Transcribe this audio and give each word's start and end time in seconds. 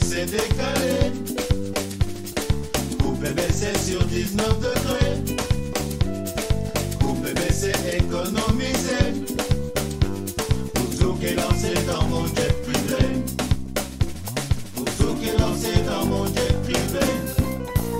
C'est 0.00 0.26
décalé. 0.26 1.12
Coupé, 3.02 3.28
mais 3.34 3.50
c'est 3.50 3.76
sur 3.78 4.04
19 4.04 4.60
degrés. 4.60 5.34
Coupé, 7.00 7.30
mais 7.34 7.52
c'est 7.52 7.96
économisé. 7.96 9.24
Pour 11.00 11.18
qui 11.18 11.26
est 11.26 11.34
lancé 11.34 11.74
dans 11.86 12.04
mon 12.04 12.26
jet 12.26 12.54
privé. 12.62 13.04
Pour 14.74 15.18
qui 15.18 15.28
est 15.28 15.38
lancé 15.38 15.72
dans 15.86 16.06
mon 16.06 16.26
jet 16.26 16.54
privé. 16.62 17.06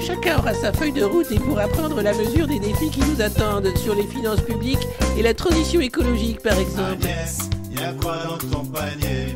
Chacun 0.06 0.38
aura 0.38 0.54
sa 0.54 0.72
feuille 0.72 0.92
de 0.92 1.04
route 1.04 1.30
et 1.32 1.38
pourra 1.38 1.66
prendre 1.68 2.00
la 2.02 2.12
mesure 2.14 2.46
des 2.46 2.60
défis 2.60 2.90
qui 2.90 3.00
nous 3.00 3.20
attendent 3.20 3.76
sur 3.76 3.94
les 3.94 4.06
finances 4.06 4.42
publiques 4.42 4.86
et 5.18 5.22
la 5.22 5.34
transition 5.34 5.80
écologique 5.80 6.40
par 6.40 6.58
exemple. 6.58 7.04
Agnès, 7.04 7.38
y'a 7.72 7.92
quoi 8.00 8.18
dans 8.28 8.38
ton 8.48 8.64
panier? 8.66 9.34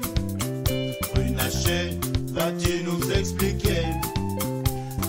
Runacher, 1.17 1.99
vas-tu 2.41 2.83
nous 2.85 3.03
expliquer? 3.13 3.85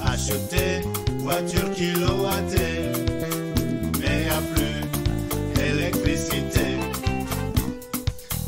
Acheter 0.06 0.82
voiture 1.20 1.72
kilowattée, 1.72 2.92
mais 4.00 4.26
y'a 4.28 4.42
plus 4.54 4.82
électricité. 5.70 6.68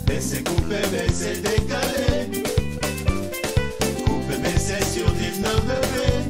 Mais 0.08 0.20
c'est 0.20 1.42
décalé. 1.42 2.12
Coupé, 4.06 4.36
mais 4.42 4.58
c'est 4.58 4.86
sur 4.86 5.10
19 5.12 5.62
degrés. 5.72 6.22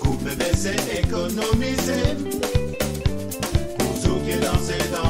Coupé, 0.00 0.32
mais 0.38 0.54
c'est 0.54 0.80
économisé. 1.02 2.00
Pour 3.78 3.94
qui 4.24 4.30
est 4.30 4.44
lancé 4.44 4.78
dans 4.94 5.09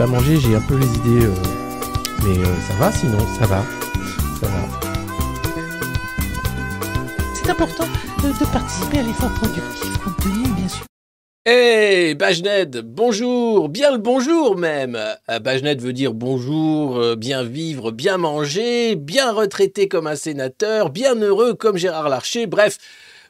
Pas 0.00 0.06
mangé, 0.06 0.38
j'ai 0.40 0.54
un 0.54 0.62
peu 0.62 0.78
les 0.78 0.86
idées. 0.86 1.26
euh, 1.26 1.34
Mais 2.24 2.38
euh, 2.38 2.54
ça 2.66 2.74
va 2.78 2.90
sinon, 2.90 3.18
ça 3.38 3.44
va. 3.44 3.62
Ça 4.40 4.46
va. 4.46 4.80
C'est 7.34 7.50
important 7.50 7.84
de, 8.22 8.28
de 8.28 8.50
participer 8.50 9.00
à 9.00 9.02
l'effort 9.02 9.30
productif 9.32 9.98
compte 9.98 10.16
tenu, 10.22 10.48
bien 10.56 10.68
sûr. 10.70 10.84
Hey, 11.44 12.14
Bajned, 12.14 12.80
bonjour, 12.82 13.68
bien 13.68 13.92
le 13.92 13.98
bonjour 13.98 14.56
même. 14.56 14.96
Euh, 15.28 15.38
Bajned 15.38 15.82
veut 15.82 15.92
dire 15.92 16.14
bonjour, 16.14 17.16
bien 17.16 17.42
vivre, 17.42 17.90
bien 17.90 18.16
manger, 18.16 18.96
bien 18.96 19.32
retraité 19.32 19.86
comme 19.86 20.06
un 20.06 20.16
sénateur, 20.16 20.88
bien 20.88 21.14
heureux 21.14 21.52
comme 21.52 21.76
Gérard 21.76 22.08
Larcher, 22.08 22.46
bref. 22.46 22.78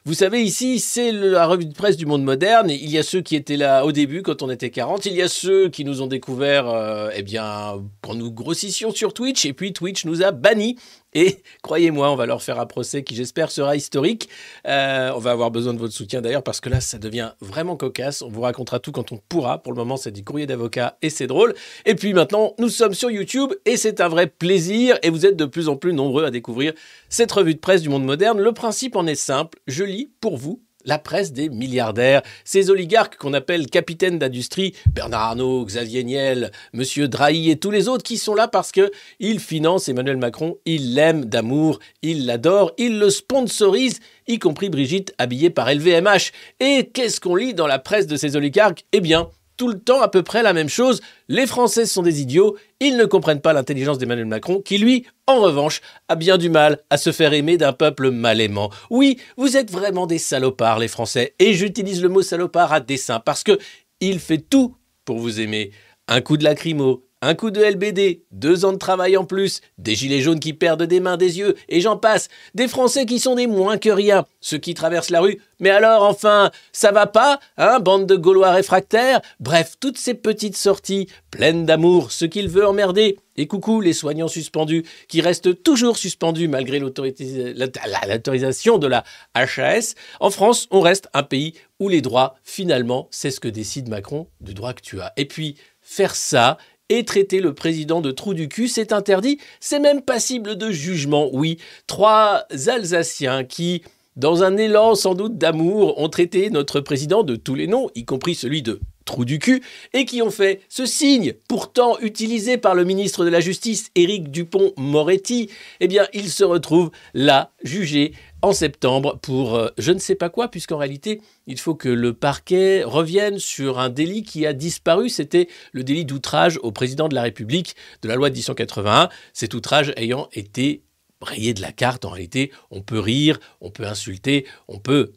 Vous 0.03 0.15
savez, 0.15 0.41
ici, 0.41 0.79
c'est 0.79 1.11
la 1.11 1.45
revue 1.45 1.67
de 1.67 1.75
presse 1.75 1.95
du 1.95 2.07
monde 2.07 2.23
moderne. 2.23 2.71
Il 2.71 2.89
y 2.89 2.97
a 2.97 3.03
ceux 3.03 3.21
qui 3.21 3.35
étaient 3.35 3.55
là 3.55 3.85
au 3.85 3.91
début, 3.91 4.23
quand 4.23 4.41
on 4.41 4.49
était 4.49 4.71
40. 4.71 5.05
Il 5.05 5.13
y 5.13 5.21
a 5.21 5.27
ceux 5.27 5.69
qui 5.69 5.85
nous 5.85 6.01
ont 6.01 6.07
découvert, 6.07 6.67
euh, 6.67 7.11
eh 7.15 7.21
bien, 7.21 7.75
quand 8.01 8.15
nous 8.15 8.31
grossissions 8.31 8.89
sur 8.89 9.13
Twitch. 9.13 9.45
Et 9.45 9.53
puis, 9.53 9.73
Twitch 9.73 10.05
nous 10.05 10.23
a 10.23 10.31
bannis. 10.31 10.75
Et 11.13 11.41
croyez-moi, 11.61 12.11
on 12.11 12.15
va 12.15 12.25
leur 12.25 12.41
faire 12.41 12.59
un 12.59 12.65
procès 12.65 13.03
qui, 13.03 13.15
j'espère, 13.15 13.51
sera 13.51 13.75
historique. 13.75 14.29
Euh, 14.67 15.11
on 15.15 15.19
va 15.19 15.31
avoir 15.31 15.51
besoin 15.51 15.73
de 15.73 15.79
votre 15.79 15.93
soutien 15.93 16.21
d'ailleurs 16.21 16.43
parce 16.43 16.61
que 16.61 16.69
là, 16.69 16.81
ça 16.81 16.97
devient 16.97 17.31
vraiment 17.41 17.75
cocasse. 17.75 18.21
On 18.21 18.29
vous 18.29 18.41
racontera 18.41 18.79
tout 18.79 18.91
quand 18.91 19.11
on 19.11 19.19
pourra. 19.29 19.57
Pour 19.57 19.73
le 19.73 19.77
moment, 19.77 19.97
c'est 19.97 20.11
du 20.11 20.23
courrier 20.23 20.47
d'avocat 20.47 20.97
et 21.01 21.09
c'est 21.09 21.27
drôle. 21.27 21.53
Et 21.85 21.95
puis 21.95 22.13
maintenant, 22.13 22.53
nous 22.59 22.69
sommes 22.69 22.93
sur 22.93 23.11
YouTube 23.11 23.53
et 23.65 23.77
c'est 23.77 24.01
un 24.01 24.07
vrai 24.07 24.27
plaisir. 24.27 24.97
Et 25.03 25.09
vous 25.09 25.25
êtes 25.25 25.35
de 25.35 25.45
plus 25.45 25.69
en 25.69 25.75
plus 25.75 25.93
nombreux 25.93 26.25
à 26.25 26.31
découvrir 26.31 26.73
cette 27.09 27.31
revue 27.31 27.55
de 27.55 27.59
presse 27.59 27.81
du 27.81 27.89
monde 27.89 28.05
moderne. 28.05 28.39
Le 28.39 28.53
principe 28.53 28.95
en 28.95 29.05
est 29.05 29.15
simple. 29.15 29.59
Je 29.67 29.83
lis 29.83 30.11
pour 30.21 30.37
vous 30.37 30.61
la 30.85 30.99
presse 30.99 31.33
des 31.33 31.49
milliardaires, 31.49 32.21
ces 32.43 32.69
oligarques 32.69 33.17
qu'on 33.17 33.33
appelle 33.33 33.67
capitaines 33.67 34.19
d'industrie, 34.19 34.73
Bernard 34.93 35.21
Arnault, 35.21 35.65
Xavier 35.65 36.03
Niel, 36.03 36.51
Monsieur 36.73 37.07
Drahi 37.07 37.49
et 37.49 37.57
tous 37.57 37.71
les 37.71 37.87
autres 37.87 38.03
qui 38.03 38.17
sont 38.17 38.35
là 38.35 38.47
parce 38.47 38.71
que 38.71 38.91
ils 39.19 39.39
financent 39.39 39.89
Emmanuel 39.89 40.17
Macron, 40.17 40.57
ils 40.65 40.93
l'aiment 40.93 41.25
d'amour, 41.25 41.79
ils 42.01 42.25
l'adorent, 42.25 42.71
ils 42.77 42.99
le 42.99 43.09
sponsorisent, 43.09 43.99
y 44.27 44.39
compris 44.39 44.69
Brigitte 44.69 45.13
habillée 45.17 45.49
par 45.49 45.73
LVMH. 45.73 46.31
Et 46.59 46.89
qu'est-ce 46.93 47.19
qu'on 47.19 47.35
lit 47.35 47.53
dans 47.53 47.67
la 47.67 47.79
presse 47.79 48.07
de 48.07 48.15
ces 48.15 48.35
oligarques? 48.35 48.85
Eh 48.91 49.01
bien, 49.01 49.29
tout 49.61 49.67
le 49.67 49.77
temps 49.77 50.01
à 50.01 50.07
peu 50.07 50.23
près 50.23 50.41
la 50.41 50.53
même 50.53 50.69
chose. 50.69 51.01
Les 51.27 51.45
Français 51.45 51.85
sont 51.85 52.01
des 52.01 52.19
idiots, 52.19 52.57
ils 52.79 52.97
ne 52.97 53.05
comprennent 53.05 53.41
pas 53.41 53.53
l'intelligence 53.53 53.99
d'Emmanuel 53.99 54.25
Macron, 54.25 54.59
qui 54.59 54.79
lui, 54.79 55.05
en 55.27 55.39
revanche, 55.39 55.81
a 56.07 56.15
bien 56.15 56.39
du 56.39 56.49
mal 56.49 56.79
à 56.89 56.97
se 56.97 57.11
faire 57.11 57.31
aimer 57.31 57.57
d'un 57.57 57.71
peuple 57.71 58.09
mal 58.09 58.41
aimant. 58.41 58.71
Oui, 58.89 59.19
vous 59.37 59.57
êtes 59.57 59.69
vraiment 59.69 60.07
des 60.07 60.17
salopards, 60.17 60.79
les 60.79 60.87
Français, 60.87 61.35
et 61.37 61.53
j'utilise 61.53 62.01
le 62.01 62.09
mot 62.09 62.23
salopard 62.23 62.73
à 62.73 62.79
dessein, 62.79 63.19
parce 63.19 63.43
que 63.43 63.59
il 63.99 64.19
fait 64.19 64.39
tout 64.39 64.75
pour 65.05 65.19
vous 65.19 65.39
aimer. 65.39 65.69
Un 66.07 66.21
coup 66.21 66.37
de 66.37 66.43
lacrymo, 66.43 67.05
un 67.21 67.35
coup 67.35 67.51
de 67.51 67.61
LBD, 67.61 68.23
deux 68.31 68.65
ans 68.65 68.73
de 68.73 68.77
travail 68.77 69.15
en 69.15 69.25
plus, 69.25 69.61
des 69.77 69.95
gilets 69.95 70.21
jaunes 70.21 70.39
qui 70.39 70.53
perdent 70.53 70.83
des 70.83 70.99
mains, 70.99 71.17
des 71.17 71.37
yeux, 71.37 71.55
et 71.69 71.79
j'en 71.79 71.97
passe, 71.97 72.29
des 72.55 72.67
Français 72.67 73.05
qui 73.05 73.19
sont 73.19 73.35
des 73.35 73.47
moins 73.47 73.77
que 73.77 73.89
rien, 73.89 74.25
ceux 74.39 74.57
qui 74.57 74.73
traversent 74.73 75.11
la 75.11 75.21
rue. 75.21 75.39
Mais 75.59 75.69
alors, 75.69 76.03
enfin, 76.03 76.49
ça 76.71 76.91
va 76.91 77.05
pas, 77.05 77.39
hein, 77.57 77.79
bande 77.79 78.07
de 78.07 78.15
Gaulois 78.15 78.51
réfractaires? 78.51 79.21
Bref, 79.39 79.75
toutes 79.79 79.99
ces 79.99 80.15
petites 80.15 80.57
sorties, 80.57 81.07
pleines 81.29 81.67
d'amour, 81.67 82.11
ce 82.11 82.25
qu'il 82.25 82.49
veut 82.49 82.67
emmerder. 82.67 83.19
Et 83.37 83.47
coucou 83.47 83.79
les 83.79 83.93
soignants 83.93 84.27
suspendus, 84.27 84.83
qui 85.07 85.21
restent 85.21 85.63
toujours 85.63 85.97
suspendus 85.97 86.47
malgré 86.47 86.79
l'autorisation 86.79 88.77
de 88.77 88.87
la 88.87 89.03
HAS. 89.35 89.95
En 90.19 90.31
France, 90.31 90.67
on 90.69 90.81
reste 90.81 91.07
un 91.13 91.23
pays 91.23 91.53
où 91.79 91.87
les 91.87 92.01
droits, 92.01 92.35
finalement, 92.43 93.07
c'est 93.09 93.31
ce 93.31 93.39
que 93.39 93.47
décide 93.47 93.87
Macron 93.87 94.27
du 94.41 94.53
droit 94.53 94.73
que 94.73 94.81
tu 94.81 94.99
as. 94.99 95.13
Et 95.15 95.25
puis, 95.25 95.55
faire 95.81 96.15
ça, 96.15 96.57
et 96.91 97.05
traiter 97.05 97.39
le 97.39 97.53
président 97.53 98.01
de 98.01 98.11
trou 98.11 98.33
du 98.33 98.49
cul, 98.49 98.67
c'est 98.67 98.91
interdit, 98.91 99.39
c'est 99.61 99.79
même 99.79 100.01
passible 100.01 100.57
de 100.57 100.71
jugement, 100.71 101.29
oui. 101.31 101.57
Trois 101.87 102.43
Alsaciens 102.67 103.45
qui, 103.45 103.81
dans 104.17 104.43
un 104.43 104.57
élan 104.57 104.93
sans 104.95 105.15
doute 105.15 105.37
d'amour, 105.37 105.97
ont 105.99 106.09
traité 106.09 106.49
notre 106.49 106.81
président 106.81 107.23
de 107.23 107.37
tous 107.37 107.55
les 107.55 107.67
noms, 107.67 107.89
y 107.95 108.03
compris 108.03 108.35
celui 108.35 108.61
de 108.61 108.81
trou 109.05 109.23
du 109.23 109.39
cul, 109.39 109.63
et 109.93 110.03
qui 110.03 110.21
ont 110.21 110.31
fait 110.31 110.59
ce 110.67 110.85
signe, 110.85 111.33
pourtant 111.47 111.97
utilisé 111.99 112.57
par 112.57 112.75
le 112.75 112.83
ministre 112.83 113.23
de 113.23 113.29
la 113.29 113.39
Justice, 113.39 113.89
Éric 113.95 114.29
Dupont-Moretti, 114.29 115.49
eh 115.79 115.87
bien, 115.87 116.07
il 116.13 116.29
se 116.29 116.43
retrouve 116.43 116.91
là, 117.13 117.51
jugé 117.63 118.11
en 118.41 118.53
septembre 118.53 119.19
pour 119.21 119.55
euh, 119.55 119.69
je 119.77 119.91
ne 119.91 119.99
sais 119.99 120.15
pas 120.15 120.29
quoi, 120.29 120.49
puisqu'en 120.49 120.77
réalité, 120.77 121.21
il 121.47 121.59
faut 121.59 121.75
que 121.75 121.89
le 121.89 122.13
parquet 122.13 122.83
revienne 122.83 123.39
sur 123.39 123.79
un 123.79 123.89
délit 123.89 124.23
qui 124.23 124.45
a 124.45 124.53
disparu. 124.53 125.09
C'était 125.09 125.47
le 125.71 125.83
délit 125.83 126.05
d'outrage 126.05 126.59
au 126.63 126.71
président 126.71 127.07
de 127.07 127.15
la 127.15 127.21
République 127.23 127.75
de 128.01 128.07
la 128.07 128.15
loi 128.15 128.29
de 128.29 128.35
1881, 128.35 129.09
cet 129.33 129.53
outrage 129.53 129.93
ayant 129.97 130.29
été 130.33 130.83
rayé 131.21 131.53
de 131.53 131.61
la 131.61 131.71
carte. 131.71 132.05
En 132.05 132.09
réalité, 132.09 132.51
on 132.71 132.81
peut 132.81 132.99
rire, 132.99 133.39
on 133.61 133.69
peut 133.69 133.85
insulter, 133.85 134.45
on 134.67 134.79
peut, 134.79 135.11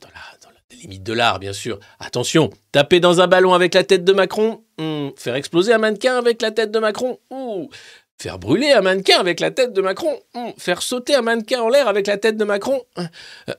dans 0.00 0.08
la, 0.08 0.20
limite 0.82 1.02
de 1.02 1.14
l'art, 1.14 1.38
bien 1.38 1.54
sûr. 1.54 1.78
Attention, 1.98 2.50
taper 2.70 3.00
dans 3.00 3.22
un 3.22 3.26
ballon 3.26 3.54
avec 3.54 3.72
la 3.72 3.82
tête 3.82 4.04
de 4.04 4.12
Macron, 4.12 4.62
hmm, 4.78 5.08
faire 5.16 5.34
exploser 5.34 5.72
un 5.72 5.78
mannequin 5.78 6.18
avec 6.18 6.42
la 6.42 6.50
tête 6.50 6.70
de 6.70 6.78
Macron, 6.78 7.18
ouh, 7.30 7.70
Faire 8.18 8.38
brûler 8.38 8.72
un 8.72 8.80
mannequin 8.80 9.18
avec 9.18 9.40
la 9.40 9.50
tête 9.50 9.74
de 9.74 9.82
Macron 9.82 10.18
hmm. 10.34 10.50
Faire 10.56 10.80
sauter 10.80 11.14
un 11.14 11.22
mannequin 11.22 11.60
en 11.60 11.68
l'air 11.68 11.86
avec 11.86 12.06
la 12.06 12.16
tête 12.16 12.36
de 12.36 12.44
Macron 12.44 12.82
euh, 12.98 13.04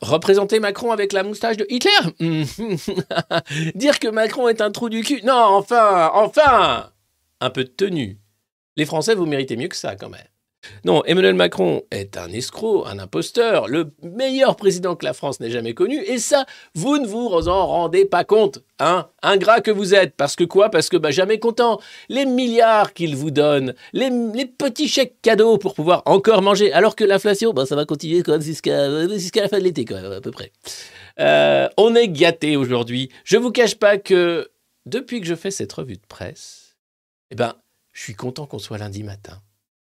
Représenter 0.01 0.59
Macron 0.59 0.91
avec 0.91 1.13
la 1.13 1.23
moustache 1.23 1.57
de 1.57 1.67
Hitler 1.69 1.91
hmm. 2.19 2.43
Dire 3.75 3.99
que 3.99 4.07
Macron 4.07 4.47
est 4.47 4.61
un 4.61 4.71
trou 4.71 4.89
du 4.89 5.03
cul 5.03 5.21
Non, 5.23 5.33
enfin, 5.33 6.09
enfin 6.13 6.91
Un 7.39 7.49
peu 7.51 7.63
de 7.63 7.69
tenue. 7.69 8.17
Les 8.77 8.85
Français, 8.85 9.15
vous 9.15 9.25
méritez 9.25 9.57
mieux 9.57 9.67
que 9.67 9.75
ça 9.75 9.95
quand 9.95 10.09
même. 10.09 10.21
Non, 10.85 11.03
Emmanuel 11.05 11.35
Macron 11.35 11.83
est 11.91 12.17
un 12.17 12.29
escroc, 12.29 12.85
un 12.87 12.99
imposteur, 12.99 13.67
le 13.67 13.91
meilleur 14.03 14.55
président 14.55 14.95
que 14.95 15.05
la 15.05 15.13
France 15.13 15.39
n'ait 15.39 15.51
jamais 15.51 15.73
connu, 15.73 16.01
et 16.03 16.17
ça, 16.19 16.45
vous 16.75 16.97
ne 16.97 17.07
vous 17.07 17.47
en 17.47 17.67
rendez 17.67 18.05
pas 18.05 18.23
compte, 18.23 18.59
hein 18.79 19.07
Ingrat 19.21 19.61
que 19.61 19.71
vous 19.71 19.93
êtes, 19.93 20.15
parce 20.15 20.35
que 20.35 20.43
quoi? 20.43 20.69
Parce 20.69 20.89
que 20.89 20.97
bah, 20.97 21.11
jamais 21.11 21.39
content. 21.39 21.79
Les 22.09 22.25
milliards 22.25 22.93
qu'il 22.93 23.15
vous 23.15 23.31
donne, 23.31 23.75
les, 23.93 24.09
petits 24.45 24.87
chèques 24.87 25.21
cadeaux 25.21 25.57
pour 25.57 25.73
pouvoir 25.73 26.03
encore 26.05 26.41
manger, 26.41 26.71
alors 26.73 26.95
que 26.95 27.03
l'inflation, 27.03 27.53
bah, 27.53 27.65
ça 27.65 27.75
va 27.75 27.85
continuer 27.85 28.23
quand 28.23 28.33
même 28.33 28.41
jusqu'à 28.41 28.87
la 28.87 29.49
fin 29.49 29.59
de 29.59 29.63
l'été, 29.63 29.85
quand 29.85 30.01
même, 30.01 30.11
à 30.11 30.21
peu 30.21 30.31
près. 30.31 30.51
Euh, 31.19 31.67
on 31.77 31.95
est 31.95 32.09
gâté 32.09 32.57
aujourd'hui. 32.57 33.09
Je 33.23 33.37
vous 33.37 33.51
cache 33.51 33.75
pas 33.75 33.97
que 33.97 34.49
depuis 34.85 35.21
que 35.21 35.27
je 35.27 35.35
fais 35.35 35.51
cette 35.51 35.73
revue 35.73 35.97
de 35.97 36.05
presse, 36.07 36.77
eh 37.31 37.35
ben, 37.35 37.55
je 37.93 38.01
suis 38.01 38.15
content 38.15 38.45
qu'on 38.45 38.59
soit 38.59 38.77
lundi 38.77 39.03
matin. 39.03 39.41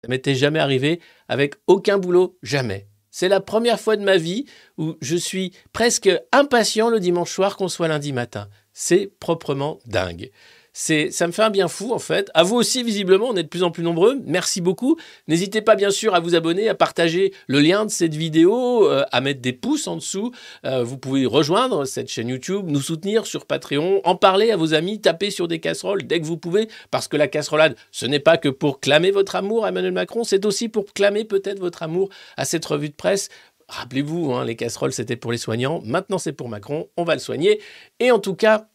Ça 0.02 0.08
m'était 0.08 0.35
jamais 0.35 0.58
arrivé 0.58 1.00
avec 1.29 1.55
aucun 1.67 1.99
boulot, 1.99 2.38
jamais. 2.43 2.87
C'est 3.11 3.29
la 3.29 3.41
première 3.41 3.81
fois 3.81 3.97
de 3.97 4.05
ma 4.05 4.17
vie 4.17 4.47
où 4.79 4.97
je 5.00 5.17
suis 5.17 5.52
presque 5.73 6.11
impatient 6.32 6.88
le 6.91 7.00
dimanche 7.00 7.32
soir 7.32 7.56
qu'on 7.56 7.69
soit 7.69 7.88
lundi 7.88 8.12
matin. 8.12 8.49
C'est 8.73 9.12
proprement 9.19 9.79
dingue 9.87 10.31
ça 10.72 11.26
me 11.26 11.32
fait 11.32 11.43
un 11.43 11.50
bien 11.50 11.69
fou 11.69 11.93
en 11.93 11.99
fait. 11.99 12.31
À 12.34 12.43
vous 12.43 12.56
aussi, 12.56 12.82
visiblement, 12.82 13.28
on 13.28 13.37
est 13.37 13.43
de 13.43 13.49
plus 13.49 13.62
en 13.62 13.70
plus 13.70 13.82
nombreux. 13.82 14.20
Merci 14.25 14.61
beaucoup. 14.61 14.96
N'hésitez 15.28 15.62
pas 15.62 15.75
bien 15.75 15.90
sûr 15.90 16.14
à 16.14 16.20
vous 16.20 16.34
abonner, 16.34 16.69
à 16.69 16.75
partager 16.75 17.32
le 17.46 17.61
lien 17.61 17.84
de 17.84 17.90
cette 17.90 18.14
vidéo, 18.14 18.88
euh, 18.88 19.05
à 19.12 19.20
mettre 19.20 19.40
des 19.40 19.52
pouces 19.52 19.87
en 19.87 19.96
dessous. 19.96 20.32
Euh, 20.64 20.84
vous 20.84 20.99
pouvez 20.99 21.26
rejoindre 21.26 21.84
cette 21.84 22.08
chaîne 22.08 22.28
YouTube, 22.28 22.67
nous 22.69 22.81
soutenir 22.81 23.26
sur 23.26 23.46
Patreon, 23.46 24.00
en 24.05 24.17
parler 24.17 24.50
à 24.50 24.56
vos 24.56 24.75
amis, 24.75 25.00
taper 25.00 25.31
sur 25.31 25.49
des 25.49 25.61
casseroles 25.61 26.05
dès 26.05 26.20
que 26.20 26.26
vous 26.26 26.37
pouvez, 26.37 26.69
parce 26.90 27.08
que 27.08 27.17
la 27.17 27.28
casserolade, 27.28 27.76
ce 27.90 28.06
n'est 28.06 28.20
pas 28.20 28.37
que 28.37 28.49
pour 28.49 28.81
clamer 28.81 29.11
votre 29.11 29.37
amour 29.37 29.64
à 29.64 29.70
Emmanuel 29.70 29.93
Macron, 29.93 30.25
c'est 30.25 30.44
aussi 30.44 30.69
pour 30.69 30.87
clamer 30.93 31.25
peut-être 31.25 31.58
votre 31.58 31.82
amour 31.82 32.08
à 32.37 32.44
cette 32.44 32.64
revue 32.64 32.88
de 32.88 32.94
presse. 32.94 33.28
Rappelez-vous, 33.69 34.32
hein, 34.32 34.44
les 34.44 34.56
casseroles, 34.56 34.93
c'était 34.93 35.17
pour 35.17 35.31
les 35.31 35.38
soignants. 35.38 35.81
Maintenant, 35.84 36.19
c'est 36.19 36.32
pour 36.32 36.49
Macron. 36.49 36.88
On 36.96 37.05
va 37.05 37.14
le 37.14 37.20
soigner. 37.20 37.61
Et 38.00 38.11
en 38.11 38.19
tout 38.19 38.34
cas, 38.34 38.67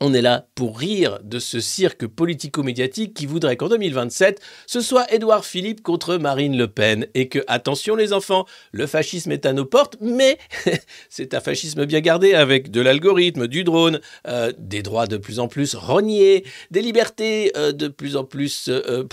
on 0.00 0.14
est 0.14 0.22
là 0.22 0.46
pour 0.54 0.78
rire 0.78 1.18
de 1.24 1.38
ce 1.38 1.58
cirque 1.60 2.06
politico-médiatique 2.06 3.14
qui 3.14 3.26
voudrait 3.26 3.56
qu'en 3.56 3.68
2027, 3.68 4.40
ce 4.66 4.80
soit 4.80 5.12
Édouard 5.12 5.44
Philippe 5.44 5.82
contre 5.82 6.16
Marine 6.16 6.56
Le 6.56 6.68
Pen. 6.68 7.06
Et 7.14 7.28
que, 7.28 7.40
attention 7.48 7.96
les 7.96 8.12
enfants, 8.12 8.46
le 8.70 8.86
fascisme 8.86 9.32
est 9.32 9.44
à 9.44 9.52
nos 9.52 9.64
portes, 9.64 9.96
mais 10.00 10.38
c'est 11.10 11.34
un 11.34 11.40
fascisme 11.40 11.84
bien 11.84 12.00
gardé 12.00 12.34
avec 12.34 12.70
de 12.70 12.80
l'algorithme, 12.80 13.48
du 13.48 13.64
drone, 13.64 14.00
euh, 14.28 14.52
des 14.56 14.82
droits 14.82 15.06
de 15.06 15.16
plus 15.16 15.40
en 15.40 15.48
plus 15.48 15.74
rognés, 15.74 16.44
des 16.70 16.82
libertés 16.82 17.52
euh, 17.56 17.72
de 17.72 17.88
plus 17.88 18.16
en 18.16 18.24
plus 18.24 18.68
euh, 18.68 19.04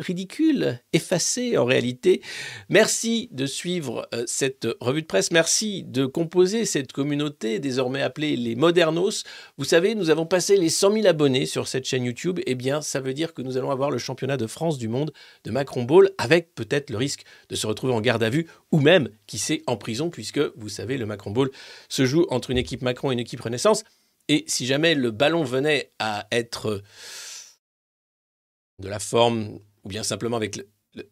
ridicules, 0.00 0.80
effacées 0.92 1.56
en 1.56 1.64
réalité. 1.64 2.22
Merci 2.68 3.28
de 3.30 3.46
suivre 3.46 4.08
cette 4.26 4.66
revue 4.80 5.02
de 5.02 5.06
presse, 5.06 5.30
merci 5.30 5.84
de 5.84 6.06
composer 6.06 6.64
cette 6.64 6.92
communauté 6.92 7.60
désormais 7.60 8.02
appelée 8.02 8.36
les 8.36 8.56
Modernos. 8.56 9.22
Vous 9.58 9.64
savez, 9.64 9.94
nous 9.94 10.07
nous 10.08 10.12
avons 10.12 10.24
passé 10.24 10.56
les 10.56 10.70
100 10.70 10.92
000 10.94 11.06
abonnés 11.06 11.44
sur 11.44 11.68
cette 11.68 11.84
chaîne 11.84 12.02
YouTube, 12.02 12.40
eh 12.46 12.54
bien, 12.54 12.80
ça 12.80 12.98
veut 12.98 13.12
dire 13.12 13.34
que 13.34 13.42
nous 13.42 13.58
allons 13.58 13.70
avoir 13.70 13.90
le 13.90 13.98
championnat 13.98 14.38
de 14.38 14.46
France 14.46 14.78
du 14.78 14.88
monde 14.88 15.12
de 15.44 15.50
Macron 15.50 15.82
Ball, 15.82 16.10
avec 16.16 16.54
peut-être 16.54 16.88
le 16.88 16.96
risque 16.96 17.24
de 17.50 17.56
se 17.56 17.66
retrouver 17.66 17.92
en 17.92 18.00
garde 18.00 18.22
à 18.22 18.30
vue, 18.30 18.46
ou 18.72 18.80
même, 18.80 19.10
qui 19.26 19.36
sait, 19.36 19.62
en 19.66 19.76
prison, 19.76 20.08
puisque, 20.08 20.40
vous 20.56 20.70
savez, 20.70 20.96
le 20.96 21.04
Macron 21.04 21.30
Ball 21.30 21.50
se 21.90 22.06
joue 22.06 22.26
entre 22.30 22.48
une 22.48 22.56
équipe 22.56 22.80
Macron 22.80 23.10
et 23.10 23.12
une 23.12 23.18
équipe 23.18 23.42
Renaissance. 23.42 23.84
Et 24.28 24.44
si 24.46 24.64
jamais 24.64 24.94
le 24.94 25.10
ballon 25.10 25.44
venait 25.44 25.92
à 25.98 26.26
être 26.32 26.82
de 28.78 28.88
la 28.88 28.98
forme, 28.98 29.58
ou 29.84 29.88
bien 29.90 30.04
simplement 30.04 30.38
avec 30.38 30.58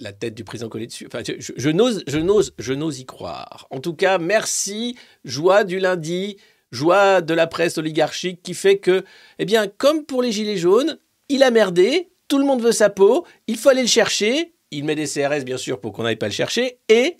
la 0.00 0.14
tête 0.14 0.34
du 0.34 0.42
président 0.42 0.70
collé 0.70 0.86
dessus. 0.86 1.06
Enfin, 1.06 1.22
je 1.22 1.68
n'ose, 1.68 2.02
je 2.06 2.18
n'ose, 2.18 2.54
je 2.58 2.72
n'ose 2.72 2.98
y 2.98 3.04
croire. 3.04 3.66
En 3.68 3.80
tout 3.80 3.92
cas, 3.92 4.16
merci. 4.16 4.96
Joie 5.26 5.64
du 5.64 5.80
lundi 5.80 6.38
joie 6.72 7.20
de 7.20 7.34
la 7.34 7.46
presse 7.46 7.78
oligarchique 7.78 8.42
qui 8.42 8.54
fait 8.54 8.78
que, 8.78 9.04
eh 9.38 9.44
bien, 9.44 9.66
comme 9.68 10.04
pour 10.04 10.22
les 10.22 10.32
Gilets 10.32 10.56
jaunes, 10.56 10.98
il 11.28 11.42
a 11.42 11.50
merdé, 11.50 12.10
tout 12.28 12.38
le 12.38 12.44
monde 12.44 12.62
veut 12.62 12.72
sa 12.72 12.90
peau, 12.90 13.26
il 13.46 13.56
faut 13.56 13.68
aller 13.68 13.82
le 13.82 13.88
chercher, 13.88 14.54
il 14.70 14.84
met 14.84 14.94
des 14.94 15.06
CRS 15.06 15.44
bien 15.44 15.58
sûr 15.58 15.80
pour 15.80 15.92
qu'on 15.92 16.02
n'aille 16.02 16.16
pas 16.16 16.26
le 16.26 16.32
chercher, 16.32 16.78
et 16.88 17.16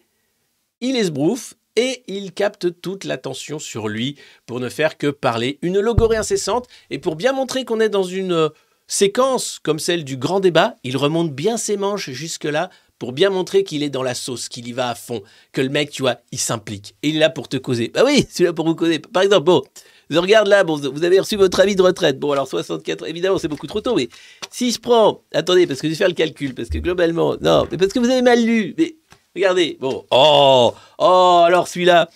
il 0.80 0.96
esbrouffe 0.96 1.54
et 1.76 2.02
il 2.06 2.32
capte 2.32 2.80
toute 2.80 3.04
l'attention 3.04 3.58
sur 3.58 3.88
lui 3.88 4.16
pour 4.46 4.60
ne 4.60 4.68
faire 4.68 4.96
que 4.96 5.08
parler. 5.08 5.58
Une 5.62 5.78
logorée 5.78 6.16
incessante, 6.16 6.66
et 6.90 6.98
pour 6.98 7.16
bien 7.16 7.32
montrer 7.32 7.64
qu'on 7.64 7.80
est 7.80 7.88
dans 7.88 8.02
une 8.02 8.50
séquence 8.86 9.58
comme 9.62 9.78
celle 9.78 10.04
du 10.04 10.16
grand 10.16 10.40
débat, 10.40 10.76
il 10.84 10.96
remonte 10.96 11.32
bien 11.32 11.56
ses 11.56 11.76
manches 11.76 12.10
jusque-là 12.10 12.70
pour 12.98 13.12
bien 13.12 13.30
montrer 13.30 13.64
qu'il 13.64 13.82
est 13.82 13.90
dans 13.90 14.02
la 14.02 14.14
sauce, 14.14 14.48
qu'il 14.48 14.68
y 14.68 14.72
va 14.72 14.90
à 14.90 14.94
fond, 14.94 15.22
que 15.52 15.60
le 15.60 15.68
mec, 15.68 15.90
tu 15.90 16.02
vois, 16.02 16.16
il 16.32 16.38
s'implique. 16.38 16.94
Et 17.02 17.10
il 17.10 17.16
est 17.16 17.20
là 17.20 17.30
pour 17.30 17.48
te 17.48 17.56
causer. 17.56 17.90
Bah 17.92 18.02
oui, 18.04 18.26
c'est 18.30 18.44
là 18.44 18.52
pour 18.52 18.66
vous 18.66 18.74
causer. 18.74 18.98
Par 18.98 19.22
exemple, 19.22 19.44
bon, 19.44 19.62
je 20.08 20.18
regarde 20.18 20.48
là, 20.48 20.64
bon, 20.64 20.76
vous 20.76 21.04
avez 21.04 21.18
reçu 21.18 21.36
votre 21.36 21.60
avis 21.60 21.76
de 21.76 21.82
retraite. 21.82 22.18
Bon, 22.18 22.32
alors 22.32 22.48
64, 22.48 23.06
évidemment, 23.06 23.38
c'est 23.38 23.48
beaucoup 23.48 23.66
trop 23.66 23.80
tôt, 23.80 23.94
mais 23.94 24.08
si 24.50 24.70
je 24.70 24.78
prends, 24.78 25.22
attendez, 25.34 25.66
parce 25.66 25.80
que 25.80 25.88
je 25.88 25.92
vais 25.92 25.98
faire 25.98 26.08
le 26.08 26.14
calcul, 26.14 26.54
parce 26.54 26.68
que 26.68 26.78
globalement, 26.78 27.36
non, 27.40 27.66
mais 27.70 27.76
parce 27.76 27.92
que 27.92 27.98
vous 27.98 28.10
avez 28.10 28.22
mal 28.22 28.44
lu, 28.44 28.74
mais 28.78 28.96
regardez, 29.34 29.76
bon, 29.80 30.04
oh, 30.10 30.72
oh, 30.98 31.42
alors 31.44 31.68
celui-là, 31.68 32.08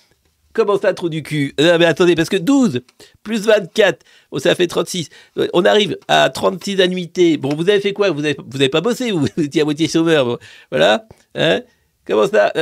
Comment 0.53 0.79
ça, 0.79 0.93
trou 0.95 1.09
du 1.09 1.23
cul? 1.23 1.55
Non, 1.61 1.79
mais 1.79 1.85
attendez, 1.85 2.15
parce 2.15 2.29
que 2.29 2.37
12 2.37 2.81
plus 3.23 3.47
24, 3.47 4.05
ça 4.39 4.55
fait 4.55 4.67
36. 4.67 5.09
On 5.53 5.65
arrive 5.65 5.97
à 6.09 6.29
36 6.29 6.81
annuités. 6.81 7.37
Bon, 7.37 7.55
vous 7.55 7.69
avez 7.71 7.81
fait 7.81 7.93
quoi? 7.93 8.11
Vous 8.11 8.23
n'avez 8.23 8.37
vous 8.37 8.57
avez 8.57 8.69
pas 8.69 8.81
bossé, 8.81 9.13
vous, 9.13 9.27
étiez 9.37 9.63
à 9.63 9.65
moitié 9.65 9.89
chômeur. 9.89 10.39
Voilà. 10.71 11.07
Hein? 11.37 11.63
Comment 12.05 12.27
ça? 12.27 12.53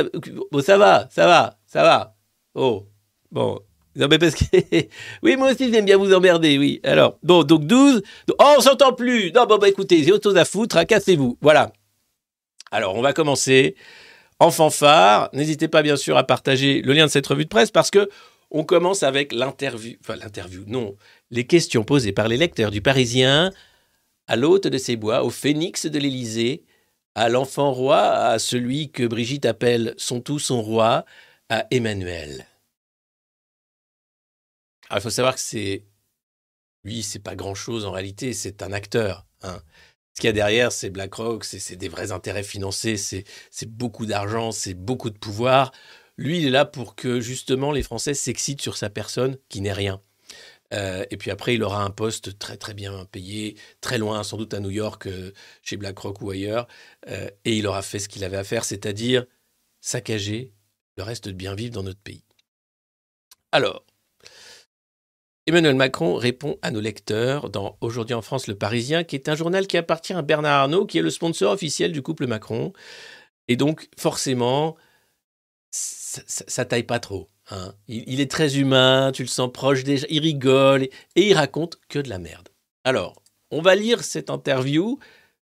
Bon, 0.51 0.61
ça 0.61 0.77
va, 0.77 1.07
ça 1.09 1.25
va, 1.25 1.57
ça 1.65 1.81
va. 1.81 2.15
Oh, 2.53 2.85
bon. 3.31 3.59
Non, 3.95 4.07
mais 4.07 4.19
parce 4.19 4.35
que. 4.35 4.45
oui, 5.23 5.35
moi 5.35 5.51
aussi, 5.51 5.71
j'aime 5.73 5.85
bien 5.85 5.97
vous 5.97 6.13
emmerder, 6.13 6.59
oui. 6.59 6.79
Alors, 6.83 7.17
bon, 7.23 7.43
donc 7.43 7.65
12. 7.65 8.03
Oh, 8.37 8.55
on 8.57 8.61
s'entend 8.61 8.93
plus 8.93 9.31
Non, 9.31 9.45
bon, 9.45 9.57
bah 9.57 9.67
écoutez, 9.67 10.03
j'ai 10.03 10.11
autre 10.11 10.29
chose 10.29 10.37
à 10.37 10.45
foutre, 10.45 10.77
hein, 10.77 10.85
cassez-vous. 10.85 11.37
Voilà. 11.41 11.73
Alors, 12.71 12.95
on 12.95 13.01
va 13.01 13.13
commencer 13.13 13.75
en 14.39 14.51
fanfare. 14.51 15.29
N'hésitez 15.33 15.67
pas, 15.67 15.83
bien 15.83 15.97
sûr, 15.97 16.17
à 16.17 16.25
partager 16.25 16.81
le 16.81 16.93
lien 16.93 17.05
de 17.05 17.11
cette 17.11 17.27
revue 17.27 17.43
de 17.43 17.49
presse 17.49 17.71
parce 17.71 17.91
que 17.91 18.09
on 18.51 18.63
commence 18.63 19.03
avec 19.03 19.31
l'interview. 19.31 19.95
Enfin, 20.01 20.15
l'interview, 20.15 20.63
non. 20.65 20.95
Les 21.29 21.45
questions 21.45 21.83
posées 21.83 22.13
par 22.13 22.27
les 22.27 22.37
lecteurs 22.37 22.71
du 22.71 22.81
Parisien 22.81 23.51
à 24.27 24.35
l'hôte 24.35 24.67
de 24.67 24.77
ses 24.77 24.95
bois, 24.95 25.23
au 25.23 25.29
phénix 25.31 25.87
de 25.87 25.99
l'Élysée, 25.99 26.63
à 27.15 27.29
l'enfant 27.29 27.71
roi, 27.71 27.99
à 27.99 28.39
celui 28.39 28.91
que 28.91 29.03
Brigitte 29.03 29.45
appelle 29.45 29.95
son 29.97 30.21
tout 30.21 30.39
son 30.39 30.61
roi, 30.61 31.05
à 31.49 31.65
Emmanuel. 31.71 32.45
Alors, 34.89 34.99
il 34.99 35.01
faut 35.01 35.09
savoir 35.09 35.35
que 35.35 35.41
c'est. 35.41 35.85
Lui, 36.83 37.03
c'est 37.03 37.19
pas 37.19 37.35
grand 37.35 37.55
chose 37.55 37.85
en 37.85 37.91
réalité, 37.91 38.33
c'est 38.33 38.61
un 38.63 38.71
acteur. 38.71 39.25
Hein. 39.41 39.61
Ce 40.19 40.21
qu'il 40.21 40.27
y 40.27 40.31
a 40.31 40.33
derrière, 40.33 40.73
c'est 40.73 40.89
BlackRock, 40.89 41.45
c'est 41.45 41.77
des 41.77 41.87
vrais 41.87 42.11
intérêts 42.11 42.43
financiers, 42.43 42.97
c'est 42.97 43.23
beaucoup 43.69 44.05
d'argent, 44.05 44.51
c'est 44.51 44.73
beaucoup 44.73 45.09
de 45.09 45.17
pouvoir. 45.17 45.71
Lui, 46.17 46.39
il 46.39 46.47
est 46.47 46.49
là 46.49 46.65
pour 46.65 46.97
que 46.97 47.21
justement 47.21 47.71
les 47.71 47.83
Français 47.83 48.13
s'excitent 48.13 48.59
sur 48.59 48.75
sa 48.75 48.89
personne, 48.89 49.37
qui 49.47 49.61
n'est 49.61 49.71
rien. 49.71 50.01
Euh, 50.73 51.05
et 51.09 51.15
puis 51.15 51.31
après, 51.31 51.55
il 51.55 51.63
aura 51.63 51.85
un 51.85 51.89
poste 51.89 52.37
très 52.37 52.57
très 52.57 52.73
bien 52.73 53.05
payé, 53.05 53.55
très 53.79 53.97
loin, 53.97 54.23
sans 54.23 54.35
doute 54.35 54.53
à 54.53 54.59
New 54.59 54.71
York, 54.71 55.07
euh, 55.07 55.31
chez 55.63 55.77
BlackRock 55.77 56.21
ou 56.21 56.31
ailleurs. 56.31 56.67
Euh, 57.07 57.29
et 57.45 57.55
il 57.57 57.65
aura 57.65 57.81
fait 57.81 57.99
ce 57.99 58.09
qu'il 58.09 58.25
avait 58.25 58.35
à 58.35 58.43
faire, 58.43 58.65
c'est-à-dire 58.65 59.25
saccager 59.79 60.51
le 60.97 61.03
reste 61.03 61.29
de 61.29 61.31
bien 61.31 61.55
vivre 61.55 61.71
dans 61.71 61.83
notre 61.83 62.01
pays. 62.01 62.25
Alors, 63.53 63.85
Emmanuel 65.47 65.75
Macron 65.75 66.15
répond 66.15 66.57
à 66.61 66.71
nos 66.71 66.79
lecteurs 66.79 67.49
dans 67.49 67.77
Aujourd'hui 67.81 68.13
en 68.13 68.21
France, 68.21 68.47
Le 68.47 68.55
Parisien, 68.55 69.03
qui 69.03 69.15
est 69.15 69.29
un 69.29 69.35
journal 69.35 69.67
qui 69.67 69.77
appartient 69.77 70.13
à 70.13 70.21
Bernard 70.21 70.61
Arnault, 70.61 70.85
qui 70.85 70.97
est 70.97 71.01
le 71.01 71.09
sponsor 71.09 71.53
officiel 71.53 71.91
du 71.91 72.01
couple 72.01 72.27
Macron. 72.27 72.73
Et 73.47 73.55
donc, 73.55 73.89
forcément, 73.97 74.77
ça, 75.71 76.21
ça, 76.25 76.65
taille 76.65 76.83
pas 76.83 76.99
trop. 76.99 77.29
Hein. 77.51 77.73
Il, 77.87 78.21
est 78.21 78.29
très 78.29 78.57
humain, 78.57 79.11
tu 79.13 79.23
le 79.23 79.27
sens 79.27 79.51
proche 79.51 79.83
déjà, 79.83 80.05
il 80.09 80.21
rigole 80.21 80.83
et, 80.83 80.91
il 81.15 81.33
raconte 81.33 81.79
que 81.89 81.99
de 81.99 82.09
la 82.09 82.19
merde. 82.19 82.49
Alors, 82.83 83.21
on 83.51 83.61
va 83.61 83.75
lire 83.75 84.03
cette 84.03 84.29
interview 84.29 84.99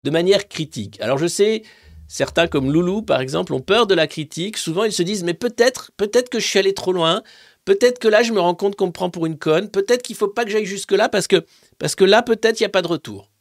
de 0.03 0.09
manière 0.09 0.47
critique. 0.47 0.99
Alors, 1.01 1.17
je 1.17 1.27
sais, 1.27 1.63
certains 2.07 2.47
comme 2.47 2.71
Loulou, 2.71 3.01
par 3.01 3.21
exemple, 3.21 3.53
ont 3.53 3.61
peur 3.61 3.87
de 3.87 3.95
la 3.95 4.07
critique. 4.07 4.57
Souvent, 4.57 4.83
ils 4.83 4.91
se 4.91 5.03
disent, 5.03 5.23
mais 5.23 5.33
peut-être, 5.33 5.91
peut-être 5.97 6.29
que 6.29 6.39
je 6.39 6.47
suis 6.47 6.59
allé 6.59 6.73
trop 6.73 6.91
loin. 6.91 7.23
Peut-être 7.65 7.99
que 7.99 8.07
là, 8.07 8.23
je 8.23 8.33
me 8.33 8.39
rends 8.39 8.55
compte 8.55 8.75
qu'on 8.75 8.87
me 8.87 8.91
prend 8.91 9.09
pour 9.09 9.25
une 9.25 9.37
conne. 9.37 9.69
Peut-être 9.69 10.03
qu'il 10.03 10.15
ne 10.15 10.17
faut 10.17 10.27
pas 10.27 10.43
que 10.43 10.51
j'aille 10.51 10.65
jusque-là 10.65 11.09
parce 11.09 11.27
que, 11.27 11.45
parce 11.79 11.95
que 11.95 12.03
là, 12.03 12.21
peut-être, 12.21 12.59
il 12.59 12.63
n'y 12.63 12.67
a 12.67 12.69
pas 12.69 12.81
de 12.81 12.87
retour. 12.87 13.31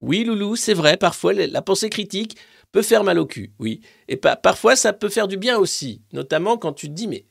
Oui, 0.00 0.24
Loulou, 0.24 0.56
c'est 0.56 0.74
vrai, 0.74 0.96
parfois, 0.96 1.34
la 1.34 1.62
pensée 1.62 1.90
critique 1.90 2.38
peut 2.72 2.82
faire 2.82 3.04
mal 3.04 3.18
au 3.18 3.26
cul, 3.26 3.52
oui. 3.58 3.82
Et 4.08 4.16
parfois, 4.16 4.76
ça 4.76 4.92
peut 4.92 5.10
faire 5.10 5.28
du 5.28 5.36
bien 5.36 5.58
aussi, 5.58 6.02
notamment 6.12 6.56
quand 6.56 6.72
tu 6.72 6.88
te 6.88 6.92
dis, 6.92 7.06
mais 7.06 7.26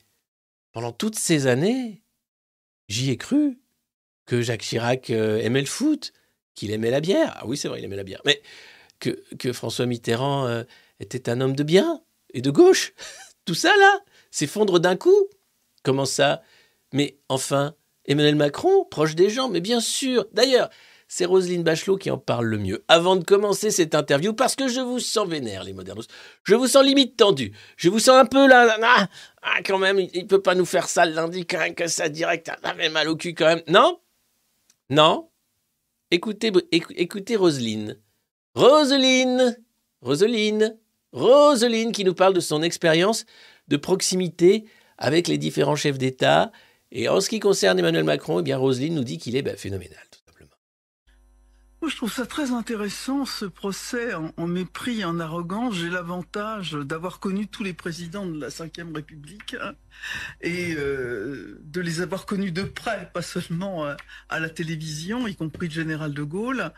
pendant 0.72 0.92
toutes 0.92 1.18
ces 1.18 1.48
années, 1.48 2.02
j'y 2.88 3.10
ai 3.10 3.16
cru 3.16 3.58
que 4.26 4.40
Jacques 4.40 4.62
Chirac 4.62 5.10
euh, 5.10 5.38
aimait 5.38 5.60
le 5.60 5.66
foot, 5.66 6.12
qu'il 6.54 6.70
aimait 6.70 6.90
la 6.90 7.00
bière. 7.00 7.36
Ah 7.36 7.46
oui, 7.46 7.56
c'est 7.56 7.66
vrai, 7.66 7.80
il 7.80 7.84
aimait 7.84 7.96
la 7.96 8.04
bière. 8.04 8.20
Mais 8.24 8.40
que, 9.00 9.24
que 9.38 9.52
François 9.52 9.86
Mitterrand 9.86 10.46
euh, 10.46 10.62
était 11.00 11.28
un 11.28 11.40
homme 11.40 11.56
de 11.56 11.64
bien 11.64 12.02
et 12.34 12.42
de 12.42 12.50
gauche. 12.50 12.92
Tout 13.44 13.54
ça, 13.54 13.76
là, 13.76 14.00
s'effondre 14.30 14.78
d'un 14.78 14.96
coup. 14.96 15.26
Comment 15.82 16.04
ça? 16.04 16.42
Mais 16.92 17.18
enfin, 17.28 17.74
Emmanuel 18.04 18.36
Macron, 18.36 18.84
proche 18.84 19.14
des 19.14 19.30
gens, 19.30 19.48
mais 19.48 19.60
bien 19.60 19.80
sûr. 19.80 20.26
D'ailleurs, 20.32 20.70
c'est 21.08 21.24
Roselyne 21.24 21.64
Bachelot 21.64 21.96
qui 21.96 22.10
en 22.10 22.18
parle 22.18 22.46
le 22.46 22.58
mieux. 22.58 22.84
Avant 22.88 23.16
de 23.16 23.24
commencer 23.24 23.70
cette 23.70 23.94
interview, 23.94 24.32
parce 24.32 24.54
que 24.54 24.68
je 24.68 24.80
vous 24.80 25.00
sens 25.00 25.28
vénère, 25.28 25.64
les 25.64 25.72
modernos. 25.72 26.06
Je 26.44 26.54
vous 26.54 26.68
sens 26.68 26.84
limite 26.84 27.16
tendu. 27.16 27.52
Je 27.76 27.88
vous 27.88 27.98
sens 27.98 28.16
un 28.16 28.26
peu 28.26 28.46
là. 28.46 28.76
Ah, 28.82 29.08
ah 29.42 29.62
quand 29.64 29.78
même, 29.78 29.98
il, 29.98 30.22
ne 30.22 30.28
peut 30.28 30.42
pas 30.42 30.54
nous 30.54 30.64
faire 30.64 30.88
ça 30.88 31.06
le 31.06 31.12
lundi, 31.12 31.46
quand 31.46 31.58
même, 31.58 31.74
que 31.74 31.88
ça 31.88 32.08
direct. 32.08 32.50
Ça 32.62 32.74
fait 32.74 32.88
mal 32.88 33.08
au 33.08 33.16
cul 33.16 33.34
quand 33.34 33.46
même. 33.46 33.62
Non? 33.66 33.98
Non? 34.88 35.30
Écoutez, 36.12 36.52
écoutez 36.70 37.36
Roselyne. 37.36 37.96
Roselyne 38.54 39.56
Roselyne 40.00 40.76
Roselyne 41.12 41.92
qui 41.92 42.04
nous 42.04 42.14
parle 42.14 42.34
de 42.34 42.40
son 42.40 42.62
expérience 42.62 43.24
de 43.68 43.76
proximité 43.76 44.64
avec 45.00 45.26
les 45.26 45.38
différents 45.38 45.76
chefs 45.76 45.98
d'État. 45.98 46.52
Et 46.92 47.08
en 47.08 47.20
ce 47.20 47.28
qui 47.28 47.40
concerne 47.40 47.78
Emmanuel 47.78 48.04
Macron, 48.04 48.40
eh 48.40 48.42
bien 48.42 48.56
Roselyne 48.56 48.94
nous 48.94 49.04
dit 49.04 49.18
qu'il 49.18 49.34
est 49.34 49.42
ben, 49.42 49.56
phénoménal, 49.56 49.98
tout 50.10 50.20
simplement. 50.26 50.50
Moi, 51.80 51.90
je 51.90 51.96
trouve 51.96 52.12
ça 52.12 52.26
très 52.26 52.50
intéressant, 52.50 53.24
ce 53.24 53.46
procès 53.46 54.12
en, 54.14 54.46
mépris 54.46 55.04
en 55.04 55.18
arrogance. 55.18 55.76
J'ai 55.76 55.88
l'avantage 55.88 56.72
d'avoir 56.72 57.18
connu 57.20 57.46
tous 57.46 57.64
les 57.64 57.72
présidents 57.72 58.26
de 58.26 58.38
la 58.38 58.48
Ve 58.48 58.94
République 58.94 59.56
hein, 59.60 59.72
et 60.42 60.74
euh, 60.74 61.58
de 61.62 61.80
les 61.80 62.02
avoir 62.02 62.26
connus 62.26 62.52
de 62.52 62.64
près, 62.64 63.10
pas 63.14 63.22
seulement 63.22 63.86
euh, 63.86 63.94
à 64.28 64.40
la 64.40 64.50
télévision, 64.50 65.26
y 65.26 65.34
compris 65.34 65.68
le 65.68 65.74
général 65.74 66.12
de 66.12 66.22
Gaulle 66.22 66.72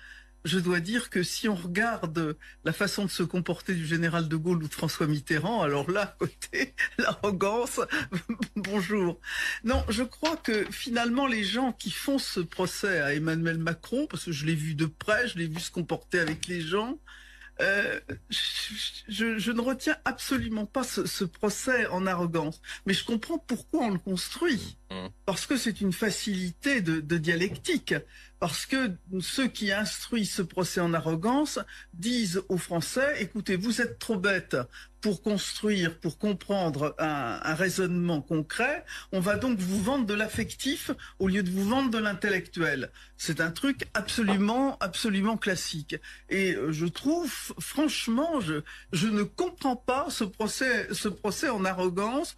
je 0.44 0.58
dois 0.58 0.80
dire 0.80 1.10
que 1.10 1.22
si 1.22 1.48
on 1.48 1.54
regarde 1.54 2.36
la 2.64 2.72
façon 2.72 3.04
de 3.04 3.10
se 3.10 3.22
comporter 3.22 3.74
du 3.74 3.86
général 3.86 4.28
de 4.28 4.36
Gaulle 4.36 4.62
ou 4.62 4.68
de 4.68 4.74
François 4.74 5.06
Mitterrand, 5.06 5.62
alors 5.62 5.90
là, 5.90 6.16
côté 6.18 6.74
l'arrogance, 6.98 7.80
bonjour. 8.56 9.20
Non, 9.64 9.84
je 9.88 10.02
crois 10.02 10.36
que 10.36 10.70
finalement, 10.70 11.26
les 11.26 11.44
gens 11.44 11.72
qui 11.72 11.90
font 11.90 12.18
ce 12.18 12.40
procès 12.40 13.00
à 13.00 13.14
Emmanuel 13.14 13.58
Macron, 13.58 14.06
parce 14.08 14.24
que 14.24 14.32
je 14.32 14.46
l'ai 14.46 14.54
vu 14.54 14.74
de 14.74 14.86
près, 14.86 15.28
je 15.28 15.38
l'ai 15.38 15.46
vu 15.46 15.60
se 15.60 15.70
comporter 15.70 16.18
avec 16.18 16.46
les 16.46 16.60
gens, 16.60 16.98
euh, 17.60 18.00
je, 19.08 19.52
ne 19.52 19.60
retiens 19.60 19.96
absolument 20.04 20.66
pas 20.66 20.82
ce, 20.82 21.24
procès 21.24 21.86
en 21.86 22.06
arrogance, 22.06 22.60
mais 22.86 22.94
je 22.94 23.04
comprends 23.04 23.38
pourquoi 23.38 23.84
on 23.84 23.90
le 23.90 23.98
construit. 23.98 24.78
Mmh. 24.92 25.08
Parce 25.24 25.46
que 25.46 25.56
c'est 25.56 25.80
une 25.80 25.92
facilité 25.92 26.80
de, 26.80 27.00
de 27.00 27.16
dialectique 27.18 27.94
parce 28.42 28.66
que 28.66 28.90
ceux 29.20 29.46
qui 29.46 29.70
instruisent 29.70 30.32
ce 30.32 30.42
procès 30.42 30.80
en 30.80 30.94
arrogance 30.94 31.60
disent 31.94 32.42
aux 32.48 32.58
Français, 32.58 33.22
écoutez, 33.22 33.54
vous 33.54 33.80
êtes 33.80 34.00
trop 34.00 34.16
bêtes 34.16 34.56
pour 35.00 35.22
construire, 35.22 35.96
pour 36.00 36.18
comprendre 36.18 36.96
un, 36.98 37.54
raisonnement 37.54 38.20
concret, 38.20 38.84
on 39.12 39.20
va 39.20 39.36
donc 39.36 39.60
vous 39.60 39.80
vendre 39.80 40.06
de 40.06 40.14
l'affectif 40.14 40.90
au 41.20 41.28
lieu 41.28 41.44
de 41.44 41.50
vous 41.50 41.68
vendre 41.68 41.92
de 41.92 41.98
l'intellectuel. 41.98 42.90
C'est 43.16 43.40
un 43.40 43.52
truc 43.52 43.86
absolument, 43.94 44.76
absolument 44.80 45.36
classique. 45.36 45.94
Et 46.28 46.56
euh, 46.56 46.72
je 46.72 46.86
trouve, 46.86 47.32
franchement, 47.60 48.40
je, 48.40 48.62
je 48.92 49.06
ne 49.06 49.22
comprends 49.22 49.76
pas 49.76 50.06
ce 50.10 50.24
procès, 50.24 50.88
ce 50.92 51.06
procès 51.08 51.48
en 51.48 51.64
arrogance 51.64 52.34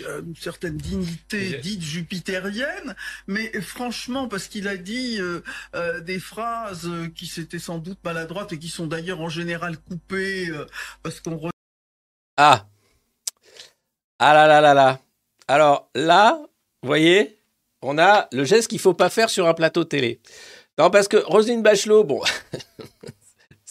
une 0.00 0.36
certaine 0.36 0.76
dignité 0.76 1.58
dite 1.58 1.82
jupitérienne, 1.82 2.94
mais 3.26 3.52
franchement, 3.60 4.28
parce 4.28 4.48
qu'il 4.48 4.68
a 4.68 4.76
dit 4.76 5.20
euh, 5.20 5.42
euh, 5.74 6.00
des 6.00 6.18
phrases 6.18 6.90
qui 7.14 7.26
s'étaient 7.26 7.58
sans 7.58 7.78
doute 7.78 7.98
maladroites 8.04 8.52
et 8.52 8.58
qui 8.58 8.68
sont 8.68 8.86
d'ailleurs 8.86 9.20
en 9.20 9.28
général 9.28 9.78
coupées 9.78 10.48
euh, 10.48 10.66
parce 11.02 11.20
qu'on... 11.20 11.50
Ah. 12.36 12.66
Ah 14.18 14.34
là 14.34 14.46
là 14.46 14.60
là 14.60 14.74
là. 14.74 15.00
Alors 15.48 15.90
là, 15.94 16.40
vous 16.82 16.86
voyez, 16.86 17.38
on 17.82 17.98
a 17.98 18.28
le 18.32 18.44
geste 18.44 18.68
qu'il 18.68 18.78
faut 18.78 18.94
pas 18.94 19.10
faire 19.10 19.30
sur 19.30 19.46
un 19.46 19.54
plateau 19.54 19.84
télé. 19.84 20.20
Non, 20.78 20.90
parce 20.90 21.08
que 21.08 21.16
Roselyne 21.16 21.62
Bachelot, 21.62 22.04
bon, 22.04 22.22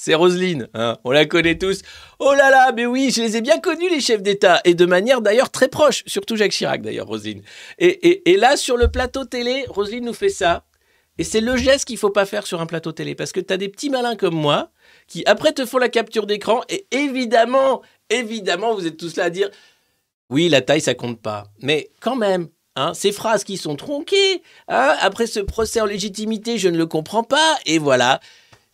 c'est 0.05 0.13
Roselyne, 0.13 0.67
hein, 0.75 1.00
on 1.03 1.09
la 1.09 1.25
connaît 1.25 1.57
tous. 1.57 1.81
Oh 2.19 2.31
là 2.35 2.51
là, 2.51 2.71
mais 2.74 2.85
oui, 2.85 3.09
je 3.09 3.24
les 3.24 3.38
ai 3.38 3.41
bien 3.41 3.57
connus, 3.59 3.89
les 3.89 4.01
chefs 4.01 4.21
d'État, 4.21 4.62
et 4.63 4.75
de 4.75 4.85
manière 4.85 5.19
d'ailleurs 5.19 5.50
très 5.50 5.67
proche, 5.67 6.03
surtout 6.05 6.35
Jacques 6.35 6.51
Chirac 6.51 6.83
d'ailleurs, 6.83 7.07
Roselyne. 7.07 7.41
Et, 7.79 8.38
là, 8.38 8.55
sur 8.55 8.77
le 8.77 8.88
plateau 8.88 9.25
télé, 9.25 9.65
Roselyne 9.67 10.05
nous 10.05 10.13
fait 10.13 10.29
ça. 10.29 10.63
Et 11.17 11.24
c'est 11.24 11.41
le 11.41 11.57
geste 11.57 11.85
qu'il 11.85 11.97
faut 11.97 12.12
pas 12.12 12.27
faire 12.27 12.45
sur 12.45 12.62
un 12.62 12.67
plateau 12.67 12.91
télé, 12.91 13.15
parce 13.15 13.31
que 13.31 13.39
tu 13.39 13.51
as 13.51 13.57
des 13.57 13.67
petits 13.67 13.89
malins 13.89 14.15
comme 14.15 14.35
moi, 14.35 14.69
qui 15.07 15.24
après 15.25 15.53
te 15.53 15.65
font 15.65 15.79
la 15.79 15.89
capture 15.89 16.27
d'écran, 16.27 16.62
et 16.69 16.85
évidemment, 16.91 17.81
évidemment, 18.12 18.75
vous 18.75 18.85
êtes 18.85 18.97
tous 18.97 19.15
là 19.15 19.24
à 19.24 19.29
dire, 19.31 19.50
oui, 20.29 20.50
la 20.50 20.62
taille, 20.62 20.81
ça 20.81 20.93
compte 20.93 21.19
pas. 21.19 21.45
Mais 21.63 21.89
quand 22.00 22.15
même, 22.15 22.50
Hein, 22.77 22.93
ces 22.93 23.13
phrases 23.13 23.45
qui 23.45 23.55
sont 23.55 23.77
tronquées, 23.77 24.43
hein, 24.67 24.97
après 25.00 25.27
ce 25.27 25.39
procès 25.39 25.79
en 25.79 25.85
légitimité, 25.85 26.57
je 26.57 26.67
ne 26.67 26.77
le 26.77 26.85
comprends 26.85 27.24
pas, 27.24 27.57
et 27.65 27.77
voilà. 27.77 28.19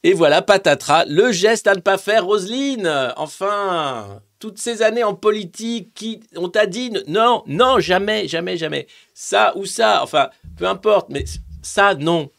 Et 0.03 0.13
voilà, 0.13 0.41
patatras, 0.41 1.05
le 1.05 1.31
geste 1.31 1.67
à 1.67 1.75
ne 1.75 1.79
pas 1.79 1.98
faire, 1.98 2.25
Roselyne. 2.25 3.13
Enfin, 3.17 4.22
toutes 4.39 4.58
ces 4.58 4.81
années 4.81 5.03
en 5.03 5.13
politique, 5.13 5.93
qui, 5.93 6.22
on 6.36 6.50
t'a 6.50 6.65
dit 6.65 6.91
non, 7.08 7.43
non, 7.46 7.79
jamais, 7.79 8.27
jamais, 8.27 8.58
jamais. 8.58 8.88
Ça 9.13 9.53
ou 9.55 9.65
ça, 9.65 10.01
enfin, 10.01 10.29
peu 10.58 10.67
importe, 10.67 11.10
mais 11.10 11.25
ça, 11.62 11.93
non. 11.93 12.31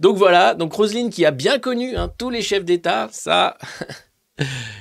Donc 0.00 0.16
voilà, 0.16 0.54
donc 0.54 0.72
Roselyne 0.72 1.10
qui 1.10 1.26
a 1.26 1.30
bien 1.30 1.58
connu 1.58 1.96
hein, 1.96 2.10
tous 2.16 2.30
les 2.30 2.42
chefs 2.42 2.64
d'État, 2.64 3.08
ça, 3.12 3.58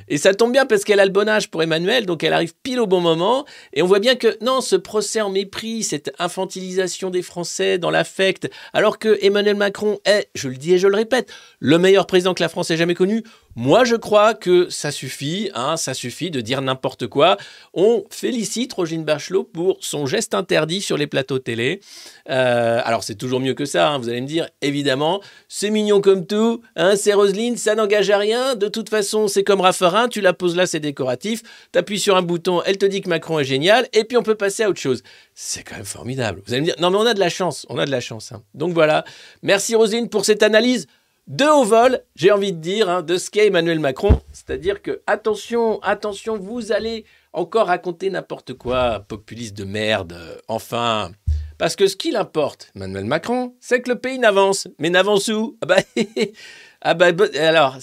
Et 0.08 0.17
ça 0.17 0.34
tombe 0.34 0.51
bien 0.51 0.65
parce 0.65 0.84
qu'elle 0.84 1.00
a 1.00 1.05
le 1.05 1.12
bon 1.12 1.27
âge 1.27 1.50
pour 1.50 1.62
Emmanuel, 1.62 2.05
donc 2.05 2.24
elle 2.24 2.34
arrive 2.34 2.53
pile 2.63 2.79
au 2.79 2.88
bon 2.88 3.01
moment. 3.01 3.46
Et 3.74 3.81
on 3.81 3.88
voit 3.88 4.00
bien 4.00 4.15
que 4.15 4.38
non, 4.41 4.62
ce 4.62 4.75
procès 4.75 5.22
en 5.22 5.29
mépris, 5.29 5.84
cette 5.84 6.12
infantilisation 6.20 7.10
des 7.10 7.22
Français 7.22 7.77
dans 7.77 7.91
l'affect, 7.91 8.50
alors 8.74 8.98
que 8.98 9.17
Emmanuel 9.22 9.55
Macron 9.55 10.00
est, 10.05 10.29
je 10.36 10.48
le 10.48 10.55
dis 10.55 10.74
et 10.74 10.77
je 10.77 10.88
le 10.88 10.96
répète, 10.96 11.31
le 11.60 11.77
meilleur 11.77 12.08
président 12.08 12.34
que 12.34 12.43
la 12.43 12.50
France 12.50 12.72
ait 12.72 12.77
jamais 12.77 12.96
connu, 12.96 13.24
moi, 13.55 13.84
je 13.84 13.96
crois 13.96 14.34
que 14.34 14.70
ça 14.70 14.91
suffit, 14.91 15.50
hein, 15.53 15.75
ça 15.75 15.93
suffit 15.93 16.31
de 16.31 16.39
dire 16.39 16.62
n'importe 16.62 17.08
quoi. 17.08 17.38
On 17.74 18.03
félicite 18.10 18.72
Roselyne 18.72 19.03
Bachelot 19.03 19.43
pour 19.43 19.77
son 19.81 20.05
geste 20.05 20.34
interdit 20.34 20.81
sur 20.81 20.98
les 20.98 21.08
plateaux 21.08 21.39
télé. 21.39 21.81
Euh, 22.29 22.81
alors, 22.84 23.03
c'est 23.03 23.15
toujours 23.15 23.39
mieux 23.39 23.53
que 23.53 23.65
ça, 23.65 23.89
hein, 23.89 23.98
vous 23.98 24.10
allez 24.10 24.22
me 24.22 24.27
dire, 24.27 24.48
évidemment. 24.62 25.22
C'est 25.50 25.70
mignon 25.70 26.00
comme 26.00 26.25
tout, 26.25 26.62
hein, 26.75 26.96
c'est 26.96 27.13
Roselyne, 27.13 27.58
ça 27.58 27.75
n'engage 27.75 28.10
à 28.10 28.17
rien. 28.17 28.55
De 28.55 28.70
toute 28.70 28.89
façon, 28.89 29.27
c'est 29.27 29.43
comme 29.43 29.62
Raffarin, 29.62 30.08
tu 30.08 30.22
la 30.22 30.34
poses 30.34 30.55
là, 30.55 30.65
c'est 30.65 30.79
décoratif. 30.79 31.43
Tu 31.74 31.79
appuies 31.79 32.00
sur 32.00 32.15
un 32.15 32.22
bouton, 32.22 32.62
elle 32.65 32.77
te 32.77 32.86
dit 32.86 33.01
que 33.01 33.10
Macron 33.10 33.39
est 33.39 33.43
génial, 33.43 33.88
et 33.91 34.05
puis 34.05 34.17
on 34.17 34.24
peut 34.24 34.36
passer 34.36 34.63
à 34.63 34.70
autre 34.70 34.79
chose. 34.79 35.03
C'est 35.36 35.63
quand 35.63 35.75
même 35.75 35.86
formidable. 35.86 36.41
Vous 36.46 36.53
allez 36.53 36.62
me 36.62 36.65
dire, 36.67 36.75
non, 36.79 36.89
mais 36.89 36.98
on 36.98 37.05
a 37.05 37.13
de 37.13 37.20
la 37.20 37.29
chance, 37.29 37.65
on 37.70 37.77
a 37.77 37.86
de 37.86 37.91
la 37.91 38.00
chance. 38.00 38.31
Donc 38.53 38.74
voilà. 38.74 39.03
Merci 39.43 39.75
Roselyne 39.75 40.08
pour 40.08 40.24
cette 40.24 40.43
analyse 40.43 40.88
de 41.32 41.46
haut 41.46 41.64
vol, 41.64 42.02
j'ai 42.14 42.30
envie 42.30 42.52
de 42.52 42.60
dire, 42.60 42.90
hein, 42.90 43.02
de 43.02 43.18
ce 43.18 43.30
qu'est 43.30 43.48
Emmanuel 43.48 43.80
Macron. 43.80 44.20
C'est-à-dire 44.34 44.82
que, 44.82 45.02
attention, 45.08 45.82
attention, 45.82 46.38
vous 46.38 46.74
allez 46.74 47.06
encore 47.32 47.68
raconter 47.68 48.10
n'importe 48.10 48.54
quoi, 48.54 49.00
populiste 49.08 49.56
de 49.56 49.64
merde, 49.64 50.12
euh, 50.12 50.36
enfin. 50.50 51.14
Parce 51.58 51.78
que 51.78 51.88
ce 51.88 51.96
qu'il 51.96 52.18
importe, 52.18 52.70
Emmanuel 52.76 53.06
Macron, 53.06 53.56
c'est 53.62 53.82
que 53.82 53.90
le 53.90 53.98
pays 53.98 54.20
n'avance. 54.20 54.68
Mais 54.78 54.90
n'avance 54.90 55.30
où? 55.30 55.58
Ah 55.62 55.68
bah, 55.68 55.78
ah 56.82 56.94
bah, 56.96 57.12
alors, 57.40 57.78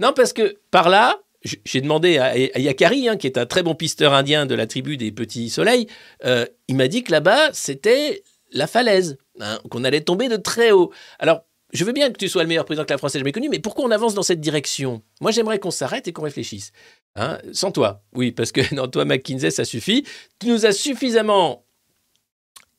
non, 0.00 0.12
parce 0.12 0.32
que 0.32 0.56
par 0.72 0.88
là, 0.88 1.20
j'ai 1.64 1.80
demandé 1.80 2.18
à, 2.18 2.30
à 2.30 2.58
Yakari, 2.58 3.08
hein, 3.08 3.16
qui 3.16 3.28
est 3.28 3.38
un 3.38 3.46
très 3.46 3.62
bon 3.62 3.76
pisteur 3.76 4.12
indien 4.12 4.46
de 4.46 4.54
la 4.56 4.66
tribu 4.66 4.96
des 4.96 5.12
Petits 5.12 5.48
Soleils, 5.48 5.86
euh, 6.24 6.44
il 6.66 6.74
m'a 6.74 6.88
dit 6.88 7.04
que 7.04 7.12
là-bas, 7.12 7.52
c'était 7.52 8.24
la 8.50 8.66
falaise, 8.66 9.16
hein, 9.38 9.60
qu'on 9.70 9.84
allait 9.84 10.00
tomber 10.00 10.28
de 10.28 10.36
très 10.36 10.72
haut. 10.72 10.92
Alors, 11.20 11.44
je 11.74 11.84
veux 11.84 11.92
bien 11.92 12.10
que 12.10 12.16
tu 12.16 12.28
sois 12.28 12.42
le 12.42 12.48
meilleur 12.48 12.64
président 12.64 12.84
que 12.84 12.92
la 12.92 12.98
France 12.98 13.14
ait 13.16 13.18
jamais 13.18 13.32
connu, 13.32 13.48
mais 13.48 13.58
pourquoi 13.58 13.84
on 13.84 13.90
avance 13.90 14.14
dans 14.14 14.22
cette 14.22 14.40
direction? 14.40 15.02
Moi, 15.20 15.32
j'aimerais 15.32 15.58
qu'on 15.58 15.72
s'arrête 15.72 16.06
et 16.06 16.12
qu'on 16.12 16.22
réfléchisse. 16.22 16.72
Hein, 17.16 17.38
sans 17.52 17.72
toi, 17.72 18.02
oui, 18.14 18.30
parce 18.30 18.52
que 18.52 18.74
non, 18.74 18.86
toi, 18.86 19.04
McKinsey, 19.04 19.50
ça 19.50 19.64
suffit. 19.64 20.04
Tu 20.38 20.46
nous 20.48 20.66
as 20.66 20.72
suffisamment 20.72 21.66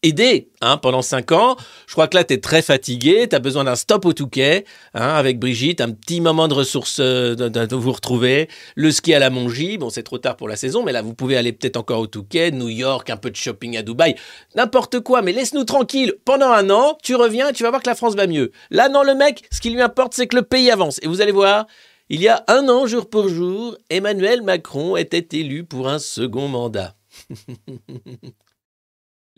aidé 0.03 0.49
hein, 0.61 0.77
pendant 0.77 1.01
cinq 1.01 1.31
ans. 1.31 1.55
Je 1.87 1.93
crois 1.93 2.07
que 2.07 2.15
là, 2.15 2.23
tu 2.23 2.33
es 2.33 2.39
très 2.39 2.61
fatigué. 2.61 3.27
Tu 3.29 3.35
as 3.35 3.39
besoin 3.39 3.63
d'un 3.63 3.75
stop 3.75 4.05
au 4.05 4.13
Touquet 4.13 4.65
hein, 4.93 5.09
avec 5.15 5.39
Brigitte, 5.39 5.81
un 5.81 5.91
petit 5.91 6.21
moment 6.21 6.47
de 6.47 6.53
ressources, 6.53 6.99
euh, 6.99 7.35
de 7.35 7.75
vous 7.75 7.91
retrouver. 7.91 8.49
Le 8.75 8.91
ski 8.91 9.13
à 9.13 9.19
la 9.19 9.29
Mongie, 9.29 9.77
bon, 9.77 9.89
c'est 9.89 10.03
trop 10.03 10.17
tard 10.17 10.37
pour 10.37 10.47
la 10.47 10.55
saison, 10.55 10.83
mais 10.83 10.91
là, 10.91 11.01
vous 11.01 11.13
pouvez 11.13 11.37
aller 11.37 11.51
peut-être 11.51 11.77
encore 11.77 11.99
au 11.99 12.07
Touquet, 12.07 12.51
New 12.51 12.69
York, 12.69 13.09
un 13.09 13.17
peu 13.17 13.31
de 13.31 13.35
shopping 13.35 13.77
à 13.77 13.81
Dubaï, 13.81 14.15
n'importe 14.55 14.99
quoi, 14.99 15.21
mais 15.21 15.31
laisse-nous 15.31 15.63
tranquille 15.63 16.13
pendant 16.25 16.49
un 16.51 16.69
an. 16.69 16.97
Tu 17.03 17.15
reviens, 17.15 17.51
tu 17.51 17.63
vas 17.63 17.69
voir 17.69 17.81
que 17.81 17.89
la 17.89 17.95
France 17.95 18.15
va 18.15 18.27
mieux. 18.27 18.51
Là, 18.69 18.89
non, 18.89 19.03
le 19.03 19.15
mec, 19.15 19.45
ce 19.51 19.59
qui 19.59 19.69
lui 19.69 19.81
importe, 19.81 20.13
c'est 20.13 20.27
que 20.27 20.35
le 20.35 20.43
pays 20.43 20.71
avance. 20.71 20.99
Et 21.01 21.07
vous 21.07 21.21
allez 21.21 21.31
voir. 21.31 21.65
Il 22.07 22.21
y 22.21 22.27
a 22.27 22.43
un 22.47 22.69
an, 22.69 22.85
jour 22.85 23.09
pour 23.09 23.29
jour, 23.29 23.75
Emmanuel 23.89 24.43
Macron 24.43 24.95
était 24.95 25.39
élu 25.39 25.63
pour 25.63 25.87
un 25.87 25.97
second 25.97 26.47
mandat. 26.47 26.93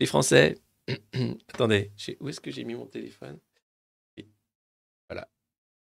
Les 0.00 0.06
Français. 0.06 0.56
Attendez, 1.52 1.92
où 2.20 2.28
est-ce 2.28 2.40
que 2.40 2.50
j'ai 2.50 2.64
mis 2.64 2.74
mon 2.74 2.86
téléphone? 2.86 3.38
Voilà. 5.08 5.28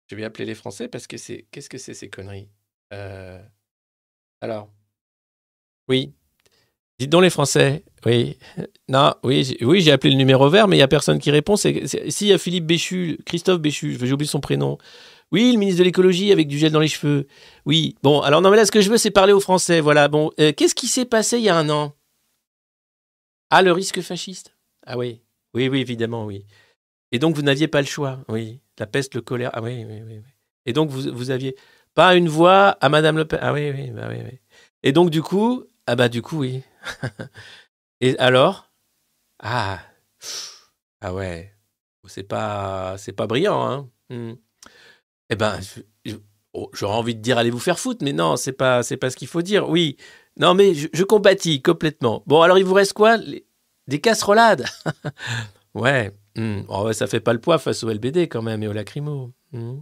Je 0.10 0.15
vais 0.15 0.24
appeler 0.24 0.46
les 0.46 0.55
Français 0.55 0.88
parce 0.88 1.08
que 1.08 1.17
c'est. 1.17 1.46
Qu'est-ce 1.51 1.70
que 1.70 1.77
c'est 1.77 1.93
ces 1.93 2.10
conneries? 2.10 2.50
Euh, 2.93 3.41
Alors. 4.41 4.70
Oui. 5.88 6.13
Dites 7.00 7.10
donc 7.10 7.24
les 7.24 7.29
Français. 7.29 7.84
Oui. 8.05 8.38
Non, 8.88 9.13
oui, 9.24 9.58
oui, 9.62 9.82
j'ai 9.82 9.91
appelé 9.91 10.12
le 10.12 10.17
numéro 10.17 10.48
vert, 10.50 10.67
mais 10.67 10.75
il 10.75 10.79
n'y 10.79 10.84
a 10.84 10.88
personne 10.88 11.20
qui 11.20 11.32
répond. 11.32 11.55
Si, 11.55 11.70
il 11.70 12.27
y 12.27 12.34
a 12.34 12.38
Philippe 12.38 12.65
Béchu, 12.65 13.17
Christophe 13.25 13.60
Béchu, 13.60 13.98
j'ai 14.00 14.13
oublié 14.13 14.29
son 14.29 14.41
prénom. 14.41 14.77
Oui, 15.32 15.51
le 15.53 15.58
ministre 15.58 15.79
de 15.79 15.86
l'écologie 15.86 16.32
avec 16.32 16.48
du 16.48 16.60
gel 16.60 16.72
dans 16.72 16.79
les 16.79 16.88
cheveux. 16.88 17.27
Oui. 17.65 17.96
Bon, 18.03 18.22
alors 18.22 18.41
non, 18.41 18.51
mais 18.51 18.58
là, 18.58 18.65
ce 18.65 18.72
que 18.72 18.82
je 18.82 18.89
veux, 18.91 18.98
c'est 18.98 19.10
parler 19.10 19.34
aux 19.34 19.39
Français. 19.39 19.79
Voilà. 19.81 20.07
Bon, 20.07 20.31
euh, 20.40 20.51
qu'est-ce 20.53 20.75
qui 20.75 20.87
s'est 20.87 21.05
passé 21.05 21.37
il 21.40 21.44
y 21.44 21.50
a 21.50 21.57
un 21.57 21.70
an? 21.70 21.96
Ah, 23.55 23.61
le 23.61 23.72
risque 23.72 24.01
fasciste? 24.01 24.55
Ah 24.83 24.98
oui. 24.98 25.22
Oui, 25.53 25.68
oui, 25.70 25.81
évidemment, 25.81 26.25
oui. 26.25 26.48
Et 27.11 27.20
donc, 27.20 27.35
vous 27.35 27.44
n'aviez 27.44 27.68
pas 27.68 27.81
le 27.81 27.85
choix. 27.85 28.25
Oui. 28.27 28.59
La 28.79 28.87
peste, 28.87 29.13
le 29.13 29.22
choléra. 29.22 29.51
Ah 29.53 29.61
oui, 29.61 29.85
oui, 29.87 30.01
oui. 30.01 30.22
Et 30.66 30.74
donc, 30.74 30.89
vous, 30.89 31.16
vous 31.16 31.29
aviez 31.29 31.55
pas 31.94 32.16
une 32.16 32.27
voix 32.27 32.70
à 32.81 32.89
Madame 32.89 33.16
Le 33.16 33.25
Pen? 33.25 33.37
Ah 33.44 33.53
oui, 33.53 33.70
oui, 33.70 33.92
bah 33.92 34.07
oui, 34.09 34.16
oui. 34.25 34.39
Et 34.81 34.92
donc, 34.92 35.11
du 35.11 35.22
coup, 35.22 35.66
ah 35.85 35.96
bah, 35.96 36.09
du 36.09 36.24
coup, 36.24 36.39
oui. 36.39 36.63
Et 38.01 38.18
alors? 38.18 38.72
Ah. 39.37 39.81
Ah 41.01 41.13
ouais. 41.13 41.53
C'est 42.07 42.24
pas, 42.24 42.96
c'est 42.98 43.13
pas 43.13 43.27
brillant, 43.27 43.63
hein. 43.63 43.89
Hmm. 44.09 44.33
Eh 45.29 45.35
ben, 45.35 45.59
oh, 46.53 46.72
j'aurais 46.74 46.98
envie 46.98 47.13
de 47.13 47.22
dire 47.22 47.37
allez 47.37 47.51
vous 47.51 47.59
faire 47.59 47.77
foutre, 47.77 48.03
mais 48.03 48.13
non, 48.13 48.35
c'est 48.35 48.53
pas, 48.53 48.81
c'est 48.81 48.98
pas 48.98 49.11
ce 49.11 49.16
qu'il 49.16 49.27
faut 49.27 49.44
dire. 49.44 49.70
Oui. 49.70 49.98
Non, 50.37 50.53
mais 50.53 50.74
je, 50.74 50.87
je 50.91 51.03
compatis 51.03 51.61
complètement. 51.61 52.24
Bon, 52.25 52.41
alors 52.41 52.57
il 52.57 52.65
vous 52.65 52.74
reste 52.74 52.93
quoi? 52.93 53.17
Des 53.87 54.01
casserolades? 54.01 54.65
Ouais. 55.75 56.11
hmm. 56.35 56.61
Oh, 56.67 56.93
ça 56.93 57.07
fait 57.07 57.19
pas 57.19 57.33
le 57.33 57.39
poids 57.41 57.57
face 57.57 57.83
au 57.83 57.89
LBD 57.91 58.27
quand 58.27 58.43
même 58.43 58.61
et 58.61 58.67
au 58.67 58.74
lacrymo. 58.74 59.31
Hmm. 59.51 59.79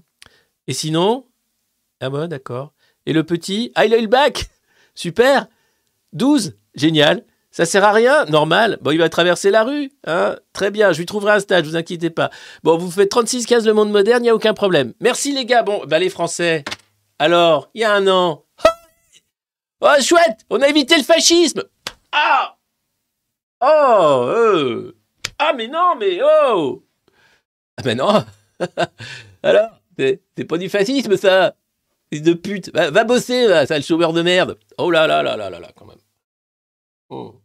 Et 0.68 0.74
sinon? 0.74 1.26
Ah 2.00 2.10
bon, 2.10 2.30
d'accord. 2.30 2.74
Et 3.06 3.12
le 3.12 3.26
petit 3.26 3.74
Ah, 3.76 3.86
il 3.86 3.92
le 3.92 4.08
bac 4.08 4.50
Super 4.96 5.48
12 6.14 6.56
Génial 6.76 7.26
ça 7.54 7.66
sert 7.66 7.84
à 7.84 7.92
rien, 7.92 8.24
normal. 8.28 8.78
Bon, 8.82 8.92
il 8.92 8.98
va 8.98 9.10
traverser 9.10 9.52
la 9.52 9.66
rue, 9.66 9.92
hein. 10.08 10.38
Très 10.54 10.72
bien, 10.72 10.94
je 10.94 11.00
lui 11.00 11.06
trouverai 11.06 11.34
un 11.34 11.40
stage, 11.42 11.66
vous 11.66 11.76
inquiétez 11.76 12.10
pas. 12.10 12.30
Bon, 12.64 12.78
vous 12.78 12.90
faites 12.90 13.10
36 13.10 13.46
15 13.46 13.68
le 13.68 13.74
monde 13.74 13.92
moderne, 13.92 14.22
il 14.22 14.24
n'y 14.24 14.30
a 14.30 14.36
aucun 14.36 14.54
problème. 14.54 14.94
Merci 15.02 15.34
les 15.34 15.44
gars. 15.44 15.62
Bon, 15.62 15.82
bah 15.86 16.00
les 16.00 16.10
Français. 16.10 16.64
Alors, 17.20 17.70
il 17.74 17.82
y 17.82 17.84
a 17.84 17.94
un 17.94 18.08
an. 18.08 18.46
Chouette, 20.02 20.46
on 20.50 20.62
a 20.62 20.68
évité 20.68 20.98
le 20.98 21.04
fascisme. 21.04 21.64
Ah 22.12 22.58
Oh 23.64 24.26
euh. 24.28 24.96
Ah, 25.38 25.54
mais 25.54 25.68
non, 25.68 25.96
mais 25.96 26.20
oh 26.24 26.84
Ah, 27.78 27.82
ben 27.84 27.98
non 27.98 28.26
Alors 29.44 29.70
C'est 29.98 30.46
pas 30.48 30.58
du 30.58 30.70
fascisme, 30.70 31.16
ça 31.18 31.56
Fils 32.12 32.22
de 32.22 32.34
pute 32.34 32.72
Va, 32.74 33.04
bosser, 33.04 33.66
sale 33.66 33.84
chômeur 33.84 34.14
de 34.14 34.22
merde 34.22 34.58
Oh 34.78 34.92
là 34.92 35.08
là 35.08 35.24
là 35.24 35.38
là 35.38 35.50
là 35.50 35.60
là, 35.60 35.72
quand 35.76 35.86
même. 35.86 35.98
Oh. 37.10 37.41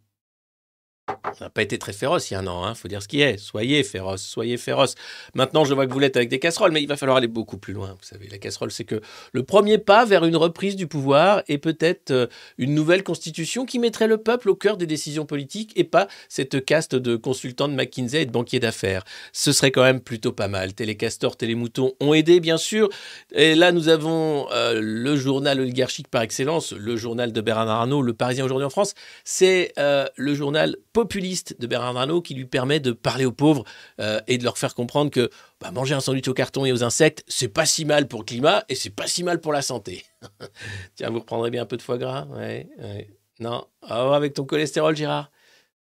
Ça 1.35 1.47
n'a 1.47 1.51
pas 1.51 1.63
été 1.63 1.79
très 1.79 1.93
féroce 1.93 2.31
il 2.31 2.35
y 2.35 2.37
a 2.37 2.41
un 2.41 2.47
an, 2.47 2.65
hein, 2.65 2.75
faut 2.75 2.89
dire 2.89 3.03
ce 3.03 3.09
qui 3.09 3.21
est. 3.21 3.39
Soyez 3.39 3.83
féroce, 3.83 4.23
soyez 4.23 4.57
féroce. 4.57 4.95
Maintenant, 5.35 5.65
je 5.65 5.75
vois 5.75 5.87
que 5.87 5.93
vous 5.93 5.99
l'êtes 5.99 6.17
avec 6.17 6.29
des 6.29 6.39
casseroles, 6.39 6.73
mais 6.73 6.83
il 6.83 6.89
va 6.89 6.97
falloir 6.97 7.19
aller 7.19 7.29
beaucoup 7.29 7.59
plus 7.59 7.73
loin. 7.73 7.89
Vous 7.89 8.07
savez, 8.07 8.29
la 8.29 8.39
casserole, 8.39 8.71
c'est 8.71 8.85
que 8.85 9.01
le 9.33 9.43
premier 9.43 9.79
pas 9.79 10.05
vers 10.05 10.25
une 10.25 10.37
reprise 10.37 10.77
du 10.77 10.87
pouvoir 10.87 11.43
et 11.49 11.59
peut-être 11.59 12.11
euh, 12.11 12.27
une 12.59 12.75
nouvelle 12.75 13.03
constitution 13.03 13.67
qui 13.67 13.79
mettrait 13.79 14.07
le 14.07 14.19
peuple 14.19 14.49
au 14.49 14.55
cœur 14.55 14.77
des 14.77 14.87
décisions 14.87 15.27
politiques 15.27 15.73
et 15.77 15.85
pas 15.85 16.09
cette 16.29 16.65
caste 16.65 16.95
de 16.95 17.17
consultants 17.17 17.69
de 17.69 17.75
McKinsey 17.75 18.23
et 18.23 18.27
de 18.27 18.33
banquiers 18.33 18.61
d'affaires. 18.61 19.05
Ce 19.33 19.53
serait 19.53 19.71
quand 19.71 19.83
même 19.83 20.01
plutôt 20.01 20.33
pas 20.33 20.49
mal. 20.49 20.75
Télécastor, 20.75 21.37
Télémouton 21.37 21.93
ont 22.01 22.15
aidé, 22.15 22.41
bien 22.41 22.57
sûr. 22.57 22.89
Et 23.33 23.55
là, 23.55 23.73
nous 23.73 23.89
avons 23.89 24.47
euh, 24.53 24.81
le 24.81 25.17
journal 25.17 25.61
oligarchique 25.61 26.09
par 26.09 26.23
excellence, 26.23 26.73
le 26.73 26.97
journal 26.97 27.33
de 27.33 27.41
Bernard 27.41 27.81
Arnault, 27.81 28.03
Le 28.03 28.15
Parisien 28.15 28.45
aujourd'hui 28.45 28.67
en 28.67 28.71
France. 28.71 28.95
C'est 29.25 29.73
euh, 29.79 30.07
le 30.17 30.35
journal 30.35 30.77
populiste 31.17 31.59
de 31.59 31.67
Bernard 31.67 31.97
Arnault 31.97 32.21
qui 32.21 32.35
lui 32.35 32.45
permet 32.45 32.79
de 32.79 32.93
parler 32.93 33.25
aux 33.25 33.33
pauvres 33.33 33.65
euh, 34.01 34.21
et 34.27 34.37
de 34.37 34.45
leur 34.45 34.59
faire 34.59 34.75
comprendre 34.75 35.11
que 35.11 35.31
bah, 35.63 35.71
manger 35.71 35.95
un 35.95 36.01
sandwich 36.01 36.29
au 36.29 36.35
carton 36.35 36.67
et 36.67 36.73
aux 36.73 36.85
insectes, 36.85 37.25
c'est 37.27 37.49
pas 37.49 37.65
si 37.65 37.87
mal 37.87 38.07
pour 38.07 38.21
le 38.21 38.27
climat 38.27 38.65
et 38.69 38.75
c'est 38.75 38.91
pas 38.91 39.07
si 39.07 39.25
mal 39.25 39.41
pour 39.41 39.55
la 39.55 39.63
santé. 39.63 40.05
Tiens, 40.95 41.09
vous 41.09 41.21
reprendrez 41.21 41.51
bien 41.51 41.63
un 41.63 41.67
peu 41.67 41.79
de 41.79 41.83
foie 41.83 41.97
gras 41.97 42.27
ouais, 42.27 42.69
ouais. 42.79 43.09
Non? 43.39 43.67
Ah, 43.81 44.15
Avec 44.15 44.35
ton 44.35 44.45
cholestérol, 44.45 44.95
Gérard? 44.95 45.31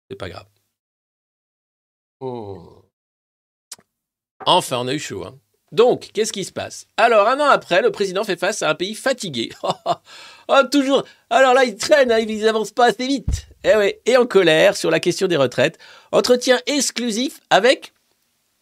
C'est 0.09 0.17
pas 0.17 0.29
grave. 0.29 0.47
Oh. 2.21 2.85
Enfin, 4.45 4.79
on 4.79 4.87
a 4.87 4.95
eu 4.95 5.01
chaud. 5.01 5.25
Hein. 5.25 5.41
Donc, 5.73 6.11
qu'est-ce 6.15 6.33
qui 6.33 6.45
se 6.45 6.53
passe? 6.53 6.87
Alors, 6.97 7.27
un 7.27 7.41
an 7.41 7.51
après, 7.51 7.83
le 7.83 7.91
président 7.91 8.23
fait 8.23 8.39
face 8.39 8.63
à 8.63 8.71
un 8.71 8.77
pays 8.77 8.95
fatigué. 8.95 9.51
oh, 10.49 10.63
toujours. 10.71 11.05
Alors 11.31 11.55
là, 11.55 11.65
ils 11.65 11.77
traînent, 11.77 12.13
hein, 12.13 12.19
ils 12.19 12.43
n'avancent 12.43 12.73
pas 12.73 12.87
assez 12.87 13.07
vite. 13.07 13.49
Eh 13.65 14.01
et 14.07 14.17
en 14.17 14.27
colère 14.27 14.77
sur 14.77 14.91
la 14.91 15.01
question 15.01 15.27
des 15.27 15.37
retraites. 15.37 15.79
Entretien 16.13 16.61
exclusif 16.67 17.41
avec 17.51 17.93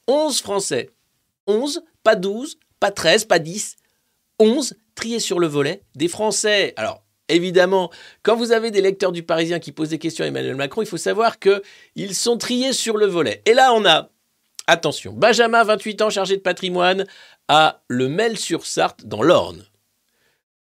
11 0.08 0.40
Français. 0.40 0.90
11, 1.46 1.82
pas 2.02 2.16
12, 2.16 2.58
pas 2.80 2.90
13, 2.90 3.26
pas 3.26 3.38
10. 3.38 3.76
11 4.38 4.74
triés 4.94 5.20
sur 5.20 5.38
le 5.38 5.46
volet. 5.46 5.82
Des 5.94 6.08
Français. 6.08 6.72
Alors, 6.76 7.02
évidemment, 7.28 7.90
quand 8.22 8.36
vous 8.36 8.52
avez 8.52 8.70
des 8.70 8.80
lecteurs 8.80 9.12
du 9.12 9.22
Parisien 9.22 9.58
qui 9.58 9.72
posent 9.72 9.90
des 9.90 9.98
questions 9.98 10.24
à 10.24 10.28
Emmanuel 10.28 10.56
Macron, 10.56 10.82
il 10.82 10.88
faut 10.88 10.96
savoir 10.96 11.38
qu'ils 11.38 12.14
sont 12.14 12.38
triés 12.38 12.72
sur 12.72 12.96
le 12.96 13.06
volet. 13.06 13.42
Et 13.46 13.54
là, 13.54 13.72
on 13.74 13.84
a 13.84 14.08
Attention, 14.66 15.12
Benjamin, 15.12 15.62
28 15.62 16.02
ans, 16.02 16.10
chargé 16.10 16.36
de 16.36 16.40
patrimoine, 16.40 17.04
à 17.48 17.82
Le 17.88 18.08
Mel-sur-Sarthe, 18.08 19.04
dans 19.04 19.22
l'Orne. 19.22 19.66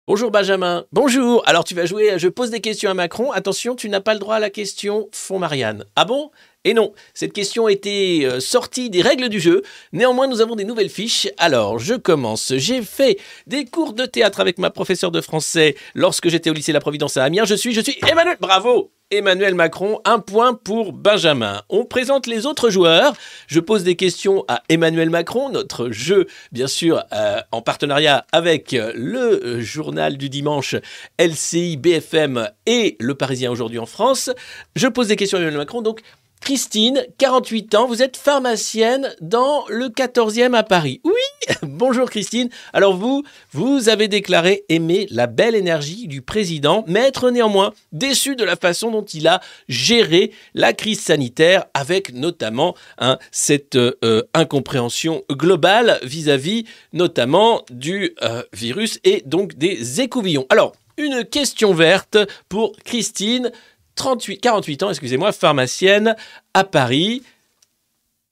Bonjour 0.09 0.31
Benjamin. 0.31 0.85
Bonjour. 0.93 1.43
Alors 1.45 1.65
tu 1.65 1.75
vas 1.75 1.85
jouer 1.85 2.11
à 2.11 2.17
Je 2.17 2.29
pose 2.29 2.49
des 2.49 2.61
questions 2.61 2.89
à 2.89 2.93
Macron. 2.93 3.33
Attention, 3.33 3.75
tu 3.75 3.89
n'as 3.89 3.99
pas 3.99 4.13
le 4.13 4.21
droit 4.21 4.35
à 4.35 4.39
la 4.39 4.49
question 4.49 5.09
Fond 5.11 5.37
Marianne. 5.37 5.83
Ah 5.97 6.05
bon? 6.05 6.31
Et 6.67 6.73
non, 6.73 6.91
cette 7.13 7.31
question 7.31 7.69
était 7.69 8.23
euh, 8.23 8.41
sortie 8.41 8.89
des 8.89 9.01
règles 9.01 9.29
du 9.29 9.39
jeu. 9.39 9.61
Néanmoins, 9.93 10.27
nous 10.27 10.41
avons 10.41 10.57
des 10.57 10.65
nouvelles 10.65 10.89
fiches. 10.89 11.29
Alors, 11.37 11.79
je 11.79 11.93
commence. 11.93 12.51
J'ai 12.57 12.81
fait 12.81 13.17
des 13.47 13.63
cours 13.63 13.93
de 13.93 14.05
théâtre 14.05 14.41
avec 14.41 14.57
ma 14.57 14.69
professeure 14.69 15.11
de 15.11 15.21
français 15.21 15.77
lorsque 15.95 16.27
j'étais 16.27 16.49
au 16.49 16.53
lycée 16.53 16.73
La 16.73 16.81
Providence 16.81 17.15
à 17.15 17.23
Amiens. 17.23 17.45
Je 17.45 17.55
suis, 17.55 17.73
je 17.73 17.79
suis 17.79 17.97
Emmanuel. 18.05 18.35
Bravo 18.41 18.91
Emmanuel 19.09 19.55
Macron, 19.55 20.01
un 20.03 20.19
point 20.19 20.53
pour 20.53 20.91
Benjamin. 20.91 21.61
On 21.69 21.85
présente 21.85 22.27
les 22.27 22.45
autres 22.45 22.69
joueurs. 22.69 23.13
Je 23.47 23.61
pose 23.61 23.85
des 23.85 23.95
questions 23.95 24.43
à 24.49 24.63
Emmanuel 24.67 25.09
Macron, 25.09 25.47
notre 25.47 25.91
jeu, 25.91 26.27
bien 26.51 26.67
sûr, 26.67 27.01
euh, 27.13 27.39
en 27.53 27.61
partenariat 27.61 28.25
avec 28.33 28.73
euh, 28.73 28.91
le 28.93 29.61
journal 29.61 30.17
du 30.17 30.27
dimanche 30.27 30.75
LCI, 31.17 31.77
BFM 31.77 32.49
et 32.65 32.97
Le 32.99 33.15
Parisien 33.15 33.49
aujourd'hui 33.49 33.79
en 33.79 33.85
France. 33.85 34.29
Je 34.75 34.87
pose 34.87 35.07
des 35.07 35.15
questions 35.15 35.37
à 35.37 35.41
Emmanuel 35.41 35.59
Macron, 35.59 35.81
donc 35.81 36.01
Christine, 36.41 37.05
48 37.17 37.75
ans, 37.75 37.87
vous 37.87 38.01
êtes 38.01 38.15
pharmacienne 38.15 39.13
dans 39.21 39.65
le 39.67 39.89
14e 39.89 40.53
à 40.53 40.63
Paris. 40.63 41.01
Oui, 41.03 41.13
bonjour 41.63 42.09
Christine. 42.09 42.49
Alors 42.73 42.95
vous, 42.95 43.23
vous 43.51 43.89
avez 43.89 44.07
déclaré 44.07 44.63
aimer 44.69 45.07
la 45.09 45.27
belle 45.27 45.55
énergie 45.55 46.07
du 46.07 46.21
président, 46.21 46.83
mais 46.87 47.01
être 47.01 47.31
néanmoins 47.31 47.73
déçu 47.91 48.35
de 48.35 48.43
la 48.43 48.55
façon 48.55 48.91
dont 48.91 49.03
il 49.03 49.27
a 49.27 49.41
géré 49.67 50.31
la 50.53 50.73
crise 50.73 51.01
sanitaire, 51.01 51.65
avec 51.73 52.13
notamment 52.13 52.75
hein, 52.97 53.17
cette 53.31 53.75
euh, 53.75 54.23
incompréhension 54.33 55.23
globale 55.31 55.99
vis-à-vis 56.03 56.65
notamment 56.93 57.63
du 57.69 58.15
euh, 58.23 58.43
virus 58.53 58.99
et 59.03 59.21
donc 59.25 59.55
des 59.55 60.01
écouvillons. 60.01 60.45
Alors, 60.49 60.73
une 60.97 61.25
question 61.25 61.73
verte 61.73 62.17
pour 62.49 62.71
Christine. 62.83 63.51
38, 63.97 64.37
48 64.39 64.83
ans, 64.83 64.89
excusez-moi, 64.91 65.33
pharmacienne 65.33 66.15
à 66.53 66.63
Paris. 66.63 67.23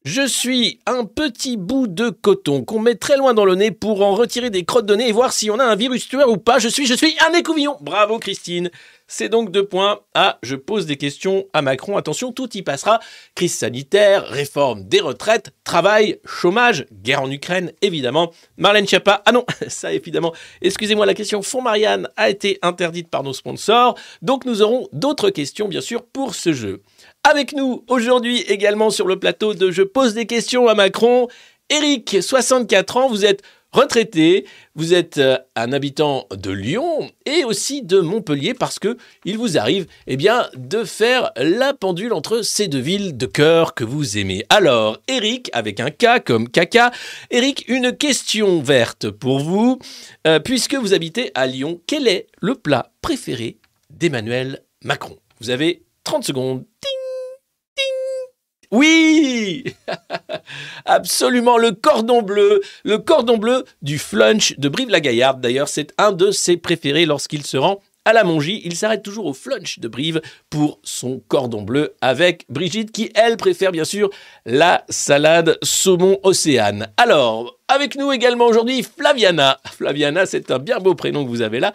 Je 0.05 0.27
suis 0.27 0.79
un 0.85 1.03
petit 1.05 1.57
bout 1.57 1.87
de 1.87 2.11
coton 2.11 2.63
qu'on 2.63 2.77
met 2.77 2.93
très 2.93 3.17
loin 3.17 3.33
dans 3.33 3.43
le 3.43 3.55
nez 3.55 3.71
pour 3.71 4.03
en 4.03 4.13
retirer 4.13 4.51
des 4.51 4.63
crottes 4.63 4.85
de 4.85 4.93
nez 4.93 5.09
et 5.09 5.11
voir 5.11 5.33
si 5.33 5.49
on 5.49 5.57
a 5.57 5.63
un 5.63 5.75
virus 5.75 6.07
tueur 6.07 6.29
ou 6.29 6.37
pas. 6.37 6.59
Je 6.59 6.67
suis, 6.67 6.85
je 6.85 6.93
suis 6.93 7.15
un 7.27 7.33
écouvillon. 7.33 7.75
Bravo 7.81 8.19
Christine. 8.19 8.69
C'est 9.07 9.29
donc 9.29 9.51
deux 9.51 9.65
points 9.65 10.01
à 10.13 10.37
je 10.43 10.55
pose 10.55 10.85
des 10.85 10.97
questions 10.97 11.47
à 11.53 11.63
Macron. 11.63 11.97
Attention, 11.97 12.31
tout 12.31 12.55
y 12.55 12.61
passera. 12.61 12.99
Crise 13.33 13.55
sanitaire, 13.55 14.27
réforme 14.27 14.83
des 14.83 14.99
retraites, 14.99 15.53
travail, 15.63 16.19
chômage, 16.23 16.85
guerre 16.91 17.23
en 17.23 17.31
Ukraine, 17.31 17.71
évidemment. 17.81 18.31
Marlène 18.57 18.87
Schiappa, 18.87 19.23
ah 19.25 19.31
non, 19.31 19.43
ça 19.67 19.91
évidemment. 19.91 20.33
Excusez-moi, 20.61 21.07
la 21.07 21.15
question 21.15 21.41
Fond 21.41 21.63
Marianne 21.63 22.09
a 22.15 22.29
été 22.29 22.59
interdite 22.61 23.09
par 23.09 23.23
nos 23.23 23.33
sponsors. 23.33 23.97
Donc 24.21 24.45
nous 24.45 24.61
aurons 24.61 24.87
d'autres 24.93 25.31
questions, 25.31 25.67
bien 25.67 25.81
sûr, 25.81 26.05
pour 26.05 26.35
ce 26.35 26.53
jeu. 26.53 26.83
Avec 27.27 27.53
nous 27.53 27.83
aujourd'hui 27.87 28.41
également 28.41 28.91
sur 28.91 29.07
le 29.07 29.17
plateau 29.17 29.55
de 29.55 29.71
Je 29.71 29.81
pose 29.81 30.13
des 30.13 30.27
questions 30.27 30.67
à 30.67 30.75
Macron, 30.75 31.27
Eric, 31.71 32.17
64 32.21 32.97
ans, 32.97 33.09
vous 33.09 33.25
êtes 33.25 33.41
retraité, 33.71 34.45
vous 34.75 34.93
êtes 34.93 35.17
euh, 35.17 35.39
un 35.55 35.73
habitant 35.73 36.27
de 36.29 36.51
Lyon 36.51 37.09
et 37.25 37.43
aussi 37.43 37.81
de 37.81 37.99
Montpellier 37.99 38.53
parce 38.53 38.77
que 38.77 38.95
il 39.25 39.39
vous 39.39 39.57
arrive 39.57 39.87
eh 40.05 40.17
bien 40.17 40.47
de 40.55 40.83
faire 40.83 41.31
la 41.35 41.73
pendule 41.73 42.13
entre 42.13 42.43
ces 42.43 42.67
deux 42.67 42.77
villes 42.77 43.17
de 43.17 43.25
cœur 43.25 43.73
que 43.73 43.83
vous 43.83 44.19
aimez. 44.19 44.45
Alors, 44.51 44.99
Eric 45.07 45.49
avec 45.51 45.79
un 45.79 45.89
K 45.89 46.23
comme 46.23 46.47
caca, 46.47 46.91
Eric, 47.31 47.65
une 47.67 47.97
question 47.97 48.61
verte 48.61 49.09
pour 49.09 49.39
vous 49.39 49.79
euh, 50.27 50.39
puisque 50.39 50.75
vous 50.75 50.93
habitez 50.93 51.31
à 51.33 51.47
Lyon, 51.47 51.81
quel 51.87 52.07
est 52.07 52.27
le 52.39 52.53
plat 52.53 52.91
préféré 53.01 53.57
d'Emmanuel 53.89 54.61
Macron? 54.83 55.17
Vous 55.41 55.49
avez 55.49 55.81
30 56.03 56.23
secondes. 56.23 56.63
Ting 56.79 56.94
oui 58.71 59.63
Absolument, 60.85 61.57
le 61.57 61.71
cordon 61.71 62.21
bleu, 62.21 62.61
le 62.83 62.97
cordon 62.97 63.37
bleu 63.37 63.65
du 63.81 63.97
flunch 63.97 64.57
de 64.57 64.69
Brive-la-Gaillarde. 64.69 65.41
D'ailleurs, 65.41 65.67
c'est 65.67 65.93
un 65.97 66.11
de 66.11 66.31
ses 66.31 66.57
préférés 66.57 67.05
lorsqu'il 67.05 67.45
se 67.45 67.57
rend 67.57 67.81
à 68.05 68.13
la 68.13 68.23
Mongie. 68.23 68.61
Il 68.63 68.75
s'arrête 68.75 69.03
toujours 69.03 69.25
au 69.25 69.33
flunch 69.33 69.79
de 69.79 69.87
Brive 69.87 70.21
pour 70.49 70.79
son 70.83 71.21
cordon 71.27 71.63
bleu 71.63 71.95
avec 72.01 72.45
Brigitte 72.49 72.91
qui, 72.91 73.11
elle, 73.15 73.35
préfère 73.35 73.71
bien 73.71 73.85
sûr 73.85 74.09
la 74.45 74.85
salade 74.89 75.57
saumon 75.63 76.19
océane. 76.23 76.87
Alors, 76.97 77.57
avec 77.67 77.95
nous 77.95 78.11
également 78.11 78.45
aujourd'hui 78.45 78.83
Flaviana. 78.83 79.59
Flaviana, 79.65 80.25
c'est 80.25 80.51
un 80.51 80.59
bien 80.59 80.79
beau 80.79 80.93
prénom 80.95 81.25
que 81.25 81.29
vous 81.29 81.41
avez 81.41 81.59
là. 81.59 81.73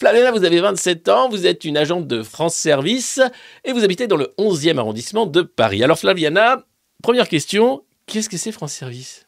Flaviana, 0.00 0.30
vous 0.32 0.44
avez 0.44 0.60
27 0.60 1.10
ans, 1.10 1.28
vous 1.28 1.46
êtes 1.46 1.66
une 1.66 1.76
agente 1.76 2.06
de 2.06 2.22
France 2.22 2.56
Service 2.56 3.20
et 3.64 3.72
vous 3.72 3.84
habitez 3.84 4.06
dans 4.06 4.16
le 4.16 4.32
11e 4.38 4.78
arrondissement 4.78 5.26
de 5.26 5.42
Paris. 5.42 5.84
Alors 5.84 5.98
Flaviana, 5.98 6.64
première 7.02 7.28
question, 7.28 7.84
qu'est-ce 8.06 8.30
que 8.30 8.38
c'est 8.38 8.50
France 8.50 8.72
Service 8.72 9.26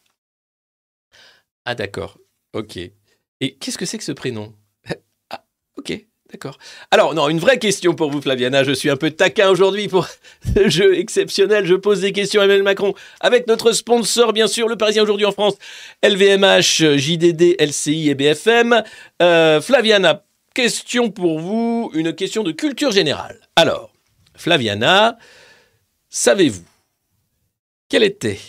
Ah 1.67 1.75
d'accord, 1.75 2.17
ok. 2.55 2.79
Et 2.79 3.55
qu'est-ce 3.57 3.77
que 3.77 3.85
c'est 3.85 3.99
que 3.99 4.05
ce 4.05 4.13
prénom? 4.13 4.55
Ah, 5.31 5.45
ok. 5.77 6.07
D'accord. 6.31 6.57
Alors, 6.91 7.13
non, 7.13 7.29
une 7.29 7.39
vraie 7.39 7.59
question 7.59 7.95
pour 7.95 8.11
vous, 8.11 8.23
Flaviana. 8.23 8.65
Je 8.65 8.73
suis 8.73 8.89
un 8.89 8.97
peu 8.97 9.11
taquin 9.11 9.51
aujourd'hui 9.51 9.89
pour 9.89 10.09
ce 10.57 10.71
jeu 10.71 10.99
exceptionnel. 10.99 11.67
Je 11.67 11.75
pose 11.75 12.01
des 12.01 12.13
questions 12.13 12.41
à 12.41 12.45
Emmanuel 12.45 12.63
Macron 12.63 12.95
avec 13.21 13.47
notre 13.47 13.73
sponsor, 13.73 14.33
bien 14.33 14.47
sûr, 14.47 14.67
le 14.69 14.77
Parisien 14.77 15.03
aujourd'hui 15.03 15.27
en 15.27 15.33
France, 15.33 15.57
LVMH, 16.03 16.97
JDD, 16.97 17.57
LCI 17.61 18.09
et 18.09 18.15
BFM. 18.15 18.83
Euh, 19.21 19.61
Flaviana, 19.61 20.25
question 20.53 21.11
pour 21.11 21.41
vous, 21.41 21.91
une 21.95 22.15
question 22.15 22.43
de 22.43 22.53
culture 22.53 22.93
générale. 22.93 23.41
Alors, 23.57 23.93
Flaviana, 24.37 25.19
savez-vous 26.09 26.65
quelle 27.93 28.05
était 28.05 28.41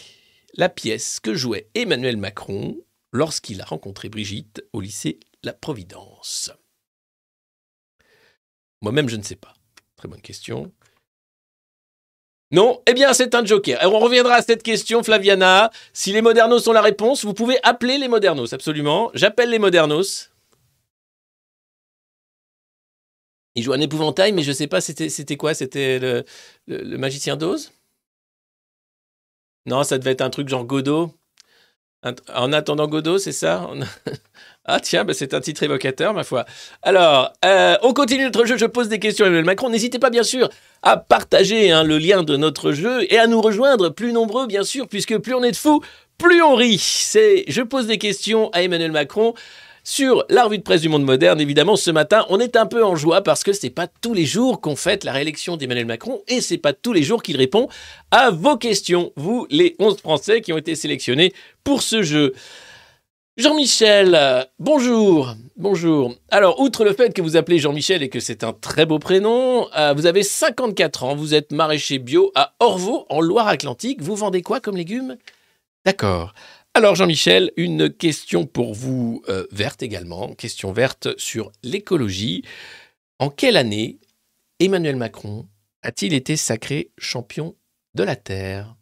la 0.54 0.70
pièce 0.70 1.20
que 1.20 1.34
jouait 1.34 1.68
Emmanuel 1.76 2.16
Macron 2.16 2.78
lorsqu'il 3.12 3.62
a 3.62 3.66
rencontré 3.66 4.08
Brigitte 4.08 4.64
au 4.72 4.80
lycée 4.80 5.20
La 5.44 5.52
Providence? 5.52 6.52
Moi-même, 8.82 9.10
je 9.10 9.18
ne 9.18 9.22
sais 9.22 9.36
pas. 9.36 9.54
Très 9.98 10.08
bonne 10.08 10.22
question. 10.22 10.72
Non? 12.52 12.82
Eh 12.88 12.94
bien, 12.94 13.14
c'est 13.14 13.36
un 13.36 13.44
joker. 13.44 13.80
on 13.84 14.00
reviendra 14.00 14.36
à 14.36 14.42
cette 14.42 14.64
question, 14.64 15.04
Flaviana. 15.04 15.72
Si 15.92 16.14
les 16.14 16.22
modernos 16.22 16.64
sont 16.64 16.72
la 16.72 16.82
réponse, 16.82 17.26
vous 17.26 17.34
pouvez 17.34 17.58
appeler 17.64 17.98
les 17.98 18.08
modernos, 18.08 18.54
absolument. 18.54 19.12
J'appelle 19.14 19.50
les 19.50 19.60
modernos. 19.60 20.33
Il 23.56 23.64
joue 23.64 23.74
un 23.74 23.80
épouvantail, 23.80 24.32
mais 24.32 24.44
je 24.44 24.52
sais 24.52 24.68
pas, 24.68 24.82
c'était, 24.82 25.38
quoi? 25.38 25.54
C'était 25.54 26.00
le, 26.00 26.24
le, 26.68 26.98
magicien 26.98 27.38
d'Oz? 27.38 27.72
Non, 29.66 29.84
ça 29.84 29.98
devait 29.98 30.12
être 30.12 30.22
un 30.22 30.30
truc 30.30 30.50
genre 30.50 30.66
Godot. 30.66 31.14
En 32.34 32.52
attendant 32.52 32.88
Godot, 32.88 33.18
c'est 33.18 33.32
ça? 33.32 33.70
Ah 34.66 34.80
tiens, 34.80 35.04
bah, 35.04 35.14
c'est 35.14 35.34
un 35.34 35.42
titre 35.42 35.64
évocateur, 35.64 36.14
ma 36.14 36.24
foi. 36.24 36.46
Alors, 36.84 37.34
euh, 37.44 37.76
on 37.82 37.94
continue 37.94 38.24
notre 38.24 38.46
jeu, 38.46 38.56
je 38.56 38.66
pose 38.66 38.88
des 38.88 38.98
questions 38.98 39.26
à 39.26 39.28
Emmanuel 39.28 39.44
Macron. 39.44 39.70
N'hésitez 39.70 40.00
pas, 40.00 40.10
bien 40.10 40.24
sûr, 40.24 40.50
à 40.84 40.96
partager 40.96 41.70
hein, 41.72 41.84
le 41.84 41.98
lien 41.98 42.24
de 42.24 42.38
notre 42.38 42.72
jeu 42.72 43.06
et 43.12 43.20
à 43.20 43.28
nous 43.28 43.42
rejoindre 43.42 43.90
plus 43.90 44.14
nombreux, 44.14 44.48
bien 44.48 44.64
sûr, 44.64 44.88
puisque 44.88 45.18
plus 45.18 45.34
on 45.34 45.44
est 45.44 45.52
de 45.52 45.58
fous, 45.58 45.84
plus 46.18 46.42
on 46.42 46.56
rit. 46.56 46.78
C'est 46.78 47.44
Je 47.50 47.62
pose 47.62 47.88
des 47.88 47.98
questions 47.98 48.50
à 48.52 48.62
Emmanuel 48.62 48.94
Macron 48.94 49.34
sur 49.84 50.26
la 50.30 50.46
revue 50.46 50.58
de 50.58 50.64
presse 50.64 50.82
du 50.82 50.90
monde 50.90 51.04
moderne. 51.04 51.42
Évidemment, 51.42 51.76
ce 51.76 51.92
matin, 51.92 52.26
on 52.30 52.40
est 52.40 52.56
un 52.56 52.66
peu 52.66 52.84
en 52.84 52.96
joie 52.96 53.22
parce 53.22 53.44
que 53.44 53.54
c'est 53.54 53.70
pas 53.70 53.88
tous 53.88 54.14
les 54.14 54.26
jours 54.26 54.62
qu'on 54.62 54.76
fête 54.76 55.04
la 55.04 55.12
réélection 55.12 55.58
d'Emmanuel 55.58 55.86
Macron 55.86 56.22
et 56.28 56.42
c'est 56.42 56.58
pas 56.58 56.74
tous 56.74 56.94
les 56.94 57.04
jours 57.04 57.22
qu'il 57.22 57.38
répond 57.38 57.68
à 58.12 58.32
vos 58.32 58.58
questions, 58.58 59.12
vous, 59.16 59.46
les 59.50 59.76
11 59.80 60.00
Français 60.00 60.42
qui 60.42 60.54
ont 60.54 60.58
été 60.58 60.76
sélectionnés 60.76 61.34
pour 61.64 61.82
ce 61.82 62.02
jeu. 62.02 62.34
Jean-Michel, 63.36 64.48
bonjour, 64.60 65.34
bonjour. 65.58 66.14
Alors, 66.30 66.60
outre 66.60 66.86
le 66.86 66.94
fait 66.94 67.14
que 67.16 67.22
vous 67.24 67.36
appelez 67.36 67.58
Jean-Michel 67.58 68.04
et 68.04 68.10
que 68.10 68.20
c'est 68.20 68.44
un 68.44 68.54
très 68.54 68.86
beau 68.86 69.00
prénom, 69.00 69.68
euh, 69.76 69.94
vous 69.94 70.06
avez 70.06 70.22
54 70.22 71.04
ans, 71.04 71.16
vous 71.16 71.34
êtes 71.34 71.52
maraîcher 71.52 71.98
bio 71.98 72.32
à 72.36 72.54
Orvaux, 72.60 73.08
en 73.10 73.22
Loire-Atlantique. 73.22 74.04
Vous 74.04 74.16
vendez 74.16 74.44
quoi 74.44 74.60
comme 74.60 74.78
légumes? 74.78 75.18
D'accord. 75.84 76.36
Alors 76.76 76.96
Jean-Michel, 76.96 77.52
une 77.56 77.88
question 77.94 78.48
pour 78.48 78.74
vous 78.74 79.22
euh, 79.30 79.46
verte 79.52 79.84
également, 79.84 80.34
question 80.34 80.72
verte 80.72 81.10
sur 81.20 81.52
l'écologie. 81.62 82.44
En 83.20 83.30
quelle 83.30 83.58
année 83.58 84.00
Emmanuel 84.60 84.96
Macron 84.96 85.48
a-t-il 85.84 86.16
été 86.16 86.36
sacré 86.36 86.90
champion 86.98 87.56
de 87.94 88.02
la 88.02 88.16
Terre? 88.16 88.76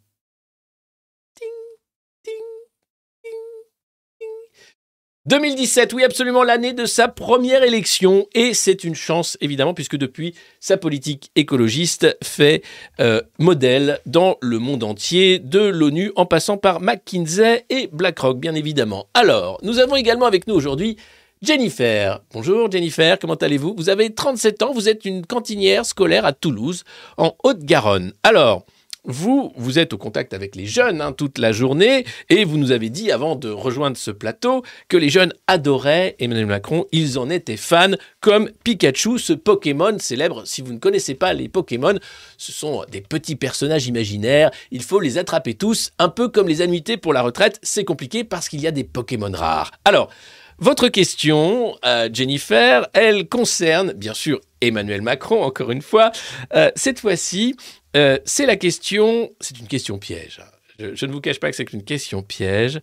2017, 5.26 5.92
oui 5.92 6.02
absolument 6.02 6.42
l'année 6.42 6.72
de 6.72 6.84
sa 6.84 7.06
première 7.06 7.62
élection 7.62 8.26
et 8.34 8.54
c'est 8.54 8.82
une 8.82 8.96
chance 8.96 9.38
évidemment 9.40 9.72
puisque 9.72 9.96
depuis 9.96 10.34
sa 10.58 10.76
politique 10.76 11.30
écologiste 11.36 12.18
fait 12.24 12.62
euh, 12.98 13.22
modèle 13.38 14.00
dans 14.04 14.36
le 14.40 14.58
monde 14.58 14.82
entier 14.82 15.38
de 15.38 15.60
l'ONU 15.60 16.10
en 16.16 16.26
passant 16.26 16.56
par 16.56 16.80
McKinsey 16.80 17.64
et 17.70 17.88
BlackRock 17.92 18.40
bien 18.40 18.56
évidemment. 18.56 19.06
Alors 19.14 19.60
nous 19.62 19.78
avons 19.78 19.94
également 19.94 20.26
avec 20.26 20.48
nous 20.48 20.56
aujourd'hui 20.56 20.96
Jennifer. 21.40 22.20
Bonjour 22.32 22.68
Jennifer, 22.68 23.16
comment 23.16 23.34
allez-vous? 23.34 23.76
Vous 23.76 23.90
avez 23.90 24.12
37 24.12 24.62
ans, 24.62 24.72
vous 24.72 24.88
êtes 24.88 25.04
une 25.04 25.24
cantinière 25.24 25.86
scolaire 25.86 26.24
à 26.24 26.32
Toulouse, 26.32 26.82
en 27.16 27.36
Haute-Garonne. 27.44 28.12
Alors, 28.24 28.64
vous, 29.04 29.52
vous 29.56 29.78
êtes 29.78 29.92
au 29.92 29.98
contact 29.98 30.32
avec 30.32 30.54
les 30.54 30.66
jeunes 30.66 31.00
hein, 31.00 31.12
toute 31.12 31.38
la 31.38 31.50
journée 31.50 32.04
et 32.28 32.44
vous 32.44 32.56
nous 32.56 32.70
avez 32.70 32.88
dit 32.88 33.10
avant 33.10 33.34
de 33.34 33.50
rejoindre 33.50 33.96
ce 33.96 34.12
plateau 34.12 34.62
que 34.88 34.96
les 34.96 35.08
jeunes 35.08 35.32
adoraient 35.48 36.14
Emmanuel 36.20 36.46
Macron, 36.46 36.86
ils 36.92 37.18
en 37.18 37.28
étaient 37.28 37.56
fans 37.56 37.96
comme 38.20 38.50
Pikachu, 38.62 39.18
ce 39.18 39.32
Pokémon 39.32 39.98
célèbre. 39.98 40.42
Si 40.46 40.62
vous 40.62 40.72
ne 40.72 40.78
connaissez 40.78 41.14
pas 41.14 41.32
les 41.32 41.48
Pokémon, 41.48 41.98
ce 42.38 42.52
sont 42.52 42.84
des 42.90 43.00
petits 43.00 43.36
personnages 43.36 43.88
imaginaires, 43.88 44.50
il 44.70 44.82
faut 44.82 45.00
les 45.00 45.18
attraper 45.18 45.54
tous, 45.54 45.90
un 45.98 46.08
peu 46.08 46.28
comme 46.28 46.48
les 46.48 46.62
annuités 46.62 46.96
pour 46.96 47.12
la 47.12 47.22
retraite, 47.22 47.58
c'est 47.62 47.84
compliqué 47.84 48.22
parce 48.22 48.48
qu'il 48.48 48.60
y 48.60 48.68
a 48.68 48.72
des 48.72 48.84
Pokémon 48.84 49.32
rares. 49.32 49.72
Alors, 49.84 50.10
votre 50.58 50.86
question, 50.88 51.76
euh, 51.84 52.08
Jennifer, 52.12 52.86
elle 52.92 53.28
concerne 53.28 53.94
bien 53.94 54.14
sûr 54.14 54.40
Emmanuel 54.60 55.02
Macron, 55.02 55.42
encore 55.42 55.72
une 55.72 55.82
fois. 55.82 56.12
Euh, 56.54 56.70
cette 56.76 57.00
fois-ci, 57.00 57.56
euh, 57.96 58.18
c'est 58.24 58.46
la 58.46 58.56
question, 58.56 59.34
c'est 59.40 59.58
une 59.58 59.68
question 59.68 59.98
piège. 59.98 60.40
Je, 60.78 61.06
ne 61.06 61.12
vous 61.12 61.20
cache 61.20 61.40
pas 61.40 61.50
que 61.50 61.56
c'est 61.56 61.72
une 61.72 61.84
question 61.84 62.22
piège. 62.22 62.80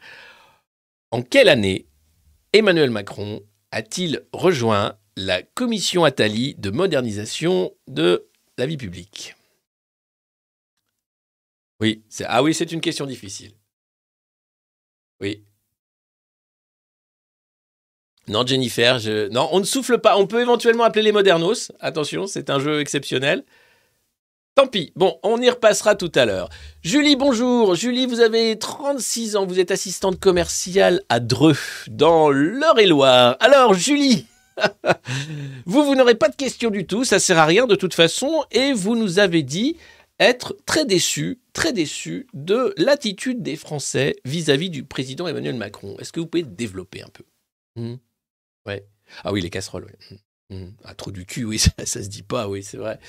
En 1.12 1.22
quelle 1.22 1.50
année 1.50 1.88
Emmanuel 2.54 2.92
Macron 2.92 3.42
a-t-il 3.72 4.26
rejoint 4.32 4.98
la 5.16 5.42
commission 5.42 6.04
Attali 6.04 6.56
de 6.56 6.70
modernisation 6.70 7.74
de 7.88 8.28
la 8.58 8.66
vie 8.66 8.78
publique? 8.78 9.36
Oui, 11.82 12.04
c'est 12.10 12.26
ah 12.28 12.44
oui, 12.44 12.54
c'est 12.54 12.72
une 12.72 12.82
question 12.82 13.06
difficile. 13.06 13.54
Oui. 15.22 15.44
Non, 18.28 18.46
Jennifer, 18.46 19.00
on 19.34 19.60
ne 19.60 19.66
souffle 19.66 19.98
pas. 19.98 20.18
On 20.18 20.28
peut 20.28 20.42
éventuellement 20.42 20.84
appeler 20.84 21.02
les 21.02 21.12
modernos. 21.12 21.72
Attention, 21.80 22.28
c'est 22.28 22.52
un 22.52 22.60
jeu 22.60 22.80
exceptionnel. 22.80 23.44
Tant 24.60 24.68
pis. 24.68 24.92
Bon, 24.98 25.18
on 25.24 25.42
y 25.42 25.50
repassera 25.50 25.96
tout 25.96 26.12
à 26.16 26.26
l'heure. 26.26 26.50
Julie, 26.82 27.16
bonjour. 27.16 27.76
Julie, 27.76 28.06
vous 28.06 28.20
avez 28.20 28.60
36 28.60 29.38
ans. 29.38 29.46
Vous 29.46 29.58
êtes 29.58 29.72
assistante 29.72 30.20
commerciale 30.20 31.02
à 31.08 31.22
Dreux, 31.22 31.56
dans 31.88 32.30
l'Eure-et-Loire. 32.30 33.38
Alors, 33.40 33.74
Julie, 33.74 34.26
vous, 35.66 35.86
vous 35.86 35.96
n'aurez 35.96 36.16
pas 36.16 36.28
de 36.28 36.36
questions 36.36 36.72
du 36.72 36.86
tout. 36.86 37.06
Ça 37.06 37.20
sert 37.20 37.38
à 37.38 37.46
rien 37.46 37.68
de 37.68 37.76
toute 37.76 37.94
façon. 37.94 38.44
Et 38.52 38.74
vous 38.74 38.98
nous 38.98 39.20
avez 39.20 39.44
dit 39.44 39.78
être 40.20 40.58
très 40.66 40.84
déçu, 40.84 41.40
très 41.54 41.72
déçu 41.72 42.28
de 42.34 42.74
l'attitude 42.76 43.42
des 43.42 43.56
Français 43.56 44.18
vis-à-vis 44.26 44.70
du 44.70 44.84
président 44.84 45.26
Emmanuel 45.26 45.56
Macron. 45.56 45.96
Est-ce 46.00 46.12
que 46.12 46.20
vous 46.20 46.28
pouvez 46.28 46.44
développer 46.44 47.02
un 47.02 47.10
peu? 47.14 47.24
Hmm. 47.78 47.96
Ouais. 48.66 48.86
Ah 49.24 49.32
oui, 49.32 49.40
les 49.40 49.50
casseroles, 49.50 49.88
oui. 49.88 50.18
Hmm. 50.18 50.20
Hmm. 50.52 50.72
Ah, 50.84 50.96
trop 50.96 51.12
du 51.12 51.26
cul, 51.26 51.46
oui, 51.46 51.60
ça, 51.60 51.72
ça 51.86 52.04
se 52.04 52.10
dit 52.10 52.24
pas, 52.24 52.50
oui, 52.50 52.62
c'est 52.62 52.78
vrai. 52.78 53.00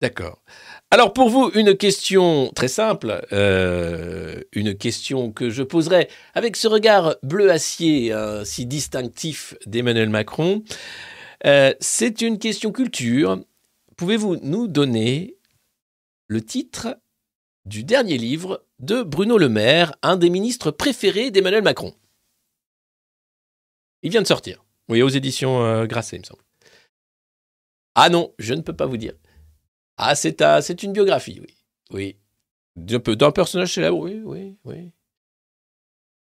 D'accord. 0.00 0.42
Alors 0.90 1.12
pour 1.12 1.28
vous, 1.28 1.50
une 1.54 1.76
question 1.76 2.50
très 2.54 2.68
simple, 2.68 3.26
euh, 3.32 4.40
une 4.52 4.74
question 4.74 5.30
que 5.30 5.50
je 5.50 5.62
poserai 5.62 6.08
avec 6.34 6.56
ce 6.56 6.68
regard 6.68 7.16
bleu 7.22 7.50
acier 7.50 8.12
hein, 8.12 8.44
si 8.44 8.64
distinctif 8.64 9.54
d'Emmanuel 9.66 10.08
Macron. 10.08 10.64
Euh, 11.44 11.74
c'est 11.80 12.22
une 12.22 12.38
question 12.38 12.72
culture. 12.72 13.44
Pouvez-vous 13.96 14.36
nous 14.42 14.68
donner 14.68 15.36
le 16.28 16.40
titre 16.40 16.98
du 17.66 17.84
dernier 17.84 18.16
livre 18.16 18.64
de 18.78 19.02
Bruno 19.02 19.36
Le 19.36 19.50
Maire, 19.50 19.94
un 20.02 20.16
des 20.16 20.30
ministres 20.30 20.70
préférés 20.70 21.30
d'Emmanuel 21.30 21.62
Macron? 21.62 21.94
Il 24.02 24.10
vient 24.10 24.22
de 24.22 24.26
sortir. 24.26 24.64
Oui, 24.88 25.02
aux 25.02 25.08
éditions 25.08 25.62
euh, 25.62 25.84
Grasset, 25.86 26.16
il 26.16 26.20
me 26.20 26.24
semble. 26.24 26.42
Ah 27.94 28.08
non, 28.08 28.32
je 28.38 28.54
ne 28.54 28.62
peux 28.62 28.74
pas 28.74 28.86
vous 28.86 28.96
dire. 28.96 29.12
Ah, 30.02 30.14
c'est 30.14 30.42
c'est 30.62 30.82
une 30.82 30.92
biographie, 30.92 31.40
oui. 31.42 31.54
Oui. 31.92 32.16
D'un 32.74 33.30
personnage 33.32 33.74
célèbre, 33.74 33.98
oui, 33.98 34.22
oui, 34.24 34.56
oui. 34.64 34.92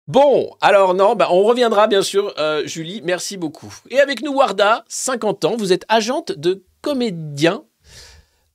Bon, 0.05 0.51
alors 0.59 0.95
non, 0.95 1.15
bah, 1.15 1.27
on 1.31 1.43
reviendra 1.43 1.87
bien 1.87 2.01
sûr, 2.01 2.33
euh, 2.39 2.67
Julie, 2.67 3.01
merci 3.05 3.37
beaucoup. 3.37 3.73
Et 3.89 4.01
avec 4.01 4.21
nous, 4.21 4.33
Warda, 4.33 4.83
50 4.89 5.45
ans, 5.45 5.55
vous 5.55 5.71
êtes 5.71 5.85
agente 5.87 6.33
de 6.33 6.65
comédien 6.81 7.63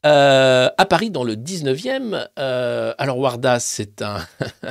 euh, 0.04 0.68
à 0.76 0.84
Paris 0.84 1.10
dans 1.10 1.24
le 1.24 1.36
19e. 1.36 2.28
Euh, 2.38 2.92
alors 2.98 3.18
Warda, 3.18 3.60
c'est 3.60 4.02
un... 4.02 4.18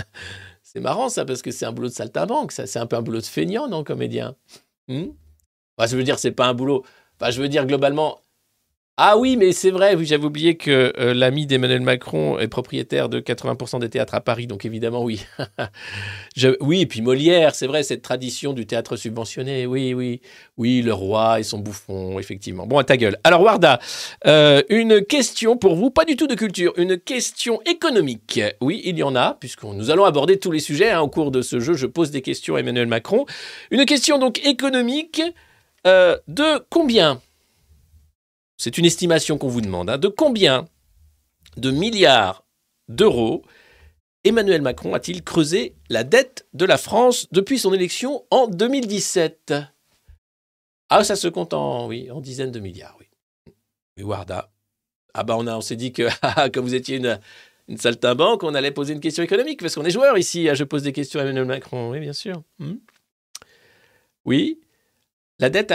c'est 0.61 0.81
marrant 0.81 1.09
ça, 1.09 1.25
parce 1.25 1.41
que 1.41 1.49
c'est 1.49 1.65
un 1.65 1.71
boulot 1.71 1.87
de 1.87 1.93
saltimbanque, 1.93 2.51
ça, 2.51 2.67
c'est 2.67 2.79
un 2.79 2.85
peu 2.85 2.95
un 2.95 3.01
boulot 3.01 3.21
de 3.21 3.25
feignant, 3.25 3.67
non, 3.67 3.83
comédien? 3.83 4.35
Hmm? 4.87 5.05
Enfin, 5.77 5.89
je 5.89 5.97
veux 5.97 6.03
dire, 6.03 6.19
c'est 6.19 6.31
pas 6.31 6.45
un 6.45 6.53
boulot... 6.53 6.83
Enfin, 7.19 7.31
je 7.31 7.41
veux 7.41 7.49
dire, 7.49 7.65
globalement, 7.65 8.19
ah 8.97 9.17
oui, 9.17 9.37
mais 9.37 9.53
c'est 9.53 9.71
vrai, 9.71 9.95
oui, 9.95 10.05
j'avais 10.05 10.25
oublié 10.25 10.55
que 10.55 10.93
euh, 10.99 11.15
l'ami 11.15 11.47
d'Emmanuel 11.47 11.81
Macron 11.81 12.37
est 12.37 12.47
propriétaire 12.47 13.09
de 13.09 13.19
80% 13.19 13.79
des 13.79 13.89
théâtres 13.89 14.13
à 14.13 14.21
Paris, 14.21 14.45
donc 14.45 14.65
évidemment, 14.65 15.03
oui. 15.03 15.25
Oui, 16.59 16.81
et 16.81 16.85
puis 16.85 17.01
Molière, 17.01 17.55
c'est 17.55 17.65
vrai, 17.65 17.81
cette 17.81 18.03
tradition 18.03 18.53
du 18.53 18.67
théâtre 18.67 18.95
subventionné, 18.95 19.65
oui, 19.65 19.95
oui. 19.95 20.21
Oui, 20.57 20.83
le 20.83 20.93
roi 20.93 21.39
et 21.39 21.43
son 21.43 21.57
bouffon, 21.57 22.19
effectivement. 22.19 22.67
Bon, 22.67 22.77
à 22.77 22.83
ta 22.83 22.95
gueule. 22.97 23.17
Alors, 23.23 23.41
Warda, 23.41 23.79
euh, 24.27 24.61
une 24.69 25.03
question 25.03 25.57
pour 25.57 25.75
vous, 25.75 25.89
pas 25.89 26.05
du 26.05 26.15
tout 26.15 26.27
de 26.27 26.35
culture, 26.35 26.73
une 26.77 26.99
question 26.99 27.61
économique. 27.65 28.41
Oui, 28.61 28.81
il 28.85 28.97
y 28.97 29.03
en 29.03 29.15
a, 29.15 29.37
puisque 29.39 29.63
nous 29.63 29.89
allons 29.89 30.05
aborder 30.05 30.37
tous 30.37 30.51
les 30.51 30.59
sujets 30.59 30.91
hein, 30.91 31.01
au 31.01 31.07
cours 31.07 31.31
de 31.31 31.41
ce 31.41 31.59
jeu. 31.59 31.73
Je 31.73 31.87
pose 31.87 32.11
des 32.11 32.21
questions 32.21 32.55
à 32.55 32.59
Emmanuel 32.59 32.87
Macron. 32.87 33.25
Une 33.71 33.85
question 33.85 34.19
donc 34.19 34.45
économique 34.45 35.21
euh, 35.87 36.15
de 36.27 36.63
combien 36.69 37.19
c'est 38.63 38.77
une 38.77 38.85
estimation 38.85 39.37
qu'on 39.37 39.49
vous 39.49 39.59
demande, 39.59 39.89
hein, 39.89 39.97
de 39.97 40.07
combien 40.07 40.69
de 41.57 41.69
milliards 41.69 42.45
d'euros 42.87 43.43
Emmanuel 44.23 44.61
Macron 44.61 44.93
a-t-il 44.93 45.21
creusé 45.21 45.75
la 45.89 46.05
dette 46.05 46.47
de 46.53 46.63
la 46.63 46.77
France 46.77 47.27
depuis 47.33 47.59
son 47.59 47.73
élection 47.73 48.23
en 48.31 48.47
2017 48.47 49.53
Ah, 50.87 51.03
ça 51.03 51.17
se 51.17 51.27
compte 51.27 51.53
en, 51.53 51.87
oui, 51.87 52.09
en 52.09 52.21
dizaines 52.21 52.51
de 52.51 52.61
milliards, 52.61 52.95
oui. 53.01 53.07
Oui, 53.97 54.03
Warda. 54.03 54.49
Ah 55.13 55.23
bah 55.23 55.35
on, 55.37 55.45
a- 55.45 55.57
on 55.57 55.61
s'est 55.61 55.75
dit 55.75 55.91
que 55.91 56.07
ah, 56.21 56.49
comme 56.49 56.63
vous 56.63 56.73
étiez 56.73 56.95
une, 56.95 57.19
une 57.67 57.77
saltimbanque, 57.77 58.43
on 58.43 58.55
allait 58.55 58.71
poser 58.71 58.93
une 58.93 59.01
question 59.01 59.23
économique, 59.23 59.59
parce 59.59 59.75
qu'on 59.75 59.83
est 59.83 59.91
joueur 59.91 60.17
ici. 60.17 60.47
ah, 60.47 60.53
Je 60.53 60.63
pose 60.63 60.83
des 60.83 60.93
questions 60.93 61.19
à 61.19 61.23
Emmanuel 61.23 61.43
Macron, 61.45 61.91
oui, 61.91 61.99
bien 61.99 62.13
sûr. 62.13 62.41
Hmm. 62.59 62.75
Oui. 64.23 64.61
La 65.43 65.49
dette, 65.49 65.73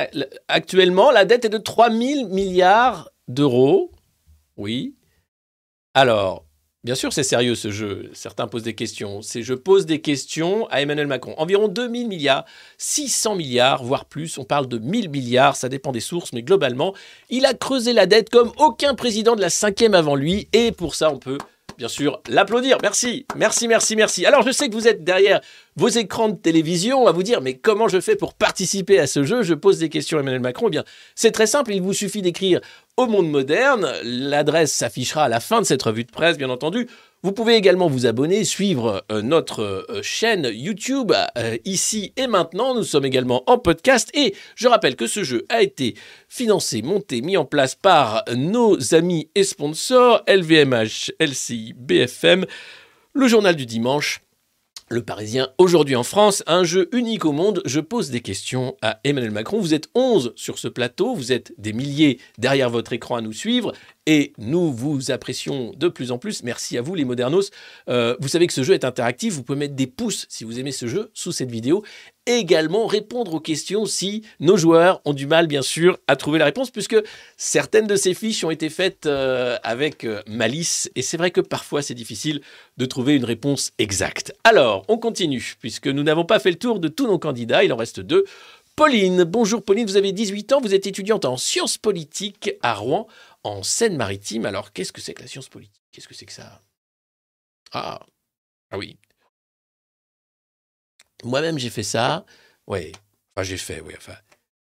actuellement, 0.48 1.10
la 1.10 1.26
dette 1.26 1.44
est 1.44 1.50
de 1.50 1.58
3 1.58 1.90
000 1.90 2.28
milliards 2.28 3.10
d'euros. 3.28 3.92
Oui. 4.56 4.94
Alors, 5.92 6.46
bien 6.84 6.94
sûr, 6.94 7.12
c'est 7.12 7.22
sérieux 7.22 7.54
ce 7.54 7.70
jeu. 7.70 8.08
Certains 8.14 8.46
posent 8.46 8.62
des 8.62 8.74
questions. 8.74 9.20
C'est 9.20 9.42
je 9.42 9.52
pose 9.52 9.84
des 9.84 10.00
questions 10.00 10.66
à 10.68 10.80
Emmanuel 10.80 11.06
Macron. 11.06 11.34
Environ 11.36 11.68
2 11.68 11.82
000 11.82 12.08
milliards, 12.08 12.46
600 12.78 13.34
milliards, 13.36 13.84
voire 13.84 14.06
plus. 14.06 14.38
On 14.38 14.44
parle 14.44 14.68
de 14.68 14.78
1000 14.78 15.10
milliards, 15.10 15.54
ça 15.54 15.68
dépend 15.68 15.92
des 15.92 16.00
sources, 16.00 16.32
mais 16.32 16.42
globalement, 16.42 16.94
il 17.28 17.44
a 17.44 17.52
creusé 17.52 17.92
la 17.92 18.06
dette 18.06 18.30
comme 18.30 18.52
aucun 18.56 18.94
président 18.94 19.36
de 19.36 19.42
la 19.42 19.50
cinquième 19.50 19.92
avant 19.92 20.14
lui. 20.14 20.48
Et 20.54 20.72
pour 20.72 20.94
ça, 20.94 21.12
on 21.12 21.18
peut 21.18 21.36
bien 21.78 21.88
sûr 21.88 22.20
l'applaudir. 22.28 22.78
Merci, 22.82 23.24
merci, 23.36 23.68
merci, 23.68 23.96
merci. 23.96 24.26
Alors, 24.26 24.42
je 24.42 24.50
sais 24.50 24.68
que 24.68 24.74
vous 24.74 24.88
êtes 24.88 25.04
derrière 25.04 25.40
vos 25.76 25.88
écrans 25.88 26.28
de 26.28 26.36
télévision 26.36 27.06
à 27.06 27.12
vous 27.12 27.22
dire 27.22 27.40
mais 27.40 27.54
comment 27.54 27.86
je 27.86 28.00
fais 28.00 28.16
pour 28.16 28.34
participer 28.34 28.98
à 28.98 29.06
ce 29.06 29.22
jeu? 29.22 29.42
Je 29.44 29.54
pose 29.54 29.78
des 29.78 29.88
questions 29.88 30.18
à 30.18 30.20
Emmanuel 30.20 30.40
Macron. 30.40 30.66
Eh 30.66 30.70
bien, 30.70 30.84
c'est 31.14 31.30
très 31.30 31.46
simple, 31.46 31.72
il 31.72 31.80
vous 31.80 31.94
suffit 31.94 32.20
d'écrire 32.20 32.60
au 32.96 33.06
monde 33.06 33.30
moderne. 33.30 33.92
L'adresse 34.02 34.72
s'affichera 34.72 35.24
à 35.24 35.28
la 35.28 35.38
fin 35.38 35.60
de 35.60 35.66
cette 35.66 35.82
revue 35.82 36.04
de 36.04 36.10
presse, 36.10 36.36
bien 36.36 36.50
entendu. 36.50 36.88
Vous 37.24 37.32
pouvez 37.32 37.56
également 37.56 37.88
vous 37.88 38.06
abonner, 38.06 38.44
suivre 38.44 39.04
euh, 39.10 39.22
notre 39.22 39.62
euh, 39.62 40.02
chaîne 40.02 40.48
YouTube 40.52 41.12
euh, 41.36 41.56
ici 41.64 42.12
et 42.16 42.28
maintenant. 42.28 42.76
Nous 42.76 42.84
sommes 42.84 43.06
également 43.06 43.42
en 43.50 43.58
podcast 43.58 44.08
et 44.14 44.36
je 44.54 44.68
rappelle 44.68 44.94
que 44.94 45.08
ce 45.08 45.24
jeu 45.24 45.44
a 45.48 45.60
été 45.60 45.96
financé, 46.28 46.80
monté, 46.80 47.20
mis 47.20 47.36
en 47.36 47.44
place 47.44 47.74
par 47.74 48.22
nos 48.36 48.94
amis 48.94 49.30
et 49.34 49.42
sponsors 49.42 50.22
LVMH, 50.28 51.10
LCI, 51.18 51.74
BFM, 51.76 52.46
le 53.14 53.26
journal 53.26 53.56
du 53.56 53.66
dimanche 53.66 54.20
le 54.90 55.02
Parisien, 55.02 55.50
aujourd'hui 55.58 55.96
en 55.96 56.02
France, 56.02 56.42
un 56.46 56.64
jeu 56.64 56.88
unique 56.92 57.26
au 57.26 57.32
monde. 57.32 57.60
Je 57.66 57.80
pose 57.80 58.10
des 58.10 58.20
questions 58.20 58.76
à 58.80 59.00
Emmanuel 59.04 59.32
Macron. 59.32 59.60
Vous 59.60 59.74
êtes 59.74 59.90
11 59.94 60.32
sur 60.34 60.58
ce 60.58 60.66
plateau, 60.66 61.14
vous 61.14 61.30
êtes 61.30 61.52
des 61.58 61.74
milliers 61.74 62.18
derrière 62.38 62.70
votre 62.70 62.94
écran 62.94 63.16
à 63.16 63.20
nous 63.20 63.34
suivre 63.34 63.72
et 64.08 64.32
nous 64.38 64.72
vous 64.72 65.10
apprécions 65.10 65.74
de 65.76 65.86
plus 65.86 66.12
en 66.12 66.18
plus. 66.18 66.42
Merci 66.42 66.78
à 66.78 66.82
vous 66.82 66.94
les 66.94 67.04
modernos. 67.04 67.50
Euh, 67.90 68.16
vous 68.20 68.28
savez 68.28 68.46
que 68.46 68.54
ce 68.54 68.62
jeu 68.62 68.72
est 68.72 68.86
interactif, 68.86 69.34
vous 69.34 69.42
pouvez 69.42 69.58
mettre 69.58 69.74
des 69.74 69.86
pouces 69.86 70.24
si 70.30 70.44
vous 70.44 70.58
aimez 70.58 70.72
ce 70.72 70.86
jeu 70.86 71.10
sous 71.12 71.30
cette 71.30 71.50
vidéo. 71.50 71.84
Également 72.24 72.86
répondre 72.86 73.34
aux 73.34 73.40
questions 73.40 73.84
si 73.84 74.22
nos 74.40 74.56
joueurs 74.56 75.02
ont 75.04 75.12
du 75.12 75.26
mal 75.26 75.46
bien 75.46 75.60
sûr 75.60 75.98
à 76.06 76.16
trouver 76.16 76.38
la 76.38 76.46
réponse 76.46 76.70
puisque 76.70 76.96
certaines 77.36 77.86
de 77.86 77.96
ces 77.96 78.14
fiches 78.14 78.44
ont 78.44 78.50
été 78.50 78.70
faites 78.70 79.04
euh, 79.04 79.58
avec 79.62 80.04
euh, 80.04 80.22
malice 80.26 80.90
et 80.94 81.02
c'est 81.02 81.18
vrai 81.18 81.30
que 81.30 81.42
parfois 81.42 81.82
c'est 81.82 81.94
difficile 81.94 82.40
de 82.78 82.86
trouver 82.86 83.14
une 83.14 83.26
réponse 83.26 83.72
exacte. 83.78 84.32
Alors, 84.42 84.86
on 84.88 84.96
continue, 84.96 85.54
puisque 85.60 85.86
nous 85.86 86.02
n'avons 86.02 86.24
pas 86.24 86.38
fait 86.38 86.50
le 86.50 86.58
tour 86.58 86.80
de 86.80 86.88
tous 86.88 87.06
nos 87.06 87.18
candidats, 87.18 87.62
il 87.62 87.72
en 87.74 87.76
reste 87.76 88.00
deux. 88.00 88.24
Pauline. 88.78 89.24
Bonjour 89.24 89.60
Pauline, 89.60 89.88
vous 89.88 89.96
avez 89.96 90.12
18 90.12 90.52
ans, 90.52 90.60
vous 90.60 90.72
êtes 90.72 90.86
étudiante 90.86 91.24
en 91.24 91.36
sciences 91.36 91.78
politiques 91.78 92.52
à 92.62 92.74
Rouen, 92.74 93.08
en 93.44 93.62
Seine-Maritime. 93.62 94.46
Alors, 94.46 94.72
qu'est-ce 94.72 94.92
que 94.92 95.00
c'est 95.00 95.14
que 95.14 95.22
la 95.22 95.28
science 95.28 95.48
politique? 95.48 95.82
Qu'est-ce 95.92 96.08
que 96.08 96.14
c'est 96.14 96.26
que 96.26 96.32
ça? 96.32 96.62
Ah, 97.72 98.04
ah 98.70 98.78
oui. 98.78 98.98
Moi-même, 101.24 101.58
j'ai 101.58 101.70
fait 101.70 101.82
ça. 101.82 102.24
Oui, 102.66 102.92
enfin, 103.34 103.42
j'ai 103.42 103.56
fait, 103.56 103.80
oui, 103.80 103.94
enfin. 103.96 104.16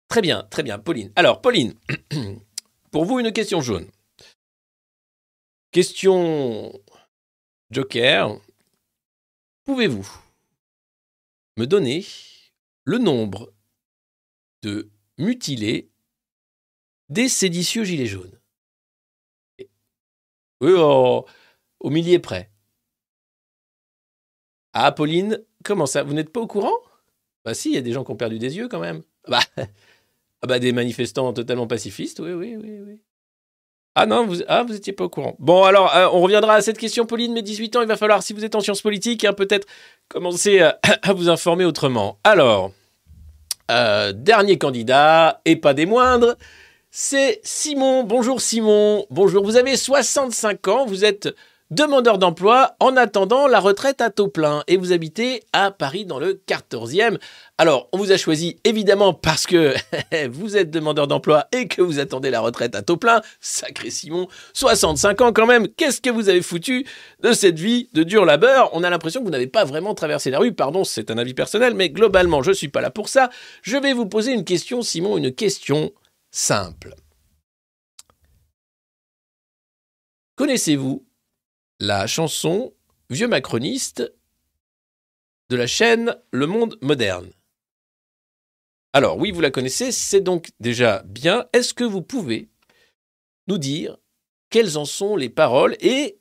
Très 0.08 0.21
bien, 0.21 0.43
très 0.43 0.63
bien, 0.63 0.78
Pauline. 0.78 1.12
Alors, 1.15 1.41
Pauline, 1.41 1.73
pour 2.91 3.06
vous, 3.06 3.19
une 3.19 3.32
question 3.32 3.62
jaune. 3.62 3.89
Question 5.71 6.71
Joker. 7.71 8.39
Pouvez-vous 9.63 10.08
me 11.58 11.65
donner 11.65 12.06
le 12.84 12.97
nombre 12.97 13.54
de 14.62 14.91
mutilés 15.17 15.89
des 17.10 17.30
séditieux 17.30 17.84
gilets 17.84 18.06
jaunes? 18.06 18.39
Oui, 20.63 20.71
au, 20.71 21.89
millier 21.89 22.19
près. 22.19 22.49
Ah, 24.71 24.93
Pauline, 24.93 25.43
comment 25.62 25.86
ça 25.86 26.04
Vous 26.04 26.13
n'êtes 26.13 26.32
pas 26.32 26.39
au 26.39 26.47
courant? 26.47 26.71
Bah 27.43 27.54
si, 27.54 27.71
il 27.71 27.76
y 27.76 27.78
a 27.78 27.82
des 27.82 27.91
gens 27.91 28.06
qui 28.06 28.12
ont 28.12 28.15
perdu 28.15 28.39
des 28.39 28.56
yeux 28.56 28.69
quand 28.69 28.80
même. 28.80 29.02
Bah, 29.28 29.41
ah 29.58 30.47
bah 30.47 30.60
des 30.60 30.71
manifestants 30.71 31.34
totalement 31.34 31.67
pacifistes, 31.67 32.19
oui, 32.19 32.32
oui, 32.32 32.56
oui, 32.56 32.80
oui. 32.80 33.02
Ah 33.95 34.06
non, 34.06 34.26
vous 34.26 34.41
ah, 34.47 34.63
vous 34.63 34.73
étiez 34.73 34.93
pas 34.93 35.04
au 35.04 35.10
courant. 35.10 35.36
Bon, 35.38 35.63
alors, 35.63 35.93
euh, 35.95 36.08
on 36.13 36.21
reviendra 36.21 36.56
à 36.56 36.62
cette 36.62 36.78
question, 36.78 37.06
Pauline, 37.06 37.34
mais 37.34 37.41
18 37.41 37.76
ans, 37.76 37.82
il 37.82 37.88
va 37.88 37.97
falloir, 37.97 38.23
si 38.23 38.32
vous 38.32 38.45
êtes 38.45 38.56
en 38.56 38.62
sciences 38.62 38.82
politiques, 38.82 39.26
hein, 39.26 39.34
peut-être 39.34 39.67
commencer 40.08 40.62
à, 40.62 40.80
à 41.02 41.12
vous 41.12 41.28
informer 41.28 41.65
autrement. 41.65 42.19
Alors, 42.23 42.71
euh, 43.69 44.13
dernier 44.13 44.58
candidat, 44.58 45.41
et 45.43 45.58
pas 45.58 45.73
des 45.73 45.86
moindres, 45.86 46.38
c'est 46.95 47.41
Simon. 47.43 48.03
Bonjour 48.03 48.39
Simon. 48.39 49.08
Bonjour, 49.10 49.43
vous 49.43 49.58
avez 49.58 49.75
65 49.77 50.67
ans, 50.67 50.86
vous 50.86 51.03
êtes 51.03 51.27
demandeur 51.71 52.19
d'emploi 52.19 52.75
en 52.79 52.95
attendant 52.95 53.47
la 53.47 53.60
retraite 53.60 53.99
à 53.99 54.12
taux 54.12 54.27
plein 54.27 54.63
et 54.67 54.77
vous 54.77 54.93
habitez 54.93 55.41
à 55.53 55.71
Paris 55.71 56.06
dans 56.06 56.19
le 56.19 56.39
14e. 56.47 57.17
Alors, 57.58 57.89
on 57.93 57.97
vous 57.97 58.12
a 58.12 58.17
choisi 58.17 58.60
évidemment 58.63 59.12
parce 59.12 59.47
que 59.47 59.73
vous 60.29 60.56
êtes 60.56 60.69
demandeur 60.69 61.08
d'emploi 61.08 61.47
et 61.51 61.67
que 61.67 61.82
vous 61.82 61.97
attendez 61.97 62.29
la 62.29 62.41
retraite 62.41 62.75
à 62.75 62.84
taux 62.84 62.97
plein. 62.97 63.21
Sacré 63.41 63.89
Simon, 63.89 64.27
65 64.53 65.21
ans 65.21 65.34
quand 65.34 65.47
même. 65.47 65.67
Qu'est-ce 65.69 65.99
que 65.99 66.12
vous 66.12 66.29
avez 66.29 66.43
foutu 66.43 66.86
de 67.23 67.34
cette 67.34 67.58
vie 67.58 67.89
de 67.93 68.03
dur 68.03 68.23
labeur? 68.23 68.69
On 68.73 68.84
a 68.84 68.91
l'impression 68.91 69.21
que 69.21 69.25
vous 69.25 69.32
n'avez 69.32 69.47
pas 69.47 69.63
vraiment 69.63 69.95
traversé 69.95 70.29
la 70.29 70.38
rue. 70.38 70.53
Pardon, 70.53 70.84
c'est 70.84 71.10
un 71.10 71.17
avis 71.17 71.34
personnel, 71.34 71.73
mais 71.73 71.89
globalement, 71.89 72.43
je 72.43 72.51
ne 72.51 72.56
suis 72.56 72.67
pas 72.67 72.82
là 72.82 72.91
pour 72.91 73.10
ça. 73.10 73.32
Je 73.63 73.77
vais 73.77 73.93
vous 73.93 74.06
poser 74.06 74.32
une 74.32 74.45
question, 74.45 74.84
Simon, 74.84 75.17
une 75.17 75.34
question 75.34 75.91
simple. 76.33 76.95
Connaissez-vous 80.35 81.05
la 81.79 82.07
chanson 82.07 82.73
Vieux 83.09 83.27
macroniste 83.27 84.11
de 85.49 85.55
la 85.55 85.67
chaîne 85.67 86.17
Le 86.31 86.47
Monde 86.47 86.79
Moderne? 86.81 87.29
Alors 88.93 89.17
oui, 89.17 89.31
vous 89.31 89.41
la 89.41 89.51
connaissez, 89.51 89.91
c'est 89.91 90.21
donc 90.21 90.49
déjà 90.59 91.03
bien. 91.03 91.47
Est-ce 91.53 91.75
que 91.75 91.83
vous 91.83 92.01
pouvez 92.01 92.49
nous 93.47 93.59
dire 93.59 93.97
quelles 94.49 94.77
en 94.77 94.85
sont 94.85 95.15
les 95.15 95.29
paroles? 95.29 95.77
Et 95.81 96.17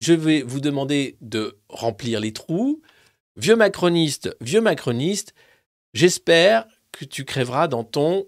je 0.00 0.12
vais 0.12 0.42
vous 0.42 0.60
demander 0.60 1.16
de 1.20 1.60
remplir 1.68 2.18
les 2.18 2.32
trous. 2.32 2.82
Vieux 3.36 3.56
macroniste, 3.56 4.36
vieux 4.40 4.60
macroniste, 4.60 5.34
j'espère 5.94 6.66
que 6.90 7.04
tu 7.04 7.24
crèveras 7.24 7.68
dans 7.68 7.84
ton 7.84 8.26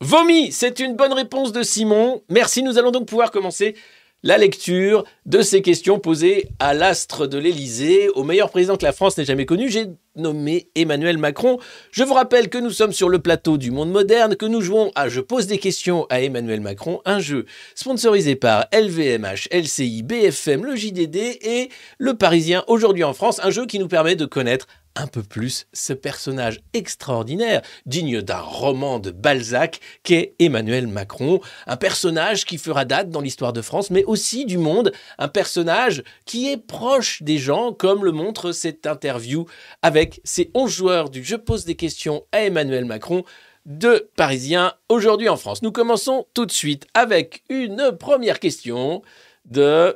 Vomi, 0.00 0.52
c'est 0.52 0.78
une 0.78 0.94
bonne 0.94 1.12
réponse 1.12 1.50
de 1.50 1.64
Simon. 1.64 2.22
Merci, 2.28 2.62
nous 2.62 2.78
allons 2.78 2.92
donc 2.92 3.08
pouvoir 3.08 3.32
commencer 3.32 3.74
la 4.22 4.38
lecture 4.38 5.04
de 5.26 5.42
ces 5.42 5.60
questions 5.60 5.98
posées 5.98 6.48
à 6.60 6.72
l'astre 6.72 7.26
de 7.26 7.36
l'Élysée, 7.36 8.08
au 8.10 8.22
meilleur 8.22 8.50
président 8.50 8.76
que 8.76 8.84
la 8.84 8.92
France 8.92 9.18
n'ait 9.18 9.24
jamais 9.24 9.44
connu. 9.44 9.68
J'ai 9.68 9.86
nommé 10.14 10.70
Emmanuel 10.76 11.18
Macron. 11.18 11.58
Je 11.90 12.04
vous 12.04 12.14
rappelle 12.14 12.48
que 12.48 12.58
nous 12.58 12.70
sommes 12.70 12.92
sur 12.92 13.08
le 13.08 13.18
plateau 13.18 13.58
du 13.58 13.72
monde 13.72 13.90
moderne, 13.90 14.36
que 14.36 14.46
nous 14.46 14.60
jouons 14.60 14.92
à 14.94 15.08
Je 15.08 15.20
pose 15.20 15.48
des 15.48 15.58
questions 15.58 16.06
à 16.10 16.20
Emmanuel 16.20 16.60
Macron, 16.60 17.00
un 17.04 17.18
jeu 17.18 17.46
sponsorisé 17.74 18.36
par 18.36 18.66
LVMH, 18.72 19.48
LCI, 19.50 20.04
BFM, 20.04 20.64
le 20.64 20.76
JDD 20.76 21.16
et 21.42 21.70
le 21.98 22.14
Parisien 22.14 22.62
aujourd'hui 22.68 23.04
en 23.04 23.14
France, 23.14 23.40
un 23.42 23.50
jeu 23.50 23.66
qui 23.66 23.80
nous 23.80 23.88
permet 23.88 24.14
de 24.14 24.26
connaître 24.26 24.68
un 24.98 25.06
peu 25.06 25.22
plus 25.22 25.66
ce 25.72 25.92
personnage 25.92 26.60
extraordinaire, 26.74 27.62
digne 27.86 28.20
d'un 28.20 28.40
roman 28.40 28.98
de 28.98 29.10
Balzac, 29.10 29.80
qu'est 30.02 30.34
Emmanuel 30.38 30.88
Macron, 30.88 31.40
un 31.66 31.76
personnage 31.76 32.44
qui 32.44 32.58
fera 32.58 32.84
date 32.84 33.10
dans 33.10 33.20
l'histoire 33.20 33.52
de 33.52 33.62
France, 33.62 33.90
mais 33.90 34.04
aussi 34.04 34.44
du 34.44 34.58
monde, 34.58 34.92
un 35.18 35.28
personnage 35.28 36.02
qui 36.26 36.48
est 36.50 36.58
proche 36.58 37.22
des 37.22 37.38
gens, 37.38 37.72
comme 37.72 38.04
le 38.04 38.12
montre 38.12 38.52
cette 38.52 38.86
interview 38.86 39.46
avec 39.82 40.20
ces 40.24 40.50
11 40.54 40.70
joueurs 40.70 41.10
du 41.10 41.24
Je 41.24 41.36
pose 41.36 41.64
des 41.64 41.76
questions 41.76 42.24
à 42.32 42.42
Emmanuel 42.42 42.84
Macron 42.84 43.24
de 43.66 44.10
Parisien 44.16 44.72
aujourd'hui 44.88 45.28
en 45.28 45.36
France. 45.36 45.62
Nous 45.62 45.72
commençons 45.72 46.26
tout 46.34 46.46
de 46.46 46.52
suite 46.52 46.86
avec 46.94 47.44
une 47.48 47.92
première 47.98 48.40
question 48.40 49.02
de 49.44 49.94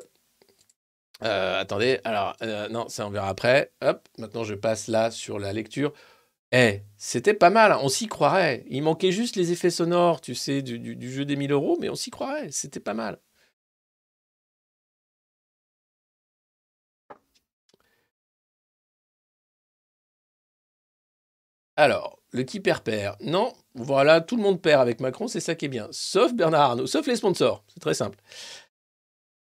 euh, 1.25 1.61
attendez, 1.61 2.01
alors, 2.05 2.37
euh, 2.43 2.69
non, 2.69 2.89
ça 2.89 3.07
on 3.07 3.11
verra 3.11 3.29
après. 3.29 3.73
Hop, 3.83 4.09
maintenant 4.19 4.45
je 4.45 4.55
passe 4.55 4.89
là 4.89 5.11
sur 5.11 5.39
la 5.39 5.53
lecture. 5.53 5.93
Eh, 6.53 6.83
c'était 6.99 7.35
pas 7.35 7.51
mal, 7.51 7.73
hein, 7.73 7.81
on 7.83 7.89
s'y 7.89 8.09
croirait. 8.09 8.65
Il 8.69 8.83
manquait 8.83 9.13
juste 9.13 9.37
les 9.37 9.53
effets 9.53 9.71
sonores, 9.71 10.21
tu 10.21 10.35
sais, 10.35 10.63
du, 10.63 11.13
jeu 11.13 11.25
des 11.25 11.37
1000 11.37 11.53
euros, 11.53 11.79
mais 11.81 11.89
on 11.91 11.95
s'y 11.97 12.11
croirait, 12.11 12.51
c'était 12.51 12.81
pas 12.81 12.95
mal. 12.95 13.19
Alors, 21.77 22.19
le 22.33 22.43
qui 22.45 22.61
perd 22.61 22.83
perd. 22.83 23.17
Non, 23.21 23.53
voilà, 23.75 24.21
tout 24.21 24.37
le 24.37 24.43
monde 24.43 24.61
perd 24.61 24.81
avec 24.81 25.01
Macron, 25.01 25.29
c'est 25.29 25.41
ça 25.41 25.55
qui 25.55 25.67
est 25.67 25.69
bien. 25.69 25.89
Sauf 25.91 26.33
Bernard 26.35 26.63
Arnault, 26.63 26.87
sauf 26.87 27.07
les 27.07 27.17
sponsors, 27.17 27.65
c'est 27.69 27.81
très 27.81 27.95
simple. 27.95 28.19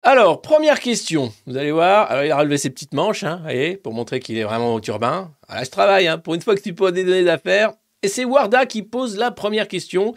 Alors, 0.02 0.40
première 0.40 0.80
question. 0.80 1.32
Vous 1.46 1.56
allez 1.56 1.72
voir. 1.72 2.10
Alors, 2.10 2.24
il 2.24 2.30
a 2.30 2.36
relevé 2.38 2.56
ses 2.56 2.70
petites 2.70 2.94
manches, 2.94 3.24
hein, 3.24 3.40
voyez, 3.42 3.76
pour 3.76 3.92
montrer 3.92 4.20
qu'il 4.20 4.38
est 4.38 4.44
vraiment 4.44 4.74
au 4.74 4.80
turbin. 4.80 5.32
Voilà, 5.48 5.64
je 5.64 5.70
travaille, 5.70 6.06
hein, 6.06 6.18
pour 6.18 6.34
une 6.34 6.40
fois 6.40 6.54
que 6.54 6.62
tu 6.62 6.74
poses 6.74 6.92
des 6.92 7.04
données 7.04 7.24
d'affaires. 7.24 7.72
Et 8.02 8.08
c'est 8.08 8.24
Warda 8.24 8.64
qui 8.66 8.82
pose 8.82 9.16
la 9.16 9.30
première 9.30 9.66
question. 9.66 10.14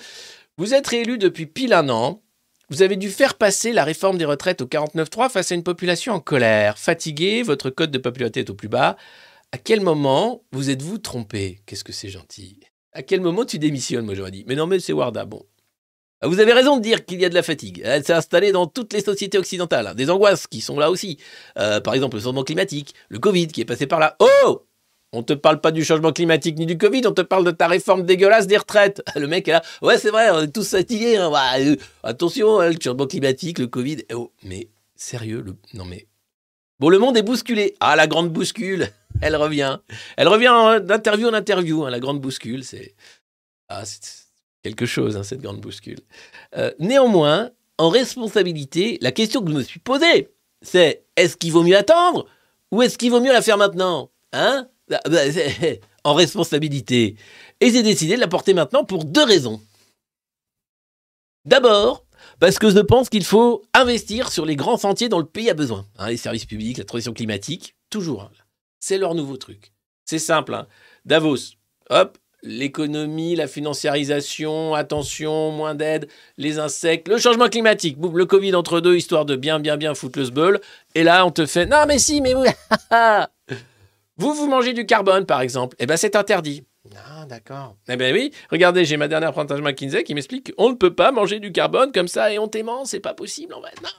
Vous 0.57 0.73
êtes 0.73 0.87
réélu 0.87 1.17
depuis 1.17 1.47
pile 1.47 1.73
un 1.73 1.89
an. 1.89 2.21
Vous 2.69 2.83
avez 2.83 2.95
dû 2.95 3.09
faire 3.09 3.35
passer 3.35 3.73
la 3.73 3.83
réforme 3.83 4.17
des 4.17 4.25
retraites 4.25 4.61
au 4.61 4.65
49.3 4.65 5.29
face 5.29 5.51
à 5.51 5.55
une 5.55 5.63
population 5.63 6.13
en 6.13 6.19
colère. 6.19 6.77
Fatigué, 6.77 7.41
votre 7.41 7.69
code 7.69 7.91
de 7.91 7.97
popularité 7.97 8.41
est 8.41 8.49
au 8.49 8.55
plus 8.55 8.69
bas. 8.69 8.95
À 9.51 9.57
quel 9.57 9.81
moment 9.81 10.43
vous 10.53 10.69
êtes-vous 10.69 10.99
trompé? 10.99 11.59
Qu'est-ce 11.65 11.83
que 11.83 11.91
c'est 11.91 12.07
gentil. 12.07 12.61
À 12.93 13.01
quel 13.01 13.19
moment 13.19 13.43
tu 13.43 13.59
démissionnes, 13.59 14.05
moi 14.05 14.15
j'aurais 14.15 14.31
dit. 14.31 14.45
Mais 14.47 14.55
non, 14.55 14.67
mais 14.67 14.79
c'est 14.79 14.93
Warda, 14.93 15.25
bon. 15.25 15.43
Ah, 16.21 16.27
Vous 16.27 16.39
avez 16.39 16.53
raison 16.53 16.77
de 16.77 16.81
dire 16.81 17.05
qu'il 17.05 17.19
y 17.19 17.25
a 17.25 17.29
de 17.29 17.33
la 17.33 17.43
fatigue. 17.43 17.81
Elle 17.83 18.03
s'est 18.05 18.13
installée 18.13 18.51
dans 18.51 18.67
toutes 18.67 18.93
les 18.93 19.01
sociétés 19.01 19.37
occidentales. 19.37 19.87
hein. 19.87 19.95
Des 19.95 20.09
angoisses 20.09 20.47
qui 20.47 20.61
sont 20.61 20.77
là 20.79 20.91
aussi. 20.91 21.17
Euh, 21.57 21.79
par 21.81 21.93
exemple, 21.95 22.17
le 22.17 22.21
changement 22.21 22.43
climatique, 22.43 22.93
le 23.09 23.19
Covid 23.19 23.47
qui 23.47 23.61
est 23.61 23.65
passé 23.65 23.87
par 23.87 23.99
là. 23.99 24.15
Oh 24.19 24.65
On 25.13 25.23
te 25.23 25.33
parle 25.33 25.59
pas 25.61 25.71
du 25.71 25.83
changement 25.83 26.11
climatique 26.13 26.57
ni 26.57 26.65
du 26.65 26.77
Covid, 26.77 27.01
on 27.07 27.11
te 27.11 27.21
parle 27.21 27.43
de 27.43 27.51
ta 27.51 27.67
réforme 27.67 28.03
dégueulasse 28.03 28.45
des 28.47 28.57
retraites. 28.57 29.01
Le 29.15 29.27
mec 29.27 29.47
là. 29.47 29.61
Ouais, 29.81 29.97
c'est 29.97 30.11
vrai, 30.11 30.29
on 30.31 30.41
est 30.41 30.51
tous 30.53 30.69
fatigués. 30.69 31.17
hein. 31.17 31.31
Euh, 31.59 31.75
attention, 32.03 32.59
hein, 32.59 32.69
le 32.69 32.77
changement 32.81 33.07
climatique, 33.07 33.57
le 33.59 33.67
Covid. 33.67 34.03
Eh 34.09 34.13
oh, 34.13 34.31
mais 34.43 34.69
sérieux, 34.95 35.41
le... 35.41 35.55
non 35.73 35.85
mais. 35.85 36.07
Bon, 36.79 36.89
le 36.89 36.97
monde 36.99 37.17
est 37.17 37.23
bousculé. 37.23 37.75
Ah, 37.79 37.95
la 37.95 38.07
grande 38.07 38.29
bouscule, 38.31 38.89
elle 39.21 39.35
revient. 39.35 39.79
Elle 40.17 40.27
revient 40.27 40.47
hein, 40.51 40.79
d'interview 40.79 41.27
en 41.29 41.33
interview. 41.33 41.85
la 41.87 41.99
grande 41.99 42.21
bouscule, 42.21 42.63
c'est. 42.63 42.93
Ah, 43.69 43.83
c'est 43.85 44.20
quelque 44.63 44.85
chose, 44.85 45.17
hein, 45.17 45.23
cette 45.23 45.41
grande 45.41 45.59
bouscule. 45.61 45.99
Euh, 46.55 46.71
néanmoins, 46.79 47.51
en 47.77 47.89
responsabilité, 47.89 48.97
la 49.01 49.11
question 49.11 49.41
que 49.43 49.51
je 49.51 49.55
me 49.57 49.63
suis 49.63 49.79
posée, 49.79 50.29
c'est 50.61 51.05
est-ce 51.15 51.35
qu'il 51.37 51.51
vaut 51.51 51.63
mieux 51.63 51.77
attendre 51.77 52.27
ou 52.71 52.81
est-ce 52.81 52.97
qu'il 52.97 53.11
vaut 53.11 53.21
mieux 53.21 53.33
la 53.33 53.41
faire 53.41 53.57
maintenant 53.57 54.11
Hein? 54.33 54.67
Bah, 54.87 54.99
bah, 55.09 55.19
En 56.03 56.13
responsabilité. 56.13 57.15
Et 57.59 57.69
j'ai 57.71 57.83
décidé 57.83 58.15
de 58.15 58.19
la 58.21 58.27
porter 58.27 58.53
maintenant 58.53 58.83
pour 58.83 59.05
deux 59.05 59.23
raisons. 59.23 59.61
D'abord, 61.45 62.05
parce 62.39 62.59
que 62.59 62.69
je 62.69 62.79
pense 62.79 63.09
qu'il 63.09 63.23
faut 63.23 63.63
investir 63.73 64.31
sur 64.31 64.45
les 64.45 64.55
grands 64.55 64.77
sentiers 64.77 65.09
dont 65.09 65.19
le 65.19 65.25
pays 65.25 65.49
a 65.49 65.53
besoin. 65.53 65.85
Hein, 65.97 66.09
les 66.09 66.17
services 66.17 66.45
publics, 66.45 66.77
la 66.77 66.83
transition 66.85 67.13
climatique, 67.13 67.75
toujours. 67.89 68.23
hein. 68.23 68.31
C'est 68.79 68.97
leur 68.97 69.13
nouveau 69.15 69.37
truc. 69.37 69.73
C'est 70.05 70.19
simple. 70.19 70.65
Davos, 71.05 71.37
hop, 71.89 72.17
l'économie, 72.43 73.35
la 73.35 73.47
financiarisation, 73.47 74.73
attention, 74.73 75.51
moins 75.51 75.75
d'aide, 75.75 76.07
les 76.37 76.59
insectes, 76.59 77.07
le 77.07 77.17
changement 77.17 77.49
climatique, 77.49 77.97
boum, 77.97 78.17
le 78.17 78.25
Covid 78.25 78.55
entre 78.55 78.79
deux, 78.79 78.95
histoire 78.95 79.25
de 79.25 79.35
bien, 79.35 79.59
bien, 79.59 79.77
bien 79.77 79.93
foutre 79.93 80.19
le 80.19 80.25
sbeul. 80.25 80.61
Et 80.95 81.03
là, 81.03 81.25
on 81.25 81.31
te 81.31 81.45
fait, 81.45 81.65
non 81.65 81.85
mais 81.87 81.99
si, 81.99 82.21
mais 82.21 82.33
vous, 82.33 82.45
Vous, 84.17 84.33
vous 84.33 84.47
mangez 84.47 84.73
du 84.73 84.85
carbone, 84.85 85.25
par 85.25 85.41
exemple. 85.41 85.75
Eh 85.79 85.85
bien, 85.87 85.97
c'est 85.97 86.15
interdit. 86.15 86.63
Ah, 86.95 87.25
d'accord. 87.25 87.75
Eh 87.87 87.95
bien 87.95 88.11
oui, 88.11 88.31
regardez, 88.49 88.85
j'ai 88.85 88.97
ma 88.97 89.07
dernière 89.07 89.31
présentation 89.31 89.63
McKinsey 89.63 90.03
qui 90.03 90.15
m'explique 90.15 90.55
qu'on 90.55 90.69
ne 90.69 90.75
peut 90.75 90.93
pas 90.93 91.11
manger 91.11 91.39
du 91.39 91.51
carbone 91.51 91.91
comme 91.91 92.07
ça 92.07 92.31
et 92.31 92.39
on 92.39 92.47
t'aimant, 92.47 92.85
c'est 92.85 92.99
pas 92.99 93.13
possible 93.13 93.53
en 93.53 93.61
fait. 93.61 93.81
Non, 93.81 93.89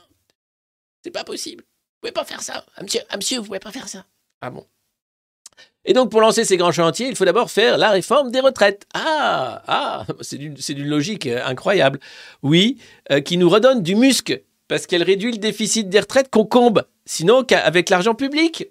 c'est 1.05 1.11
pas 1.11 1.24
possible. 1.24 1.62
Vous 1.64 2.01
pouvez 2.01 2.12
pas 2.12 2.24
faire 2.24 2.43
ça. 2.43 2.64
Ah, 2.76 2.82
monsieur, 2.82 3.01
ah, 3.09 3.16
monsieur, 3.16 3.38
vous 3.38 3.47
pouvez 3.47 3.61
pas 3.61 3.70
faire 3.70 3.88
ça. 3.88 4.05
Ah 4.40 4.51
bon. 4.51 4.66
Et 5.84 5.94
donc, 5.94 6.10
pour 6.10 6.20
lancer 6.20 6.44
ces 6.44 6.56
grands 6.56 6.72
chantiers, 6.72 7.08
il 7.08 7.16
faut 7.16 7.24
d'abord 7.24 7.50
faire 7.50 7.76
la 7.76 7.90
réforme 7.90 8.30
des 8.30 8.40
retraites. 8.40 8.86
Ah, 8.94 9.62
ah, 9.66 10.06
c'est 10.20 10.38
d'une, 10.38 10.86
logique 10.86 11.26
euh, 11.26 11.44
incroyable. 11.44 11.98
Oui, 12.42 12.78
euh, 13.10 13.20
qui 13.20 13.36
nous 13.36 13.48
redonne 13.48 13.82
du 13.82 13.96
muscle, 13.96 14.42
parce 14.68 14.86
qu'elle 14.86 15.02
réduit 15.02 15.32
le 15.32 15.38
déficit 15.38 15.88
des 15.88 16.00
retraites 16.00 16.30
qu'on 16.30 16.44
combe. 16.44 16.84
Sinon, 17.04 17.42
qu'avec 17.42 17.90
l'argent 17.90 18.14
public. 18.14 18.68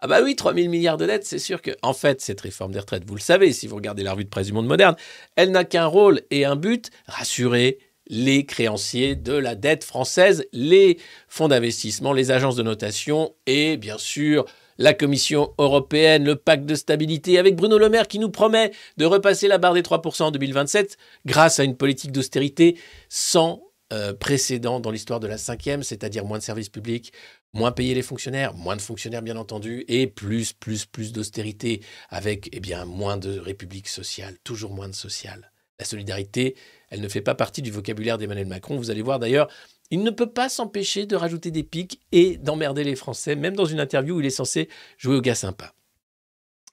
Ah 0.00 0.06
bah 0.06 0.20
oui, 0.22 0.36
3 0.36 0.54
000 0.54 0.68
milliards 0.68 0.96
de 0.96 1.06
dettes, 1.06 1.26
c'est 1.26 1.40
sûr 1.40 1.60
que, 1.60 1.72
en 1.82 1.92
fait, 1.92 2.20
cette 2.20 2.40
réforme 2.40 2.72
des 2.72 2.78
retraites, 2.78 3.04
vous 3.04 3.16
le 3.16 3.20
savez, 3.20 3.52
si 3.52 3.66
vous 3.66 3.74
regardez 3.76 4.04
la 4.04 4.12
revue 4.12 4.24
de 4.24 4.28
presse 4.28 4.46
du 4.46 4.52
monde 4.52 4.66
moderne, 4.66 4.94
elle 5.34 5.50
n'a 5.50 5.64
qu'un 5.64 5.86
rôle 5.86 6.22
et 6.30 6.44
un 6.44 6.54
but, 6.54 6.90
rassurer 7.06 7.78
les 8.08 8.46
créanciers 8.46 9.16
de 9.16 9.32
la 9.32 9.54
dette 9.54 9.84
française, 9.84 10.46
les 10.52 10.98
fonds 11.28 11.48
d'investissement, 11.48 12.12
les 12.12 12.30
agences 12.30 12.56
de 12.56 12.62
notation 12.62 13.34
et 13.46 13.76
bien 13.76 13.98
sûr 13.98 14.44
la 14.78 14.94
Commission 14.94 15.52
européenne, 15.58 16.24
le 16.24 16.36
pacte 16.36 16.64
de 16.64 16.74
stabilité, 16.74 17.38
avec 17.38 17.56
Bruno 17.56 17.78
Le 17.78 17.88
Maire 17.88 18.08
qui 18.08 18.18
nous 18.18 18.30
promet 18.30 18.72
de 18.96 19.04
repasser 19.04 19.48
la 19.48 19.58
barre 19.58 19.74
des 19.74 19.82
3% 19.82 20.22
en 20.22 20.30
2027 20.30 20.96
grâce 21.26 21.60
à 21.60 21.64
une 21.64 21.76
politique 21.76 22.12
d'austérité 22.12 22.78
sans 23.08 23.62
euh, 23.92 24.12
précédent 24.12 24.80
dans 24.80 24.90
l'histoire 24.90 25.18
de 25.18 25.26
la 25.26 25.38
cinquième, 25.38 25.82
c'est-à-dire 25.82 26.24
moins 26.24 26.38
de 26.38 26.42
services 26.42 26.68
publics, 26.68 27.12
moins 27.54 27.72
payer 27.72 27.94
les 27.94 28.02
fonctionnaires, 28.02 28.54
moins 28.54 28.76
de 28.76 28.82
fonctionnaires 28.82 29.22
bien 29.22 29.36
entendu, 29.36 29.84
et 29.88 30.06
plus, 30.06 30.52
plus, 30.52 30.84
plus 30.84 31.12
d'austérité, 31.12 31.80
avec 32.10 32.50
eh 32.52 32.60
bien 32.60 32.84
moins 32.84 33.16
de 33.16 33.38
république 33.38 33.88
sociale, 33.88 34.36
toujours 34.44 34.74
moins 34.74 34.88
de 34.88 34.94
social. 34.94 35.50
La 35.78 35.86
solidarité, 35.86 36.54
elle 36.90 37.00
ne 37.00 37.08
fait 37.08 37.20
pas 37.22 37.34
partie 37.34 37.62
du 37.62 37.70
vocabulaire 37.70 38.18
d'Emmanuel 38.18 38.46
Macron. 38.46 38.76
Vous 38.76 38.90
allez 38.90 39.00
voir 39.00 39.18
d'ailleurs, 39.18 39.48
il 39.90 40.02
ne 40.02 40.10
peut 40.10 40.30
pas 40.30 40.48
s'empêcher 40.48 41.06
de 41.06 41.16
rajouter 41.16 41.50
des 41.50 41.62
pics 41.62 42.00
et 42.12 42.36
d'emmerder 42.36 42.84
les 42.84 42.96
Français, 42.96 43.36
même 43.36 43.56
dans 43.56 43.64
une 43.64 43.80
interview 43.80 44.16
où 44.16 44.20
il 44.20 44.26
est 44.26 44.30
censé 44.30 44.68
jouer 44.98 45.16
au 45.16 45.20
gars 45.20 45.34
sympa. 45.34 45.72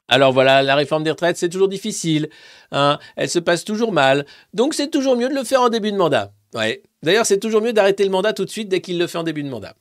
Alors 0.08 0.34
voilà, 0.34 0.62
la 0.62 0.76
réforme 0.76 1.04
des 1.04 1.10
retraites, 1.10 1.38
c'est 1.38 1.50
toujours 1.50 1.68
difficile. 1.68 2.30
Hein 2.72 3.00
elle 3.16 3.30
se 3.30 3.40
passe 3.40 3.64
toujours 3.64 3.92
mal. 3.92 4.26
Donc 4.54 4.74
c'est 4.74 4.90
toujours 4.90 5.16
mieux 5.16 5.30
de 5.30 5.34
le 5.34 5.44
faire 5.44 5.62
en 5.62 5.70
début 5.70 5.92
de 5.92 5.98
mandat. 5.98 6.34
D'ailleurs, 7.04 7.26
c'est 7.26 7.40
toujours 7.40 7.62
mieux 7.62 7.74
d'arrêter 7.74 8.04
le 8.04 8.12
mandat 8.12 8.34
tout 8.34 8.46
de 8.46 8.50
suite 8.50 8.70
dès 8.70 8.82
qu'il 8.82 8.98
le 8.98 9.08
fait 9.08 9.18
en 9.18 9.24
début 9.24 9.44
de 9.44 9.50
mandat. 9.50 9.76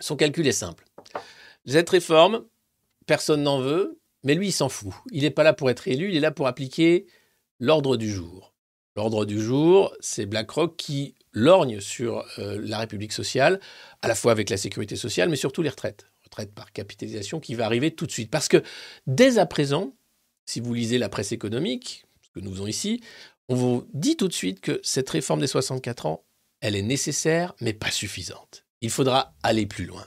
Son 0.00 0.16
calcul 0.16 0.46
est 0.46 0.52
simple. 0.52 0.84
Cette 1.66 1.90
réforme, 1.90 2.44
personne 3.06 3.42
n'en 3.42 3.60
veut, 3.60 4.00
mais 4.24 4.34
lui, 4.34 4.48
il 4.48 4.52
s'en 4.52 4.68
fout. 4.68 4.92
Il 5.10 5.22
n'est 5.22 5.30
pas 5.30 5.42
là 5.42 5.52
pour 5.52 5.70
être 5.70 5.86
élu, 5.88 6.08
il 6.08 6.16
est 6.16 6.20
là 6.20 6.30
pour 6.30 6.46
appliquer 6.46 7.06
l'ordre 7.60 7.96
du 7.96 8.10
jour. 8.10 8.51
L'ordre 8.94 9.24
du 9.24 9.40
jour, 9.40 9.94
c'est 10.00 10.26
BlackRock 10.26 10.76
qui 10.76 11.14
lorgne 11.32 11.80
sur 11.80 12.26
euh, 12.38 12.60
la 12.62 12.78
République 12.78 13.12
sociale, 13.12 13.58
à 14.02 14.08
la 14.08 14.14
fois 14.14 14.32
avec 14.32 14.50
la 14.50 14.58
sécurité 14.58 14.96
sociale, 14.96 15.30
mais 15.30 15.36
surtout 15.36 15.62
les 15.62 15.70
retraites. 15.70 16.06
Retraites 16.24 16.52
par 16.52 16.72
capitalisation 16.72 17.40
qui 17.40 17.54
va 17.54 17.64
arriver 17.64 17.92
tout 17.92 18.06
de 18.06 18.12
suite. 18.12 18.30
Parce 18.30 18.48
que 18.48 18.62
dès 19.06 19.38
à 19.38 19.46
présent, 19.46 19.94
si 20.44 20.60
vous 20.60 20.74
lisez 20.74 20.98
la 20.98 21.08
presse 21.08 21.32
économique, 21.32 22.04
ce 22.20 22.28
que 22.30 22.40
nous 22.44 22.52
faisons 22.52 22.66
ici, 22.66 23.02
on 23.48 23.54
vous 23.54 23.88
dit 23.94 24.16
tout 24.16 24.28
de 24.28 24.32
suite 24.32 24.60
que 24.60 24.78
cette 24.82 25.08
réforme 25.08 25.40
des 25.40 25.46
64 25.46 26.06
ans, 26.06 26.24
elle 26.60 26.76
est 26.76 26.82
nécessaire, 26.82 27.54
mais 27.60 27.72
pas 27.72 27.90
suffisante. 27.90 28.64
Il 28.82 28.90
faudra 28.90 29.34
aller 29.42 29.66
plus 29.66 29.86
loin. 29.86 30.06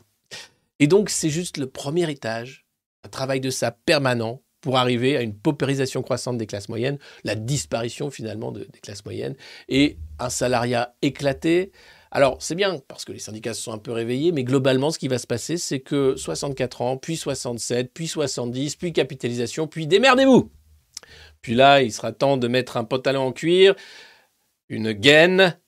Et 0.79 0.87
donc, 0.87 1.09
c'est 1.09 1.29
juste 1.29 1.57
le 1.57 1.67
premier 1.67 2.09
étage, 2.09 2.65
un 3.03 3.09
travail 3.09 3.39
de 3.39 3.49
ça 3.49 3.71
permanent 3.71 4.41
pour 4.65 4.77
arriver 4.77 5.15
à 5.15 5.21
une 5.21 5.35
paupérisation 5.35 6.01
croissante 6.01 6.39
des 6.39 6.47
classes 6.47 6.69
moyennes, 6.69 6.97
la 7.23 7.35
disparition 7.35 8.09
finalement 8.09 8.51
des 8.51 8.65
classes 8.81 9.05
moyennes 9.05 9.35
et 9.69 9.99
un 10.17 10.31
salariat 10.31 10.95
éclaté. 11.03 11.71
Alors 12.09 12.41
c'est 12.41 12.55
bien 12.55 12.79
parce 12.87 13.05
que 13.05 13.11
les 13.11 13.19
syndicats 13.19 13.53
se 13.53 13.61
sont 13.61 13.73
un 13.73 13.77
peu 13.77 13.91
réveillés, 13.91 14.31
mais 14.31 14.43
globalement 14.43 14.89
ce 14.89 14.97
qui 14.97 15.07
va 15.07 15.19
se 15.19 15.27
passer 15.27 15.57
c'est 15.57 15.81
que 15.81 16.15
64 16.15 16.81
ans, 16.81 16.97
puis 16.97 17.15
67, 17.15 17.91
puis 17.93 18.07
70, 18.07 18.75
puis 18.77 18.91
capitalisation, 18.91 19.67
puis 19.67 19.85
démerdez-vous. 19.85 20.51
Puis 21.43 21.53
là 21.53 21.83
il 21.83 21.93
sera 21.93 22.11
temps 22.11 22.37
de 22.37 22.47
mettre 22.47 22.77
un 22.77 22.85
pantalon 22.85 23.21
en 23.21 23.33
cuir, 23.33 23.75
une 24.67 24.93
gaine 24.93 25.59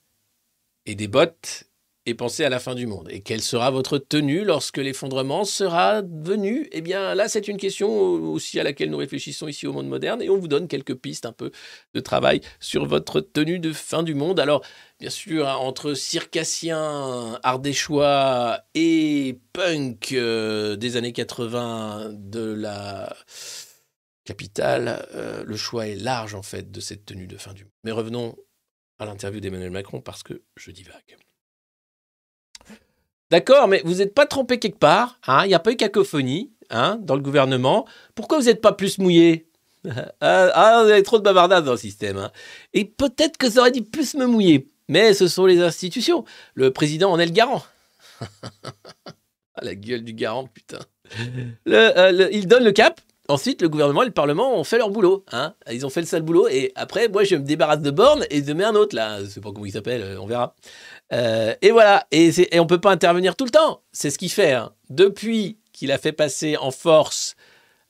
et 0.88 0.96
des 0.96 1.08
bottes 1.08 1.67
et 2.08 2.14
pensez 2.14 2.46
à 2.46 2.50
la 2.50 2.60
fin 2.60 2.74
du 2.74 2.88
monde. 2.88 3.10
Et 3.12 3.20
quelle 3.20 3.42
sera 3.42 3.70
votre 3.70 3.98
tenue 3.98 4.46
lorsque 4.46 4.78
l'effondrement 4.78 5.44
sera 5.44 6.02
venu? 6.02 6.70
Eh 6.72 6.80
bien 6.80 7.14
là, 7.14 7.28
c'est 7.28 7.50
une 7.50 7.58
question 7.58 7.90
aussi 7.90 8.62
à 8.62 8.64
laquelle 8.64 8.90
nous 8.90 8.98
réfléchissons 8.98 9.50
ici 9.50 9.68
au 9.68 9.74
monde 9.74 9.90
moderne 9.90 10.22
et 10.22 10.30
on 10.30 10.38
vous 10.38 10.48
donne 10.48 10.70
quelques 10.70 10.96
pistes 10.96 11.26
un 11.26 11.34
peu 11.34 11.52
de 11.94 12.00
travail 12.00 12.40
sur 12.62 12.86
votre 12.86 13.20
tenue 13.20 13.60
de 13.60 13.74
fin 13.74 14.04
du 14.04 14.16
monde. 14.16 14.40
Alors, 14.40 14.64
bien 15.02 15.10
sûr, 15.10 15.50
hein, 15.50 15.56
entre 15.56 15.96
circassien, 15.96 17.40
ardéchois 17.44 18.62
et 18.74 19.38
punk 19.52 20.14
euh, 20.14 20.78
des 20.78 20.96
années 20.96 21.12
80 21.12 22.12
de 22.14 22.54
la 22.54 23.14
capitale, 24.24 25.06
euh, 25.14 25.44
le 25.46 25.58
choix 25.58 25.88
est 25.88 25.96
large 25.96 26.36
en 26.36 26.42
fait 26.42 26.72
de 26.72 26.80
cette 26.80 27.04
tenue 27.04 27.28
de 27.28 27.36
fin 27.36 27.52
du 27.52 27.66
monde. 27.66 27.74
Mais 27.84 27.92
revenons 27.92 28.38
à 28.98 29.06
l'interview 29.06 29.42
d'Emmanuel 29.42 29.72
Macron 29.72 30.00
parce 30.00 30.24
que 30.24 30.42
je 30.56 30.72
divague. 30.72 31.18
D'accord, 33.30 33.68
mais 33.68 33.82
vous 33.84 33.96
n'êtes 33.96 34.14
pas 34.14 34.26
trompé 34.26 34.60
quelque 34.60 34.80
part. 34.80 35.20
Hein 35.28 35.44
Il 35.46 35.50
n'y 35.50 35.54
a 35.54 35.60
pas 35.60 35.72
eu 35.72 35.76
cacophonie 35.76 36.52
hein, 36.70 36.98
dans 37.02 37.16
le 37.16 37.22
gouvernement. 37.22 37.86
Pourquoi 38.16 38.40
vous 38.40 38.46
n'êtes 38.46 38.62
pas 38.62 38.74
plus 38.74 38.98
mouillé? 38.98 39.46
Ah, 40.20 40.50
ah, 40.54 40.84
vous 40.84 40.90
avez 40.90 41.04
trop 41.04 41.18
de 41.18 41.24
bavardage 41.24 41.64
dans 41.64 41.72
le 41.72 41.78
système. 41.78 42.18
Hein. 42.18 42.32
Et 42.74 42.84
peut-être 42.84 43.38
que 43.38 43.50
ça 43.50 43.62
aurait 43.62 43.72
dû 43.72 43.84
plus 43.84 44.16
me 44.16 44.26
mouiller. 44.26 44.70
Mais 44.90 45.14
ce 45.14 45.30
sont 45.30 45.46
les 45.46 45.62
institutions. 45.62 46.26
Le 46.56 46.72
président 46.72 47.10
en 47.12 47.20
est 47.20 47.26
le 47.26 47.32
garant. 47.32 47.64
ah, 48.22 49.62
la 49.62 49.76
gueule 49.76 50.04
du 50.04 50.14
garant, 50.14 50.48
putain. 50.48 50.80
Euh, 51.70 52.28
il 52.34 52.48
donne 52.48 52.66
le 52.66 52.74
cap. 52.74 53.00
Ensuite, 53.30 53.62
le 53.62 53.68
gouvernement 53.68 54.04
et 54.04 54.06
le 54.06 54.12
Parlement 54.12 54.58
ont 54.58 54.64
fait 54.64 54.78
leur 54.78 54.90
boulot. 54.90 55.26
Hein. 55.34 55.54
Ils 55.70 55.86
ont 55.86 55.90
fait 55.90 56.00
le 56.00 56.08
sale 56.08 56.22
boulot. 56.22 56.48
Et 56.48 56.72
après, 56.76 57.10
moi, 57.10 57.26
je 57.26 57.36
me 57.36 57.44
débarrasse 57.44 57.82
de 57.82 57.92
Borne 57.92 58.26
et 58.30 58.42
je 58.42 58.54
mets 58.54 58.64
un 58.64 58.76
autre, 58.76 58.96
là. 58.96 59.22
Je 59.22 59.26
sais 59.26 59.42
pas 59.42 59.52
comment 59.52 59.66
il 59.66 59.74
s'appelle, 59.74 60.02
euh, 60.02 60.22
on 60.22 60.28
verra. 60.28 60.56
Euh, 61.14 61.56
et 61.62 61.72
voilà, 61.72 62.06
et, 62.12 62.32
on 62.54 62.64
ne 62.64 62.68
peut 62.68 62.82
pas 62.82 62.92
intervenir 62.92 63.36
tout 63.36 63.46
le 63.46 63.52
temps. 63.52 63.82
C'est 63.92 64.10
ce 64.10 64.18
qu'il 64.18 64.32
fait. 64.32 64.54
Hein. 64.54 64.74
Depuis 64.90 65.58
qu'il 65.74 65.92
a 65.92 65.98
fait 65.98 66.12
passer 66.12 66.58
en 66.58 66.72
force, 66.72 67.36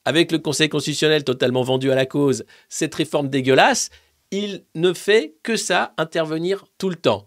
avec 0.05 0.31
le 0.31 0.39
Conseil 0.39 0.69
constitutionnel 0.69 1.23
totalement 1.23 1.63
vendu 1.63 1.91
à 1.91 1.95
la 1.95 2.05
cause, 2.05 2.45
cette 2.69 2.95
réforme 2.95 3.29
dégueulasse, 3.29 3.89
il 4.31 4.63
ne 4.75 4.93
fait 4.93 5.35
que 5.43 5.55
ça, 5.55 5.93
intervenir 5.97 6.65
tout 6.77 6.89
le 6.89 6.95
temps. 6.95 7.25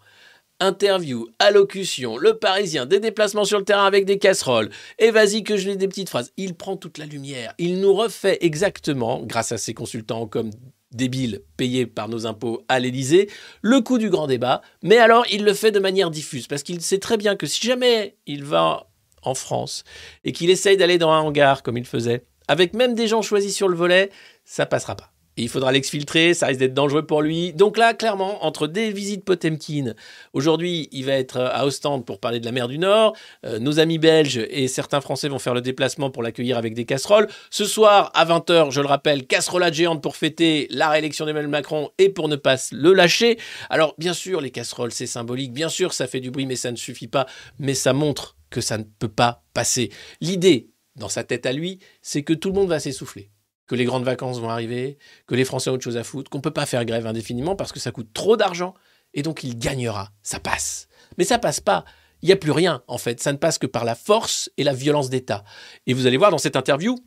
Interview, 0.61 1.26
allocution, 1.38 2.18
le 2.18 2.36
parisien, 2.36 2.84
des 2.84 3.01
déplacements 3.01 3.45
sur 3.45 3.59
le 3.59 3.64
terrain 3.64 3.86
avec 3.86 4.05
des 4.05 4.18
casseroles, 4.18 4.70
et 4.99 5.11
vas-y 5.11 5.43
que 5.43 5.57
je 5.57 5.70
lis 5.70 5.76
des 5.78 5.88
petites 5.88 6.11
phrases. 6.11 6.32
Il 6.36 6.55
prend 6.55 6.76
toute 6.76 6.99
la 6.99 7.07
lumière. 7.07 7.55
Il 7.59 7.80
nous 7.80 7.95
refait 7.95 8.38
exactement, 8.43 9.22
grâce 9.22 9.53
à 9.53 9.59
ses 9.59 9.72
consultants 9.72 10.26
comme 10.26 10.51
débile 10.93 11.43
payé 11.57 11.86
par 11.86 12.09
nos 12.09 12.26
impôts 12.26 12.64
à 12.68 12.78
l'Élysée, 12.78 13.30
le 13.62 13.80
coup 13.80 13.99
du 13.99 14.11
grand 14.11 14.26
débat, 14.26 14.62
mais 14.82 14.99
alors 14.99 15.24
il 15.30 15.45
le 15.45 15.55
fait 15.55 15.70
de 15.70 15.78
manière 15.78 16.11
diffuse, 16.11 16.47
parce 16.47 16.62
qu'il 16.62 16.80
sait 16.80 16.99
très 16.99 17.16
bien 17.16 17.36
que 17.36 17.47
si 17.47 17.66
jamais 17.66 18.16
il 18.26 18.45
va 18.45 18.88
en 19.22 19.34
France 19.34 19.84
et 20.24 20.32
qu'il 20.32 20.51
essaye 20.51 20.76
d'aller 20.76 20.99
dans 20.99 21.11
un 21.11 21.20
hangar 21.20 21.62
comme 21.62 21.76
il 21.76 21.86
faisait, 21.86 22.24
avec 22.49 22.74
même 22.74 22.95
des 22.95 23.07
gens 23.07 23.22
choisis 23.22 23.55
sur 23.55 23.68
le 23.68 23.76
volet, 23.76 24.11
ça 24.45 24.66
passera 24.66 24.97
pas 24.97 25.09
il 25.43 25.49
faudra 25.49 25.72
l'exfiltrer, 25.72 26.34
ça 26.34 26.47
risque 26.47 26.61
d'être 26.61 26.74
dangereux 26.74 27.07
pour 27.07 27.22
lui. 27.22 27.53
Donc 27.53 27.78
là, 27.78 27.95
clairement, 27.95 28.45
entre 28.45 28.66
des 28.66 28.93
visites 28.93 29.24
Potemkin, 29.24 29.95
aujourd'hui, 30.32 30.88
il 30.93 31.05
va 31.05 31.12
être 31.12 31.38
à 31.38 31.66
Ostende 31.66 32.05
pour 32.05 32.20
parler 32.20 32.41
de 32.41 32.45
la 32.45 32.53
mer 32.53 32.68
du 32.68 32.78
Nord, 32.78 33.16
euh, 33.45 33.59
nos 33.59 33.78
amis 33.78 33.99
belges 33.99 34.41
et 34.51 34.68
certains 34.68 35.01
Français 35.01 35.28
vont 35.28 35.38
faire 35.38 35.55
le 35.55 35.61
déplacement 35.61 36.11
pour 36.11 36.22
l'accueillir 36.22 36.59
avec 36.59 36.74
des 36.74 36.84
casseroles. 36.84 37.28
Ce 37.51 37.64
soir, 37.64 38.11
à 38.14 38.24
20h, 38.24 38.70
je 38.70 38.80
le 38.80 38.86
rappelle, 38.86 39.26
casserolade 39.26 39.74
géante 39.74 40.03
pour 40.03 40.16
fêter 40.16 40.66
la 40.70 40.88
réélection 40.88 41.26
d'Emmanuel 41.26 41.51
Macron 41.51 41.91
et 41.99 42.09
pour 42.09 42.28
ne 42.28 42.36
pas 42.36 42.57
le 42.72 42.93
lâcher. 42.93 43.38
Alors, 43.68 43.95
bien 43.99 44.12
sûr, 44.12 44.41
les 44.41 44.51
casseroles, 44.51 44.93
c'est 44.93 45.07
symbolique, 45.07 45.53
bien 45.53 45.68
sûr, 45.68 45.93
ça 45.93 46.07
fait 46.07 46.20
du 46.20 46.30
bruit, 46.30 46.47
mais 46.47 46.57
ça 46.57 46.70
ne 46.70 46.76
suffit 46.76 47.09
pas, 47.09 47.26
mais 47.59 47.74
ça 47.74 47.93
montre 47.93 48.36
que 48.51 48.61
ça 48.61 48.78
ne 48.78 48.84
peut 48.84 49.09
pas 49.09 49.43
passer. 49.55 49.91
L'idée, 50.20 50.70
dans 50.97 51.09
sa 51.09 51.24
tête 51.24 51.47
à 51.47 51.53
lui, 51.53 51.78
c'est 52.03 52.22
que 52.22 52.32
tout 52.32 52.49
le 52.49 52.55
monde 52.55 52.68
va 52.68 52.80
s'essouffler 52.80 53.30
que 53.70 53.76
les 53.76 53.84
grandes 53.84 54.02
vacances 54.02 54.40
vont 54.40 54.50
arriver, 54.50 54.98
que 55.28 55.36
les 55.36 55.44
Français 55.44 55.70
ont 55.70 55.74
autre 55.74 55.84
chose 55.84 55.96
à 55.96 56.02
foutre, 56.02 56.28
qu'on 56.28 56.38
ne 56.38 56.42
peut 56.42 56.50
pas 56.50 56.66
faire 56.66 56.84
grève 56.84 57.06
indéfiniment 57.06 57.54
parce 57.54 57.70
que 57.70 57.78
ça 57.78 57.92
coûte 57.92 58.12
trop 58.12 58.36
d'argent, 58.36 58.74
et 59.14 59.22
donc 59.22 59.44
il 59.44 59.56
gagnera. 59.56 60.10
Ça 60.24 60.40
passe. 60.40 60.88
Mais 61.18 61.22
ça 61.22 61.38
passe 61.38 61.60
pas. 61.60 61.84
Il 62.20 62.26
n'y 62.26 62.32
a 62.32 62.36
plus 62.36 62.50
rien, 62.50 62.82
en 62.88 62.98
fait. 62.98 63.20
Ça 63.20 63.32
ne 63.32 63.38
passe 63.38 63.58
que 63.58 63.68
par 63.68 63.84
la 63.84 63.94
force 63.94 64.50
et 64.56 64.64
la 64.64 64.72
violence 64.72 65.08
d'État. 65.08 65.44
Et 65.86 65.94
vous 65.94 66.08
allez 66.08 66.16
voir 66.16 66.32
dans 66.32 66.38
cette 66.38 66.56
interview, 66.56 66.98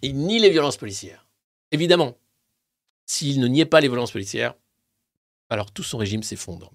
il 0.00 0.16
nie 0.16 0.38
les 0.38 0.50
violences 0.50 0.76
policières. 0.76 1.26
Évidemment, 1.72 2.16
s'il 3.06 3.40
ne 3.40 3.48
niait 3.48 3.66
pas 3.66 3.80
les 3.80 3.88
violences 3.88 4.12
policières, 4.12 4.54
alors 5.48 5.72
tout 5.72 5.82
son 5.82 5.98
régime 5.98 6.22
s'effondre. 6.22 6.70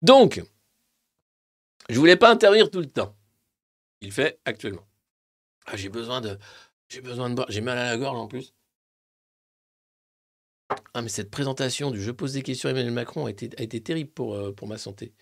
Donc, 0.00 0.42
je 1.90 1.98
voulais 1.98 2.16
pas 2.16 2.30
intervenir 2.30 2.70
tout 2.70 2.80
le 2.80 2.88
temps. 2.88 3.14
Il 4.00 4.10
fait 4.10 4.40
actuellement. 4.46 4.86
Ah, 5.66 5.76
j'ai 5.76 5.90
besoin 5.90 6.22
de. 6.22 6.38
J'ai 6.92 7.00
besoin 7.00 7.30
de 7.30 7.34
boire. 7.34 7.46
J'ai 7.48 7.62
mal 7.62 7.78
à 7.78 7.86
la 7.86 7.96
gorge 7.96 8.18
en 8.18 8.28
plus. 8.28 8.52
Ah, 10.92 11.00
mais 11.00 11.08
cette 11.08 11.30
présentation 11.30 11.90
du 11.90 12.02
Je 12.02 12.10
pose 12.10 12.34
des 12.34 12.42
questions 12.42 12.68
à 12.68 12.72
Emmanuel 12.72 12.92
Macron 12.92 13.24
a 13.24 13.30
été, 13.30 13.80
terrible 13.80 14.10
pour, 14.10 14.34
euh, 14.34 14.52
pour 14.52 14.68
ma 14.68 14.76
santé. 14.76 15.14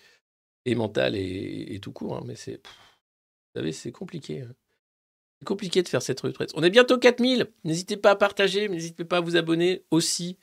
Et 0.64 0.74
mentale 0.74 1.14
et, 1.16 1.78
tout 1.80 1.92
court. 1.92 2.16
hein, 2.16 2.22
mais 2.26 2.34
c'est. 2.34 2.56
Vous 2.56 3.60
savez, 3.60 3.72
c'est 3.72 3.92
compliqué. 3.92 4.40
hein. 4.40 4.52
C'est 5.40 5.46
compliqué 5.46 5.82
de 5.82 5.88
faire 5.88 6.02
cette 6.02 6.20
retraite. 6.20 6.50
On 6.54 6.62
est 6.64 6.70
bientôt 6.70 6.98
4000. 6.98 7.46
N'hésitez 7.62 7.96
pas 7.96 8.10
à 8.10 8.16
partager, 8.16 8.68
n'hésitez 8.68 9.04
pas 9.04 9.18
à 9.18 9.20
vous 9.20 9.36
abonner 9.36 9.84
aussi. 9.92 10.38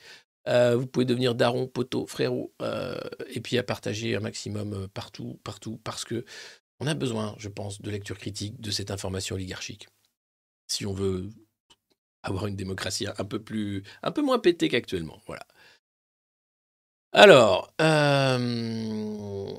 Euh, 0.47 0.77
vous 0.77 0.87
pouvez 0.87 1.05
devenir 1.05 1.35
daron, 1.35 1.67
poteau, 1.67 2.07
frérot, 2.07 2.53
euh, 2.61 2.97
et 3.27 3.41
puis 3.41 3.57
à 3.57 3.63
partager 3.63 4.15
un 4.15 4.21
maximum 4.21 4.87
partout, 4.93 5.41
partout, 5.43 5.77
parce 5.83 6.05
que 6.05 6.23
on 6.79 6.87
a 6.87 6.93
besoin, 6.93 7.35
je 7.37 7.49
pense, 7.49 7.81
de 7.81 7.91
lecture 7.91 8.17
critique 8.17 8.61
de 8.61 8.71
cette 8.71 8.91
information 8.91 9.35
oligarchique. 9.35 9.87
Si 10.67 10.85
on 10.85 10.93
veut 10.93 11.29
avoir 12.23 12.47
une 12.47 12.55
démocratie 12.55 13.07
un 13.07 13.25
peu 13.25 13.41
plus, 13.43 13.83
un 14.03 14.11
peu 14.11 14.21
moins 14.21 14.39
pétée 14.39 14.69
qu'actuellement, 14.69 15.21
voilà. 15.27 15.45
Alors, 17.13 17.73
euh, 17.81 19.53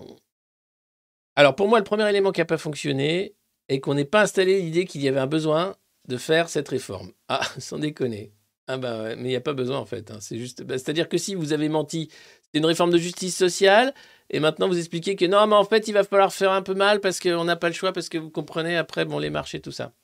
pour 1.57 1.69
moi, 1.69 1.79
le 1.79 1.85
premier 1.85 2.09
élément 2.09 2.33
qui 2.33 2.41
n'a 2.41 2.45
pas 2.47 2.59
fonctionné 2.59 3.35
est 3.69 3.81
qu'on 3.81 3.95
n'ait 3.95 4.05
pas 4.05 4.23
installé 4.23 4.61
l'idée 4.61 4.85
qu'il 4.85 5.03
y 5.03 5.09
avait 5.09 5.21
un 5.21 5.27
besoin 5.27 5.77
de 6.09 6.17
faire 6.17 6.49
cette 6.49 6.69
réforme. 6.69 7.13
Ah, 7.29 7.41
sans 7.59 7.79
déconner. 7.79 8.33
Ah 8.71 8.77
bah 8.77 9.17
mais 9.17 9.23
il 9.25 9.29
n'y 9.29 9.37
a 9.37 9.41
pas 9.41 9.55
besoin 9.55 9.79
en 9.79 9.87
fait. 9.87 10.11
hein. 10.11 10.19
C'est 10.21 10.37
juste, 10.39 10.63
bah, 10.63 10.77
c'est-à-dire 10.77 11.09
que 11.09 11.17
si 11.17 11.35
vous 11.35 11.53
avez 11.55 11.69
menti, 11.71 12.11
c'est 12.53 12.59
une 12.59 12.67
réforme 12.67 12.91
de 12.91 12.99
justice 12.99 13.35
sociale, 13.37 13.95
et 14.31 14.41
maintenant 14.41 14.69
vous 14.69 14.79
expliquez 14.79 15.17
que 15.17 15.25
non, 15.25 15.47
mais 15.47 15.57
en 15.57 15.65
fait 15.65 15.89
il 15.89 15.93
va 15.95 16.05
falloir 16.05 16.33
faire 16.35 16.53
un 16.53 16.61
peu 16.63 16.75
mal 16.75 17.01
parce 17.01 17.19
qu'on 17.19 17.45
n'a 17.45 17.57
pas 17.57 17.69
le 17.69 17.75
choix, 17.75 17.93
parce 17.95 18.11
que 18.11 18.19
vous 18.19 18.31
comprenez 18.31 18.77
après 18.77 19.07
bon 19.07 19.19
les 19.19 19.31
marchés 19.31 19.61
tout 19.61 19.73
ça. 19.73 19.95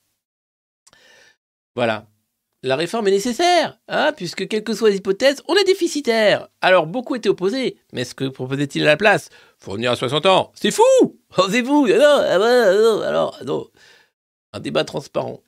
Voilà. 1.75 2.07
La 2.63 2.77
réforme 2.77 3.09
est 3.09 3.11
nécessaire, 3.11 3.79
hein, 3.89 4.15
puisque 4.17 4.49
quelles 4.49 4.65
que 4.65 4.73
soient 4.73 4.89
les 4.89 4.97
hypothèses, 4.97 5.43
on 5.49 5.55
est 5.55 5.65
déficitaire. 5.65 6.49
Alors 6.63 6.87
beaucoup 6.87 7.15
étaient 7.15 7.29
opposés, 7.29 7.77
mais 7.93 8.05
ce 8.05 8.15
que 8.15 8.25
proposait-il 8.25 8.83
à 8.85 8.87
la 8.87 8.97
place? 8.97 9.29
Fournir 9.59 9.91
à 9.91 9.97
60 9.97 10.25
ans, 10.25 10.51
c'est 10.55 10.71
fou 10.71 10.83
Osez-vous 11.37 11.89
Non, 11.89 11.97
ah 12.01 12.39
ah 12.41 12.75
non, 12.75 13.01
alors 13.03 13.39
non. 13.45 13.69
Un 14.55 14.61
débat 14.61 14.85
transparent. 14.85 15.43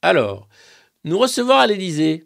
Alors, 0.00 0.48
nous 1.04 1.16
recevoir 1.16 1.60
à 1.60 1.68
l'Élysée. 1.68 2.24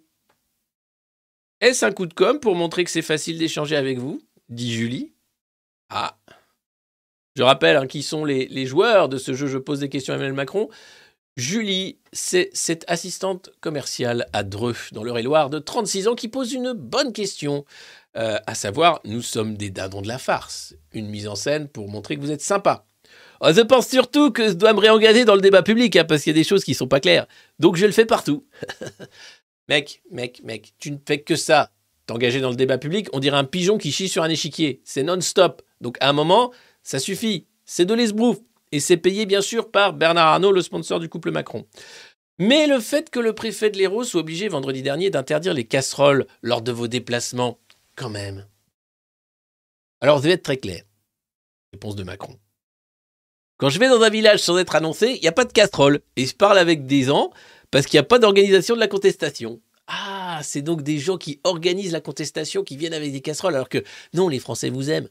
Est-ce 1.61 1.85
un 1.85 1.93
coup 1.93 2.07
de 2.07 2.15
com' 2.15 2.41
pour 2.41 2.55
montrer 2.55 2.85
que 2.85 2.91
c'est 2.91 3.03
facile 3.03 3.37
d'échanger 3.39 3.77
avec 3.77 3.99
vous? 3.99 4.23
dit 4.49 4.73
Julie. 4.73 5.13
Ah. 5.91 6.17
Je 7.35 7.43
rappelle 7.43 7.77
hein, 7.77 7.87
qui 7.87 8.03
sont 8.03 8.25
les 8.25 8.67
joueurs 8.67 9.11
de 9.11 9.19
ce 9.19 9.35
jeu 9.35 9.47
Je 9.47 9.59
pose 9.59 9.81
des 9.81 9.91
questions 9.91 10.15
à 10.15 10.17
Emmanuel 10.17 10.33
Macron. 10.35 10.71
Julie, 11.37 11.99
c'est 12.15 12.49
cette 12.55 12.87
assistante 12.89 13.51
commerciale 13.61 14.27
à 14.33 14.43
Dreux, 14.43 14.75
dans 14.93 15.05
l'Eure-et-Loire, 15.05 15.51
de 15.51 15.59
36 15.59 16.09
ans, 16.09 16.15
qui 16.15 16.29
pose 16.29 16.55
une 16.55 16.73
bonne 16.73 17.13
question, 17.13 17.67
euh, 18.17 18.39
à 18.47 18.55
savoir, 18.55 19.01
nous 19.05 19.21
sommes 19.21 19.55
des 19.59 19.69
dindons 19.69 20.01
de 20.01 20.09
la 20.09 20.17
farce. 20.17 20.75
Une 20.95 21.09
mise 21.09 21.29
en 21.29 21.35
scène 21.35 21.69
pour 21.69 21.91
montrer 21.91 22.17
que 22.17 22.23
vous 22.23 22.31
êtes 22.31 22.41
sympa. 22.41 22.87
Oh, 23.43 23.49
je 23.55 23.61
pense 23.61 23.87
surtout 23.87 24.31
que 24.31 24.49
je 24.49 24.55
dois 24.55 24.73
me 24.73 24.81
réengager 24.81 25.27
dans 25.27 25.35
le 25.35 25.43
débat 25.43 25.63
public, 25.63 25.95
hein, 25.97 26.05
parce 26.05 26.23
qu'il 26.23 26.31
y 26.31 26.37
a 26.37 26.41
des 26.41 26.49
choses 26.49 26.65
qui 26.65 26.73
sont 26.73 26.89
pas 26.89 27.01
claires. 27.01 27.27
Donc 27.59 27.77
je 27.77 27.85
le 27.85 27.93
fais 27.93 28.07
partout. 28.07 28.47
mec, 29.69 30.03
mec, 30.11 30.41
mec, 30.43 30.73
tu 30.79 30.91
ne 30.91 30.97
fais 31.07 31.21
que 31.21 31.37
ça. 31.37 31.71
T'engager 32.07 32.41
dans 32.41 32.51
le 32.51 32.57
débat 32.57 32.79
public, 32.79 33.09
on 33.13 33.19
dirait 33.19 33.37
un 33.37 33.45
pigeon 33.45 33.77
qui 33.77 33.93
chie 33.93 34.09
sur 34.09 34.23
un 34.23 34.31
échiquier. 34.31 34.81
C'est 34.85 35.03
non-stop. 35.03 35.61
Donc 35.83 35.99
à 36.01 36.09
un 36.09 36.13
moment, 36.15 36.51
ça 36.83 36.99
suffit. 36.99 37.47
C'est 37.67 37.85
de 37.85 37.93
l'esbrouf. 37.93 38.39
Et 38.73 38.81
c'est 38.81 38.97
payé 38.97 39.27
bien 39.27 39.41
sûr 39.41 39.71
par 39.71 39.93
Bernard 39.93 40.29
Arnault, 40.29 40.53
le 40.53 40.63
sponsor 40.63 41.01
du 41.01 41.09
couple 41.09 41.31
Macron. 41.31 41.67
Mais 42.39 42.67
le 42.67 42.81
fait 42.81 43.11
que 43.11 43.21
le 43.21 43.35
préfet 43.35 43.71
de 43.71 43.79
l'Hérault 43.79 44.05
soit 44.05 44.21
obligé 44.21 44.49
vendredi 44.49 44.83
dernier 44.83 45.11
d'interdire 45.11 45.55
les 45.55 45.65
casseroles 45.65 46.27
lors 46.43 46.63
de 46.63 46.73
vos 46.73 46.89
déplacements, 46.89 47.59
quand 47.95 48.11
même. 48.11 48.47
Alors, 50.01 50.19
je 50.19 50.25
vais 50.25 50.33
être 50.33 50.43
très 50.43 50.59
clair. 50.59 50.83
Réponse 51.73 51.97
de 51.97 52.03
Macron. 52.03 52.37
Quand 53.59 53.71
je 53.71 53.79
vais 53.79 53.89
dans 53.89 54.03
un 54.03 54.11
village 54.11 54.41
sans 54.41 54.59
être 54.59 54.77
annoncé, 54.77 55.13
il 55.15 55.21
n'y 55.21 55.29
a 55.29 55.33
pas 55.33 55.47
de 55.47 55.53
casserole. 55.53 56.01
Et 56.17 56.27
je 56.27 56.35
parle 56.35 56.59
avec 56.59 56.85
des 56.85 57.05
gens 57.05 57.31
parce 57.71 57.87
qu'il 57.87 57.97
n'y 57.97 58.05
a 58.05 58.09
pas 58.09 58.19
d'organisation 58.19 58.75
de 58.75 58.81
la 58.81 58.89
contestation. 58.89 59.63
Ah, 59.87 60.41
c'est 60.43 60.63
donc 60.63 60.83
des 60.83 60.99
gens 60.99 61.17
qui 61.17 61.41
organisent 61.45 61.93
la 61.93 62.01
contestation, 62.01 62.65
qui 62.65 62.77
viennent 62.77 62.93
avec 62.93 63.13
des 63.13 63.23
casseroles, 63.23 63.55
alors 63.55 63.69
que 63.69 63.83
non, 64.13 64.29
les 64.29 64.41
Français 64.41 64.69
vous 64.69 64.91
aiment. 64.91 65.09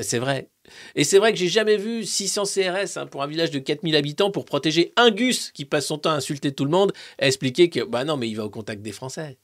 C'est 0.00 0.18
vrai. 0.18 0.48
Et 0.94 1.02
c'est 1.02 1.18
vrai 1.18 1.32
que 1.32 1.38
j'ai 1.38 1.48
jamais 1.48 1.76
vu 1.76 2.04
600 2.04 2.44
CRS 2.44 2.96
hein, 2.96 3.06
pour 3.06 3.22
un 3.22 3.26
village 3.26 3.50
de 3.50 3.58
4000 3.58 3.96
habitants 3.96 4.30
pour 4.30 4.44
protéger 4.44 4.92
un 4.96 5.10
Gus 5.10 5.50
qui 5.50 5.64
passe 5.64 5.86
son 5.86 5.98
temps 5.98 6.10
à 6.10 6.14
insulter 6.14 6.52
tout 6.52 6.64
le 6.64 6.70
monde, 6.70 6.92
à 7.18 7.26
expliquer 7.26 7.68
que, 7.68 7.80
bah 7.80 8.04
non, 8.04 8.16
mais 8.16 8.28
il 8.28 8.34
va 8.34 8.44
au 8.44 8.50
contact 8.50 8.82
des 8.82 8.92
Français. 8.92 9.38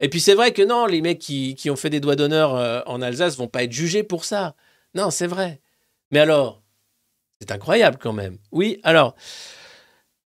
Et 0.00 0.08
puis 0.08 0.20
c'est 0.20 0.34
vrai 0.34 0.52
que 0.52 0.62
non, 0.62 0.86
les 0.86 1.00
mecs 1.00 1.18
qui, 1.18 1.56
ont 1.70 1.76
fait 1.76 1.90
des 1.90 2.00
doigts 2.00 2.16
d'honneur 2.16 2.54
euh, 2.54 2.82
en 2.86 3.02
Alsace 3.02 3.36
vont 3.36 3.48
pas 3.48 3.64
être 3.64 3.72
jugés 3.72 4.02
pour 4.02 4.24
ça. 4.24 4.54
Non, 4.94 5.10
c'est 5.10 5.26
vrai. 5.26 5.60
Mais 6.12 6.20
alors, 6.20 6.62
c'est 7.40 7.50
incroyable 7.50 7.98
quand 8.00 8.12
même. 8.12 8.38
Oui, 8.52 8.78
alors, 8.84 9.16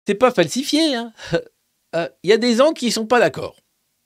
c'est 0.05 0.15
pas 0.15 0.31
falsifié. 0.31 0.95
hein. 0.95 1.13
Euh, 1.93 2.07
Il 2.23 2.29
y 2.29 2.33
a 2.33 2.37
des 2.37 2.55
gens 2.55 2.71
qui 2.71 2.89
sont 2.89 3.05
pas 3.05 3.19
d'accord. 3.19 3.57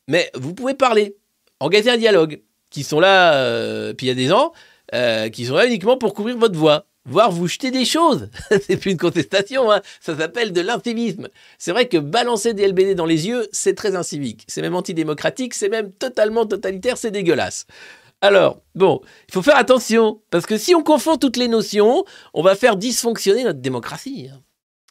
Mais 0.07 0.31
vous 0.33 0.55
pouvez 0.55 0.73
parler, 0.73 1.17
engager 1.59 1.91
un 1.91 1.97
dialogue, 1.97 2.41
qui 2.71 2.81
sont 2.81 2.99
là, 2.99 3.35
euh, 3.35 3.93
puis 3.93 4.07
il 4.07 4.09
y 4.09 4.11
a 4.11 4.15
des 4.15 4.25
gens 4.25 4.53
euh, 4.93 5.29
qui 5.29 5.45
sont 5.45 5.55
là 5.55 5.65
uniquement 5.65 5.97
pour 5.97 6.13
couvrir 6.13 6.37
votre 6.37 6.57
voix, 6.57 6.85
voire 7.05 7.31
vous 7.31 7.47
jeter 7.47 7.71
des 7.71 7.85
choses. 7.85 8.29
c'est 8.49 8.77
plus 8.77 8.91
une 8.91 8.97
contestation, 8.97 9.71
hein. 9.71 9.81
ça 10.01 10.17
s'appelle 10.17 10.51
de 10.53 10.61
l'incivisme. 10.61 11.29
C'est 11.57 11.71
vrai 11.71 11.87
que 11.87 11.97
balancer 11.97 12.53
des 12.53 12.67
LBD 12.67 12.95
dans 12.95 13.05
les 13.05 13.27
yeux, 13.27 13.47
c'est 13.51 13.75
très 13.75 13.95
incivique, 13.95 14.43
c'est 14.47 14.61
même 14.61 14.75
antidémocratique, 14.75 15.53
c'est 15.53 15.69
même 15.69 15.91
totalement 15.91 16.45
totalitaire, 16.45 16.97
c'est 16.97 17.11
dégueulasse. 17.11 17.65
Alors, 18.21 18.61
bon, 18.73 19.01
il 19.27 19.33
faut 19.33 19.41
faire 19.41 19.57
attention, 19.57 20.21
parce 20.31 20.45
que 20.45 20.57
si 20.57 20.73
on 20.73 20.83
confond 20.83 21.17
toutes 21.17 21.37
les 21.37 21.47
notions, 21.47 22.05
on 22.33 22.41
va 22.41 22.55
faire 22.55 22.75
dysfonctionner 22.75 23.43
notre 23.43 23.59
démocratie. 23.59 24.29
hein. 24.33 24.39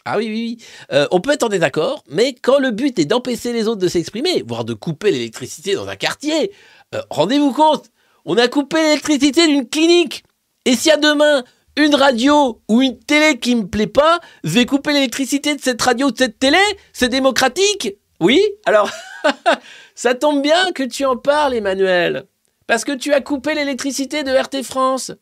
Ah 0.07 0.19
oui, 0.19 0.27
oui, 0.29 0.59
oui. 0.59 0.65
Euh, 0.93 1.07
on 1.13 1.21
peut 1.21 1.33
être 1.33 1.45
en 1.45 1.49
désaccord, 1.49 2.05
mais 2.11 2.35
quand 2.35 2.59
le 2.59 2.71
but 2.73 2.99
est 2.99 3.07
d'empêcher 3.07 3.55
les 3.55 3.67
autres 3.69 3.81
de 3.81 3.89
s'exprimer, 3.89 4.45
voire 4.47 4.67
de 4.67 4.75
couper 4.75 5.11
l'électricité 5.11 5.75
dans 5.75 5.89
un 5.89 5.97
quartier, 5.97 6.53
euh, 6.95 7.01
rendez-vous 7.09 7.53
compte, 7.55 7.91
on 8.25 8.37
a 8.37 8.49
coupé 8.49 8.83
l'électricité 8.83 9.47
d'une 9.47 9.69
clinique. 9.69 10.25
Et 10.65 10.75
s'il 10.75 10.91
y 10.91 10.93
a 10.93 10.97
demain 10.97 11.45
une 11.77 11.95
radio 11.95 12.61
ou 12.69 12.83
une 12.83 12.99
télé 12.99 13.39
qui 13.39 13.55
me 13.55 13.67
plaît 13.67 13.87
pas, 13.87 14.21
je 14.45 14.51
vais 14.51 14.67
couper 14.67 14.93
l'électricité 14.93 15.55
de 15.55 15.61
cette 15.61 15.83
radio 15.83 16.09
ou 16.09 16.11
de 16.11 16.19
cette 16.19 16.39
télé 16.39 16.59
C'est 16.93 17.09
démocratique 17.09 17.97
Oui 18.21 18.41
Alors, 18.65 18.91
ça 19.95 20.15
tombe 20.15 20.41
bien 20.43 20.73
que 20.73 20.85
tu 20.85 21.05
en 21.05 21.17
parles, 21.17 21.55
Emmanuel. 21.55 22.27
Parce 22.67 22.85
que 22.85 22.93
tu 22.93 23.13
as 23.13 23.21
coupé 23.21 23.55
l'électricité 23.55 24.23
de 24.23 24.31
RT 24.31 24.63
France. 24.63 25.13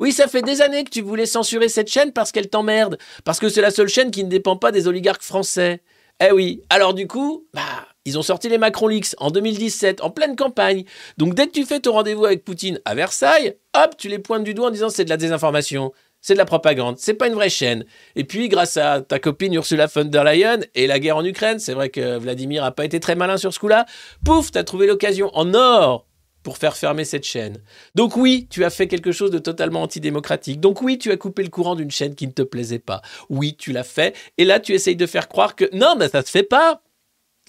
Oui, 0.00 0.12
ça 0.12 0.26
fait 0.26 0.42
des 0.42 0.62
années 0.62 0.82
que 0.82 0.90
tu 0.90 1.00
voulais 1.00 1.26
censurer 1.26 1.68
cette 1.68 1.88
chaîne 1.88 2.12
parce 2.12 2.32
qu'elle 2.32 2.48
t'emmerde. 2.48 2.98
Parce 3.24 3.38
que 3.38 3.48
c'est 3.48 3.60
la 3.60 3.70
seule 3.70 3.88
chaîne 3.88 4.10
qui 4.10 4.24
ne 4.24 4.28
dépend 4.28 4.56
pas 4.56 4.72
des 4.72 4.88
oligarques 4.88 5.22
français. 5.22 5.82
Eh 6.20 6.32
oui. 6.32 6.62
Alors 6.70 6.94
du 6.94 7.06
coup, 7.06 7.46
bah, 7.54 7.86
ils 8.08 8.18
ont 8.18 8.22
sorti 8.22 8.48
les 8.48 8.58
Macron 8.58 8.88
Leaks 8.88 9.14
en 9.18 9.30
2017, 9.30 10.02
en 10.02 10.10
pleine 10.10 10.34
campagne. 10.34 10.84
Donc 11.16 11.34
dès 11.34 11.46
que 11.46 11.52
tu 11.52 11.64
fais 11.64 11.80
ton 11.80 11.92
rendez-vous 11.92 12.24
avec 12.24 12.44
Poutine 12.44 12.80
à 12.84 12.94
Versailles, 12.94 13.56
hop, 13.74 13.96
tu 13.96 14.08
les 14.08 14.18
pointes 14.18 14.44
du 14.44 14.54
doigt 14.54 14.68
en 14.68 14.70
disant 14.70 14.88
c'est 14.88 15.04
de 15.04 15.10
la 15.10 15.16
désinformation. 15.16 15.92
C'est 16.20 16.32
de 16.32 16.38
la 16.38 16.46
propagande, 16.46 16.98
c'est 16.98 17.14
pas 17.14 17.28
une 17.28 17.34
vraie 17.34 17.48
chaîne. 17.48 17.84
Et 18.16 18.24
puis, 18.24 18.48
grâce 18.48 18.76
à 18.76 19.02
ta 19.02 19.20
copine 19.20 19.54
Ursula 19.54 19.86
von 19.86 20.04
der 20.04 20.24
Leyen 20.24 20.58
et 20.74 20.88
la 20.88 20.98
guerre 20.98 21.18
en 21.18 21.24
Ukraine, 21.24 21.60
c'est 21.60 21.74
vrai 21.74 21.90
que 21.90 22.18
Vladimir 22.18 22.64
a 22.64 22.72
pas 22.72 22.84
été 22.84 22.98
très 22.98 23.14
malin 23.14 23.36
sur 23.36 23.54
ce 23.54 23.60
coup-là, 23.60 23.86
pouf, 24.24 24.50
t'as 24.50 24.64
trouvé 24.64 24.88
l'occasion 24.88 25.30
en 25.34 25.54
or 25.54 26.08
pour 26.42 26.58
faire 26.58 26.76
fermer 26.76 27.04
cette 27.04 27.24
chaîne. 27.24 27.58
Donc 27.94 28.16
oui, 28.16 28.48
tu 28.50 28.64
as 28.64 28.70
fait 28.70 28.88
quelque 28.88 29.12
chose 29.12 29.30
de 29.30 29.38
totalement 29.38 29.82
antidémocratique. 29.82 30.60
Donc 30.60 30.82
oui, 30.82 30.98
tu 30.98 31.12
as 31.12 31.16
coupé 31.16 31.42
le 31.42 31.50
courant 31.50 31.76
d'une 31.76 31.90
chaîne 31.90 32.14
qui 32.14 32.26
ne 32.26 32.32
te 32.32 32.42
plaisait 32.42 32.78
pas. 32.78 33.00
Oui, 33.28 33.54
tu 33.56 33.70
l'as 33.70 33.84
fait. 33.84 34.16
Et 34.38 34.44
là, 34.44 34.58
tu 34.58 34.72
essayes 34.72 34.96
de 34.96 35.06
faire 35.06 35.28
croire 35.28 35.54
que 35.54 35.66
non, 35.72 35.94
mais 35.96 36.08
ça 36.08 36.22
se 36.22 36.30
fait 36.30 36.42
pas. 36.42 36.82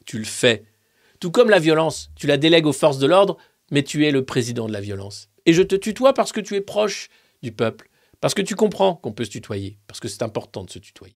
Tu 0.09 0.17
le 0.17 0.25
fais. 0.25 0.63
Tout 1.19 1.29
comme 1.29 1.51
la 1.51 1.59
violence. 1.59 2.09
Tu 2.15 2.25
la 2.25 2.37
délègues 2.37 2.65
aux 2.65 2.73
forces 2.73 2.97
de 2.97 3.05
l'ordre, 3.05 3.37
mais 3.69 3.83
tu 3.83 4.07
es 4.07 4.11
le 4.11 4.25
président 4.25 4.65
de 4.65 4.73
la 4.73 4.81
violence. 4.81 5.29
Et 5.45 5.53
je 5.53 5.61
te 5.61 5.75
tutoie 5.75 6.15
parce 6.15 6.31
que 6.31 6.39
tu 6.39 6.55
es 6.55 6.61
proche 6.61 7.09
du 7.43 7.51
peuple. 7.51 7.91
Parce 8.19 8.33
que 8.33 8.41
tu 8.41 8.55
comprends 8.55 8.95
qu'on 8.95 9.11
peut 9.11 9.25
se 9.25 9.29
tutoyer. 9.29 9.77
Parce 9.85 9.99
que 9.99 10.07
c'est 10.07 10.23
important 10.23 10.63
de 10.63 10.71
se 10.71 10.79
tutoyer. 10.79 11.15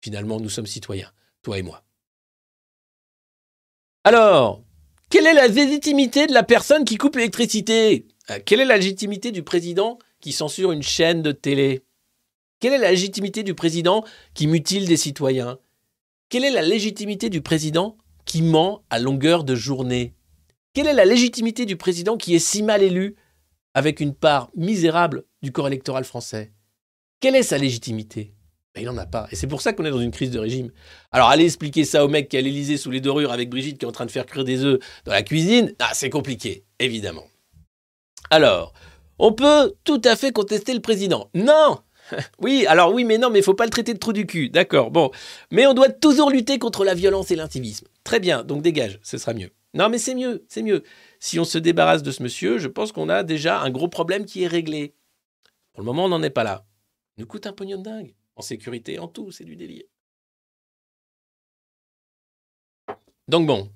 Finalement, 0.00 0.40
nous 0.40 0.48
sommes 0.48 0.66
citoyens, 0.66 1.12
toi 1.42 1.56
et 1.56 1.62
moi. 1.62 1.84
Alors, 4.02 4.64
quelle 5.08 5.28
est 5.28 5.34
la 5.34 5.46
légitimité 5.46 6.26
de 6.26 6.34
la 6.34 6.42
personne 6.42 6.84
qui 6.84 6.96
coupe 6.96 7.14
l'électricité? 7.14 8.08
Euh, 8.28 8.40
Quelle 8.44 8.58
est 8.58 8.64
la 8.64 8.76
légitimité 8.76 9.30
du 9.30 9.44
président 9.44 10.00
qui 10.20 10.32
censure 10.32 10.72
une 10.72 10.82
chaîne 10.82 11.22
de 11.22 11.30
télé? 11.30 11.84
Quelle 12.58 12.72
est 12.72 12.78
la 12.78 12.90
légitimité 12.90 13.44
du 13.44 13.54
président 13.54 14.04
qui 14.34 14.48
mutile 14.48 14.88
des 14.88 14.96
citoyens? 14.96 15.60
Quelle 16.28 16.44
est 16.44 16.50
la 16.50 16.62
légitimité 16.62 17.30
du 17.30 17.40
président 17.40 17.96
qui 18.32 18.40
ment 18.40 18.82
à 18.88 18.98
longueur 18.98 19.44
de 19.44 19.54
journée 19.54 20.14
Quelle 20.72 20.86
est 20.86 20.94
la 20.94 21.04
légitimité 21.04 21.66
du 21.66 21.76
président 21.76 22.16
qui 22.16 22.34
est 22.34 22.38
si 22.38 22.62
mal 22.62 22.82
élu 22.82 23.14
avec 23.74 24.00
une 24.00 24.14
part 24.14 24.48
misérable 24.56 25.24
du 25.42 25.52
corps 25.52 25.66
électoral 25.66 26.04
français? 26.04 26.50
Quelle 27.20 27.36
est 27.36 27.42
sa 27.42 27.58
légitimité? 27.58 28.34
Mais 28.74 28.80
il 28.80 28.86
n'en 28.86 28.96
a 28.96 29.04
pas. 29.04 29.28
Et 29.32 29.36
c'est 29.36 29.46
pour 29.46 29.60
ça 29.60 29.74
qu'on 29.74 29.84
est 29.84 29.90
dans 29.90 30.00
une 30.00 30.12
crise 30.12 30.30
de 30.30 30.38
régime. 30.38 30.70
Alors, 31.10 31.28
aller 31.28 31.44
expliquer 31.44 31.84
ça 31.84 32.06
au 32.06 32.08
mec 32.08 32.30
qui 32.30 32.36
est 32.36 32.38
à 32.38 32.42
l'Élysée 32.42 32.78
sous 32.78 32.90
les 32.90 33.02
dorures 33.02 33.32
avec 33.32 33.50
Brigitte 33.50 33.76
qui 33.76 33.84
est 33.84 33.88
en 33.88 33.92
train 33.92 34.06
de 34.06 34.10
faire 34.10 34.24
cuire 34.24 34.44
des 34.44 34.64
œufs 34.64 34.80
dans 35.04 35.12
la 35.12 35.22
cuisine, 35.22 35.74
ah, 35.78 35.90
c'est 35.92 36.08
compliqué, 36.08 36.64
évidemment. 36.78 37.26
Alors, 38.30 38.72
on 39.18 39.34
peut 39.34 39.74
tout 39.84 40.00
à 40.06 40.16
fait 40.16 40.32
contester 40.32 40.72
le 40.72 40.80
président. 40.80 41.28
Non 41.34 41.80
Oui, 42.38 42.66
alors 42.66 42.92
oui, 42.92 43.04
mais 43.04 43.18
non, 43.18 43.30
mais 43.30 43.40
il 43.40 43.44
faut 43.44 43.54
pas 43.54 43.64
le 43.64 43.70
traiter 43.70 43.94
de 43.94 43.98
trou 43.98 44.12
du 44.12 44.26
cul. 44.26 44.48
D'accord, 44.50 44.90
bon. 44.90 45.10
Mais 45.50 45.66
on 45.66 45.74
doit 45.74 45.88
toujours 45.88 46.30
lutter 46.30 46.58
contre 46.58 46.84
la 46.84 46.94
violence 46.94 47.30
et 47.30 47.36
l'intimisme. 47.36 47.86
Très 48.04 48.20
bien, 48.20 48.44
donc 48.44 48.62
dégage, 48.62 48.98
ce 49.02 49.18
sera 49.18 49.34
mieux. 49.34 49.50
Non, 49.74 49.88
mais 49.88 49.98
c'est 49.98 50.14
mieux, 50.14 50.44
c'est 50.48 50.62
mieux. 50.62 50.82
Si 51.18 51.38
on 51.38 51.44
se 51.44 51.58
débarrasse 51.58 52.02
de 52.02 52.10
ce 52.10 52.22
monsieur, 52.22 52.58
je 52.58 52.68
pense 52.68 52.92
qu'on 52.92 53.08
a 53.08 53.22
déjà 53.22 53.60
un 53.60 53.70
gros 53.70 53.88
problème 53.88 54.26
qui 54.26 54.42
est 54.42 54.48
réglé. 54.48 54.94
Pour 55.72 55.82
le 55.82 55.86
moment, 55.86 56.04
on 56.04 56.08
n'en 56.08 56.22
est 56.22 56.30
pas 56.30 56.44
là. 56.44 56.66
Il 57.16 57.22
nous 57.22 57.26
coûte 57.26 57.46
un 57.46 57.52
pognon 57.52 57.78
de 57.78 57.84
dingue. 57.84 58.14
En 58.36 58.42
sécurité, 58.42 58.98
en 58.98 59.08
tout, 59.08 59.30
c'est 59.30 59.44
du 59.44 59.56
délire. 59.56 59.84
Donc 63.28 63.46
bon, 63.46 63.70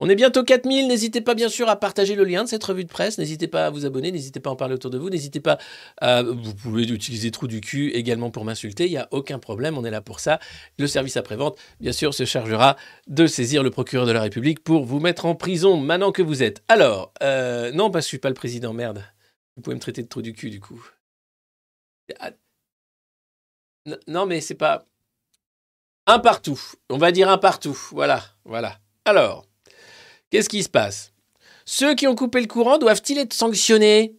on 0.00 0.08
est 0.08 0.14
bientôt 0.14 0.42
4000. 0.42 0.88
N'hésitez 0.88 1.20
pas, 1.20 1.34
bien 1.34 1.50
sûr, 1.50 1.68
à 1.68 1.76
partager 1.76 2.14
le 2.14 2.24
lien 2.24 2.44
de 2.44 2.48
cette 2.48 2.64
revue 2.64 2.84
de 2.84 2.88
presse. 2.88 3.18
N'hésitez 3.18 3.48
pas 3.48 3.66
à 3.66 3.70
vous 3.70 3.84
abonner. 3.84 4.10
N'hésitez 4.10 4.40
pas 4.40 4.48
à 4.48 4.54
en 4.54 4.56
parler 4.56 4.74
autour 4.74 4.90
de 4.90 4.96
vous. 4.96 5.10
N'hésitez 5.10 5.40
pas 5.40 5.58
à. 6.00 6.22
Vous 6.22 6.54
pouvez 6.54 6.84
utiliser 6.84 7.30
Trou 7.30 7.46
du 7.46 7.60
cul 7.60 7.90
également 7.90 8.30
pour 8.30 8.46
m'insulter. 8.46 8.86
Il 8.86 8.90
n'y 8.90 8.96
a 8.96 9.08
aucun 9.10 9.38
problème. 9.38 9.76
On 9.76 9.84
est 9.84 9.90
là 9.90 10.00
pour 10.00 10.18
ça. 10.20 10.40
Le 10.78 10.86
service 10.86 11.18
après-vente, 11.18 11.58
bien 11.80 11.92
sûr, 11.92 12.14
se 12.14 12.24
chargera 12.24 12.76
de 13.08 13.26
saisir 13.26 13.62
le 13.62 13.70
procureur 13.70 14.06
de 14.06 14.12
la 14.12 14.22
République 14.22 14.64
pour 14.64 14.84
vous 14.86 15.00
mettre 15.00 15.26
en 15.26 15.34
prison 15.34 15.76
maintenant 15.76 16.12
que 16.12 16.22
vous 16.22 16.42
êtes. 16.42 16.62
Alors, 16.68 17.12
euh, 17.22 17.70
non, 17.72 17.90
parce 17.90 18.06
que 18.06 18.06
je 18.06 18.08
suis 18.08 18.18
pas 18.18 18.30
le 18.30 18.34
président. 18.34 18.72
Merde. 18.72 19.04
Vous 19.56 19.62
pouvez 19.62 19.76
me 19.76 19.80
traiter 19.80 20.02
de 20.02 20.08
trou 20.08 20.22
du 20.22 20.32
cul, 20.32 20.48
du 20.48 20.60
coup. 20.60 20.82
Ah. 22.18 22.30
Non, 24.06 24.24
mais 24.24 24.40
c'est 24.40 24.54
pas. 24.54 24.86
Un 26.06 26.18
partout. 26.18 26.60
On 26.88 26.96
va 26.96 27.12
dire 27.12 27.28
un 27.28 27.38
partout. 27.38 27.78
Voilà. 27.92 28.22
Voilà. 28.44 28.78
Alors. 29.04 29.49
Qu'est-ce 30.30 30.48
qui 30.48 30.62
se 30.62 30.68
passe? 30.68 31.12
Ceux 31.64 31.94
qui 31.94 32.06
ont 32.06 32.14
coupé 32.14 32.40
le 32.40 32.46
courant 32.46 32.78
doivent-ils 32.78 33.18
être 33.18 33.32
sanctionnés? 33.32 34.16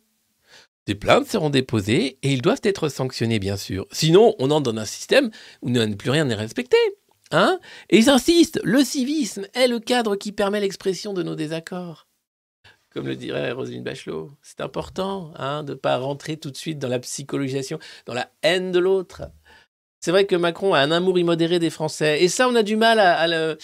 Des 0.86 0.95
plaintes 0.95 1.28
seront 1.28 1.49
déposées 1.49 2.18
et 2.22 2.34
ils 2.34 2.41
doivent 2.41 2.62
être 2.64 2.89
sanctionnés, 2.89 3.39
bien 3.39 3.55
sûr. 3.55 3.88
Sinon, 3.91 4.36
on 4.39 4.51
entre 4.51 4.74
dans 4.74 4.82
un 4.82 4.86
système 4.86 5.32
où 5.62 5.72
plus 5.95 6.09
rien 6.09 6.26
n'est 6.26 6.36
respecté. 6.36 6.78
Hein? 7.32 7.59
Et 7.89 7.97
ils 7.97 8.09
insistent, 8.09 8.59
le 8.64 8.84
civisme 8.84 9.47
est 9.53 9.68
le 9.68 9.80
cadre 9.80 10.18
qui 10.18 10.34
permet 10.34 10.59
l'expression 10.59 11.14
de 11.14 11.24
nos 11.24 11.36
désaccords. 11.36 12.07
Comme 12.93 13.07
le 13.07 13.16
dirait 13.16 13.53
Roselyne 13.53 13.84
Bachelot, 13.84 14.32
c'est 14.41 14.59
important 14.59 15.32
hein, 15.38 15.64
de 15.64 15.72
ne 15.72 15.78
pas 15.78 15.97
rentrer 15.97 16.36
tout 16.36 16.51
de 16.51 16.57
suite 16.57 16.78
dans 16.78 16.89
la 16.89 16.99
psychologisation, 16.99 17.80
dans 18.05 18.14
la 18.14 18.30
haine 18.41 18.74
de 18.74 18.80
l'autre. 18.80 19.22
C'est 20.01 20.12
vrai 20.12 20.26
que 20.26 20.36
Macron 20.36 20.74
a 20.74 20.80
un 20.80 20.91
amour 20.91 21.18
immodéré 21.18 21.59
des 21.59 21.70
Français. 21.70 22.22
Et 22.22 22.28
ça, 22.28 22.49
on 22.49 22.55
a 22.55 22.64
du 22.64 22.76
mal 22.76 22.99
à 22.99 23.28
le 23.28 23.57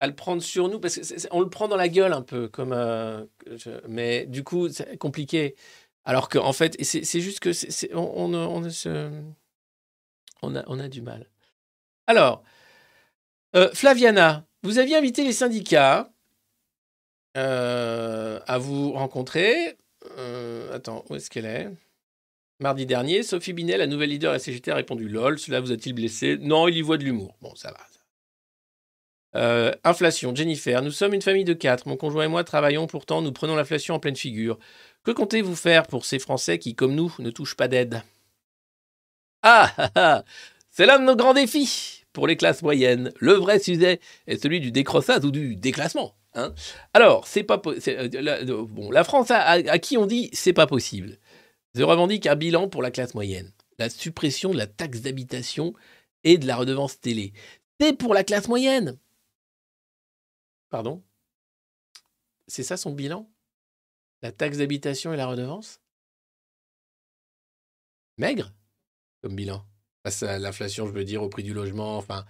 à 0.00 0.06
le 0.06 0.14
prendre 0.14 0.42
sur 0.42 0.68
nous 0.68 0.80
parce 0.80 0.98
qu'on 0.98 1.40
le 1.40 1.50
prend 1.50 1.68
dans 1.68 1.76
la 1.76 1.88
gueule 1.88 2.12
un 2.12 2.22
peu 2.22 2.48
comme 2.48 2.72
euh, 2.72 3.24
mais 3.88 4.26
du 4.26 4.42
coup 4.42 4.68
c'est 4.68 4.96
compliqué. 4.96 5.54
Alors 6.04 6.28
qu'en 6.28 6.46
en 6.46 6.52
fait 6.52 6.82
c'est 6.82 7.20
juste 7.20 7.40
que 7.40 7.50
on, 7.94 8.34
on, 8.34 8.64
a, 10.56 10.64
on 10.66 10.78
a 10.80 10.88
du 10.88 11.02
mal. 11.02 11.28
Alors 12.06 12.42
euh, 13.54 13.70
Flaviana 13.74 14.46
vous 14.62 14.78
aviez 14.78 14.96
invité 14.96 15.22
les 15.22 15.32
syndicats 15.32 16.10
euh, 17.36 18.40
à 18.46 18.58
vous 18.58 18.92
rencontrer. 18.92 19.76
Attends 20.72 21.04
où 21.10 21.16
est-ce 21.16 21.28
qu'elle 21.30 21.46
est? 21.46 21.68
Mardi 22.58 22.84
dernier, 22.84 23.22
Sophie 23.22 23.54
Binet, 23.54 23.78
la 23.78 23.86
nouvelle 23.86 24.10
leader 24.10 24.32
de 24.32 24.36
la 24.36 24.38
CGT, 24.38 24.70
a 24.70 24.74
répondu 24.74 25.08
LOL, 25.08 25.38
cela 25.38 25.60
vous 25.60 25.72
a-t-il 25.72 25.94
blessé? 25.94 26.36
Non, 26.38 26.68
il 26.68 26.76
y 26.76 26.82
voit 26.82 26.98
de 26.98 27.04
l'humour. 27.04 27.34
Bon, 27.40 27.54
ça 27.54 27.70
va, 27.70 27.78
euh, 29.36 29.72
inflation, 29.84 30.34
Jennifer, 30.34 30.82
nous 30.82 30.90
sommes 30.90 31.14
une 31.14 31.22
famille 31.22 31.44
de 31.44 31.52
quatre. 31.52 31.86
Mon 31.86 31.96
conjoint 31.96 32.24
et 32.24 32.28
moi 32.28 32.44
travaillons, 32.44 32.86
pourtant 32.86 33.22
nous 33.22 33.32
prenons 33.32 33.56
l'inflation 33.56 33.94
en 33.94 34.00
pleine 34.00 34.16
figure. 34.16 34.58
Que 35.04 35.12
comptez-vous 35.12 35.56
faire 35.56 35.86
pour 35.86 36.04
ces 36.04 36.18
Français 36.18 36.58
qui, 36.58 36.74
comme 36.74 36.94
nous, 36.94 37.14
ne 37.18 37.30
touchent 37.30 37.56
pas 37.56 37.68
d'aide? 37.68 38.02
Ah, 39.42 39.72
ah, 39.78 39.90
ah 39.94 40.24
C'est 40.70 40.86
l'un 40.86 40.98
de 40.98 41.04
nos 41.04 41.16
grands 41.16 41.34
défis 41.34 42.04
pour 42.12 42.26
les 42.26 42.36
classes 42.36 42.62
moyennes. 42.62 43.12
Le 43.18 43.32
vrai 43.34 43.58
sujet 43.58 44.00
est 44.26 44.42
celui 44.42 44.60
du 44.60 44.72
décrossage 44.72 45.24
ou 45.24 45.30
du 45.30 45.56
déclassement. 45.56 46.14
Hein 46.34 46.52
Alors, 46.92 47.26
c'est 47.26 47.42
pas 47.42 47.60
euh, 47.66 48.66
bon, 48.68 48.90
la 48.90 49.04
France, 49.04 49.30
à 49.30 49.78
qui 49.78 49.96
on 49.96 50.06
dit 50.06 50.28
c'est 50.32 50.52
pas 50.52 50.66
possible 50.66 51.18
Je 51.74 51.82
revendique 51.82 52.26
un 52.26 52.36
bilan 52.36 52.68
pour 52.68 52.82
la 52.82 52.90
classe 52.90 53.14
moyenne. 53.14 53.52
La 53.78 53.88
suppression 53.88 54.50
de 54.50 54.58
la 54.58 54.66
taxe 54.66 55.00
d'habitation 55.00 55.72
et 56.24 56.36
de 56.36 56.46
la 56.46 56.56
redevance 56.56 57.00
télé. 57.00 57.32
C'est 57.80 57.96
pour 57.96 58.12
la 58.12 58.24
classe 58.24 58.48
moyenne. 58.48 58.98
Pardon? 60.70 61.02
C'est 62.46 62.62
ça 62.62 62.76
son 62.76 62.92
bilan? 62.92 63.30
La 64.22 64.32
taxe 64.32 64.58
d'habitation 64.58 65.12
et 65.12 65.16
la 65.16 65.26
redevance? 65.26 65.80
Maigre 68.18 68.52
comme 69.22 69.36
bilan. 69.36 69.64
Face 70.04 70.22
à 70.22 70.38
l'inflation, 70.38 70.86
je 70.86 70.92
veux 70.92 71.04
dire, 71.04 71.22
au 71.22 71.28
prix 71.28 71.42
du 71.42 71.52
logement, 71.52 71.96
enfin, 71.96 72.24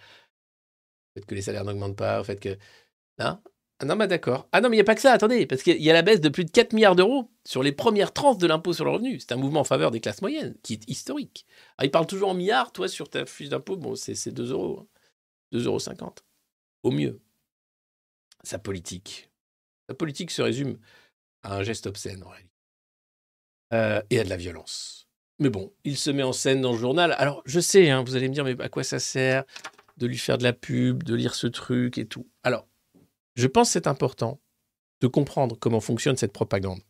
fait 1.14 1.24
que 1.24 1.34
les 1.34 1.42
salaires 1.42 1.64
n'augmentent 1.64 1.96
pas, 1.96 2.20
au 2.20 2.24
fait 2.24 2.38
que. 2.40 2.56
Non 3.18 3.40
ah 3.82 3.86
non, 3.86 3.96
mais 3.96 4.06
d'accord. 4.08 4.46
Ah 4.52 4.60
non, 4.60 4.68
mais 4.68 4.76
il 4.76 4.78
n'y 4.78 4.82
a 4.82 4.84
pas 4.84 4.94
que 4.94 5.00
ça, 5.00 5.12
attendez, 5.12 5.46
parce 5.46 5.62
qu'il 5.62 5.80
y 5.80 5.88
a 5.88 5.94
la 5.94 6.02
baisse 6.02 6.20
de 6.20 6.28
plus 6.28 6.44
de 6.44 6.50
4 6.50 6.74
milliards 6.74 6.96
d'euros 6.96 7.30
sur 7.46 7.62
les 7.62 7.72
premières 7.72 8.12
tranches 8.12 8.36
de 8.36 8.46
l'impôt 8.46 8.74
sur 8.74 8.84
le 8.84 8.90
revenu. 8.90 9.18
C'est 9.20 9.32
un 9.32 9.36
mouvement 9.36 9.60
en 9.60 9.64
faveur 9.64 9.90
des 9.90 10.00
classes 10.00 10.20
moyennes, 10.20 10.54
qui 10.62 10.74
est 10.74 10.86
historique. 10.86 11.46
Ah, 11.78 11.86
il 11.86 11.90
parle 11.90 12.06
toujours 12.06 12.28
en 12.28 12.34
milliards, 12.34 12.72
toi, 12.72 12.88
sur 12.88 13.08
ta 13.08 13.24
fiche 13.24 13.48
d'impôt, 13.48 13.78
bon, 13.78 13.94
c'est 13.94 14.28
2 14.32 14.50
euros. 14.52 14.86
2,50 15.52 15.64
euros. 16.02 16.14
Au 16.82 16.90
mieux 16.90 17.22
sa 18.42 18.58
politique. 18.58 19.30
Sa 19.88 19.94
politique 19.94 20.30
se 20.30 20.42
résume 20.42 20.78
à 21.42 21.56
un 21.56 21.62
geste 21.62 21.86
obscène, 21.86 22.22
en 22.22 22.28
réalité. 22.28 22.50
Euh, 23.72 24.02
et 24.10 24.18
à 24.18 24.24
de 24.24 24.28
la 24.28 24.36
violence. 24.36 25.08
Mais 25.38 25.48
bon, 25.48 25.72
il 25.84 25.96
se 25.96 26.10
met 26.10 26.22
en 26.22 26.32
scène 26.32 26.60
dans 26.60 26.72
le 26.72 26.78
journal. 26.78 27.14
Alors, 27.18 27.42
je 27.46 27.60
sais, 27.60 27.90
hein, 27.90 28.02
vous 28.04 28.16
allez 28.16 28.28
me 28.28 28.34
dire, 28.34 28.44
mais 28.44 28.60
à 28.60 28.68
quoi 28.68 28.84
ça 28.84 28.98
sert 28.98 29.44
de 29.96 30.06
lui 30.06 30.18
faire 30.18 30.38
de 30.38 30.42
la 30.42 30.52
pub, 30.52 31.02
de 31.02 31.14
lire 31.14 31.34
ce 31.34 31.46
truc 31.46 31.98
et 31.98 32.06
tout 32.06 32.26
Alors, 32.42 32.66
je 33.36 33.46
pense 33.46 33.68
que 33.68 33.72
c'est 33.74 33.86
important 33.86 34.40
de 35.00 35.06
comprendre 35.06 35.56
comment 35.58 35.80
fonctionne 35.80 36.16
cette 36.16 36.32
propagande. 36.32 36.80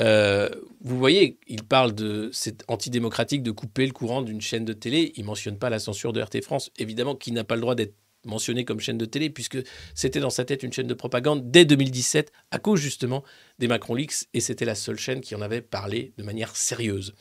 Euh, 0.00 0.48
vous 0.80 0.98
voyez, 0.98 1.38
il 1.46 1.64
parle 1.64 1.94
de 1.94 2.30
c'est 2.32 2.64
antidémocratique 2.68 3.42
de 3.42 3.50
couper 3.50 3.86
le 3.86 3.92
courant 3.92 4.22
d'une 4.22 4.40
chaîne 4.40 4.64
de 4.64 4.72
télé. 4.72 5.12
Il 5.16 5.24
mentionne 5.24 5.58
pas 5.58 5.70
la 5.70 5.78
censure 5.78 6.12
de 6.12 6.20
RT 6.20 6.42
France, 6.42 6.70
évidemment, 6.78 7.14
qui 7.14 7.32
n'a 7.32 7.44
pas 7.44 7.54
le 7.54 7.60
droit 7.60 7.74
d'être 7.74 7.94
mentionné 8.26 8.64
comme 8.64 8.80
chaîne 8.80 8.98
de 8.98 9.04
télé, 9.04 9.30
puisque 9.30 9.58
c'était 9.94 10.20
dans 10.20 10.30
sa 10.30 10.44
tête 10.44 10.62
une 10.62 10.72
chaîne 10.72 10.86
de 10.86 10.94
propagande 10.94 11.50
dès 11.50 11.64
2017, 11.64 12.32
à 12.50 12.58
cause 12.58 12.80
justement 12.80 13.24
des 13.58 13.68
Macron 13.68 13.94
Leaks, 13.94 14.26
et 14.34 14.40
c'était 14.40 14.64
la 14.64 14.74
seule 14.74 14.98
chaîne 14.98 15.20
qui 15.20 15.34
en 15.34 15.40
avait 15.40 15.60
parlé 15.60 16.12
de 16.18 16.22
manière 16.22 16.56
sérieuse. 16.56 17.14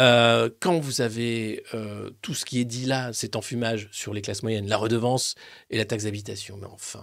Euh, 0.00 0.48
quand 0.60 0.78
vous 0.78 1.00
avez 1.00 1.64
euh, 1.74 2.10
tout 2.22 2.34
ce 2.34 2.44
qui 2.44 2.60
est 2.60 2.64
dit 2.64 2.86
là, 2.86 3.12
cet 3.12 3.34
enfumage 3.34 3.88
sur 3.90 4.14
les 4.14 4.22
classes 4.22 4.42
moyennes, 4.42 4.68
la 4.68 4.76
redevance 4.76 5.34
et 5.70 5.76
la 5.76 5.84
taxe 5.84 6.04
d'habitation, 6.04 6.56
mais 6.56 6.66
enfin, 6.66 7.02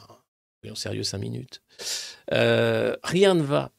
soyons 0.62 0.76
sérieux 0.76 1.04
cinq 1.04 1.20
minutes, 1.20 1.62
euh, 2.32 2.96
rien 3.04 3.34
ne 3.34 3.44
va. 3.44 3.72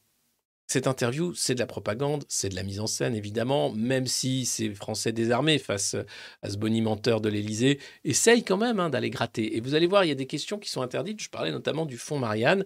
Cette 0.67 0.85
interview, 0.85 1.33
c'est 1.33 1.55
de 1.55 1.59
la 1.59 1.65
propagande, 1.65 2.25
c'est 2.27 2.49
de 2.49 2.55
la 2.55 2.63
mise 2.63 2.81
en 2.81 2.87
scène, 2.87 3.15
évidemment, 3.15 3.71
même 3.71 4.05
si 4.05 4.45
ces 4.45 4.69
Français 4.75 5.13
désarmés 5.13 5.59
face 5.59 5.95
à 6.41 6.49
ce 6.49 6.57
bonimenteur 6.57 7.21
de 7.21 7.29
l'Élysée 7.29 7.79
essayent 8.03 8.43
quand 8.43 8.57
même 8.57 8.81
hein, 8.81 8.89
d'aller 8.89 9.09
gratter. 9.09 9.55
Et 9.55 9.61
vous 9.61 9.75
allez 9.75 9.87
voir, 9.87 10.03
il 10.03 10.09
y 10.09 10.11
a 10.11 10.15
des 10.15 10.27
questions 10.27 10.59
qui 10.59 10.69
sont 10.69 10.81
interdites. 10.81 11.21
Je 11.21 11.29
parlais 11.29 11.51
notamment 11.51 11.85
du 11.85 11.97
fonds 11.97 12.19
Marianne. 12.19 12.65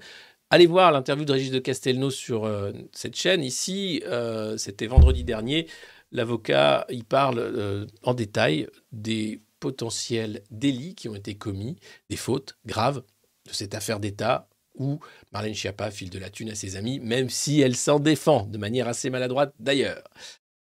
Allez 0.50 0.66
voir 0.66 0.92
l'interview 0.92 1.26
de 1.26 1.32
Régis 1.32 1.52
de 1.52 1.60
Castelnau 1.60 2.10
sur 2.10 2.46
euh, 2.46 2.74
cette 2.92 3.16
chaîne. 3.16 3.44
Ici, 3.44 4.02
euh, 4.06 4.58
c'était 4.58 4.88
vendredi 4.88 5.24
dernier. 5.24 5.68
L'avocat, 6.12 6.86
il 6.90 7.06
parle 7.06 7.38
euh, 7.38 7.86
en 8.04 8.14
détail 8.14 8.68
des 8.92 9.44
potentiels 9.62 10.42
délits 10.50 10.96
qui 10.96 11.08
ont 11.08 11.16
été 11.16 11.36
commis, 11.36 11.78
des 12.10 12.18
fautes 12.18 12.58
graves 12.66 13.04
de 13.48 13.54
cette 13.54 13.76
affaire 13.76 14.00
d'État 14.00 14.50
où 14.76 15.00
Marlène 15.32 15.54
Schiappa 15.54 15.92
file 15.92 16.10
de 16.10 16.20
la 16.20 16.30
thune 16.30 16.50
à 16.50 16.56
ses 16.56 16.76
amis, 16.76 17.00
même 17.00 17.30
si 17.30 17.62
elle 17.62 17.76
s'en 17.76 18.00
défend, 18.00 18.46
de 18.46 18.58
manière 18.58 18.88
assez 18.88 19.10
maladroite 19.10 19.54
d'ailleurs. 19.60 20.04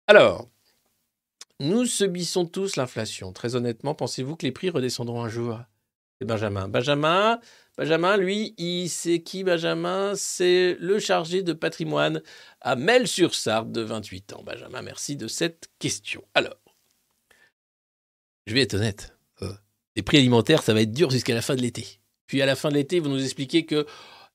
Alors, 0.07 0.49
nous 1.59 1.85
subissons 1.85 2.45
tous 2.45 2.75
l'inflation. 2.75 3.31
Très 3.31 3.55
honnêtement, 3.55 3.95
pensez-vous 3.95 4.35
que 4.35 4.45
les 4.45 4.51
prix 4.51 4.69
redescendront 4.69 5.23
un 5.23 5.29
jour? 5.29 5.59
C'est 6.19 6.27
Benjamin. 6.27 6.67
Benjamin, 6.67 7.39
Benjamin, 7.77 8.17
lui, 8.17 8.53
il 8.57 8.89
c'est 8.89 9.21
qui 9.21 9.43
Benjamin? 9.43 10.13
C'est 10.15 10.77
le 10.79 10.99
chargé 10.99 11.43
de 11.43 11.53
patrimoine 11.53 12.21
à 12.61 12.75
Mel-sur-Sarthe 12.75 13.71
de 13.71 13.81
28 13.81 14.33
ans. 14.33 14.43
Benjamin, 14.43 14.81
merci 14.81 15.17
de 15.17 15.27
cette 15.27 15.69
question. 15.79 16.23
Alors, 16.33 16.55
je 18.47 18.53
vais 18.53 18.61
être 18.61 18.75
honnête. 18.75 19.17
Euh, 19.41 19.53
les 19.95 20.03
prix 20.03 20.17
alimentaires, 20.17 20.63
ça 20.63 20.73
va 20.73 20.81
être 20.81 20.91
dur 20.91 21.09
jusqu'à 21.09 21.33
la 21.33 21.41
fin 21.41 21.55
de 21.55 21.61
l'été. 21.61 21.99
Puis 22.27 22.41
à 22.41 22.45
la 22.45 22.55
fin 22.55 22.69
de 22.69 22.75
l'été, 22.75 22.99
vous 22.99 23.09
nous 23.09 23.23
expliquez 23.23 23.65
que 23.65 23.85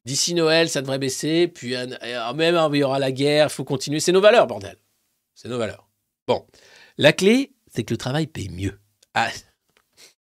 d'ici 0.04 0.34
Noël, 0.34 0.68
ça 0.68 0.80
devrait 0.80 0.98
baisser. 0.98 1.48
Puis 1.48 1.74
même, 2.34 2.70
il 2.72 2.78
y 2.78 2.82
aura 2.82 2.98
la 2.98 3.12
guerre, 3.12 3.46
il 3.46 3.52
faut 3.52 3.64
continuer. 3.64 4.00
C'est 4.00 4.12
nos 4.12 4.20
valeurs, 4.20 4.46
bordel. 4.46 4.76
C'est 5.34 5.48
nos 5.48 5.58
valeurs. 5.58 5.88
Bon. 6.26 6.46
La 6.98 7.12
clé, 7.12 7.52
c'est 7.72 7.84
que 7.84 7.94
le 7.94 7.98
travail 7.98 8.26
paye 8.26 8.48
mieux. 8.50 8.78
Ah, 9.14 9.30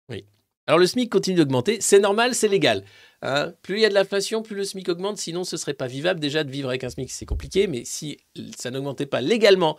oui. 0.08 0.24
Alors 0.66 0.78
le 0.78 0.86
SMIC 0.86 1.10
continue 1.10 1.36
d'augmenter. 1.36 1.80
C'est 1.80 2.00
normal, 2.00 2.34
c'est 2.34 2.48
légal. 2.48 2.84
Hein. 3.24 3.52
plus 3.62 3.76
il 3.76 3.82
y 3.82 3.84
a 3.84 3.88
de 3.88 3.94
l'inflation, 3.94 4.42
plus 4.42 4.56
le 4.56 4.64
SMIC 4.64 4.88
augmente. 4.88 5.16
Sinon, 5.16 5.44
ce 5.44 5.56
serait 5.56 5.74
pas 5.74 5.86
vivable. 5.86 6.18
Déjà, 6.18 6.42
de 6.42 6.50
vivre 6.50 6.68
avec 6.68 6.82
un 6.82 6.90
SMIC, 6.90 7.10
c'est 7.10 7.26
compliqué. 7.26 7.68
Mais 7.68 7.84
si 7.84 8.18
ça 8.58 8.70
n'augmentait 8.70 9.06
pas 9.06 9.20
légalement 9.20 9.78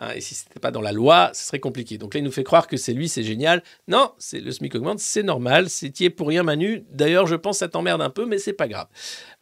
hein, 0.00 0.10
et 0.14 0.20
si 0.20 0.34
ce 0.34 0.44
n'était 0.46 0.58
pas 0.58 0.72
dans 0.72 0.80
la 0.80 0.90
loi, 0.92 1.30
ce 1.32 1.46
serait 1.46 1.60
compliqué. 1.60 1.96
Donc 1.96 2.14
là, 2.14 2.20
il 2.20 2.24
nous 2.24 2.32
fait 2.32 2.42
croire 2.42 2.66
que 2.66 2.76
c'est 2.76 2.92
lui, 2.92 3.08
c'est 3.08 3.22
génial. 3.22 3.62
Non, 3.86 4.12
c'est 4.18 4.40
le 4.40 4.50
SMIC 4.50 4.74
augmente, 4.74 4.98
c'est 4.98 5.22
normal. 5.22 5.70
C'est 5.70 6.10
pour 6.10 6.28
rien, 6.28 6.42
Manu. 6.42 6.84
D'ailleurs, 6.90 7.26
je 7.26 7.36
pense 7.36 7.56
que 7.56 7.60
ça 7.60 7.68
t'emmerde 7.68 8.02
un 8.02 8.10
peu, 8.10 8.26
mais 8.26 8.38
c'est 8.38 8.52
pas 8.52 8.66
grave. 8.66 8.88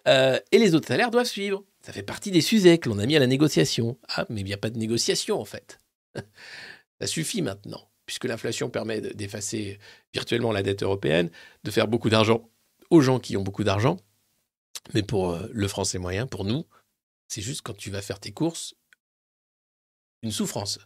Euh, 0.06 0.38
et 0.52 0.59
les 0.59 0.74
autres 0.74 0.88
salaires 0.88 1.11
doivent 1.11 1.26
suivre. 1.26 1.64
Ça 1.80 1.92
fait 1.92 2.02
partie 2.02 2.30
des 2.30 2.40
sujets 2.42 2.78
que 2.78 2.88
l'on 2.88 2.98
a 2.98 3.06
mis 3.06 3.16
à 3.16 3.20
la 3.20 3.26
négociation. 3.26 3.96
Ah, 4.09 4.26
mais 4.28 4.40
il 4.40 4.44
n'y 4.44 4.52
a 4.52 4.59
pas 4.59 4.70
de 4.70 4.78
négociation 4.78 5.40
en 5.40 5.44
fait. 5.44 5.78
Ça 7.00 7.06
suffit 7.06 7.42
maintenant, 7.42 7.88
puisque 8.06 8.24
l'inflation 8.24 8.70
permet 8.70 9.00
d'effacer 9.00 9.78
virtuellement 10.12 10.52
la 10.52 10.62
dette 10.62 10.82
européenne, 10.82 11.30
de 11.64 11.70
faire 11.70 11.88
beaucoup 11.88 12.11
d'argent 12.11 12.48
aux 12.90 13.00
gens 13.00 13.20
qui 13.20 13.36
ont 13.36 13.42
beaucoup 13.42 13.64
d'argent. 13.64 13.98
Mais 14.94 15.02
pour 15.02 15.30
euh, 15.30 15.48
le 15.52 15.68
français 15.68 15.98
moyen, 15.98 16.26
pour 16.26 16.44
nous, 16.44 16.64
c'est 17.28 17.42
juste 17.42 17.62
quand 17.62 17.76
tu 17.76 17.90
vas 17.90 18.02
faire 18.02 18.20
tes 18.20 18.32
courses, 18.32 18.74
une 20.22 20.32
souffrance. 20.32 20.78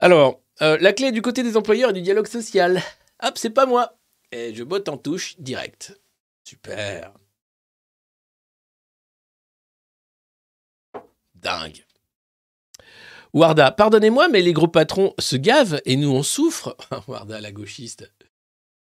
Alors, 0.00 0.40
euh, 0.62 0.76
la 0.80 0.92
clé 0.92 1.12
du 1.12 1.22
côté 1.22 1.42
des 1.42 1.56
employeurs 1.56 1.90
et 1.90 1.94
du 1.94 2.02
dialogue 2.02 2.26
social. 2.26 2.82
Hop, 3.22 3.38
c'est 3.38 3.50
pas 3.50 3.66
moi. 3.66 3.96
Et 4.32 4.54
je 4.54 4.64
botte 4.64 4.88
en 4.88 4.96
touche 4.96 5.36
direct. 5.38 6.00
Super. 6.44 7.12
dingue. 11.44 11.84
Warda, 13.32 13.70
pardonnez-moi, 13.70 14.28
mais 14.28 14.42
les 14.42 14.52
gros 14.52 14.68
patrons 14.68 15.12
se 15.18 15.36
gavent 15.36 15.80
et 15.84 15.96
nous 15.96 16.10
on 16.10 16.22
souffre. 16.22 16.76
Warda, 17.08 17.40
la 17.40 17.52
gauchiste. 17.52 18.10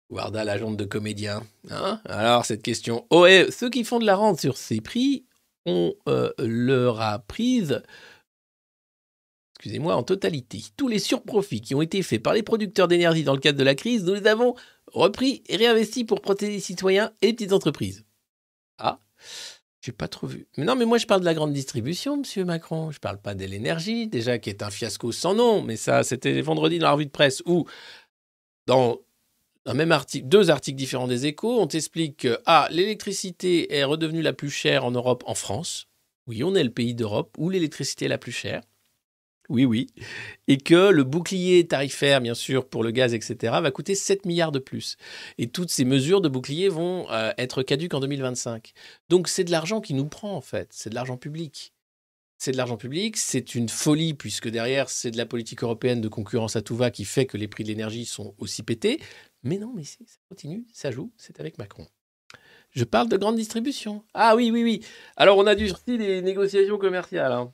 Warda, 0.10 0.44
la 0.44 0.58
de 0.58 0.86
comédien. 0.86 1.44
Hein 1.70 2.00
Alors, 2.06 2.46
cette 2.46 2.62
question. 2.62 3.06
Oh, 3.10 3.26
et 3.26 3.52
ceux 3.52 3.70
qui 3.70 3.84
font 3.84 4.00
de 4.00 4.06
la 4.06 4.16
rente 4.16 4.40
sur 4.40 4.58
ces 4.58 4.80
prix, 4.80 5.26
on 5.66 5.94
euh, 6.08 6.32
leur 6.38 7.02
a 7.02 7.20
prise, 7.20 7.82
excusez-moi, 9.64 9.96
en 9.96 10.04
totalité. 10.04 10.62
Tous 10.76 10.90
les 10.90 11.00
surprofits 11.00 11.62
qui 11.62 11.74
ont 11.74 11.82
été 11.82 12.04
faits 12.04 12.22
par 12.22 12.34
les 12.34 12.44
producteurs 12.44 12.90
d'énergie 12.90 13.24
dans 13.24 13.34
le 13.34 13.40
cadre 13.40 13.58
de 13.58 13.64
la 13.64 13.76
crise, 13.76 14.04
nous 14.04 14.14
les 14.14 14.28
avons 14.28 14.56
repris 14.88 15.42
et 15.48 15.56
réinvestis 15.56 16.04
pour 16.04 16.20
protéger 16.20 16.52
les 16.52 16.60
citoyens 16.60 17.14
et 17.22 17.28
les 17.28 17.34
petites 17.34 17.54
entreprises. 17.54 18.04
Ah, 18.78 19.00
j'ai 19.80 19.94
pas 19.94 20.10
trop 20.10 20.28
vu. 20.28 20.48
Mais 20.58 20.66
non, 20.66 20.76
mais 20.76 20.84
moi 20.84 20.98
je 20.98 21.06
parle 21.06 21.22
de 21.22 21.26
la 21.26 21.34
grande 21.34 21.54
distribution, 21.54 22.18
monsieur 22.18 22.44
Macron. 22.44 22.92
Je 22.92 23.00
parle 23.00 23.22
pas 23.22 23.36
de 23.36 23.46
l'énergie, 23.46 24.08
déjà 24.08 24.38
qui 24.38 24.50
est 24.50 24.64
un 24.64 24.70
fiasco 24.70 25.14
sans 25.14 25.34
nom. 25.34 25.62
Mais 25.62 25.78
ça, 25.78 26.04
c'était 26.04 26.42
vendredi 26.42 26.78
dans 26.78 26.88
la 26.88 26.94
revue 26.94 27.06
de 27.06 27.12
presse 27.12 27.42
où, 27.46 27.66
dans 28.68 29.00
un 29.66 29.76
même 29.76 29.94
article, 29.94 30.28
deux 30.28 30.50
articles 30.50 30.78
différents 30.78 31.08
des 31.08 31.26
échos, 31.26 31.62
on 31.62 31.68
t'explique 31.68 32.18
que 32.18 32.38
ah, 32.46 32.68
l'électricité 32.70 33.74
est 33.74 33.86
redevenue 33.86 34.22
la 34.22 34.34
plus 34.34 34.50
chère 34.50 34.84
en 34.84 34.92
Europe, 34.92 35.24
en 35.26 35.36
France. 35.36 35.88
Oui, 36.28 36.44
on 36.44 36.54
est 36.54 36.66
le 36.66 36.70
pays 36.70 36.96
d'Europe 36.96 37.34
où 37.38 37.50
l'électricité 37.50 38.06
est 38.06 38.10
la 38.10 38.18
plus 38.18 38.34
chère. 38.34 38.62
Oui, 39.50 39.66
oui. 39.66 39.88
Et 40.48 40.58
que 40.58 40.90
le 40.90 41.04
bouclier 41.04 41.68
tarifaire, 41.68 42.22
bien 42.22 42.34
sûr, 42.34 42.68
pour 42.68 42.84
le 42.84 42.92
gaz, 42.92 43.14
etc., 43.14 43.54
va 43.62 43.72
coûter 43.72 43.94
7 43.94 44.26
milliards 44.26 44.52
de 44.52 44.60
plus. 44.60 44.96
Et 45.38 45.48
toutes 45.48 45.70
ces 45.70 45.84
mesures 45.86 46.22
de 46.22 46.30
bouclier 46.30 46.70
vont 46.70 47.10
euh, 47.12 47.32
être 47.38 47.62
caduques 47.62 47.94
en 47.94 48.00
2025. 48.00 48.74
Donc 49.10 49.28
c'est 49.28 49.44
de 49.44 49.52
l'argent 49.52 49.82
qui 49.82 49.94
nous 49.94 50.06
prend, 50.06 50.36
en 50.36 50.42
fait. 50.42 50.70
C'est 50.72 50.90
de 50.90 50.96
l'argent 50.96 51.18
public. 51.18 51.74
C'est 52.38 52.52
de 52.52 52.58
l'argent 52.58 52.76
public, 52.76 53.16
c'est 53.16 53.56
une 53.56 53.70
folie, 53.70 54.14
puisque 54.14 54.50
derrière, 54.50 54.90
c'est 54.90 55.12
de 55.12 55.18
la 55.18 55.26
politique 55.26 55.64
européenne 55.64 56.02
de 56.02 56.10
concurrence 56.10 56.58
à 56.58 56.62
tout 56.62 56.76
va 56.76 56.92
qui 56.92 57.06
fait 57.06 57.26
que 57.26 57.38
les 57.38 57.48
prix 57.48 57.64
de 57.64 57.70
l'énergie 57.70 58.06
sont 58.06 58.36
aussi 58.38 58.64
pétés. 58.64 59.00
Mais 59.44 59.58
non, 59.58 59.72
mais 59.74 59.86
ça 59.86 59.98
continue, 60.28 60.66
ça 60.74 60.92
joue, 60.92 61.12
c'est 61.16 61.40
avec 61.40 61.58
Macron. 61.58 61.88
Je 62.72 62.84
parle 62.84 63.08
de 63.08 63.18
grande 63.18 63.36
distribution. 63.36 64.04
Ah 64.14 64.36
oui, 64.36 64.52
oui, 64.52 64.64
oui. 64.64 64.82
Alors 65.16 65.38
on 65.38 65.46
a 65.46 65.56
dû 65.56 65.70
sortir 65.70 65.98
des 65.98 66.22
négociations 66.22 66.78
commerciales. 66.78 67.32
Hein. 67.32 67.54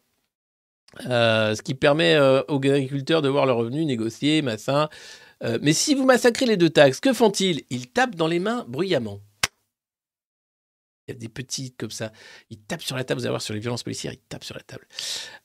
Euh, 1.06 1.56
ce 1.56 1.62
qui 1.62 1.76
permet 1.76 2.16
euh, 2.16 2.42
aux 2.48 2.58
agriculteurs 2.58 3.22
de 3.22 3.30
voir 3.30 3.46
leurs 3.46 3.58
revenus 3.58 3.86
négociés, 3.86 4.42
massin. 4.42 4.90
Euh, 5.44 5.60
mais 5.62 5.74
si 5.74 5.96
vous 5.96 6.06
massacrez 6.06 6.46
les 6.46 6.58
deux 6.58 6.70
taxes, 6.70 7.00
que 7.00 7.14
font-ils? 7.14 7.64
Ils 7.70 7.88
tapent 7.88 8.16
dans 8.16 8.28
les 8.28 8.40
mains 8.40 8.66
bruyamment. 8.68 9.20
Il 11.08 11.14
y 11.14 11.16
a 11.16 11.20
des 11.20 11.30
petits 11.30 11.72
comme 11.72 11.92
ça. 11.92 12.12
Ils 12.50 12.60
tapent 12.60 12.82
sur 12.82 12.96
la 12.96 13.04
table, 13.04 13.20
vous 13.20 13.26
allez 13.26 13.32
voir 13.32 13.42
sur 13.42 13.54
les 13.54 13.60
violences 13.60 13.84
policières, 13.84 14.14
ils 14.14 14.20
tapent 14.30 14.44
sur 14.44 14.56
la 14.56 14.62
table. 14.62 14.88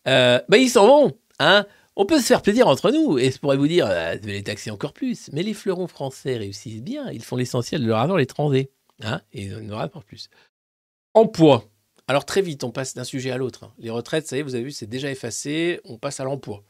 bah, 0.05 0.59
ils 0.59 0.70
s'en 0.70 0.86
vont. 0.86 1.18
Hein 1.38 1.66
on 1.97 2.07
peut 2.07 2.18
se 2.18 2.26
faire 2.26 2.42
plaisir 2.42 2.66
entre 2.66 2.90
nous, 2.90 3.18
et 3.18 3.30
je 3.30 3.38
pourrais 3.38 3.57
vous 3.57 3.68
dire, 3.68 3.86
vais 3.86 4.18
les 4.18 4.42
taxer 4.42 4.72
encore 4.72 4.92
plus. 4.92 5.30
Mais 5.32 5.45
les 5.45 5.55
fleurons 5.55 5.86
français 5.86 6.36
réussissent 6.36 6.82
bien, 6.82 7.09
ils 7.12 7.22
font 7.22 7.36
l'essentiel 7.36 7.82
de 7.82 7.86
leur 7.86 7.99
argent 7.99 8.14
à 8.14 8.18
l'étranger. 8.18 8.70
Hein 9.03 9.20
et 9.32 9.45
ils 9.45 9.72
en 9.72 9.76
rapportent 9.76 10.07
plus. 10.07 10.28
Emploi. 11.14 11.64
Alors 12.07 12.24
très 12.24 12.42
vite, 12.42 12.64
on 12.64 12.70
passe 12.70 12.94
d'un 12.94 13.05
sujet 13.05 13.30
à 13.30 13.36
l'autre. 13.36 13.64
Hein. 13.64 13.72
Les 13.78 13.90
retraites, 13.90 14.26
ça 14.26 14.36
y 14.36 14.42
vous 14.42 14.55
avez 14.55 14.64
vu, 14.64 14.72
c'est 14.72 14.86
déjà 14.86 15.11
effacé, 15.11 15.80
on 15.84 15.96
passe 15.96 16.20
à 16.20 16.24
l'emploi. 16.24 16.62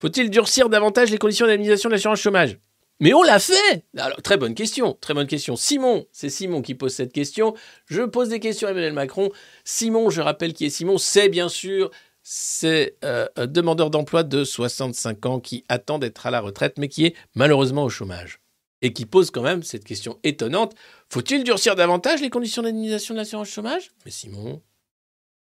Faut-il 0.00 0.30
durcir 0.30 0.68
davantage 0.68 1.10
les 1.10 1.18
conditions 1.18 1.46
d'indemnisation 1.46 1.88
de 1.88 1.94
l'assurance 1.94 2.20
chômage? 2.20 2.58
Mais 3.00 3.12
on 3.12 3.22
l'a 3.22 3.38
fait 3.38 3.84
Alors, 3.96 4.22
très 4.22 4.36
bonne 4.36 4.54
question, 4.54 4.96
très 5.00 5.14
bonne 5.14 5.26
question. 5.26 5.56
Simon, 5.56 6.06
c'est 6.12 6.28
Simon 6.28 6.62
qui 6.62 6.74
pose 6.74 6.92
cette 6.92 7.12
question. 7.12 7.54
Je 7.86 8.02
pose 8.02 8.28
des 8.28 8.40
questions 8.40 8.68
à 8.68 8.70
Emmanuel 8.70 8.92
Macron. 8.92 9.30
Simon, 9.64 10.10
je 10.10 10.20
rappelle 10.20 10.52
qui 10.52 10.66
est 10.66 10.70
Simon, 10.70 10.98
c'est 10.98 11.28
bien 11.28 11.48
sûr 11.48 11.90
c'est 12.26 12.96
euh, 13.04 13.28
un 13.36 13.46
demandeur 13.46 13.90
d'emploi 13.90 14.22
de 14.22 14.44
65 14.44 15.26
ans 15.26 15.40
qui 15.40 15.62
attend 15.68 15.98
d'être 15.98 16.26
à 16.26 16.30
la 16.30 16.40
retraite, 16.40 16.78
mais 16.78 16.88
qui 16.88 17.04
est 17.04 17.14
malheureusement 17.34 17.84
au 17.84 17.90
chômage. 17.90 18.40
Et 18.84 18.92
qui 18.92 19.06
pose 19.06 19.30
quand 19.30 19.40
même 19.40 19.62
cette 19.62 19.84
question 19.84 20.20
étonnante 20.24 20.74
faut-il 21.08 21.42
durcir 21.42 21.74
davantage 21.74 22.20
les 22.20 22.28
conditions 22.28 22.60
d'indemnisation 22.60 23.14
de 23.14 23.20
l'assurance 23.20 23.48
chômage? 23.48 23.92
Mais 24.04 24.10
Simon, 24.10 24.60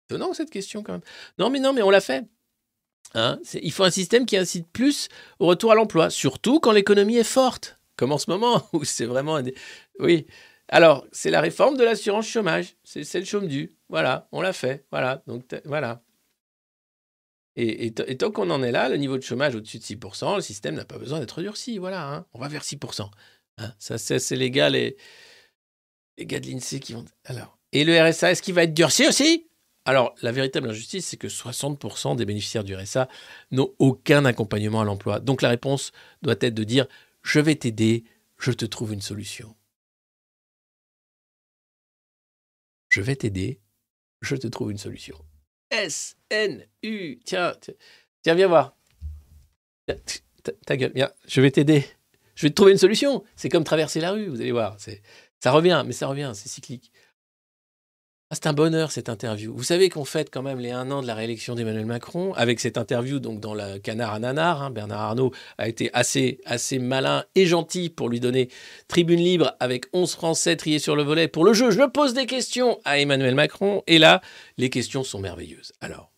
étonnant 0.06 0.32
cette 0.34 0.50
question 0.50 0.84
quand 0.84 0.92
même. 0.92 1.02
Non, 1.40 1.50
mais 1.50 1.58
non, 1.58 1.72
mais 1.72 1.82
on 1.82 1.90
l'a 1.90 2.00
fait. 2.00 2.24
Hein 3.14 3.40
il 3.60 3.72
faut 3.72 3.82
un 3.82 3.90
système 3.90 4.24
qui 4.24 4.36
incite 4.36 4.68
plus 4.68 5.08
au 5.40 5.46
retour 5.46 5.72
à 5.72 5.74
l'emploi, 5.74 6.10
surtout 6.10 6.60
quand 6.60 6.70
l'économie 6.70 7.16
est 7.16 7.24
forte, 7.24 7.80
comme 7.96 8.12
en 8.12 8.18
ce 8.18 8.30
moment 8.30 8.68
où 8.72 8.84
c'est 8.84 9.06
vraiment. 9.06 9.40
Oui. 9.98 10.26
Alors, 10.68 11.04
c'est 11.10 11.30
la 11.30 11.40
réforme 11.40 11.76
de 11.76 11.82
l'assurance 11.82 12.28
chômage. 12.28 12.76
C'est 12.84 13.18
le 13.18 13.24
chôme 13.24 13.48
dû. 13.48 13.76
Voilà, 13.88 14.28
on 14.30 14.42
l'a 14.42 14.52
fait. 14.52 14.86
Voilà. 14.92 15.24
Donc, 15.26 15.42
voilà. 15.64 16.03
Et, 17.56 17.92
tant 17.92 18.32
qu'on 18.32 18.50
en 18.50 18.62
est 18.62 18.72
là, 18.72 18.88
le 18.88 18.96
niveau 18.96 19.16
de 19.16 19.22
chômage 19.22 19.54
au-dessus 19.54 19.78
de 19.78 19.84
6%, 19.84 20.36
le 20.36 20.42
système 20.42 20.74
n'a 20.74 20.84
pas 20.84 20.98
besoin 20.98 21.20
d'être 21.20 21.40
durci. 21.40 21.78
Voilà, 21.78 22.12
hein. 22.12 22.26
on 22.32 22.40
va 22.40 22.48
vers 22.48 22.62
6%. 22.62 23.08
Hein. 23.58 23.72
ça, 23.78 23.98
c'est 23.98 24.36
légal 24.36 24.74
et, 24.74 24.96
les 26.18 26.26
gars 26.26 26.40
de 26.40 26.46
l'INSEE 26.46 26.80
qui 26.80 26.92
vont. 26.92 27.04
Alors. 27.24 27.58
Et 27.72 27.84
le 27.84 28.00
RSA, 28.00 28.32
est-ce 28.32 28.42
qu'il 28.42 28.54
va 28.54 28.64
être 28.64 28.74
durci 28.74 29.06
aussi? 29.06 29.48
Alors, 29.84 30.14
la 30.22 30.32
véritable 30.32 30.70
injustice, 30.70 31.06
c'est 31.06 31.16
que 31.16 31.28
60% 31.28 32.16
des 32.16 32.24
bénéficiaires 32.24 32.64
du 32.64 32.74
RSA 32.74 33.08
n'ont 33.50 33.74
aucun 33.78 34.24
accompagnement 34.24 34.80
à 34.80 34.84
l'emploi. 34.84 35.20
Donc 35.20 35.42
la 35.42 35.48
réponse 35.50 35.92
doit 36.22 36.36
être 36.40 36.54
de 36.54 36.64
dire 36.64 36.86
Je 37.22 37.40
vais 37.40 37.54
t'aider, 37.54 38.04
je 38.38 38.52
te 38.52 38.64
trouve 38.64 38.92
une 38.92 39.02
solution. 39.02 39.54
Je 42.88 43.00
vais 43.00 43.16
t'aider, 43.16 43.60
je 44.22 44.36
te 44.36 44.46
trouve 44.46 44.70
une 44.70 44.78
solution. 44.78 45.18
S-N-U. 45.74 47.20
Tiens, 47.24 47.52
tiens, 48.22 48.34
viens 48.34 48.46
voir. 48.46 48.76
Ta, 50.66 50.76
gueule, 50.76 50.92
viens, 50.94 51.10
je 51.26 51.40
vais 51.40 51.50
t'aider. 51.50 51.84
Je 52.34 52.46
vais 52.46 52.50
te 52.50 52.54
trouver 52.54 52.72
une 52.72 52.78
solution. 52.78 53.24
C'est 53.36 53.48
comme 53.48 53.64
traverser 53.64 54.00
la 54.00 54.12
rue, 54.12 54.28
vous 54.28 54.40
allez 54.40 54.52
voir. 54.52 54.76
Ça 55.40 55.50
revient, 55.50 55.82
mais 55.86 55.92
ça 55.92 56.06
revient, 56.06 56.32
c'est 56.34 56.48
cyclique. 56.48 56.92
Ah, 58.34 58.36
c'est 58.42 58.48
un 58.48 58.52
bonheur 58.52 58.90
cette 58.90 59.08
interview. 59.08 59.54
Vous 59.54 59.62
savez 59.62 59.88
qu'on 59.88 60.04
fête 60.04 60.28
quand 60.28 60.42
même 60.42 60.58
les 60.58 60.72
un 60.72 60.90
an 60.90 61.02
de 61.02 61.06
la 61.06 61.14
réélection 61.14 61.54
d'Emmanuel 61.54 61.86
Macron 61.86 62.34
avec 62.34 62.58
cette 62.58 62.76
interview 62.76 63.20
donc 63.20 63.38
dans 63.38 63.54
le 63.54 63.78
canard 63.78 64.12
à 64.12 64.18
nanar. 64.18 64.60
Hein. 64.60 64.70
Bernard 64.70 65.02
Arnault 65.02 65.32
a 65.56 65.68
été 65.68 65.88
assez, 65.92 66.40
assez 66.44 66.80
malin 66.80 67.22
et 67.36 67.46
gentil 67.46 67.90
pour 67.90 68.08
lui 68.08 68.18
donner 68.18 68.48
tribune 68.88 69.20
libre 69.20 69.54
avec 69.60 69.84
11 69.92 70.12
Français 70.14 70.56
triés 70.56 70.80
sur 70.80 70.96
le 70.96 71.04
volet 71.04 71.28
pour 71.28 71.44
le 71.44 71.52
jeu. 71.52 71.70
Je 71.70 71.88
pose 71.88 72.12
des 72.12 72.26
questions 72.26 72.80
à 72.84 72.98
Emmanuel 72.98 73.36
Macron 73.36 73.84
et 73.86 74.00
là, 74.00 74.20
les 74.58 74.68
questions 74.68 75.04
sont 75.04 75.20
merveilleuses. 75.20 75.72
Alors, 75.80 76.10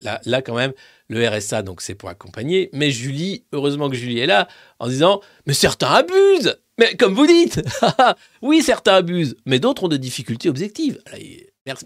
là, 0.00 0.18
là 0.24 0.40
quand 0.40 0.54
même, 0.54 0.72
le 1.08 1.28
RSA, 1.28 1.60
donc 1.60 1.82
c'est 1.82 1.94
pour 1.94 2.08
accompagner, 2.08 2.70
mais 2.72 2.90
Julie, 2.90 3.44
heureusement 3.52 3.90
que 3.90 3.96
Julie 3.96 4.20
est 4.20 4.26
là, 4.26 4.48
en 4.78 4.88
disant, 4.88 5.20
mais 5.44 5.52
certains 5.52 5.90
abusent 5.90 6.56
mais 6.80 6.96
comme 6.96 7.12
vous 7.12 7.26
dites, 7.26 7.60
oui, 8.42 8.62
certains 8.62 8.94
abusent, 8.94 9.36
mais 9.44 9.58
d'autres 9.58 9.84
ont 9.84 9.88
des 9.88 9.98
difficultés 9.98 10.48
objectives. 10.48 10.98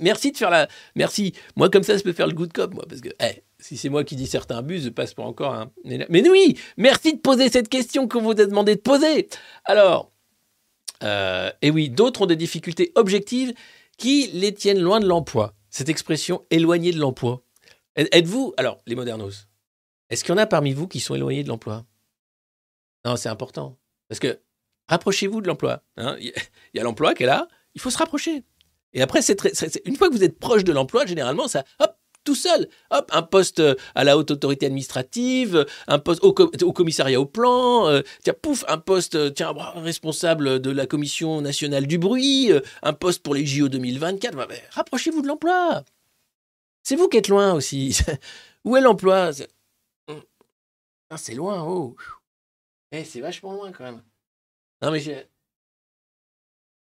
Merci 0.00 0.32
de 0.32 0.36
faire 0.36 0.50
la. 0.50 0.68
Merci. 0.94 1.34
Moi, 1.56 1.68
comme 1.68 1.82
ça, 1.82 1.96
je 1.96 2.02
peux 2.02 2.12
faire 2.12 2.26
le 2.26 2.32
good 2.34 2.52
cop, 2.52 2.72
moi, 2.74 2.84
parce 2.88 3.00
que 3.00 3.10
eh, 3.20 3.42
si 3.58 3.76
c'est 3.76 3.88
moi 3.88 4.04
qui 4.04 4.16
dis 4.16 4.26
certains 4.26 4.58
abusent, 4.58 4.84
je 4.84 4.88
passe 4.90 5.14
pour 5.14 5.26
encore 5.26 5.54
un. 5.54 5.72
Mais 5.84 6.28
oui, 6.28 6.58
merci 6.76 7.14
de 7.14 7.18
poser 7.18 7.50
cette 7.50 7.68
question 7.68 8.08
qu'on 8.08 8.22
vous 8.22 8.30
a 8.30 8.46
demandé 8.46 8.76
de 8.76 8.80
poser. 8.80 9.28
Alors, 9.64 10.12
euh, 11.02 11.50
et 11.60 11.70
oui, 11.70 11.90
d'autres 11.90 12.22
ont 12.22 12.26
des 12.26 12.36
difficultés 12.36 12.92
objectives 12.94 13.52
qui 13.98 14.28
les 14.32 14.54
tiennent 14.54 14.80
loin 14.80 15.00
de 15.00 15.06
l'emploi. 15.06 15.54
Cette 15.70 15.88
expression 15.88 16.46
éloigné 16.50 16.92
de 16.92 16.98
l'emploi. 16.98 17.42
Êtes-vous, 17.96 18.54
alors, 18.56 18.80
les 18.86 18.94
modernos, 18.94 19.48
est-ce 20.08 20.24
qu'il 20.24 20.32
y 20.32 20.34
en 20.34 20.38
a 20.38 20.46
parmi 20.46 20.72
vous 20.72 20.86
qui 20.88 21.00
sont 21.00 21.14
éloignés 21.14 21.42
de 21.42 21.48
l'emploi? 21.48 21.84
Non, 23.04 23.16
c'est 23.16 23.28
important. 23.28 23.76
Parce 24.08 24.18
que 24.20 24.40
rapprochez-vous 24.88 25.40
de 25.40 25.48
l'emploi. 25.48 25.82
hein. 25.96 26.16
Il 26.20 26.32
y 26.74 26.80
a 26.80 26.82
l'emploi 26.84 27.14
qui 27.14 27.24
est 27.24 27.26
là, 27.26 27.48
il 27.74 27.80
faut 27.80 27.90
se 27.90 27.98
rapprocher. 27.98 28.44
Et 28.94 29.02
après, 29.02 29.20
une 29.84 29.96
fois 29.96 30.08
que 30.08 30.14
vous 30.14 30.24
êtes 30.24 30.38
proche 30.38 30.64
de 30.64 30.72
l'emploi, 30.72 31.04
généralement, 31.04 31.48
ça, 31.48 31.64
hop, 31.80 31.96
tout 32.24 32.34
seul, 32.34 32.68
hop, 32.90 33.10
un 33.12 33.22
poste 33.22 33.60
euh, 33.60 33.74
à 33.94 34.02
la 34.04 34.16
haute 34.16 34.30
autorité 34.30 34.64
administrative, 34.66 35.66
un 35.88 35.98
poste 35.98 36.24
au, 36.24 36.32
co- 36.32 36.50
au 36.62 36.72
commissariat 36.72 37.20
au 37.20 37.26
plan, 37.26 37.86
euh, 37.88 38.00
tiens, 38.22 38.32
pouf, 38.40 38.64
un 38.66 38.78
poste, 38.78 39.14
euh, 39.16 39.28
tiens, 39.30 39.52
responsable 39.74 40.58
de 40.60 40.70
la 40.70 40.86
commission 40.86 41.42
nationale 41.42 41.86
du 41.86 41.98
bruit, 41.98 42.50
euh, 42.50 42.60
un 42.82 42.94
poste 42.94 43.22
pour 43.22 43.34
les 43.34 43.44
JO 43.44 43.68
2024. 43.68 44.34
Bah, 44.36 44.46
bah, 44.48 44.54
rapprochez-vous 44.70 45.20
de 45.20 45.26
l'emploi. 45.28 45.84
C'est 46.82 46.96
vous 46.96 47.08
qui 47.08 47.18
êtes 47.18 47.28
loin 47.28 47.52
aussi. 47.52 47.98
Où 48.64 48.76
est 48.76 48.80
l'emploi? 48.80 49.32
C'est- 49.34 49.50
Ah, 51.10 51.18
c'est 51.18 51.34
loin, 51.34 51.62
oh. 51.62 51.94
Eh, 52.92 53.04
c'est 53.04 53.20
vachement 53.20 53.52
loin 53.52 53.70
quand 53.72 53.84
même. 53.84 54.02
Non, 54.80 54.90
mais 54.90 55.00
je... 55.00 55.12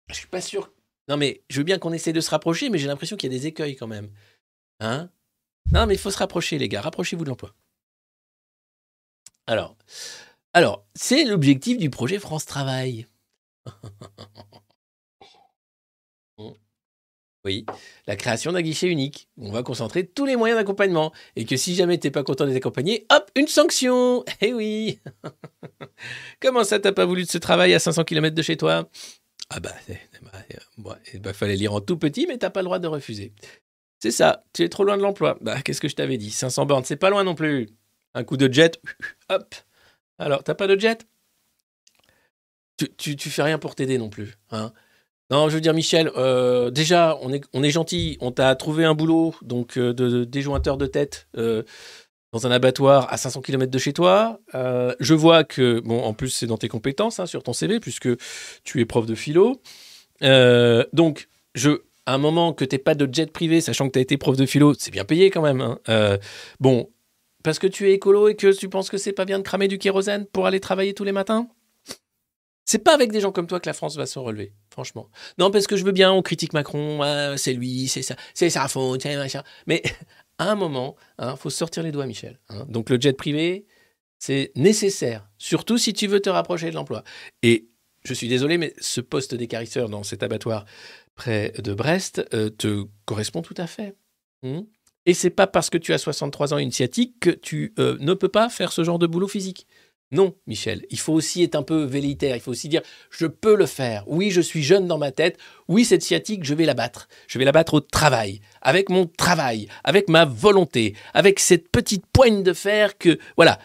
je 0.08 0.14
suis 0.14 0.26
pas 0.26 0.40
sûr. 0.40 0.70
Non, 1.08 1.16
mais 1.16 1.42
je 1.50 1.58
veux 1.58 1.64
bien 1.64 1.78
qu'on 1.78 1.92
essaie 1.92 2.12
de 2.12 2.20
se 2.20 2.30
rapprocher, 2.30 2.70
mais 2.70 2.78
j'ai 2.78 2.86
l'impression 2.86 3.16
qu'il 3.16 3.32
y 3.32 3.34
a 3.34 3.38
des 3.38 3.46
écueils 3.46 3.76
quand 3.76 3.86
même. 3.86 4.10
Hein? 4.80 5.10
Non, 5.72 5.86
mais 5.86 5.94
il 5.94 5.98
faut 5.98 6.10
se 6.10 6.18
rapprocher, 6.18 6.58
les 6.58 6.68
gars. 6.68 6.80
Rapprochez-vous 6.80 7.24
de 7.24 7.30
l'emploi. 7.30 7.54
Alors, 9.46 9.76
alors 10.52 10.84
c'est 10.94 11.24
l'objectif 11.24 11.78
du 11.78 11.90
projet 11.90 12.18
France 12.18 12.46
Travail. 12.46 13.06
Oui, 17.44 17.66
la 18.06 18.14
création 18.14 18.52
d'un 18.52 18.62
guichet 18.62 18.86
unique. 18.86 19.28
On 19.36 19.50
va 19.50 19.64
concentrer 19.64 20.06
tous 20.06 20.24
les 20.26 20.36
moyens 20.36 20.60
d'accompagnement. 20.60 21.12
Et 21.34 21.44
que 21.44 21.56
si 21.56 21.74
jamais 21.74 21.98
t'es 21.98 22.12
pas 22.12 22.22
content 22.22 22.46
d'être 22.46 22.56
accompagné, 22.56 23.04
hop, 23.10 23.30
une 23.34 23.48
sanction 23.48 24.24
Eh 24.40 24.54
oui 24.54 25.00
Comment 26.40 26.62
ça, 26.62 26.78
t'as 26.78 26.92
pas 26.92 27.04
voulu 27.04 27.24
de 27.24 27.28
ce 27.28 27.38
travail 27.38 27.74
à 27.74 27.80
500 27.80 28.04
km 28.04 28.36
de 28.36 28.42
chez 28.42 28.56
toi? 28.56 28.88
Ah 29.54 29.60
bah, 29.60 29.70
bah, 30.22 30.94
euh, 30.94 30.94
eh 31.12 31.18
bah, 31.18 31.32
fallait 31.34 31.56
lire 31.56 31.74
en 31.74 31.80
tout 31.80 31.98
petit, 31.98 32.26
mais 32.26 32.38
t'as 32.38 32.48
pas 32.48 32.60
le 32.60 32.64
droit 32.64 32.78
de 32.78 32.86
refuser. 32.88 33.32
C'est 33.98 34.10
ça, 34.10 34.44
tu 34.54 34.62
es 34.62 34.68
trop 34.68 34.82
loin 34.82 34.96
de 34.96 35.02
l'emploi. 35.02 35.36
Bah, 35.42 35.60
qu'est-ce 35.60 35.80
que 35.80 35.88
je 35.88 35.94
t'avais 35.94 36.16
dit 36.16 36.30
500 36.30 36.66
bornes, 36.66 36.84
c'est 36.84 36.96
pas 36.96 37.10
loin 37.10 37.22
non 37.22 37.34
plus. 37.34 37.68
Un 38.14 38.24
coup 38.24 38.36
de 38.36 38.52
jet, 38.52 38.80
hop. 39.28 39.54
Alors, 40.18 40.42
t'as 40.42 40.54
pas 40.54 40.66
de 40.66 40.78
jet? 40.78 41.06
Tu, 42.96 43.16
tu, 43.16 43.30
fais 43.30 43.42
rien 43.42 43.58
pour 43.58 43.74
t'aider 43.74 43.98
non 43.98 44.08
plus. 44.08 44.38
Hein 44.50 44.72
non, 45.30 45.48
je 45.48 45.54
veux 45.54 45.60
dire, 45.60 45.74
Michel, 45.74 46.10
euh, 46.16 46.70
déjà, 46.70 47.16
on 47.22 47.32
est, 47.32 47.44
on 47.52 47.62
est 47.62 47.70
gentil. 47.70 48.18
On 48.20 48.32
t'a 48.32 48.56
trouvé 48.56 48.84
un 48.84 48.94
boulot 48.94 49.34
donc 49.42 49.76
euh, 49.76 49.92
de, 49.92 50.24
déjointeur 50.24 50.76
de 50.76 50.86
tête 50.86 51.28
dans 52.32 52.46
un 52.46 52.50
abattoir 52.50 53.12
à 53.12 53.16
500 53.18 53.42
km 53.42 53.70
de 53.70 53.78
chez 53.78 53.92
toi. 53.92 54.40
Euh, 54.54 54.94
je 55.00 55.14
vois 55.14 55.44
que, 55.44 55.80
bon, 55.80 56.02
en 56.02 56.14
plus, 56.14 56.30
c'est 56.30 56.46
dans 56.46 56.56
tes 56.56 56.68
compétences 56.68 57.20
hein, 57.20 57.26
sur 57.26 57.42
ton 57.42 57.52
CV, 57.52 57.78
puisque 57.78 58.08
tu 58.64 58.80
es 58.80 58.86
prof 58.86 59.06
de 59.06 59.14
philo. 59.14 59.60
Euh, 60.22 60.84
donc, 60.94 61.28
je, 61.54 61.82
à 62.06 62.14
un 62.14 62.18
moment 62.18 62.54
que 62.54 62.64
tu 62.64 62.78
pas 62.78 62.94
de 62.94 63.12
jet 63.12 63.30
privé, 63.30 63.60
sachant 63.60 63.86
que 63.86 63.92
tu 63.92 63.98
as 63.98 64.02
été 64.02 64.16
prof 64.16 64.36
de 64.36 64.46
philo, 64.46 64.74
c'est 64.78 64.90
bien 64.90 65.04
payé 65.04 65.30
quand 65.30 65.42
même. 65.42 65.60
hein. 65.60 65.78
Euh, 65.90 66.16
bon, 66.58 66.90
parce 67.44 67.58
que 67.58 67.66
tu 67.66 67.90
es 67.90 67.92
écolo 67.92 68.28
et 68.28 68.34
que 68.34 68.56
tu 68.56 68.68
penses 68.70 68.88
que 68.88 68.96
c'est 68.96 69.12
pas 69.12 69.26
bien 69.26 69.38
de 69.38 69.44
cramer 69.44 69.68
du 69.68 69.78
kérosène 69.78 70.24
pour 70.26 70.46
aller 70.46 70.60
travailler 70.60 70.94
tous 70.94 71.04
les 71.04 71.12
matins? 71.12 71.48
C'est 72.64 72.78
pas 72.78 72.94
avec 72.94 73.10
des 73.12 73.20
gens 73.20 73.32
comme 73.32 73.48
toi 73.48 73.60
que 73.60 73.68
la 73.68 73.72
France 73.74 73.96
va 73.96 74.06
se 74.06 74.18
relever, 74.18 74.52
franchement. 74.70 75.10
Non, 75.36 75.50
parce 75.50 75.66
que 75.66 75.76
je 75.76 75.84
veux 75.84 75.92
bien, 75.92 76.12
on 76.12 76.22
critique 76.22 76.52
Macron, 76.52 77.00
c'est 77.36 77.52
lui, 77.52 77.88
c'est 77.88 78.02
ça, 78.02 78.14
c'est 78.34 78.48
sa 78.50 78.68
faute, 78.68 79.02
c'est 79.02 79.16
machin. 79.16 79.42
Mais 79.66 79.82
à 80.42 80.50
un 80.50 80.54
moment, 80.54 80.96
il 81.20 81.34
faut 81.36 81.50
sortir 81.50 81.82
les 81.82 81.92
doigts, 81.92 82.06
Michel. 82.06 82.38
hein. 82.48 82.66
Donc 82.68 82.90
le 82.90 83.00
jet 83.00 83.12
privé, 83.16 83.66
c'est 84.18 84.52
nécessaire, 84.56 85.28
surtout 85.38 85.78
si 85.78 85.92
tu 85.92 86.06
veux 86.06 86.20
te 86.20 86.30
rapprocher 86.30 86.70
de 86.70 86.74
l'emploi. 86.74 87.04
Et 87.42 87.68
je 88.04 88.14
suis 88.14 88.28
désolé, 88.28 88.58
mais 88.58 88.74
ce 88.80 89.00
poste 89.00 89.34
d'écarisseur 89.34 89.88
dans 89.88 90.02
cet 90.02 90.22
abattoir 90.22 90.64
près 91.14 91.52
de 91.58 91.74
Brest 91.74 92.24
euh, 92.34 92.50
te 92.50 92.86
correspond 93.04 93.42
tout 93.42 93.54
à 93.56 93.66
fait. 93.66 93.94
Hmm 94.42 94.62
et 95.06 95.14
c'est 95.14 95.30
pas 95.30 95.46
parce 95.46 95.70
que 95.70 95.78
tu 95.78 95.92
as 95.92 95.98
63 95.98 96.54
ans 96.54 96.58
et 96.58 96.62
une 96.62 96.70
sciatique 96.70 97.18
que 97.20 97.30
tu 97.30 97.74
euh, 97.78 97.96
ne 98.00 98.14
peux 98.14 98.28
pas 98.28 98.48
faire 98.48 98.72
ce 98.72 98.84
genre 98.84 98.98
de 98.98 99.06
boulot 99.06 99.28
physique. 99.28 99.66
Non, 100.12 100.36
Michel, 100.46 100.84
il 100.90 100.98
faut 100.98 101.14
aussi 101.14 101.42
être 101.42 101.54
un 101.54 101.62
peu 101.62 101.84
velléitaire, 101.84 102.36
il 102.36 102.40
faut 102.40 102.50
aussi 102.50 102.68
dire 102.68 102.82
je 103.10 103.26
peux 103.26 103.56
le 103.56 103.66
faire. 103.66 104.04
Oui, 104.06 104.30
je 104.30 104.40
suis 104.42 104.62
jeune 104.62 104.86
dans 104.86 104.98
ma 104.98 105.10
tête. 105.10 105.38
Oui, 105.68 105.84
cette 105.86 106.02
sciatique, 106.02 106.44
je 106.44 106.52
vais 106.54 106.66
la 106.66 106.74
battre. 106.74 107.08
Je 107.28 107.38
vais 107.38 107.46
la 107.46 107.52
battre 107.52 107.74
au 107.74 107.80
travail, 107.80 108.40
avec 108.60 108.90
mon 108.90 109.06
travail, 109.06 109.68
avec 109.84 110.08
ma 110.10 110.24
volonté, 110.26 110.94
avec 111.14 111.40
cette 111.40 111.70
petite 111.70 112.04
poigne 112.12 112.42
de 112.42 112.52
fer 112.52 112.98
que 112.98 113.18
voilà, 113.36 113.58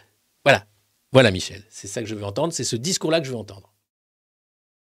voilà. 0.45 0.65
Voilà 1.11 1.31
Michel, 1.31 1.63
c'est 1.69 1.87
ça 1.87 2.01
que 2.01 2.07
je 2.07 2.15
veux 2.15 2.23
entendre, 2.23 2.53
c'est 2.53 2.63
ce 2.63 2.75
discours-là 2.77 3.19
que 3.19 3.25
je 3.27 3.31
veux 3.31 3.37
entendre. 3.37 3.73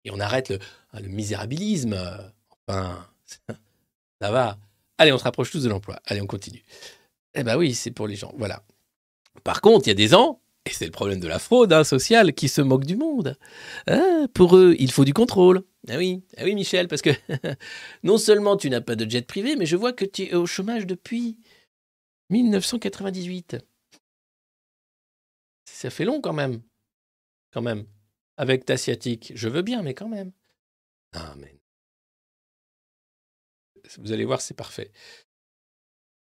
Et 0.06 0.12
on 0.12 0.20
arrête 0.20 0.50
le, 0.50 0.60
le 1.02 1.08
misérabilisme. 1.08 1.94
euh, 1.94 2.18
Enfin, 2.68 3.08
ça 4.22 4.32
va. 4.32 4.58
Allez, 4.98 5.12
on 5.14 5.18
se 5.18 5.24
rapproche 5.24 5.52
tous 5.52 5.64
de 5.64 5.70
l'emploi. 5.70 6.00
Allez, 6.06 6.22
on 6.22 6.28
continue. 6.28 6.64
Eh 7.36 7.44
ben 7.44 7.58
oui, 7.58 7.74
c'est 7.74 7.92
pour 7.92 8.08
les 8.08 8.16
gens. 8.16 8.34
Voilà. 8.38 8.64
Par 9.44 9.62
contre, 9.62 9.88
il 9.88 9.90
y 9.90 9.92
a 9.92 9.96
des 9.96 10.14
ans, 10.14 10.40
et 10.66 10.70
c'est 10.70 10.86
le 10.86 10.92
problème 10.92 11.20
de 11.20 11.28
la 11.28 11.40
fraude 11.40 11.74
hein, 11.74 11.84
sociale, 11.84 12.34
qui 12.34 12.48
se 12.48 12.62
moquent 12.62 12.86
du 12.86 12.96
monde. 12.96 13.38
Ah, 13.88 14.28
pour 14.34 14.56
eux, 14.56 14.76
il 14.80 14.92
faut 14.92 15.04
du 15.04 15.14
contrôle. 15.14 15.64
Ah 15.90 15.98
oui, 15.98 16.24
ah 16.38 16.44
oui, 16.46 16.56
Michel, 16.56 16.88
parce 16.88 17.02
que 17.02 17.10
non 18.04 18.18
seulement 18.18 18.56
tu 18.56 18.70
n'as 18.70 18.80
pas 18.82 18.96
de 18.96 19.10
jet 19.10 19.28
privé, 19.28 19.58
mais 19.58 19.66
je 19.66 19.76
vois 19.76 19.92
que 19.92 20.06
tu 20.06 20.24
es 20.24 20.36
au 20.36 20.46
chômage 20.46 20.88
depuis 20.88 21.38
1998. 22.30 23.58
Ça 25.66 25.90
fait 25.90 26.06
long 26.06 26.22
quand 26.22 26.34
même. 26.34 26.62
Quand 27.52 27.62
même. 27.62 27.86
Avec 28.38 28.64
ta 28.64 28.78
sciatique. 28.78 29.34
Je 29.36 29.50
veux 29.50 29.62
bien, 29.62 29.84
mais 29.84 29.94
quand 29.94 30.08
même. 30.08 30.32
Non, 31.14 31.36
mais. 31.38 31.60
Vous 33.98 34.14
allez 34.14 34.24
voir, 34.24 34.40
c'est 34.40 34.54
parfait. 34.54 34.92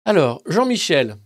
Alors, 0.05 0.43
Jean-Michel. 0.47 1.19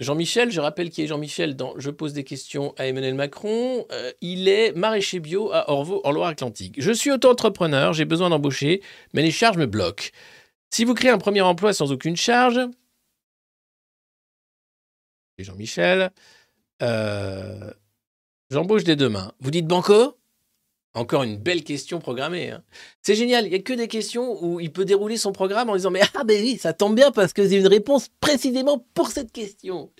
Jean-Michel, 0.00 0.52
je 0.52 0.60
rappelle 0.60 0.90
qui 0.90 1.02
est 1.02 1.06
Jean-Michel 1.08 1.56
dans 1.56 1.74
Je 1.76 1.90
pose 1.90 2.12
des 2.12 2.22
questions 2.22 2.72
à 2.78 2.86
Emmanuel 2.86 3.14
Macron. 3.14 3.84
Euh, 3.90 4.12
il 4.20 4.48
est 4.48 4.72
maraîcher 4.72 5.18
bio 5.18 5.50
à 5.52 5.70
Orvaux, 5.70 6.00
en 6.04 6.12
Loire-Atlantique. 6.12 6.76
Je 6.78 6.92
suis 6.92 7.10
auto-entrepreneur, 7.10 7.92
j'ai 7.92 8.04
besoin 8.04 8.30
d'embaucher, 8.30 8.80
mais 9.12 9.22
les 9.22 9.32
charges 9.32 9.56
me 9.56 9.66
bloquent. 9.66 10.10
Si 10.70 10.84
vous 10.84 10.94
créez 10.94 11.10
un 11.10 11.18
premier 11.18 11.40
emploi 11.40 11.72
sans 11.72 11.90
aucune 11.90 12.16
charge, 12.16 12.60
Jean-Michel, 15.38 16.10
euh, 16.82 17.72
j'embauche 18.50 18.84
dès 18.84 18.96
demain. 18.96 19.32
Vous 19.40 19.50
dites 19.50 19.66
banco? 19.66 20.16
Encore 20.94 21.22
une 21.22 21.36
belle 21.36 21.64
question 21.64 21.98
programmée. 21.98 22.50
hein. 22.50 22.62
C'est 23.02 23.14
génial, 23.14 23.46
il 23.46 23.50
n'y 23.50 23.56
a 23.56 23.60
que 23.60 23.72
des 23.72 23.88
questions 23.88 24.42
où 24.42 24.58
il 24.58 24.72
peut 24.72 24.84
dérouler 24.84 25.16
son 25.16 25.32
programme 25.32 25.70
en 25.70 25.76
disant 25.76 25.90
Mais 25.90 26.02
ah 26.14 26.24
ben 26.24 26.42
oui, 26.42 26.58
ça 26.58 26.72
tombe 26.72 26.94
bien 26.94 27.10
parce 27.12 27.32
que 27.32 27.46
j'ai 27.48 27.58
une 27.58 27.66
réponse 27.66 28.08
précisément 28.20 28.84
pour 28.94 29.08
cette 29.10 29.32
question. 29.32 29.92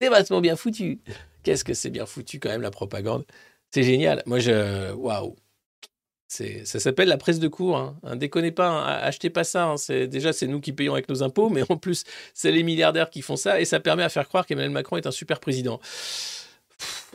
C'est 0.00 0.08
vachement 0.08 0.40
bien 0.40 0.56
foutu. 0.56 1.00
Qu'est-ce 1.42 1.64
que 1.64 1.74
c'est 1.74 1.90
bien 1.90 2.06
foutu 2.06 2.40
quand 2.40 2.50
même 2.50 2.62
la 2.62 2.70
propagande. 2.70 3.24
C'est 3.72 3.82
génial. 3.82 4.22
Moi 4.26 4.38
je. 4.38 4.92
Waouh 4.92 5.34
ça 6.64 6.80
s'appelle 6.80 7.08
la 7.08 7.16
presse 7.16 7.38
de 7.38 7.48
cours. 7.48 7.76
Hein. 7.76 7.96
Hein, 8.02 8.16
déconnez 8.16 8.50
pas, 8.50 8.68
hein. 8.68 8.98
achetez 9.02 9.30
pas 9.30 9.44
ça. 9.44 9.74
déjà, 9.88 10.32
c'est 10.32 10.46
nous 10.46 10.60
qui 10.60 10.72
payons 10.72 10.94
avec 10.94 11.08
nos 11.08 11.22
impôts, 11.22 11.48
mais 11.48 11.62
en 11.68 11.76
plus, 11.76 12.04
c'est 12.32 12.52
les 12.52 12.62
milliardaires 12.62 13.10
qui 13.10 13.22
font 13.22 13.36
ça 13.36 13.60
et 13.60 13.64
ça 13.64 13.80
permet 13.80 14.02
à 14.02 14.08
faire 14.08 14.26
croire 14.28 14.46
qu'Emmanuel 14.46 14.72
Macron 14.72 14.96
est 14.96 15.06
un 15.06 15.12
super 15.12 15.40
président. 15.40 15.80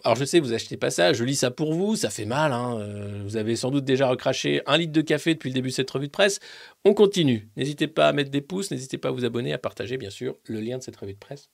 Alors 0.04 0.16
je 0.16 0.26
sais, 0.26 0.40
vous 0.40 0.54
achetez 0.54 0.78
pas 0.78 0.92
ça, 0.92 1.14
je 1.14 1.24
lis 1.24 1.36
ça 1.36 1.52
pour 1.52 1.74
vous, 1.74 1.96
ça 1.96 2.10
fait 2.10 2.26
mal. 2.26 2.54
hein. 2.54 2.80
Euh, 2.80 3.22
vous 3.24 3.38
avez 3.38 3.56
sans 3.56 3.72
doute 3.72 3.86
déjà 3.86 4.08
recraché 4.08 4.62
un 4.66 4.78
litre 4.78 4.94
de 4.94 5.02
café 5.02 5.34
depuis 5.34 5.50
le 5.50 5.54
début 5.54 5.70
de 5.70 5.74
cette 5.74 5.90
revue 5.92 6.08
de 6.08 6.12
presse. 6.12 6.40
On 6.86 6.94
continue. 6.94 7.50
N'hésitez 7.58 7.88
pas 7.88 8.08
à 8.08 8.14
mettre 8.14 8.32
des 8.32 8.42
pouces, 8.42 8.72
n'hésitez 8.72 8.98
pas 8.98 9.10
à 9.10 9.12
vous 9.12 9.26
abonner, 9.26 9.52
à 9.54 9.58
partager 9.58 9.98
bien 9.98 10.10
sûr 10.10 10.38
le 10.46 10.62
lien 10.62 10.78
de 10.78 10.84
cette 10.84 10.98
revue 10.98 11.14
de 11.14 11.20
presse. 11.20 11.50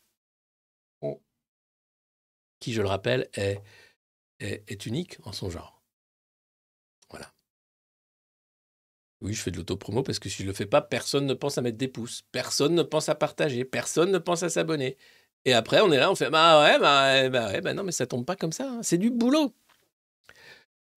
Qui, 2.60 2.74
je 2.74 2.82
le 2.82 2.88
rappelle, 2.88 3.30
est, 3.36 3.62
est, 4.39 4.64
est 4.72 4.86
unique 4.86 5.18
en 5.24 5.32
son 5.32 5.50
genre. 5.50 5.82
Voilà. 7.10 7.34
Oui, 9.22 9.34
je 9.34 9.41
fais 9.41 9.52
de 9.52 9.58
l'autopromo 9.58 10.04
parce 10.04 10.20
que 10.20 10.30
si 10.30 10.43
je 10.43 10.48
le 10.48 10.54
fais 10.54 10.66
pas, 10.66 10.82
personne 10.82 11.26
ne 11.26 11.34
pense 11.34 11.58
à 11.58 11.62
mettre 11.62 11.78
des 11.78 11.88
pouces, 11.88 12.24
personne 12.32 12.76
ne 12.76 12.84
pense 12.84 13.10
à 13.10 13.16
partager, 13.16 13.66
personne 13.66 14.12
ne 14.12 14.18
pense 14.18 14.43
à 14.43 14.50
s'abonner. 14.50 14.98
Et 15.46 15.54
après, 15.54 15.82
on 15.82 15.91
est 15.91 15.98
là, 15.98 16.12
on 16.12 16.16
fait 16.16 16.30
bah 16.30 16.62
ouais, 16.64 16.80
bah, 16.80 17.14
ouais, 17.14 17.30
bah 17.30 17.48
ouais, 17.52 17.62
bah 17.62 17.74
non, 17.74 17.84
mais 17.84 17.91
ça 17.91 18.08
tombe 18.08 18.26
pas 18.26 18.36
comme 18.36 18.52
ça, 18.52 18.68
hein. 18.68 18.80
c'est 18.82 18.98
du 18.98 19.12
boulot. 19.12 19.54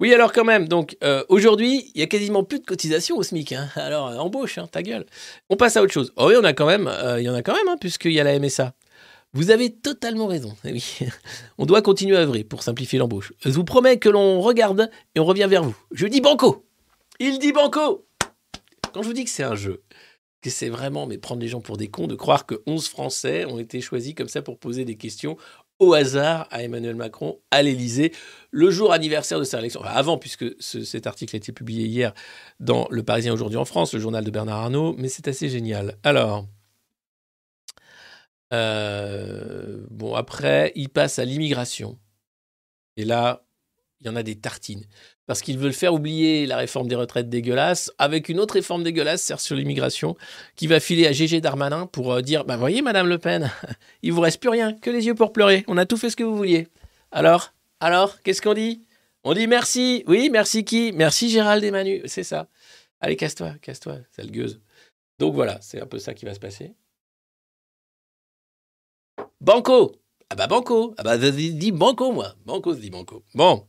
Oui, 0.00 0.14
alors 0.14 0.32
quand 0.32 0.44
même, 0.44 0.68
donc 0.68 0.96
euh, 1.02 1.24
aujourd'hui, 1.28 1.90
il 1.94 2.00
y 2.00 2.04
a 2.04 2.06
quasiment 2.06 2.44
plus 2.44 2.60
de 2.60 2.64
cotisation 2.64 3.16
au 3.16 3.22
SMIC. 3.24 3.52
hein. 3.52 3.68
Alors, 3.76 4.08
euh, 4.08 4.16
embauche, 4.16 4.56
hein, 4.58 4.68
ta 4.70 4.82
gueule. 4.82 5.04
On 5.50 5.56
passe 5.56 5.76
à 5.76 5.82
autre 5.82 5.92
chose. 5.92 6.12
Oh 6.16 6.28
oui, 6.28 6.34
on 6.38 6.44
a 6.44 6.52
quand 6.52 6.66
même, 6.66 6.86
euh, 6.86 7.20
il 7.20 7.24
y 7.24 7.28
en 7.28 7.34
a 7.34 7.42
quand 7.42 7.54
même, 7.54 7.66
hein, 7.68 7.76
puisqu'il 7.80 8.12
y 8.12 8.20
a 8.20 8.24
la 8.24 8.38
MSA. 8.38 8.74
Vous 9.34 9.50
avez 9.50 9.74
totalement 9.74 10.26
raison. 10.28 10.56
Eh 10.64 10.72
Oui. 10.72 10.98
On 11.58 11.66
doit 11.66 11.82
continuer 11.82 12.16
à 12.16 12.20
œuvrer 12.20 12.44
pour 12.44 12.62
simplifier 12.62 12.98
l'embauche. 12.98 13.34
Je 13.44 13.50
vous 13.50 13.64
promets 13.64 13.98
que 13.98 14.08
l'on 14.08 14.40
regarde 14.40 14.88
et 15.14 15.20
on 15.20 15.26
revient 15.26 15.46
vers 15.50 15.62
vous. 15.62 15.76
Je 15.90 16.06
dis 16.06 16.22
banco. 16.22 16.64
Il 17.20 17.38
dit 17.38 17.52
banco. 17.52 18.06
Quand 18.94 19.02
je 19.02 19.08
vous 19.08 19.12
dis 19.12 19.24
que 19.24 19.30
c'est 19.30 19.42
un 19.42 19.54
jeu, 19.54 19.82
c'est 20.44 20.68
vraiment 20.68 21.06
mais 21.06 21.18
prendre 21.18 21.40
les 21.42 21.48
gens 21.48 21.60
pour 21.60 21.76
des 21.76 21.88
cons 21.88 22.06
de 22.06 22.14
croire 22.14 22.46
que 22.46 22.62
11 22.66 22.88
Français 22.88 23.44
ont 23.46 23.58
été 23.58 23.80
choisis 23.80 24.14
comme 24.14 24.28
ça 24.28 24.42
pour 24.42 24.58
poser 24.58 24.84
des 24.84 24.96
questions 24.96 25.36
au 25.80 25.94
hasard 25.94 26.48
à 26.50 26.62
Emmanuel 26.62 26.96
Macron 26.96 27.40
à 27.50 27.62
l'Élysée 27.62 28.12
le 28.50 28.70
jour 28.70 28.92
anniversaire 28.92 29.38
de 29.38 29.44
sa 29.44 29.58
élection. 29.60 29.80
Enfin, 29.80 29.90
avant, 29.90 30.18
puisque 30.18 30.46
ce- 30.60 30.84
cet 30.84 31.06
article 31.06 31.36
a 31.36 31.38
été 31.38 31.52
publié 31.52 31.86
hier 31.86 32.14
dans 32.60 32.86
Le 32.90 33.02
Parisien 33.02 33.32
aujourd'hui 33.32 33.58
en 33.58 33.64
France, 33.64 33.94
le 33.94 34.00
journal 34.00 34.24
de 34.24 34.30
Bernard 34.30 34.58
Arnault, 34.58 34.94
mais 34.98 35.08
c'est 35.08 35.28
assez 35.28 35.48
génial. 35.48 35.96
Alors, 36.02 36.46
euh, 38.52 39.84
bon, 39.90 40.14
après, 40.14 40.72
il 40.74 40.88
passe 40.88 41.18
à 41.18 41.24
l'immigration. 41.24 41.98
Et 42.96 43.04
là, 43.04 43.44
il 44.00 44.06
y 44.06 44.10
en 44.10 44.16
a 44.16 44.22
des 44.22 44.38
tartines. 44.38 44.84
Parce 45.28 45.42
qu'ils 45.42 45.58
veulent 45.58 45.74
faire 45.74 45.92
oublier 45.92 46.46
la 46.46 46.56
réforme 46.56 46.88
des 46.88 46.94
retraites 46.94 47.28
dégueulasse 47.28 47.92
avec 47.98 48.30
une 48.30 48.40
autre 48.40 48.54
réforme 48.54 48.82
dégueulasse, 48.82 49.30
sur 49.36 49.54
l'immigration, 49.54 50.16
qui 50.56 50.66
va 50.66 50.80
filer 50.80 51.06
à 51.06 51.12
Gégé 51.12 51.42
Darmanin 51.42 51.84
pour 51.84 52.14
euh, 52.14 52.22
dire 52.22 52.46
Bah, 52.46 52.56
voyez, 52.56 52.80
Madame 52.80 53.06
Le 53.06 53.18
Pen, 53.18 53.52
il 54.02 54.12
vous 54.12 54.22
reste 54.22 54.40
plus 54.40 54.48
rien, 54.48 54.72
que 54.72 54.88
les 54.88 55.04
yeux 55.04 55.14
pour 55.14 55.34
pleurer. 55.34 55.64
On 55.68 55.76
a 55.76 55.84
tout 55.84 55.98
fait 55.98 56.08
ce 56.08 56.16
que 56.16 56.24
vous 56.24 56.34
vouliez. 56.34 56.68
Alors 57.12 57.52
Alors 57.78 58.22
Qu'est-ce 58.22 58.40
qu'on 58.40 58.54
dit? 58.54 58.86
On 59.22 59.34
dit 59.34 59.46
merci. 59.46 60.02
Oui, 60.06 60.30
merci 60.32 60.64
qui? 60.64 60.92
Merci 60.94 61.28
Gérald 61.28 61.62
et 61.62 61.70
Manu. 61.70 62.00
C'est 62.06 62.24
ça. 62.24 62.48
Allez, 63.02 63.16
casse-toi, 63.16 63.52
casse-toi, 63.60 63.98
sale 64.16 64.30
gueuse. 64.30 64.62
Donc 65.18 65.34
voilà, 65.34 65.58
c'est 65.60 65.82
un 65.82 65.86
peu 65.86 65.98
ça 65.98 66.14
qui 66.14 66.24
va 66.24 66.32
se 66.32 66.40
passer. 66.40 66.72
Banco 69.42 69.94
Ah 70.30 70.36
bah 70.36 70.46
Banco 70.46 70.94
Ah 70.96 71.02
bah 71.02 71.18
dis 71.18 71.70
Banco, 71.70 72.12
moi. 72.12 72.34
Banco, 72.46 72.74
se 72.74 72.88
Banco. 72.88 73.22
Bon. 73.34 73.66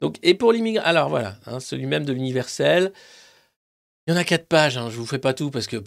Donc, 0.00 0.18
et 0.22 0.34
pour 0.34 0.52
l'immigration, 0.52 0.88
alors 0.88 1.08
voilà, 1.08 1.38
hein, 1.46 1.60
celui 1.60 1.86
même 1.86 2.04
de 2.04 2.12
l'universel. 2.12 2.92
Il 4.06 4.12
y 4.12 4.16
en 4.16 4.16
a 4.16 4.24
quatre 4.24 4.46
pages, 4.46 4.76
hein, 4.76 4.90
je 4.90 4.96
vous 4.96 5.06
fais 5.06 5.18
pas 5.18 5.34
tout 5.34 5.50
parce 5.50 5.66
que 5.66 5.82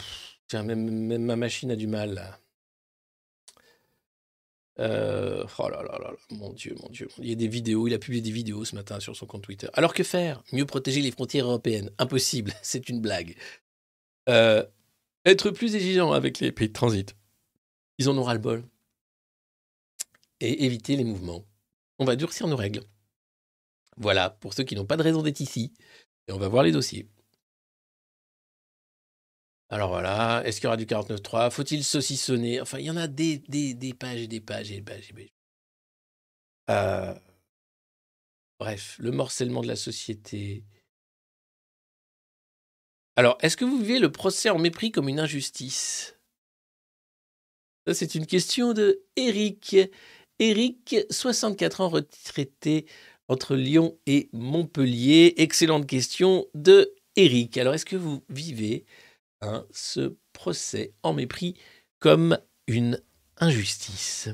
tiens, 0.46 0.62
même, 0.62 1.18
ma 1.18 1.36
machine 1.36 1.70
a 1.70 1.76
du 1.76 1.86
mal. 1.86 2.14
Là. 2.14 2.38
Euh, 4.80 5.44
oh 5.58 5.68
là 5.68 5.82
là 5.84 5.98
là 6.00 6.12
mon 6.30 6.52
Dieu, 6.52 6.74
mon 6.82 6.88
Dieu. 6.88 7.08
Il 7.18 7.28
y 7.28 7.32
a 7.32 7.36
des 7.36 7.48
vidéos, 7.48 7.86
il 7.86 7.94
a 7.94 7.98
publié 7.98 8.22
des 8.22 8.30
vidéos 8.30 8.64
ce 8.64 8.74
matin 8.74 9.00
sur 9.00 9.16
son 9.16 9.26
compte 9.26 9.42
Twitter. 9.42 9.68
Alors 9.74 9.94
que 9.94 10.02
faire? 10.02 10.42
Mieux 10.52 10.66
protéger 10.66 11.00
les 11.00 11.10
frontières 11.10 11.46
européennes 11.46 11.90
Impossible, 11.98 12.52
c'est 12.62 12.88
une 12.88 13.00
blague. 13.00 13.36
Euh, 14.28 14.64
être 15.24 15.50
plus 15.50 15.74
exigeant 15.74 16.12
avec 16.12 16.40
les 16.40 16.52
pays 16.52 16.68
de 16.68 16.72
transit. 16.72 17.16
Ils 17.98 18.08
en 18.08 18.16
aura 18.16 18.34
le 18.34 18.40
bol. 18.40 18.64
Et 20.40 20.64
éviter 20.64 20.96
les 20.96 21.04
mouvements. 21.04 21.44
On 21.98 22.04
va 22.04 22.16
durcir 22.16 22.48
nos 22.48 22.56
règles. 22.56 22.82
Voilà, 23.96 24.30
pour 24.30 24.54
ceux 24.54 24.64
qui 24.64 24.74
n'ont 24.74 24.86
pas 24.86 24.96
de 24.96 25.02
raison 25.02 25.22
d'être 25.22 25.40
ici. 25.40 25.72
Et 26.28 26.32
on 26.32 26.38
va 26.38 26.48
voir 26.48 26.62
les 26.62 26.72
dossiers. 26.72 27.08
Alors 29.70 29.88
voilà, 29.88 30.42
est-ce 30.44 30.60
qu'il 30.60 30.64
y 30.64 30.68
aura 30.68 30.76
du 30.76 30.86
49.3 30.86 31.50
Faut-il 31.50 31.84
saucissonner? 31.84 32.60
Enfin, 32.60 32.78
il 32.78 32.84
y 32.84 32.90
en 32.90 32.96
a 32.96 33.06
des, 33.08 33.38
des, 33.48 33.74
des 33.74 33.94
pages 33.94 34.20
et 34.20 34.28
des 34.28 34.40
pages 34.40 34.70
et 34.70 34.76
des 34.76 34.82
pages. 34.82 35.10
Et 35.10 35.12
des 35.12 35.22
pages. 35.22 35.32
Euh, 36.70 37.14
bref, 38.58 38.96
le 38.98 39.10
morcellement 39.10 39.62
de 39.62 39.68
la 39.68 39.76
société. 39.76 40.64
Alors, 43.16 43.38
est-ce 43.40 43.56
que 43.56 43.64
vous 43.64 43.78
vivez 43.78 43.98
le 43.98 44.10
procès 44.10 44.50
en 44.50 44.58
mépris 44.58 44.90
comme 44.90 45.08
une 45.08 45.20
injustice? 45.20 46.18
Ça, 47.86 47.94
c'est 47.94 48.14
une 48.14 48.26
question 48.26 48.72
de 48.72 49.02
Eric. 49.16 49.76
Eric, 50.40 50.96
64 51.10 51.80
ans, 51.80 51.88
retraité 51.88 52.86
entre 53.28 53.56
Lyon 53.56 53.98
et 54.06 54.28
Montpellier. 54.32 55.34
Excellente 55.38 55.86
question 55.86 56.46
de 56.54 56.94
Eric. 57.16 57.56
Alors, 57.58 57.74
est-ce 57.74 57.84
que 57.84 57.96
vous 57.96 58.24
vivez 58.28 58.84
hein, 59.40 59.66
ce 59.70 60.16
procès 60.32 60.92
en 61.02 61.12
mépris 61.12 61.54
comme 62.00 62.38
une 62.66 63.00
injustice? 63.38 64.28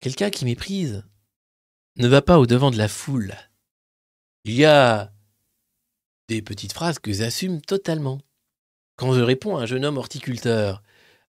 Quelqu'un 0.00 0.30
qui 0.30 0.44
méprise 0.44 1.04
ne 1.96 2.08
va 2.08 2.20
pas 2.20 2.38
au-devant 2.38 2.70
de 2.70 2.76
la 2.76 2.88
foule. 2.88 3.34
Il 4.44 4.54
y 4.54 4.64
a 4.64 5.12
des 6.28 6.42
petites 6.42 6.72
phrases 6.72 6.98
que 6.98 7.12
j'assume 7.12 7.60
totalement. 7.62 8.20
Quand 8.96 9.12
je 9.14 9.20
réponds 9.20 9.56
à 9.56 9.62
un 9.62 9.66
jeune 9.66 9.84
homme 9.84 9.96
horticulteur 9.96 10.82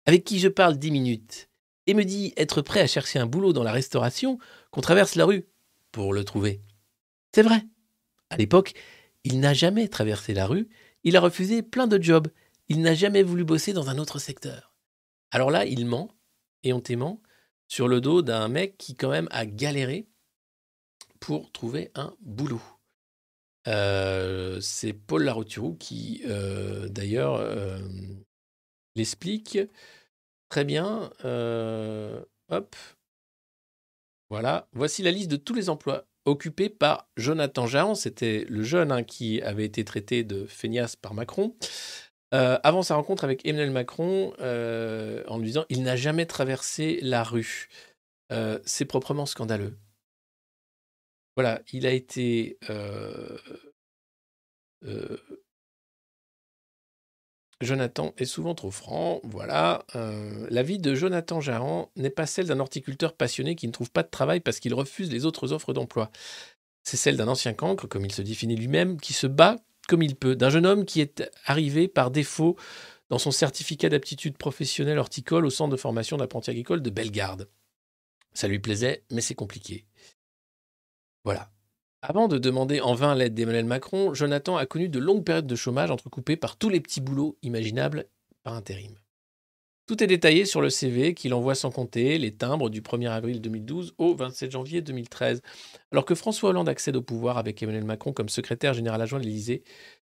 avec 0.07 0.25
qui 0.25 0.39
je 0.39 0.49
parle 0.49 0.79
dix 0.79 0.91
minutes 0.91 1.49
et 1.87 1.95
me 1.95 2.05
dit 2.05 2.33
être 2.37 2.63
prêt 2.63 2.81
à 2.81 2.87
chercher 2.87 3.19
un 3.19 3.27
boulot 3.27 3.53
dans 3.53 3.63
la 3.63 3.73
restauration, 3.73 4.39
qu'on 4.71 4.81
traverse 4.81 5.15
la 5.15 5.25
rue 5.25 5.47
pour 5.93 6.13
le 6.13 6.25
trouver. 6.25 6.61
C'est 7.35 7.43
vrai. 7.43 7.63
À 8.31 8.37
l'époque, 8.37 8.73
il 9.25 9.41
n'a 9.41 9.55
jamais 9.55 9.89
traversé 9.89 10.35
la 10.35 10.47
rue, 10.47 10.69
il 11.03 11.17
a 11.17 11.21
refusé 11.21 11.63
plein 11.63 11.87
de 11.87 12.03
jobs, 12.03 12.29
il 12.69 12.81
n'a 12.81 12.95
jamais 12.95 13.23
voulu 13.23 13.45
bosser 13.45 13.73
dans 13.73 13.91
un 13.91 13.99
autre 13.99 14.19
secteur. 14.19 14.75
Alors 15.31 15.51
là, 15.51 15.67
il 15.67 15.87
ment, 15.87 16.11
éhontément, 16.63 17.21
sur 17.69 17.89
le 17.89 18.01
dos 18.01 18.23
d'un 18.23 18.49
mec 18.49 18.77
qui 18.79 18.97
quand 18.97 19.11
même 19.11 19.29
a 19.31 19.47
galéré 19.47 20.07
pour 21.21 21.51
trouver 21.53 21.91
un 21.95 22.15
boulot. 22.21 22.63
Euh, 23.67 24.61
c'est 24.61 24.93
Paul 24.93 25.25
Larouturou 25.25 25.75
qui, 25.75 26.23
euh, 26.27 26.89
d'ailleurs, 26.89 27.37
euh, 27.37 27.79
l'explique 28.95 29.59
très 30.49 30.65
bien. 30.65 31.11
Euh, 31.25 32.23
hop. 32.51 32.77
Voilà. 34.31 34.69
Voici 34.73 35.03
la 35.03 35.11
liste 35.11 35.31
de 35.31 35.37
tous 35.37 35.55
les 35.55 35.69
emplois 35.71 36.07
occupés 36.25 36.69
par 36.69 37.09
Jonathan 37.17 37.67
Jahan. 37.67 37.95
C'était 37.95 38.47
le 38.49 38.63
jeune 38.63 38.91
hein, 38.93 39.03
qui 39.03 39.43
avait 39.43 39.65
été 39.65 39.85
traité 39.85 40.25
de 40.25 40.47
feignasse 40.47 40.97
par 40.97 41.15
Macron. 41.15 41.55
Euh, 42.33 42.59
avant 42.63 42.83
sa 42.83 42.97
rencontre 42.97 43.23
avec 43.23 43.47
Emmanuel 43.47 43.71
Macron, 43.71 44.35
euh, 44.41 45.23
en 45.29 45.39
lui 45.39 45.47
disant 45.47 45.65
il 45.69 45.83
n'a 45.83 45.97
jamais 45.97 46.27
traversé 46.27 46.99
la 47.03 47.23
rue. 47.23 47.69
C'est 48.65 48.85
proprement 48.85 49.27
scandaleux. 49.27 49.79
Voilà, 51.37 51.63
il 51.73 51.87
a 51.87 51.93
été 51.93 52.59
Jonathan 57.61 58.13
est 58.19 58.25
souvent 58.25 58.55
trop 58.55 58.71
franc. 58.71 59.21
Voilà. 59.25 59.85
Euh, 59.95 60.47
la 60.51 60.63
vie 60.63 60.79
de 60.79 60.95
Jonathan 60.95 61.41
Jahan 61.41 61.91
n'est 61.97 62.11
pas 62.11 62.27
celle 62.27 62.47
d'un 62.47 62.61
horticulteur 62.61 63.15
passionné 63.15 63.55
qui 63.55 63.67
ne 63.67 63.73
trouve 63.73 63.91
pas 63.91 64.03
de 64.03 64.11
travail 64.11 64.41
parce 64.41 64.61
qu'il 64.61 64.75
refuse 64.75 65.11
les 65.11 65.25
autres 65.25 65.53
offres 65.53 65.73
d'emploi. 65.73 66.11
C'est 66.83 66.97
celle 66.97 67.17
d'un 67.17 67.29
ancien 67.29 67.55
cancre, 67.55 67.87
comme 67.87 68.05
il 68.05 68.13
se 68.13 68.23
définit 68.23 68.57
lui-même, 68.57 69.01
qui 69.01 69.13
se 69.13 69.27
bat 69.27 69.57
comme 69.89 70.03
il 70.03 70.17
peut, 70.17 70.37
d'un 70.37 70.51
jeune 70.51 70.67
homme 70.67 70.85
qui 70.85 71.01
est 71.01 71.31
arrivé 71.45 71.89
par 71.89 72.11
défaut 72.11 72.57
dans 73.11 73.19
son 73.19 73.31
certificat 73.31 73.89
d'aptitude 73.89 74.37
professionnelle 74.37 74.99
horticole 74.99 75.47
au 75.47 75.51
centre 75.51 75.71
de 75.71 75.77
formation 75.77 76.17
d'apprentis 76.17 76.51
agricoles 76.51 76.83
de 76.83 76.91
Bellegarde. 76.91 77.49
Ça 78.33 78.49
lui 78.49 78.59
plaisait, 78.59 79.05
mais 79.11 79.21
c'est 79.21 79.35
compliqué. 79.35 79.87
Voilà. 81.25 81.54
Avant 82.07 82.29
de 82.29 82.37
demander 82.37 82.83
en 82.83 82.93
vain 82.93 83.15
l'aide 83.15 83.33
d'Emmanuel 83.33 83.65
Macron, 83.65 84.13
Jonathan 84.13 84.59
a 84.59 84.67
connu 84.67 84.91
de 84.91 84.99
longues 84.99 85.25
périodes 85.25 85.47
de 85.47 85.57
chômage 85.57 85.91
entrecoupées 85.91 86.37
par 86.37 86.59
tous 86.59 86.69
les 86.69 86.83
petits 86.83 87.01
boulots 87.01 87.39
imaginables 87.41 88.05
par 88.43 88.53
intérim. 88.53 88.93
Tout 89.87 90.05
est 90.05 90.07
détaillé 90.07 90.45
sur 90.45 90.61
le 90.61 90.69
CV 90.69 91.15
qu'il 91.15 91.33
envoie 91.33 91.55
sans 91.55 91.71
compter 91.71 92.19
les 92.19 92.37
timbres 92.37 92.69
du 92.69 92.83
1er 92.83 93.09
avril 93.09 93.41
2012 93.41 93.95
au 93.97 94.15
27 94.15 94.51
janvier 94.51 94.83
2013. 94.83 95.41
Alors 95.93 96.05
que 96.05 96.15
François 96.15 96.51
Hollande 96.51 96.69
accède 96.69 96.97
au 96.97 97.01
pouvoir 97.01 97.39
avec 97.39 97.63
Emmanuel 97.63 97.85
Macron 97.85 98.13
comme 98.13 98.29
secrétaire 98.29 98.75
général 98.75 99.01
adjoint 99.01 99.19
de 99.19 99.25
l'Élysée, 99.25 99.63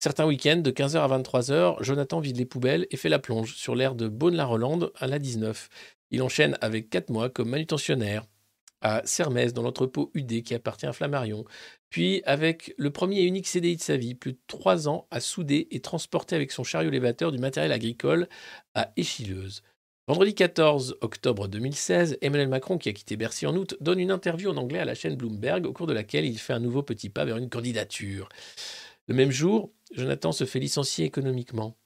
certains 0.01 0.27
week-ends 0.27 0.57
de 0.57 0.71
15h 0.73 0.97
à 0.97 1.19
23h, 1.21 1.85
Jonathan 1.85 2.19
vide 2.19 2.39
les 2.39 2.47
poubelles 2.47 2.89
et 2.91 2.97
fait 2.97 3.09
la 3.09 3.21
plonge 3.21 3.55
sur 3.55 3.77
l'aire 3.77 3.95
de 3.95 4.09
Beaune-la-Rolande 4.09 4.91
à 4.97 5.07
la 5.07 5.21
19. 5.21 5.69
Il 6.11 6.23
enchaîne 6.23 6.59
avec 6.61 6.91
4 6.91 7.11
mois 7.11 7.31
comme 7.31 7.51
manutentionnaire 7.51 8.27
à 8.81 9.03
Sermès 9.05 9.53
dans 9.53 9.63
l'entrepôt 9.63 10.11
UD 10.15 10.43
qui 10.43 10.55
appartient 10.55 10.87
à 10.87 10.93
Flammarion, 10.93 11.45
puis 11.91 12.23
avec 12.25 12.75
le 12.77 12.91
premier 12.91 13.21
et 13.21 13.25
unique 13.25 13.47
CDI 13.47 13.77
de 13.77 13.83
sa 13.83 13.97
vie, 13.97 14.15
plus 14.15 14.33
de 14.33 14.39
trois 14.47 14.89
ans 14.89 15.07
à 15.11 15.21
souder 15.21 15.69
et 15.71 15.81
transporter 15.81 16.37
avec 16.37 16.53
son 16.53 16.65
chariot 16.65 16.91
élévateur 16.91 17.33
du 17.33 17.39
matériel 17.39 17.73
agricole 17.73 18.29
à 18.75 18.93
Échileuse. 18.97 19.63
Vendredi 20.09 20.35
14 20.35 20.99
octobre 21.01 21.49
2016, 21.49 22.19
Emmanuel 22.21 22.49
Macron, 22.49 22.79
qui 22.79 22.89
a 22.89 22.93
quitté 22.93 23.17
Bercy 23.17 23.45
en 23.45 23.57
août, 23.57 23.77
donne 23.81 23.99
une 23.99 24.13
interview 24.13 24.51
en 24.51 24.57
anglais 24.57 24.79
à 24.79 24.85
la 24.85 24.95
chaîne 24.95 25.17
Bloomberg, 25.17 25.67
au 25.67 25.73
cours 25.73 25.89
de 25.89 25.93
laquelle 25.93 26.25
il 26.25 26.39
fait 26.39 26.53
un 26.53 26.61
nouveau 26.61 26.85
petit 26.85 27.09
pas 27.09 27.25
vers 27.25 27.39
une 27.39 27.49
candidature. 27.49 28.29
Le 29.09 29.15
même 29.15 29.33
jour, 29.33 29.73
Jonathan 29.93 30.31
se 30.31 30.45
fait 30.45 30.61
licencier 30.61 31.07
économiquement. 31.07 31.77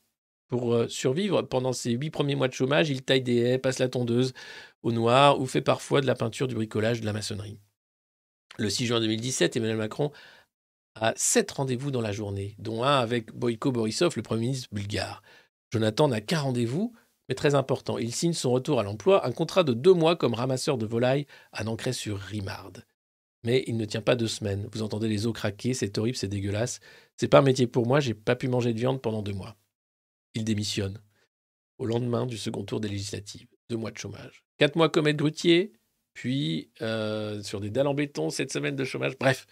Pour 0.50 0.74
euh, 0.74 0.88
survivre 0.88 1.42
pendant 1.42 1.72
ses 1.72 1.92
huit 1.92 2.10
premiers 2.10 2.34
mois 2.34 2.48
de 2.48 2.52
chômage, 2.52 2.90
il 2.90 3.02
taille 3.02 3.22
des 3.22 3.36
haies, 3.36 3.58
passe 3.58 3.78
la 3.78 3.88
tondeuse 3.88 4.34
au 4.82 4.90
noir 4.90 5.40
ou 5.40 5.46
fait 5.46 5.60
parfois 5.62 6.00
de 6.00 6.06
la 6.06 6.16
peinture, 6.16 6.48
du 6.48 6.56
bricolage, 6.56 7.00
de 7.00 7.06
la 7.06 7.12
maçonnerie. 7.12 7.58
Le 8.58 8.68
6 8.68 8.86
juin 8.86 9.00
2017, 9.00 9.56
Emmanuel 9.56 9.76
Macron 9.76 10.10
a 10.96 11.12
sept 11.16 11.52
rendez-vous 11.52 11.92
dans 11.92 12.00
la 12.00 12.10
journée, 12.10 12.56
dont 12.58 12.82
un 12.82 12.98
avec 12.98 13.32
Boyko 13.32 13.70
Borisov, 13.70 14.14
le 14.16 14.22
Premier 14.22 14.42
ministre 14.42 14.68
bulgare. 14.72 15.22
Jonathan 15.72 16.08
n'a 16.08 16.20
qu'un 16.20 16.40
rendez-vous, 16.40 16.92
mais 17.28 17.36
très 17.36 17.54
important. 17.54 17.96
Il 17.96 18.12
signe 18.12 18.32
son 18.32 18.50
retour 18.50 18.80
à 18.80 18.82
l'emploi, 18.82 19.24
un 19.24 19.30
contrat 19.30 19.62
de 19.62 19.72
deux 19.72 19.94
mois 19.94 20.16
comme 20.16 20.34
ramasseur 20.34 20.78
de 20.78 20.86
volailles 20.86 21.26
à 21.52 21.62
Nancray-sur-Rimarde. 21.62 22.84
Mais 23.44 23.62
il 23.68 23.76
ne 23.76 23.84
tient 23.84 24.02
pas 24.02 24.16
deux 24.16 24.26
semaines. 24.26 24.68
Vous 24.72 24.82
entendez 24.82 25.08
les 25.08 25.28
os 25.28 25.32
craquer, 25.32 25.74
c'est 25.74 25.96
horrible, 25.96 26.16
c'est 26.16 26.28
dégueulasse. 26.28 26.80
C'est 27.16 27.28
pas 27.28 27.38
un 27.38 27.42
métier 27.42 27.68
pour 27.68 27.86
moi, 27.86 28.00
j'ai 28.00 28.14
pas 28.14 28.34
pu 28.34 28.48
manger 28.48 28.72
de 28.72 28.78
viande 28.78 29.00
pendant 29.00 29.22
deux 29.22 29.32
mois. 29.32 29.56
Il 30.34 30.44
démissionne 30.44 31.00
au 31.78 31.86
lendemain 31.86 32.26
du 32.26 32.36
second 32.36 32.64
tour 32.64 32.80
des 32.80 32.88
législatives. 32.88 33.46
deux 33.68 33.76
mois 33.76 33.90
de 33.90 33.98
chômage. 33.98 34.44
Quatre 34.58 34.76
mois 34.76 34.90
comme 34.90 35.06
aide-grutier, 35.06 35.72
puis 36.12 36.70
euh, 36.82 37.42
sur 37.42 37.60
des 37.60 37.70
dalles 37.70 37.86
en 37.86 37.94
béton, 37.94 38.30
sept 38.30 38.52
semaines 38.52 38.76
de 38.76 38.84
chômage. 38.84 39.16
Bref, 39.18 39.46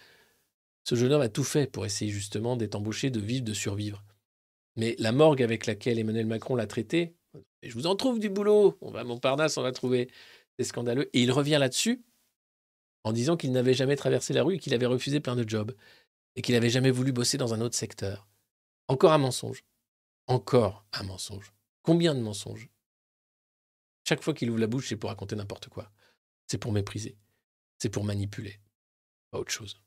ce 0.84 0.94
jeune 0.94 1.12
homme 1.12 1.22
a 1.22 1.28
tout 1.28 1.44
fait 1.44 1.70
pour 1.70 1.86
essayer 1.86 2.10
justement 2.10 2.56
d'être 2.56 2.74
embauché, 2.74 3.10
de 3.10 3.20
vivre, 3.20 3.44
de 3.44 3.54
survivre. 3.54 4.04
Mais 4.76 4.94
la 4.98 5.12
morgue 5.12 5.42
avec 5.42 5.66
laquelle 5.66 5.98
Emmanuel 5.98 6.26
Macron 6.26 6.54
l'a 6.54 6.66
traité, 6.66 7.14
je 7.62 7.74
vous 7.74 7.86
en 7.86 7.96
trouve 7.96 8.18
du 8.18 8.28
boulot, 8.28 8.76
on 8.80 8.90
va 8.90 9.00
à 9.00 9.04
Montparnasse, 9.04 9.56
on 9.56 9.62
va 9.62 9.72
trouver. 9.72 10.10
C'est 10.58 10.64
scandaleux. 10.64 11.08
Et 11.12 11.22
il 11.22 11.32
revient 11.32 11.58
là-dessus 11.58 12.02
en 13.04 13.12
disant 13.12 13.36
qu'il 13.36 13.52
n'avait 13.52 13.74
jamais 13.74 13.96
traversé 13.96 14.32
la 14.34 14.42
rue 14.42 14.58
qu'il 14.58 14.74
avait 14.74 14.86
refusé 14.86 15.20
plein 15.20 15.36
de 15.36 15.48
jobs 15.48 15.74
et 16.36 16.42
qu'il 16.42 16.54
n'avait 16.54 16.70
jamais 16.70 16.90
voulu 16.90 17.12
bosser 17.12 17.38
dans 17.38 17.54
un 17.54 17.60
autre 17.60 17.76
secteur. 17.76 18.28
Encore 18.88 19.12
un 19.12 19.18
mensonge. 19.18 19.64
Encore 20.28 20.84
un 20.92 21.04
mensonge. 21.04 21.54
Combien 21.82 22.14
de 22.14 22.20
mensonges? 22.20 22.68
Chaque 24.06 24.22
fois 24.22 24.34
qu'il 24.34 24.50
ouvre 24.50 24.60
la 24.60 24.66
bouche, 24.66 24.90
c'est 24.90 24.96
pour 24.96 25.08
raconter 25.08 25.34
n'importe 25.36 25.68
quoi. 25.68 25.90
C'est 26.46 26.58
pour 26.58 26.70
mépriser. 26.70 27.16
C'est 27.78 27.88
pour 27.88 28.04
manipuler. 28.04 28.60
Pas 29.30 29.38
autre 29.38 29.50
chose. 29.50 29.80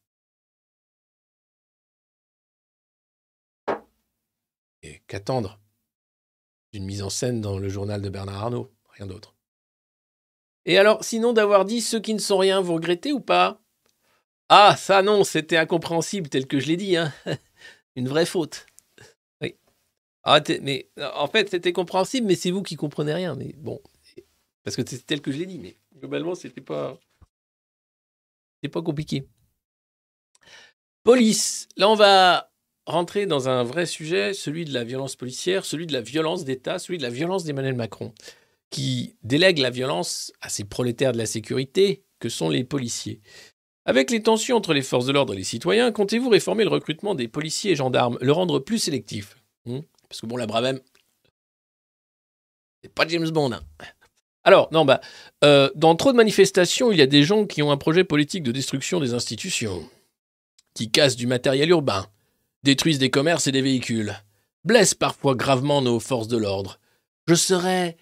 Et 4.81 5.01
qu'attendre? 5.07 5.59
D'une 6.73 6.85
mise 6.85 7.03
en 7.03 7.11
scène 7.11 7.41
dans 7.41 7.59
le 7.59 7.69
journal 7.69 8.01
de 8.01 8.09
Bernard 8.09 8.43
Arnault 8.43 8.73
Rien 8.89 9.05
d'autre. 9.05 9.35
Et 10.65 10.77
alors, 10.77 11.03
sinon 11.03 11.33
d'avoir 11.33 11.65
dit 11.65 11.81
ceux 11.81 11.99
qui 11.99 12.13
ne 12.13 12.19
sont 12.19 12.37
rien, 12.37 12.61
vous 12.61 12.73
regrettez 12.73 13.11
ou 13.11 13.19
pas? 13.19 13.61
Ah, 14.49 14.75
ça 14.75 15.03
non, 15.03 15.23
c'était 15.23 15.57
incompréhensible 15.57 16.29
tel 16.29 16.47
que 16.47 16.59
je 16.59 16.67
l'ai 16.67 16.77
dit. 16.77 16.97
Hein. 16.97 17.13
Une 17.95 18.07
vraie 18.07 18.25
faute. 18.25 18.65
Ah, 20.23 20.41
mais 20.61 20.89
en 21.15 21.27
fait, 21.27 21.49
c'était 21.49 21.73
compréhensible, 21.73 22.27
mais 22.27 22.35
c'est 22.35 22.51
vous 22.51 22.61
qui 22.61 22.75
comprenez 22.75 23.13
rien. 23.13 23.35
Mais 23.35 23.53
bon, 23.57 23.81
parce 24.63 24.75
que 24.75 24.83
c'est 24.85 25.05
tel 25.05 25.21
que 25.21 25.31
je 25.31 25.37
l'ai 25.37 25.45
dit, 25.45 25.59
mais 25.59 25.77
globalement, 25.97 26.35
c'était 26.35 26.61
pas, 26.61 26.99
c'était 28.55 28.71
pas 28.71 28.81
compliqué. 28.81 29.27
Police. 31.03 31.67
Là, 31.77 31.89
on 31.89 31.95
va 31.95 32.51
rentrer 32.85 33.25
dans 33.25 33.49
un 33.49 33.63
vrai 33.63 33.85
sujet, 33.85 34.33
celui 34.33 34.65
de 34.65 34.73
la 34.73 34.83
violence 34.83 35.15
policière, 35.15 35.65
celui 35.65 35.87
de 35.87 35.93
la 35.93 36.01
violence 36.01 36.45
d'État, 36.45 36.77
celui 36.77 36.97
de 36.97 37.03
la 37.03 37.09
violence 37.09 37.43
d'Emmanuel 37.43 37.75
Macron 37.75 38.13
qui 38.71 39.17
délègue 39.21 39.59
la 39.59 39.69
violence 39.69 40.33
à 40.41 40.49
ces 40.49 40.63
prolétaires 40.63 41.11
de 41.11 41.17
la 41.19 41.27
sécurité 41.27 42.03
que 42.19 42.29
sont 42.29 42.49
les 42.49 42.63
policiers. 42.63 43.21
Avec 43.85 44.09
les 44.09 44.23
tensions 44.23 44.57
entre 44.57 44.73
les 44.73 44.81
forces 44.81 45.05
de 45.05 45.11
l'ordre 45.11 45.33
et 45.33 45.37
les 45.37 45.43
citoyens, 45.43 45.91
comptez-vous 45.91 46.29
réformer 46.29 46.63
le 46.63 46.69
recrutement 46.69 47.13
des 47.13 47.27
policiers 47.27 47.71
et 47.71 47.75
gendarmes, 47.75 48.17
le 48.21 48.31
rendre 48.31 48.59
plus 48.59 48.79
sélectif? 48.79 49.37
Hmm? 49.65 49.79
Parce 50.11 50.19
que 50.19 50.25
bon, 50.25 50.35
la 50.35 50.45
Bravem, 50.45 50.81
c'est 52.83 52.93
pas 52.93 53.07
James 53.07 53.29
Bond. 53.29 53.53
Hein. 53.53 53.63
Alors, 54.43 54.67
non, 54.73 54.83
bah, 54.83 54.99
euh, 55.45 55.69
dans 55.73 55.95
trop 55.95 56.11
de 56.11 56.17
manifestations, 56.17 56.91
il 56.91 56.97
y 56.97 57.01
a 57.01 57.07
des 57.07 57.23
gens 57.23 57.45
qui 57.45 57.61
ont 57.61 57.71
un 57.71 57.77
projet 57.77 58.03
politique 58.03 58.43
de 58.43 58.51
destruction 58.51 58.99
des 58.99 59.13
institutions, 59.13 59.89
qui 60.73 60.91
cassent 60.91 61.15
du 61.15 61.27
matériel 61.27 61.69
urbain, 61.69 62.07
détruisent 62.63 62.99
des 62.99 63.09
commerces 63.09 63.47
et 63.47 63.53
des 63.53 63.61
véhicules, 63.61 64.13
blessent 64.65 64.95
parfois 64.95 65.33
gravement 65.33 65.81
nos 65.81 66.01
forces 66.01 66.27
de 66.27 66.35
l'ordre. 66.35 66.81
Je 67.25 67.35
serais 67.35 67.95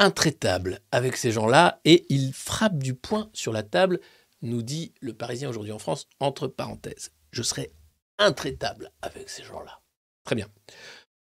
intraitable 0.00 0.80
avec 0.90 1.16
ces 1.16 1.30
gens-là 1.30 1.80
et 1.84 2.04
il 2.08 2.32
frappe 2.32 2.78
du 2.78 2.94
poing 2.94 3.30
sur 3.32 3.52
la 3.52 3.62
table, 3.62 4.00
nous 4.42 4.62
dit 4.62 4.92
le 5.00 5.12
Parisien 5.12 5.48
aujourd'hui 5.48 5.70
en 5.70 5.78
France, 5.78 6.08
entre 6.18 6.48
parenthèses. 6.48 7.12
Je 7.30 7.44
serai 7.44 7.70
intraitable 8.18 8.90
avec 9.02 9.30
ces 9.30 9.44
gens-là. 9.44 9.80
Très 10.24 10.34
bien. 10.34 10.48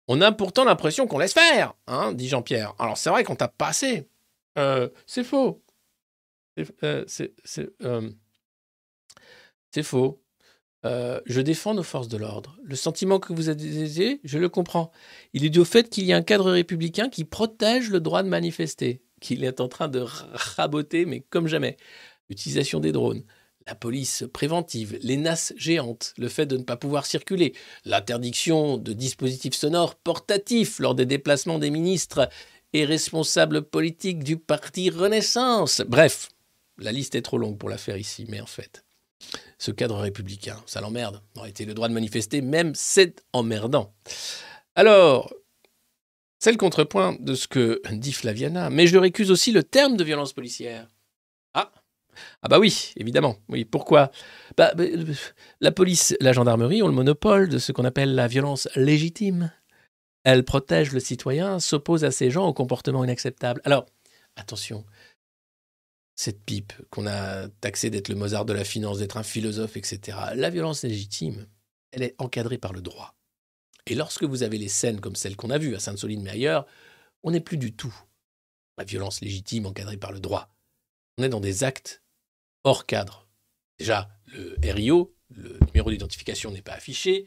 On 0.08 0.20
a 0.20 0.32
pourtant 0.32 0.64
l'impression 0.64 1.06
qu'on 1.06 1.18
laisse 1.18 1.32
faire, 1.32 1.74
hein, 1.86 2.12
dit 2.12 2.28
Jean-Pierre. 2.28 2.74
Alors 2.78 2.96
c'est 2.96 3.10
vrai 3.10 3.24
qu'on 3.24 3.36
tape 3.36 3.56
pas 3.56 3.68
assez. 3.68 4.08
Euh, 4.58 4.88
c'est 5.06 5.24
faux. 5.24 5.62
C'est 6.56 6.84
euh, 6.84 7.04
euh, 7.82 8.10
faux. 9.82 10.22
Euh, 10.84 11.20
je 11.26 11.40
défends 11.40 11.74
nos 11.74 11.82
forces 11.82 12.08
de 12.08 12.16
l'ordre. 12.16 12.58
Le 12.62 12.76
sentiment 12.76 13.18
que 13.18 13.32
vous 13.32 13.48
avez, 13.48 14.20
je 14.22 14.38
le 14.38 14.48
comprends. 14.48 14.92
Il 15.32 15.44
est 15.44 15.50
dû 15.50 15.58
au 15.58 15.64
fait 15.64 15.90
qu'il 15.90 16.04
y 16.04 16.12
a 16.12 16.16
un 16.16 16.22
cadre 16.22 16.52
républicain 16.52 17.08
qui 17.08 17.24
protège 17.24 17.90
le 17.90 18.00
droit 18.00 18.22
de 18.22 18.28
manifester, 18.28 19.02
qu'il 19.20 19.44
est 19.44 19.60
en 19.60 19.68
train 19.68 19.88
de 19.88 20.04
raboter, 20.04 21.04
mais 21.04 21.20
comme 21.20 21.48
jamais. 21.48 21.76
L'utilisation 22.28 22.80
des 22.80 22.92
drones, 22.92 23.24
la 23.66 23.74
police 23.74 24.24
préventive, 24.32 24.98
les 25.02 25.16
nasses 25.16 25.52
géantes, 25.56 26.14
le 26.18 26.28
fait 26.28 26.46
de 26.46 26.56
ne 26.56 26.62
pas 26.62 26.76
pouvoir 26.76 27.06
circuler, 27.06 27.54
l'interdiction 27.84 28.78
de 28.78 28.92
dispositifs 28.92 29.54
sonores 29.54 29.96
portatifs 29.96 30.78
lors 30.78 30.94
des 30.94 31.06
déplacements 31.06 31.58
des 31.58 31.70
ministres 31.70 32.28
et 32.72 32.84
responsables 32.84 33.62
politiques 33.62 34.22
du 34.22 34.36
parti 34.36 34.90
Renaissance. 34.90 35.82
Bref, 35.88 36.28
la 36.78 36.92
liste 36.92 37.14
est 37.14 37.22
trop 37.22 37.38
longue 37.38 37.58
pour 37.58 37.68
la 37.68 37.78
faire 37.78 37.96
ici, 37.96 38.26
mais 38.28 38.40
en 38.40 38.46
fait 38.46 38.84
ce 39.58 39.70
cadre 39.70 39.96
républicain. 39.96 40.62
Ça 40.66 40.80
l'emmerde. 40.80 41.22
En 41.36 41.40
réalité, 41.40 41.64
le 41.64 41.74
droit 41.74 41.88
de 41.88 41.94
manifester, 41.94 42.40
même, 42.40 42.74
c'est 42.74 43.24
emmerdant. 43.32 43.94
Alors, 44.74 45.32
c'est 46.38 46.52
le 46.52 46.58
contrepoint 46.58 47.16
de 47.18 47.34
ce 47.34 47.48
que 47.48 47.80
dit 47.92 48.12
Flaviana, 48.12 48.70
mais 48.70 48.86
je 48.86 48.98
récuse 48.98 49.30
aussi 49.30 49.52
le 49.52 49.62
terme 49.62 49.96
de 49.96 50.04
violence 50.04 50.32
policière. 50.32 50.88
Ah 52.16 52.46
ah 52.46 52.48
bah 52.48 52.58
oui, 52.58 52.92
évidemment. 52.96 53.36
Oui, 53.48 53.64
pourquoi? 53.64 54.10
Bah, 54.56 54.72
bah, 54.74 54.84
La 55.60 55.72
police, 55.72 56.14
la 56.20 56.32
gendarmerie 56.32 56.82
ont 56.82 56.88
le 56.88 56.94
monopole 56.94 57.48
de 57.48 57.58
ce 57.58 57.72
qu'on 57.72 57.84
appelle 57.84 58.14
la 58.14 58.28
violence 58.28 58.68
légitime. 58.76 59.52
Elle 60.24 60.44
protège 60.44 60.92
le 60.92 61.00
citoyen, 61.00 61.60
s'oppose 61.60 62.04
à 62.04 62.10
ces 62.10 62.30
gens 62.30 62.46
au 62.46 62.52
comportement 62.52 63.04
inacceptable. 63.04 63.60
Alors, 63.64 63.86
attention, 64.36 64.84
cette 66.16 66.44
pipe 66.44 66.72
qu'on 66.90 67.06
a 67.06 67.48
taxé 67.60 67.90
d'être 67.90 68.08
le 68.08 68.16
Mozart 68.16 68.44
de 68.44 68.52
la 68.52 68.64
finance, 68.64 68.98
d'être 68.98 69.18
un 69.18 69.22
philosophe, 69.22 69.76
etc. 69.76 70.18
La 70.34 70.50
violence 70.50 70.82
légitime, 70.82 71.46
elle 71.92 72.02
est 72.02 72.14
encadrée 72.18 72.58
par 72.58 72.72
le 72.72 72.80
droit. 72.80 73.14
Et 73.86 73.94
lorsque 73.94 74.24
vous 74.24 74.42
avez 74.42 74.58
les 74.58 74.68
scènes 74.68 75.00
comme 75.00 75.14
celles 75.14 75.36
qu'on 75.36 75.50
a 75.50 75.58
vues 75.58 75.76
à 75.76 75.78
Sainte-Soline, 75.78 76.22
mais 76.22 76.30
ailleurs, 76.30 76.66
on 77.22 77.30
n'est 77.30 77.40
plus 77.40 77.58
du 77.58 77.74
tout 77.74 77.94
la 78.78 78.84
violence 78.84 79.20
légitime 79.20 79.66
encadrée 79.66 79.96
par 79.96 80.12
le 80.12 80.20
droit. 80.20 80.48
On 81.18 81.22
est 81.22 81.28
dans 81.28 81.40
des 81.40 81.64
actes 81.64 82.02
hors 82.66 82.84
cadre. 82.84 83.26
Déjà, 83.78 84.10
le 84.26 84.56
RIO, 84.62 85.14
le 85.30 85.58
numéro 85.66 85.90
d'identification 85.90 86.50
n'est 86.50 86.62
pas 86.62 86.72
affiché. 86.72 87.26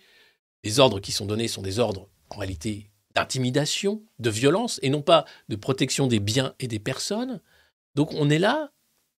Les 0.63 0.79
ordres 0.79 0.99
qui 0.99 1.13
sont 1.13 1.25
donnés 1.25 1.47
sont 1.47 1.61
des 1.61 1.79
ordres, 1.79 2.09
en 2.29 2.37
réalité, 2.37 2.91
d'intimidation, 3.15 4.03
de 4.19 4.29
violence, 4.29 4.79
et 4.83 4.89
non 4.89 5.01
pas 5.01 5.25
de 5.47 5.55
protection 5.55 6.07
des 6.07 6.19
biens 6.19 6.53
et 6.59 6.67
des 6.67 6.79
personnes. 6.79 7.41
Donc 7.95 8.13
on 8.13 8.29
est 8.29 8.37
là 8.37 8.71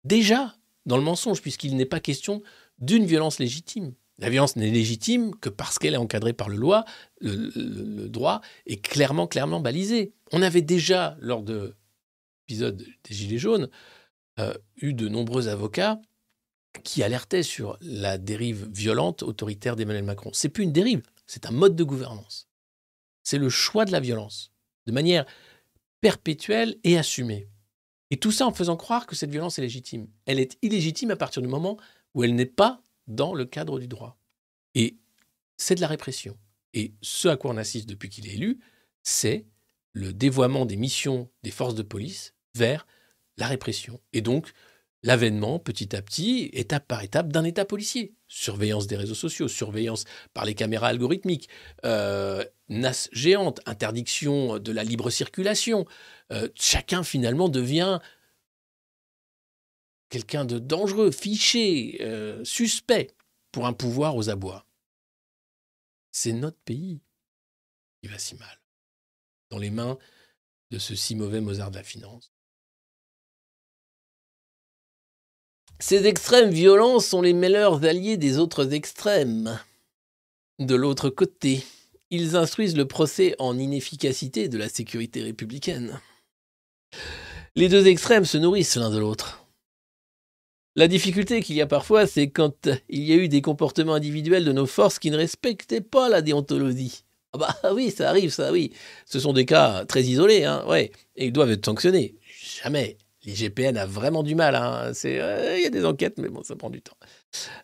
déjà 0.04 0.56
dans 0.86 0.98
le 0.98 1.04
mensonge, 1.04 1.42
puisqu'il 1.42 1.76
n'est 1.78 1.86
pas 1.86 2.02
question 2.02 2.44
d'une 2.80 3.06
violence 3.06 3.40
légitime. 3.40 3.94
La 4.18 4.30
violence 4.30 4.58
n'est 4.58 4.70
légitime 4.70 5.34
que 5.36 5.48
parce 5.48 5.80
qu'elle 5.80 5.94
est 5.94 5.98
encadrée 5.98 6.34
par 6.34 6.50
le, 6.50 6.58
loi, 6.58 6.84
le, 7.22 8.08
droit 8.10 8.42
est 8.66 8.82
clairement, 8.82 9.28
clairement 9.28 9.62
balisé. 9.62 10.14
On 10.34 10.42
avait 10.42 10.62
déjà, 10.62 11.16
lors 11.22 11.44
de 11.44 11.78
l'épisode 12.42 12.86
des 13.06 13.16
Gilets 13.16 13.38
jaunes, 13.38 13.70
euh, 14.40 14.54
eu 14.78 14.94
de 14.94 15.08
nombreux 15.08 15.48
avocats 15.48 16.02
qui 16.84 17.04
alertaient 17.04 17.44
sur 17.44 17.78
la 17.82 18.18
dérive 18.18 18.70
violente, 18.72 19.24
autoritaire 19.24 19.76
d'Emmanuel 19.76 20.04
Macron. 20.04 20.32
C'est 20.34 20.50
plus 20.50 20.64
une 20.64 20.72
dérive, 20.72 21.02
c'est 21.26 21.46
un 21.46 21.52
mode 21.52 21.76
de 21.76 21.84
gouvernance. 21.84 22.48
C'est 23.24 23.38
le 23.38 23.50
choix 23.50 23.86
de 23.86 23.92
la 23.92 24.00
violence, 24.00 24.52
de 24.86 24.92
manière 24.92 25.26
perpétuelle 26.02 26.78
et 26.84 26.98
assumée. 26.98 27.50
Et 28.12 28.18
tout 28.18 28.32
ça 28.32 28.48
en 28.48 28.54
faisant 28.54 28.78
croire 28.78 29.06
que 29.06 29.16
cette 29.16 29.30
violence 29.30 29.60
est 29.60 29.62
légitime. 29.62 30.08
Elle 30.26 30.40
est 30.40 30.58
illégitime 30.62 31.12
à 31.12 31.16
partir 31.16 31.42
du 31.42 31.48
moment 31.48 31.78
où 32.14 32.24
elle 32.24 32.36
n'est 32.36 32.46
pas 32.46 32.82
dans 33.08 33.34
le 33.34 33.46
cadre 33.46 33.80
du 33.80 33.88
droit. 33.88 34.18
Et 34.76 34.98
c'est 35.58 35.76
de 35.76 35.82
la 35.82 35.88
répression. 35.88 36.38
Et 36.74 36.94
ce 37.02 37.28
à 37.28 37.38
quoi 37.38 37.52
on 37.52 37.58
assiste 37.58 37.90
depuis 37.90 38.10
qu'il 38.10 38.28
est 38.28 38.34
élu, 38.34 38.60
c'est 39.04 39.46
le 39.94 40.14
dévoiement 40.14 40.66
des 40.66 40.76
missions 40.76 41.30
des 41.44 41.52
forces 41.52 41.76
de 41.76 41.82
police 41.82 42.34
vers 42.56 42.88
la 43.38 43.48
répression. 43.48 44.00
Et 44.14 44.22
donc, 44.22 44.52
l'avènement, 45.04 45.60
petit 45.60 45.96
à 45.96 46.02
petit, 46.02 46.50
étape 46.54 46.88
par 46.88 47.04
étape, 47.04 47.32
d'un 47.32 47.44
État 47.44 47.66
policier. 47.66 48.14
Surveillance 48.28 48.88
des 48.88 48.98
réseaux 48.98 49.16
sociaux, 49.16 49.48
surveillance 49.48 50.06
par 50.34 50.46
les 50.46 50.56
caméras 50.56 50.88
algorithmiques, 50.88 51.50
euh, 51.86 52.44
NAS 52.68 53.10
géante, 53.12 53.62
interdiction 53.66 54.60
de 54.60 54.72
la 54.72 54.84
libre 54.84 55.10
circulation. 55.10 55.86
Euh, 56.32 56.50
chacun 56.56 57.04
finalement 57.04 57.50
devient 57.50 58.00
quelqu'un 60.10 60.46
de 60.46 60.60
dangereux, 60.60 61.12
fiché, 61.12 61.98
euh, 62.02 62.44
suspect 62.44 63.16
pour 63.52 63.68
un 63.68 63.74
pouvoir 63.74 64.16
aux 64.16 64.30
abois. 64.30 64.66
C'est 66.12 66.34
notre 66.34 66.58
pays 66.58 67.02
qui 68.02 68.10
va 68.10 68.18
si 68.18 68.36
mal, 68.36 68.62
dans 69.50 69.60
les 69.60 69.70
mains 69.70 69.98
de 70.72 70.80
ce 70.80 70.96
si 70.96 71.16
mauvais 71.16 71.42
Mozart 71.42 71.72
de 71.72 71.78
la 71.78 71.84
finance. 71.84 72.32
Ces 75.82 76.08
extrêmes 76.08 76.50
violents 76.50 77.00
sont 77.00 77.22
les 77.22 77.32
meilleurs 77.32 77.86
alliés 77.86 78.18
des 78.18 78.38
autres 78.38 78.74
extrêmes. 78.74 79.58
De 80.60 80.76
l'autre 80.76 81.10
côté, 81.10 81.64
ils 82.10 82.36
instruisent 82.36 82.76
le 82.76 82.86
procès 82.86 83.34
en 83.40 83.58
inefficacité 83.58 84.50
de 84.50 84.58
la 84.58 84.68
sécurité 84.68 85.24
républicaine. 85.24 86.02
Les 87.56 87.70
deux 87.70 87.88
extrêmes 87.88 88.26
se 88.26 88.38
nourrissent 88.38 88.76
l'un 88.76 88.90
de 88.90 89.00
l'autre. 89.00 89.46
La 90.76 90.90
difficulté 90.90 91.42
qu'il 91.42 91.56
y 91.56 91.62
a 91.62 91.68
parfois, 91.68 92.08
c'est 92.08 92.30
quand 92.30 92.68
il 92.90 93.04
y 93.04 93.14
a 93.14 93.16
eu 93.16 93.30
des 93.30 93.42
comportements 93.42 93.94
individuels 93.94 94.46
de 94.46 94.52
nos 94.52 94.66
forces 94.66 95.00
qui 95.00 95.12
ne 95.12 95.18
respectaient 95.18 95.82
pas 95.82 96.10
la 96.10 96.22
déontologie. 96.22 97.06
Ah 97.32 97.38
bah 97.38 97.56
oui, 97.74 97.90
ça 97.90 98.10
arrive, 98.10 98.32
ça 98.32 98.52
oui. 98.52 98.74
Ce 99.06 99.20
sont 99.20 99.34
des 99.34 99.46
cas 99.46 99.86
très 99.86 100.04
isolés, 100.04 100.44
hein, 100.44 100.66
ouais, 100.68 100.92
et 101.16 101.28
ils 101.28 101.34
doivent 101.34 101.52
être 101.52 101.66
sanctionnés. 101.66 102.16
Jamais. 102.62 102.98
L'IGPN 103.24 103.78
a 103.78 103.86
vraiment 103.86 104.24
du 104.24 104.36
mal. 104.36 104.56
Hein. 104.56 104.94
Euh, 105.06 105.56
il 105.58 105.64
y 105.64 105.68
a 105.68 105.70
des 105.70 105.86
enquêtes, 105.86 106.18
mais 106.18 106.30
bon, 106.30 106.44
ça 106.44 106.56
prend 106.56 106.70
du 106.70 106.82
temps. 106.82 106.98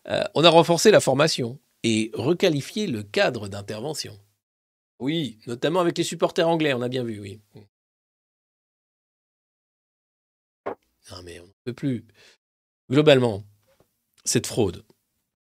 Euh, 0.07 0.23
on 0.33 0.43
a 0.43 0.49
renforcé 0.49 0.91
la 0.91 0.99
formation 0.99 1.59
et 1.83 2.11
requalifié 2.13 2.87
le 2.87 3.03
cadre 3.03 3.47
d'intervention. 3.47 4.19
Oui, 4.99 5.39
notamment 5.47 5.79
avec 5.81 5.97
les 5.97 6.03
supporters 6.03 6.47
anglais, 6.47 6.73
on 6.73 6.81
a 6.81 6.89
bien 6.89 7.03
vu, 7.03 7.19
oui. 7.19 7.41
Non 11.11 11.21
mais 11.23 11.39
on 11.39 11.45
ne 11.45 11.51
peut 11.63 11.73
plus. 11.73 12.05
Globalement, 12.89 13.43
cette 14.23 14.47
fraude, 14.47 14.83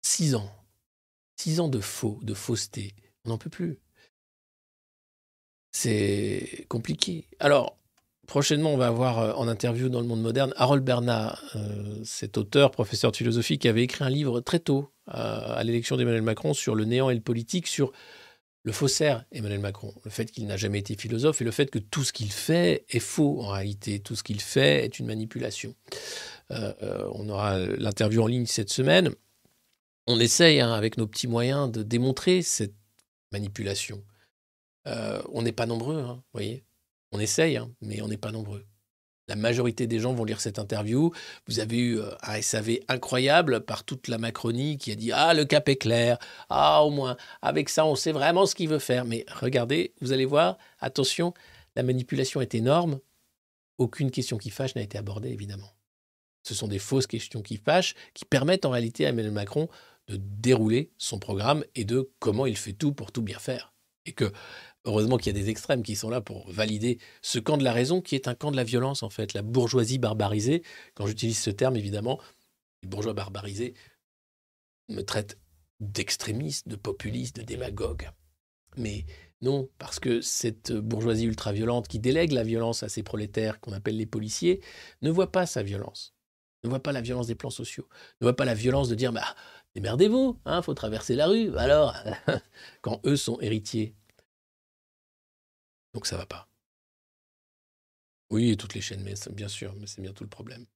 six 0.02 0.34
ans, 0.34 0.50
six 1.36 1.60
ans 1.60 1.68
de 1.68 1.80
faux, 1.80 2.18
de 2.22 2.34
fausseté, 2.34 2.94
on 3.24 3.30
n'en 3.30 3.38
peut 3.38 3.50
plus. 3.50 3.78
C'est 5.72 6.66
compliqué. 6.68 7.28
Alors, 7.38 7.77
prochainement, 8.28 8.72
on 8.72 8.76
va 8.76 8.86
avoir 8.86 9.18
euh, 9.18 9.32
en 9.32 9.48
interview 9.48 9.88
dans 9.88 10.00
le 10.00 10.06
monde 10.06 10.22
moderne 10.22 10.52
Harold 10.56 10.84
Bernard, 10.84 11.42
euh, 11.56 11.98
cet 12.04 12.38
auteur, 12.38 12.70
professeur 12.70 13.10
de 13.10 13.16
philosophie, 13.16 13.58
qui 13.58 13.66
avait 13.66 13.82
écrit 13.82 14.04
un 14.04 14.10
livre 14.10 14.40
très 14.40 14.60
tôt 14.60 14.92
euh, 15.08 15.56
à 15.56 15.64
l'élection 15.64 15.96
d'Emmanuel 15.96 16.22
Macron 16.22 16.54
sur 16.54 16.76
le 16.76 16.84
néant 16.84 17.10
et 17.10 17.14
le 17.14 17.20
politique, 17.20 17.66
sur 17.66 17.90
le 18.62 18.72
faussaire 18.72 19.24
Emmanuel 19.32 19.60
Macron, 19.60 19.94
le 20.04 20.10
fait 20.10 20.30
qu'il 20.30 20.46
n'a 20.46 20.58
jamais 20.58 20.78
été 20.78 20.94
philosophe 20.94 21.40
et 21.40 21.44
le 21.44 21.50
fait 21.50 21.70
que 21.70 21.78
tout 21.78 22.04
ce 22.04 22.12
qu'il 22.12 22.30
fait 22.30 22.84
est 22.90 22.98
faux 22.98 23.40
en 23.40 23.48
réalité, 23.48 23.98
tout 23.98 24.14
ce 24.14 24.22
qu'il 24.22 24.40
fait 24.40 24.84
est 24.84 24.98
une 24.98 25.06
manipulation. 25.06 25.74
on 26.50 27.28
aura 27.30 27.58
l'interview 27.58 28.22
en 28.22 28.26
ligne 28.26 28.46
cette 28.46 28.70
semaine. 28.70 29.10
On 30.06 30.20
essaye, 30.20 30.60
hein, 30.60 30.72
avec 30.72 30.98
nos 30.98 31.06
petits 31.06 31.28
moyens, 31.28 31.70
de 31.70 31.82
démontrer 31.82 32.42
cette 32.42 32.74
manipulation. 33.32 34.02
on 34.84 35.40
n'est 35.40 35.52
pas 35.52 35.66
nombreux, 35.66 36.00
hein, 36.00 36.16
vous 36.16 36.34
voyez. 36.34 36.64
On 37.12 37.20
essaye, 37.20 37.56
hein, 37.56 37.70
mais 37.80 38.02
on 38.02 38.08
n'est 38.08 38.16
pas 38.16 38.32
nombreux. 38.32 38.66
La 39.28 39.36
majorité 39.36 39.86
des 39.86 40.00
gens 40.00 40.14
vont 40.14 40.24
lire 40.24 40.40
cette 40.40 40.58
interview. 40.58 41.12
Vous 41.46 41.60
avez 41.60 41.76
eu 41.76 41.98
euh, 41.98 42.10
un 42.22 42.40
SAV 42.40 42.78
incroyable 42.88 43.60
par 43.60 43.84
toute 43.84 44.08
la 44.08 44.16
Macronie 44.16 44.78
qui 44.78 44.90
a 44.90 44.94
dit 44.94 45.12
Ah, 45.12 45.34
le 45.34 45.44
cap 45.44 45.68
est 45.68 45.76
clair. 45.76 46.18
Ah, 46.48 46.82
au 46.82 46.90
moins, 46.90 47.16
avec 47.42 47.68
ça, 47.68 47.84
on 47.84 47.94
sait 47.94 48.12
vraiment 48.12 48.46
ce 48.46 48.54
qu'il 48.54 48.70
veut 48.70 48.78
faire. 48.78 49.04
Mais 49.04 49.26
regardez, 49.30 49.92
vous 50.00 50.12
allez 50.12 50.24
voir, 50.24 50.56
attention, 50.80 51.34
la 51.76 51.82
manipulation 51.82 52.40
est 52.40 52.54
énorme. 52.54 53.00
Aucune 53.76 54.10
question 54.10 54.38
qui 54.38 54.50
fâche 54.50 54.74
n'a 54.74 54.82
été 54.82 54.96
abordée, 54.96 55.28
évidemment. 55.28 55.74
Ce 56.42 56.54
sont 56.54 56.68
des 56.68 56.78
fausses 56.78 57.06
questions 57.06 57.42
qui 57.42 57.58
fâchent, 57.58 57.94
qui 58.14 58.24
permettent 58.24 58.64
en 58.64 58.70
réalité 58.70 59.04
à 59.04 59.10
Emmanuel 59.10 59.32
Macron 59.32 59.68
de 60.08 60.16
dérouler 60.16 60.90
son 60.96 61.18
programme 61.18 61.64
et 61.74 61.84
de 61.84 62.10
comment 62.18 62.46
il 62.46 62.56
fait 62.56 62.72
tout 62.72 62.92
pour 62.92 63.12
tout 63.12 63.22
bien 63.22 63.38
faire. 63.38 63.74
Et 64.06 64.12
que 64.12 64.32
Heureusement 64.88 65.18
qu'il 65.18 65.36
y 65.36 65.38
a 65.38 65.38
des 65.38 65.50
extrêmes 65.50 65.82
qui 65.82 65.96
sont 65.96 66.08
là 66.08 66.22
pour 66.22 66.50
valider 66.50 66.98
ce 67.20 67.38
camp 67.38 67.58
de 67.58 67.62
la 67.62 67.74
raison 67.74 68.00
qui 68.00 68.14
est 68.14 68.26
un 68.26 68.34
camp 68.34 68.50
de 68.50 68.56
la 68.56 68.64
violence, 68.64 69.02
en 69.02 69.10
fait, 69.10 69.34
la 69.34 69.42
bourgeoisie 69.42 69.98
barbarisée. 69.98 70.62
Quand 70.94 71.06
j'utilise 71.06 71.38
ce 71.38 71.50
terme, 71.50 71.76
évidemment, 71.76 72.18
les 72.82 72.88
bourgeois 72.88 73.12
barbarisés 73.12 73.74
me 74.88 75.02
traitent 75.02 75.36
d'extrémiste, 75.80 76.68
de 76.68 76.76
populiste, 76.76 77.36
de 77.36 77.42
démagogue. 77.42 78.08
Mais 78.78 79.04
non, 79.42 79.68
parce 79.76 80.00
que 80.00 80.22
cette 80.22 80.72
bourgeoisie 80.72 81.26
ultra-violente 81.26 81.86
qui 81.86 81.98
délègue 81.98 82.32
la 82.32 82.42
violence 82.42 82.82
à 82.82 82.88
ces 82.88 83.02
prolétaires 83.02 83.60
qu'on 83.60 83.72
appelle 83.72 83.98
les 83.98 84.06
policiers 84.06 84.62
ne 85.02 85.10
voit 85.10 85.32
pas 85.32 85.44
sa 85.44 85.62
violence, 85.62 86.14
ne 86.64 86.70
voit 86.70 86.82
pas 86.82 86.92
la 86.92 87.02
violence 87.02 87.26
des 87.26 87.34
plans 87.34 87.50
sociaux, 87.50 87.90
ne 88.22 88.24
voit 88.24 88.36
pas 88.36 88.46
la 88.46 88.54
violence 88.54 88.88
de 88.88 88.94
dire 88.94 89.12
bah, 89.12 89.36
démerdez-vous, 89.74 90.40
hein, 90.46 90.62
faut 90.62 90.72
traverser 90.72 91.14
la 91.14 91.26
rue. 91.26 91.54
Alors, 91.58 91.94
quand 92.80 93.02
eux 93.04 93.16
sont 93.16 93.38
héritiers 93.42 93.94
donc 95.94 96.06
ça 96.06 96.16
va 96.16 96.26
pas. 96.26 96.48
Oui, 98.30 98.56
toutes 98.56 98.74
les 98.74 98.80
chaînes, 98.80 99.02
mais 99.02 99.14
bien 99.32 99.48
sûr, 99.48 99.74
mais 99.76 99.86
c'est 99.86 100.02
bien 100.02 100.12
tout 100.12 100.24
le 100.24 100.28
problème. 100.30 100.66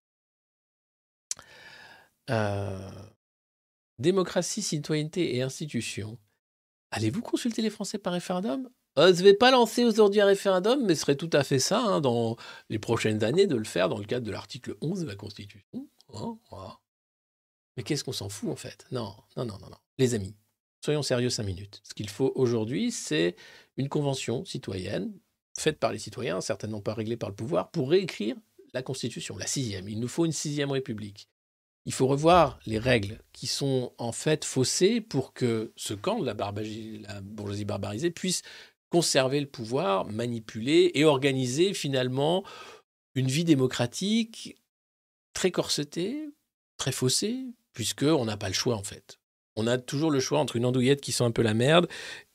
Euh, 2.31 2.91
démocratie, 3.99 4.63
citoyenneté 4.63 5.37
et 5.37 5.43
institutions. 5.43 6.19
Allez-vous 6.91 7.23
consulter 7.23 7.63
les 7.63 7.71
Français 7.71 7.99
par 7.99 8.13
référendum? 8.13 8.69
Euh, 8.99 9.13
Je 9.15 9.19
ne 9.21 9.25
vais 9.25 9.35
pas 9.35 9.51
lancer 9.51 9.85
aujourd'hui 9.85 10.21
un 10.21 10.27
référendum, 10.27 10.85
mais 10.85 10.95
ce 10.95 11.03
serait 11.03 11.17
tout 11.17 11.31
à 11.33 11.43
fait 11.45 11.59
ça, 11.59 11.81
hein, 11.81 12.01
dans 12.01 12.37
les 12.69 12.79
prochaines 12.79 13.25
années, 13.25 13.47
de 13.47 13.57
le 13.57 13.65
faire 13.65 13.89
dans 13.89 13.99
le 13.99 14.05
cadre 14.05 14.27
de 14.27 14.31
l'article 14.33 14.77
11 14.81 15.01
de 15.01 15.07
la 15.07 15.17
Constitution. 15.17 15.89
Hein, 16.15 16.39
mais 17.77 17.83
qu'est-ce 17.83 18.05
qu'on 18.05 18.13
s'en 18.13 18.29
fout, 18.29 18.51
en 18.51 18.57
fait? 18.57 18.87
Non, 18.91 19.15
non, 19.37 19.47
non, 19.47 19.59
non, 19.59 19.71
non. 19.71 19.79
Les 19.99 20.15
amis, 20.15 20.37
soyons 20.85 21.03
sérieux 21.03 21.31
cinq 21.31 21.45
minutes. 21.45 21.81
Ce 21.85 21.95
qu'il 21.95 22.11
faut 22.11 22.33
aujourd'hui, 22.35 22.93
c'est 22.93 23.35
une 23.77 23.89
convention 23.89 24.45
citoyenne 24.45 25.13
faite 25.59 25.79
par 25.79 25.93
les 25.93 25.99
citoyens, 25.99 26.41
certainement 26.41 26.81
pas 26.81 26.95
réglée 26.95 27.17
par 27.17 27.29
le 27.29 27.35
pouvoir, 27.35 27.71
pour 27.71 27.91
réécrire 27.91 28.37
la 28.75 28.83
Constitution, 28.83 29.37
la 29.37 29.47
sixième. 29.47 29.89
Il 29.89 30.01
nous 30.01 30.09
faut 30.09 30.25
une 30.25 30.33
sixième 30.33 30.71
République. 30.71 31.29
Il 31.85 31.93
faut 31.93 32.07
revoir 32.07 32.59
les 32.65 32.79
règles 32.79 33.21
qui 33.33 33.47
sont 33.47 33.93
en 33.99 34.13
fait 34.13 34.45
faussées 34.45 35.01
pour 35.01 35.33
que 35.33 35.73
ce 35.77 35.95
camp 35.95 36.21
de 36.21 36.25
la, 36.25 36.35
la 36.35 37.21
bourgeoisie 37.21 37.65
barbarisée 37.65 38.11
puisse 38.11 38.43
conserver 38.89 39.41
le 39.41 39.49
pouvoir, 39.49 40.07
manipuler 40.07 40.93
et 40.95 41.05
organiser 41.05 41.75
finalement 41.75 42.45
une 43.15 43.27
vie 43.27 43.45
démocratique 43.45 44.57
très 45.35 45.51
corsetée, 45.51 46.31
très 46.77 46.93
faussée, 46.93 47.47
puisqu'on 47.73 48.25
n'a 48.25 48.37
pas 48.37 48.49
le 48.49 48.55
choix 48.55 48.77
en 48.77 48.83
fait 48.83 49.19
on 49.57 49.67
a 49.67 49.79
toujours 49.79 50.11
le 50.11 50.21
choix 50.21 50.39
entre 50.39 50.57
une 50.57 50.65
andouillette 50.65 51.01
qui 51.01 51.13
sent 51.13 51.25
un 51.25 51.31
peu 51.31 51.43
la 51.43 51.55
merde 51.55 51.89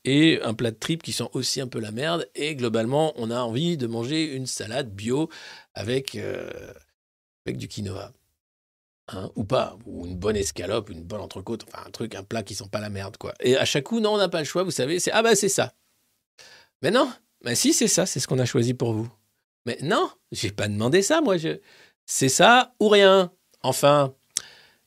et 0.04 0.40
un 0.42 0.54
plat 0.54 0.70
de 0.70 0.76
tripes 0.76 1.02
qui 1.02 1.12
sent 1.12 1.28
aussi 1.32 1.60
un 1.60 1.66
peu 1.66 1.80
la 1.80 1.90
merde. 1.90 2.28
Et 2.34 2.54
globalement, 2.54 3.12
on 3.16 3.30
a 3.30 3.40
envie 3.40 3.76
de 3.76 3.86
manger 3.86 4.24
une 4.34 4.46
salade 4.46 4.90
bio 4.90 5.28
avec, 5.74 6.14
euh, 6.14 6.50
du 7.46 7.68
quinoa. 7.68 8.12
Hein, 9.10 9.30
ou 9.36 9.44
pas, 9.44 9.78
ou 9.86 10.06
une 10.06 10.16
bonne 10.16 10.36
escalope, 10.36 10.90
une 10.90 11.02
bonne 11.02 11.22
entrecôte, 11.22 11.64
enfin 11.66 11.82
un 11.86 11.90
truc, 11.90 12.14
un 12.14 12.22
plat 12.22 12.42
qui 12.42 12.54
sent 12.54 12.68
pas 12.70 12.80
la 12.80 12.90
merde, 12.90 13.16
quoi. 13.16 13.32
Et 13.40 13.56
à 13.56 13.64
chaque 13.64 13.84
coup, 13.84 14.00
non, 14.00 14.14
on 14.14 14.18
n'a 14.18 14.28
pas 14.28 14.40
le 14.40 14.44
choix, 14.44 14.64
vous 14.64 14.70
savez, 14.70 15.00
c'est 15.00 15.10
ah 15.12 15.22
bah 15.22 15.34
c'est 15.34 15.48
ça. 15.48 15.72
Mais 16.82 16.90
non, 16.90 17.10
mais 17.42 17.54
si 17.54 17.72
c'est 17.72 17.88
ça, 17.88 18.04
c'est 18.04 18.20
ce 18.20 18.28
qu'on 18.28 18.38
a 18.38 18.44
choisi 18.44 18.74
pour 18.74 18.92
vous. 18.92 19.08
Mais 19.64 19.78
non, 19.82 20.10
j'ai 20.30 20.50
pas 20.50 20.68
demandé 20.68 21.00
ça, 21.02 21.22
moi. 21.22 21.38
Je... 21.38 21.58
C'est 22.06 22.28
ça 22.28 22.74
ou 22.80 22.88
rien. 22.88 23.32
Enfin, 23.62 24.14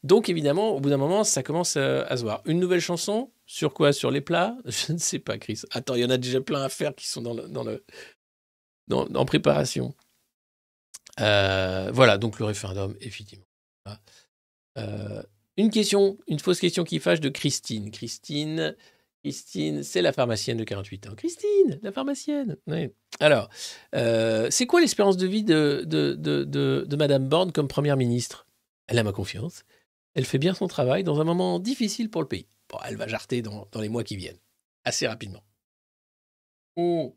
donc 0.04 0.30
évidemment, 0.30 0.72
au 0.72 0.80
bout 0.80 0.90
d'un 0.90 0.98
moment, 0.98 1.24
ça 1.24 1.44
commence 1.44 1.78
à, 1.78 2.18
se 2.18 2.24
voir. 2.24 2.42
Une 2.46 2.60
nouvelle 2.60 2.82
chanson 2.82 3.32
sur 3.46 3.74
quoi? 3.74 3.94
Sur 3.94 4.10
les 4.10 4.22
plats? 4.22 4.58
Je 4.66 4.94
ne 4.94 4.98
sais 4.98 5.20
pas, 5.20 5.38
Chris. 5.38 5.62
Attends, 5.72 5.96
il 5.96 6.02
y 6.02 6.06
en 6.06 6.10
a 6.10 6.18
déjà 6.18 6.42
plein 6.42 6.64
à 6.64 6.70
faire 6.70 6.96
qui 6.96 7.08
sont 7.08 7.22
dans 7.22 7.34
le, 7.34 7.48
dans 7.48 7.64
le, 7.64 7.84
dans, 8.88 9.08
en 9.14 9.26
préparation. 9.26 9.94
Euh, 11.20 11.92
voilà, 11.94 12.18
donc 12.18 12.40
le 12.40 12.46
référendum, 12.46 12.96
effectivement. 13.02 13.46
Euh, 14.78 15.22
une 15.58 15.70
question, 15.70 16.18
une 16.28 16.40
fausse 16.40 16.60
question 16.60 16.84
qui 16.84 16.98
fâche 17.00 17.20
de 17.20 17.30
Christine. 17.30 17.92
Christine, 17.92 18.76
Christine, 19.24 19.84
c'est 19.84 20.02
la 20.02 20.14
pharmacienne 20.14 20.58
de 20.58 20.64
48 20.64 21.08
ans. 21.08 21.16
Christine, 21.16 21.80
la 21.84 21.92
pharmacienne. 21.92 22.58
Alors, 23.20 23.50
euh, 23.94 24.48
c'est 24.50 24.66
quoi 24.66 24.82
l'espérance 24.82 25.18
de 25.18 25.28
vie 25.28 25.44
de, 25.44 25.84
de, 25.86 26.16
de, 26.16 26.86
de 26.88 26.96
Madame 26.96 27.28
Borne 27.28 27.52
comme 27.52 27.68
première 27.68 27.98
ministre? 27.98 28.48
Elle 28.88 28.98
a 28.98 29.04
ma 29.04 29.12
confiance 29.12 29.64
elle 30.14 30.26
fait 30.26 30.38
bien 30.38 30.54
son 30.54 30.68
travail 30.68 31.04
dans 31.04 31.20
un 31.20 31.24
moment 31.24 31.60
difficile 31.60 32.10
pour 32.10 32.22
le 32.22 32.28
pays. 32.28 32.48
Bon, 32.70 32.78
elle 32.86 32.98
va 32.98 33.08
jarter 33.08 33.42
dans, 33.42 33.68
les 33.80 33.90
mois 33.90 34.04
qui 34.04 34.16
viennent, 34.16 34.40
assez 34.84 35.08
rapidement. 35.08 35.44
Oh. 36.76 37.16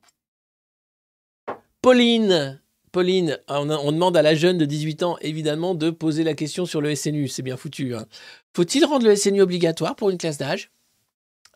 Pauline, 1.80 2.60
Pauline, 2.92 3.38
on, 3.48 3.92
demande 3.92 4.16
à 4.16 4.22
la 4.22 4.34
jeune 4.34 4.58
de 4.58 4.64
18 4.64 5.02
ans, 5.02 5.16
évidemment, 5.20 5.74
de 5.74 5.90
poser 5.90 6.24
la 6.24 6.34
question 6.34 6.66
sur 6.66 6.80
le 6.80 6.94
SNU. 6.94 7.28
C'est 7.28 7.42
bien 7.42 7.56
foutu. 7.56 7.94
Hein. 7.94 8.06
Faut-il 8.54 8.84
rendre 8.84 9.06
le 9.06 9.14
SNU 9.16 9.42
obligatoire 9.42 9.96
pour 9.96 10.10
une 10.10 10.18
classe 10.18 10.38
d'âge? 10.38 10.70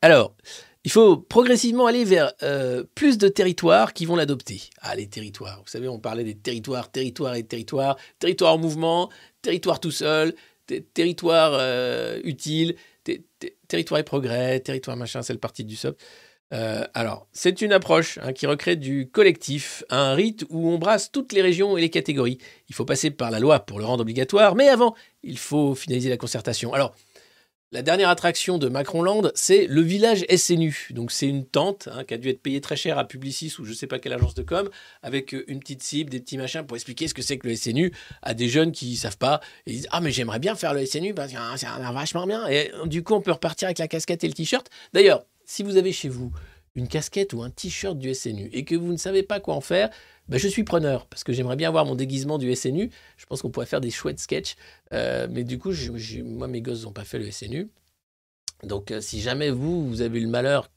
Alors, 0.02 0.36
il 0.85 0.90
faut 0.90 1.16
progressivement 1.16 1.86
aller 1.86 2.05
vers 2.05 2.32
euh, 2.43 2.85
plus 2.94 3.19
de 3.19 3.28
territoires 3.28 3.93
qui 3.93 4.06
vont 4.06 4.16
l'adopter. 4.16 4.62
Ah, 4.81 4.94
les 4.94 5.09
territoires. 5.09 5.59
Vous 5.59 5.70
savez, 5.70 5.89
on 5.89 5.98
parlait 5.98 6.24
des 6.24 6.36
territoires, 6.36 6.90
territoires 6.90 7.35
et 7.35 7.43
territoires, 7.43 7.97
territoire 8.19 8.55
en 8.55 8.59
mouvement, 8.59 9.10
territoire 9.43 9.81
tout 9.81 9.90
seul, 9.90 10.35
territoire 10.94 11.52
euh, 11.54 12.20
utile, 12.24 12.76
territoire 13.68 14.00
et 14.00 14.04
progrès, 14.04 14.60
territoire 14.60 14.96
machin, 14.96 15.22
c'est 15.22 15.32
le 15.32 15.38
parti 15.38 15.64
du 15.64 15.76
SOP. 15.76 15.98
Euh, 16.54 16.84
alors, 16.94 17.28
c'est 17.32 17.60
une 17.60 17.72
approche 17.72 18.18
hein, 18.22 18.32
qui 18.32 18.46
recrée 18.46 18.76
du 18.76 19.10
collectif, 19.10 19.84
un 19.90 20.14
rite 20.14 20.46
où 20.48 20.70
on 20.70 20.78
brasse 20.78 21.12
toutes 21.12 21.32
les 21.32 21.42
régions 21.42 21.76
et 21.76 21.80
les 21.82 21.90
catégories. 21.90 22.38
Il 22.68 22.74
faut 22.74 22.86
passer 22.86 23.10
par 23.10 23.30
la 23.30 23.38
loi 23.38 23.60
pour 23.60 23.78
le 23.78 23.84
rendre 23.84 24.00
obligatoire, 24.00 24.54
mais 24.54 24.68
avant, 24.68 24.94
il 25.22 25.38
faut 25.38 25.74
finaliser 25.74 26.08
la 26.08 26.16
concertation. 26.16 26.72
Alors, 26.72 26.94
La 27.70 27.82
dernière 27.82 28.08
attraction 28.08 28.56
de 28.56 28.68
Macronland, 28.68 29.30
c'est 29.34 29.66
le 29.66 29.82
village 29.82 30.24
SNU. 30.34 30.88
Donc 30.92 31.12
c'est 31.12 31.26
une 31.26 31.44
tente 31.44 31.86
hein, 31.92 32.02
qui 32.04 32.14
a 32.14 32.16
dû 32.16 32.30
être 32.30 32.40
payée 32.42 32.62
très 32.62 32.76
cher 32.76 32.96
à 32.96 33.06
Publicis 33.06 33.52
ou 33.58 33.64
je 33.66 33.70
ne 33.70 33.74
sais 33.74 33.86
pas 33.86 33.98
quelle 33.98 34.14
agence 34.14 34.34
de 34.34 34.42
com, 34.42 34.70
avec 35.02 35.34
euh, 35.34 35.44
une 35.48 35.60
petite 35.60 35.82
cible, 35.82 36.08
des 36.08 36.18
petits 36.20 36.38
machins 36.38 36.64
pour 36.64 36.78
expliquer 36.78 37.08
ce 37.08 37.14
que 37.14 37.20
c'est 37.20 37.36
que 37.36 37.46
le 37.46 37.54
SNU 37.54 37.92
à 38.22 38.32
des 38.32 38.48
jeunes 38.48 38.72
qui 38.72 38.92
ne 38.92 38.96
savent 38.96 39.18
pas. 39.18 39.40
Ils 39.66 39.74
disent 39.74 39.88
Ah 39.90 40.00
mais 40.00 40.10
j'aimerais 40.12 40.38
bien 40.38 40.54
faire 40.54 40.72
le 40.72 40.86
SNU 40.86 41.12
parce 41.12 41.30
que 41.30 41.38
c'est 41.56 41.66
un- 41.66 41.92
vachement 41.92 42.26
bien. 42.26 42.46
Et 42.48 42.72
du 42.86 43.02
coup 43.02 43.12
on 43.12 43.20
peut 43.20 43.32
repartir 43.32 43.66
avec 43.66 43.76
la 43.78 43.88
casquette 43.88 44.24
et 44.24 44.28
le 44.28 44.34
t-shirt. 44.34 44.66
D'ailleurs, 44.94 45.26
si 45.44 45.62
vous 45.62 45.76
avez 45.76 45.92
chez 45.92 46.08
vous 46.08 46.32
une 46.74 46.88
casquette 46.88 47.34
ou 47.34 47.42
un 47.42 47.50
t-shirt 47.50 47.98
du 47.98 48.14
SNU 48.14 48.48
et 48.54 48.64
que 48.64 48.76
vous 48.76 48.92
ne 48.92 48.96
savez 48.96 49.22
pas 49.22 49.40
quoi 49.40 49.54
en 49.54 49.60
faire, 49.60 49.90
ben, 50.28 50.38
je 50.38 50.48
suis 50.48 50.64
preneur 50.64 51.06
parce 51.06 51.24
que 51.24 51.32
j'aimerais 51.32 51.56
bien 51.56 51.68
avoir 51.68 51.84
mon 51.86 51.94
déguisement 51.94 52.38
du 52.38 52.55
SNU. 52.55 52.90
Je 53.16 53.26
pense 53.26 53.42
qu'on 53.42 53.50
pourrait 53.50 53.66
faire 53.66 53.80
des 53.80 53.90
chouettes 53.90 54.20
sketchs. 54.20 54.56
Euh, 54.92 55.26
mais 55.30 55.44
du 55.44 55.59
coup, 55.59 55.72
moi, 56.24 56.48
mes 56.48 56.60
gosses 56.60 56.84
n'ont 56.84 56.92
pas 56.92 57.05
fait 57.05 57.18
le 57.18 57.30
SNU. 57.30 57.70
Donc, 58.62 58.90
euh, 58.90 59.00
si 59.00 59.20
jamais 59.20 59.50
vous, 59.50 59.88
vous 59.88 60.02
avez 60.02 60.18
eu 60.18 60.22
le 60.22 60.28
malheur, 60.28 60.70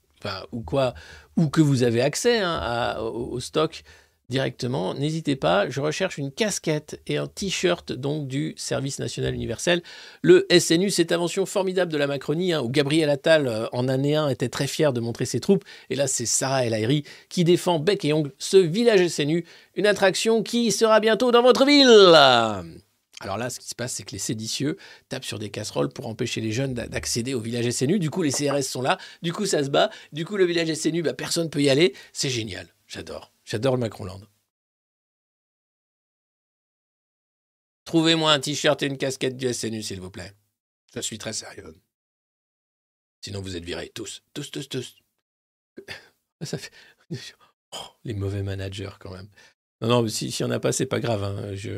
ou 0.51 0.61
quoi, 0.61 0.93
ou 1.35 1.49
que 1.49 1.61
vous 1.61 1.81
avez 1.83 2.01
accès 2.01 2.39
hein, 2.39 2.99
au 2.99 3.39
stock 3.39 3.83
directement, 4.31 4.95
n'hésitez 4.95 5.35
pas. 5.35 5.69
Je 5.69 5.79
recherche 5.81 6.17
une 6.17 6.31
casquette 6.31 6.99
et 7.05 7.17
un 7.17 7.27
t-shirt 7.27 7.91
donc 7.91 8.27
du 8.27 8.55
Service 8.57 8.97
national 8.97 9.35
universel. 9.35 9.83
Le 10.23 10.47
SNU, 10.57 10.89
cette 10.89 11.11
invention 11.11 11.45
formidable 11.45 11.91
de 11.91 11.97
la 11.97 12.07
Macronie, 12.07 12.53
hein, 12.53 12.61
où 12.61 12.69
Gabriel 12.69 13.09
Attal, 13.11 13.47
euh, 13.47 13.67
en 13.73 13.87
année 13.87 14.15
1, 14.15 14.29
était 14.29 14.49
très 14.49 14.65
fier 14.67 14.93
de 14.93 15.01
montrer 15.01 15.25
ses 15.25 15.39
troupes. 15.39 15.63
Et 15.91 15.95
là, 15.95 16.07
c'est 16.07 16.25
Sarah 16.25 16.65
El 16.65 16.73
Haïry 16.73 17.03
qui 17.29 17.43
défend 17.43 17.77
bec 17.77 18.03
et 18.05 18.13
ongle 18.13 18.31
ce 18.39 18.57
village 18.57 19.05
SNU, 19.07 19.45
une 19.75 19.85
attraction 19.85 20.41
qui 20.41 20.71
sera 20.71 20.99
bientôt 20.99 21.31
dans 21.31 21.43
votre 21.43 21.65
ville. 21.65 21.87
Alors 23.23 23.37
là, 23.37 23.51
ce 23.51 23.59
qui 23.59 23.67
se 23.67 23.75
passe, 23.75 23.93
c'est 23.93 24.03
que 24.03 24.13
les 24.13 24.17
séditieux 24.17 24.77
tapent 25.09 25.25
sur 25.25 25.37
des 25.37 25.49
casseroles 25.51 25.89
pour 25.89 26.07
empêcher 26.07 26.41
les 26.41 26.51
jeunes 26.51 26.73
d'a- 26.73 26.87
d'accéder 26.87 27.35
au 27.35 27.39
village 27.39 27.69
SNU. 27.69 27.99
Du 27.99 28.09
coup, 28.09 28.23
les 28.23 28.31
CRS 28.31 28.63
sont 28.63 28.81
là. 28.81 28.97
Du 29.21 29.31
coup, 29.31 29.45
ça 29.45 29.63
se 29.63 29.69
bat. 29.69 29.91
Du 30.11 30.25
coup, 30.25 30.37
le 30.37 30.45
village 30.45 30.73
SNU, 30.73 31.03
bah, 31.03 31.13
personne 31.13 31.43
ne 31.43 31.49
peut 31.49 31.61
y 31.61 31.69
aller. 31.69 31.93
C'est 32.13 32.29
génial. 32.31 32.67
J'adore. 32.87 33.31
J'adore 33.51 33.73
le 33.75 33.81
Macronland. 33.81 34.21
Trouvez-moi 37.83 38.31
un 38.31 38.39
t-shirt 38.39 38.81
et 38.81 38.85
une 38.85 38.97
casquette 38.97 39.35
du 39.35 39.53
SNU, 39.53 39.83
s'il 39.83 39.99
vous 39.99 40.09
plaît. 40.09 40.33
Je 40.95 41.01
suis 41.01 41.17
très 41.17 41.33
sérieux. 41.33 41.75
Sinon, 43.19 43.41
vous 43.41 43.57
êtes 43.57 43.65
virés. 43.65 43.89
Tous. 43.93 44.23
Tous, 44.33 44.49
tous, 44.51 44.69
tous. 44.69 44.95
Ça 46.41 46.57
fait... 46.57 46.71
Oh, 47.73 47.87
les 48.05 48.13
mauvais 48.13 48.43
managers, 48.43 48.91
quand 48.99 49.11
même. 49.11 49.29
Non, 49.81 49.87
non, 49.89 50.07
si- 50.07 50.29
s'il 50.31 50.45
n'y 50.45 50.51
en 50.51 50.55
a 50.55 50.59
pas, 50.61 50.71
c'est 50.73 50.85
pas 50.85 50.99
grave. 51.01 51.23
hein. 51.23 51.53
Je... 51.55 51.69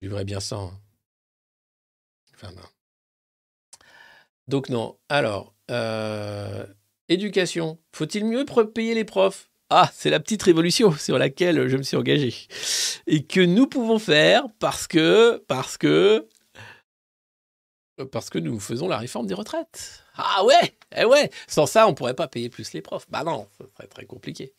je 0.00 0.06
vivrai 0.08 0.24
bien 0.24 0.40
sans. 0.40 0.68
hein. 0.72 0.80
Enfin, 2.34 2.52
non. 2.52 2.62
Donc, 4.48 4.68
non. 4.70 4.98
Alors, 5.10 5.54
euh, 5.70 6.66
éducation. 7.08 7.78
Faut-il 7.92 8.24
mieux 8.24 8.44
payer 8.44 8.94
les 8.94 9.04
profs? 9.04 9.50
Ah, 9.70 9.90
c'est 9.94 10.10
la 10.10 10.20
petite 10.20 10.42
révolution 10.42 10.92
sur 10.98 11.18
laquelle 11.18 11.68
je 11.68 11.76
me 11.76 11.82
suis 11.82 11.96
engagé. 11.96 12.34
Et 13.06 13.24
que 13.24 13.40
nous 13.40 13.66
pouvons 13.66 13.98
faire 13.98 14.44
parce 14.58 14.86
que. 14.86 15.42
Parce 15.48 15.78
que. 15.78 16.28
Parce 18.10 18.30
que 18.30 18.38
nous 18.38 18.58
faisons 18.58 18.88
la 18.88 18.98
réforme 18.98 19.26
des 19.26 19.34
retraites. 19.34 20.04
Ah 20.16 20.44
ouais 20.44 20.76
Eh 20.96 21.04
ouais 21.04 21.30
Sans 21.46 21.66
ça, 21.66 21.86
on 21.86 21.94
pourrait 21.94 22.14
pas 22.14 22.28
payer 22.28 22.48
plus 22.48 22.72
les 22.72 22.82
profs. 22.82 23.06
Bah 23.10 23.22
non, 23.24 23.46
ce 23.58 23.64
serait 23.66 23.86
très 23.86 24.06
compliqué. 24.06 24.52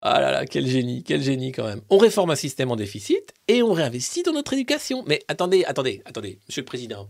Ah 0.00 0.20
là 0.20 0.32
là, 0.32 0.46
quel 0.46 0.66
génie, 0.66 1.04
quel 1.04 1.22
génie 1.22 1.52
quand 1.52 1.64
même. 1.64 1.82
On 1.88 1.98
réforme 1.98 2.30
un 2.30 2.36
système 2.36 2.72
en 2.72 2.76
déficit 2.76 3.32
et 3.46 3.62
on 3.62 3.72
réinvestit 3.72 4.24
dans 4.24 4.32
notre 4.32 4.52
éducation. 4.54 5.04
Mais 5.06 5.22
attendez, 5.28 5.64
attendez, 5.64 6.02
attendez, 6.04 6.40
monsieur 6.48 6.62
le 6.62 6.66
président. 6.66 7.08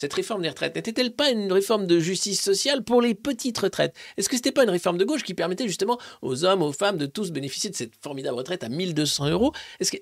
Cette 0.00 0.12
réforme 0.14 0.42
des 0.42 0.48
retraites 0.48 0.76
n'était-elle 0.76 1.12
pas 1.14 1.30
une 1.30 1.52
réforme 1.52 1.86
de 1.86 1.98
justice 1.98 2.40
sociale 2.40 2.84
pour 2.84 3.02
les 3.02 3.14
petites 3.14 3.58
retraites? 3.58 3.96
Est-ce 4.16 4.28
que 4.28 4.36
c'était 4.36 4.52
pas 4.52 4.64
une 4.64 4.70
réforme 4.70 4.98
de 4.98 5.04
gauche 5.04 5.24
qui 5.24 5.34
permettait 5.34 5.66
justement 5.66 5.98
aux 6.22 6.44
hommes, 6.44 6.62
aux 6.62 6.72
femmes 6.72 6.98
de 6.98 7.06
tous 7.06 7.32
bénéficier 7.32 7.70
de 7.70 7.74
cette 7.76 7.94
formidable 8.02 8.36
retraite 8.36 8.62
à 8.64 8.68
1200 8.68 9.30
euros? 9.30 9.52
Est-ce 9.80 9.92
que. 9.92 9.98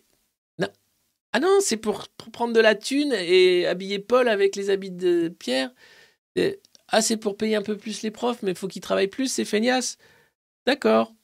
Ah 1.33 1.41
non, 1.41 1.59
c'est 1.61 1.77
pour, 1.77 2.09
prendre 2.33 2.55
de 2.55 2.61
la 2.61 2.75
thune 2.75 3.13
et 3.13 3.67
habiller 3.67 3.99
Paul 3.99 4.29
avec 4.29 4.57
les 4.57 4.71
habits 4.71 4.91
de 4.91 5.29
Pierre. 5.29 5.71
Ah, 6.89 7.03
c'est 7.03 7.17
pour 7.17 7.37
payer 7.37 7.57
un 7.57 7.63
peu 7.63 7.77
plus 7.77 8.03
les 8.03 8.11
profs, 8.11 8.43
mais 8.43 8.53
il 8.53 8.57
faut 8.57 8.69
qu'ils 8.69 8.83
travaillent 8.83 9.09
plus, 9.09 9.29
c'est 9.33 9.45
feignasse. 9.45 9.99
D'accord. 10.67 11.16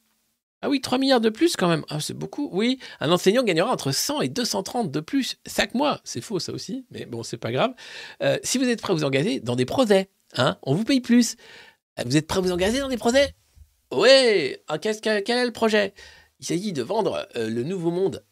Ah 0.62 0.68
oui, 0.68 0.80
3 0.80 0.98
milliards 0.98 1.20
de 1.20 1.28
plus 1.28 1.56
quand 1.56 1.68
même. 1.68 1.84
Ah, 1.88 2.00
c'est 2.00 2.14
beaucoup. 2.14 2.48
Oui, 2.52 2.78
un 3.00 3.10
enseignant 3.10 3.42
gagnera 3.42 3.70
entre 3.70 3.90
100 3.92 4.20
et 4.22 4.28
230 4.28 4.90
de 4.90 5.00
plus 5.00 5.36
chaque 5.46 5.74
mois. 5.74 6.00
C'est 6.04 6.20
faux 6.20 6.38
ça 6.38 6.52
aussi, 6.52 6.86
mais 6.90 7.04
bon, 7.04 7.22
c'est 7.24 7.36
pas 7.36 7.50
grave. 7.50 7.74
Euh, 8.22 8.38
si 8.44 8.58
vous 8.58 8.68
êtes 8.68 8.80
prêt 8.80 8.92
à 8.92 8.96
vous 8.96 9.04
engager 9.04 9.40
dans 9.40 9.56
des 9.56 9.66
projets, 9.66 10.08
hein, 10.36 10.58
on 10.62 10.74
vous 10.74 10.84
paye 10.84 11.00
plus. 11.00 11.36
Euh, 11.98 12.04
Vous 12.06 12.16
êtes 12.16 12.26
prêt 12.28 12.38
à 12.38 12.42
vous 12.42 12.52
engager 12.52 12.78
dans 12.78 12.88
des 12.88 12.96
projets? 12.96 13.34
Oui. 13.92 14.56
Ah, 14.68 14.78
quel 14.78 14.94
est 14.94 15.44
le 15.44 15.52
projet? 15.52 15.94
Il 16.38 16.46
s'agit 16.46 16.72
de 16.72 16.82
vendre 16.82 17.28
euh, 17.36 17.50
le 17.50 17.64
nouveau 17.64 17.90
monde. 17.90 18.24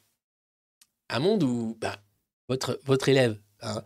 Un 1.09 1.19
monde 1.19 1.43
où 1.43 1.77
bah, 1.81 1.97
votre, 2.49 2.81
votre 2.85 3.09
élève, 3.09 3.39
hein, 3.61 3.83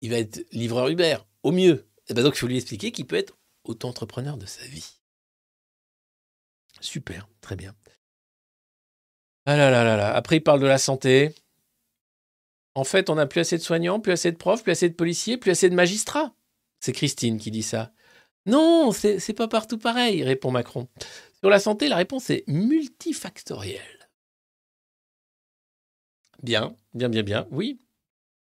il 0.00 0.10
va 0.10 0.18
être 0.18 0.46
livreur 0.52 0.88
Uber, 0.88 1.18
au 1.42 1.52
mieux. 1.52 1.88
Et 2.08 2.14
ben 2.14 2.22
donc, 2.22 2.34
il 2.36 2.38
faut 2.38 2.46
lui 2.46 2.56
expliquer 2.56 2.92
qu'il 2.92 3.06
peut 3.06 3.16
être 3.16 3.36
auto-entrepreneur 3.64 4.36
de 4.36 4.46
sa 4.46 4.64
vie. 4.64 4.99
Super, 6.80 7.28
très 7.40 7.56
bien. 7.56 7.74
Ah 9.46 9.56
là 9.56 9.70
là 9.70 9.84
là 9.84 9.96
là. 9.96 10.14
Après, 10.14 10.36
il 10.36 10.42
parle 10.42 10.60
de 10.60 10.66
la 10.66 10.78
santé. 10.78 11.34
En 12.74 12.84
fait, 12.84 13.10
on 13.10 13.16
n'a 13.16 13.26
plus 13.26 13.40
assez 13.40 13.58
de 13.58 13.62
soignants, 13.62 14.00
plus 14.00 14.12
assez 14.12 14.30
de 14.32 14.36
profs, 14.36 14.62
plus 14.62 14.72
assez 14.72 14.88
de 14.88 14.94
policiers, 14.94 15.36
plus 15.36 15.50
assez 15.50 15.68
de 15.68 15.74
magistrats. 15.74 16.34
C'est 16.80 16.92
Christine 16.92 17.38
qui 17.38 17.50
dit 17.50 17.62
ça. 17.62 17.92
Non, 18.46 18.92
c'est 18.92 19.34
pas 19.34 19.48
partout 19.48 19.78
pareil, 19.78 20.22
répond 20.24 20.50
Macron. 20.50 20.88
Sur 21.40 21.50
la 21.50 21.60
santé, 21.60 21.88
la 21.88 21.96
réponse 21.96 22.30
est 22.30 22.44
multifactorielle. 22.46 24.08
Bien, 26.42 26.74
bien, 26.94 27.08
bien, 27.10 27.22
bien. 27.22 27.46
Oui, 27.50 27.80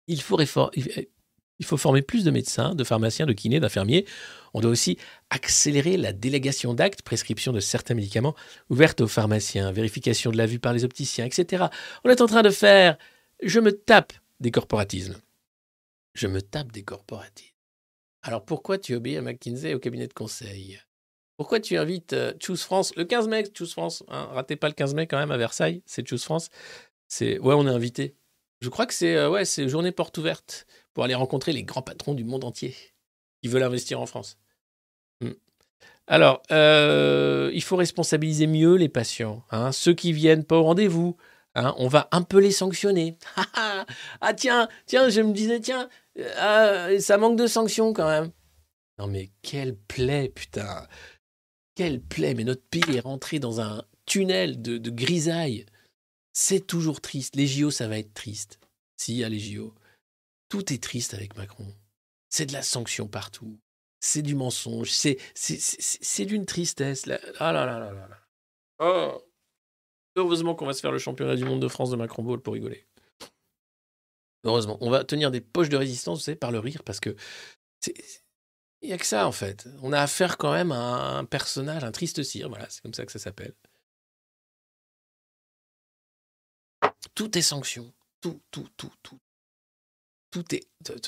il 0.07 0.21
faut, 0.21 0.37
réfor- 0.37 0.71
il 1.59 1.65
faut 1.65 1.77
former 1.77 2.01
plus 2.01 2.23
de 2.23 2.31
médecins, 2.31 2.75
de 2.75 2.83
pharmaciens, 2.83 3.25
de 3.25 3.33
kinés, 3.33 3.59
d'infirmiers. 3.59 4.05
On 4.53 4.61
doit 4.61 4.71
aussi 4.71 4.97
accélérer 5.29 5.97
la 5.97 6.13
délégation 6.13 6.73
d'actes, 6.73 7.01
prescription 7.01 7.53
de 7.53 7.59
certains 7.59 7.93
médicaments 7.93 8.35
ouverte 8.69 9.01
aux 9.01 9.07
pharmaciens, 9.07 9.71
vérification 9.71 10.31
de 10.31 10.37
la 10.37 10.45
vue 10.45 10.59
par 10.59 10.73
les 10.73 10.83
opticiens, 10.83 11.25
etc. 11.25 11.65
On 12.03 12.09
est 12.09 12.21
en 12.21 12.27
train 12.27 12.41
de 12.41 12.49
faire. 12.49 12.97
Je 13.41 13.59
me 13.59 13.71
tape 13.71 14.13
des 14.39 14.51
corporatismes. 14.51 15.15
Je 16.13 16.27
me 16.27 16.41
tape 16.41 16.71
des 16.71 16.83
corporatismes. 16.83 17.53
Alors 18.21 18.43
pourquoi 18.43 18.77
tu 18.77 18.95
obéis 18.95 19.17
à 19.17 19.21
McKinsey 19.21 19.73
au 19.73 19.79
cabinet 19.79 20.07
de 20.07 20.13
conseil? 20.13 20.79
Pourquoi 21.37 21.59
tu 21.59 21.77
invites 21.77 22.13
euh, 22.13 22.33
Choose 22.41 22.63
France 22.63 22.95
le 22.95 23.03
15 23.03 23.27
mai 23.27 23.43
Choose 23.55 23.71
France 23.71 24.03
hein, 24.07 24.29
Ratez 24.31 24.55
pas 24.55 24.67
le 24.67 24.73
15 24.73 24.95
mai 24.95 25.05
quand 25.05 25.17
même 25.17 25.31
à 25.31 25.37
Versailles, 25.37 25.83
c'est 25.85 26.07
Choose 26.07 26.23
France. 26.23 26.49
C'est 27.07 27.39
ouais, 27.39 27.53
on 27.53 27.67
est 27.67 27.71
invité. 27.71 28.15
Je 28.61 28.69
crois 28.69 28.85
que 28.85 28.93
c'est 28.93 29.15
euh, 29.15 29.29
ouais, 29.29 29.45
c'est 29.45 29.67
journée 29.69 29.91
porte 29.91 30.17
ouverte 30.17 30.65
pour 30.95 31.03
aller 31.03 31.13
rencontrer 31.13 31.51
les 31.53 31.61
grands 31.61 31.83
patrons 31.83 32.15
du 32.15 32.23
monde 32.23 32.43
entier 32.43 32.73
qui 33.43 33.49
veulent 33.49 33.63
investir 33.63 34.01
en 34.01 34.07
France. 34.07 34.39
Hmm. 35.21 35.33
Alors, 36.07 36.41
euh, 36.51 37.51
il 37.53 37.61
faut 37.61 37.75
responsabiliser 37.75 38.47
mieux 38.47 38.75
les 38.75 38.89
patients. 38.89 39.43
hein. 39.51 39.71
Ceux 39.71 39.93
qui 39.93 40.13
viennent 40.13 40.45
pas 40.45 40.57
au 40.57 40.63
rendez-vous, 40.63 41.17
hein, 41.53 41.75
on 41.77 41.87
va 41.89 42.07
un 42.11 42.23
peu 42.23 42.39
les 42.39 42.51
sanctionner. 42.51 43.17
ah 44.21 44.33
tiens, 44.35 44.69
tiens, 44.85 45.09
je 45.09 45.21
me 45.21 45.33
disais, 45.33 45.59
tiens, 45.59 45.89
euh, 46.17 46.95
ah, 46.95 46.99
ça 46.99 47.17
manque 47.17 47.37
de 47.37 47.45
sanctions 47.45 47.93
quand 47.93 48.07
même. 48.07 48.31
Non 48.97 49.07
mais 49.07 49.29
quelle 49.41 49.75
plaie, 49.75 50.29
putain. 50.29 50.87
Quelle 51.75 52.01
plaie, 52.01 52.33
mais 52.33 52.45
notre 52.45 52.63
pays 52.63 52.95
est 52.95 53.01
rentré 53.01 53.39
dans 53.39 53.59
un 53.59 53.83
tunnel 54.05 54.61
de, 54.61 54.77
de 54.77 54.89
grisaille. 54.89 55.65
C'est 56.31 56.65
toujours 56.65 57.01
triste. 57.01 57.35
Les 57.35 57.47
JO, 57.47 57.69
ça 57.69 57.89
va 57.89 57.97
être 57.97 58.13
triste. 58.13 58.59
Si, 58.95 59.21
a 59.25 59.29
les 59.29 59.39
JO. 59.39 59.73
Tout 60.55 60.71
est 60.71 60.81
triste 60.81 61.13
avec 61.13 61.35
Macron. 61.35 61.67
C'est 62.29 62.45
de 62.45 62.53
la 62.53 62.61
sanction 62.61 63.09
partout. 63.09 63.59
C'est 63.99 64.21
du 64.21 64.35
mensonge. 64.35 64.89
C'est, 64.89 65.17
c'est, 65.33 66.25
d'une 66.25 66.45
tristesse. 66.45 67.07
là. 67.07 67.19
Ah 67.39 67.51
là 67.51 67.65
là 67.65 67.77
là 67.77 67.91
là 67.91 68.07
là. 68.07 68.19
Oh. 68.79 69.21
Heureusement 70.15 70.55
qu'on 70.55 70.65
va 70.65 70.71
se 70.71 70.79
faire 70.79 70.93
le 70.93 70.97
championnat 70.97 71.35
du 71.35 71.43
monde 71.43 71.61
de 71.61 71.67
France 71.67 71.89
de 71.89 71.97
Macron 71.97 72.23
Ball 72.23 72.39
pour 72.39 72.53
rigoler. 72.53 72.87
Heureusement. 74.45 74.77
On 74.79 74.89
va 74.89 75.03
tenir 75.03 75.29
des 75.29 75.41
poches 75.41 75.67
de 75.67 75.75
résistance, 75.75 76.19
vous 76.19 76.23
savez, 76.23 76.37
par 76.37 76.53
le 76.53 76.59
rire, 76.59 76.83
parce 76.83 77.01
que 77.01 77.17
il 78.81 78.87
n'y 78.87 78.93
a 78.93 78.97
que 78.97 79.05
ça, 79.05 79.27
en 79.27 79.33
fait. 79.33 79.67
On 79.81 79.91
a 79.91 79.99
affaire 79.99 80.37
quand 80.37 80.53
même 80.53 80.71
à 80.71 81.17
un 81.17 81.25
personnage, 81.25 81.83
un 81.83 81.91
triste 81.91 82.23
cire. 82.23 82.47
Voilà, 82.47 82.69
c'est 82.69 82.81
comme 82.81 82.93
ça 82.93 83.05
que 83.05 83.11
ça 83.11 83.19
s'appelle. 83.19 83.55
Tout 87.13 87.37
est 87.37 87.41
sanction. 87.41 87.93
Tout, 88.21 88.41
tout, 88.51 88.69
tout, 88.77 88.93
tout. 89.03 89.19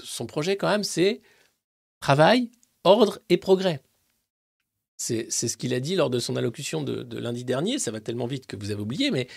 Son 0.03 0.25
projet, 0.25 0.57
quand 0.57 0.69
même, 0.69 0.83
c'est 0.83 1.21
travail, 1.99 2.51
ordre 2.83 3.19
et 3.29 3.37
progrès. 3.37 3.81
C'est 4.97 5.29
ce 5.29 5.57
qu'il 5.57 5.73
a 5.75 5.79
dit 5.79 5.95
lors 5.95 6.09
de 6.09 6.19
son 6.19 6.35
allocution 6.35 6.81
de, 6.81 7.17
lundi 7.17 7.45
dernier. 7.45 7.77
Ça 7.77 7.91
va 7.91 7.99
tellement 7.99 8.25
vite 8.25 8.47
que 8.47 8.55
vous 8.55 8.71
avez 8.71 8.81
oublié, 8.81 9.11
mais 9.11 9.27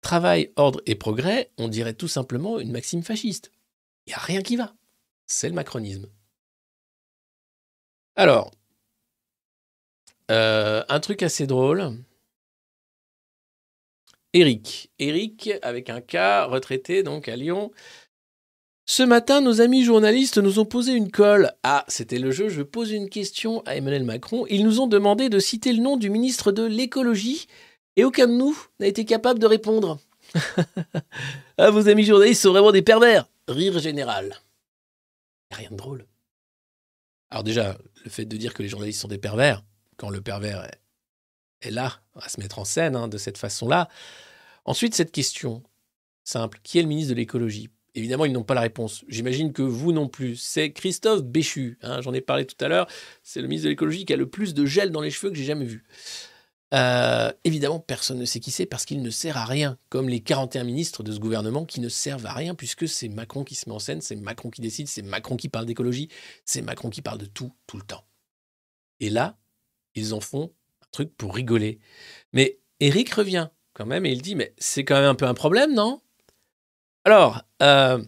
travail, 0.00 0.52
ordre 0.56 0.82
et 0.86 0.96
progrès, 0.96 1.50
on 1.58 1.68
dirait 1.68 1.94
tout 1.94 2.08
simplement 2.08 2.58
une 2.58 2.72
maxime 2.72 3.02
fasciste. 3.02 3.52
Il 4.06 4.10
n'y 4.10 4.14
a 4.14 4.18
rien 4.18 4.42
qui 4.42 4.56
va. 4.56 4.74
C'est 5.26 5.48
le 5.48 5.54
macronisme. 5.54 6.08
Alors, 8.16 8.50
euh, 10.30 10.84
un 10.88 11.00
truc 11.00 11.22
assez 11.22 11.46
drôle. 11.46 11.96
Eric. 14.32 14.90
Eric, 14.98 15.50
avec 15.62 15.88
un 15.88 16.00
cas, 16.00 16.44
retraité 16.44 17.02
donc 17.02 17.28
à 17.28 17.36
Lyon. 17.36 17.72
Ce 18.88 19.02
matin, 19.02 19.40
nos 19.40 19.60
amis 19.60 19.82
journalistes 19.82 20.38
nous 20.38 20.60
ont 20.60 20.64
posé 20.64 20.92
une 20.92 21.10
colle. 21.10 21.52
Ah, 21.64 21.84
c'était 21.88 22.20
le 22.20 22.30
jeu, 22.30 22.48
je 22.48 22.62
pose 22.62 22.92
une 22.92 23.10
question 23.10 23.60
à 23.66 23.74
Emmanuel 23.74 24.04
Macron. 24.04 24.46
Ils 24.48 24.64
nous 24.64 24.80
ont 24.80 24.86
demandé 24.86 25.28
de 25.28 25.40
citer 25.40 25.72
le 25.72 25.82
nom 25.82 25.96
du 25.96 26.08
ministre 26.08 26.52
de 26.52 26.62
l'écologie 26.62 27.48
et 27.96 28.04
aucun 28.04 28.28
de 28.28 28.32
nous 28.32 28.56
n'a 28.78 28.86
été 28.86 29.04
capable 29.04 29.40
de 29.40 29.46
répondre. 29.46 29.98
ah, 31.58 31.70
vos 31.70 31.88
amis 31.88 32.04
journalistes 32.04 32.42
sont 32.42 32.52
vraiment 32.52 32.70
des 32.70 32.82
pervers. 32.82 33.28
Rire 33.48 33.80
général. 33.80 34.36
Rien 35.50 35.70
de 35.72 35.76
drôle. 35.76 36.06
Alors 37.30 37.42
déjà, 37.42 37.76
le 38.04 38.10
fait 38.10 38.24
de 38.24 38.36
dire 38.36 38.54
que 38.54 38.62
les 38.62 38.68
journalistes 38.68 39.00
sont 39.00 39.08
des 39.08 39.18
pervers, 39.18 39.64
quand 39.96 40.10
le 40.10 40.20
pervers 40.20 40.70
est, 41.60 41.72
là, 41.72 41.98
à 42.14 42.28
se 42.28 42.38
mettre 42.38 42.60
en 42.60 42.64
scène 42.64 42.94
hein, 42.94 43.08
de 43.08 43.18
cette 43.18 43.36
façon-là. 43.36 43.88
Ensuite, 44.64 44.94
cette 44.94 45.10
question 45.10 45.64
simple, 46.22 46.60
qui 46.62 46.78
est 46.78 46.82
le 46.82 46.88
ministre 46.88 47.10
de 47.10 47.16
l'écologie? 47.16 47.68
Évidemment, 47.96 48.26
ils 48.26 48.32
n'ont 48.32 48.44
pas 48.44 48.54
la 48.54 48.60
réponse. 48.60 49.04
J'imagine 49.08 49.54
que 49.54 49.62
vous 49.62 49.90
non 49.90 50.06
plus. 50.06 50.36
C'est 50.36 50.70
Christophe 50.70 51.24
Béchu. 51.24 51.78
Hein, 51.80 52.02
j'en 52.02 52.12
ai 52.12 52.20
parlé 52.20 52.44
tout 52.44 52.62
à 52.62 52.68
l'heure. 52.68 52.86
C'est 53.22 53.40
le 53.40 53.48
ministre 53.48 53.64
de 53.64 53.70
l'écologie 53.70 54.04
qui 54.04 54.12
a 54.12 54.16
le 54.16 54.28
plus 54.28 54.52
de 54.52 54.66
gel 54.66 54.90
dans 54.90 55.00
les 55.00 55.10
cheveux 55.10 55.30
que 55.30 55.36
j'ai 55.36 55.44
jamais 55.44 55.64
vu. 55.64 55.82
Euh, 56.74 57.32
évidemment, 57.44 57.80
personne 57.80 58.18
ne 58.18 58.26
sait 58.26 58.38
qui 58.38 58.50
c'est 58.50 58.66
parce 58.66 58.84
qu'il 58.84 59.00
ne 59.00 59.08
sert 59.08 59.38
à 59.38 59.46
rien, 59.46 59.78
comme 59.88 60.10
les 60.10 60.20
41 60.20 60.64
ministres 60.64 61.02
de 61.02 61.10
ce 61.10 61.18
gouvernement 61.18 61.64
qui 61.64 61.80
ne 61.80 61.88
servent 61.88 62.26
à 62.26 62.34
rien 62.34 62.54
puisque 62.54 62.86
c'est 62.86 63.08
Macron 63.08 63.44
qui 63.44 63.54
se 63.54 63.66
met 63.66 63.74
en 63.74 63.78
scène, 63.78 64.02
c'est 64.02 64.16
Macron 64.16 64.50
qui 64.50 64.60
décide, 64.60 64.88
c'est 64.88 65.02
Macron 65.02 65.36
qui 65.36 65.48
parle 65.48 65.64
d'écologie, 65.64 66.08
c'est 66.44 66.60
Macron 66.60 66.90
qui 66.90 67.00
parle 67.00 67.18
de 67.18 67.26
tout, 67.26 67.52
tout 67.66 67.78
le 67.78 67.84
temps. 67.84 68.04
Et 69.00 69.08
là, 69.08 69.38
ils 69.94 70.12
en 70.12 70.20
font 70.20 70.52
un 70.82 70.86
truc 70.90 71.16
pour 71.16 71.34
rigoler. 71.34 71.78
Mais 72.34 72.58
Eric 72.80 73.10
revient 73.10 73.48
quand 73.72 73.86
même 73.86 74.04
et 74.04 74.12
il 74.12 74.20
dit, 74.20 74.34
mais 74.34 74.52
c'est 74.58 74.84
quand 74.84 74.96
même 74.96 75.04
un 75.04 75.14
peu 75.14 75.26
un 75.26 75.34
problème, 75.34 75.72
non? 75.72 76.02
Alors, 77.06 77.44
euh, 77.62 78.02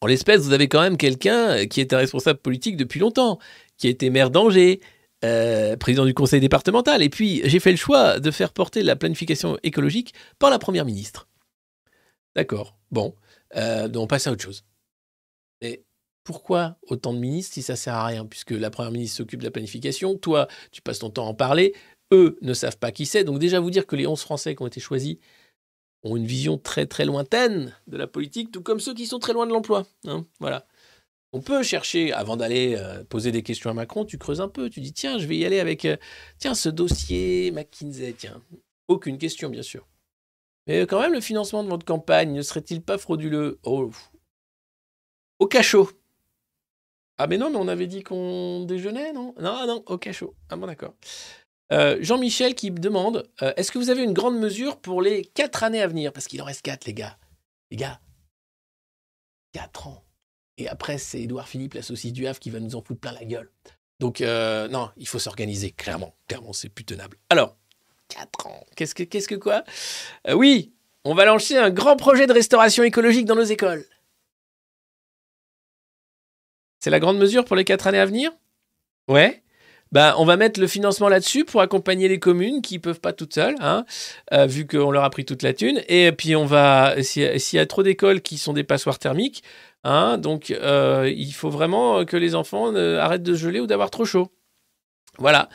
en 0.00 0.06
l'espèce, 0.06 0.40
vous 0.40 0.54
avez 0.54 0.66
quand 0.66 0.80
même 0.80 0.96
quelqu'un 0.96 1.66
qui 1.66 1.82
est 1.82 1.92
un 1.92 1.98
responsable 1.98 2.38
politique 2.38 2.78
depuis 2.78 2.98
longtemps, 2.98 3.38
qui 3.76 3.86
a 3.86 3.90
été 3.90 4.08
maire 4.08 4.30
d'Angers, 4.30 4.80
euh, 5.26 5.76
président 5.76 6.06
du 6.06 6.14
conseil 6.14 6.40
départemental. 6.40 7.02
Et 7.02 7.10
puis, 7.10 7.42
j'ai 7.44 7.60
fait 7.60 7.72
le 7.72 7.76
choix 7.76 8.18
de 8.18 8.30
faire 8.30 8.54
porter 8.54 8.82
la 8.82 8.96
planification 8.96 9.58
écologique 9.62 10.14
par 10.38 10.48
la 10.48 10.58
première 10.58 10.86
ministre. 10.86 11.28
D'accord, 12.34 12.78
bon, 12.92 13.14
euh, 13.56 13.88
donc 13.88 14.04
on 14.04 14.06
passe 14.06 14.26
à 14.26 14.32
autre 14.32 14.42
chose. 14.42 14.64
Mais 15.60 15.84
pourquoi 16.24 16.78
autant 16.86 17.12
de 17.12 17.18
ministres 17.18 17.52
si 17.52 17.62
ça 17.62 17.76
sert 17.76 17.94
à 17.94 18.06
rien 18.06 18.24
Puisque 18.24 18.52
la 18.52 18.70
première 18.70 18.92
ministre 18.92 19.18
s'occupe 19.18 19.40
de 19.40 19.44
la 19.44 19.50
planification, 19.50 20.16
toi, 20.16 20.48
tu 20.72 20.80
passes 20.80 21.00
ton 21.00 21.10
temps 21.10 21.26
à 21.26 21.28
en 21.28 21.34
parler, 21.34 21.74
eux 22.10 22.38
ne 22.40 22.54
savent 22.54 22.78
pas 22.78 22.90
qui 22.90 23.04
c'est. 23.04 23.22
Donc 23.22 23.38
déjà, 23.38 23.60
vous 23.60 23.70
dire 23.70 23.86
que 23.86 23.96
les 23.96 24.06
11 24.06 24.18
Français 24.18 24.56
qui 24.56 24.62
ont 24.62 24.66
été 24.66 24.80
choisis, 24.80 25.18
ont 26.02 26.16
une 26.16 26.26
vision 26.26 26.58
très 26.58 26.86
très 26.86 27.04
lointaine 27.04 27.74
de 27.86 27.96
la 27.96 28.06
politique, 28.06 28.52
tout 28.52 28.62
comme 28.62 28.80
ceux 28.80 28.94
qui 28.94 29.06
sont 29.06 29.18
très 29.18 29.32
loin 29.32 29.46
de 29.46 29.52
l'emploi. 29.52 29.86
Hein, 30.06 30.26
voilà. 30.40 30.66
On 31.32 31.40
peut 31.40 31.62
chercher, 31.62 32.12
avant 32.12 32.36
d'aller 32.36 32.76
euh, 32.76 33.04
poser 33.04 33.32
des 33.32 33.42
questions 33.42 33.68
à 33.68 33.74
Macron, 33.74 34.04
tu 34.04 34.16
creuses 34.16 34.40
un 34.40 34.48
peu, 34.48 34.70
tu 34.70 34.80
dis 34.80 34.92
tiens, 34.92 35.18
je 35.18 35.26
vais 35.26 35.36
y 35.36 35.44
aller 35.44 35.60
avec 35.60 35.84
euh, 35.84 35.96
tiens 36.38 36.54
ce 36.54 36.68
dossier 36.68 37.50
McKinsey, 37.50 38.14
tiens. 38.16 38.40
Aucune 38.88 39.18
question, 39.18 39.50
bien 39.50 39.62
sûr. 39.62 39.86
Mais 40.66 40.86
quand 40.86 41.00
même, 41.00 41.12
le 41.12 41.20
financement 41.20 41.62
de 41.62 41.68
votre 41.68 41.84
campagne 41.84 42.32
ne 42.32 42.42
serait-il 42.42 42.82
pas 42.82 42.98
frauduleux? 42.98 43.58
Oh. 43.64 43.90
Au 45.38 45.46
cachot. 45.46 45.90
Ah 47.18 47.26
mais 47.26 47.38
non, 47.38 47.50
mais 47.50 47.56
on 47.56 47.68
avait 47.68 47.86
dit 47.86 48.02
qu'on 48.02 48.64
déjeunait, 48.64 49.12
non? 49.12 49.34
Non, 49.40 49.66
non, 49.66 49.82
au 49.86 49.98
cachot. 49.98 50.34
Ah 50.50 50.56
bon, 50.56 50.66
d'accord. 50.66 50.94
Euh, 51.72 51.98
Jean-Michel 52.00 52.54
qui 52.54 52.70
me 52.70 52.78
demande 52.78 53.28
euh, 53.42 53.52
est-ce 53.56 53.72
que 53.72 53.78
vous 53.78 53.90
avez 53.90 54.02
une 54.02 54.12
grande 54.12 54.38
mesure 54.38 54.80
pour 54.80 55.02
les 55.02 55.24
quatre 55.24 55.64
années 55.64 55.82
à 55.82 55.88
venir? 55.88 56.12
Parce 56.12 56.28
qu'il 56.28 56.40
en 56.40 56.44
reste 56.44 56.62
quatre, 56.62 56.84
les 56.84 56.94
gars. 56.94 57.18
Les 57.70 57.76
gars, 57.76 58.00
quatre 59.52 59.88
ans. 59.88 60.04
Et 60.58 60.68
après, 60.68 60.98
c'est 60.98 61.20
Édouard 61.20 61.48
Philippe, 61.48 61.74
la 61.74 61.82
saucisse 61.82 62.12
du 62.12 62.26
Havre, 62.26 62.38
qui 62.38 62.50
va 62.50 62.60
nous 62.60 62.76
en 62.76 62.82
foutre 62.82 63.00
plein 63.00 63.12
la 63.12 63.24
gueule. 63.24 63.50
Donc, 63.98 64.20
euh, 64.20 64.68
non, 64.68 64.90
il 64.96 65.08
faut 65.08 65.18
s'organiser, 65.18 65.72
clairement. 65.72 66.14
Clairement, 66.28 66.52
c'est 66.52 66.68
plus 66.68 66.84
tenable. 66.84 67.18
Alors, 67.30 67.56
quatre 68.08 68.46
ans. 68.46 68.64
Qu'est-ce 68.76 68.94
que, 68.94 69.02
qu'est-ce 69.02 69.28
que 69.28 69.34
quoi? 69.34 69.64
Oui, 70.32 70.72
on 71.04 71.14
va 71.14 71.24
lancer 71.24 71.56
un 71.56 71.70
grand 71.70 71.96
projet 71.96 72.26
de 72.26 72.32
restauration 72.32 72.84
écologique 72.84 73.26
dans 73.26 73.34
nos 73.34 73.42
écoles. 73.42 73.84
C'est 76.78 76.90
la 76.90 77.00
grande 77.00 77.18
mesure 77.18 77.44
pour 77.44 77.56
les 77.56 77.64
quatre 77.64 77.86
années 77.86 77.98
à 77.98 78.06
venir? 78.06 78.32
Ouais 79.08 79.42
bah, 79.92 80.14
on 80.18 80.24
va 80.24 80.36
mettre 80.36 80.60
le 80.60 80.66
financement 80.66 81.08
là-dessus 81.08 81.44
pour 81.44 81.60
accompagner 81.60 82.08
les 82.08 82.18
communes 82.18 82.62
qui 82.62 82.78
peuvent 82.78 83.00
pas 83.00 83.12
toutes 83.12 83.34
seules, 83.34 83.54
hein, 83.60 83.84
euh, 84.32 84.46
vu 84.46 84.66
qu'on 84.66 84.90
leur 84.90 85.04
a 85.04 85.10
pris 85.10 85.24
toute 85.24 85.42
la 85.42 85.52
thune. 85.52 85.80
Et 85.88 86.12
puis 86.12 86.36
on 86.36 86.44
va, 86.44 87.02
s'il 87.02 87.38
y 87.52 87.58
a 87.58 87.66
trop 87.66 87.82
d'écoles 87.82 88.20
qui 88.20 88.38
sont 88.38 88.52
des 88.52 88.64
passoires 88.64 88.98
thermiques, 88.98 89.42
hein, 89.84 90.18
donc 90.18 90.50
euh, 90.50 91.12
il 91.14 91.32
faut 91.32 91.50
vraiment 91.50 92.04
que 92.04 92.16
les 92.16 92.34
enfants 92.34 92.74
arrêtent 92.74 93.22
de 93.22 93.34
geler 93.34 93.60
ou 93.60 93.66
d'avoir 93.66 93.90
trop 93.90 94.04
chaud. 94.04 94.32
Voilà. 95.18 95.48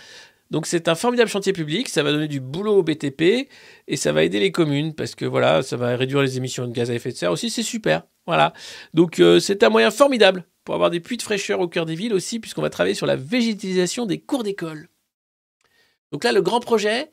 Donc 0.51 0.65
c'est 0.65 0.89
un 0.89 0.95
formidable 0.95 1.29
chantier 1.29 1.53
public, 1.53 1.87
ça 1.87 2.03
va 2.03 2.11
donner 2.11 2.27
du 2.27 2.41
boulot 2.41 2.79
au 2.79 2.83
BTP 2.83 3.47
et 3.87 3.95
ça 3.95 4.11
va 4.11 4.23
aider 4.23 4.39
les 4.39 4.51
communes 4.51 4.93
parce 4.93 5.15
que 5.15 5.23
voilà, 5.23 5.63
ça 5.63 5.77
va 5.77 5.95
réduire 5.95 6.21
les 6.21 6.35
émissions 6.37 6.67
de 6.67 6.73
gaz 6.73 6.91
à 6.91 6.93
effet 6.93 7.11
de 7.11 7.15
serre 7.15 7.31
aussi, 7.31 7.49
c'est 7.49 7.63
super. 7.63 8.03
Voilà. 8.27 8.53
Donc 8.93 9.19
euh, 9.19 9.39
c'est 9.39 9.63
un 9.63 9.69
moyen 9.69 9.91
formidable 9.91 10.45
pour 10.63 10.75
avoir 10.75 10.89
des 10.89 10.99
puits 10.99 11.17
de 11.17 11.21
fraîcheur 11.21 11.59
au 11.59 11.67
cœur 11.67 11.85
des 11.85 11.95
villes 11.95 12.13
aussi, 12.13 12.39
puisqu'on 12.39 12.61
va 12.61 12.69
travailler 12.69 12.95
sur 12.95 13.05
la 13.05 13.15
végétalisation 13.15 14.05
des 14.05 14.19
cours 14.19 14.43
d'école. 14.43 14.89
Donc 16.11 16.23
là, 16.23 16.31
le 16.31 16.41
grand 16.41 16.59
projet, 16.59 17.09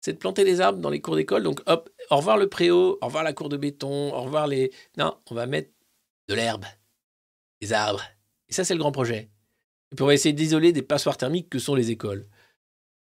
c'est 0.00 0.12
de 0.12 0.18
planter 0.18 0.44
des 0.44 0.60
arbres 0.60 0.78
dans 0.78 0.90
les 0.90 1.00
cours 1.00 1.16
d'école. 1.16 1.42
Donc 1.42 1.62
hop, 1.66 1.90
au 2.10 2.16
revoir 2.16 2.36
le 2.36 2.48
préau, 2.48 2.98
au 3.00 3.06
revoir 3.06 3.24
la 3.24 3.32
cour 3.32 3.48
de 3.48 3.56
béton, 3.56 4.14
au 4.14 4.22
revoir 4.22 4.46
les... 4.46 4.72
Non, 4.98 5.16
on 5.30 5.34
va 5.34 5.46
mettre 5.46 5.70
de 6.28 6.34
l'herbe, 6.34 6.64
des 7.60 7.72
arbres. 7.72 8.04
Et 8.48 8.52
ça, 8.52 8.64
c'est 8.64 8.74
le 8.74 8.80
grand 8.80 8.92
projet. 8.92 9.30
Et 9.92 9.96
puis 9.96 10.02
on 10.02 10.06
va 10.06 10.14
essayer 10.14 10.32
d'isoler 10.32 10.72
des 10.72 10.82
passoires 10.82 11.16
thermiques 11.16 11.48
que 11.48 11.58
sont 11.58 11.74
les 11.74 11.90
écoles. 11.90 12.28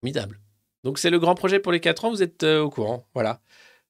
Formidable. 0.01 0.40
Donc 0.84 0.98
c'est 0.98 1.10
le 1.10 1.18
grand 1.18 1.34
projet 1.34 1.59
pour 1.59 1.72
les 1.72 1.80
4 1.80 2.05
ans, 2.05 2.10
vous 2.10 2.22
êtes 2.22 2.43
euh, 2.43 2.60
au 2.60 2.70
courant. 2.70 3.09
Voilà. 3.14 3.40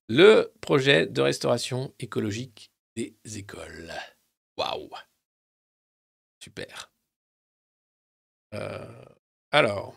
Le 0.09 0.53
projet 0.61 1.07
de 1.07 1.21
restauration 1.21 1.93
écologique 1.99 2.71
des 2.97 3.17
écoles. 3.35 3.93
Waouh 4.57 4.89
Euh, 8.55 9.05
alors. 9.53 9.97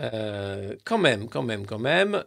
Euh, 0.00 0.76
quand 0.84 0.98
même, 0.98 1.28
quand 1.28 1.42
même, 1.42 1.66
quand 1.66 1.78
même, 1.78 2.24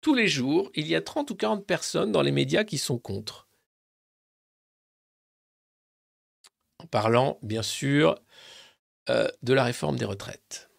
tous 0.00 0.14
les 0.14 0.28
jours, 0.28 0.70
il 0.74 0.86
y 0.86 0.94
a 0.96 1.02
30 1.02 1.30
ou 1.30 1.36
40 1.36 1.66
personnes 1.66 2.12
dans 2.12 2.22
les 2.22 2.32
médias 2.32 2.64
qui 2.64 2.78
sont 2.78 2.98
contre. 2.98 3.48
En 6.78 6.86
parlant, 6.86 7.38
bien 7.42 7.62
sûr, 7.62 8.20
euh, 9.10 9.28
de 9.42 9.52
la 9.54 9.64
réforme 9.64 9.96
des 9.96 10.04
retraites. 10.04 10.70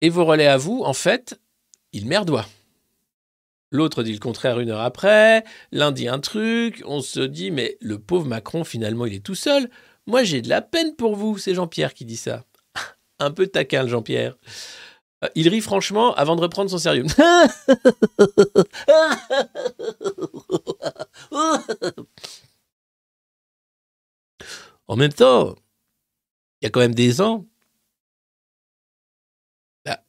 Et 0.00 0.10
vos 0.10 0.24
relais 0.24 0.46
à 0.46 0.56
vous, 0.56 0.82
en 0.84 0.92
fait, 0.94 1.40
ils 1.92 2.06
merdoient. 2.06 2.46
L'autre 3.70 4.02
dit 4.02 4.12
le 4.12 4.18
contraire 4.18 4.60
une 4.60 4.70
heure 4.70 4.80
après, 4.80 5.44
l'un 5.72 5.92
dit 5.92 6.08
un 6.08 6.20
truc, 6.20 6.82
on 6.86 7.02
se 7.02 7.20
dit 7.20 7.50
mais 7.50 7.76
le 7.80 7.98
pauvre 7.98 8.26
Macron 8.26 8.64
finalement 8.64 9.04
il 9.04 9.12
est 9.14 9.24
tout 9.24 9.34
seul. 9.34 9.68
Moi 10.06 10.24
j'ai 10.24 10.40
de 10.40 10.48
la 10.48 10.62
peine 10.62 10.96
pour 10.96 11.16
vous, 11.16 11.36
c'est 11.36 11.54
Jean-Pierre 11.54 11.92
qui 11.92 12.06
dit 12.06 12.16
ça. 12.16 12.44
un 13.18 13.30
peu 13.30 13.46
taquin 13.46 13.86
Jean-Pierre. 13.86 14.36
Euh, 15.24 15.28
il 15.34 15.48
rit 15.48 15.60
franchement 15.60 16.14
avant 16.14 16.36
de 16.36 16.40
reprendre 16.40 16.70
son 16.70 16.78
sérieux. 16.78 17.04
en 24.86 24.96
même 24.96 25.12
temps, 25.12 25.56
il 26.60 26.64
y 26.64 26.66
a 26.68 26.70
quand 26.70 26.80
même 26.80 26.94
des 26.94 27.20
ans. 27.20 27.44
Bah, 29.84 30.02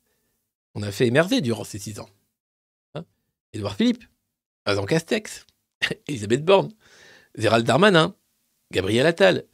on 0.76 0.84
a 0.84 0.92
fait 0.92 1.08
émerveiller 1.08 1.42
durant 1.42 1.66
ces 1.66 1.80
six 1.80 2.00
ans. 2.00 2.10
Édouard 3.54 3.76
Philippe, 3.76 4.04
Azan 4.66 4.86
Castex, 4.86 5.46
Elisabeth 6.08 6.44
Borne, 6.44 6.72
Gérald 7.36 7.66
Darmanin, 7.66 8.16
Gabriel 8.72 9.06
Attal, 9.06 9.46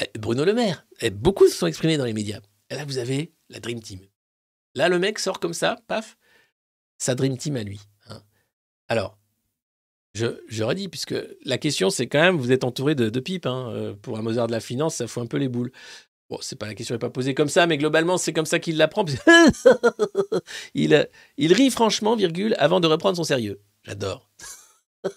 eh, 0.00 0.18
Bruno 0.18 0.44
Le 0.44 0.54
Maire. 0.54 0.86
Beaucoup 1.12 1.48
se 1.48 1.56
sont 1.56 1.66
exprimés 1.66 1.96
dans 1.96 2.04
les 2.04 2.12
médias. 2.12 2.40
Et 2.70 2.74
là, 2.74 2.84
vous 2.84 2.98
avez 2.98 3.32
la 3.48 3.60
Dream 3.60 3.80
Team. 3.80 4.00
Là, 4.74 4.88
le 4.88 4.98
mec 4.98 5.18
sort 5.18 5.40
comme 5.40 5.54
ça, 5.54 5.76
paf, 5.88 6.16
sa 6.98 7.14
Dream 7.14 7.36
Team 7.36 7.56
à 7.56 7.64
lui. 7.64 7.80
Hein. 8.08 8.22
Alors, 8.88 9.18
je, 10.14 10.62
redis, 10.62 10.88
puisque 10.88 11.14
la 11.44 11.58
question, 11.58 11.90
c'est 11.90 12.06
quand 12.06 12.20
même, 12.20 12.36
vous 12.36 12.52
êtes 12.52 12.64
entouré 12.64 12.94
de, 12.94 13.10
de 13.10 13.20
pipes. 13.20 13.46
Hein. 13.46 13.70
Euh, 13.72 13.94
pour 13.94 14.18
un 14.18 14.22
Mozart 14.22 14.46
de 14.46 14.52
la 14.52 14.60
finance, 14.60 14.96
ça 14.96 15.06
fout 15.06 15.22
un 15.22 15.26
peu 15.26 15.36
les 15.36 15.48
boules. 15.48 15.72
Bon, 16.30 16.38
c'est 16.40 16.54
pas 16.54 16.66
la 16.66 16.76
question 16.76 16.94
n'est 16.94 17.00
pas 17.00 17.10
posée 17.10 17.34
comme 17.34 17.48
ça, 17.48 17.66
mais 17.66 17.76
globalement, 17.76 18.16
c'est 18.16 18.32
comme 18.32 18.46
ça 18.46 18.60
qu'il 18.60 18.76
l'apprend. 18.76 19.04
il, 20.74 21.08
il 21.36 21.52
rit 21.52 21.70
franchement, 21.70 22.14
virgule, 22.14 22.54
avant 22.58 22.78
de 22.78 22.86
reprendre 22.86 23.16
son 23.16 23.24
sérieux. 23.24 23.60
J'adore. 23.82 24.30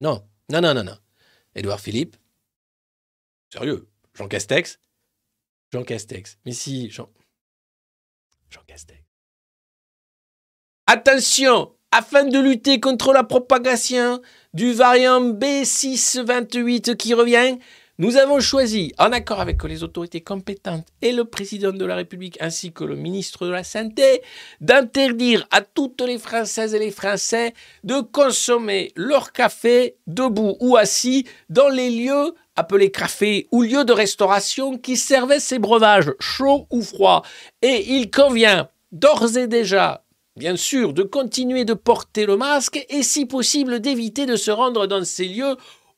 non, 0.00 0.26
non, 0.50 0.60
non, 0.60 0.74
non, 0.74 0.82
non. 0.82 0.98
Édouard 1.54 1.78
Philippe. 1.78 2.16
Sérieux. 3.52 3.88
Jean 4.14 4.26
Castex. 4.26 4.80
Jean 5.72 5.84
Castex. 5.84 6.38
Mais 6.44 6.52
si, 6.52 6.90
Jean. 6.90 7.08
Jean 8.50 8.62
Castex. 8.66 9.04
Attention 10.88 11.76
Afin 11.92 12.24
de 12.24 12.40
lutter 12.40 12.80
contre 12.80 13.12
la 13.12 13.22
propagation 13.22 14.20
du 14.52 14.72
variant 14.72 15.20
B628 15.20 16.96
qui 16.96 17.14
revient, 17.14 17.58
nous 17.98 18.16
avons 18.16 18.40
choisi, 18.40 18.94
en 18.98 19.12
accord 19.12 19.40
avec 19.40 19.62
les 19.64 19.82
autorités 19.82 20.22
compétentes 20.22 20.86
et 21.02 21.12
le 21.12 21.26
président 21.26 21.72
de 21.72 21.84
la 21.84 21.94
République 21.94 22.38
ainsi 22.40 22.72
que 22.72 22.84
le 22.84 22.96
ministre 22.96 23.46
de 23.46 23.50
la 23.50 23.64
Santé, 23.64 24.22
d'interdire 24.62 25.46
à 25.50 25.60
toutes 25.60 26.00
les 26.00 26.18
Françaises 26.18 26.74
et 26.74 26.78
les 26.78 26.90
Français 26.90 27.52
de 27.84 28.00
consommer 28.00 28.92
leur 28.96 29.32
café 29.32 29.96
debout 30.06 30.56
ou 30.60 30.78
assis 30.78 31.26
dans 31.50 31.68
les 31.68 31.90
lieux 31.90 32.34
appelés 32.56 32.90
cafés 32.90 33.46
ou 33.52 33.62
lieux 33.62 33.84
de 33.84 33.92
restauration 33.92 34.78
qui 34.78 34.96
servaient 34.96 35.38
ces 35.38 35.58
breuvages 35.58 36.12
chauds 36.18 36.66
ou 36.70 36.80
froids. 36.80 37.22
Et 37.60 37.94
il 37.94 38.10
convient 38.10 38.70
d'ores 38.90 39.36
et 39.36 39.48
déjà 39.48 40.02
bien 40.36 40.56
sûr, 40.56 40.94
de 40.94 41.02
continuer 41.02 41.64
de 41.64 41.74
porter 41.74 42.24
le 42.24 42.36
masque 42.36 42.84
et 42.88 43.02
si 43.02 43.26
possible 43.26 43.80
d'éviter 43.80 44.26
de 44.26 44.36
se 44.36 44.50
rendre 44.50 44.86
dans 44.86 45.04
ces 45.04 45.26
lieux 45.26 45.56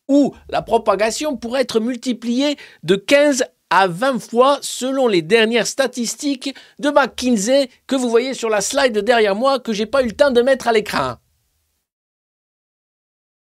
où 0.09 0.35
la 0.49 0.63
propagation 0.63 1.37
pourrait 1.37 1.63
être 1.63 1.81
multipliée 1.81 2.57
de 2.83 2.97
15 2.97 3.45
à 3.71 3.89
20 3.89 4.19
fois 4.21 4.59
selon 4.63 5.09
les 5.09 5.23
dernières 5.23 5.67
statistiques 5.67 6.55
de 6.79 6.91
McKinsey 6.91 7.69
que 7.87 7.97
vous 7.97 8.09
voyez 8.09 8.35
sur 8.35 8.49
la 8.49 8.61
slide 8.61 8.99
derrière 8.99 9.35
moi 9.35 9.59
que 9.59 9.73
j'ai 9.73 9.87
pas 9.87 10.03
eu 10.03 10.07
le 10.07 10.13
temps 10.13 10.31
de 10.31 10.43
mettre 10.43 10.69
à 10.69 10.73
l'écran. 10.73 11.17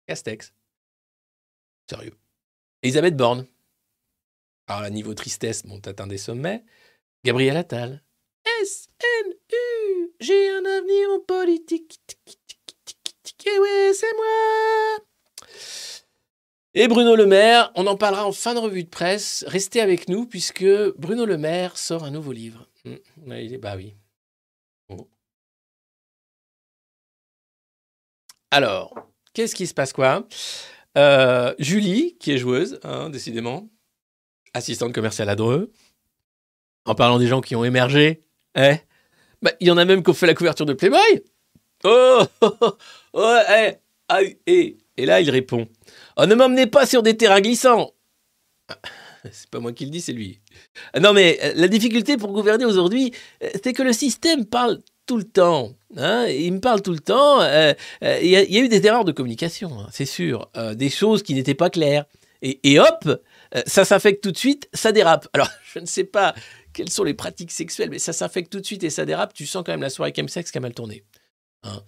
Castex. 0.07 0.53
Sérieux. 1.89 2.17
Elisabeth 2.81 3.15
Borne. 3.15 3.45
Alors, 4.67 4.83
à 4.83 4.89
niveau 4.89 5.13
tristesse, 5.13 5.65
mon 5.65 5.79
atteint 5.79 6.07
des 6.07 6.17
sommets. 6.17 6.63
Gabriel 7.23 7.57
Attal. 7.57 8.03
SNU, 8.63 10.13
j'ai 10.19 10.49
un 10.49 10.65
avenir 10.65 11.09
en 11.11 11.19
politique. 11.19 11.99
Et 13.45 13.59
ouais, 13.59 13.93
c'est 13.93 14.13
moi. 14.15 15.05
Et 16.77 16.89
Bruno 16.89 17.15
Le 17.15 17.25
Maire, 17.25 17.71
on 17.75 17.87
en 17.87 17.95
parlera 17.95 18.27
en 18.27 18.33
fin 18.33 18.53
de 18.53 18.59
revue 18.59 18.83
de 18.83 18.89
presse. 18.89 19.45
Restez 19.47 19.79
avec 19.79 20.09
nous 20.09 20.25
puisque 20.25 20.65
Bruno 20.97 21.25
Le 21.25 21.37
Maire 21.37 21.77
sort 21.77 22.03
un 22.03 22.11
nouveau 22.11 22.33
livre. 22.33 22.67
Mmh. 22.83 23.57
Bah 23.59 23.75
oui. 23.77 23.95
Alors, 28.51 28.93
qu'est-ce 29.33 29.55
qui 29.55 29.67
se 29.67 29.73
passe 29.73 29.93
quoi? 29.93 30.27
Euh, 30.97 31.55
Julie, 31.59 32.17
qui 32.19 32.33
est 32.33 32.37
joueuse, 32.37 32.77
hein, 32.83 33.09
décidément, 33.09 33.69
assistante 34.53 34.93
commerciale 34.93 35.29
à 35.29 35.35
Dreux, 35.37 35.71
en 36.83 36.93
parlant 36.93 37.19
des 37.19 37.27
gens 37.27 37.39
qui 37.39 37.55
ont 37.55 37.63
émergé, 37.63 38.25
eh 38.55 38.75
bah, 39.41 39.51
il 39.61 39.67
y 39.67 39.71
en 39.71 39.77
a 39.77 39.85
même 39.85 40.03
qui 40.03 40.09
ont 40.09 40.13
fait 40.13 40.27
la 40.27 40.33
couverture 40.33 40.65
de 40.65 40.73
Playboy. 40.73 41.23
Oh, 41.85 42.21
oh, 42.41 42.57
oh, 42.61 42.77
oh 43.13 43.37
eh, 43.49 43.75
ah, 44.09 44.19
et, 44.45 44.77
et 44.97 45.05
là, 45.05 45.21
il 45.21 45.29
répond 45.29 45.67
Oh, 46.17 46.25
ne 46.25 46.35
m'emmenez 46.35 46.67
pas 46.67 46.85
sur 46.85 47.03
des 47.03 47.17
terrains 47.17 47.41
glissants. 47.41 47.91
Ah, 48.69 48.77
c'est 49.31 49.49
pas 49.49 49.59
moi 49.59 49.73
qui 49.73 49.85
le 49.85 49.91
dis, 49.91 50.01
c'est 50.01 50.13
lui. 50.13 50.39
Ah, 50.93 50.99
non, 50.99 51.13
mais 51.13 51.39
euh, 51.43 51.53
la 51.55 51.67
difficulté 51.67 52.17
pour 52.17 52.31
gouverner 52.31 52.65
aujourd'hui, 52.65 53.13
euh, 53.43 53.49
c'est 53.63 53.73
que 53.73 53.83
le 53.83 53.93
système 53.93 54.45
parle 54.45 54.81
tout 55.05 55.17
le 55.17 55.23
temps. 55.23 55.73
Hein, 55.97 56.27
il 56.27 56.53
me 56.53 56.59
parle 56.59 56.81
tout 56.81 56.93
le 56.93 56.99
temps. 56.99 57.41
Euh, 57.41 57.73
il 58.01 58.27
y, 58.27 58.35
a 58.37 58.59
eu 58.59 58.69
des 58.69 58.85
erreurs 58.85 59.05
de 59.05 59.11
communication, 59.11 59.79
hein, 59.79 59.87
c'est 59.91 60.05
sûr. 60.05 60.49
des 60.75 60.89
choses 60.89 61.21
qui 61.21 61.33
n'étaient 61.33 61.53
pas 61.53 61.69
claires. 61.69 62.05
Et, 62.41 62.79
hop, 62.79 63.21
ça 63.65 63.85
s'affecte 63.85 64.23
tout 64.23 64.31
de 64.31 64.37
suite, 64.37 64.69
ça 64.73 64.91
dérape. 64.91 65.27
Alors, 65.33 65.49
je 65.73 65.79
ne 65.79 65.85
sais 65.85 66.03
pas 66.03 66.35
quelles 66.73 66.91
sont 66.91 67.03
les 67.03 67.13
pratiques 67.13 67.51
sexuelles, 67.51 67.89
mais 67.89 67.99
ça 67.99 68.13
s'affecte 68.13 68.51
tout 68.51 68.59
de 68.59 68.65
suite 68.65 68.83
et 68.83 68.89
ça 68.89 69.05
dérape. 69.05 69.33
Tu 69.33 69.45
sens 69.45 69.63
quand 69.65 69.71
même 69.71 69.81
la 69.81 69.89
soirée 69.89 70.13
chemsex 70.15 70.51
qui 70.51 70.57
a 70.57 70.61
mal 70.61 70.73
tourné. 70.73 71.03
Hein. 71.63 71.81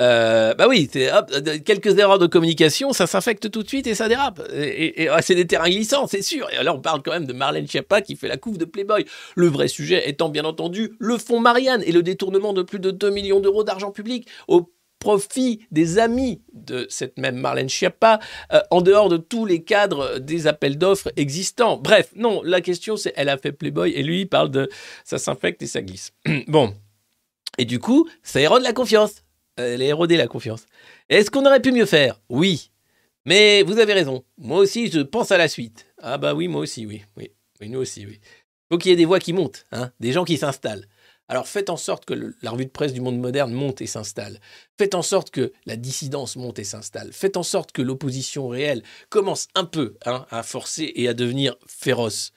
Euh, 0.00 0.54
bah 0.54 0.66
oui, 0.68 0.90
hop, 1.12 1.30
quelques 1.64 1.98
erreurs 1.98 2.18
de 2.18 2.26
communication, 2.26 2.92
ça 2.92 3.06
s'infecte 3.06 3.50
tout 3.50 3.62
de 3.62 3.68
suite 3.68 3.86
et 3.86 3.94
ça 3.94 4.08
dérape. 4.08 4.42
Et, 4.52 5.08
ah, 5.08 5.22
c'est 5.22 5.36
des 5.36 5.46
terrains 5.46 5.70
glissants, 5.70 6.06
c'est 6.06 6.22
sûr. 6.22 6.48
Et 6.50 6.62
là, 6.62 6.74
on 6.74 6.80
parle 6.80 7.02
quand 7.02 7.12
même 7.12 7.26
de 7.26 7.32
Marlène 7.32 7.68
Schiappa 7.68 8.00
qui 8.00 8.16
fait 8.16 8.28
la 8.28 8.36
couve 8.36 8.58
de 8.58 8.64
Playboy. 8.64 9.04
Le 9.36 9.46
vrai 9.46 9.68
sujet 9.68 10.08
étant 10.08 10.28
bien 10.28 10.44
entendu 10.44 10.96
le 10.98 11.16
fonds 11.16 11.40
Marianne 11.40 11.82
et 11.86 11.92
le 11.92 12.02
détournement 12.02 12.52
de 12.52 12.62
plus 12.62 12.80
de 12.80 12.90
2 12.90 13.10
millions 13.10 13.40
d'euros 13.40 13.62
d'argent 13.62 13.92
public 13.92 14.28
au 14.48 14.70
profit 14.98 15.60
des 15.70 15.98
amis 15.98 16.40
de 16.54 16.86
cette 16.88 17.18
même 17.18 17.36
Marlène 17.36 17.68
Schiappa, 17.68 18.20
euh, 18.52 18.60
en 18.70 18.80
dehors 18.80 19.10
de 19.10 19.18
tous 19.18 19.44
les 19.44 19.62
cadres 19.62 20.18
des 20.18 20.46
appels 20.46 20.78
d'offres 20.78 21.12
existants. 21.16 21.76
Bref, 21.76 22.10
non, 22.16 22.40
la 22.42 22.62
question 22.62 22.96
c'est 22.96 23.12
elle 23.14 23.28
a 23.28 23.36
fait 23.36 23.52
Playboy 23.52 23.92
et 23.92 24.02
lui 24.02 24.22
il 24.22 24.28
parle 24.28 24.50
de 24.50 24.70
ça 25.04 25.18
s'infecte 25.18 25.60
et 25.62 25.66
ça 25.66 25.82
glisse. 25.82 26.12
bon. 26.48 26.74
Et 27.58 27.66
du 27.66 27.78
coup, 27.78 28.08
ça 28.22 28.40
érode 28.40 28.62
la 28.62 28.72
confiance. 28.72 29.23
Elle 29.56 29.82
a 29.82 29.86
érodé 29.86 30.16
la 30.16 30.26
confiance. 30.26 30.66
Est-ce 31.08 31.30
qu'on 31.30 31.46
aurait 31.46 31.62
pu 31.62 31.72
mieux 31.72 31.86
faire? 31.86 32.20
Oui. 32.28 32.70
Mais 33.24 33.62
vous 33.62 33.78
avez 33.78 33.92
raison. 33.92 34.24
Moi 34.38 34.58
aussi, 34.58 34.90
je 34.90 35.00
pense 35.00 35.30
à 35.30 35.38
la 35.38 35.48
suite. 35.48 35.86
Ah 36.02 36.18
bah 36.18 36.34
oui, 36.34 36.48
moi 36.48 36.60
aussi, 36.60 36.86
oui. 36.86 37.02
Oui, 37.16 37.30
oui 37.60 37.68
nous 37.68 37.80
aussi, 37.80 38.04
oui. 38.06 38.20
Faut 38.70 38.78
qu'il 38.78 38.90
y 38.90 38.94
ait 38.94 38.96
des 38.96 39.04
voix 39.04 39.20
qui 39.20 39.32
montent, 39.32 39.66
hein, 39.72 39.92
des 40.00 40.12
gens 40.12 40.24
qui 40.24 40.36
s'installent. 40.36 40.86
Alors 41.28 41.48
faites 41.48 41.70
en 41.70 41.78
sorte 41.78 42.04
que 42.04 42.34
la 42.42 42.50
revue 42.50 42.66
de 42.66 42.70
presse 42.70 42.92
du 42.92 43.00
monde 43.00 43.18
moderne 43.18 43.52
monte 43.52 43.80
et 43.80 43.86
s'installe. 43.86 44.40
Faites 44.76 44.94
en 44.94 45.02
sorte 45.02 45.30
que 45.30 45.52
la 45.64 45.76
dissidence 45.76 46.36
monte 46.36 46.58
et 46.58 46.64
s'installe. 46.64 47.12
Faites 47.12 47.38
en 47.38 47.42
sorte 47.42 47.72
que 47.72 47.80
l'opposition 47.80 48.48
réelle 48.48 48.82
commence 49.08 49.48
un 49.54 49.64
peu 49.64 49.96
hein, 50.04 50.26
à 50.30 50.42
forcer 50.42 50.92
et 50.96 51.08
à 51.08 51.14
devenir 51.14 51.56
féroce. 51.66 52.32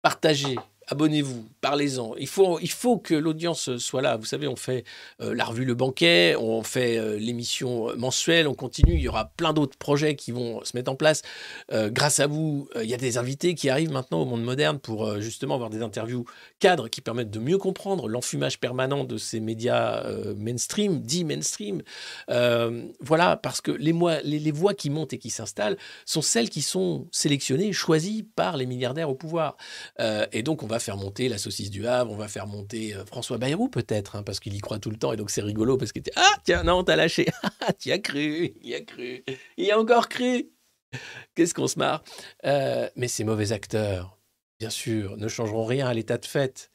Partagez, 0.00 0.56
abonnez-vous, 0.88 1.48
parlez-en. 1.60 2.14
Il 2.18 2.26
faut, 2.26 2.58
il 2.60 2.70
faut 2.70 2.98
que 2.98 3.14
l'audience 3.14 3.76
soit 3.78 4.02
là. 4.02 4.16
Vous 4.16 4.24
savez, 4.24 4.48
on 4.48 4.56
fait 4.56 4.84
euh, 5.20 5.34
la 5.34 5.44
revue 5.44 5.64
Le 5.64 5.74
Banquet, 5.74 6.34
on 6.38 6.62
fait 6.62 6.98
euh, 6.98 7.16
l'émission 7.18 7.96
mensuelle, 7.96 8.48
on 8.48 8.54
continue. 8.54 8.94
Il 8.94 9.00
y 9.00 9.08
aura 9.08 9.26
plein 9.36 9.52
d'autres 9.52 9.76
projets 9.78 10.16
qui 10.16 10.32
vont 10.32 10.64
se 10.64 10.76
mettre 10.76 10.90
en 10.90 10.96
place. 10.96 11.22
Euh, 11.72 11.90
grâce 11.90 12.20
à 12.20 12.26
vous, 12.26 12.68
il 12.82 12.88
y 12.88 12.94
a 12.94 12.98
des 12.98 13.18
invités 13.18 13.54
qui 13.54 13.70
arrivent 13.70 13.92
maintenant 13.92 14.22
au 14.22 14.24
monde 14.24 14.42
moderne 14.42 14.78
pour 14.78 15.20
justement 15.20 15.54
avoir 15.54 15.70
des 15.70 15.82
interviews 15.82 16.24
cadres 16.58 16.88
qui 16.88 17.00
permettent 17.00 17.30
de 17.30 17.38
mieux 17.38 17.58
comprendre 17.58 18.08
l'enfumage 18.08 18.58
permanent 18.58 19.04
de 19.04 19.16
ces 19.16 19.40
médias 19.40 20.04
mainstream, 20.36 21.00
dits 21.00 21.24
mainstream. 21.24 21.82
voilà, 22.28 23.36
parce 23.36 23.60
que 23.60 23.70
les, 23.70 23.94
les, 24.24 24.52
voix 24.52 24.74
qui 24.74 24.90
montent 24.90 25.12
et 25.12 25.18
qui 25.18 25.30
s'installent 25.30 25.76
sont 26.04 26.22
celles 26.22 26.50
qui 26.50 26.62
sont 26.62 27.06
sélectionnées, 27.10 27.72
choisies 27.72 28.22
par 28.22 28.56
les 28.56 28.66
milliardaires 28.66 29.10
au 29.10 29.14
pouvoir. 29.14 29.56
et 30.32 30.42
donc, 30.42 30.62
on 30.62 30.66
va 30.66 30.71
faire 30.78 30.96
monter 30.96 31.28
la 31.28 31.38
saucisse 31.38 31.70
du 31.70 31.86
Havre, 31.86 32.10
on 32.10 32.16
va 32.16 32.28
faire 32.28 32.46
monter 32.46 32.94
euh, 32.94 33.04
François 33.04 33.38
Bayrou 33.38 33.68
peut-être, 33.68 34.16
hein, 34.16 34.22
parce 34.22 34.40
qu'il 34.40 34.54
y 34.54 34.60
croit 34.60 34.78
tout 34.78 34.90
le 34.90 34.96
temps 34.96 35.12
et 35.12 35.16
donc 35.16 35.30
c'est 35.30 35.42
rigolo 35.42 35.76
parce 35.76 35.92
qu'il 35.92 36.00
était 36.00 36.12
Ah, 36.16 36.34
tiens, 36.44 36.62
non, 36.62 36.84
t'as 36.84 36.96
lâché. 36.96 37.26
Ah, 37.60 37.72
tu 37.72 37.92
as 37.92 37.98
cru, 37.98 38.54
il 38.60 38.74
a 38.74 38.80
cru, 38.80 39.24
il 39.56 39.70
a 39.70 39.78
encore 39.78 40.08
cru. 40.08 40.50
Qu'est-ce 41.34 41.54
qu'on 41.54 41.68
se 41.68 41.78
marre. 41.78 42.02
Euh, 42.44 42.88
mais 42.96 43.08
ces 43.08 43.24
mauvais 43.24 43.52
acteurs, 43.52 44.18
bien 44.58 44.70
sûr, 44.70 45.16
ne 45.16 45.28
changeront 45.28 45.64
rien 45.64 45.86
à 45.86 45.94
l'état 45.94 46.18
de 46.18 46.26
fait. 46.26 46.70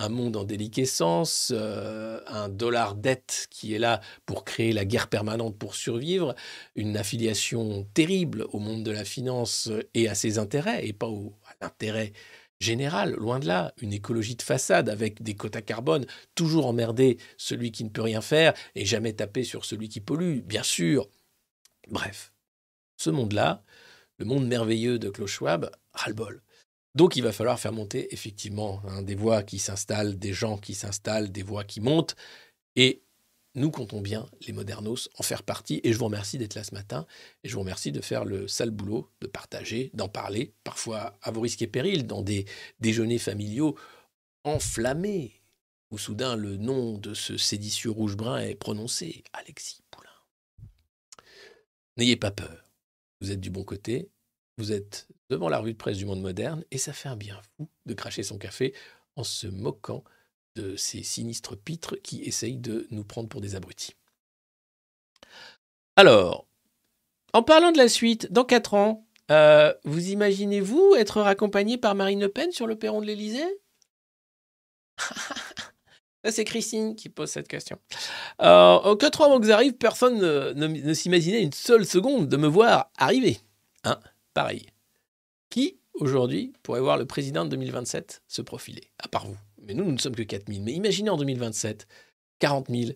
Un 0.00 0.08
monde 0.08 0.36
en 0.36 0.44
déliquescence, 0.44 1.52
euh, 1.52 2.20
un 2.28 2.48
dollar 2.48 2.94
dette 2.94 3.48
qui 3.50 3.74
est 3.74 3.80
là 3.80 4.00
pour 4.26 4.44
créer 4.44 4.72
la 4.72 4.84
guerre 4.84 5.08
permanente 5.08 5.58
pour 5.58 5.74
survivre, 5.74 6.36
une 6.76 6.96
affiliation 6.96 7.84
terrible 7.94 8.46
au 8.52 8.60
monde 8.60 8.84
de 8.84 8.92
la 8.92 9.04
finance 9.04 9.68
et 9.94 10.08
à 10.08 10.14
ses 10.14 10.38
intérêts, 10.38 10.86
et 10.86 10.92
pas 10.92 11.08
au, 11.08 11.34
à 11.46 11.64
l'intérêt 11.64 12.12
générale, 12.60 13.14
loin 13.14 13.38
de 13.38 13.46
là, 13.46 13.72
une 13.80 13.92
écologie 13.92 14.36
de 14.36 14.42
façade 14.42 14.88
avec 14.88 15.22
des 15.22 15.34
quotas 15.34 15.62
carbone, 15.62 16.06
toujours 16.34 16.66
emmerder 16.66 17.18
celui 17.36 17.72
qui 17.72 17.84
ne 17.84 17.88
peut 17.88 18.02
rien 18.02 18.20
faire 18.20 18.54
et 18.74 18.84
jamais 18.84 19.12
taper 19.12 19.44
sur 19.44 19.64
celui 19.64 19.88
qui 19.88 20.00
pollue, 20.00 20.40
bien 20.40 20.62
sûr. 20.62 21.08
Bref, 21.88 22.32
ce 22.96 23.10
monde-là, 23.10 23.62
le 24.18 24.24
monde 24.24 24.46
merveilleux 24.46 24.98
de 24.98 25.10
Klaus 25.10 25.30
Schwab, 25.30 25.70
ras-le-bol. 25.92 26.42
Donc 26.94 27.14
il 27.16 27.22
va 27.22 27.32
falloir 27.32 27.60
faire 27.60 27.72
monter 27.72 28.12
effectivement 28.12 28.82
hein, 28.88 29.02
des 29.02 29.14
voix 29.14 29.42
qui 29.44 29.58
s'installent, 29.58 30.18
des 30.18 30.32
gens 30.32 30.58
qui 30.58 30.74
s'installent, 30.74 31.30
des 31.30 31.44
voix 31.44 31.62
qui 31.62 31.80
montent, 31.80 32.16
et 32.74 33.02
nous 33.54 33.70
comptons 33.70 34.00
bien, 34.00 34.28
les 34.46 34.52
modernos, 34.52 35.08
en 35.16 35.22
faire 35.22 35.42
partie. 35.42 35.80
Et 35.82 35.92
je 35.92 35.98
vous 35.98 36.04
remercie 36.04 36.38
d'être 36.38 36.54
là 36.54 36.64
ce 36.64 36.74
matin. 36.74 37.06
Et 37.42 37.48
je 37.48 37.54
vous 37.54 37.60
remercie 37.60 37.92
de 37.92 38.00
faire 38.00 38.24
le 38.24 38.46
sale 38.46 38.70
boulot, 38.70 39.10
de 39.20 39.26
partager, 39.26 39.90
d'en 39.94 40.08
parler, 40.08 40.54
parfois 40.64 41.18
à 41.22 41.30
vos 41.30 41.40
risques 41.40 41.62
et 41.62 41.66
périls, 41.66 42.06
dans 42.06 42.22
des 42.22 42.46
déjeuners 42.80 43.18
familiaux 43.18 43.76
enflammés, 44.44 45.42
où 45.90 45.98
soudain 45.98 46.36
le 46.36 46.56
nom 46.56 46.98
de 46.98 47.14
ce 47.14 47.36
séditieux 47.36 47.90
rouge-brun 47.90 48.38
est 48.38 48.54
prononcé, 48.54 49.24
Alexis 49.32 49.82
Poulain. 49.90 50.08
N'ayez 51.96 52.16
pas 52.16 52.30
peur. 52.30 52.64
Vous 53.20 53.32
êtes 53.32 53.40
du 53.40 53.50
bon 53.50 53.64
côté. 53.64 54.10
Vous 54.58 54.72
êtes 54.72 55.08
devant 55.30 55.48
la 55.48 55.58
rue 55.58 55.72
de 55.72 55.78
presse 55.78 55.98
du 55.98 56.04
monde 56.04 56.20
moderne. 56.20 56.64
Et 56.70 56.78
ça 56.78 56.92
fait 56.92 57.08
un 57.08 57.16
bien 57.16 57.40
fou 57.56 57.68
de 57.86 57.94
cracher 57.94 58.22
son 58.22 58.38
café 58.38 58.74
en 59.16 59.24
se 59.24 59.46
moquant 59.46 60.04
de 60.60 60.76
ces 60.76 61.02
sinistres 61.02 61.56
pitres 61.56 61.96
qui 61.96 62.22
essayent 62.22 62.56
de 62.58 62.86
nous 62.90 63.04
prendre 63.04 63.28
pour 63.28 63.40
des 63.40 63.54
abrutis. 63.54 63.94
Alors, 65.96 66.46
en 67.32 67.42
parlant 67.42 67.72
de 67.72 67.78
la 67.78 67.88
suite, 67.88 68.32
dans 68.32 68.44
4 68.44 68.74
ans, 68.74 69.06
euh, 69.30 69.72
vous 69.84 70.08
imaginez-vous 70.10 70.94
être 70.96 71.20
raccompagné 71.20 71.76
par 71.78 71.94
Marine 71.94 72.20
Le 72.20 72.28
Pen 72.28 72.50
sur 72.52 72.66
le 72.66 72.76
perron 72.76 73.00
de 73.00 73.06
l'Élysée? 73.06 73.60
Ça, 76.24 76.32
c'est 76.32 76.44
Christine 76.44 76.96
qui 76.96 77.08
pose 77.08 77.30
cette 77.30 77.46
question. 77.48 77.78
Euh, 78.42 78.46
en 78.78 78.96
4 78.96 79.20
ans 79.20 79.24
avant 79.26 79.40
que 79.40 79.46
j'arrive, 79.46 79.74
personne 79.74 80.18
ne, 80.18 80.52
ne- 80.52 80.66
ne 80.66 80.94
s'imaginait 80.94 81.42
une 81.42 81.52
seule 81.52 81.86
seconde 81.86 82.28
de 82.28 82.36
me 82.36 82.48
voir 82.48 82.90
arriver. 82.96 83.38
Hein 83.84 84.00
Pareil. 84.34 84.66
Qui, 85.50 85.78
aujourd'hui, 85.94 86.52
pourrait 86.62 86.80
voir 86.80 86.96
le 86.98 87.06
président 87.06 87.44
de 87.44 87.50
2027 87.50 88.22
se 88.26 88.42
profiler 88.42 88.90
À 88.98 89.08
part 89.08 89.26
vous? 89.26 89.36
Mais 89.68 89.74
nous, 89.74 89.84
nous 89.84 89.92
ne 89.92 89.98
sommes 89.98 90.16
que 90.16 90.22
4000. 90.22 90.62
Mais 90.62 90.72
imaginez 90.72 91.10
en 91.10 91.18
2027, 91.18 91.86
40 92.38 92.68
000 92.70 92.92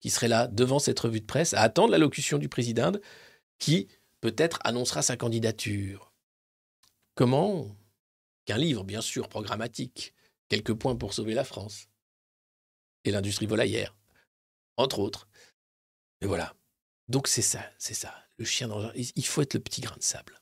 qui 0.00 0.08
seraient 0.08 0.28
là 0.28 0.46
devant 0.46 0.78
cette 0.78 1.00
revue 1.00 1.20
de 1.20 1.26
presse 1.26 1.52
à 1.52 1.62
attendre 1.62 1.90
l'allocution 1.90 2.38
du 2.38 2.48
président 2.48 2.92
qui 3.58 3.88
peut-être 4.20 4.60
annoncera 4.62 5.02
sa 5.02 5.16
candidature. 5.16 6.12
Comment? 7.16 7.76
Qu'un 8.44 8.56
livre, 8.56 8.84
bien 8.84 9.00
sûr, 9.00 9.28
programmatique. 9.28 10.14
Quelques 10.48 10.74
points 10.74 10.96
pour 10.96 11.12
sauver 11.12 11.34
la 11.34 11.44
France. 11.44 11.88
Et 13.04 13.10
l'industrie 13.10 13.46
volaillère. 13.46 13.96
Entre 14.76 15.00
autres. 15.00 15.28
Et 16.20 16.26
voilà. 16.26 16.54
Donc 17.08 17.26
c'est 17.26 17.42
ça, 17.42 17.68
c'est 17.78 17.94
ça. 17.94 18.14
Le 18.36 18.44
chien 18.44 18.68
dans 18.68 18.92
Il 18.94 19.26
faut 19.26 19.42
être 19.42 19.54
le 19.54 19.60
petit 19.60 19.80
grain 19.80 19.96
de 19.96 20.02
sable. 20.02 20.40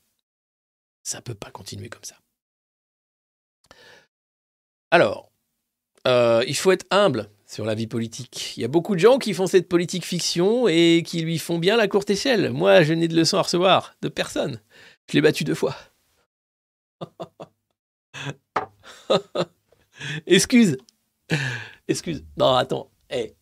Ça 1.01 1.17
ne 1.17 1.23
peut 1.23 1.35
pas 1.35 1.49
continuer 1.49 1.89
comme 1.89 2.03
ça. 2.03 2.19
Alors, 4.91 5.30
euh, 6.07 6.43
il 6.47 6.55
faut 6.55 6.71
être 6.71 6.85
humble 6.91 7.29
sur 7.45 7.65
la 7.65 7.75
vie 7.75 7.87
politique. 7.87 8.53
Il 8.55 8.61
y 8.61 8.65
a 8.65 8.69
beaucoup 8.69 8.95
de 8.95 8.99
gens 8.99 9.17
qui 9.17 9.33
font 9.33 9.47
cette 9.47 9.67
politique 9.67 10.05
fiction 10.05 10.67
et 10.67 11.03
qui 11.05 11.21
lui 11.21 11.37
font 11.37 11.59
bien 11.59 11.75
la 11.75 11.87
courte 11.87 12.09
échelle. 12.09 12.51
Moi, 12.51 12.83
je 12.83 12.93
n'ai 12.93 13.07
de 13.07 13.15
leçons 13.15 13.37
à 13.37 13.41
recevoir 13.41 13.95
de 14.01 14.07
personne. 14.07 14.61
Je 15.09 15.15
l'ai 15.15 15.21
battu 15.21 15.43
deux 15.43 15.55
fois. 15.55 15.75
Excuse. 20.27 20.77
Excuse. 21.87 22.23
Non, 22.37 22.55
attends. 22.55 22.91
Eh, 23.09 23.35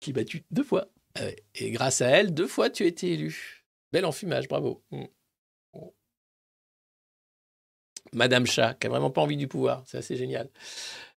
je 0.00 0.06
l'ai 0.06 0.12
battu 0.12 0.44
deux 0.50 0.64
fois. 0.64 0.86
Ah. 1.16 1.22
Et 1.56 1.70
grâce 1.70 2.02
à 2.02 2.08
elle, 2.08 2.32
deux 2.32 2.46
fois, 2.46 2.70
tu 2.70 2.84
as 2.84 2.86
été 2.86 3.12
élu. 3.12 3.64
Bel 3.92 4.04
enfumage, 4.04 4.48
bravo. 4.48 4.82
Mm. 4.92 5.04
Madame 8.12 8.46
Chat, 8.46 8.74
qui 8.74 8.86
a 8.86 8.90
vraiment 8.90 9.10
pas 9.10 9.20
envie 9.20 9.36
du 9.36 9.48
pouvoir. 9.48 9.82
C'est 9.86 9.98
assez 9.98 10.16
génial. 10.16 10.48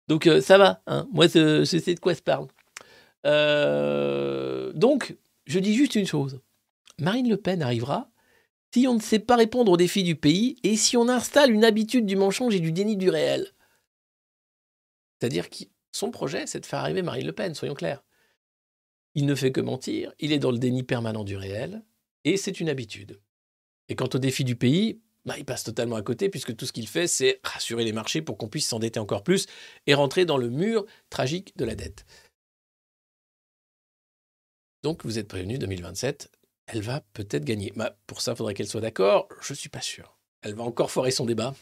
Donc, 0.10 0.26
euh, 0.26 0.41
ça 0.41 0.57
va. 0.57 0.81
Hein. 0.88 1.07
Moi, 1.14 1.27
je, 1.27 1.64
sais 1.64 1.94
de 1.94 1.99
quoi 1.99 2.15
se 2.15 2.22
parle. 2.22 2.48
Euh, 3.26 4.73
donc, 4.73 5.15
je 5.45 5.60
dis 5.60 5.76
juste 5.76 5.95
une 5.95 6.07
chose. 6.07 6.41
Marine 6.99 7.30
Le 7.30 7.38
Pen 7.38 7.61
arrivera 7.61 8.10
si 8.73 8.88
on 8.88 8.95
ne 8.95 8.99
sait 8.99 9.19
pas 9.19 9.36
répondre 9.36 9.72
aux 9.72 9.77
défis 9.77 10.03
du 10.03 10.15
pays 10.15 10.57
et 10.64 10.76
si 10.76 10.98
on 10.98 11.10
installe 11.10 11.52
une 11.52 11.64
habitude 11.64 12.06
du 12.06 12.15
mensonge 12.15 12.56
et 12.56 12.60
du 12.60 12.72
déni 12.72 12.98
du 12.98 13.10
réel. 13.10 13.53
C'est-à-dire 15.19 15.49
que 15.49 15.64
son 15.91 16.11
projet, 16.11 16.45
c'est 16.45 16.60
de 16.60 16.65
faire 16.65 16.80
arriver 16.80 17.02
Marine 17.02 17.26
Le 17.26 17.34
Pen, 17.34 17.53
soyons 17.56 17.73
clairs. 17.73 18.03
Il 19.15 19.26
ne 19.26 19.36
fait 19.36 19.52
que 19.52 19.61
mentir, 19.61 20.14
il 20.19 20.31
est 20.31 20.40
dans 20.40 20.52
le 20.52 20.60
déni 20.60 20.84
permanent 20.84 21.23
du 21.23 21.36
réel, 21.36 21.84
et 22.26 22.38
c'est 22.38 22.60
une 22.60 22.69
habitude. 22.69 23.19
Et 23.90 23.95
quant 23.95 24.10
au 24.14 24.19
défi 24.19 24.44
du 24.44 24.56
pays, 24.56 25.02
bah, 25.26 25.38
il 25.38 25.46
passe 25.46 25.64
totalement 25.64 25.96
à 25.96 26.02
côté, 26.02 26.30
puisque 26.30 26.56
tout 26.56 26.66
ce 26.66 26.72
qu'il 26.72 26.88
fait, 26.88 27.08
c'est 27.08 27.40
rassurer 27.44 27.84
les 27.84 27.91
marchés 27.91 28.22
pour 28.22 28.38
qu'on 28.38 28.48
puisse 28.48 28.68
s'endetter 28.68 29.00
encore 29.00 29.24
plus 29.24 29.48
et 29.88 29.94
rentrer 29.94 30.26
dans 30.26 30.38
le 30.38 30.50
mur 30.50 30.86
tragique 31.10 31.56
de 31.58 31.66
la 31.66 31.76
dette. 31.76 32.06
Donc 34.82 35.04
vous 35.04 35.20
êtes 35.20 35.28
prévenu, 35.28 35.58
2027, 35.58 36.32
elle 36.68 36.82
va 36.82 37.02
peut-être 37.14 37.44
gagner. 37.44 37.74
Bah, 37.76 37.98
pour 38.08 38.22
ça, 38.22 38.32
il 38.32 38.38
faudrait 38.38 38.54
qu'elle 38.54 38.68
soit 38.68 38.82
d'accord, 38.82 39.28
je 39.41 39.54
suis 39.54 39.70
pas 39.70 39.82
sûr. 39.82 40.18
Elle 40.41 40.56
va 40.56 40.64
encore 40.64 40.90
foirer 40.90 41.12
son 41.12 41.26
débat. 41.26 41.54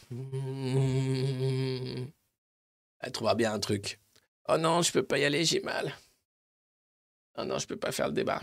Elle 3.00 3.12
trouvera 3.12 3.34
bien 3.34 3.52
un 3.52 3.58
truc. 3.58 3.98
Oh 4.48 4.56
non, 4.56 4.82
je 4.82 4.92
peux 4.92 5.02
pas 5.02 5.18
y 5.18 5.24
aller, 5.24 5.44
j'ai 5.44 5.60
mal. 5.60 5.92
Oh 7.36 7.44
non, 7.44 7.58
je 7.58 7.66
peux 7.66 7.76
pas 7.76 7.92
faire 7.92 8.06
le 8.06 8.14
débat. 8.14 8.40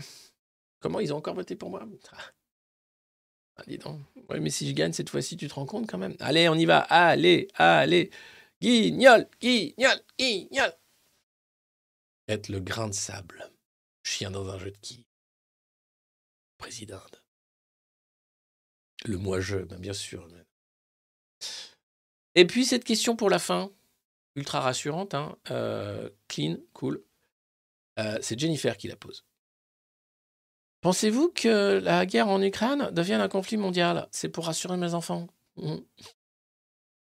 Comment 0.80 1.00
ils 1.00 1.12
ont 1.12 1.16
encore 1.16 1.34
voté 1.34 1.56
pour 1.56 1.70
moi? 1.70 1.86
Ah. 3.56 3.62
Dis 3.66 3.78
donc. 3.78 4.00
Mais 4.28 4.50
si 4.50 4.68
je 4.68 4.74
gagne 4.74 4.92
cette 4.92 5.10
fois-ci, 5.10 5.36
tu 5.36 5.48
te 5.48 5.54
rends 5.54 5.66
compte 5.66 5.88
quand 5.88 5.98
même 5.98 6.16
Allez, 6.20 6.48
on 6.48 6.54
y 6.54 6.64
va. 6.64 6.80
Allez, 6.80 7.48
allez. 7.54 8.10
Guignol, 8.60 9.28
guignol, 9.40 10.00
guignol. 10.18 10.72
Être 12.28 12.48
le 12.48 12.60
grain 12.60 12.88
de 12.88 12.94
sable. 12.94 13.50
Chien 14.02 14.30
dans 14.30 14.48
un 14.48 14.58
jeu 14.58 14.70
de 14.70 14.78
qui? 14.78 15.06
Président. 16.58 17.00
Le 19.04 19.18
moi-je, 19.18 19.58
ben, 19.58 19.78
bien 19.78 19.92
sûr. 19.92 20.28
Et 22.34 22.46
puis, 22.46 22.64
cette 22.64 22.84
question 22.84 23.16
pour 23.16 23.30
la 23.30 23.38
fin, 23.38 23.70
ultra 24.34 24.60
rassurante, 24.60 25.14
hein, 25.14 25.36
euh, 25.50 26.10
clean, 26.28 26.56
cool. 26.72 27.02
Euh, 27.98 28.18
c'est 28.20 28.38
Jennifer 28.38 28.76
qui 28.76 28.88
la 28.88 28.96
pose. 28.96 29.24
Pensez-vous 30.86 31.32
que 31.34 31.80
la 31.82 32.06
guerre 32.06 32.28
en 32.28 32.40
Ukraine 32.40 32.90
devienne 32.92 33.20
un 33.20 33.26
conflit 33.26 33.56
mondial? 33.56 34.06
C'est 34.12 34.28
pour 34.28 34.46
rassurer 34.46 34.76
mes 34.76 34.94
enfants. 34.94 35.26
Mhm. 35.56 35.80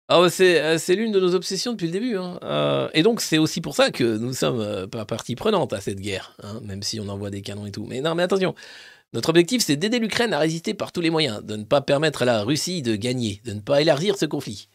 Ah 0.07 0.21
euh, 0.21 0.79
c'est 0.79 0.95
l'une 0.95 1.11
de 1.11 1.19
nos 1.19 1.35
obsessions 1.35 1.73
depuis 1.73 1.87
le 1.87 1.93
début. 1.93 2.17
hein. 2.17 2.39
Euh, 2.45 2.89
et 2.95 3.03
donc, 3.03 3.21
c'est 3.21 3.39
aussi 3.39 3.61
pour 3.61 3.75
ça 3.75 3.91
que 3.91 4.19
nous 4.19 4.35
sommes 4.35 4.61
euh, 4.61 4.87
pas 4.87 5.05
partie 5.05 5.35
prenante 5.35 5.73
à 5.73 5.81
cette 5.81 5.99
guerre, 5.99 6.37
hein, 6.45 6.61
même 6.63 6.85
si 6.85 7.01
on 7.01 7.09
envoie 7.09 7.31
des 7.31 7.43
canons 7.43 7.67
et 7.67 7.73
tout. 7.73 7.85
Mais 7.89 8.01
non, 8.01 8.15
mais 8.15 8.23
attention, 8.23 8.55
notre 9.13 9.31
objectif, 9.31 9.63
c'est 9.65 9.75
d'aider 9.75 9.99
l'Ukraine 9.99 10.33
à 10.33 10.39
résister 10.39 10.73
par 10.73 10.93
tous 10.93 11.01
les 11.01 11.11
moyens, 11.11 11.43
de 11.43 11.57
ne 11.57 11.65
pas 11.65 11.81
permettre 11.81 12.23
à 12.23 12.25
la 12.25 12.45
Russie 12.45 12.83
de 12.83 12.95
gagner, 12.95 13.41
de 13.45 13.53
ne 13.53 13.59
pas 13.59 13.81
élargir 13.81 14.17
ce 14.17 14.27
conflit. 14.27 14.69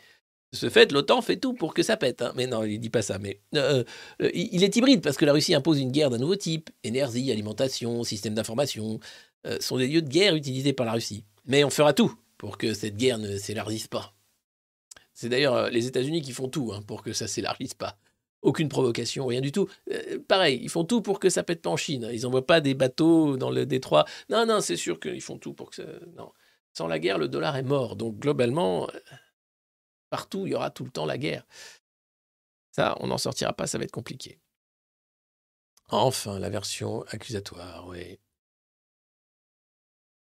Ce 0.54 0.70
fait, 0.70 0.92
l'OTAN 0.92 1.22
fait 1.22 1.38
tout 1.38 1.54
pour 1.54 1.74
que 1.74 1.82
ça 1.82 1.96
pète. 1.96 2.22
hein. 2.22 2.34
Mais 2.36 2.46
non, 2.46 2.64
il 2.64 2.78
dit 2.80 2.90
pas 2.90 3.02
ça. 3.02 3.20
Mais 3.20 3.40
euh, 3.56 3.84
euh, 4.22 4.30
il 4.34 4.64
est 4.64 4.76
hybride 4.76 5.02
parce 5.02 5.16
que 5.16 5.24
la 5.24 5.32
Russie 5.32 5.54
impose 5.56 5.80
une 5.80 5.92
guerre 5.92 6.10
d'un 6.10 6.18
nouveau 6.18 6.36
type. 6.36 6.70
Énergie, 6.84 7.32
alimentation, 7.32 8.04
système 8.04 8.34
d'information 8.34 9.00
euh, 9.48 9.58
sont 9.62 9.78
des 9.78 9.88
lieux 9.88 10.02
de 10.02 10.10
guerre 10.10 10.36
utilisés 10.36 10.74
par 10.74 10.86
la 10.86 10.94
Russie. 10.94 11.24
Mais 11.46 11.64
on 11.64 11.70
fera 11.70 11.94
tout 11.94 12.14
pour 12.38 12.58
que 12.58 12.74
cette 12.74 12.98
guerre 12.98 13.18
ne 13.18 13.38
s'élargisse 13.38 13.88
pas. 13.88 14.14
C'est 15.14 15.30
d'ailleurs 15.30 15.70
les 15.70 15.88
États-Unis 15.88 16.22
qui 16.22 16.34
font 16.34 16.50
tout 16.50 16.72
hein, 16.74 16.82
pour 16.82 17.02
que 17.02 17.14
ça 17.14 17.28
s'élargisse 17.28 17.74
pas. 17.74 17.98
Aucune 18.42 18.70
provocation, 18.70 19.28
rien 19.28 19.40
du 19.40 19.52
tout. 19.52 19.70
Pareil, 20.28 20.60
ils 20.64 20.70
font 20.70 20.84
tout 20.84 21.02
pour 21.02 21.20
que 21.20 21.30
ça 21.30 21.44
pète 21.44 21.62
pas 21.62 21.70
en 21.70 21.78
Chine. 21.78 22.10
Ils 22.12 22.24
n'envoient 22.24 22.48
pas 22.48 22.60
des 22.60 22.74
bateaux 22.74 23.38
dans 23.38 23.52
le 23.52 23.68
détroit. 23.68 24.06
Non, 24.30 24.48
non, 24.48 24.62
c'est 24.62 24.78
sûr 24.78 25.00
qu'ils 25.00 25.22
font 25.22 25.38
tout 25.38 25.54
pour 25.54 25.70
que 25.70 25.76
ça... 25.76 25.84
Sans 26.74 26.88
la 26.88 26.98
guerre, 27.00 27.20
le 27.20 27.28
dollar 27.28 27.56
est 27.56 27.64
mort. 27.64 27.96
Donc 27.96 28.18
globalement, 28.18 28.90
partout, 30.12 30.46
il 30.46 30.52
y 30.52 30.56
aura 30.56 30.70
tout 30.70 30.84
le 30.84 30.92
temps 30.92 31.08
la 31.08 31.18
guerre. 31.18 31.48
Ça, 32.72 32.96
on 33.00 33.08
n'en 33.08 33.18
sortira 33.18 33.54
pas, 33.54 33.66
ça 33.66 33.80
va 33.80 33.86
être 33.86 33.92
compliqué. 33.92 34.40
Enfin, 35.90 36.38
la 36.40 36.50
version 36.50 37.02
accusatoire, 37.10 37.88
oui. 37.88 38.20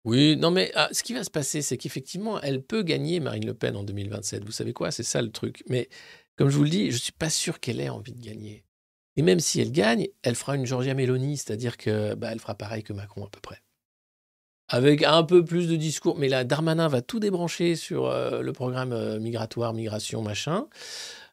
Oui, 0.05 0.37
non 0.37 0.49
mais 0.49 0.71
ah, 0.75 0.89
ce 0.91 1.03
qui 1.03 1.13
va 1.13 1.23
se 1.23 1.29
passer, 1.29 1.61
c'est 1.61 1.77
qu'effectivement, 1.77 2.39
elle 2.41 2.63
peut 2.63 2.83
gagner 2.83 3.19
Marine 3.19 3.45
Le 3.45 3.53
Pen 3.53 3.75
en 3.75 3.83
2027. 3.83 4.45
Vous 4.45 4.51
savez 4.51 4.73
quoi? 4.73 4.91
C'est 4.91 5.03
ça 5.03 5.21
le 5.21 5.31
truc. 5.31 5.63
Mais 5.67 5.89
comme 6.37 6.49
je 6.49 6.57
vous 6.57 6.63
le 6.63 6.69
dis, 6.69 6.89
je 6.89 6.95
ne 6.95 7.01
suis 7.01 7.11
pas 7.11 7.29
sûr 7.29 7.59
qu'elle 7.59 7.81
ait 7.81 7.89
envie 7.89 8.13
de 8.13 8.21
gagner. 8.21 8.63
Et 9.17 9.21
même 9.21 9.41
si 9.41 9.59
elle 9.59 9.71
gagne, 9.71 10.07
elle 10.23 10.35
fera 10.35 10.55
une 10.55 10.65
Georgia 10.65 10.93
Meloni, 10.93 11.35
c'est-à-dire 11.37 11.75
que 11.75 12.15
bah, 12.15 12.33
fera 12.37 12.55
pareil 12.55 12.83
que 12.83 12.93
Macron 12.93 13.25
à 13.25 13.29
peu 13.29 13.41
près. 13.41 13.61
Avec 14.71 15.01
un 15.01 15.23
peu 15.23 15.43
plus 15.43 15.67
de 15.67 15.75
discours. 15.75 16.17
Mais 16.17 16.29
là, 16.29 16.43
Darmanin 16.43 16.87
va 16.87 17.01
tout 17.01 17.19
débrancher 17.19 17.75
sur 17.75 18.05
euh, 18.05 18.41
le 18.41 18.53
programme 18.53 18.93
euh, 18.93 19.19
migratoire, 19.19 19.73
migration, 19.73 20.21
machin. 20.21 20.67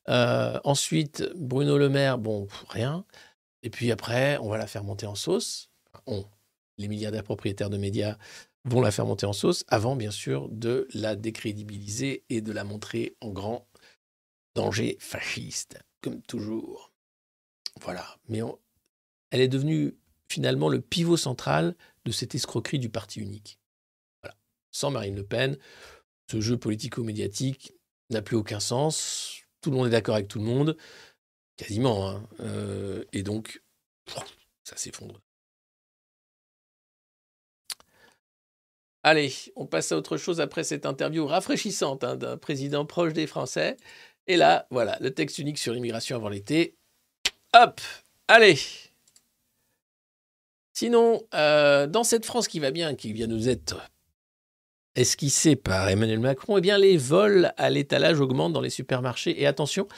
Euh, 0.08 0.58
ensuite, 0.64 1.22
Bruno 1.36 1.76
Le 1.76 1.90
Maire, 1.90 2.18
bon, 2.18 2.48
rien. 2.68 3.04
Et 3.62 3.68
puis 3.68 3.92
après, 3.92 4.38
on 4.38 4.48
va 4.48 4.56
la 4.56 4.66
faire 4.66 4.84
monter 4.84 5.06
en 5.06 5.14
sauce. 5.14 5.70
On, 6.06 6.24
les 6.78 6.88
milliardaires 6.88 7.24
propriétaires 7.24 7.70
de 7.70 7.76
médias 7.76 8.16
vont 8.64 8.80
la 8.80 8.90
faire 8.90 9.06
monter 9.06 9.26
en 9.26 9.32
sauce, 9.32 9.64
avant 9.68 9.96
bien 9.96 10.10
sûr 10.10 10.48
de 10.48 10.88
la 10.94 11.14
décrédibiliser 11.14 12.24
et 12.30 12.40
de 12.40 12.52
la 12.52 12.64
montrer 12.64 13.16
en 13.20 13.30
grand 13.30 13.68
danger 14.54 14.96
fasciste, 14.98 15.78
comme 16.00 16.22
toujours. 16.22 16.92
Voilà. 17.80 18.16
Mais 18.28 18.40
elle 19.30 19.40
est 19.40 19.48
devenue 19.48 19.94
finalement 20.28 20.68
le 20.68 20.80
pivot 20.80 21.16
central 21.16 21.76
de 22.04 22.12
cette 22.12 22.34
escroquerie 22.34 22.78
du 22.78 22.88
parti 22.88 23.20
unique. 23.20 23.58
Sans 24.70 24.90
Marine 24.90 25.16
Le 25.16 25.24
Pen, 25.24 25.56
ce 26.30 26.40
jeu 26.40 26.56
politico-médiatique 26.58 27.72
n'a 28.10 28.22
plus 28.22 28.36
aucun 28.36 28.60
sens. 28.60 29.40
Tout 29.60 29.70
le 29.70 29.76
monde 29.76 29.86
est 29.86 29.90
d'accord 29.90 30.16
avec 30.16 30.28
tout 30.28 30.38
le 30.38 30.44
monde, 30.44 30.76
quasiment. 31.56 32.08
hein. 32.08 32.28
Euh, 32.40 33.04
et 33.12 33.22
donc, 33.22 33.62
ça 34.62 34.76
s'effondre. 34.76 35.20
Allez, 39.02 39.32
on 39.54 39.66
passe 39.66 39.92
à 39.92 39.96
autre 39.96 40.16
chose 40.16 40.40
après 40.40 40.64
cette 40.64 40.84
interview 40.84 41.26
rafraîchissante 41.26 42.02
hein, 42.02 42.16
d'un 42.16 42.36
président 42.36 42.84
proche 42.84 43.12
des 43.12 43.28
Français. 43.28 43.76
Et 44.26 44.36
là, 44.36 44.66
voilà, 44.70 44.98
le 45.00 45.14
texte 45.14 45.38
unique 45.38 45.58
sur 45.58 45.72
l'immigration 45.72 46.16
avant 46.16 46.28
l'été. 46.28 46.76
Hop, 47.54 47.80
allez. 48.26 48.58
Sinon, 50.78 51.22
euh, 51.34 51.86
dans 51.86 52.04
cette 52.04 52.26
France 52.26 52.48
qui 52.48 52.60
va 52.60 52.70
bien, 52.70 52.94
qui 52.94 53.14
vient 53.14 53.26
nous 53.26 53.48
être 53.48 53.80
esquissée 54.94 55.56
par 55.56 55.88
Emmanuel 55.88 56.20
Macron, 56.20 56.58
eh 56.58 56.60
bien 56.60 56.76
les 56.76 56.98
vols 56.98 57.54
à 57.56 57.70
l'étalage 57.70 58.20
augmentent 58.20 58.52
dans 58.52 58.60
les 58.60 58.68
supermarchés. 58.68 59.40
Et 59.40 59.46
attention, 59.46 59.88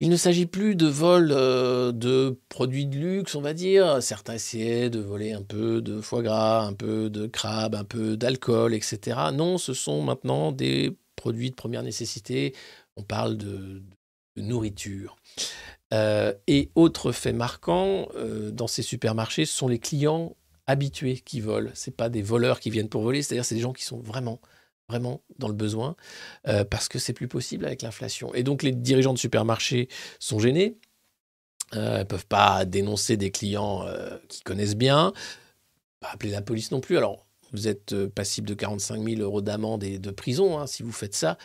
il 0.00 0.08
ne 0.08 0.16
s'agit 0.16 0.46
plus 0.46 0.76
de 0.76 0.86
vols 0.86 1.30
euh, 1.32 1.92
de 1.92 2.40
produits 2.48 2.86
de 2.86 2.96
luxe, 2.96 3.34
on 3.34 3.42
va 3.42 3.52
dire. 3.52 4.02
Certains 4.02 4.32
essayaient 4.32 4.88
de 4.88 5.00
voler 5.00 5.32
un 5.32 5.42
peu 5.42 5.82
de 5.82 6.00
foie 6.00 6.22
gras, 6.22 6.62
un 6.62 6.72
peu 6.72 7.10
de 7.10 7.26
crabe, 7.26 7.74
un 7.74 7.84
peu 7.84 8.16
d'alcool, 8.16 8.72
etc. 8.72 9.18
Non, 9.34 9.58
ce 9.58 9.74
sont 9.74 10.00
maintenant 10.00 10.52
des 10.52 10.96
produits 11.16 11.50
de 11.50 11.54
première 11.54 11.82
nécessité. 11.82 12.54
On 12.96 13.02
parle 13.02 13.36
de, 13.36 13.82
de 14.36 14.42
nourriture. 14.42 15.16
Euh, 15.92 16.32
et 16.46 16.70
autre 16.74 17.12
fait 17.12 17.32
marquant, 17.32 18.08
euh, 18.14 18.50
dans 18.50 18.66
ces 18.66 18.82
supermarchés, 18.82 19.44
ce 19.44 19.54
sont 19.54 19.68
les 19.68 19.78
clients 19.78 20.36
habitués 20.66 21.18
qui 21.18 21.40
volent. 21.40 21.70
Ce 21.74 21.90
pas 21.90 22.08
des 22.08 22.22
voleurs 22.22 22.60
qui 22.60 22.70
viennent 22.70 22.88
pour 22.88 23.02
voler, 23.02 23.22
c'est-à-dire 23.22 23.44
c'est 23.44 23.56
des 23.56 23.60
gens 23.60 23.72
qui 23.72 23.84
sont 23.84 23.98
vraiment 23.98 24.40
vraiment 24.88 25.22
dans 25.38 25.46
le 25.46 25.54
besoin, 25.54 25.94
euh, 26.48 26.64
parce 26.64 26.88
que 26.88 26.98
c'est 26.98 27.12
plus 27.12 27.28
possible 27.28 27.64
avec 27.64 27.82
l'inflation. 27.82 28.34
Et 28.34 28.42
donc 28.42 28.64
les 28.64 28.72
dirigeants 28.72 29.14
de 29.14 29.20
supermarchés 29.20 29.88
sont 30.18 30.40
gênés, 30.40 30.78
euh, 31.76 31.98
ils 31.98 32.00
ne 32.00 32.04
peuvent 32.04 32.26
pas 32.26 32.64
dénoncer 32.64 33.16
des 33.16 33.30
clients 33.30 33.86
qui 34.28 34.42
connaissent 34.42 34.74
bien, 34.74 35.12
pas 36.00 36.08
appeler 36.12 36.32
la 36.32 36.42
police 36.42 36.72
non 36.72 36.80
plus. 36.80 36.96
Alors 36.96 37.24
vous 37.52 37.68
êtes 37.68 38.06
passible 38.06 38.48
de 38.48 38.54
45 38.54 39.00
000 39.00 39.20
euros 39.20 39.42
d'amende 39.42 39.84
et 39.84 40.00
de 40.00 40.10
prison 40.10 40.58
hein, 40.58 40.66
si 40.66 40.82
vous 40.82 40.92
faites 40.92 41.14
ça. 41.14 41.38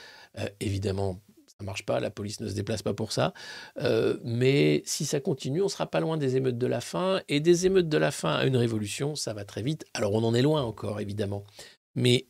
évidemment, 0.60 1.20
ça 1.60 1.66
marche 1.66 1.86
pas, 1.86 2.00
la 2.00 2.12
police 2.12 2.42
ne 2.42 2.50
se 2.50 2.54
déplace 2.54 2.82
pas 2.82 2.94
pour 2.94 3.12
ça. 3.12 3.34
Euh, 3.80 4.18
mais 4.24 4.84
si 4.86 5.06
ça 5.06 5.22
continue, 5.22 5.62
on 5.62 5.70
sera 5.70 5.88
pas 5.88 6.02
loin 6.02 6.18
des 6.18 6.36
émeutes 6.36 6.58
de 6.58 6.68
la 6.68 6.82
faim. 6.82 7.22
Et 7.30 7.40
des 7.40 7.66
émeutes 7.66 7.88
de 7.88 7.98
la 7.98 8.12
faim 8.12 8.36
à 8.36 8.46
une 8.46 8.58
révolution, 8.58 9.16
ça 9.16 9.34
va 9.34 9.46
très 9.46 9.62
vite. 9.62 9.86
Alors 9.94 10.14
on 10.14 10.24
en 10.24 10.34
est 10.34 10.42
loin 10.42 10.64
encore, 10.64 11.00
évidemment. 11.00 11.46
Mais 11.96 12.28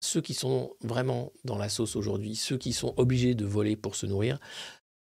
ceux 0.00 0.20
qui 0.20 0.34
sont 0.34 0.74
vraiment 0.82 1.32
dans 1.44 1.56
la 1.56 1.70
sauce 1.70 1.96
aujourd'hui, 1.96 2.36
ceux 2.36 2.58
qui 2.58 2.74
sont 2.74 2.92
obligés 2.98 3.34
de 3.34 3.46
voler 3.46 3.76
pour 3.76 3.96
se 3.96 4.04
nourrir, 4.04 4.38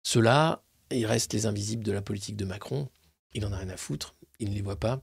ceux-là, 0.03 0.63
ils 0.91 1.07
restent 1.07 1.33
les 1.33 1.47
invisibles 1.47 1.83
de 1.83 1.91
la 1.91 2.01
politique 2.03 2.37
de 2.37 2.45
Macron. 2.45 2.89
Il 3.33 3.45
en 3.45 3.51
a 3.51 3.57
rien 3.57 3.69
à 3.69 3.77
foutre, 3.77 4.15
il 4.39 4.51
ne 4.51 4.55
les 4.55 4.61
voit 4.61 4.79
pas. 4.79 5.01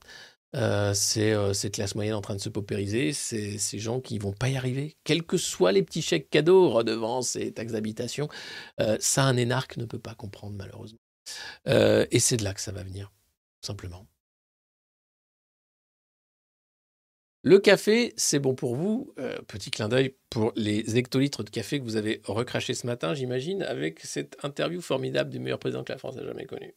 Euh, 0.57 0.95
c'est 0.95 1.33
euh, 1.33 1.53
cette 1.53 1.75
classe 1.75 1.95
moyenne 1.95 2.15
en 2.15 2.21
train 2.21 2.35
de 2.35 2.41
se 2.41 2.49
paupériser, 2.49 3.13
c'est 3.13 3.59
ces 3.59 3.79
gens 3.79 4.01
qui 4.01 4.19
vont 4.19 4.33
pas 4.33 4.49
y 4.49 4.57
arriver, 4.57 4.97
quels 5.05 5.23
que 5.23 5.37
soient 5.37 5.73
les 5.73 5.83
petits 5.83 6.03
chèques 6.03 6.29
cadeaux, 6.29 6.71
redevances 6.71 7.37
et 7.37 7.53
taxes 7.53 7.73
d'habitation. 7.73 8.29
Euh, 8.81 8.97
ça, 9.01 9.25
un 9.25 9.37
énarque 9.37 9.77
ne 9.77 9.85
peut 9.85 9.99
pas 10.01 10.15
comprendre, 10.15 10.57
malheureusement. 10.57 10.99
et 11.67 12.19
c'est 12.19 12.37
de 12.37 12.45
là 12.45 12.55
que 12.55 12.61
ça 12.61 12.73
va 12.73 12.83
venir, 12.83 13.13
simplement. 13.61 14.07
Le 17.43 17.59
café, 17.59 18.13
c'est 18.17 18.39
bon 18.39 18.55
pour 18.55 18.77
vous. 18.77 19.15
petit 19.47 19.71
clin 19.71 19.89
d'œil 19.89 20.15
pour 20.29 20.53
les 20.57 20.97
hectolitres 20.99 21.45
de 21.45 21.51
café 21.51 21.79
que 21.79 21.85
vous 21.85 21.97
avez 21.97 22.21
recraché 22.25 22.75
ce 22.75 22.87
matin, 22.87 23.15
j'imagine, 23.15 23.63
avec 23.63 24.01
cette 24.01 24.37
interview 24.43 24.81
formidable 24.83 25.31
du 25.31 25.39
meilleur 25.39 25.59
président 25.59 25.85
que 25.85 25.93
la 25.93 25.99
France 25.99 26.19
a 26.19 26.25
jamais 26.25 26.45
connu. 26.47 26.75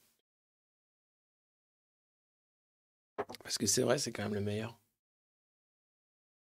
Parce 3.43 3.57
que 3.57 3.67
c'est 3.67 3.81
vrai, 3.81 3.97
c'est 3.97 4.11
quand 4.11 4.23
même 4.23 4.33
le 4.33 4.41
meilleur. 4.41 4.79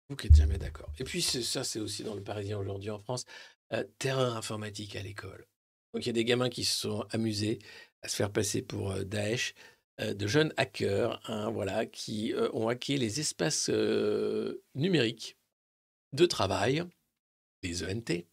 Vous 0.08 0.16
qui 0.16 0.26
êtes 0.26 0.36
jamais 0.36 0.58
d'accord. 0.58 0.92
Et 0.98 1.04
puis 1.04 1.22
ça, 1.22 1.64
c'est 1.64 1.80
aussi 1.80 2.04
dans 2.04 2.14
le 2.14 2.22
Parisien 2.22 2.58
aujourd'hui 2.58 2.90
en 2.90 2.98
France, 2.98 3.24
euh, 3.72 3.84
terreur 3.98 4.36
informatique 4.36 4.96
à 4.96 5.02
l'école. 5.02 5.46
Donc 5.92 6.04
il 6.04 6.06
y 6.06 6.10
a 6.10 6.14
des 6.14 6.24
gamins 6.24 6.50
qui 6.50 6.64
se 6.64 6.76
sont 6.76 7.06
amusés 7.10 7.58
à 8.02 8.08
se 8.08 8.16
faire 8.16 8.30
passer 8.30 8.60
pour 8.60 8.92
euh, 8.92 9.04
Daesh, 9.04 9.54
euh, 10.00 10.12
de 10.12 10.26
jeunes 10.26 10.52
hackers, 10.56 11.20
hein, 11.30 11.50
voilà, 11.50 11.86
qui 11.86 12.34
ont 12.52 12.68
hacké 12.68 12.98
les 12.98 13.20
espaces 13.20 13.70
numériques 14.74 15.38
de 16.12 16.26
travail, 16.26 16.84
les 17.62 17.82
ENT, 17.84 18.26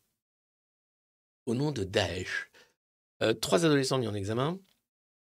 au 1.45 1.55
nom 1.55 1.71
de 1.71 1.83
Daesh. 1.83 2.51
trois 3.39 3.65
adolescents 3.65 3.97
mis 3.97 4.07
en 4.07 4.13
examen. 4.13 4.59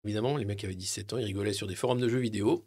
Évidemment, 0.05 0.37
les 0.37 0.45
mecs 0.45 0.63
avaient 0.63 0.75
17 0.75 1.13
ans, 1.13 1.17
ils 1.17 1.25
rigolaient 1.25 1.53
sur 1.53 1.67
des 1.67 1.75
forums 1.75 1.99
de 1.99 2.07
jeux 2.07 2.19
vidéo. 2.19 2.65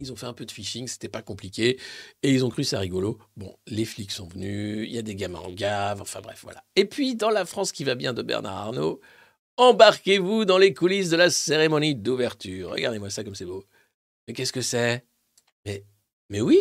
Ils 0.00 0.12
ont 0.12 0.16
fait 0.16 0.26
un 0.26 0.32
peu 0.32 0.46
de 0.46 0.50
phishing, 0.50 0.88
c'était 0.88 1.08
pas 1.08 1.22
compliqué, 1.22 1.78
et 2.22 2.32
ils 2.32 2.44
ont 2.44 2.48
cru 2.48 2.64
ça 2.64 2.78
rigolo. 2.78 3.18
Bon, 3.36 3.54
les 3.66 3.84
flics 3.84 4.12
sont 4.12 4.26
venus, 4.26 4.86
il 4.88 4.94
y 4.94 4.98
a 4.98 5.02
des 5.02 5.14
gamins 5.14 5.40
en 5.40 5.50
gave, 5.50 6.00
enfin 6.00 6.20
bref, 6.22 6.40
voilà. 6.42 6.64
Et 6.74 6.86
puis, 6.86 7.16
dans 7.16 7.30
la 7.30 7.44
France 7.44 7.70
qui 7.70 7.84
va 7.84 7.94
bien 7.94 8.14
de 8.14 8.22
Bernard 8.22 8.56
Arnault, 8.56 9.00
embarquez-vous 9.58 10.46
dans 10.46 10.58
les 10.58 10.72
coulisses 10.72 11.10
de 11.10 11.16
la 11.16 11.28
cérémonie 11.30 11.94
d'ouverture. 11.94 12.70
Regardez-moi 12.70 13.10
ça 13.10 13.24
comme 13.24 13.34
c'est 13.34 13.44
beau. 13.44 13.64
Mais 14.26 14.34
qu'est-ce 14.34 14.52
que 14.52 14.62
c'est? 14.62 15.04
Mais, 15.66 15.84
mais 16.30 16.40
oui, 16.40 16.58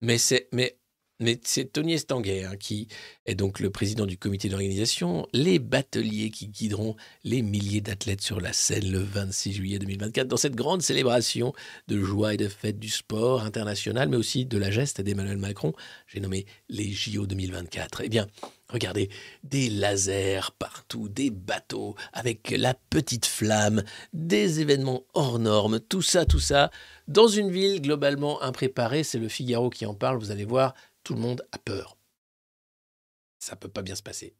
mais 0.00 0.18
c'est, 0.18 0.48
mais 0.52 0.78
mais 1.20 1.40
c'est 1.44 1.72
Tony 1.72 1.94
Estanguet 1.94 2.44
hein, 2.44 2.56
qui 2.56 2.88
est 3.26 3.34
donc 3.34 3.60
le 3.60 3.70
président 3.70 4.06
du 4.06 4.18
comité 4.18 4.48
d'organisation, 4.48 5.26
les 5.32 5.58
bateliers 5.58 6.30
qui 6.30 6.48
guideront 6.48 6.96
les 7.22 7.42
milliers 7.42 7.80
d'athlètes 7.80 8.20
sur 8.20 8.40
la 8.40 8.52
scène 8.52 8.90
le 8.90 8.98
26 8.98 9.52
juillet 9.52 9.78
2024 9.78 10.26
dans 10.26 10.36
cette 10.36 10.56
grande 10.56 10.82
célébration 10.82 11.52
de 11.88 12.02
joie 12.02 12.34
et 12.34 12.36
de 12.36 12.48
fête 12.48 12.78
du 12.78 12.88
sport 12.88 13.42
international, 13.42 14.08
mais 14.08 14.16
aussi 14.16 14.44
de 14.44 14.58
la 14.58 14.70
geste 14.70 15.00
d'Emmanuel 15.00 15.38
Macron. 15.38 15.72
J'ai 16.06 16.20
nommé 16.20 16.46
les 16.68 16.90
JO 16.90 17.26
2024. 17.26 18.02
Eh 18.04 18.08
bien, 18.08 18.26
Regardez, 18.70 19.10
des 19.44 19.68
lasers 19.68 20.50
partout, 20.58 21.08
des 21.08 21.30
bateaux 21.30 21.94
avec 22.12 22.50
la 22.50 22.74
petite 22.74 23.26
flamme, 23.26 23.84
des 24.12 24.60
événements 24.60 25.04
hors 25.12 25.38
normes, 25.38 25.80
tout 25.80 26.02
ça, 26.02 26.24
tout 26.24 26.40
ça, 26.40 26.70
dans 27.06 27.28
une 27.28 27.50
ville 27.50 27.82
globalement 27.82 28.42
impréparée. 28.42 29.04
C'est 29.04 29.18
le 29.18 29.28
Figaro 29.28 29.68
qui 29.68 29.84
en 29.84 29.94
parle, 29.94 30.18
vous 30.18 30.30
allez 30.30 30.46
voir, 30.46 30.74
tout 31.04 31.14
le 31.14 31.20
monde 31.20 31.46
a 31.52 31.58
peur. 31.58 31.96
Ça 33.38 33.56
peut 33.56 33.68
pas 33.68 33.82
bien 33.82 33.94
se 33.94 34.02
passer. 34.02 34.34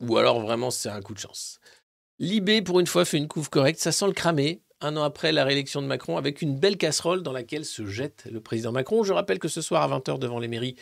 Ou 0.00 0.16
alors 0.18 0.40
vraiment 0.40 0.70
c'est 0.70 0.90
un 0.90 1.00
coup 1.00 1.14
de 1.14 1.18
chance. 1.18 1.58
Libé 2.18 2.62
pour 2.62 2.80
une 2.80 2.86
fois 2.86 3.04
fait 3.04 3.16
une 3.16 3.28
couve 3.28 3.48
correcte, 3.50 3.80
ça 3.80 3.92
sent 3.92 4.06
le 4.06 4.12
cramer. 4.12 4.62
Un 4.80 4.96
an 4.96 5.02
après 5.02 5.32
la 5.32 5.44
réélection 5.44 5.82
de 5.82 5.88
Macron, 5.88 6.18
avec 6.18 6.40
une 6.40 6.56
belle 6.56 6.76
casserole 6.76 7.24
dans 7.24 7.32
laquelle 7.32 7.64
se 7.64 7.84
jette 7.84 8.26
le 8.30 8.40
président 8.40 8.70
Macron. 8.70 9.02
Je 9.02 9.12
rappelle 9.12 9.40
que 9.40 9.48
ce 9.48 9.60
soir 9.60 9.82
à 9.82 9.98
20h 9.98 10.20
devant 10.20 10.38
les 10.38 10.46
mairies, 10.46 10.76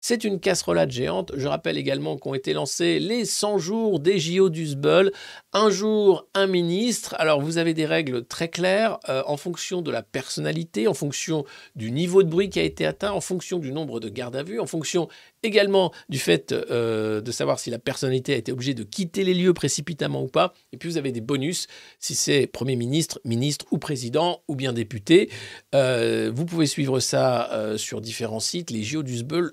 c'est 0.00 0.24
une 0.24 0.40
casserolade 0.40 0.90
géante. 0.90 1.32
Je 1.36 1.46
rappelle 1.46 1.76
également 1.76 2.16
qu'ont 2.16 2.34
été 2.34 2.52
lancés 2.52 2.98
les 2.98 3.24
100 3.24 3.58
jours 3.58 4.00
des 4.00 4.18
JO 4.18 4.48
d'Usbel. 4.48 5.12
Un 5.52 5.70
jour, 5.70 6.26
un 6.34 6.46
ministre. 6.46 7.14
Alors, 7.18 7.40
vous 7.40 7.58
avez 7.58 7.74
des 7.74 7.86
règles 7.86 8.24
très 8.24 8.48
claires 8.48 8.98
euh, 9.08 9.22
en 9.26 9.36
fonction 9.36 9.82
de 9.82 9.90
la 9.90 10.02
personnalité, 10.02 10.88
en 10.88 10.94
fonction 10.94 11.44
du 11.76 11.90
niveau 11.90 12.22
de 12.22 12.28
bruit 12.28 12.48
qui 12.48 12.60
a 12.60 12.62
été 12.62 12.86
atteint, 12.86 13.12
en 13.12 13.20
fonction 13.20 13.58
du 13.58 13.72
nombre 13.72 14.00
de 14.00 14.08
gardes 14.08 14.36
à 14.36 14.42
vue, 14.42 14.60
en 14.60 14.66
fonction 14.66 15.08
également 15.42 15.92
du 16.08 16.18
fait 16.18 16.52
euh, 16.52 17.20
de 17.20 17.32
savoir 17.32 17.58
si 17.58 17.70
la 17.70 17.78
personnalité 17.78 18.34
a 18.34 18.36
été 18.36 18.52
obligée 18.52 18.74
de 18.74 18.82
quitter 18.82 19.24
les 19.24 19.34
lieux 19.34 19.54
précipitamment 19.54 20.22
ou 20.22 20.26
pas. 20.26 20.52
Et 20.72 20.76
puis 20.76 20.88
vous 20.88 20.98
avez 20.98 21.12
des 21.12 21.20
bonus 21.20 21.66
si 21.98 22.14
c'est 22.14 22.46
Premier 22.46 22.76
ministre, 22.76 23.20
ministre 23.24 23.66
ou 23.70 23.78
président 23.78 24.42
ou 24.48 24.54
bien 24.54 24.72
député. 24.72 25.30
Euh, 25.74 26.30
vous 26.34 26.44
pouvez 26.44 26.66
suivre 26.66 27.00
ça 27.00 27.50
euh, 27.52 27.76
sur 27.76 28.00
différents 28.00 28.40
sites, 28.40 28.70
les 28.70 28.82
JO 28.82 29.02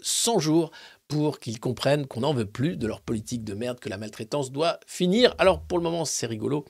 100 0.01 0.39
jours 0.39 0.71
pour 1.07 1.39
qu'ils 1.39 1.61
comprennent 1.61 2.05
qu'on 2.05 2.19
n'en 2.19 2.33
veut 2.33 2.45
plus 2.45 2.75
de 2.75 2.85
leur 2.85 2.99
politique 2.99 3.45
de 3.45 3.53
merde, 3.53 3.79
que 3.79 3.87
la 3.87 3.97
maltraitance 3.97 4.51
doit 4.51 4.81
finir. 4.85 5.33
Alors 5.37 5.61
pour 5.61 5.77
le 5.77 5.83
moment 5.83 6.03
c'est 6.03 6.25
rigolo, 6.25 6.65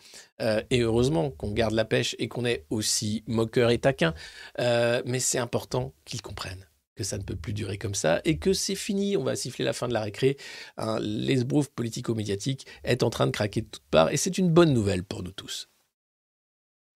et 0.70 0.82
heureusement 0.82 1.32
qu'on 1.32 1.52
garde 1.52 1.74
la 1.74 1.86
pêche 1.86 2.16
et 2.20 2.28
qu'on 2.28 2.46
est 2.46 2.64
aussi 2.70 3.24
moqueur 3.26 3.72
et 3.72 3.80
taquin, 3.80 4.14
mais 4.60 5.20
c'est 5.20 5.40
important 5.40 5.92
qu'ils 6.06 6.22
comprennent 6.22 6.68
que 6.98 7.04
ça 7.04 7.18
ne 7.18 7.24
peut 7.24 7.36
plus 7.36 7.54
durer 7.54 7.78
comme 7.78 7.96
ça 7.96 8.22
et 8.26 8.38
que 8.38 8.52
c'est 8.52 8.76
fini, 8.76 9.16
on 9.16 9.24
va 9.24 9.36
siffler 9.36 9.64
la 9.64 9.72
fin 9.72 9.88
de 9.88 9.94
la 9.94 10.02
récré. 10.02 10.36
Hein, 10.76 11.00
L'esbrouf 11.00 11.70
politico-médiatique 11.70 12.66
est 12.84 13.04
en 13.04 13.10
train 13.10 13.28
de 13.28 13.32
craquer 13.32 13.62
de 13.62 13.68
toutes 13.68 13.88
parts 13.90 14.12
et 14.12 14.18
c'est 14.18 14.38
une 14.38 14.50
bonne 14.50 14.74
nouvelle 14.74 15.04
pour 15.04 15.24
nous 15.24 15.32
tous. 15.32 15.70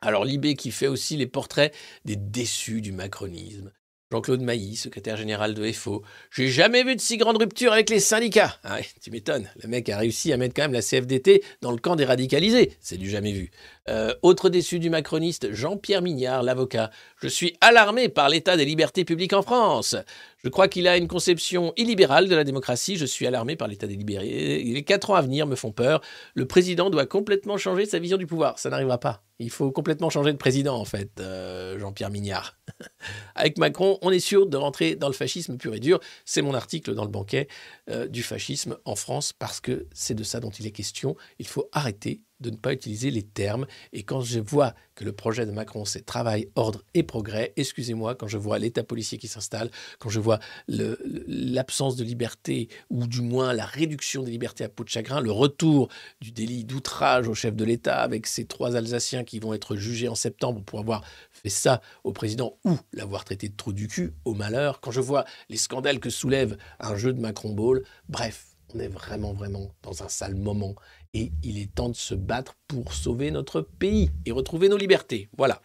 Alors 0.01 0.25
Libé 0.25 0.55
qui 0.55 0.71
fait 0.71 0.87
aussi 0.87 1.15
les 1.15 1.27
portraits 1.27 1.73
des 2.05 2.15
déçus 2.15 2.81
du 2.81 2.91
macronisme, 2.91 3.71
Jean-Claude 4.11 4.41
Mailly, 4.41 4.75
secrétaire 4.75 5.15
général 5.15 5.53
de 5.53 5.71
FO. 5.71 6.03
J'ai 6.31 6.49
jamais 6.49 6.83
vu 6.83 6.97
de 6.97 7.01
si 7.01 7.15
grande 7.15 7.37
rupture 7.37 7.71
avec 7.71 7.89
les 7.89 8.01
syndicats. 8.01 8.57
Ah 8.65 8.79
tu 9.01 9.09
m'étonnes. 9.09 9.49
Le 9.63 9.69
mec 9.69 9.87
a 9.87 9.97
réussi 9.97 10.33
à 10.33 10.37
mettre 10.37 10.53
quand 10.53 10.63
même 10.63 10.73
la 10.73 10.81
CFDT 10.81 11.41
dans 11.61 11.71
le 11.71 11.77
camp 11.77 11.95
des 11.95 12.03
radicalisés. 12.03 12.73
C'est 12.81 12.97
du 12.97 13.09
jamais 13.09 13.31
vu. 13.31 13.51
Euh, 13.89 14.13
autre 14.21 14.49
déçu 14.49 14.79
du 14.79 14.89
macroniste, 14.89 15.53
Jean-Pierre 15.53 16.01
Mignard, 16.01 16.43
l'avocat. 16.43 16.91
Je 17.21 17.29
suis 17.29 17.55
alarmé 17.61 18.09
par 18.09 18.27
l'état 18.27 18.57
des 18.57 18.65
libertés 18.65 19.05
publiques 19.05 19.33
en 19.33 19.43
France. 19.43 19.95
Je 20.43 20.49
crois 20.49 20.67
qu'il 20.67 20.87
a 20.87 20.97
une 20.97 21.07
conception 21.07 21.71
illibérale 21.77 22.27
de 22.27 22.35
la 22.35 22.43
démocratie. 22.43 22.97
Je 22.97 23.05
suis 23.05 23.27
alarmé 23.27 23.55
par 23.55 23.67
l'état 23.67 23.85
des 23.85 23.95
libertés. 23.95 24.63
Les 24.63 24.83
quatre 24.83 25.11
ans 25.11 25.15
à 25.15 25.21
venir 25.21 25.45
me 25.45 25.55
font 25.55 25.71
peur. 25.71 26.01
Le 26.33 26.47
président 26.47 26.89
doit 26.89 27.05
complètement 27.05 27.57
changer 27.57 27.85
sa 27.85 27.99
vision 27.99 28.17
du 28.17 28.25
pouvoir. 28.25 28.57
Ça 28.57 28.71
n'arrivera 28.71 28.97
pas. 28.97 29.23
Il 29.37 29.51
faut 29.51 29.71
complètement 29.71 30.09
changer 30.09 30.31
de 30.31 30.37
président, 30.37 30.77
en 30.77 30.85
fait, 30.85 31.09
euh, 31.19 31.77
Jean-Pierre 31.79 32.09
Mignard. 32.09 32.57
Avec 33.35 33.57
Macron, 33.57 33.99
on 34.01 34.11
est 34.11 34.19
sûr 34.19 34.47
de 34.47 34.57
rentrer 34.57 34.95
dans 34.95 35.07
le 35.07 35.13
fascisme 35.13 35.57
pur 35.57 35.75
et 35.75 35.79
dur. 35.79 35.99
C'est 36.25 36.41
mon 36.41 36.53
article 36.53 36.93
dans 36.93 37.05
le 37.05 37.11
banquet 37.11 37.47
euh, 37.91 38.07
du 38.07 38.23
fascisme 38.23 38.77
en 38.85 38.95
France, 38.95 39.33
parce 39.33 39.59
que 39.59 39.87
c'est 39.93 40.15
de 40.15 40.23
ça 40.23 40.39
dont 40.39 40.49
il 40.49 40.65
est 40.65 40.71
question. 40.71 41.15
Il 41.39 41.47
faut 41.47 41.69
arrêter 41.71 42.21
de 42.41 42.49
ne 42.49 42.55
pas 42.55 42.73
utiliser 42.73 43.11
les 43.11 43.23
termes. 43.23 43.65
Et 43.93 44.03
quand 44.03 44.21
je 44.21 44.39
vois 44.39 44.73
que 44.95 45.05
le 45.05 45.13
projet 45.13 45.45
de 45.45 45.51
Macron, 45.51 45.85
c'est 45.85 46.05
travail, 46.05 46.49
ordre 46.55 46.83
et 46.93 47.03
progrès, 47.03 47.53
excusez-moi, 47.55 48.15
quand 48.15 48.27
je 48.27 48.37
vois 48.37 48.59
l'État 48.59 48.83
policier 48.83 49.17
qui 49.17 49.27
s'installe, 49.27 49.69
quand 49.99 50.09
je 50.09 50.19
vois 50.19 50.39
l'absence 50.67 51.95
de 51.95 52.03
liberté, 52.03 52.67
ou 52.89 53.07
du 53.07 53.21
moins 53.21 53.53
la 53.53 53.65
réduction 53.65 54.23
des 54.23 54.31
libertés 54.31 54.63
à 54.63 54.69
peau 54.69 54.83
de 54.83 54.89
chagrin, 54.89 55.21
le 55.21 55.31
retour 55.31 55.87
du 56.19 56.31
délit 56.31 56.65
d'outrage 56.65 57.27
au 57.27 57.33
chef 57.33 57.55
de 57.55 57.63
l'État 57.63 58.01
avec 58.01 58.27
ces 58.27 58.45
trois 58.45 58.75
Alsaciens 58.75 59.23
qui 59.23 59.39
vont 59.39 59.53
être 59.53 59.75
jugés 59.75 60.07
en 60.07 60.15
septembre 60.15 60.61
pour 60.63 60.79
avoir 60.79 61.03
fait 61.31 61.49
ça 61.49 61.81
au 62.03 62.11
président 62.11 62.57
ou 62.65 62.77
l'avoir 62.91 63.23
traité 63.23 63.49
de 63.49 63.55
trou 63.55 63.71
du 63.71 63.87
cul, 63.87 64.13
au 64.25 64.33
malheur, 64.33 64.81
quand 64.81 64.91
je 64.91 65.01
vois 65.01 65.25
les 65.49 65.57
scandales 65.57 65.99
que 65.99 66.09
soulève 66.09 66.57
un 66.79 66.95
jeu 66.95 67.13
de 67.13 67.19
Macron 67.19 67.53
Ball, 67.53 67.80
bref, 68.09 68.55
on 68.73 68.79
est 68.79 68.87
vraiment, 68.87 69.33
vraiment 69.33 69.71
dans 69.83 70.03
un 70.03 70.09
sale 70.09 70.35
moment 70.35 70.75
et 71.13 71.31
il 71.43 71.57
est 71.57 71.73
temps 71.73 71.89
de 71.89 71.95
se 71.95 72.15
battre 72.15 72.55
pour 72.67 72.93
sauver 72.93 73.31
notre 73.31 73.61
pays 73.61 74.11
et 74.25 74.31
retrouver 74.31 74.69
nos 74.69 74.77
libertés. 74.77 75.29
Voilà. 75.37 75.61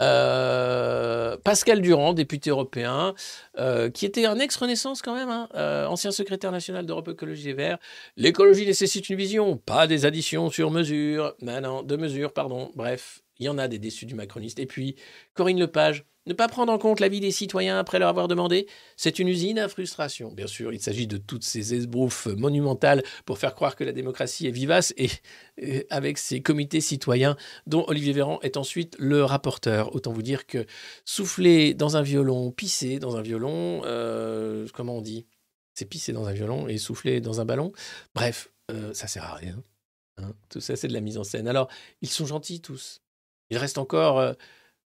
Euh, 0.00 1.36
Pascal 1.44 1.82
Durand, 1.82 2.14
député 2.14 2.50
européen, 2.50 3.14
euh, 3.58 3.90
qui 3.90 4.06
était 4.06 4.24
un 4.24 4.38
ex-Renaissance 4.38 5.02
quand 5.02 5.14
même, 5.14 5.28
hein, 5.28 5.48
euh, 5.54 5.86
ancien 5.86 6.10
secrétaire 6.10 6.52
national 6.52 6.86
d'Europe 6.86 7.08
Écologie 7.08 7.50
et 7.50 7.52
Verts. 7.52 7.78
L'écologie 8.16 8.64
nécessite 8.64 9.10
une 9.10 9.16
vision, 9.16 9.58
pas 9.58 9.86
des 9.86 10.06
additions 10.06 10.48
sur 10.48 10.70
mesure. 10.70 11.34
Non, 11.42 11.60
non, 11.60 11.82
de 11.82 11.96
mesure, 11.96 12.32
pardon. 12.32 12.70
Bref, 12.74 13.22
il 13.38 13.46
y 13.46 13.48
en 13.48 13.58
a 13.58 13.68
des 13.68 13.78
déçus 13.78 14.06
du 14.06 14.14
macroniste. 14.14 14.58
Et 14.58 14.66
puis, 14.66 14.96
Corinne 15.34 15.60
Lepage, 15.60 16.04
ne 16.26 16.34
pas 16.34 16.48
prendre 16.48 16.72
en 16.72 16.78
compte 16.78 17.00
l'avis 17.00 17.20
des 17.20 17.30
citoyens 17.30 17.78
après 17.78 17.98
leur 17.98 18.08
avoir 18.08 18.28
demandé, 18.28 18.66
c'est 18.96 19.18
une 19.18 19.28
usine 19.28 19.58
à 19.58 19.68
frustration. 19.68 20.30
Bien 20.30 20.46
sûr, 20.46 20.72
il 20.72 20.80
s'agit 20.80 21.06
de 21.06 21.16
toutes 21.16 21.44
ces 21.44 21.74
esbrouffes 21.74 22.26
monumentales 22.26 23.02
pour 23.24 23.38
faire 23.38 23.54
croire 23.54 23.74
que 23.74 23.84
la 23.84 23.92
démocratie 23.92 24.46
est 24.46 24.50
vivace 24.50 24.92
et, 24.96 25.10
avec 25.90 26.18
ces 26.18 26.42
comités 26.42 26.80
citoyens 26.80 27.36
dont 27.66 27.84
Olivier 27.88 28.12
Véran 28.12 28.38
est 28.42 28.56
ensuite 28.56 28.96
le 28.98 29.24
rapporteur. 29.24 29.94
Autant 29.94 30.12
vous 30.12 30.22
dire 30.22 30.46
que 30.46 30.66
souffler 31.04 31.74
dans 31.74 31.96
un 31.96 32.02
violon, 32.02 32.50
pisser 32.52 32.98
dans 32.98 33.16
un 33.16 33.22
violon, 33.22 33.82
euh, 33.84 34.66
comment 34.74 34.98
on 34.98 35.02
dit? 35.02 35.26
C'est 35.74 35.86
pisser 35.86 36.12
dans 36.12 36.26
un 36.26 36.32
violon 36.32 36.68
et 36.68 36.76
souffler 36.76 37.20
dans 37.20 37.40
un 37.40 37.46
ballon? 37.46 37.72
Bref, 38.14 38.52
euh, 38.70 38.92
ça 38.92 39.06
sert 39.06 39.24
à 39.24 39.34
rien. 39.34 39.62
hein. 40.18 40.34
Tout 40.50 40.60
ça, 40.60 40.76
c'est 40.76 40.88
de 40.88 40.92
la 40.92 41.00
mise 41.00 41.16
en 41.16 41.24
scène. 41.24 41.48
Alors, 41.48 41.68
ils 42.02 42.10
sont 42.10 42.26
gentils 42.26 42.60
tous. 42.60 43.00
Il 43.48 43.56
reste 43.56 43.78
encore 43.78 44.18
euh, 44.18 44.34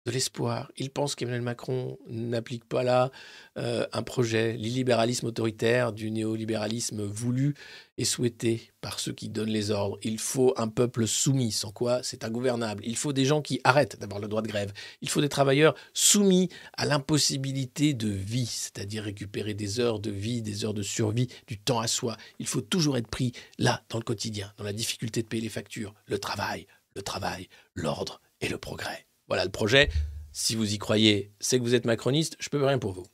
de 0.05 0.11
l'espoir. 0.11 0.71
Ils 0.77 0.89
pensent 0.89 1.15
qu'Emmanuel 1.15 1.41
Macron 1.41 1.97
n'applique 2.09 2.65
pas 2.65 2.83
là 2.83 3.11
euh, 3.57 3.85
un 3.93 4.03
projet, 4.03 4.53
l'illibéralisme 4.53 5.27
autoritaire 5.27 5.93
du 5.93 6.11
néolibéralisme 6.11 7.03
voulu 7.03 7.55
et 7.97 8.05
souhaité 8.05 8.71
par 8.81 8.99
ceux 8.99 9.13
qui 9.13 9.29
donnent 9.29 9.49
les 9.49 9.71
ordres. 9.71 9.97
Il 10.01 10.19
faut 10.19 10.53
un 10.57 10.67
peuple 10.67 11.07
soumis, 11.07 11.51
sans 11.51 11.71
quoi 11.71 12.03
c'est 12.03 12.25
ingouvernable. 12.25 12.83
Il 12.85 12.97
faut 12.97 13.13
des 13.13 13.23
gens 13.23 13.41
qui 13.41 13.61
arrêtent 13.63 13.99
d'avoir 13.99 14.19
le 14.19 14.27
droit 14.27 14.41
de 14.41 14.47
grève. 14.47 14.73
Il 15.01 15.09
faut 15.09 15.21
des 15.21 15.29
travailleurs 15.29 15.75
soumis 15.93 16.49
à 16.73 16.85
l'impossibilité 16.85 17.93
de 17.93 18.09
vie, 18.09 18.47
c'est-à-dire 18.47 19.03
récupérer 19.03 19.53
des 19.53 19.79
heures 19.79 19.99
de 19.99 20.11
vie, 20.11 20.41
des 20.41 20.65
heures 20.65 20.73
de 20.73 20.83
survie, 20.83 21.29
du 21.47 21.57
temps 21.57 21.79
à 21.79 21.87
soi. 21.87 22.17
Il 22.39 22.47
faut 22.47 22.61
toujours 22.61 22.97
être 22.97 23.07
pris 23.07 23.31
là, 23.57 23.83
dans 23.89 23.99
le 23.99 24.03
quotidien, 24.03 24.51
dans 24.57 24.65
la 24.65 24.73
difficulté 24.73 25.21
de 25.21 25.27
payer 25.27 25.43
les 25.43 25.49
factures, 25.49 25.93
le 26.07 26.17
travail, 26.17 26.67
le 26.95 27.01
travail, 27.01 27.47
l'ordre 27.75 28.21
et 28.41 28.49
le 28.49 28.57
progrès. 28.57 29.05
Voilà 29.27 29.45
le 29.45 29.51
projet. 29.51 29.89
Si 30.31 30.55
vous 30.55 30.73
y 30.73 30.77
croyez, 30.77 31.31
c'est 31.39 31.59
que 31.59 31.63
vous 31.63 31.75
êtes 31.75 31.85
macroniste, 31.85 32.35
je 32.39 32.49
peux 32.49 32.63
rien 32.63 32.79
pour 32.79 32.93
vous. 32.93 33.05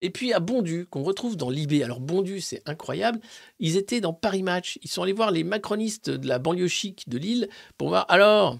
Et 0.00 0.10
puis 0.10 0.32
à 0.32 0.40
Bondu, 0.40 0.86
qu'on 0.86 1.04
retrouve 1.04 1.36
dans 1.36 1.48
l'IB. 1.48 1.82
Alors 1.82 2.00
Bondu, 2.00 2.40
c'est 2.40 2.62
incroyable. 2.66 3.20
Ils 3.60 3.76
étaient 3.76 4.00
dans 4.00 4.12
Paris 4.12 4.42
Match. 4.42 4.78
Ils 4.82 4.90
sont 4.90 5.02
allés 5.02 5.12
voir 5.12 5.30
les 5.30 5.44
macronistes 5.44 6.10
de 6.10 6.26
la 6.26 6.38
banlieue 6.38 6.66
chic 6.66 7.08
de 7.08 7.18
Lille 7.18 7.48
pour 7.78 7.88
voir. 7.88 8.04
Alors, 8.08 8.58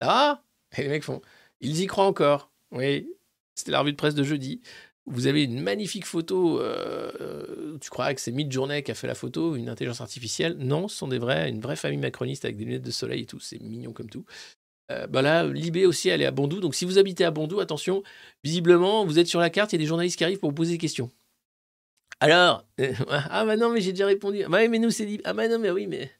ah 0.00 0.42
les 0.78 0.88
mecs 0.88 1.04
font. 1.04 1.20
Ils 1.60 1.80
y 1.80 1.86
croient 1.86 2.06
encore. 2.06 2.50
Oui, 2.72 3.08
c'était 3.54 3.72
la 3.72 3.80
revue 3.80 3.92
de 3.92 3.96
presse 3.96 4.14
de 4.14 4.22
jeudi. 4.22 4.62
Vous 5.06 5.26
avez 5.26 5.42
une 5.42 5.60
magnifique 5.60 6.06
photo. 6.06 6.60
euh, 6.60 7.76
tu 7.80 7.90
crois 7.90 8.14
que 8.14 8.20
c'est 8.20 8.32
Midjourney 8.32 8.82
qui 8.82 8.90
a 8.90 8.94
fait 8.94 9.06
la 9.06 9.14
photo, 9.14 9.56
une 9.56 9.68
intelligence 9.68 10.00
artificielle 10.00 10.56
Non, 10.58 10.88
ce 10.88 10.96
sont 10.96 11.08
des 11.08 11.18
vrais, 11.18 11.50
une 11.50 11.60
vraie 11.60 11.76
famille 11.76 11.98
macroniste 11.98 12.44
avec 12.44 12.56
des 12.56 12.64
lunettes 12.64 12.82
de 12.82 12.90
soleil 12.90 13.22
et 13.22 13.26
tout. 13.26 13.40
C'est 13.40 13.60
mignon 13.60 13.92
comme 13.92 14.08
tout. 14.08 14.24
Euh, 14.90 15.06
bah 15.06 15.22
là, 15.22 15.46
Libé 15.46 15.86
aussi, 15.86 16.08
elle 16.08 16.22
est 16.22 16.26
à 16.26 16.30
Bondou. 16.30 16.60
Donc 16.60 16.74
si 16.74 16.84
vous 16.84 16.98
habitez 16.98 17.24
à 17.24 17.30
Bondou, 17.30 17.60
attention, 17.60 18.02
visiblement, 18.44 19.04
vous 19.04 19.18
êtes 19.18 19.28
sur 19.28 19.40
la 19.40 19.50
carte, 19.50 19.72
il 19.72 19.76
y 19.76 19.78
a 19.78 19.82
des 19.82 19.86
journalistes 19.86 20.18
qui 20.18 20.24
arrivent 20.24 20.38
pour 20.38 20.50
vous 20.50 20.54
poser 20.56 20.72
des 20.72 20.78
questions. 20.78 21.10
Alors, 22.20 22.66
euh, 22.80 22.92
ah 23.08 23.44
bah 23.44 23.56
non, 23.56 23.70
mais 23.70 23.80
j'ai 23.80 23.92
déjà 23.92 24.06
répondu. 24.06 24.42
Ah 24.44 24.48
bah 24.48 24.66
mais 24.68 24.78
nous, 24.78 24.90
c'est. 24.90 25.20
Ah 25.24 25.32
bah 25.32 25.48
non, 25.48 25.58
mais 25.58 25.70
oui, 25.70 25.86
mais. 25.86 26.10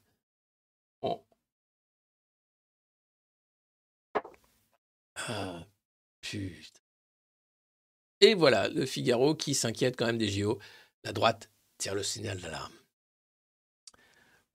Bon. 1.03 1.23
Ah, 5.15 5.67
putain. 6.21 6.81
Et 8.21 8.35
voilà, 8.35 8.69
le 8.69 8.87
Figaro 8.87 9.35
qui 9.35 9.55
s'inquiète 9.55 9.97
quand 9.97 10.07
même 10.07 10.19
des 10.19 10.29
JO. 10.29 10.59
La 11.05 11.13
droite 11.13 11.51
tire 11.79 11.95
le 11.95 12.03
signal 12.03 12.39
d'alarme. 12.41 12.73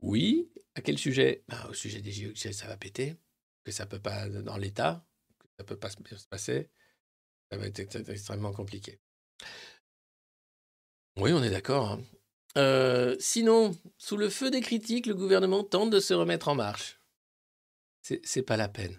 Oui, 0.01 0.51
à 0.75 0.81
quel 0.81 0.97
sujet? 0.97 1.43
Bah, 1.47 1.67
Au 1.69 1.73
sujet 1.73 2.01
des 2.01 2.11
JO, 2.11 2.31
ça 2.35 2.67
va 2.67 2.77
péter, 2.77 3.15
que 3.65 3.71
ça 3.71 3.85
peut 3.85 3.99
pas 3.99 4.29
dans 4.29 4.57
l'État, 4.57 5.05
que 5.39 5.47
ça 5.59 5.65
peut 5.65 5.77
pas 5.77 5.89
se 5.89 5.97
se 6.17 6.27
passer. 6.27 6.69
Ça 7.51 7.57
va 7.57 7.65
être 7.67 7.79
ex- 7.79 7.95
extrêmement 8.09 8.53
compliqué. 8.53 9.01
Oui, 11.17 11.31
on 11.33 11.43
est 11.43 11.49
d'accord. 11.49 11.91
hein. 11.91 12.01
Euh, 12.57 13.15
sinon, 13.19 13.77
sous 13.97 14.15
le 14.17 14.29
feu 14.29 14.49
des 14.49 14.61
critiques, 14.61 15.07
le 15.07 15.15
gouvernement 15.15 15.63
tente 15.63 15.89
de 15.89 15.99
se 15.99 16.13
remettre 16.13 16.47
en 16.47 16.55
marche. 16.55 16.99
C'est 18.01 18.43
pas 18.43 18.55
la 18.55 18.69
peine. 18.69 18.97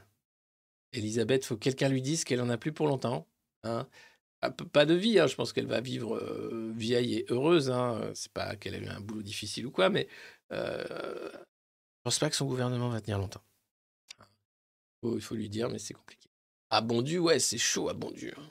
Elisabeth, 0.92 1.44
faut 1.44 1.54
que 1.56 1.60
quelqu'un 1.60 1.88
lui 1.88 2.02
dise 2.02 2.24
qu'elle 2.24 2.40
en 2.40 2.48
a 2.50 2.58
plus 2.58 2.72
pour 2.72 2.88
longtemps. 2.88 3.28
hein. 3.62 3.88
Ah, 4.42 4.50
Pas 4.50 4.84
de 4.84 4.94
vie, 4.94 5.18
hein, 5.18 5.26
je 5.28 5.36
pense 5.36 5.52
qu'elle 5.52 5.66
va 5.66 5.80
vivre 5.80 6.16
euh, 6.16 6.72
vieille 6.76 7.14
et 7.16 7.26
heureuse. 7.30 7.72
C'est 8.14 8.32
pas 8.32 8.56
qu'elle 8.56 8.74
a 8.74 8.78
eu 8.78 8.88
un 8.88 9.00
boulot 9.00 9.22
difficile 9.22 9.66
ou 9.66 9.70
quoi, 9.70 9.88
mais 9.90 10.08
euh, 10.52 11.30
je 11.32 11.38
pense 12.04 12.18
pas 12.18 12.30
que 12.30 12.36
son 12.36 12.46
gouvernement 12.46 12.88
va 12.90 13.00
tenir 13.00 13.18
longtemps. 13.18 13.45
Faut- 15.06 15.16
il 15.16 15.22
faut 15.22 15.34
lui 15.36 15.48
dire, 15.48 15.68
mais 15.68 15.78
c'est 15.78 15.94
compliqué. 15.94 16.28
À 16.70 16.80
Bondu, 16.80 17.18
ouais, 17.18 17.38
c'est 17.38 17.58
chaud 17.58 17.88
à 17.88 17.94
Bondu. 17.94 18.32
hein. 18.36 18.50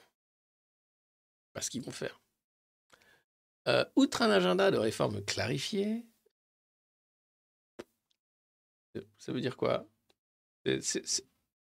Pas 1.53 1.61
ce 1.61 1.69
qu'ils 1.69 1.81
vont 1.81 1.91
faire. 1.91 2.21
Euh, 3.67 3.83
outre 3.95 4.21
un 4.21 4.29
agenda 4.29 4.71
de 4.71 4.77
réforme 4.77 5.23
clarifié, 5.25 6.05
ça 9.17 9.31
veut 9.33 9.41
dire 9.41 9.57
quoi? 9.57 9.87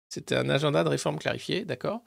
C'était 0.10 0.36
un 0.36 0.50
agenda 0.50 0.84
de 0.84 0.90
réforme 0.90 1.18
clarifié, 1.18 1.66
d'accord? 1.66 2.04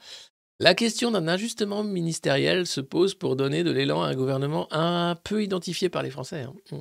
La 0.61 0.75
question 0.75 1.11
d'un 1.11 1.27
ajustement 1.29 1.83
ministériel 1.83 2.67
se 2.67 2.81
pose 2.81 3.15
pour 3.15 3.37
donner 3.37 3.65
de 3.65 3.71
l'élan 3.71 4.03
à 4.03 4.09
un 4.09 4.15
gouvernement 4.15 4.69
un 4.73 5.17
peu 5.17 5.43
identifié 5.43 5.89
par 5.89 6.03
les 6.03 6.11
Français. 6.11 6.43
hein. 6.43 6.55
Mm. 6.71 6.81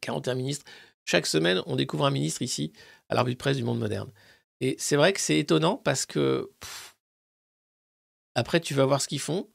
41 0.00 0.34
ministres. 0.34 0.64
Chaque 1.04 1.26
semaine, 1.26 1.62
on 1.66 1.76
découvre 1.76 2.06
un 2.06 2.10
ministre 2.10 2.42
ici, 2.42 2.72
à 3.08 3.14
la 3.14 3.22
revue 3.22 3.34
de 3.34 3.38
presse 3.38 3.56
du 3.56 3.62
monde 3.64 3.78
moderne. 3.78 4.10
Et 4.60 4.76
c'est 4.78 4.96
vrai 4.96 5.12
que 5.12 5.20
c'est 5.20 5.38
étonnant 5.38 5.76
parce 5.76 6.06
que 6.06 6.50
après, 8.36 8.60
tu 8.60 8.74
vas 8.74 8.84
voir 8.84 9.00
ce 9.00 9.08
qu'ils 9.08 9.18
font. 9.18 9.48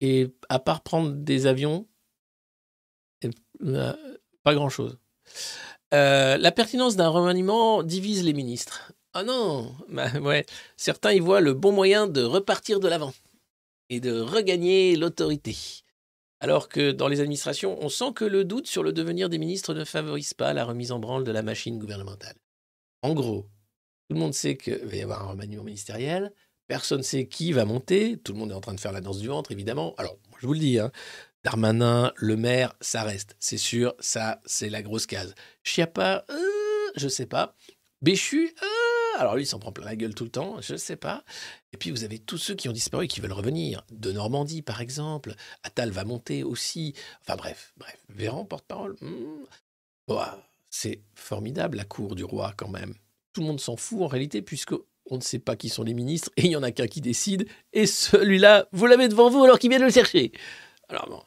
Et 0.00 0.34
à 0.48 0.58
part 0.58 0.82
prendre 0.82 1.12
des 1.12 1.46
avions, 1.46 1.88
eh, 3.22 3.30
euh, 3.62 3.94
pas 4.42 4.54
grand-chose. 4.54 4.98
Euh, 5.94 6.36
la 6.36 6.52
pertinence 6.52 6.96
d'un 6.96 7.08
remaniement 7.08 7.82
divise 7.82 8.24
les 8.24 8.32
ministres. 8.32 8.92
Ah 9.14 9.22
non, 9.22 9.74
bah. 9.88 10.10
Certains 10.76 11.12
y 11.12 11.20
voient 11.20 11.40
le 11.40 11.54
bon 11.54 11.72
moyen 11.72 12.06
de 12.06 12.22
repartir 12.22 12.80
de 12.80 12.88
l'avant 12.88 13.14
et 13.88 14.00
de 14.00 14.20
regagner 14.20 14.96
l'autorité. 14.96 15.56
Alors 16.40 16.68
que 16.68 16.90
dans 16.90 17.08
les 17.08 17.20
administrations, 17.20 17.78
on 17.80 17.88
sent 17.88 18.12
que 18.14 18.24
le 18.24 18.44
doute 18.44 18.66
sur 18.66 18.82
le 18.82 18.92
devenir 18.92 19.28
des 19.28 19.38
ministres 19.38 19.74
ne 19.74 19.84
favorise 19.84 20.34
pas 20.34 20.52
la 20.52 20.64
remise 20.64 20.92
en 20.92 20.98
branle 20.98 21.24
de 21.24 21.32
la 21.32 21.42
machine 21.42 21.78
gouvernementale. 21.78 22.36
En 23.02 23.14
gros, 23.14 23.48
tout 24.08 24.14
le 24.14 24.20
monde 24.20 24.34
sait 24.34 24.56
qu'il 24.56 24.84
va 24.84 24.96
y 24.96 25.02
avoir 25.02 25.22
un 25.22 25.30
remaniement 25.32 25.64
ministériel. 25.64 26.32
Personne 26.66 26.98
ne 26.98 27.02
sait 27.02 27.26
qui 27.26 27.52
va 27.52 27.66
monter. 27.66 28.16
Tout 28.16 28.32
le 28.32 28.38
monde 28.38 28.50
est 28.52 28.54
en 28.54 28.60
train 28.60 28.74
de 28.74 28.80
faire 28.80 28.92
la 28.92 29.02
danse 29.02 29.18
du 29.18 29.28
ventre, 29.28 29.52
évidemment. 29.52 29.94
Alors, 29.98 30.16
je 30.40 30.46
vous 30.46 30.54
le 30.54 30.58
dis, 30.58 30.78
hein, 30.78 30.90
Darmanin, 31.44 32.12
le 32.16 32.36
maire, 32.36 32.74
ça 32.80 33.02
reste. 33.02 33.36
C'est 33.38 33.58
sûr, 33.58 33.94
ça, 34.00 34.40
c'est 34.46 34.70
la 34.70 34.82
grosse 34.82 35.06
case. 35.06 35.34
Chiappa, 35.62 36.24
euh, 36.30 36.90
je 36.96 37.08
sais 37.08 37.26
pas. 37.26 37.54
Béchu, 38.00 38.54
euh, 38.62 39.20
alors 39.20 39.34
lui, 39.36 39.42
il 39.42 39.46
s'en 39.46 39.58
prend 39.58 39.72
plein 39.72 39.84
la 39.84 39.96
gueule 39.96 40.14
tout 40.14 40.24
le 40.24 40.30
temps, 40.30 40.60
je 40.60 40.76
sais 40.76 40.96
pas. 40.96 41.24
Et 41.72 41.76
puis, 41.76 41.90
vous 41.90 42.04
avez 42.04 42.18
tous 42.18 42.38
ceux 42.38 42.54
qui 42.54 42.68
ont 42.70 42.72
disparu 42.72 43.04
et 43.04 43.08
qui 43.08 43.20
veulent 43.20 43.32
revenir. 43.32 43.84
De 43.90 44.10
Normandie, 44.10 44.62
par 44.62 44.80
exemple. 44.80 45.34
Attal 45.64 45.90
va 45.90 46.04
monter 46.04 46.44
aussi. 46.44 46.94
Enfin, 47.22 47.36
bref, 47.36 47.74
bref. 47.76 47.98
Véran, 48.08 48.46
porte-parole. 48.46 48.96
hmm. 49.00 49.44
C'est 50.70 51.02
formidable, 51.14 51.76
la 51.76 51.84
cour 51.84 52.14
du 52.14 52.24
roi, 52.24 52.54
quand 52.56 52.68
même. 52.68 52.94
Tout 53.38 53.42
le 53.42 53.50
monde 53.50 53.60
s'en 53.60 53.76
fout, 53.76 54.02
en 54.02 54.08
réalité, 54.08 54.42
puisque 54.42 54.74
on 55.06 55.14
ne 55.14 55.20
sait 55.20 55.38
pas 55.38 55.54
qui 55.54 55.68
sont 55.68 55.84
les 55.84 55.94
ministres, 55.94 56.28
et 56.36 56.46
il 56.46 56.50
y 56.50 56.56
en 56.56 56.64
a 56.64 56.72
qu'un 56.72 56.88
qui 56.88 57.00
décide, 57.00 57.48
et 57.72 57.86
celui-là, 57.86 58.66
vous 58.72 58.86
l'avez 58.86 59.06
devant 59.06 59.30
vous 59.30 59.44
alors 59.44 59.60
qu'il 59.60 59.70
vient 59.70 59.78
de 59.78 59.84
le 59.84 59.92
chercher. 59.92 60.32
Alors 60.88 61.08
bon, 61.08 61.22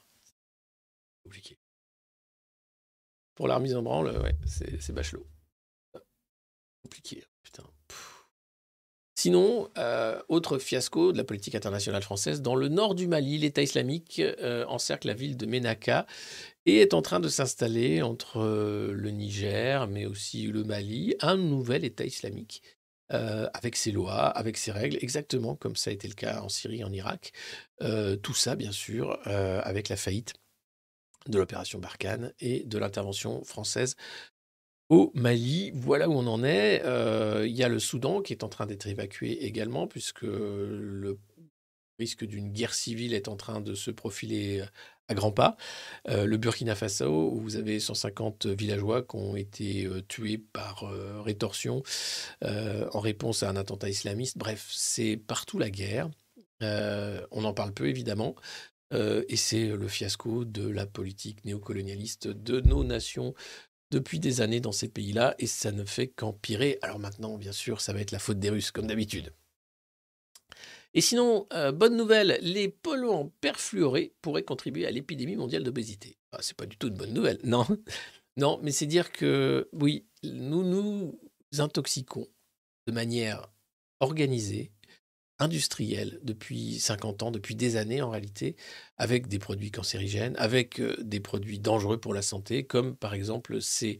compliqué. 1.23 1.57
Pour 3.35 3.47
la 3.47 3.55
remise 3.55 3.77
en 3.77 3.81
branle, 3.81 4.09
ouais, 4.19 4.35
c'est 4.45 4.91
Bachelot. 4.91 5.25
Compliqué, 6.83 7.23
putain. 7.43 7.63
Pff. 7.87 8.25
Sinon, 9.15 9.69
euh, 9.77 10.21
autre 10.27 10.57
fiasco 10.57 11.13
de 11.13 11.17
la 11.17 11.23
politique 11.23 11.55
internationale 11.55 12.03
française, 12.03 12.41
dans 12.41 12.55
le 12.55 12.67
nord 12.67 12.93
du 12.93 13.07
Mali, 13.07 13.37
l'État 13.37 13.61
islamique 13.61 14.19
euh, 14.19 14.65
encercle 14.65 15.07
la 15.07 15.13
ville 15.13 15.37
de 15.37 15.45
Ménaka 15.45 16.07
et 16.65 16.77
est 16.77 16.93
en 16.93 17.01
train 17.01 17.19
de 17.19 17.29
s'installer 17.29 18.01
entre 18.01 18.37
euh, 18.37 18.91
le 18.93 19.09
Niger, 19.09 19.87
mais 19.87 20.05
aussi 20.05 20.47
le 20.47 20.63
Mali, 20.63 21.15
un 21.21 21.37
nouvel 21.37 21.83
État 21.85 22.05
islamique, 22.05 22.61
euh, 23.11 23.49
avec 23.53 23.75
ses 23.75 23.91
lois, 23.91 24.27
avec 24.27 24.57
ses 24.57 24.71
règles, 24.71 24.97
exactement 25.01 25.55
comme 25.55 25.75
ça 25.75 25.89
a 25.89 25.93
été 25.93 26.07
le 26.07 26.13
cas 26.13 26.41
en 26.41 26.49
Syrie, 26.49 26.83
en 26.83 26.91
Irak. 26.91 27.33
Euh, 27.81 28.15
tout 28.15 28.33
ça, 28.33 28.55
bien 28.55 28.71
sûr, 28.71 29.19
avec 29.25 29.89
la 29.89 29.97
faillite 29.97 30.33
de 31.27 31.37
l'opération 31.37 31.79
Barkhane 31.79 32.33
et 32.39 32.63
de 32.63 32.77
l'intervention 32.77 33.43
française 33.43 33.95
au 34.89 35.11
Mali. 35.13 35.71
Voilà 35.73 36.09
où 36.09 36.13
on 36.13 36.27
en 36.27 36.43
est. 36.43 36.81
Il 37.45 37.55
y 37.55 37.63
a 37.63 37.69
le 37.69 37.79
Soudan 37.79 38.21
qui 38.21 38.33
est 38.33 38.43
en 38.43 38.49
train 38.49 38.65
d'être 38.65 38.87
évacué 38.87 39.45
également, 39.45 39.87
puisque 39.87 40.23
le 40.23 41.19
risque 41.99 42.25
d'une 42.25 42.51
guerre 42.51 42.73
civile 42.73 43.13
est 43.13 43.27
en 43.27 43.35
train 43.35 43.61
de 43.61 43.75
se 43.75 43.91
profiler 43.91 44.63
à 45.11 45.13
grands 45.13 45.31
pas. 45.31 45.57
Euh, 46.09 46.25
le 46.25 46.37
Burkina 46.37 46.73
Faso, 46.73 47.31
où 47.31 47.39
vous 47.39 47.57
avez 47.57 47.79
150 47.79 48.47
villageois 48.47 49.03
qui 49.03 49.15
ont 49.15 49.35
été 49.35 49.85
euh, 49.85 50.01
tués 50.07 50.37
par 50.37 50.83
euh, 50.83 51.21
rétorsion 51.21 51.83
en 52.41 52.99
réponse 52.99 53.43
à 53.43 53.49
un 53.49 53.55
attentat 53.55 53.89
islamiste. 53.89 54.37
Bref, 54.37 54.67
c'est 54.71 55.17
partout 55.17 55.59
la 55.59 55.69
guerre. 55.69 56.09
On 56.61 57.43
en 57.43 57.53
parle 57.53 57.73
peu, 57.73 57.87
évidemment. 57.87 58.35
Et 58.93 59.35
c'est 59.35 59.67
le 59.67 59.87
fiasco 59.87 60.43
de 60.45 60.67
la 60.67 60.85
politique 60.85 61.45
néocolonialiste 61.45 62.27
de 62.27 62.61
nos 62.61 62.83
nations 62.83 63.33
depuis 63.91 64.19
des 64.19 64.41
années 64.41 64.59
dans 64.59 64.71
ces 64.71 64.87
pays-là, 64.87 65.35
et 65.37 65.47
ça 65.47 65.71
ne 65.71 65.85
fait 65.85 66.07
qu'empirer. 66.07 66.79
Alors 66.81 66.99
maintenant, 66.99 67.37
bien 67.37 67.51
sûr, 67.51 67.81
ça 67.81 67.93
va 67.93 67.99
être 67.99 68.11
la 68.11 68.19
faute 68.19 68.39
des 68.39 68.49
Russes, 68.49 68.71
comme 68.71 68.87
d'habitude. 68.87 69.33
Et 70.93 71.01
sinon, 71.01 71.47
euh, 71.53 71.71
bonne 71.71 71.95
nouvelle, 71.95 72.37
les 72.41 72.67
polluants 72.67 73.31
perfluorés 73.41 74.13
pourraient 74.21 74.43
contribuer 74.43 74.85
à 74.85 74.91
l'épidémie 74.91 75.37
mondiale 75.37 75.63
d'obésité. 75.63 76.17
Ah, 76.31 76.39
c'est 76.41 76.55
pas 76.57 76.65
du 76.65 76.77
tout 76.77 76.87
une 76.87 76.95
bonne 76.95 77.13
nouvelle, 77.13 77.39
non. 77.43 77.65
Non, 78.37 78.59
mais 78.61 78.71
c'est 78.71 78.85
dire 78.85 79.11
que, 79.11 79.69
oui, 79.73 80.05
nous 80.23 80.63
nous 80.63 81.19
intoxiquons 81.57 82.27
de 82.87 82.91
manière 82.93 83.51
organisée, 83.99 84.71
industrielle, 85.39 86.19
depuis 86.23 86.79
50 86.79 87.23
ans, 87.23 87.31
depuis 87.31 87.55
des 87.55 87.75
années 87.75 88.01
en 88.01 88.09
réalité, 88.09 88.55
avec 88.97 89.27
des 89.27 89.39
produits 89.39 89.71
cancérigènes, 89.71 90.35
avec 90.37 90.79
euh, 90.79 90.95
des 91.01 91.19
produits 91.19 91.59
dangereux 91.59 91.99
pour 91.99 92.13
la 92.13 92.21
santé, 92.21 92.63
comme 92.63 92.95
par 92.95 93.13
exemple 93.13 93.61
ces 93.61 93.97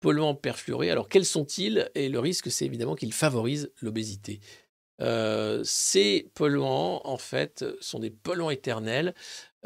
polluants 0.00 0.34
perfluorés. 0.34 0.90
Alors, 0.90 1.08
quels 1.08 1.24
sont-ils? 1.24 1.90
Et 1.94 2.08
le 2.08 2.18
risque, 2.18 2.50
c'est 2.50 2.66
évidemment 2.66 2.94
qu'ils 2.94 3.12
favorisent 3.14 3.72
l'obésité. 3.80 4.40
Euh, 5.02 5.60
ces 5.64 6.30
polluants, 6.34 7.00
en 7.04 7.18
fait, 7.18 7.64
sont 7.80 7.98
des 7.98 8.10
polluants 8.10 8.50
éternels, 8.50 9.14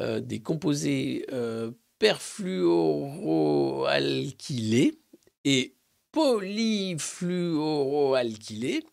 euh, 0.00 0.20
des 0.20 0.40
composés 0.40 1.26
euh, 1.32 1.72
perfluoroalkylés 1.98 4.98
et 5.44 5.74
polyfluoroalkylés, 6.12 8.84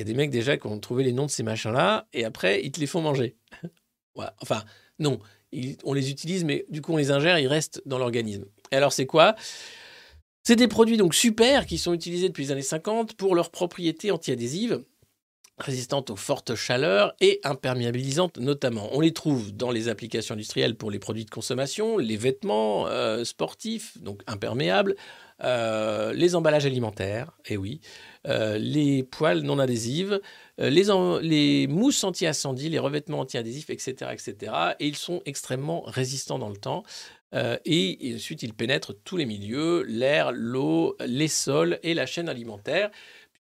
Il 0.00 0.04
y 0.04 0.10
a 0.10 0.14
des 0.14 0.14
mecs 0.14 0.30
déjà 0.30 0.56
qui 0.56 0.66
ont 0.66 0.78
trouvé 0.78 1.04
les 1.04 1.12
noms 1.12 1.26
de 1.26 1.30
ces 1.30 1.42
machins-là, 1.42 2.08
et 2.14 2.24
après, 2.24 2.64
ils 2.64 2.72
te 2.72 2.80
les 2.80 2.86
font 2.86 3.02
manger. 3.02 3.36
Enfin, 4.40 4.64
non, 4.98 5.20
on 5.84 5.92
les 5.92 6.10
utilise, 6.10 6.44
mais 6.44 6.64
du 6.70 6.80
coup, 6.80 6.94
on 6.94 6.96
les 6.96 7.10
ingère, 7.10 7.38
ils 7.38 7.46
restent 7.46 7.82
dans 7.84 7.98
l'organisme. 7.98 8.46
Et 8.72 8.76
alors, 8.76 8.94
c'est 8.94 9.04
quoi? 9.04 9.34
C'est 10.42 10.56
des 10.56 10.68
produits 10.68 10.96
donc 10.96 11.14
super 11.14 11.66
qui 11.66 11.76
sont 11.76 11.92
utilisés 11.92 12.28
depuis 12.28 12.44
les 12.44 12.50
années 12.50 12.62
50 12.62 13.12
pour 13.14 13.34
leurs 13.34 13.50
propriétés 13.50 14.10
antiadhésives, 14.10 14.82
résistantes 15.60 16.10
aux 16.10 16.16
fortes 16.16 16.54
chaleurs 16.54 17.14
et 17.20 17.40
imperméabilisantes 17.44 18.38
notamment. 18.38 18.88
On 18.92 19.00
les 19.00 19.12
trouve 19.12 19.52
dans 19.54 19.70
les 19.70 19.88
applications 19.88 20.34
industrielles 20.34 20.74
pour 20.74 20.90
les 20.90 20.98
produits 20.98 21.24
de 21.24 21.30
consommation, 21.30 21.98
les 21.98 22.16
vêtements 22.16 22.86
euh, 22.86 23.24
sportifs, 23.24 23.98
donc 23.98 24.22
imperméables, 24.26 24.96
euh, 25.42 26.12
les 26.12 26.34
emballages 26.34 26.66
alimentaires, 26.66 27.32
et 27.46 27.56
oui, 27.56 27.80
euh, 28.26 28.58
les 28.58 29.02
poils 29.02 29.40
non 29.40 29.58
adhésives, 29.58 30.20
les, 30.58 31.66
mousses 31.68 32.04
anti-incendie, 32.04 32.68
les 32.68 32.78
revêtements 32.78 33.20
anti-adhésifs, 33.20 33.70
etc., 33.70 34.10
etc. 34.12 34.52
Et 34.78 34.86
ils 34.86 34.96
sont 34.96 35.22
extrêmement 35.24 35.82
résistants 35.86 36.38
dans 36.38 36.50
le 36.50 36.56
temps. 36.56 36.82
Et 37.64 38.12
ensuite, 38.16 38.42
ils 38.42 38.52
pénètrent 38.52 38.92
tous 39.04 39.16
les 39.16 39.24
milieux, 39.24 39.84
l'air, 39.84 40.32
l'eau, 40.32 40.96
les 41.06 41.28
sols 41.28 41.78
et 41.82 41.94
la 41.94 42.04
chaîne 42.04 42.28
alimentaire. 42.28 42.90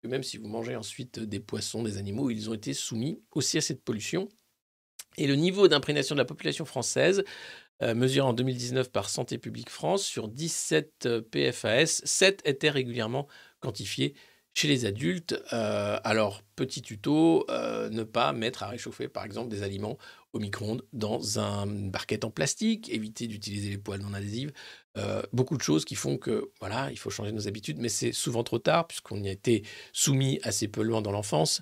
Puisque 0.00 0.12
même 0.12 0.22
si 0.22 0.38
vous 0.38 0.48
mangez 0.48 0.76
ensuite 0.76 1.18
des 1.20 1.40
poissons, 1.40 1.82
des 1.82 1.98
animaux, 1.98 2.30
ils 2.30 2.48
ont 2.48 2.54
été 2.54 2.72
soumis 2.72 3.22
aussi 3.32 3.58
à 3.58 3.60
cette 3.60 3.84
pollution. 3.84 4.28
Et 5.18 5.26
le 5.26 5.34
niveau 5.34 5.68
d'imprégnation 5.68 6.14
de 6.14 6.20
la 6.20 6.24
population 6.24 6.64
française, 6.64 7.22
euh, 7.82 7.94
mesuré 7.94 8.26
en 8.26 8.32
2019 8.32 8.90
par 8.90 9.10
Santé 9.10 9.36
publique 9.36 9.68
France, 9.68 10.04
sur 10.04 10.28
17 10.28 11.06
euh, 11.06 11.20
PFAS, 11.22 12.02
7 12.04 12.42
étaient 12.44 12.70
régulièrement 12.70 13.26
quantifiés 13.60 14.14
chez 14.54 14.68
les 14.68 14.84
adultes. 14.84 15.40
Euh, 15.52 15.98
alors, 16.04 16.42
petit 16.56 16.82
tuto, 16.82 17.46
euh, 17.50 17.88
ne 17.90 18.02
pas 18.02 18.32
mettre 18.32 18.62
à 18.62 18.68
réchauffer, 18.68 19.08
par 19.08 19.24
exemple, 19.24 19.48
des 19.48 19.62
aliments 19.62 19.98
au 20.32 20.38
micro-ondes 20.38 20.84
dans 20.92 21.38
un 21.38 21.66
barquette 21.66 22.24
en 22.24 22.30
plastique, 22.30 22.88
éviter 22.90 23.26
d'utiliser 23.26 23.70
les 23.70 23.78
poêles 23.78 24.00
non 24.00 24.14
adhésives. 24.14 24.52
Euh, 24.96 25.22
beaucoup 25.32 25.56
de 25.56 25.62
choses 25.62 25.84
qui 25.84 25.94
font 25.94 26.18
que, 26.18 26.50
voilà, 26.58 26.90
il 26.90 26.98
faut 26.98 27.10
changer 27.10 27.30
nos 27.32 27.46
habitudes, 27.46 27.78
mais 27.78 27.88
c'est 27.88 28.12
souvent 28.12 28.42
trop 28.42 28.58
tard, 28.58 28.88
puisqu'on 28.88 29.22
y 29.22 29.28
a 29.28 29.32
été 29.32 29.62
soumis 29.92 30.40
à 30.42 30.50
ces 30.50 30.66
polluants 30.66 31.00
dans 31.00 31.12
l'enfance, 31.12 31.60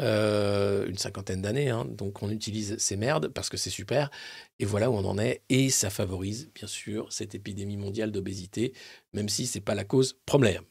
euh, 0.00 0.86
une 0.86 0.96
cinquantaine 0.96 1.42
d'années. 1.42 1.68
hein. 1.68 1.84
donc, 1.84 2.22
on 2.22 2.30
utilise 2.30 2.78
ces 2.78 2.96
merdes 2.96 3.28
parce 3.28 3.50
que 3.50 3.56
c'est 3.58 3.70
super. 3.70 4.10
Et 4.58 4.64
voilà 4.64 4.90
où 4.90 4.94
on 4.94 5.04
en 5.04 5.18
est. 5.18 5.42
Et 5.50 5.68
ça 5.70 5.90
favorise, 5.90 6.50
bien 6.54 6.68
sûr, 6.68 7.12
cette 7.12 7.34
épidémie 7.34 7.76
mondiale 7.76 8.12
d'obésité, 8.12 8.72
même 9.12 9.28
si 9.28 9.46
ce 9.46 9.58
n'est 9.58 9.64
pas 9.64 9.74
la 9.74 9.84
cause 9.84 10.18
première. 10.24 10.62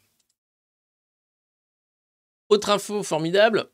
Autre 2.49 2.71
info 2.71 3.03
formidable. 3.03 3.69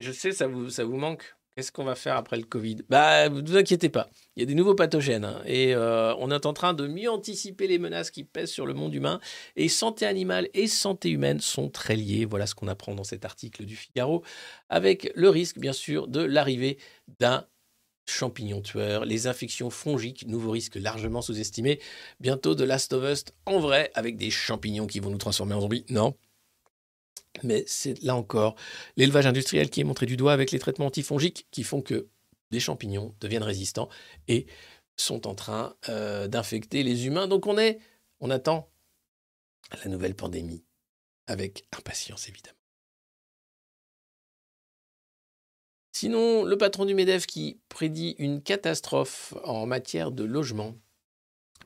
Je 0.00 0.12
sais, 0.12 0.32
ça 0.32 0.46
vous, 0.46 0.68
ça 0.70 0.84
vous 0.84 0.96
manque? 0.96 1.36
Qu'est-ce 1.56 1.72
qu'on 1.72 1.84
va 1.84 1.94
faire 1.94 2.16
après 2.16 2.36
le 2.36 2.42
Covid? 2.42 2.82
Bah, 2.90 3.30
ne 3.30 3.40
vous 3.40 3.56
inquiétez 3.56 3.88
pas. 3.88 4.10
Il 4.36 4.40
y 4.40 4.42
a 4.42 4.46
des 4.46 4.54
nouveaux 4.54 4.74
pathogènes. 4.74 5.24
hein, 5.24 5.40
et 5.46 5.74
euh, 5.74 6.14
on 6.18 6.30
est 6.30 6.44
en 6.44 6.52
train 6.52 6.74
de 6.74 6.86
mieux 6.86 7.10
anticiper 7.10 7.66
les 7.66 7.78
menaces 7.78 8.10
qui 8.10 8.24
pèsent 8.24 8.50
sur 8.50 8.66
le 8.66 8.74
monde 8.74 8.94
humain. 8.94 9.20
Et 9.56 9.70
santé 9.70 10.04
animale 10.04 10.50
et 10.52 10.66
santé 10.66 11.08
humaine 11.08 11.40
sont 11.40 11.70
très 11.70 11.96
liées. 11.96 12.26
Voilà 12.26 12.46
ce 12.46 12.54
qu'on 12.54 12.68
apprend 12.68 12.94
dans 12.94 13.04
cet 13.04 13.24
article 13.24 13.64
du 13.64 13.74
Figaro. 13.74 14.22
Avec 14.68 15.10
le 15.14 15.30
risque, 15.30 15.58
bien 15.58 15.72
sûr, 15.72 16.08
de 16.08 16.20
l'arrivée 16.20 16.76
d'un 17.20 17.46
champignon 18.06 18.60
tueur, 18.60 19.06
les 19.06 19.26
infections 19.26 19.70
fongiques, 19.70 20.26
nouveau 20.28 20.50
risque 20.50 20.74
largement 20.74 21.22
sous-estimé. 21.22 21.80
Bientôt 22.20 22.54
de 22.54 22.64
Last 22.64 22.92
of 22.92 23.02
Us 23.10 23.24
en 23.46 23.60
vrai, 23.60 23.90
avec 23.94 24.18
des 24.18 24.30
champignons 24.30 24.86
qui 24.86 25.00
vont 25.00 25.10
nous 25.10 25.16
transformer 25.16 25.54
en 25.54 25.62
zombies. 25.62 25.86
Non. 25.88 26.14
Mais 27.42 27.64
c'est 27.66 28.02
là 28.02 28.16
encore 28.16 28.56
l'élevage 28.96 29.26
industriel 29.26 29.70
qui 29.70 29.80
est 29.80 29.84
montré 29.84 30.06
du 30.06 30.16
doigt 30.16 30.32
avec 30.32 30.50
les 30.50 30.58
traitements 30.58 30.86
antifongiques 30.86 31.46
qui 31.50 31.62
font 31.62 31.82
que 31.82 32.08
des 32.50 32.60
champignons 32.60 33.14
deviennent 33.20 33.42
résistants 33.42 33.88
et 34.28 34.46
sont 34.96 35.26
en 35.26 35.34
train 35.34 35.76
euh, 35.88 36.28
d'infecter 36.28 36.82
les 36.82 37.06
humains. 37.06 37.28
Donc 37.28 37.46
on 37.46 37.58
est, 37.58 37.78
on 38.20 38.30
attend 38.30 38.70
la 39.84 39.90
nouvelle 39.90 40.14
pandémie 40.14 40.64
avec 41.26 41.66
impatience 41.76 42.28
évidemment. 42.28 42.56
Sinon, 45.92 46.44
le 46.44 46.58
patron 46.58 46.84
du 46.84 46.94
MEDEF 46.94 47.26
qui 47.26 47.58
prédit 47.70 48.16
une 48.18 48.42
catastrophe 48.42 49.32
en 49.44 49.64
matière 49.64 50.12
de 50.12 50.24
logement. 50.24 50.74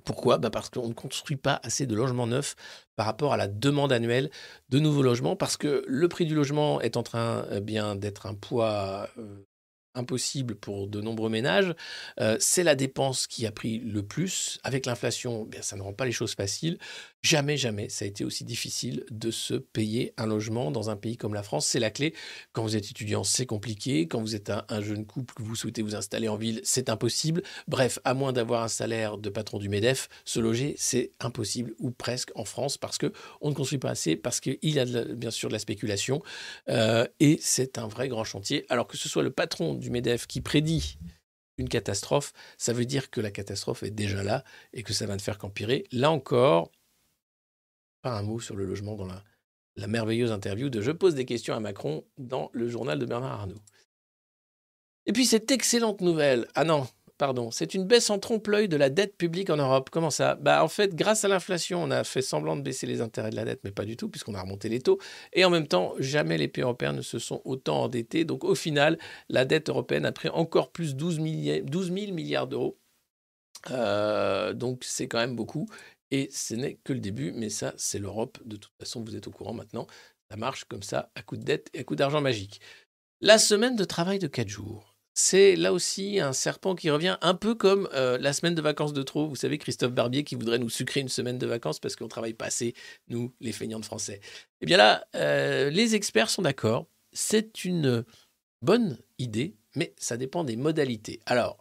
Pourquoi? 0.05 0.39
Bah 0.39 0.51
Parce 0.51 0.71
qu'on 0.71 0.89
ne 0.89 0.95
construit 0.95 1.37
pas 1.37 1.61
assez 1.63 1.87
de 1.87 1.95
logements 1.95 2.27
neufs 2.27 2.57
par 2.97 3.07
rapport 3.07 3.33
à 3.33 3.37
la 3.37 3.49
demande 3.49 3.93
annuelle 3.93 4.31
de 4.69 4.79
nouveaux 4.79 5.03
logements, 5.03 5.37
parce 5.37 5.57
que 5.57 5.85
le 5.87 6.09
prix 6.09 6.27
du 6.27 6.35
logement 6.35 6.81
est 6.81 6.97
en 6.97 7.03
train 7.03 7.47
eh 7.53 7.61
d'être 7.97 8.27
un 8.27 8.35
poids 8.35 9.09
euh, 9.19 9.47
impossible 9.95 10.55
pour 10.55 10.87
de 10.89 11.01
nombreux 11.01 11.31
ménages. 11.31 11.75
Euh, 12.21 12.37
c'est 12.41 12.63
la 12.63 12.75
dépense 12.75 13.27
qui 13.27 13.47
a 13.47 13.53
pris 13.53 13.79
le 13.79 14.03
plus. 14.03 14.59
Avec 14.63 14.87
l'inflation, 14.87 15.45
bien, 15.45 15.63
ça 15.63 15.77
ne 15.77 15.83
rend 15.83 15.93
pas 15.93 16.05
les 16.05 16.13
choses 16.13 16.35
faciles. 16.35 16.79
Jamais, 17.23 17.59
jamais, 17.59 17.91
ça 17.91 18.07
a 18.07 18.09
été 18.09 18.25
aussi 18.25 18.45
difficile 18.45 19.05
de 19.11 19.31
se 19.31 19.53
payer 19.53 20.15
un 20.17 20.25
logement 20.25 20.71
dans 20.71 20.89
un 20.89 20.97
pays 20.97 21.19
comme 21.19 21.35
la 21.35 21.43
France. 21.43 21.67
C'est 21.67 21.79
la 21.79 21.91
clé. 21.91 22.15
Quand 22.53 22.63
vous 22.63 22.77
êtes 22.77 22.91
étudiant, 22.91 23.25
c'est 23.25 23.45
compliqué. 23.45 24.09
Quand 24.09 24.23
vous 24.23 24.35
êtes 24.35 24.49
un, 24.49 24.65
un 24.71 24.81
jeune 24.81 25.05
couple, 25.05 25.35
que 25.35 25.43
vous 25.43 25.55
souhaitez 25.55 25.83
vous 25.83 25.95
installer 25.95 26.29
en 26.29 26.37
ville, 26.37 26.63
c'est 26.65 26.89
impossible. 26.89 27.43
Bref, 27.69 27.99
à 28.05 28.15
moins 28.15 28.33
d'avoir 28.33 28.63
un 28.63 28.69
salaire 28.69 29.19
de 29.19 29.29
patron 29.29 29.59
du 29.59 29.69
MEDEF, 29.69 30.09
se 30.25 30.41
loger, 30.41 30.75
c'est 30.79 31.13
impossible 31.21 31.75
ou 31.79 31.91
presque 31.91 32.31
en 32.37 32.47
France 32.47 32.79
parce 32.79 32.97
que 32.97 33.13
on 33.43 33.51
ne 33.51 33.55
construit 33.55 33.79
pas 33.79 33.91
assez, 33.91 34.17
parce 34.17 34.41
qu'il 34.41 34.57
y 34.63 34.79
a 34.79 34.87
de 34.87 34.93
la- 34.95 35.05
bien 35.05 35.31
sûr 35.31 35.51
de 35.51 35.53
la 35.53 35.59
spéculation. 35.59 36.23
Euh, 36.71 37.07
et 37.21 37.39
c'est 37.43 37.77
un 37.77 37.87
vrai 37.87 38.09
grand 38.09 38.25
chantier. 38.25 38.65
Alors 38.71 38.87
que 38.87 38.97
ce 38.97 39.11
soit 39.11 39.23
le 39.23 39.31
patron 39.31 39.75
du 39.75 39.91
MEDEF 39.91 40.27
qui 40.27 40.41
prédit 40.41 40.97
une 41.59 41.69
catastrophe, 41.69 42.33
ça 42.57 42.73
veut 42.73 42.87
dire 42.87 43.11
que 43.11 43.21
la 43.21 43.31
catastrophe 43.31 43.83
est 43.83 43.91
déjà 43.91 44.23
là 44.23 44.43
et 44.73 44.83
que 44.83 44.95
ça 44.95 45.05
va 45.05 45.15
ne 45.17 45.21
faire 45.21 45.37
qu'empirer. 45.37 45.85
Là 45.93 46.11
encore, 46.11 46.73
pas 48.03 48.17
un 48.17 48.23
mot 48.23 48.41
sur 48.41 48.57
le 48.57 48.65
logement 48.65 48.95
dans 48.97 49.07
la, 49.07 49.87
merveilleuse 49.87 50.33
interview 50.33 50.69
de 50.69 50.81
Je 50.81 50.91
pose 50.91 51.15
des 51.15 51.25
questions 51.25 51.55
à 51.55 51.61
Macron 51.61 52.05
dans 52.19 52.51
le 52.53 52.69
journal 52.69 52.99
de 52.99 53.07
Bernard 53.07 53.33
Arnault. 53.33 53.63
Et 55.07 55.13
puis 55.13 55.25
cette 55.25 55.51
excellente 55.51 56.03
nouvelle, 56.03 56.47
ah 56.55 56.65
non, 56.65 56.87
pardon, 57.17 57.51
c'est 57.51 57.75
une 57.75 57.85
baisse 57.85 58.11
en 58.11 58.19
trompe-l'œil 58.19 58.69
de 58.69 58.77
la 58.77 58.91
dette 58.91 59.17
publique 59.17 59.51
en 59.51 59.57
Europe. 59.57 59.91
Comment 59.91 60.11
ça? 60.11 60.35
Bah 60.37 60.63
en 60.63 60.69
fait, 60.69 60.95
grâce 60.95 61.25
à 61.25 61.29
l'inflation, 61.29 61.83
on 61.83 61.91
a 61.91 62.05
fait 62.05 62.23
semblant 62.23 62.57
de 62.57 62.63
baisser 62.63 62.87
les 62.87 63.01
intérêts 63.01 63.31
de 63.31 63.37
la 63.37 63.45
dette, 63.45 63.61
mais 63.65 63.71
pas 63.71 63.85
du 63.85 63.97
tout, 63.97 64.09
puisqu'on 64.09 64.35
a 64.35 64.41
remonté 64.43 64.69
les 64.69 64.81
taux. 64.81 64.99
Et 65.33 65.45
en 65.45 65.51
même 65.51 65.67
temps, 65.67 65.95
jamais 65.99 66.39
les 66.39 66.49
pays 66.49 66.63
européens 66.63 66.93
ne 66.93 67.03
se 67.03 67.19
sont 67.19 67.41
autant 67.45 67.83
endettés. 67.83 68.25
Donc 68.25 68.45
au 68.45 68.55
final, 68.55 68.99
la 69.29 69.45
dette 69.45 69.69
européenne 69.69 70.05
a 70.05 70.13
pris 70.13 70.29
encore 70.29 70.71
plus 70.73 70.95
12, 70.95 71.21
milli- 71.21 71.63
12 71.63 71.93
000 71.93 72.13
milliards 72.13 72.47
d'euros. 72.47 72.79
Euh, 73.71 74.53
donc 74.55 74.85
c'est 74.85 75.09
quand 75.09 75.19
même 75.19 75.37
beaucoup. 75.37 75.67
Et 76.11 76.29
ce 76.33 76.55
n'est 76.55 76.75
que 76.85 76.93
le 76.93 77.01
début, 77.01 77.33
mais 77.33 77.51
ça, 77.51 77.75
c'est 77.77 77.99
l'Europe. 77.99 78.39
De 78.45 78.57
toute 78.57 78.73
façon, 78.79 79.03
vous 79.03 79.17
êtes 79.17 79.29
au 79.29 79.31
courant 79.31 79.55
maintenant. 79.55 79.87
Ça 80.31 80.37
marche 80.37 80.65
comme 80.65 80.83
ça, 80.83 81.11
à 81.15 81.23
coup 81.23 81.37
de 81.37 81.43
dette 81.43 81.71
et 81.75 81.81
à 81.81 81.85
coup 81.85 81.97
d'argent 81.97 82.21
magique. 82.21 82.61
La 83.21 83.39
semaine 83.39 83.77
de 83.77 83.85
travail 83.85 84.19
de 84.19 84.27
4 84.27 84.49
jours. 84.49 84.91
C'est 85.13 85.57
là 85.57 85.73
aussi 85.73 86.21
un 86.21 86.33
serpent 86.33 86.75
qui 86.75 86.89
revient 86.89 87.19
un 87.21 87.35
peu 87.35 87.55
comme 87.55 87.89
euh, 87.93 88.17
la 88.19 88.33
semaine 88.33 88.55
de 88.55 88.63
vacances 88.63 88.93
de 88.93 89.03
trop. 89.03 89.29
Vous 89.29 89.37
savez, 89.37 89.59
Christophe 89.59 89.93
Barbier 89.93 90.25
qui 90.25 90.37
voudrait 90.37 90.59
nous 90.59 90.71
sucrer 90.71 91.01
une 91.01 91.09
semaine 91.09 91.37
de 91.37 91.47
vacances 91.47 91.81
parce 91.81 91.97
qu'on 91.97 92.09
travaille 92.09 92.33
pas 92.33 92.47
assez, 92.47 92.75
nous, 93.09 93.35
les 93.41 93.53
feignants 93.53 93.81
de 93.81 93.85
français. 93.85 94.21
Eh 94.61 94.67
bien 94.67 94.77
là, 94.77 95.05
euh, 95.17 95.69
les 95.69 95.95
experts 95.95 96.31
sont 96.31 96.43
d'accord. 96.43 96.87
C'est 97.13 97.65
une 97.65 98.05
bonne 98.63 98.99
idée, 99.19 99.57
mais 99.75 99.95
ça 99.99 100.17
dépend 100.17 100.45
des 100.45 100.57
modalités. 100.57 101.21
Alors, 101.27 101.59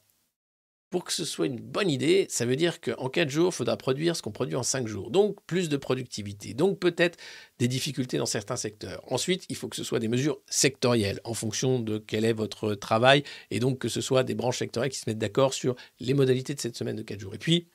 pour 0.89 1.03
que 1.03 1.13
ce 1.13 1.23
soit 1.25 1.45
une 1.45 1.59
bonne 1.59 1.89
idée, 1.89 2.25
ça 2.29 2.45
veut 2.45 2.55
dire 2.55 2.81
qu'en 2.81 3.09
4 3.09 3.29
jours, 3.29 3.49
il 3.53 3.55
faudra 3.55 3.77
produire 3.77 4.15
ce 4.15 4.21
qu'on 4.21 4.31
produit 4.31 4.55
en 4.55 4.63
5 4.63 4.87
jours. 4.87 5.11
Donc, 5.11 5.37
plus 5.45 5.69
de 5.69 5.77
productivité. 5.77 6.53
Donc, 6.53 6.79
peut-être 6.79 7.17
des 7.59 7.67
difficultés 7.67 8.17
dans 8.17 8.25
certains 8.25 8.55
secteurs. 8.55 9.03
Ensuite, 9.11 9.45
il 9.49 9.55
faut 9.55 9.67
que 9.67 9.75
ce 9.75 9.83
soit 9.83 9.99
des 9.99 10.07
mesures 10.07 10.39
sectorielles 10.47 11.19
en 11.23 11.33
fonction 11.33 11.79
de 11.79 11.99
quel 11.99 12.25
est 12.25 12.33
votre 12.33 12.73
travail 12.73 13.23
et 13.51 13.59
donc 13.59 13.77
que 13.77 13.87
ce 13.87 14.01
soit 14.01 14.23
des 14.23 14.35
branches 14.35 14.57
sectorielles 14.57 14.91
qui 14.91 14.99
se 14.99 15.07
mettent 15.07 15.19
d'accord 15.19 15.53
sur 15.53 15.75
les 15.99 16.13
modalités 16.13 16.55
de 16.55 16.59
cette 16.59 16.75
semaine 16.75 16.95
de 16.95 17.03
4 17.03 17.19
jours. 17.19 17.35
Et 17.35 17.39
puis, 17.39 17.67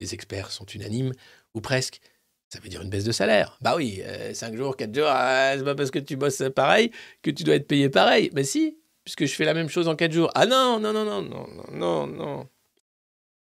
les 0.00 0.14
experts 0.14 0.50
sont 0.50 0.66
unanimes, 0.66 1.12
ou 1.54 1.60
presque. 1.60 2.00
Ça 2.48 2.60
veut 2.60 2.68
dire 2.68 2.82
une 2.82 2.90
baisse 2.90 3.04
de 3.04 3.12
salaire. 3.12 3.56
Bah 3.62 3.76
oui, 3.76 4.02
5 4.34 4.56
jours, 4.56 4.76
4 4.76 4.94
jours, 4.94 5.06
ah, 5.08 5.54
c'est 5.56 5.64
pas 5.64 5.74
parce 5.74 5.90
que 5.90 5.98
tu 5.98 6.16
bosses 6.16 6.42
pareil 6.54 6.90
que 7.22 7.30
tu 7.30 7.44
dois 7.44 7.54
être 7.54 7.66
payé 7.66 7.88
pareil. 7.88 8.30
Mais 8.34 8.44
si, 8.44 8.76
puisque 9.04 9.26
je 9.26 9.34
fais 9.34 9.44
la 9.44 9.54
même 9.54 9.68
chose 9.68 9.88
en 9.88 9.96
4 9.96 10.12
jours. 10.12 10.30
Ah 10.34 10.46
non, 10.46 10.78
non, 10.80 10.92
non, 10.92 11.04
non, 11.04 11.22
non, 11.22 11.46
non, 11.72 12.06
non. 12.06 12.48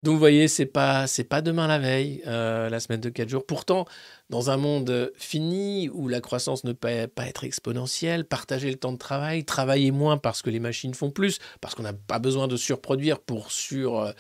Donc 0.02 0.14
vous 0.14 0.20
voyez, 0.20 0.48
c'est 0.48 0.66
pas 0.66 1.08
c'est 1.08 1.26
pas 1.26 1.42
demain 1.42 1.68
la 1.68 1.78
veille, 1.78 2.24
euh, 2.26 2.70
la 2.70 2.80
semaine 2.80 3.02
de 3.02 3.10
4 3.10 3.28
jours. 3.28 3.46
Pourtant, 3.46 3.86
dans 4.30 4.50
un 4.50 4.56
monde 4.56 5.12
fini 5.18 5.90
où 5.90 6.08
la 6.08 6.22
croissance 6.22 6.64
ne 6.64 6.72
peut 6.72 7.08
pas 7.08 7.28
être 7.28 7.44
exponentielle, 7.44 8.26
partager 8.26 8.70
le 8.70 8.78
temps 8.78 8.94
de 8.94 8.98
travail, 8.98 9.44
travailler 9.44 9.92
moins 9.92 10.18
parce 10.18 10.42
que 10.42 10.50
les 10.50 10.62
machines 10.62 10.94
font 10.94 11.12
plus, 11.12 11.40
parce 11.60 11.76
qu'on 11.76 11.84
n'a 11.84 11.94
pas 11.94 12.20
besoin 12.20 12.48
de 12.48 12.56
surproduire 12.56 13.20
pour 13.20 13.52
sur 13.52 14.00
euh, 14.00 14.12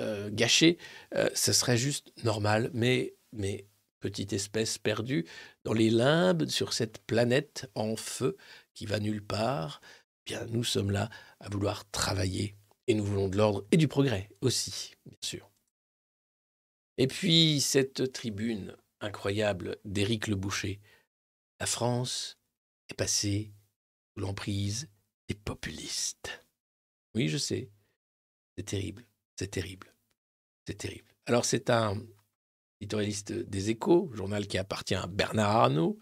euh, 0.00 0.28
gâcher, 0.32 0.78
ce 1.34 1.52
serait 1.52 1.76
juste 1.76 2.12
normal. 2.24 2.70
Mais 2.74 3.14
mais 3.32 3.66
petite 4.00 4.32
espèce 4.32 4.78
perdue 4.78 5.26
dans 5.64 5.72
les 5.72 5.90
limbes 5.90 6.46
sur 6.46 6.72
cette 6.72 6.98
planète 6.98 7.70
en 7.74 7.96
feu 7.96 8.36
qui 8.74 8.86
va 8.86 9.00
nulle 9.00 9.24
part, 9.24 9.80
bien 10.28 10.44
nous 10.46 10.64
sommes 10.64 10.90
là 10.90 11.08
à 11.40 11.48
vouloir 11.48 11.90
travailler 11.90 12.54
et 12.86 12.94
nous 12.94 13.04
voulons 13.04 13.28
de 13.28 13.36
l'ordre 13.36 13.66
et 13.72 13.76
du 13.76 13.88
progrès 13.88 14.28
aussi, 14.42 14.94
bien 15.06 15.18
sûr. 15.22 15.50
Et 16.98 17.06
puis 17.06 17.60
cette 17.60 18.12
tribune 18.12 18.76
incroyable 19.00 19.76
d'Éric 19.84 20.26
Le 20.26 20.36
Boucher. 20.36 20.80
La 21.60 21.66
France 21.66 22.38
est 22.88 22.94
passée 22.94 23.52
sous 24.14 24.22
l'emprise 24.22 24.88
des 25.28 25.34
populistes. 25.34 26.44
Oui, 27.14 27.28
je 27.28 27.38
sais. 27.38 27.70
C'est 28.56 28.64
terrible. 28.64 29.06
C'est 29.38 29.50
terrible. 29.50 29.94
C'est 30.66 30.78
terrible. 30.78 31.14
Alors 31.26 31.44
c'est 31.44 31.70
un 31.70 31.96
éditorialiste 32.80 33.32
des 33.32 33.70
Échos, 33.70 34.10
journal 34.12 34.46
qui 34.46 34.58
appartient 34.58 34.94
à 34.94 35.06
Bernard 35.06 35.56
Arnault. 35.56 35.98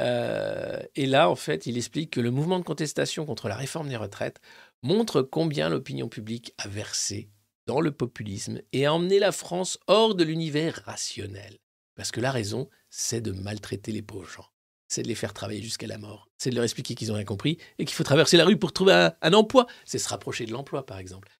Euh, 0.00 0.80
et 0.94 1.06
là, 1.06 1.28
en 1.28 1.36
fait, 1.36 1.66
il 1.66 1.76
explique 1.76 2.10
que 2.10 2.20
le 2.20 2.30
mouvement 2.30 2.58
de 2.58 2.64
contestation 2.64 3.26
contre 3.26 3.48
la 3.48 3.56
réforme 3.56 3.88
des 3.88 3.96
retraites 3.96 4.40
montre 4.82 5.22
combien 5.22 5.68
l'opinion 5.68 6.08
publique 6.08 6.54
a 6.58 6.68
versé 6.68 7.30
dans 7.66 7.80
le 7.80 7.92
populisme 7.92 8.60
et 8.72 8.86
a 8.86 8.94
emmené 8.94 9.18
la 9.18 9.32
France 9.32 9.78
hors 9.86 10.14
de 10.14 10.24
l'univers 10.24 10.82
rationnel. 10.84 11.58
Parce 11.94 12.10
que 12.10 12.20
la 12.20 12.32
raison, 12.32 12.68
c'est 12.90 13.20
de 13.20 13.32
maltraiter 13.32 13.92
les 13.92 14.02
pauvres 14.02 14.28
gens. 14.28 14.46
C'est 14.88 15.02
de 15.02 15.08
les 15.08 15.14
faire 15.14 15.32
travailler 15.32 15.62
jusqu'à 15.62 15.86
la 15.86 15.98
mort. 15.98 16.28
C'est 16.38 16.50
de 16.50 16.54
leur 16.54 16.64
expliquer 16.64 16.94
qu'ils 16.94 17.08
n'ont 17.08 17.14
rien 17.14 17.24
compris 17.24 17.58
et 17.78 17.84
qu'il 17.84 17.94
faut 17.94 18.04
traverser 18.04 18.36
la 18.36 18.44
rue 18.44 18.58
pour 18.58 18.72
trouver 18.72 18.92
un, 18.92 19.14
un 19.22 19.32
emploi. 19.32 19.66
C'est 19.84 19.98
se 19.98 20.08
rapprocher 20.08 20.44
de 20.44 20.52
l'emploi, 20.52 20.84
par 20.84 20.98
exemple. 20.98 21.30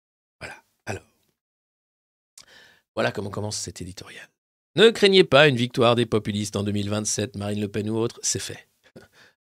Voilà. 0.41 0.55
Alors, 0.87 1.05
voilà 2.95 3.13
comment 3.13 3.31
commence 3.31 3.57
cet 3.57 3.81
éditorial. 3.81 4.29
Ne 4.75 4.89
craignez 4.89 5.25
pas 5.25 5.49
une 5.49 5.57
victoire 5.57 5.97
des 5.97 6.07
populistes 6.07 6.57
en 6.57 6.63
2027, 6.63 7.37
Marine 7.37 7.61
Le 7.61 7.69
Pen 7.69 7.91
ou 7.91 7.97
autre, 7.97 8.19
c'est 8.23 8.39
fait. 8.39 8.69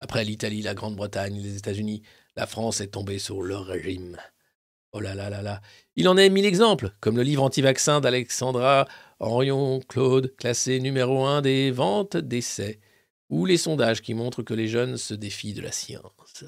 Après 0.01 0.23
l'Italie, 0.23 0.63
la 0.63 0.73
Grande-Bretagne, 0.73 1.39
les 1.39 1.55
États-Unis, 1.55 2.01
la 2.35 2.47
France 2.47 2.81
est 2.81 2.87
tombée 2.87 3.19
sur 3.19 3.43
leur 3.43 3.65
régime. 3.65 4.17
Oh 4.91 4.99
là 4.99 5.13
là 5.13 5.29
là 5.29 5.43
là. 5.43 5.61
Il 5.95 6.07
en 6.07 6.17
est 6.17 6.29
mille 6.29 6.47
exemples, 6.47 6.91
comme 6.99 7.15
le 7.15 7.21
livre 7.21 7.43
anti-vaccin 7.43 8.01
d'Alexandra 8.01 8.87
Orion-Claude, 9.19 10.35
classé 10.35 10.79
numéro 10.79 11.23
un 11.27 11.41
des 11.41 11.69
ventes 11.69 12.17
d'essais, 12.17 12.79
ou 13.29 13.45
les 13.45 13.57
sondages 13.57 14.01
qui 14.01 14.15
montrent 14.15 14.41
que 14.41 14.55
les 14.55 14.67
jeunes 14.67 14.97
se 14.97 15.13
défient 15.13 15.53
de 15.53 15.61
la 15.61 15.71
science, 15.71 16.43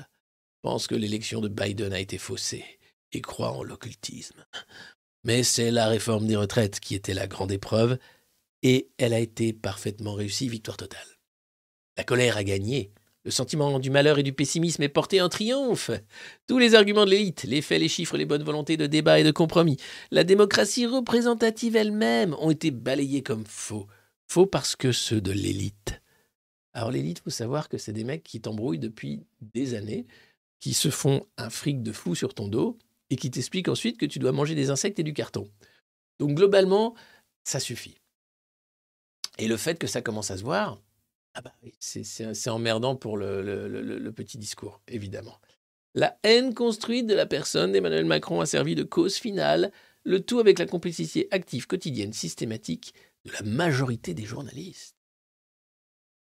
pensent 0.63 0.87
que 0.87 0.95
l'élection 0.95 1.39
de 1.39 1.49
Biden 1.49 1.93
a 1.93 1.99
été 1.99 2.17
faussée 2.17 2.65
et 3.11 3.21
croient 3.21 3.51
en 3.51 3.61
l'occultisme. 3.61 4.43
Mais 5.23 5.43
c'est 5.43 5.69
la 5.69 5.87
réforme 5.87 6.25
des 6.25 6.35
retraites 6.35 6.79
qui 6.79 6.95
était 6.95 7.13
la 7.13 7.27
grande 7.27 7.51
épreuve, 7.51 7.99
et 8.63 8.89
elle 8.97 9.13
a 9.13 9.19
été 9.19 9.53
parfaitement 9.53 10.13
réussie, 10.13 10.49
victoire 10.49 10.77
totale. 10.77 11.07
La 11.97 12.03
colère 12.03 12.37
a 12.37 12.43
gagné, 12.43 12.91
le 13.23 13.31
sentiment 13.31 13.79
du 13.79 13.91
malheur 13.91 14.17
et 14.17 14.23
du 14.23 14.33
pessimisme 14.33 14.81
est 14.81 14.89
porté 14.89 15.21
en 15.21 15.29
triomphe. 15.29 15.91
Tous 16.47 16.57
les 16.57 16.73
arguments 16.73 17.05
de 17.05 17.11
l'élite, 17.11 17.43
les 17.43 17.61
faits, 17.61 17.79
les 17.79 17.87
chiffres, 17.87 18.17
les 18.17 18.25
bonnes 18.25 18.43
volontés 18.43 18.77
de 18.77 18.87
débat 18.87 19.19
et 19.19 19.23
de 19.23 19.31
compromis, 19.31 19.77
la 20.09 20.23
démocratie 20.23 20.87
représentative 20.87 21.75
elle-même 21.75 22.35
ont 22.39 22.49
été 22.49 22.71
balayés 22.71 23.21
comme 23.21 23.45
faux. 23.45 23.85
Faux 24.27 24.47
parce 24.47 24.75
que 24.75 24.91
ceux 24.91 25.21
de 25.21 25.31
l'élite. 25.31 26.01
Alors 26.73 26.89
l'élite, 26.89 27.19
faut 27.19 27.29
savoir 27.29 27.69
que 27.69 27.77
c'est 27.77 27.93
des 27.93 28.03
mecs 28.03 28.23
qui 28.23 28.41
t'embrouillent 28.41 28.79
depuis 28.79 29.23
des 29.41 29.75
années, 29.75 30.07
qui 30.59 30.73
se 30.73 30.89
font 30.89 31.25
un 31.37 31.49
fric 31.49 31.83
de 31.83 31.91
fou 31.91 32.15
sur 32.15 32.33
ton 32.33 32.47
dos 32.47 32.79
et 33.11 33.17
qui 33.17 33.29
t'expliquent 33.29 33.67
ensuite 33.67 33.99
que 33.99 34.05
tu 34.05 34.17
dois 34.17 34.31
manger 34.31 34.55
des 34.55 34.71
insectes 34.71 34.97
et 34.97 35.03
du 35.03 35.13
carton. 35.13 35.47
Donc 36.17 36.33
globalement, 36.33 36.95
ça 37.43 37.59
suffit. 37.59 38.00
Et 39.37 39.47
le 39.47 39.57
fait 39.57 39.79
que 39.79 39.87
ça 39.87 40.01
commence 40.01 40.31
à 40.31 40.37
se 40.37 40.43
voir, 40.43 40.81
ah 41.33 41.41
bah 41.41 41.53
c'est- 41.79 42.49
emmerdant 42.49 42.95
pour 42.95 43.17
le 43.17 44.11
petit 44.11 44.37
discours, 44.37 44.81
évidemment. 44.87 45.39
La 45.93 46.17
haine 46.23 46.53
construite 46.53 47.07
de 47.07 47.13
la 47.13 47.25
personne 47.25 47.71
d'Emmanuel 47.71 48.05
Macron 48.05 48.39
a 48.39 48.45
servi 48.45 48.75
de 48.75 48.83
cause 48.83 49.15
finale, 49.15 49.71
le 50.03 50.23
tout 50.23 50.39
avec 50.39 50.57
la 50.57 50.65
complicité 50.65 51.27
active, 51.31 51.67
quotidienne, 51.67 52.13
systématique 52.13 52.93
de 53.25 53.31
la 53.31 53.41
majorité 53.41 54.13
des 54.13 54.25
journalistes. 54.25 54.95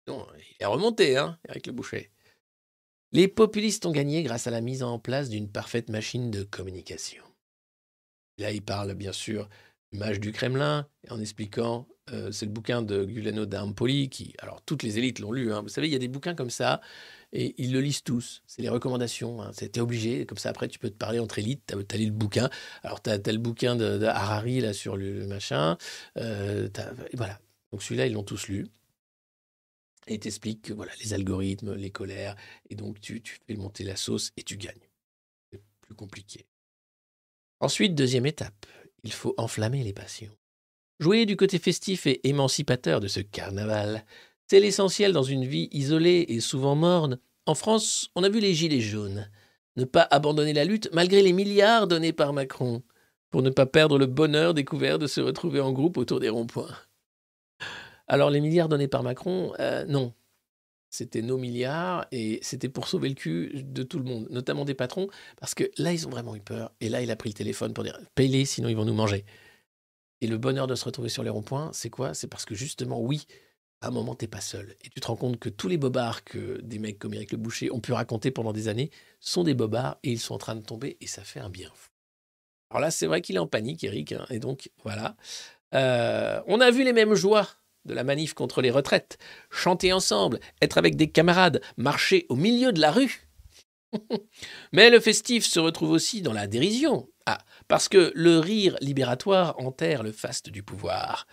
Non, 0.07 0.25
il 0.37 0.55
est 0.59 0.65
remonté, 0.65 1.17
hein, 1.17 1.39
Eric 1.49 1.67
Le 1.67 1.73
Boucher. 1.73 2.11
Les 3.11 3.27
populistes 3.27 3.85
ont 3.85 3.91
gagné 3.91 4.23
grâce 4.23 4.45
à 4.45 4.51
la 4.51 4.61
mise 4.61 4.83
en 4.83 4.99
place 4.99 5.29
d'une 5.29 5.51
parfaite 5.51 5.89
machine 5.89 6.29
de 6.29 6.43
communication. 6.43 7.23
Là, 8.37 8.51
il 8.51 8.61
parle 8.61 8.93
bien 8.93 9.13
sûr 9.13 9.49
image 9.95 10.19
du 10.19 10.31
Kremlin, 10.31 10.87
et 11.03 11.11
en 11.11 11.19
expliquant, 11.19 11.87
euh, 12.11 12.31
c'est 12.31 12.45
le 12.45 12.51
bouquin 12.51 12.81
de 12.81 13.07
Giuliano 13.07 13.45
d'Ampoli, 13.45 14.09
qui, 14.09 14.33
alors 14.39 14.61
toutes 14.61 14.83
les 14.83 14.97
élites 14.97 15.19
l'ont 15.19 15.31
lu, 15.31 15.51
hein. 15.51 15.61
vous 15.61 15.69
savez, 15.69 15.87
il 15.87 15.93
y 15.93 15.95
a 15.95 15.99
des 15.99 16.07
bouquins 16.07 16.35
comme 16.35 16.49
ça, 16.49 16.81
et 17.33 17.55
ils 17.57 17.71
le 17.71 17.81
lisent 17.81 18.03
tous, 18.03 18.43
c'est 18.45 18.61
les 18.61 18.69
recommandations, 18.69 19.41
hein. 19.41 19.51
c'était 19.53 19.79
obligé, 19.79 20.25
comme 20.25 20.37
ça 20.37 20.49
après 20.49 20.67
tu 20.67 20.77
peux 20.77 20.89
te 20.89 20.97
parler 20.97 21.19
entre 21.19 21.39
élites, 21.39 21.63
tu 21.67 21.73
as, 21.73 21.97
lu 21.97 22.05
le 22.05 22.11
bouquin, 22.11 22.49
alors 22.83 23.01
tu 23.01 23.09
as, 23.09 23.17
le 23.17 23.37
bouquin 23.37 23.75
de, 23.75 24.03
Harari 24.03 24.61
là 24.61 24.73
sur 24.73 24.97
le, 24.97 25.25
machin, 25.27 25.77
euh, 26.17 26.69
voilà, 27.13 27.39
donc 27.71 27.81
celui-là 27.81 28.05
ils 28.05 28.13
l'ont 28.13 28.23
tous 28.23 28.47
lu, 28.47 28.67
et 30.07 30.19
t'explique 30.19 30.71
voilà, 30.71 30.91
les 31.01 31.13
algorithmes, 31.13 31.73
les 31.73 31.89
colères, 31.89 32.35
et 32.69 32.75
donc 32.75 32.99
tu, 33.01 33.21
tu 33.21 33.39
fais 33.47 33.55
monter 33.55 33.83
la 33.83 33.95
sauce 33.95 34.31
et 34.37 34.43
tu 34.43 34.57
gagnes. 34.57 34.73
C'est 35.51 35.61
plus 35.81 35.95
compliqué. 35.95 36.45
Ensuite, 37.59 37.95
deuxième 37.95 38.25
étape, 38.25 38.65
il 39.05 39.13
faut 39.13 39.33
enflammer 39.37 39.83
les 39.83 39.93
passions. 39.93 40.35
Jouer 40.99 41.25
du 41.25 41.37
côté 41.37 41.59
festif 41.59 42.07
et 42.07 42.27
émancipateur 42.27 42.99
de 42.99 43.07
ce 43.07 43.19
carnaval, 43.19 44.03
c'est 44.47 44.59
l'essentiel 44.59 45.13
dans 45.13 45.23
une 45.23 45.45
vie 45.45 45.69
isolée 45.71 46.25
et 46.27 46.39
souvent 46.39 46.75
morne. 46.75 47.19
En 47.45 47.55
France, 47.55 48.09
on 48.15 48.23
a 48.23 48.29
vu 48.29 48.39
les 48.39 48.53
gilets 48.53 48.81
jaunes. 48.81 49.29
Ne 49.77 49.85
pas 49.85 50.07
abandonner 50.09 50.53
la 50.53 50.65
lutte 50.65 50.89
malgré 50.93 51.21
les 51.21 51.33
milliards 51.33 51.87
donnés 51.87 52.13
par 52.13 52.33
Macron, 52.33 52.81
pour 53.29 53.41
ne 53.41 53.49
pas 53.49 53.65
perdre 53.65 53.97
le 53.97 54.05
bonheur 54.05 54.53
découvert 54.53 54.97
de 54.97 55.07
se 55.07 55.21
retrouver 55.21 55.59
en 55.59 55.71
groupe 55.71 55.97
autour 55.97 56.19
des 56.19 56.29
ronds-points. 56.29 56.75
Alors 58.07 58.29
les 58.29 58.41
milliards 58.41 58.69
donnés 58.69 58.87
par 58.87 59.03
Macron, 59.03 59.53
euh, 59.59 59.85
non. 59.85 60.13
C'était 60.95 61.21
nos 61.21 61.37
milliards 61.37 62.07
et 62.13 62.39
c'était 62.41 62.69
pour 62.69 62.87
sauver 62.87 63.09
le 63.09 63.15
cul 63.15 63.51
de 63.63 63.83
tout 63.83 63.99
le 63.99 64.05
monde, 64.05 64.27
notamment 64.29 64.63
des 64.63 64.73
patrons, 64.73 65.09
parce 65.37 65.53
que 65.53 65.69
là, 65.77 65.91
ils 65.91 66.07
ont 66.07 66.09
vraiment 66.09 66.35
eu 66.37 66.39
peur. 66.39 66.71
Et 66.79 66.87
là, 66.87 67.01
il 67.01 67.11
a 67.11 67.17
pris 67.17 67.29
le 67.29 67.33
téléphone 67.33 67.73
pour 67.73 67.83
dire 67.83 67.99
paye-les, 68.15 68.45
sinon 68.45 68.69
ils 68.69 68.77
vont 68.77 68.85
nous 68.85 68.93
manger. 68.93 69.25
Et 70.21 70.27
le 70.27 70.37
bonheur 70.37 70.67
de 70.67 70.75
se 70.75 70.85
retrouver 70.85 71.09
sur 71.09 71.21
les 71.21 71.29
ronds-points, 71.29 71.71
c'est 71.73 71.89
quoi? 71.89 72.13
C'est 72.13 72.27
parce 72.27 72.45
que 72.45 72.55
justement, 72.55 73.01
oui, 73.01 73.27
à 73.81 73.89
un 73.89 73.91
moment, 73.91 74.15
t'es 74.15 74.27
pas 74.27 74.39
seul. 74.39 74.73
Et 74.85 74.89
tu 74.89 75.01
te 75.01 75.07
rends 75.07 75.17
compte 75.17 75.37
que 75.37 75.49
tous 75.49 75.67
les 75.67 75.77
bobards 75.77 76.23
que 76.23 76.61
des 76.61 76.79
mecs 76.79 76.97
comme 76.97 77.13
Eric 77.13 77.33
Le 77.33 77.37
Boucher 77.37 77.69
ont 77.71 77.81
pu 77.81 77.91
raconter 77.91 78.31
pendant 78.31 78.53
des 78.53 78.69
années 78.69 78.89
sont 79.19 79.43
des 79.43 79.53
bobards 79.53 79.97
et 80.03 80.11
ils 80.11 80.19
sont 80.19 80.33
en 80.33 80.37
train 80.37 80.55
de 80.55 80.63
tomber 80.63 80.95
et 81.01 81.07
ça 81.07 81.23
fait 81.25 81.41
un 81.41 81.49
bien 81.49 81.69
fou. 81.73 81.89
Alors 82.69 82.79
là, 82.79 82.89
c'est 82.89 83.05
vrai 83.05 83.21
qu'il 83.21 83.35
est 83.35 83.39
en 83.39 83.47
panique, 83.47 83.83
Eric, 83.83 84.13
hein, 84.13 84.25
et 84.29 84.39
donc 84.39 84.71
voilà. 84.83 85.17
Euh, 85.73 86.41
on 86.47 86.61
a 86.61 86.71
vu 86.71 86.85
les 86.85 86.93
mêmes 86.93 87.15
joies 87.15 87.47
de 87.85 87.93
la 87.93 88.03
manif 88.03 88.33
contre 88.33 88.61
les 88.61 88.71
retraites, 88.71 89.17
chanter 89.49 89.93
ensemble, 89.93 90.39
être 90.61 90.77
avec 90.77 90.95
des 90.95 91.09
camarades, 91.09 91.61
marcher 91.77 92.25
au 92.29 92.35
milieu 92.35 92.71
de 92.71 92.81
la 92.81 92.91
rue. 92.91 93.27
Mais 94.73 94.89
le 94.89 94.99
festif 94.99 95.45
se 95.45 95.59
retrouve 95.59 95.91
aussi 95.91 96.21
dans 96.21 96.33
la 96.33 96.47
dérision. 96.47 97.07
Ah, 97.25 97.39
parce 97.67 97.89
que 97.89 98.11
le 98.13 98.39
rire 98.39 98.77
libératoire 98.81 99.59
enterre 99.59 100.03
le 100.03 100.11
faste 100.11 100.49
du 100.49 100.61
pouvoir. 100.61 101.25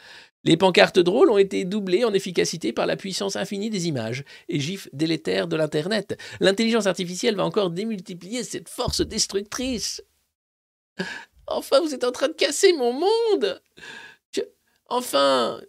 Les 0.44 0.56
pancartes 0.56 0.98
drôles 0.98 1.30
ont 1.30 1.38
été 1.38 1.64
doublées 1.64 2.04
en 2.04 2.14
efficacité 2.14 2.72
par 2.72 2.86
la 2.86 2.96
puissance 2.96 3.36
infinie 3.36 3.70
des 3.70 3.86
images 3.86 4.24
et 4.48 4.58
gifs 4.58 4.88
délétères 4.92 5.46
de 5.46 5.56
l'Internet. 5.56 6.18
L'intelligence 6.40 6.86
artificielle 6.86 7.36
va 7.36 7.44
encore 7.44 7.70
démultiplier 7.70 8.42
cette 8.42 8.68
force 8.68 9.02
destructrice. 9.02 10.02
Enfin, 11.46 11.80
vous 11.80 11.94
êtes 11.94 12.04
en 12.04 12.12
train 12.12 12.28
de 12.28 12.32
casser 12.32 12.72
mon 12.72 12.92
monde. 12.92 13.60
Enfin, 14.88 15.60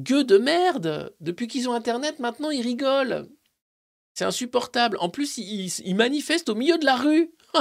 Gueux 0.00 0.24
de 0.24 0.38
merde 0.38 1.14
Depuis 1.20 1.48
qu'ils 1.48 1.68
ont 1.68 1.74
Internet, 1.74 2.18
maintenant, 2.18 2.50
ils 2.50 2.62
rigolent. 2.62 3.28
C'est 4.14 4.24
insupportable. 4.24 4.96
En 5.00 5.08
plus, 5.08 5.38
ils, 5.38 5.94
manifestent 5.94 6.48
au 6.48 6.54
milieu 6.54 6.78
de 6.78 6.84
la 6.84 6.96
rue. 6.96 7.30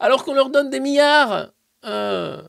Alors 0.00 0.24
qu'on 0.24 0.34
leur 0.34 0.50
donne 0.50 0.70
des 0.70 0.80
milliards. 0.80 1.52
Euh. 1.84 2.42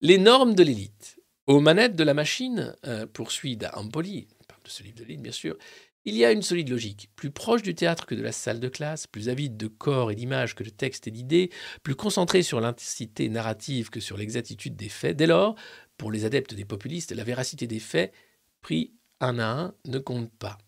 Les 0.00 0.18
normes 0.18 0.54
de 0.54 0.62
l'élite. 0.62 1.18
Aux 1.46 1.60
manettes 1.60 1.96
de 1.96 2.04
la 2.04 2.14
machine, 2.14 2.74
euh, 2.86 3.06
poursuit 3.06 3.56
D'Ampoli, 3.56 4.28
parle 4.48 4.62
de 4.62 4.68
ce 4.68 4.82
livre 4.82 4.96
de 4.96 5.04
l'élite, 5.04 5.22
bien 5.22 5.32
sûr, 5.32 5.56
il 6.04 6.16
y 6.16 6.24
a 6.24 6.32
une 6.32 6.42
solide 6.42 6.68
logique, 6.68 7.10
plus 7.14 7.30
proche 7.30 7.62
du 7.62 7.74
théâtre 7.74 8.06
que 8.06 8.14
de 8.14 8.22
la 8.22 8.32
salle 8.32 8.58
de 8.58 8.68
classe, 8.68 9.06
plus 9.06 9.28
avide 9.28 9.56
de 9.56 9.68
corps 9.68 10.10
et 10.10 10.16
d'images 10.16 10.54
que 10.54 10.64
de 10.64 10.70
textes 10.70 11.06
et 11.06 11.12
d'idées, 11.12 11.50
plus 11.82 11.94
concentré 11.94 12.42
sur 12.42 12.60
l'intensité 12.60 13.28
narrative 13.28 13.90
que 13.90 14.00
sur 14.00 14.16
l'exactitude 14.16 14.74
des 14.74 14.88
faits. 14.88 15.16
Dès 15.16 15.28
lors, 15.28 15.54
pour 16.02 16.10
les 16.10 16.24
adeptes 16.24 16.54
des 16.54 16.64
populistes, 16.64 17.12
la 17.12 17.22
véracité 17.22 17.68
des 17.68 17.78
faits, 17.78 18.12
pris 18.60 18.92
un 19.20 19.38
à 19.38 19.46
un, 19.46 19.74
ne 19.84 20.00
compte 20.00 20.32
pas. 20.32 20.58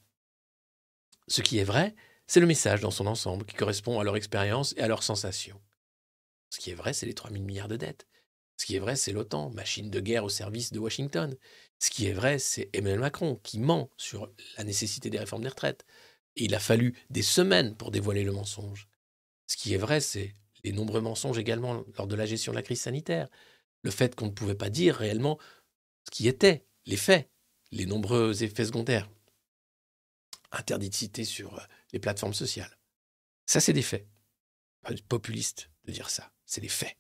Ce 1.27 1.43
qui 1.43 1.59
est 1.59 1.65
vrai, 1.65 1.97
c'est 2.29 2.39
le 2.39 2.47
message 2.47 2.83
dans 2.83 2.93
son 2.93 3.09
ensemble 3.09 3.45
qui 3.45 3.57
correspond 3.57 3.99
à 3.99 4.05
leur 4.05 4.15
expérience 4.15 4.75
et 4.77 4.81
à 4.81 4.87
leurs 4.87 5.03
sensations. 5.03 5.61
Ce 6.51 6.61
qui 6.61 6.71
est 6.71 6.77
vrai, 6.77 6.93
c'est 6.93 7.07
les 7.07 7.15
3000 7.15 7.43
milliards 7.43 7.67
de 7.67 7.75
dettes. 7.75 8.07
Ce 8.59 8.65
qui 8.65 8.77
est 8.77 8.79
vrai, 8.79 8.95
c'est 8.95 9.11
l'OTAN, 9.11 9.51
machine 9.51 9.91
de 9.91 9.99
guerre 9.99 10.23
au 10.23 10.29
service 10.29 10.71
de 10.71 10.79
Washington. 10.79 11.37
Ce 11.81 11.91
qui 11.91 12.07
est 12.07 12.13
vrai, 12.13 12.39
c'est 12.39 12.71
Emmanuel 12.73 13.01
Macron 13.01 13.35
qui 13.43 13.59
ment 13.59 13.91
sur 13.97 14.31
la 14.57 14.63
nécessité 14.63 15.11
des 15.11 15.19
réformes 15.19 15.43
des 15.43 15.49
retraites. 15.49 15.85
Et 16.37 16.45
il 16.45 16.55
a 16.55 16.61
fallu 16.61 16.95
des 17.11 17.23
semaines 17.23 17.75
pour 17.75 17.91
dévoiler 17.91 18.23
le 18.23 18.31
mensonge. 18.31 18.87
Ce 19.49 19.57
qui 19.57 19.75
est 19.75 19.79
vrai, 19.79 19.99
c'est 19.99 20.33
les 20.63 20.71
nombreux 20.71 21.01
mensonges 21.01 21.39
également 21.39 21.83
lors 21.99 22.07
de 22.07 22.15
la 22.15 22.25
gestion 22.25 22.53
de 22.53 22.57
la 22.57 22.63
crise 22.63 22.83
sanitaire 22.83 23.29
le 23.85 23.91
fait 23.91 24.17
qu'on 24.17 24.27
ne 24.27 24.33
pouvait 24.33 24.57
pas 24.57 24.71
dire 24.71 24.97
réellement 24.97 25.39
ce 26.07 26.11
qui 26.11 26.27
était, 26.27 26.67
les 26.87 26.97
faits, 26.97 27.31
les 27.71 27.87
nombreux 27.87 28.43
effets 28.43 28.65
secondaires. 28.65 29.09
Interdit 30.51 30.89
de 30.89 30.95
citer 30.95 31.25
sur 31.25 31.59
euh, 31.59 31.63
les 31.93 31.99
plateformes 31.99 32.35
sociales. 32.35 32.79
Ça, 33.47 33.61
c'est 33.61 33.73
des 33.73 33.83
faits. 33.83 34.09
Pas 34.83 34.95
populiste 35.09 35.71
de 35.85 35.93
dire 35.93 36.11
ça, 36.11 36.33
c'est 36.47 36.61
des 36.61 36.69
faits. 36.69 36.97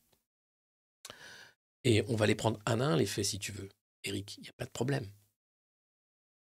Et 1.85 2.02
on 2.09 2.16
va 2.16 2.27
les 2.27 2.35
prendre 2.35 2.61
un 2.66 2.81
à 2.81 2.85
un, 2.85 2.97
les 2.97 3.06
faits, 3.06 3.24
si 3.24 3.39
tu 3.39 3.52
veux. 3.52 3.69
Eric, 4.05 4.36
il 4.36 4.43
n'y 4.43 4.48
a 4.48 4.55
pas 4.55 4.65
de 4.66 4.70
problème. 4.70 5.11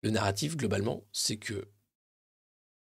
Le 0.02 0.10
narratif, 0.10 0.56
globalement, 0.56 1.06
c'est 1.12 1.38
que 1.38 1.68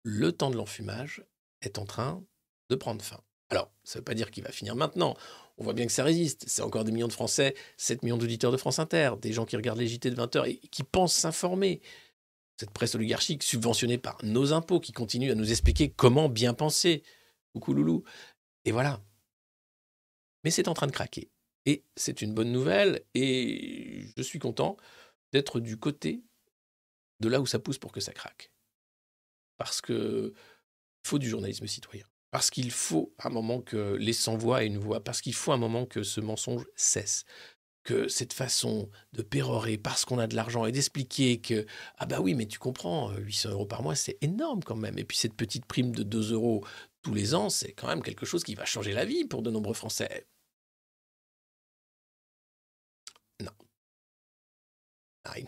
le 0.02 0.32
temps 0.32 0.50
de 0.50 0.56
l'enfumage 0.56 1.24
est 1.62 1.78
en 1.78 1.84
train 1.84 2.24
de 2.68 2.76
prendre 2.76 3.02
fin. 3.02 3.22
Alors, 3.50 3.70
ça 3.82 3.98
ne 3.98 4.00
veut 4.00 4.04
pas 4.04 4.14
dire 4.14 4.30
qu'il 4.30 4.44
va 4.44 4.52
finir 4.52 4.76
maintenant. 4.76 5.16
On 5.56 5.64
voit 5.64 5.72
bien 5.72 5.86
que 5.86 5.92
ça 5.92 6.04
résiste. 6.04 6.44
C'est 6.46 6.62
encore 6.62 6.84
des 6.84 6.92
millions 6.92 7.08
de 7.08 7.12
Français, 7.12 7.54
7 7.78 8.02
millions 8.02 8.18
d'auditeurs 8.18 8.52
de 8.52 8.56
France 8.56 8.78
Inter, 8.78 9.12
des 9.20 9.32
gens 9.32 9.46
qui 9.46 9.56
regardent 9.56 9.78
les 9.78 9.88
JT 9.88 10.10
de 10.10 10.14
20 10.14 10.36
h 10.36 10.48
et 10.48 10.56
qui 10.68 10.82
pensent 10.82 11.14
s'informer. 11.14 11.80
Cette 12.58 12.70
presse 12.70 12.94
oligarchique 12.94 13.42
subventionnée 13.42 13.98
par 13.98 14.18
nos 14.22 14.52
impôts 14.52 14.80
qui 14.80 14.92
continue 14.92 15.30
à 15.30 15.34
nous 15.34 15.50
expliquer 15.50 15.90
comment 15.90 16.28
bien 16.28 16.54
penser. 16.54 17.02
Coucou 17.54 17.72
loulou. 17.72 18.04
Et 18.64 18.72
voilà. 18.72 19.00
Mais 20.44 20.50
c'est 20.50 20.68
en 20.68 20.74
train 20.74 20.86
de 20.86 20.92
craquer. 20.92 21.30
Et 21.66 21.84
c'est 21.96 22.22
une 22.22 22.34
bonne 22.34 22.52
nouvelle. 22.52 23.02
Et 23.14 24.06
je 24.16 24.22
suis 24.22 24.38
content 24.38 24.76
d'être 25.32 25.60
du 25.60 25.76
côté 25.76 26.22
de 27.20 27.28
là 27.28 27.40
où 27.40 27.46
ça 27.46 27.58
pousse 27.58 27.78
pour 27.78 27.92
que 27.92 28.00
ça 28.00 28.12
craque. 28.12 28.52
Parce 29.56 29.80
que 29.80 30.34
faut 31.04 31.18
du 31.18 31.28
journalisme 31.28 31.66
citoyen. 31.66 32.06
Parce 32.30 32.50
qu'il 32.50 32.70
faut 32.70 33.14
un 33.20 33.30
moment 33.30 33.60
que 33.62 33.96
les 33.96 34.12
sans-voix 34.12 34.62
aient 34.62 34.66
une 34.66 34.78
voix, 34.78 35.02
parce 35.02 35.20
qu'il 35.22 35.34
faut 35.34 35.52
un 35.52 35.56
moment 35.56 35.86
que 35.86 36.02
ce 36.02 36.20
mensonge 36.20 36.64
cesse, 36.76 37.24
que 37.88 38.06
cette 38.08 38.34
façon 38.34 38.90
de 39.14 39.22
pérorer 39.22 39.78
parce 39.78 40.04
qu'on 40.04 40.18
a 40.18 40.26
de 40.26 40.36
l'argent 40.36 40.66
et 40.66 40.72
d'expliquer 40.72 41.40
que 41.40 41.64
ah 41.96 42.04
bah 42.04 42.20
oui 42.20 42.34
mais 42.34 42.44
tu 42.46 42.58
comprends 42.58 43.14
800 43.16 43.50
euros 43.52 43.66
par 43.66 43.82
mois 43.82 43.94
c'est 43.94 44.18
énorme 44.20 44.62
quand 44.62 44.76
même 44.76 44.98
et 44.98 45.04
puis 45.04 45.16
cette 45.16 45.34
petite 45.34 45.64
prime 45.64 45.92
de 45.94 46.02
2 46.02 46.32
euros 46.34 46.66
tous 47.02 47.14
les 47.14 47.34
ans 47.34 47.48
c'est 47.48 47.72
quand 47.72 47.88
même 47.88 48.02
quelque 48.02 48.26
chose 48.26 48.44
qui 48.44 48.54
va 48.54 48.66
changer 48.66 48.92
la 48.92 49.06
vie 49.06 49.24
pour 49.24 49.40
de 49.42 49.50
nombreux 49.50 49.72
Français. 49.74 50.26
Non. 53.40 53.52
Nein, 55.24 55.46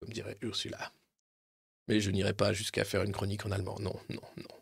comme 0.00 0.12
dirait 0.12 0.38
Ursula. 0.42 0.92
Mais 1.88 2.00
je 2.00 2.10
n'irai 2.10 2.34
pas 2.34 2.52
jusqu'à 2.52 2.84
faire 2.84 3.02
une 3.04 3.12
chronique 3.12 3.46
en 3.46 3.50
allemand. 3.52 3.78
Non, 3.80 3.94
non, 4.10 4.22
non. 4.36 4.57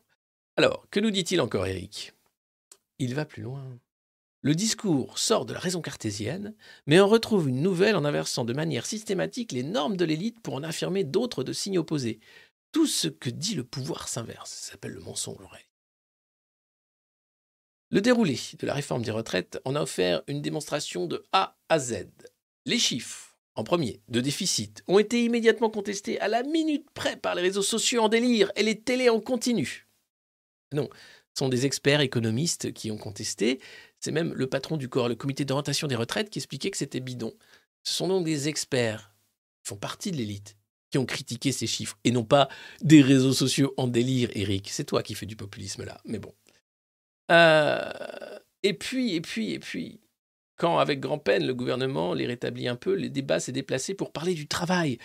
Alors, 0.58 0.88
que 0.90 1.00
nous 1.00 1.10
dit-il 1.10 1.42
encore, 1.42 1.66
Eric 1.66 2.14
Il 2.98 3.14
va 3.14 3.26
plus 3.26 3.42
loin. 3.42 3.78
Le 4.40 4.54
discours 4.54 5.18
sort 5.18 5.44
de 5.44 5.52
la 5.52 5.60
raison 5.60 5.82
cartésienne, 5.82 6.54
mais 6.86 6.98
on 6.98 7.08
retrouve 7.08 7.50
une 7.50 7.60
nouvelle 7.60 7.94
en 7.94 8.06
inversant 8.06 8.46
de 8.46 8.54
manière 8.54 8.86
systématique 8.86 9.52
les 9.52 9.62
normes 9.62 9.98
de 9.98 10.04
l'élite 10.06 10.40
pour 10.40 10.54
en 10.54 10.62
affirmer 10.62 11.04
d'autres 11.04 11.44
de 11.44 11.52
signes 11.52 11.78
opposés. 11.78 12.20
Tout 12.72 12.86
ce 12.86 13.08
que 13.08 13.28
dit 13.28 13.54
le 13.54 13.64
pouvoir 13.64 14.08
s'inverse. 14.08 14.50
Ça 14.50 14.70
s'appelle 14.72 14.92
le 14.92 15.00
mensonge 15.00 15.44
en 15.44 15.50
Le 17.90 18.00
déroulé 18.00 18.38
de 18.58 18.66
la 18.66 18.72
réforme 18.72 19.02
des 19.02 19.10
retraites 19.10 19.60
en 19.66 19.74
a 19.74 19.82
offert 19.82 20.22
une 20.26 20.40
démonstration 20.40 21.06
de 21.06 21.22
A 21.32 21.58
à 21.68 21.78
Z. 21.78 22.06
Les 22.64 22.78
chiffres, 22.78 23.36
en 23.56 23.64
premier, 23.64 24.00
de 24.08 24.22
déficit, 24.22 24.82
ont 24.86 24.98
été 24.98 25.22
immédiatement 25.22 25.68
contestés 25.68 26.18
à 26.20 26.28
la 26.28 26.42
minute 26.44 26.88
près 26.94 27.16
par 27.16 27.34
les 27.34 27.42
réseaux 27.42 27.62
sociaux 27.62 28.02
en 28.02 28.08
délire 28.08 28.50
et 28.56 28.62
les 28.62 28.80
télés 28.80 29.10
en 29.10 29.20
continu. 29.20 29.85
Non, 30.72 30.88
ce 31.34 31.40
sont 31.40 31.48
des 31.48 31.66
experts 31.66 32.00
économistes 32.00 32.72
qui 32.72 32.90
ont 32.90 32.98
contesté. 32.98 33.60
C'est 34.00 34.12
même 34.12 34.32
le 34.34 34.46
patron 34.46 34.76
du 34.76 34.88
corps, 34.88 35.08
le 35.08 35.14
comité 35.14 35.44
d'orientation 35.44 35.86
des 35.86 35.96
retraites, 35.96 36.30
qui 36.30 36.38
expliquait 36.38 36.70
que 36.70 36.76
c'était 36.76 37.00
bidon. 37.00 37.32
Ce 37.82 37.94
sont 37.94 38.08
donc 38.08 38.24
des 38.24 38.48
experts 38.48 39.14
qui 39.62 39.68
font 39.70 39.76
partie 39.76 40.10
de 40.10 40.16
l'élite 40.16 40.56
qui 40.90 40.98
ont 40.98 41.06
critiqué 41.06 41.52
ces 41.52 41.66
chiffres 41.66 41.98
et 42.04 42.10
non 42.10 42.24
pas 42.24 42.48
des 42.80 43.02
réseaux 43.02 43.32
sociaux 43.32 43.74
en 43.76 43.88
délire, 43.88 44.30
Eric. 44.34 44.70
C'est 44.70 44.84
toi 44.84 45.02
qui 45.02 45.14
fais 45.14 45.26
du 45.26 45.36
populisme 45.36 45.84
là, 45.84 46.00
mais 46.04 46.18
bon. 46.18 46.32
Euh, 47.30 47.90
et 48.62 48.74
puis, 48.74 49.14
et 49.14 49.20
puis, 49.20 49.52
et 49.52 49.58
puis, 49.58 50.00
quand, 50.56 50.78
avec 50.78 51.00
grand-peine, 51.00 51.46
le 51.46 51.54
gouvernement 51.54 52.14
les 52.14 52.26
rétablit 52.26 52.68
un 52.68 52.76
peu, 52.76 52.94
les 52.94 53.10
débats 53.10 53.40
s'est 53.40 53.52
déplacé 53.52 53.94
pour 53.94 54.12
parler 54.12 54.34
du 54.34 54.46
travail. 54.46 54.98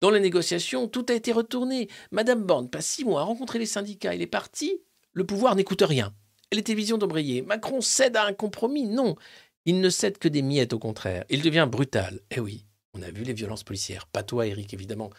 Dans 0.00 0.10
les 0.10 0.20
négociations, 0.20 0.88
tout 0.88 1.06
a 1.08 1.14
été 1.14 1.32
retourné. 1.32 1.88
Madame 2.10 2.42
Borne 2.42 2.70
passe 2.70 2.86
six 2.86 3.04
mois 3.04 3.22
à 3.22 3.24
rencontrer 3.24 3.58
les 3.58 3.66
syndicats 3.66 4.14
et 4.14 4.18
les 4.18 4.26
partis. 4.26 4.80
Le 5.14 5.24
pouvoir 5.24 5.54
n'écoute 5.54 5.82
rien. 5.82 6.14
Elle 6.50 6.58
était 6.58 6.74
vision 6.74 6.98
d'embrayer. 6.98 7.42
Macron 7.42 7.80
cède 7.80 8.16
à 8.16 8.26
un 8.26 8.32
compromis 8.32 8.86
Non. 8.86 9.16
Il 9.64 9.80
ne 9.80 9.88
cède 9.88 10.18
que 10.18 10.28
des 10.28 10.42
miettes, 10.42 10.72
au 10.72 10.78
contraire. 10.78 11.24
Il 11.30 11.40
devient 11.40 11.68
brutal. 11.70 12.20
Eh 12.30 12.40
oui, 12.40 12.66
on 12.92 13.02
a 13.02 13.10
vu 13.10 13.24
les 13.24 13.32
violences 13.32 13.64
policières. 13.64 14.06
Pas 14.06 14.22
toi, 14.22 14.46
Eric, 14.46 14.74
évidemment. 14.74 15.10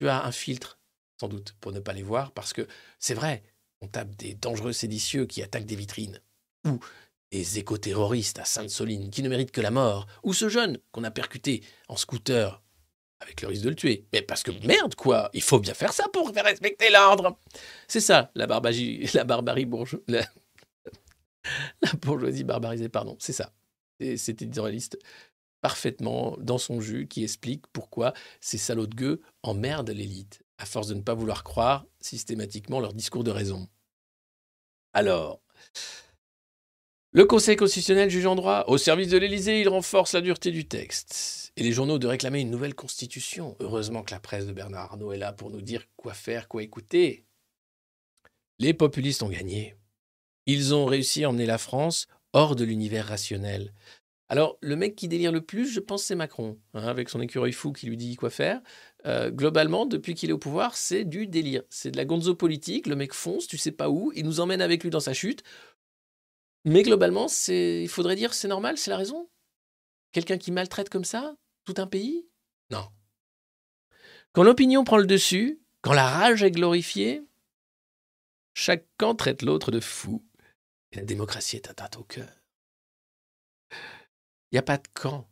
Tu 0.00 0.08
as 0.08 0.24
un 0.24 0.32
filtre, 0.32 0.78
sans 1.20 1.28
doute, 1.28 1.54
pour 1.60 1.72
ne 1.72 1.80
pas 1.80 1.92
les 1.92 2.02
voir, 2.02 2.32
parce 2.32 2.52
que 2.52 2.66
c'est 2.98 3.14
vrai, 3.14 3.42
on 3.82 3.88
tape 3.88 4.14
des 4.16 4.34
dangereux 4.34 4.72
séditieux 4.72 5.26
qui 5.26 5.42
attaquent 5.42 5.66
des 5.66 5.76
vitrines. 5.76 6.20
Ou 6.66 6.78
des 7.30 7.58
éco-terroristes 7.58 8.38
à 8.38 8.44
Sainte-Soline 8.44 9.10
qui 9.10 9.22
ne 9.22 9.28
méritent 9.28 9.52
que 9.52 9.60
la 9.60 9.70
mort. 9.70 10.06
Ou 10.22 10.32
ce 10.32 10.48
jeune 10.48 10.78
qu'on 10.92 11.04
a 11.04 11.10
percuté 11.10 11.62
en 11.88 11.96
scooter 11.96 12.62
avec 13.20 13.42
le 13.42 13.48
risque 13.48 13.62
de 13.62 13.68
le 13.70 13.76
tuer. 13.76 14.06
Mais 14.12 14.22
parce 14.22 14.42
que 14.42 14.50
merde, 14.66 14.94
quoi, 14.94 15.30
il 15.32 15.42
faut 15.42 15.60
bien 15.60 15.74
faire 15.74 15.92
ça 15.92 16.08
pour 16.12 16.32
faire 16.32 16.44
respecter 16.44 16.90
l'ordre. 16.90 17.38
C'est 17.86 18.00
ça, 18.00 18.30
la, 18.34 18.46
barbagie, 18.46 19.08
la 19.14 19.24
barbarie 19.24 19.66
bourgeoise. 19.66 20.02
La, 21.80 21.92
bourgeoisie 22.02 22.44
barbarisée, 22.44 22.90
pardon, 22.90 23.16
c'est 23.18 23.32
ça. 23.32 23.50
Et 23.98 24.18
Cet 24.18 24.42
éditorialiste 24.42 24.98
parfaitement 25.62 26.36
dans 26.38 26.58
son 26.58 26.80
jus 26.80 27.06
qui 27.08 27.22
explique 27.24 27.66
pourquoi 27.72 28.12
ces 28.40 28.58
salauds 28.58 28.86
de 28.86 28.94
gueux 28.94 29.22
emmerdent 29.42 29.90
l'élite, 29.90 30.42
à 30.58 30.66
force 30.66 30.88
de 30.88 30.94
ne 30.94 31.00
pas 31.00 31.14
vouloir 31.14 31.42
croire 31.42 31.86
systématiquement 32.00 32.80
leur 32.80 32.92
discours 32.92 33.24
de 33.24 33.30
raison. 33.30 33.68
Alors, 34.92 35.40
le 37.12 37.24
Conseil 37.24 37.56
constitutionnel 37.56 38.08
juge 38.08 38.26
en 38.26 38.36
droit. 38.36 38.64
Au 38.68 38.78
service 38.78 39.08
de 39.08 39.18
l'Élysée, 39.18 39.60
il 39.60 39.68
renforce 39.68 40.12
la 40.12 40.20
dureté 40.20 40.52
du 40.52 40.66
texte. 40.66 41.52
Et 41.56 41.64
les 41.64 41.72
journaux 41.72 41.98
de 41.98 42.06
réclamer 42.06 42.40
une 42.40 42.50
nouvelle 42.50 42.76
constitution. 42.76 43.56
Heureusement 43.58 44.02
que 44.04 44.12
la 44.12 44.20
presse 44.20 44.46
de 44.46 44.52
Bernard 44.52 44.92
Arnault 44.92 45.12
est 45.12 45.18
là 45.18 45.32
pour 45.32 45.50
nous 45.50 45.60
dire 45.60 45.86
quoi 45.96 46.14
faire, 46.14 46.46
quoi 46.46 46.62
écouter. 46.62 47.24
Les 48.60 48.74
populistes 48.74 49.24
ont 49.24 49.28
gagné. 49.28 49.74
Ils 50.46 50.72
ont 50.74 50.86
réussi 50.86 51.24
à 51.24 51.30
emmener 51.30 51.46
la 51.46 51.58
France 51.58 52.06
hors 52.32 52.54
de 52.54 52.64
l'univers 52.64 53.06
rationnel. 53.06 53.72
Alors, 54.28 54.58
le 54.60 54.76
mec 54.76 54.94
qui 54.94 55.08
délire 55.08 55.32
le 55.32 55.40
plus, 55.40 55.66
je 55.66 55.80
pense, 55.80 56.04
c'est 56.04 56.14
Macron, 56.14 56.56
hein, 56.74 56.86
avec 56.86 57.08
son 57.08 57.20
écureuil 57.20 57.50
fou 57.50 57.72
qui 57.72 57.86
lui 57.86 57.96
dit 57.96 58.14
quoi 58.14 58.30
faire. 58.30 58.60
Euh, 59.04 59.28
globalement, 59.30 59.86
depuis 59.86 60.14
qu'il 60.14 60.30
est 60.30 60.32
au 60.32 60.38
pouvoir, 60.38 60.76
c'est 60.76 61.04
du 61.04 61.26
délire. 61.26 61.62
C'est 61.68 61.90
de 61.90 61.96
la 61.96 62.04
gonzo 62.04 62.36
politique. 62.36 62.86
Le 62.86 62.94
mec 62.94 63.12
fonce, 63.12 63.48
tu 63.48 63.58
sais 63.58 63.72
pas 63.72 63.90
où, 63.90 64.12
il 64.14 64.24
nous 64.24 64.38
emmène 64.38 64.62
avec 64.62 64.84
lui 64.84 64.90
dans 64.90 65.00
sa 65.00 65.14
chute. 65.14 65.42
Mais 66.64 66.82
globalement, 66.82 67.26
il 67.48 67.88
faudrait 67.88 68.16
dire, 68.16 68.34
c'est 68.34 68.48
normal, 68.48 68.76
c'est 68.76 68.90
la 68.90 68.96
raison. 68.96 69.28
Quelqu'un 70.12 70.38
qui 70.38 70.52
maltraite 70.52 70.90
comme 70.90 71.04
ça 71.04 71.36
tout 71.64 71.74
un 71.78 71.86
pays? 71.86 72.28
Non. 72.70 72.88
Quand 74.32 74.42
l'opinion 74.42 74.84
prend 74.84 74.98
le 74.98 75.06
dessus, 75.06 75.60
quand 75.82 75.92
la 75.92 76.08
rage 76.08 76.42
est 76.42 76.50
glorifiée, 76.50 77.22
chaque 78.54 78.86
camp 78.98 79.14
traite 79.14 79.42
l'autre 79.42 79.70
de 79.70 79.80
fou. 79.80 80.24
Et 80.92 80.96
la 80.96 81.04
démocratie 81.04 81.56
est 81.56 81.70
atteinte 81.70 81.96
au 81.96 82.04
cœur. 82.04 82.28
Il 83.70 84.54
n'y 84.54 84.58
a 84.58 84.62
pas 84.62 84.78
de 84.78 84.88
camp. 84.92 85.28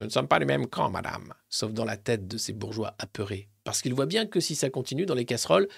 Nous 0.00 0.08
ne 0.08 0.12
sommes 0.12 0.28
pas 0.28 0.40
du 0.40 0.44
même 0.44 0.66
camp, 0.66 0.90
madame, 0.90 1.32
sauf 1.48 1.72
dans 1.72 1.84
la 1.84 1.96
tête 1.96 2.26
de 2.26 2.36
ces 2.36 2.52
bourgeois 2.52 2.96
apeurés. 2.98 3.48
Parce 3.62 3.80
qu'ils 3.80 3.94
voient 3.94 4.06
bien 4.06 4.26
que 4.26 4.40
si 4.40 4.56
ça 4.56 4.68
continue 4.70 5.06
dans 5.06 5.14
les 5.14 5.24
casseroles, 5.24 5.68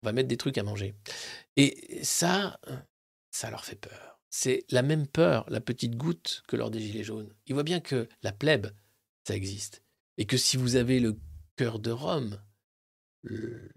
on 0.00 0.06
va 0.06 0.12
mettre 0.12 0.28
des 0.28 0.36
trucs 0.36 0.56
à 0.58 0.62
manger. 0.62 0.94
Et 1.56 2.02
ça, 2.04 2.60
ça 3.38 3.50
leur 3.50 3.64
fait 3.64 3.76
peur. 3.76 4.18
C'est 4.30 4.64
la 4.68 4.82
même 4.82 5.06
peur, 5.06 5.48
la 5.48 5.60
petite 5.60 5.94
goutte, 5.94 6.42
que 6.48 6.56
lors 6.56 6.72
des 6.72 6.80
Gilets 6.80 7.04
jaunes. 7.04 7.32
Ils 7.46 7.54
voient 7.54 7.62
bien 7.62 7.78
que 7.78 8.08
la 8.22 8.32
plèbe, 8.32 8.66
ça 9.24 9.36
existe. 9.36 9.84
Et 10.16 10.26
que 10.26 10.36
si 10.36 10.56
vous 10.56 10.74
avez 10.74 10.98
le 10.98 11.16
cœur 11.54 11.78
de 11.78 11.92
Rome, 11.92 12.42
le 13.22 13.70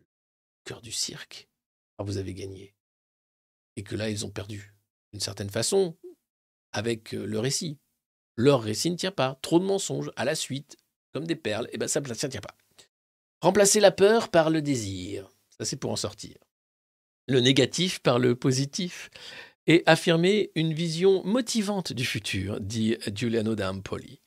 cœur 0.64 0.82
du 0.82 0.92
cirque, 0.92 1.48
alors 1.98 2.08
vous 2.08 2.18
avez 2.18 2.34
gagné. 2.34 2.76
Et 3.76 3.84
que 3.84 3.96
là, 3.96 4.10
ils 4.10 4.26
ont 4.26 4.32
perdu. 4.32 4.74
D'une 5.14 5.22
certaine 5.22 5.52
façon, 5.52 5.96
avec 6.72 7.14
euh, 7.14 7.26
le 7.26 7.38
récit. 7.38 7.78
Leur 8.38 8.64
récit 8.64 8.90
ne 8.90 8.96
tient 8.96 9.12
pas. 9.12 9.38
Trop 9.44 9.60
de 9.60 9.66
mensonges 9.66 10.12
à 10.16 10.26
la 10.26 10.34
suite, 10.34 10.76
comme 11.14 11.28
des 11.28 11.36
perles, 11.36 11.70
et 11.72 11.78
ben 11.78 11.88
ça 11.88 12.02
ne 12.02 12.14
tient 12.14 12.42
pas. 12.42 12.58
Remplacer 13.42 13.80
la 13.80 13.92
peur 13.92 14.32
par 14.32 14.50
le 14.50 14.64
désir. 14.64 15.30
Ça, 15.56 15.66
c'est 15.66 15.78
pour 15.78 15.92
en 15.92 15.96
sortir. 15.96 16.36
Le 17.28 17.40
négatif 17.42 18.00
par 18.00 18.18
le 18.18 18.36
positif. 18.36 19.12
Et 19.68 19.84
affirmer 19.86 20.52
une 20.56 20.74
vision 20.74 21.24
motivante 21.24 21.94
du 21.94 22.04
futur, 22.04 22.60
dit 22.60 22.98
Giuliano 23.14 23.56
d'Ampoli. 23.56 24.20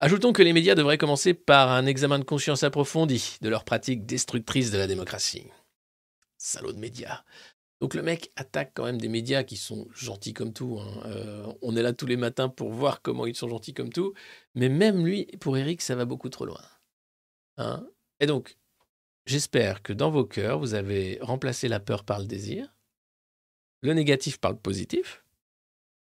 Ajoutons 0.00 0.32
que 0.32 0.42
les 0.42 0.52
médias 0.52 0.74
devraient 0.74 0.98
commencer 0.98 1.32
par 1.32 1.70
un 1.70 1.86
examen 1.86 2.18
de 2.18 2.24
conscience 2.24 2.64
approfondi 2.64 3.36
de 3.40 3.48
leurs 3.48 3.64
pratiques 3.64 4.04
destructrices 4.04 4.72
de 4.72 4.78
la 4.78 4.88
démocratie. 4.88 5.46
Salaud 6.36 6.72
de 6.72 6.78
médias. 6.80 7.22
Donc 7.80 7.94
le 7.94 8.02
mec 8.02 8.30
attaque 8.34 8.72
quand 8.74 8.84
même 8.84 9.00
des 9.00 9.08
médias 9.08 9.44
qui 9.44 9.56
sont 9.56 9.86
gentils 9.92 10.34
comme 10.34 10.52
tout. 10.52 10.80
hein. 10.80 11.02
Euh, 11.06 11.52
on 11.62 11.76
est 11.76 11.82
là 11.82 11.92
tous 11.92 12.06
les 12.06 12.16
matins 12.16 12.48
pour 12.48 12.70
voir 12.72 13.02
comment 13.02 13.26
ils 13.26 13.36
sont 13.36 13.48
gentils 13.48 13.74
comme 13.74 13.92
tout. 13.92 14.12
Mais 14.56 14.68
même 14.68 15.06
lui, 15.06 15.26
pour 15.40 15.56
Eric, 15.56 15.82
ça 15.82 15.94
va 15.94 16.04
beaucoup 16.04 16.28
trop 16.28 16.46
loin. 16.46 16.62
Hein. 17.56 17.86
Et 18.18 18.26
donc, 18.26 18.56
j'espère 19.26 19.82
que 19.82 19.92
dans 19.92 20.10
vos 20.10 20.24
cœurs, 20.24 20.58
vous 20.58 20.74
avez 20.74 21.18
remplacé 21.20 21.68
la 21.68 21.80
peur 21.80 22.04
par 22.04 22.18
le 22.18 22.26
désir, 22.26 22.74
le 23.82 23.94
négatif 23.94 24.38
par 24.38 24.52
le 24.52 24.58
positif, 24.58 25.24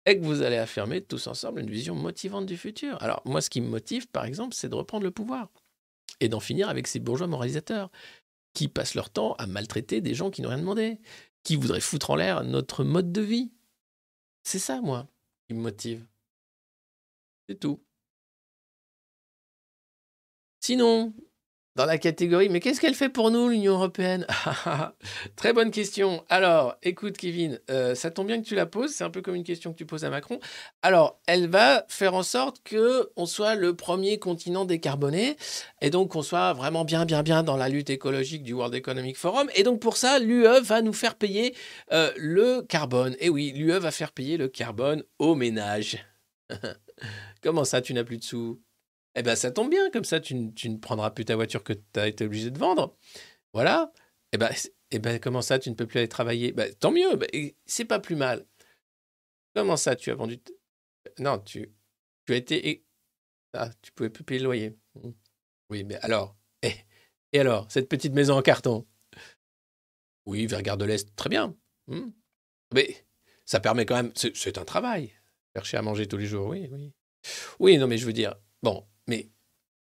et 0.07 0.19
que 0.19 0.25
vous 0.25 0.43
allez 0.43 0.57
affirmer 0.57 1.03
tous 1.03 1.27
ensemble 1.27 1.61
une 1.61 1.71
vision 1.71 1.95
motivante 1.95 2.47
du 2.47 2.57
futur. 2.57 3.03
Alors 3.03 3.23
moi, 3.25 3.41
ce 3.41 3.51
qui 3.51 3.61
me 3.61 3.69
motive, 3.69 4.09
par 4.09 4.25
exemple, 4.25 4.55
c'est 4.55 4.69
de 4.69 4.75
reprendre 4.75 5.05
le 5.05 5.11
pouvoir 5.11 5.49
et 6.21 6.29
d'en 6.29 6.41
finir 6.41 6.69
avec 6.69 6.87
ces 6.87 7.01
bourgeois 7.01 7.27
moralisateurs 7.27 7.91
qui 8.55 8.69
passent 8.69 8.95
leur 8.95 9.11
temps 9.11 9.35
à 9.35 9.47
maltraiter 9.47 10.01
des 10.01 10.15
gens 10.15 10.31
qui 10.31 10.43
n'ont 10.43 10.49
rien 10.49 10.59
demandé, 10.59 11.01
qui 11.43 11.57
voudraient 11.57 11.81
foutre 11.81 12.11
en 12.11 12.17
l'air 12.17 12.45
notre 12.45 12.85
mode 12.85 13.13
de 13.13 13.21
vie. 13.21 13.53
C'est 14.43 14.59
ça, 14.59 14.81
moi, 14.81 15.09
qui 15.47 15.55
me 15.55 15.61
motive. 15.61 16.07
C'est 17.49 17.59
tout. 17.59 17.83
Sinon, 20.61 21.15
dans 21.81 21.87
la 21.87 21.97
catégorie, 21.97 22.51
mais 22.51 22.61
qu'est-ce 22.61 22.79
qu'elle 22.79 22.95
fait 22.95 23.09
pour 23.09 23.31
nous, 23.31 23.49
l'Union 23.49 23.73
européenne 23.73 24.27
Très 25.37 25.55
bonne 25.55 25.71
question. 25.71 26.23
Alors, 26.29 26.77
écoute, 26.83 27.17
Kevin, 27.17 27.59
euh, 27.71 27.95
ça 27.95 28.11
tombe 28.11 28.27
bien 28.27 28.39
que 28.39 28.47
tu 28.47 28.55
la 28.55 28.67
poses. 28.67 28.91
C'est 28.91 29.03
un 29.03 29.09
peu 29.09 29.23
comme 29.23 29.35
une 29.35 29.45
question 29.45 29.73
que 29.73 29.79
tu 29.79 29.87
poses 29.87 30.05
à 30.05 30.11
Macron. 30.11 30.41
Alors, 30.83 31.19
elle 31.27 31.49
va 31.49 31.87
faire 31.89 32.13
en 32.13 32.23
sorte 32.23 32.61
que 32.65 33.11
on 33.17 33.25
soit 33.25 33.55
le 33.55 33.75
premier 33.75 34.19
continent 34.19 34.67
décarboné 34.67 35.39
et 35.81 35.89
donc 35.89 36.11
qu'on 36.11 36.21
soit 36.21 36.53
vraiment 36.53 36.85
bien, 36.85 37.07
bien, 37.07 37.23
bien 37.23 37.43
dans 37.43 37.57
la 37.57 37.71
lutte 37.71 37.89
écologique 37.89 38.43
du 38.43 38.53
World 38.53 38.75
Economic 38.75 39.17
Forum. 39.17 39.49
Et 39.55 39.63
donc, 39.63 39.81
pour 39.81 39.97
ça, 39.97 40.19
l'UE 40.19 40.61
va 40.63 40.83
nous 40.83 40.93
faire 40.93 41.15
payer 41.15 41.55
euh, 41.93 42.13
le 42.19 42.61
carbone. 42.61 43.17
Et 43.21 43.31
oui, 43.31 43.53
l'UE 43.57 43.79
va 43.79 43.91
faire 43.91 44.13
payer 44.13 44.37
le 44.37 44.49
carbone 44.49 45.03
aux 45.19 45.35
ménages. 45.35 45.97
Comment 47.43 47.65
ça, 47.65 47.81
tu 47.81 47.95
n'as 47.95 48.05
plus 48.05 48.19
de 48.19 48.25
sous? 48.25 48.61
Eh 49.15 49.23
ben, 49.23 49.35
ça 49.37 49.51
tombe 49.51 49.71
bien, 49.71 49.91
comme 49.91 50.05
ça, 50.05 50.21
tu, 50.21 50.35
ne- 50.35 50.51
tu 50.53 50.69
ne 50.71 50.79
prendras 50.79 51.11
plus 51.11 51.25
ta 51.25 51.37
voiture 51.37 51.65
que 51.65 51.73
tu 51.73 52.01
as 52.01 52.09
été 52.09 52.25
obligé 52.25 52.51
de 52.51 52.59
vendre. 52.59 52.97
Voilà. 53.53 53.93
Eh 54.33 54.39
ben, 54.39 54.51
eh 54.93 54.99
ben, 54.99 55.19
comment 55.19 55.43
ça, 55.43 55.59
tu 55.59 55.71
ne 55.71 55.75
peux 55.75 55.87
plus 55.87 55.99
aller 55.99 56.09
travailler? 56.09 56.53
Ben, 56.53 56.73
Tant 56.77 56.93
mieux, 56.93 57.17
ben, 57.17 57.29
c'est 57.67 57.85
pas 57.85 57.99
plus 58.01 58.17
mal. 58.17 58.47
Comment 59.55 59.77
ça, 59.77 59.97
tu 59.97 60.11
as 60.11 60.15
vendu... 60.15 60.41
Non, 61.19 61.39
tu, 61.41 61.73
tu 62.27 62.33
as 62.33 62.37
été... 62.37 62.85
Ah, 63.53 63.71
tu 63.83 63.91
pouvais 63.93 64.11
plus 64.11 64.23
payer 64.23 64.39
le 64.41 64.45
loyer. 64.45 64.79
Hmm. 64.95 65.11
Oui, 65.71 65.83
mais 65.83 65.97
alors 65.97 66.37
eh, 66.63 66.75
Et 67.33 67.41
alors, 67.41 67.71
cette 67.71 67.89
petite 67.89 68.13
maison 68.13 68.37
en 68.37 68.43
carton? 68.43 68.87
Oui, 70.27 70.47
vers 70.47 70.63
Gare 70.63 70.77
de 70.77 70.85
l'Est, 70.85 71.15
très 71.17 71.29
bien. 71.29 71.57
Hmm. 71.89 72.11
Mais 72.73 73.05
ça 73.45 73.59
permet 73.59 73.87
quand 73.87 73.97
même... 73.97 74.13
C'est 74.15 74.59
un 74.59 74.65
travail. 74.65 75.13
Chercher 75.57 75.79
à 75.79 75.83
manger 75.83 76.07
tous 76.07 76.17
les 76.19 76.27
jours, 76.27 76.47
oui, 76.47 76.69
oui. 76.71 76.93
Oui, 77.59 77.79
non, 77.79 77.89
mais 77.89 77.99
je 77.99 78.07
veux 78.07 78.13
dire... 78.13 78.37
Bon, 78.63 78.87
mais 79.11 79.29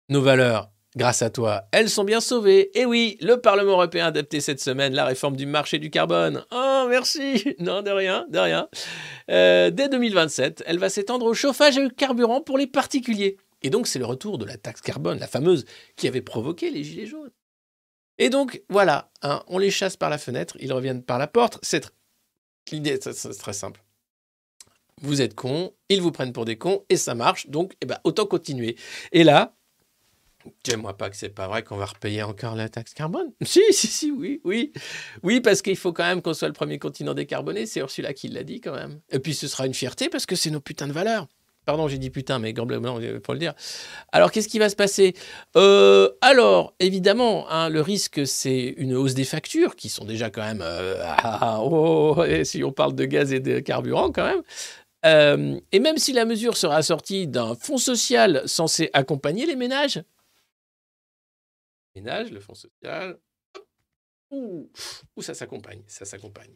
nos 0.09 0.21
valeurs, 0.21 0.71
grâce 0.95 1.21
à 1.21 1.29
toi, 1.29 1.65
elles 1.73 1.89
sont 1.89 2.05
bien 2.05 2.21
sauvées. 2.21 2.71
Et 2.79 2.85
oui, 2.85 3.17
le 3.21 3.35
Parlement 3.35 3.73
européen 3.73 4.05
a 4.05 4.07
adapté 4.07 4.39
cette 4.39 4.61
semaine 4.61 4.93
la 4.93 5.03
réforme 5.03 5.35
du 5.35 5.45
marché 5.45 5.79
du 5.79 5.89
carbone. 5.91 6.45
Oh, 6.51 6.87
merci. 6.89 7.55
Non, 7.59 7.81
de 7.81 7.91
rien, 7.91 8.25
de 8.29 8.39
rien. 8.39 8.69
Euh, 9.29 9.69
dès 9.69 9.89
2027, 9.89 10.63
elle 10.65 10.79
va 10.79 10.89
s'étendre 10.89 11.25
au 11.25 11.33
chauffage 11.33 11.77
et 11.77 11.85
au 11.85 11.89
carburant 11.89 12.41
pour 12.41 12.57
les 12.57 12.67
particuliers. 12.67 13.37
Et 13.61 13.69
donc, 13.69 13.85
c'est 13.87 13.99
le 13.99 14.05
retour 14.05 14.37
de 14.37 14.45
la 14.45 14.57
taxe 14.57 14.81
carbone, 14.81 15.19
la 15.19 15.27
fameuse, 15.27 15.65
qui 15.97 16.07
avait 16.07 16.21
provoqué 16.21 16.71
les 16.71 16.85
gilets 16.85 17.05
jaunes. 17.05 17.31
Et 18.17 18.29
donc, 18.29 18.63
voilà, 18.69 19.11
hein, 19.23 19.43
on 19.47 19.57
les 19.57 19.71
chasse 19.71 19.97
par 19.97 20.09
la 20.09 20.17
fenêtre, 20.17 20.55
ils 20.59 20.71
reviennent 20.71 21.03
par 21.03 21.19
la 21.19 21.27
porte. 21.27 21.59
L'idée, 22.71 22.97
c'est 23.01 23.37
très 23.37 23.53
simple. 23.53 23.83
Vous 25.01 25.21
êtes 25.21 25.35
cons, 25.35 25.73
ils 25.89 26.01
vous 26.01 26.11
prennent 26.11 26.33
pour 26.33 26.45
des 26.45 26.57
cons, 26.57 26.83
et 26.89 26.97
ça 26.97 27.13
marche, 27.15 27.47
donc 27.49 27.73
eh 27.81 27.85
ben, 27.85 27.97
autant 28.03 28.25
continuer. 28.25 28.75
Et 29.11 29.23
là, 29.23 29.53
dis-moi 30.63 30.97
pas 30.97 31.09
que 31.09 31.15
c'est 31.15 31.29
pas 31.29 31.47
vrai 31.47 31.63
qu'on 31.63 31.77
va 31.77 31.85
repayer 31.85 32.23
encore 32.23 32.55
la 32.55 32.69
taxe 32.69 32.93
carbone. 32.93 33.31
Si, 33.43 33.61
si, 33.71 33.87
si, 33.87 34.11
oui, 34.11 34.41
oui. 34.43 34.73
Oui, 35.23 35.39
parce 35.41 35.61
qu'il 35.61 35.77
faut 35.77 35.93
quand 35.93 36.05
même 36.05 36.21
qu'on 36.21 36.33
soit 36.33 36.47
le 36.47 36.53
premier 36.53 36.79
continent 36.79 37.13
décarboné, 37.13 37.65
c'est 37.65 37.79
Ursula 37.79 38.13
qui 38.13 38.27
l'a 38.27 38.43
dit 38.43 38.61
quand 38.61 38.73
même. 38.73 38.99
Et 39.11 39.19
puis 39.19 39.33
ce 39.33 39.47
sera 39.47 39.65
une 39.65 39.73
fierté 39.73 40.09
parce 40.09 40.25
que 40.25 40.35
c'est 40.35 40.49
nos 40.49 40.61
putains 40.61 40.87
de 40.87 40.93
valeurs. 40.93 41.27
Pardon, 41.67 41.89
j'ai 41.89 41.97
dit 41.97 42.09
putain, 42.09 42.39
mais 42.39 42.53
globalement, 42.53 42.97
il 43.01 43.19
faut 43.25 43.33
le 43.33 43.39
dire. 43.39 43.53
Alors, 44.13 44.31
qu'est-ce 44.31 44.47
qui 44.47 44.57
va 44.57 44.69
se 44.69 44.75
passer? 44.77 45.15
Euh, 45.57 46.09
Alors, 46.21 46.73
évidemment, 46.79 47.45
hein, 47.49 47.67
le 47.67 47.81
risque, 47.81 48.25
c'est 48.25 48.73
une 48.77 48.95
hausse 48.95 49.15
des 49.15 49.25
factures, 49.25 49.75
qui 49.75 49.89
sont 49.89 50.05
déjà 50.05 50.29
quand 50.29 50.43
même... 50.43 50.61
euh, 50.63 50.95
ah, 51.05 51.59
oh, 51.61 52.23
et 52.23 52.45
si 52.45 52.63
on 52.63 52.71
parle 52.71 52.95
de 52.95 53.03
gaz 53.03 53.33
et 53.33 53.41
de 53.41 53.59
carburant, 53.59 54.13
quand 54.13 54.23
même. 54.23 54.43
Euh, 55.05 55.59
et 55.71 55.79
même 55.79 55.97
si 55.97 56.13
la 56.13 56.25
mesure 56.25 56.57
sera 56.57 56.77
assortie 56.77 57.27
d'un 57.27 57.55
fonds 57.55 57.77
social 57.77 58.41
censé 58.47 58.89
accompagner 58.93 59.45
les 59.45 59.55
ménages, 59.55 60.01
ménages, 61.95 62.31
le 62.31 62.39
fonds 62.39 62.55
social, 62.55 63.17
ouh, 64.31 64.69
ça 65.19 65.33
s'accompagne, 65.33 65.83
ça 65.87 66.05
s'accompagne. 66.05 66.55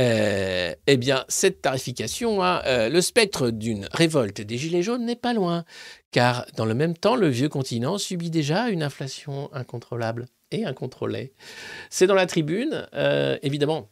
Euh, 0.00 0.74
eh 0.86 0.96
bien, 0.96 1.24
cette 1.28 1.60
tarification, 1.60 2.42
euh, 2.42 2.88
le 2.88 3.00
spectre 3.00 3.50
d'une 3.50 3.88
révolte 3.92 4.40
des 4.40 4.56
Gilets 4.56 4.82
jaunes 4.82 5.04
n'est 5.04 5.16
pas 5.16 5.34
loin, 5.34 5.64
car 6.12 6.46
dans 6.56 6.64
le 6.64 6.74
même 6.74 6.96
temps, 6.96 7.16
le 7.16 7.28
vieux 7.28 7.48
continent 7.48 7.98
subit 7.98 8.30
déjà 8.30 8.68
une 8.68 8.84
inflation 8.84 9.52
incontrôlable 9.52 10.26
et 10.52 10.64
incontrôlée. 10.64 11.34
C'est 11.90 12.06
dans 12.06 12.14
la 12.14 12.26
tribune, 12.26 12.88
évidemment. 13.42 13.90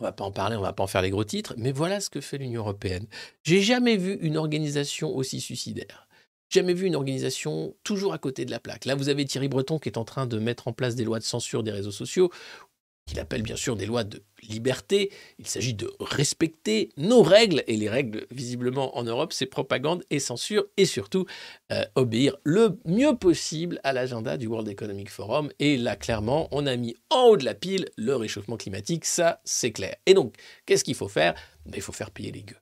On 0.00 0.04
va 0.04 0.12
pas 0.12 0.24
en 0.24 0.32
parler, 0.32 0.56
on 0.56 0.60
va 0.60 0.72
pas 0.72 0.84
en 0.84 0.86
faire 0.86 1.02
les 1.02 1.10
gros 1.10 1.24
titres, 1.24 1.54
mais 1.56 1.72
voilà 1.72 2.00
ce 2.00 2.10
que 2.10 2.20
fait 2.20 2.38
l'Union 2.38 2.60
européenne. 2.60 3.06
J'ai 3.42 3.62
jamais 3.62 3.96
vu 3.96 4.18
une 4.20 4.36
organisation 4.36 5.14
aussi 5.16 5.40
suicidaire. 5.40 6.08
Jamais 6.50 6.72
vu 6.72 6.86
une 6.86 6.96
organisation 6.96 7.74
toujours 7.84 8.14
à 8.14 8.18
côté 8.18 8.46
de 8.46 8.50
la 8.50 8.58
plaque. 8.58 8.86
Là, 8.86 8.94
vous 8.94 9.10
avez 9.10 9.26
Thierry 9.26 9.48
Breton 9.48 9.78
qui 9.78 9.88
est 9.90 9.98
en 9.98 10.04
train 10.04 10.26
de 10.26 10.38
mettre 10.38 10.66
en 10.66 10.72
place 10.72 10.94
des 10.94 11.04
lois 11.04 11.18
de 11.18 11.24
censure 11.24 11.62
des 11.62 11.72
réseaux 11.72 11.90
sociaux, 11.90 12.30
qu'il 13.08 13.18
appelle 13.18 13.42
bien 13.42 13.56
sûr 13.56 13.74
des 13.74 13.86
lois 13.86 14.04
de 14.04 14.22
liberté. 14.48 15.10
Il 15.38 15.46
s'agit 15.46 15.74
de 15.74 15.90
respecter 15.98 16.90
nos 16.96 17.22
règles, 17.22 17.64
et 17.66 17.76
les 17.76 17.88
règles, 17.88 18.26
visiblement, 18.30 18.96
en 18.96 19.02
Europe, 19.02 19.32
c'est 19.32 19.46
propagande 19.46 20.04
et 20.10 20.20
censure, 20.20 20.64
et 20.76 20.84
surtout 20.84 21.26
euh, 21.72 21.84
obéir 21.96 22.36
le 22.44 22.78
mieux 22.84 23.16
possible 23.16 23.80
à 23.82 23.92
l'agenda 23.92 24.36
du 24.36 24.46
World 24.46 24.68
Economic 24.68 25.10
Forum. 25.10 25.50
Et 25.58 25.76
là, 25.76 25.96
clairement, 25.96 26.48
on 26.52 26.66
a 26.66 26.76
mis 26.76 26.94
en 27.10 27.24
haut 27.28 27.36
de 27.36 27.44
la 27.44 27.54
pile 27.54 27.86
le 27.96 28.14
réchauffement 28.14 28.56
climatique, 28.56 29.04
ça, 29.04 29.40
c'est 29.44 29.72
clair. 29.72 29.96
Et 30.06 30.14
donc, 30.14 30.36
qu'est-ce 30.66 30.84
qu'il 30.84 30.94
faut 30.94 31.08
faire? 31.08 31.34
Ben, 31.66 31.74
Il 31.76 31.82
faut 31.82 31.92
faire 31.92 32.10
payer 32.10 32.30
les 32.30 32.42
gueux. 32.42 32.56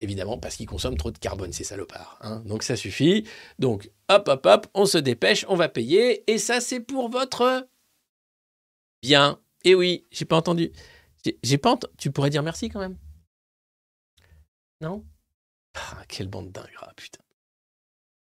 Évidemment, 0.00 0.38
parce 0.38 0.56
qu'ils 0.56 0.66
consomment 0.66 0.96
trop 0.96 1.10
de 1.10 1.18
carbone, 1.18 1.52
ces 1.52 1.64
salopards. 1.64 2.18
hein. 2.20 2.42
Donc 2.46 2.62
ça 2.62 2.76
suffit. 2.76 3.24
Donc, 3.58 3.90
hop, 4.10 4.28
hop, 4.28 4.44
hop, 4.46 4.66
on 4.74 4.86
se 4.86 4.98
dépêche, 4.98 5.46
on 5.48 5.56
va 5.56 5.68
payer. 5.68 6.30
Et 6.30 6.38
ça, 6.38 6.60
c'est 6.60 6.80
pour 6.80 7.08
votre 7.08 7.66
bien. 9.02 9.38
Et 9.64 9.74
oui, 9.74 10.06
j'ai 10.10 10.24
pas 10.24 10.36
entendu. 10.36 10.70
J'ai- 11.42 11.58
pas 11.58 11.72
entendu. 11.72 11.92
Tu 11.98 12.10
pourrais 12.10 12.30
dire 12.30 12.42
merci 12.42 12.68
quand 12.68 12.80
même 12.80 12.98
Non? 14.80 15.04
Ah, 15.74 16.04
Quelle 16.08 16.28
bande 16.28 16.52
d'ingrats, 16.52 16.92
putain. 16.96 17.20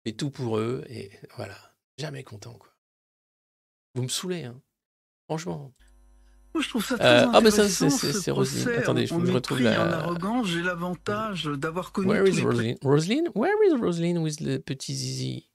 Et 0.05 0.17
tout 0.17 0.31
pour 0.31 0.59
eux, 0.59 0.85
et 0.89 1.11
voilà. 1.37 1.57
Jamais 1.99 2.23
content, 2.23 2.55
quoi. 2.55 2.73
Vous 3.95 4.03
me 4.03 4.09
saoulez, 4.09 4.45
hein. 4.45 4.61
Franchement. 5.29 5.73
Moi, 6.55 6.63
je 6.63 6.69
trouve 6.69 6.85
ça 6.85 6.97
très 6.97 7.25
Euh, 7.25 7.31
ah, 7.33 7.41
mais 7.43 7.51
ça, 7.51 7.69
c'est- 7.69 7.91
ce 7.91 8.31
Roselyne. 8.31 8.69
Attendez, 8.79 9.03
en- 9.05 9.07
je- 9.07 9.15
en 9.15 9.27
je 9.27 9.33
retrouve 9.33 9.61
la- 9.61 9.87
en 9.87 9.93
arrogance. 9.93 10.47
J'ai 10.47 10.63
l'avantage 10.63 11.45
d'avoir 11.45 11.93
connu 11.93 12.09
Where 12.09 12.27
is 12.29 12.41
Roselyne? 12.43 12.79
Roselyne? 12.83 13.29
Where 13.35 13.55
is 13.69 13.75
Roselyne 13.79 14.19
with 14.19 14.41
le 14.41 14.59
petit 14.59 14.95
zizi? 14.95 15.51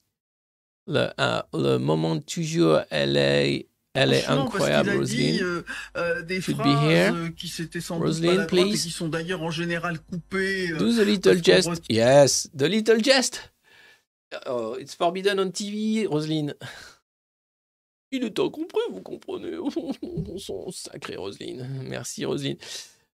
Le, 0.87 1.09
ah, 1.17 1.47
le 1.53 1.77
moment 1.77 2.19
toujours, 2.19 2.81
elle 2.89 3.17
est, 3.17 3.69
elle 3.93 4.13
est 4.13 4.25
incroyable, 4.25 4.97
parce 4.97 5.09
qu'il 5.11 5.19
a 5.19 5.23
Roselyne. 5.23 5.35
dit 5.37 5.43
euh, 5.43 5.63
euh, 5.97 6.21
des 6.21 6.39
Should 6.41 6.57
phrases 6.57 7.13
euh, 7.13 7.29
qui 7.35 7.47
s'étaient 7.47 7.81
sans 7.81 7.97
doute 7.97 8.07
Roselyne, 8.07 8.31
pas 8.31 8.37
la 8.37 8.43
et 8.43 8.47
please. 8.47 8.81
qui 8.83 8.89
sont 8.91 9.09
d'ailleurs 9.09 9.41
en 9.43 9.51
général 9.51 9.99
coupées. 9.99 10.71
euh, 10.71 10.77
Do 10.77 10.93
the 10.93 11.05
little 11.05 11.41
qu'on 11.41 11.71
re- 11.71 11.81
Yes, 11.89 12.49
the 12.57 12.63
little 12.63 13.03
jest. 13.03 13.51
Oh, 14.47 14.77
it's 14.79 14.95
forbidden 14.95 15.39
on 15.39 15.51
TV, 15.51 16.05
Roselyne. 16.07 16.53
Il 18.13 18.23
est 18.23 18.39
incompris, 18.39 18.79
vous 18.91 19.01
comprenez. 19.01 19.57
Son 20.37 20.69
sacré 20.71 21.15
Roselyne. 21.15 21.67
Merci, 21.87 22.25
Roselyne. 22.25 22.57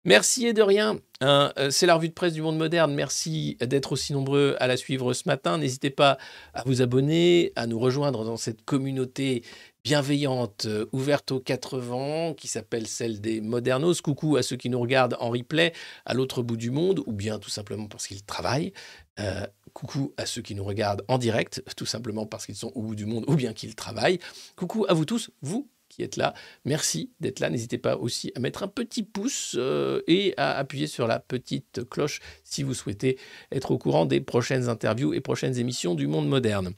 Merci 0.06 0.48
et 0.48 0.54
de 0.54 0.62
rien. 0.62 1.00
Hein, 1.22 1.54
euh, 1.58 1.70
c'est 1.72 1.86
la 1.86 1.96
revue 1.96 2.10
de 2.10 2.14
presse 2.14 2.34
du 2.34 2.42
monde 2.42 2.58
moderne. 2.58 2.94
Merci 2.94 3.58
d'être 3.62 3.94
aussi 3.94 4.12
nombreux 4.12 4.56
à 4.60 4.68
la 4.68 4.76
suivre 4.76 5.14
ce 5.14 5.24
matin. 5.28 5.58
N'hésitez 5.58 5.90
pas 5.90 6.18
à 6.54 6.64
vous 6.66 6.82
abonner, 6.82 7.54
à 7.56 7.68
nous 7.68 7.80
rejoindre 7.80 8.26
dans 8.26 8.36
cette 8.38 8.66
communauté 8.66 9.44
bienveillante, 9.84 10.66
euh, 10.66 10.86
ouverte 10.94 11.32
aux 11.32 11.40
quatre 11.40 11.78
vents, 11.78 12.34
qui 12.34 12.48
s'appelle 12.48 12.88
celle 12.88 13.20
des 13.20 13.42
modernos. 13.42 14.02
Coucou 14.02 14.38
à 14.38 14.44
ceux 14.44 14.56
qui 14.56 14.70
nous 14.70 14.80
regardent 14.80 15.18
en 15.20 15.30
replay 15.30 15.74
à 16.06 16.14
l'autre 16.14 16.42
bout 16.42 16.58
du 16.58 16.72
monde, 16.72 17.02
ou 17.06 17.12
bien 17.12 17.38
tout 17.38 17.50
simplement 17.50 17.88
parce 17.88 18.08
qu'ils 18.08 18.24
travaillent. 18.24 18.72
Euh, 19.20 19.46
coucou 19.74 20.14
à 20.18 20.26
ceux 20.26 20.42
qui 20.42 20.56
nous 20.56 20.64
regardent 20.64 21.04
en 21.08 21.18
direct, 21.18 21.64
tout 21.76 21.86
simplement 21.86 22.26
parce 22.26 22.46
qu'ils 22.46 22.56
sont 22.56 22.72
au 22.76 22.82
bout 22.82 22.96
du 22.96 23.06
monde, 23.06 23.26
ou 23.28 23.36
bien 23.36 23.54
qu'ils 23.54 23.76
travaillent. 23.76 24.20
Coucou 24.56 24.86
à 24.88 24.94
vous 24.94 25.06
tous, 25.06 25.32
vous 25.42 25.70
qui 25.90 26.02
êtes 26.02 26.16
là. 26.16 26.34
Merci 26.66 27.12
d'être 27.20 27.40
là. 27.40 27.50
N'hésitez 27.50 27.78
pas 27.78 27.98
aussi 27.98 28.32
à 28.36 28.40
mettre 28.40 28.64
un 28.64 28.68
petit 28.68 29.04
pouce 29.04 29.56
euh, 29.60 30.02
et 30.08 30.34
à 30.38 30.58
appuyer 30.58 30.88
sur 30.88 31.08
la 31.08 31.20
petite 31.20 31.88
cloche 31.90 32.20
si 32.44 32.64
vous 32.64 32.74
souhaitez 32.74 33.20
être 33.52 33.72
au 33.72 33.78
courant 33.78 34.06
des 34.06 34.22
prochaines 34.22 34.70
interviews 34.70 35.14
et 35.14 35.22
prochaines 35.22 35.60
émissions 35.60 35.94
du 35.94 36.08
monde 36.08 36.28
moderne. 36.28 36.74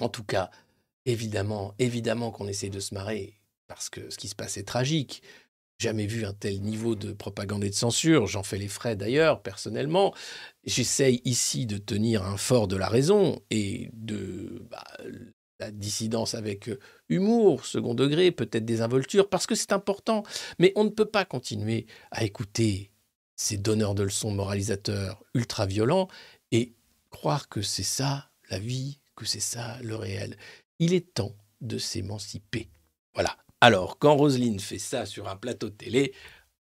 En 0.00 0.08
tout 0.08 0.22
cas, 0.22 0.50
évidemment, 1.08 1.74
évidemment 1.78 2.30
qu'on 2.30 2.46
essaie 2.46 2.68
de 2.68 2.80
se 2.80 2.94
marrer 2.94 3.34
parce 3.66 3.88
que 3.90 4.10
ce 4.10 4.16
qui 4.16 4.28
se 4.28 4.34
passe 4.34 4.56
est 4.56 4.66
tragique. 4.66 5.22
Jamais 5.78 6.06
vu 6.06 6.24
un 6.24 6.32
tel 6.32 6.60
niveau 6.60 6.96
de 6.96 7.12
propagande 7.12 7.62
et 7.62 7.70
de 7.70 7.74
censure. 7.74 8.26
J'en 8.26 8.42
fais 8.42 8.58
les 8.58 8.68
frais 8.68 8.96
d'ailleurs, 8.96 9.42
personnellement. 9.42 10.12
J'essaye 10.64 11.22
ici 11.24 11.66
de 11.66 11.78
tenir 11.78 12.24
un 12.24 12.36
fort 12.36 12.66
de 12.66 12.76
la 12.76 12.88
raison 12.88 13.40
et 13.50 13.90
de 13.92 14.66
bah, 14.70 14.84
la 15.60 15.70
dissidence 15.70 16.34
avec 16.34 16.68
euh, 16.68 16.80
humour, 17.08 17.64
second 17.64 17.94
degré, 17.94 18.32
peut-être 18.32 18.64
des 18.64 18.80
involtures, 18.80 19.28
parce 19.28 19.46
que 19.46 19.54
c'est 19.54 19.72
important. 19.72 20.24
Mais 20.58 20.72
on 20.74 20.84
ne 20.84 20.90
peut 20.90 21.06
pas 21.06 21.24
continuer 21.24 21.86
à 22.10 22.24
écouter 22.24 22.90
ces 23.36 23.56
donneurs 23.56 23.94
de 23.94 24.02
leçons 24.02 24.32
moralisateurs 24.32 25.22
ultra-violents 25.34 26.08
et 26.50 26.74
croire 27.10 27.48
que 27.48 27.62
c'est 27.62 27.84
ça 27.84 28.30
la 28.50 28.58
vie, 28.58 28.98
que 29.14 29.24
c'est 29.24 29.40
ça 29.40 29.78
le 29.82 29.94
réel. 29.94 30.36
Il 30.78 30.94
est 30.94 31.14
temps 31.14 31.34
de 31.60 31.78
s'émanciper. 31.78 32.68
Voilà. 33.14 33.36
Alors, 33.60 33.98
quand 33.98 34.16
Roselyne 34.16 34.60
fait 34.60 34.78
ça 34.78 35.06
sur 35.06 35.28
un 35.28 35.36
plateau 35.36 35.68
de 35.68 35.74
télé, 35.74 36.14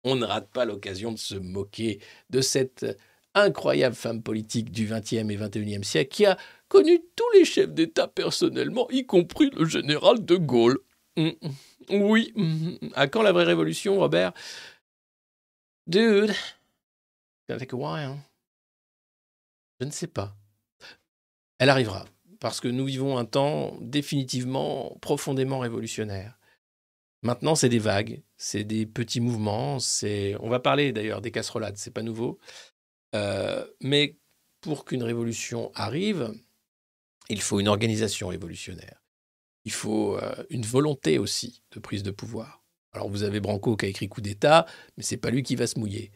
on 0.04 0.16
ne 0.16 0.26
rate 0.26 0.50
pas 0.50 0.66
l'occasion 0.66 1.12
de 1.12 1.18
se 1.18 1.36
moquer 1.36 2.00
de 2.30 2.42
cette 2.42 2.86
incroyable 3.36 3.96
femme 3.96 4.24
politique 4.24 4.72
du 4.72 4.88
20e 4.88 5.30
et 5.30 5.38
21e 5.38 5.84
siècle 5.84 6.16
qui 6.16 6.26
a 6.26 6.38
connu 6.68 7.00
tous 7.16 7.30
les 7.36 7.46
chefs 7.46 7.72
d'État 7.72 8.08
personnellement, 8.08 8.90
y 8.90 9.06
compris 9.06 9.52
le 9.52 9.66
général 9.66 10.26
de 10.26 10.36
Gaulle. 10.36 10.80
Mm, 11.18 11.30
mm. 11.42 11.52
Oui. 12.02 12.34
mm, 12.36 12.90
À 12.96 13.08
quand 13.08 13.22
la 13.22 13.32
vraie 13.32 13.44
révolution, 13.44 13.98
Robert? 14.00 14.34
Dude, 15.86 16.34
ça 17.48 17.58
fait 17.58 17.72
a 17.72 17.76
while. 17.76 18.18
Je 19.80 19.86
ne 19.86 19.92
sais 19.92 20.08
pas. 20.08 20.36
Elle 21.60 21.70
arrivera, 21.70 22.06
parce 22.40 22.60
que 22.60 22.68
nous 22.68 22.86
vivons 22.86 23.18
un 23.18 23.26
temps 23.26 23.78
définitivement 23.82 24.98
profondément 25.02 25.60
révolutionnaire. 25.60 26.38
Maintenant, 27.24 27.56
c'est 27.56 27.70
des 27.70 27.80
vagues, 27.80 28.22
c'est 28.38 28.64
des 28.64 28.86
petits 28.86 29.20
mouvements, 29.20 29.80
c'est. 29.80 30.36
On 30.40 30.50
va 30.50 30.60
parler 30.60 30.92
d'ailleurs 30.92 31.22
des 31.22 31.32
casserolades, 31.32 31.78
c'est 31.78 31.92
pas 31.92 32.04
nouveau. 32.04 32.40
Euh, 33.16 33.66
mais 33.82 34.18
pour 34.62 34.86
qu'une 34.86 35.04
révolution 35.04 35.72
arrive, 35.74 36.34
il 37.30 37.42
faut 37.42 37.60
une 37.60 37.68
organisation 37.68 38.28
révolutionnaire. 38.28 39.04
Il 39.66 39.72
faut 39.72 40.18
euh, 40.18 40.46
une 40.50 40.66
volonté 40.66 41.18
aussi 41.18 41.64
de 41.72 41.80
prise 41.80 42.04
de 42.04 42.12
pouvoir. 42.12 42.64
Alors 42.94 43.10
vous 43.10 43.24
avez 43.24 43.40
Branco 43.40 43.76
qui 43.76 43.86
a 43.86 43.90
écrit 43.90 44.08
coup 44.08 44.22
d'État, 44.22 44.66
mais 44.96 45.04
c'est 45.04 45.18
pas 45.18 45.30
lui 45.30 45.44
qui 45.44 45.56
va 45.56 45.68
se 45.68 45.78
mouiller. 45.80 46.12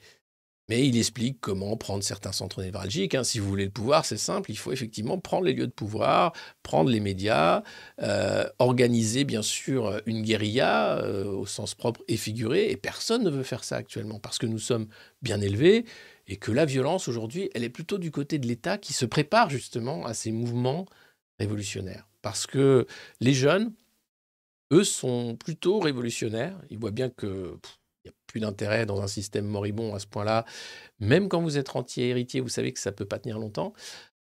Mais 0.72 0.88
il 0.88 0.98
explique 0.98 1.41
comment 1.41 1.76
prendre 1.76 2.02
certains 2.02 2.31
centres 2.31 2.61
névralgiques. 2.61 3.14
hein. 3.14 3.26
Si 3.26 3.39
vous 3.39 3.49
voulez 3.49 3.65
le 3.65 3.72
pouvoir, 3.72 4.06
c'est 4.06 4.15
simple. 4.15 4.52
Il 4.52 4.57
faut 4.57 4.72
effectivement 4.72 5.19
prendre 5.19 5.43
les 5.43 5.52
lieux 5.52 5.68
de 5.68 5.72
pouvoir, 5.73 6.31
prendre 6.64 6.89
les 6.89 7.02
médias, 7.02 7.61
euh, 8.02 8.45
organiser 8.57 9.26
bien 9.26 9.41
sûr 9.41 9.99
une 10.06 10.22
guérilla 10.22 10.99
euh, 10.99 11.26
au 11.26 11.45
sens 11.45 11.76
propre 11.76 11.99
et 12.07 12.15
figuré. 12.15 12.72
Et 12.72 12.77
personne 12.77 13.22
ne 13.22 13.30
veut 13.30 13.43
faire 13.43 13.65
ça 13.65 13.76
actuellement 13.76 14.22
parce 14.22 14.38
que 14.38 14.45
nous 14.45 14.60
sommes 14.60 14.88
bien 15.22 15.41
élevés 15.41 15.84
et 16.27 16.38
que 16.38 16.53
la 16.53 16.64
violence 16.64 17.10
aujourd'hui, 17.10 17.49
elle 17.53 17.65
est 17.65 17.69
plutôt 17.69 17.98
du 17.98 18.10
côté 18.10 18.39
de 18.39 18.48
l'État 18.48 18.77
qui 18.77 18.93
se 18.93 19.06
prépare 19.06 19.49
justement 19.49 20.06
à 20.06 20.14
ces 20.14 20.31
mouvements 20.31 20.85
révolutionnaires. 21.38 22.07
Parce 22.22 22.48
que 22.48 22.88
les 23.19 23.34
jeunes, 23.34 23.73
eux, 24.72 24.85
sont 24.85 25.35
plutôt 25.35 25.81
révolutionnaires. 25.81 26.57
Ils 26.69 26.80
voient 26.80 26.91
bien 26.91 27.10
que 27.10 27.60
il 28.03 28.10
n'y 28.10 28.14
a 28.14 28.18
plus 28.28 28.40
d'intérêt 28.40 28.86
dans 28.86 29.02
un 29.02 29.07
système 29.07 29.45
moribond 29.45 29.94
à 29.94 29.99
ce 29.99 30.07
point-là. 30.07 30.45
Même 30.99 31.30
quand 31.30 31.41
vous 31.41 31.57
êtes 31.57 31.69
rentier 31.69 32.10
héritier, 32.10 32.40
vous 32.40 32.49
savez 32.49 32.73
que 32.73 32.80
ça 32.80 32.91
ne 32.91 32.95
peut 32.95 33.06
pas 33.06 33.19
tenir 33.19 33.40
longtemps. 33.40 33.73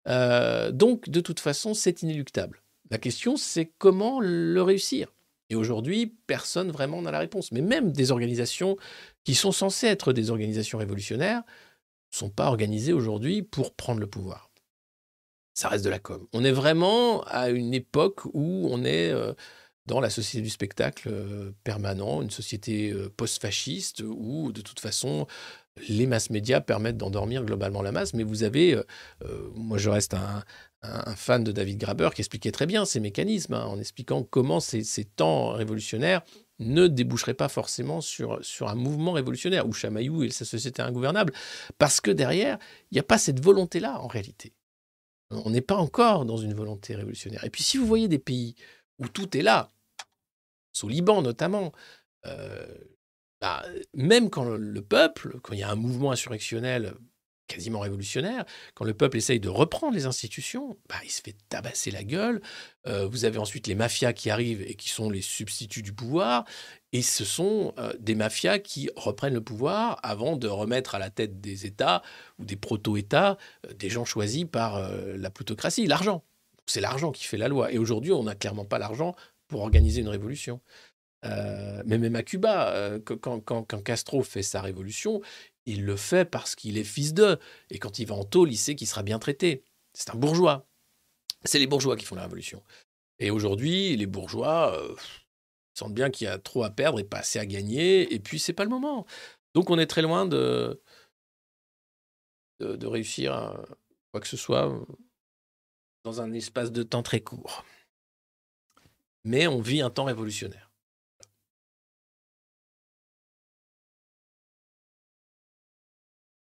Euh, 0.08 0.72
donc, 0.72 1.10
de 1.10 1.22
toute 1.22 1.40
façon, 1.40 1.74
c'est 1.74 2.02
inéluctable. 2.02 2.62
La 2.90 2.98
question, 2.98 3.38
c'est 3.38 3.72
comment 3.78 4.20
le 4.20 4.62
réussir. 4.62 5.14
Et 5.50 5.56
aujourd'hui, 5.56 6.18
personne 6.28 6.72
vraiment 6.72 7.02
n'a 7.02 7.12
la 7.12 7.20
réponse. 7.20 7.52
Mais 7.52 7.62
même 7.62 7.92
des 7.92 8.12
organisations 8.12 8.78
qui 9.24 9.36
sont 9.36 9.52
censées 9.52 9.88
être 9.88 10.14
des 10.14 10.30
organisations 10.30 10.78
révolutionnaires 10.78 11.44
sont 12.12 12.30
pas 12.30 12.48
organisés 12.48 12.94
aujourd'hui 12.94 13.44
pour 13.44 13.74
prendre 13.76 14.00
le 14.00 14.08
pouvoir. 14.08 14.50
Ça 15.54 15.68
reste 15.68 15.86
de 15.86 15.90
la 15.90 16.00
com. 16.00 16.26
On 16.34 16.44
est 16.44 16.52
vraiment 16.52 17.24
à 17.24 17.50
une 17.50 17.74
époque 17.74 18.26
où 18.34 18.68
on 18.72 18.84
est 18.84 19.12
euh, 19.12 19.34
dans 19.90 19.99
la 19.99 20.11
société 20.11 20.44
du 20.44 20.52
spectacle 20.52 21.10
euh, 21.11 21.52
permanent, 21.64 22.22
une 22.22 22.30
société 22.30 22.91
euh, 22.91 23.10
post-fasciste 23.10 24.03
où 24.06 24.52
de 24.52 24.61
toute 24.61 24.80
façon 24.80 25.26
les 25.88 26.06
masses 26.06 26.30
médias 26.30 26.61
permettent 26.61 26.98
d'endormir 26.98 27.44
globalement 27.44 27.82
la 27.82 27.91
masse. 27.91 28.14
Mais 28.14 28.24
vous 28.24 28.44
avez, 28.44 28.76
euh, 28.76 29.49
moi 29.56 29.80
je 29.80 29.90
reste 29.90 30.14
un, 30.14 30.44
fan 31.16 31.44
de 31.44 31.52
David 31.52 31.78
Graber 31.78 32.10
qui 32.14 32.22
expliquait 32.22 32.52
très 32.52 32.66
bien 32.66 32.86
ces 32.86 33.02
mécanismes 33.02 33.56
hein, 33.56 33.66
en 33.66 33.80
expliquant 33.80 34.24
comment 34.24 34.61
ces, 34.61 34.84
temps 35.03 35.49
révolutionnaires 35.49 36.22
ne 36.60 36.88
déboucheraient 36.88 37.34
pas 37.34 37.49
forcément 37.49 37.99
sur, 37.99 38.38
sur 38.45 38.70
un 38.70 38.76
mouvement 38.76 39.14
révolutionnaire 39.14 39.68
où 39.68 39.74
Chamaillou 39.74 40.24
et 40.24 40.30
sa 40.30 40.45
société 40.45 40.82
ingouvernable. 40.82 41.34
Parce 41.80 41.99
que 41.99 42.11
derrière, 42.11 42.60
il 42.91 42.95
n'y 42.95 42.99
a 42.99 43.03
pas 43.03 43.18
cette 43.18 43.44
volonté-là 43.44 43.99
en 43.99 44.07
réalité. 44.07 44.53
On 45.32 45.49
n'est 45.49 45.61
pas 45.61 45.76
encore 45.76 46.26
dans 46.26 46.38
une 46.38 46.53
volonté 46.53 46.95
révolutionnaire. 46.95 47.44
Et 47.44 47.49
puis 47.49 47.64
si 47.64 47.78
vous 47.78 47.86
voyez 47.86 48.07
des 48.07 48.20
pays 48.20 48.56
où 48.99 49.07
tout 49.07 49.36
est 49.36 49.41
là, 49.41 49.70
au 50.84 50.90
Liban 50.90 51.22
notamment, 51.22 51.72
euh, 52.26 52.66
bah, 53.42 53.64
même 53.94 54.30
quand 54.30 54.44
le, 54.44 54.58
le 54.58 54.82
peuple, 54.82 55.40
quand 55.42 55.54
il 55.54 55.60
y 55.60 55.64
a 55.64 55.70
un 55.70 55.76
mouvement 55.76 56.12
insurrectionnel 56.12 56.96
quasiment 57.50 57.80
révolutionnaire, 57.80 58.46
quand 58.76 58.86
le 58.86 58.94
peuple 58.94 59.18
essaye 59.18 59.42
de 59.42 59.50
reprendre 59.50 59.94
les 59.94 60.06
institutions, 60.06 60.78
bah, 60.88 60.96
il 61.04 61.10
se 61.10 61.22
fait 61.22 61.36
tabasser 61.50 61.92
la 61.92 62.04
gueule. 62.04 62.42
Euh, 62.88 63.08
vous 63.08 63.26
avez 63.26 63.40
ensuite 63.40 63.68
les 63.68 63.76
mafias 63.76 64.14
qui 64.14 64.30
arrivent 64.30 64.62
et 64.62 64.76
qui 64.76 64.90
sont 64.90 65.10
les 65.10 65.22
substituts 65.22 65.82
du 65.82 65.92
pouvoir. 65.92 66.46
Et 66.94 67.02
ce 67.02 67.26
sont 67.26 67.74
euh, 67.78 67.92
des 68.00 68.16
mafias 68.16 68.60
qui 68.60 68.90
reprennent 68.96 69.34
le 69.34 69.44
pouvoir 69.44 70.00
avant 70.04 70.38
de 70.38 70.48
remettre 70.48 70.96
à 70.96 71.00
la 71.00 71.10
tête 71.10 71.42
des 71.42 71.66
États 71.66 72.04
ou 72.38 72.46
des 72.46 72.56
proto-États 72.56 73.38
des 73.76 73.90
gens 73.90 74.06
choisis 74.06 74.46
par 74.46 74.80
la 74.90 75.30
plutocratie, 75.30 75.88
l'argent. 75.88 76.24
C'est 76.68 76.82
l'argent 76.82 77.12
qui 77.12 77.26
fait 77.26 77.38
la 77.38 77.48
loi. 77.48 77.72
Et 77.72 77.80
aujourd'hui, 77.80 78.12
on 78.12 78.24
n'a 78.24 78.36
clairement 78.36 78.66
pas 78.66 78.78
l'argent 78.78 79.16
pour 79.50 79.62
organiser 79.62 80.00
une 80.00 80.08
révolution. 80.08 80.62
Euh, 81.26 81.84
mais 81.86 81.98
même 81.98 82.16
à 82.16 82.24
Cuba, 82.24 82.74
euh, 82.74 83.00
quand, 83.00 83.84
Castro 83.84 84.24
fait 84.24 84.44
sa 84.44 84.62
révolution, 84.62 85.22
il 85.66 85.84
le 85.84 85.98
fait 85.98 86.24
parce 86.24 86.56
qu'il 86.56 86.78
est 86.78 86.86
fils 86.86 87.14
d'eux. 87.14 87.38
Et 87.70 87.80
quand 87.80 88.00
il 88.00 88.06
va 88.06 88.16
en 88.16 88.24
tôle, 88.24 88.52
il 88.52 88.58
sait 88.58 88.76
qu'il 88.76 88.88
sera 88.88 89.04
bien 89.04 89.20
traité. 89.20 89.64
C'est 89.94 90.12
un 90.12 90.18
bourgeois. 90.18 90.66
C'est 91.44 91.60
les 91.60 91.68
bourgeois 91.68 91.98
qui 91.98 92.06
font 92.06 92.16
la 92.16 92.24
révolution. 92.24 92.64
Et 93.20 93.32
aujourd'hui, 93.32 93.98
les 93.98 94.06
bourgeois 94.06 94.74
euh, 94.78 94.96
sentent 95.74 95.94
bien 95.94 96.10
qu'il 96.10 96.26
y 96.26 96.30
a 96.30 96.38
trop 96.38 96.64
à 96.64 96.70
perdre 96.70 97.00
et 97.00 97.04
pas 97.04 97.20
assez 97.20 97.40
à 97.40 97.46
gagner. 97.46 98.14
Et 98.14 98.20
puis, 98.20 98.40
c'est 98.40 98.54
pas 98.54 98.64
le 98.64 98.70
moment. 98.70 99.06
Donc, 99.56 99.70
on 99.70 99.80
est 99.80 99.88
très 99.88 100.02
loin 100.02 100.26
de, 100.26 100.82
réussir 102.60 103.58
quoi 104.12 104.22
que 104.22 104.28
ce 104.28 104.38
soit 104.38 104.86
dans 106.04 106.22
un 106.22 106.34
espace 106.34 106.72
de 106.72 106.84
temps 106.84 107.04
très 107.04 107.22
court. 107.22 107.66
Mais 109.24 109.48
on 109.48 109.62
vit 109.62 109.82
un 109.82 109.90
temps 109.90 110.06
révolutionnaire. 110.06 110.70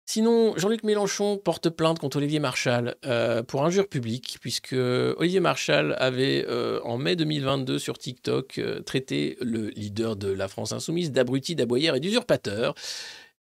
Sinon, 0.10 0.58
Jean-Luc 0.58 0.84
Mélenchon 0.84 1.38
porte 1.38 1.70
plainte 1.70 1.99
contre 1.99 2.18
Olivier 2.18 2.40
Marchal 2.40 2.95
euh, 3.06 3.44
pour 3.44 3.66
injure 3.66 3.90
publique, 3.90 4.38
puisque 4.40 4.74
Olivier 4.74 5.41
Marchal 5.41 5.98
avait, 5.99 6.45
euh, 6.48 6.80
en 6.84 6.98
mai 6.98 7.18
2022, 7.18 7.78
sur 7.78 7.98
TikTok, 7.98 8.58
euh, 8.58 8.80
traité 8.80 9.38
le 9.41 9.68
leader 9.72 10.16
de 10.16 10.32
la 10.32 10.48
France 10.48 10.72
insoumise 10.72 11.12
d'abruti, 11.12 11.56
d'aboyeur 11.56 11.95
et 11.95 11.99
d'usurpateur. 11.99 12.74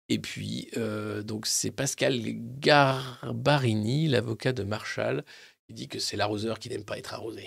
Et 0.08 0.18
puis, 0.18 0.70
donc, 1.24 1.46
c'est 1.46 1.70
Pascal 1.70 2.20
Garbarini, 2.60 4.08
l'avocat 4.08 4.52
de 4.52 4.62
Marchal, 4.62 5.24
qui 5.66 5.74
dit 5.74 5.88
que 5.88 5.98
c'est 5.98 6.16
l'arroseur 6.16 6.58
qui 6.58 6.68
n'aime 6.70 6.84
pas 6.84 6.98
être 6.98 7.14
arrosé. 7.14 7.46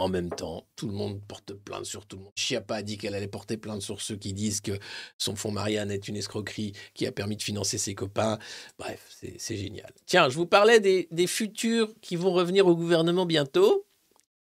En 0.00 0.08
même 0.08 0.30
temps, 0.30 0.66
tout 0.76 0.86
le 0.86 0.94
monde 0.94 1.20
porte 1.28 1.52
plainte 1.52 1.84
sur 1.84 2.06
tout 2.06 2.16
le 2.16 2.22
monde. 2.22 2.32
Chiappa 2.34 2.76
a 2.76 2.82
dit 2.82 2.96
qu'elle 2.96 3.14
allait 3.14 3.28
porter 3.28 3.58
plainte 3.58 3.82
sur 3.82 4.00
ceux 4.00 4.16
qui 4.16 4.32
disent 4.32 4.62
que 4.62 4.72
son 5.18 5.36
fonds 5.36 5.52
Marianne 5.52 5.90
est 5.90 6.08
une 6.08 6.16
escroquerie 6.16 6.72
qui 6.94 7.06
a 7.06 7.12
permis 7.12 7.36
de 7.36 7.42
financer 7.42 7.76
ses 7.76 7.94
copains. 7.94 8.38
Bref, 8.78 9.14
c'est 9.36 9.56
génial. 9.56 9.92
Tiens, 10.06 10.30
je 10.30 10.36
vous 10.36 10.46
parlais 10.46 10.80
des, 10.80 11.26
futurs 11.26 11.92
qui 12.00 12.16
vont 12.16 12.32
revenir 12.32 12.66
au 12.66 12.74
gouvernement 12.74 13.26
bientôt. 13.26 13.84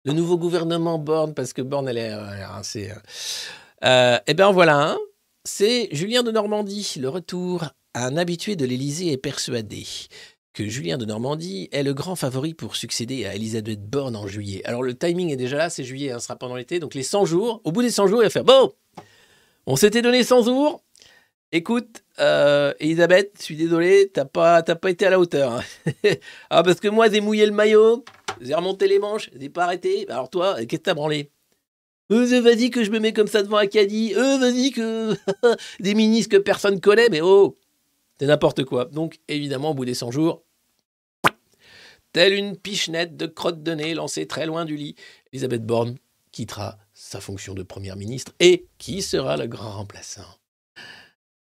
Le 0.05 0.13
nouveau 0.13 0.37
gouvernement 0.37 0.99
Borne, 0.99 1.33
parce 1.33 1.53
que 1.53 1.63
Borne, 1.63 1.89
elle 1.89 1.99
est 1.99 2.13
euh, 2.13 2.49
assez... 2.49 2.91
euh, 2.91 2.95
euh, 3.85 4.19
eh 4.27 4.35
bien, 4.35 4.51
voilà. 4.51 4.97
C'est 5.45 5.89
Julien 5.93 6.25
de 6.25 6.33
Normandie, 6.33 6.95
le 6.99 7.09
retour. 7.09 7.67
Un 7.95 8.17
habitué 8.17 8.57
de 8.57 8.67
l'Élysée 8.67 9.13
est 9.13 9.17
persuadé 9.17 9.87
que 10.57 10.67
Julien 10.67 10.97
de 10.97 11.05
Normandie 11.05 11.69
est 11.71 11.83
le 11.83 11.93
grand 11.93 12.17
favori 12.17 12.55
pour 12.55 12.77
succéder 12.77 13.27
à 13.27 13.35
Elisabeth 13.35 13.83
Borne 13.91 14.17
en 14.17 14.27
juillet. 14.27 14.63
Alors 14.65 14.83
le 14.83 14.95
timing 14.95 15.29
est 15.29 15.37
déjà 15.37 15.59
là, 15.59 15.69
c'est 15.69 15.85
juillet, 15.85 16.13
hein, 16.13 16.19
ce 16.19 16.25
sera 16.29 16.37
pendant 16.37 16.57
l'été, 16.57 16.79
donc 16.79 16.95
les 16.95 17.03
100 17.03 17.27
jours, 17.27 17.61
au 17.65 17.73
bout 17.73 17.83
des 17.83 17.91
100 17.91 18.07
jours, 18.07 18.23
il 18.23 18.25
va 18.25 18.31
faire 18.31 18.45
Bon, 18.45 18.73
on 19.67 19.77
s'était 19.77 20.01
donné 20.01 20.25
100 20.25 20.45
jours. 20.45 20.83
Écoute, 21.53 22.03
euh, 22.21 22.73
Elisabeth, 22.81 23.35
je 23.39 23.43
suis 23.43 23.57
désolé, 23.57 24.11
t'as 24.15 24.25
pas, 24.25 24.63
pas 24.63 24.91
été 24.91 25.05
à 25.05 25.11
la 25.11 25.21
hauteur. 25.21 25.53
hein. 25.53 25.63
ah, 26.51 26.63
parce 26.63 26.81
que 26.81 26.89
moi, 26.89 27.11
j'ai 27.11 27.21
mouillé 27.21 27.45
le 27.45 27.53
maillot, 27.53 28.03
j'ai 28.41 28.55
remonté 28.55 28.89
les 28.89 28.99
manches, 28.99 29.29
j'ai 29.39 29.51
pas 29.51 29.65
arrêté. 29.65 30.07
Alors 30.09 30.31
toi, 30.31 30.57
qu'est-ce 30.57 30.81
que 30.81 30.85
t'as 30.85 30.95
branlé? 30.95 31.31
Euh, 32.13 32.41
vas-y 32.41 32.71
que 32.71 32.83
je 32.83 32.91
me 32.91 32.99
mets 32.99 33.13
comme 33.13 33.29
ça 33.29 33.43
devant 33.43 33.59
Acadie. 33.59 34.15
Euh, 34.17 34.39
vas-y 34.39 34.71
que 34.71 35.15
des 35.81 35.95
ministres 35.95 36.39
que 36.39 36.43
personne 36.43 36.81
connaît, 36.81 37.11
mais 37.11 37.21
oh, 37.21 37.55
c'est 38.19 38.27
n'importe 38.27 38.65
quoi. 38.65 38.87
Donc, 38.87 39.19
évidemment, 39.29 39.73
au 39.73 39.75
bout 39.75 39.85
des 39.85 39.93
100 39.93 40.11
jours, 40.11 40.46
telle 42.17 42.33
une 42.33 42.57
pichenette 42.57 43.15
de 43.19 43.27
crotte 43.27 43.63
de 43.63 43.73
nez 43.73 43.93
lancée 43.93 44.27
très 44.27 44.47
loin 44.47 44.65
du 44.65 44.75
lit, 44.75 44.95
Elisabeth 45.35 45.67
Borne 45.67 45.99
quittera 46.33 46.79
sa 46.95 47.21
fonction 47.21 47.53
de 47.53 47.63
première 47.63 47.97
ministre. 47.97 48.33
Et 48.41 48.69
qui 48.79 49.03
sera 49.03 49.37
le 49.37 49.47
grand 49.47 49.73
remplaçant? 49.73 50.39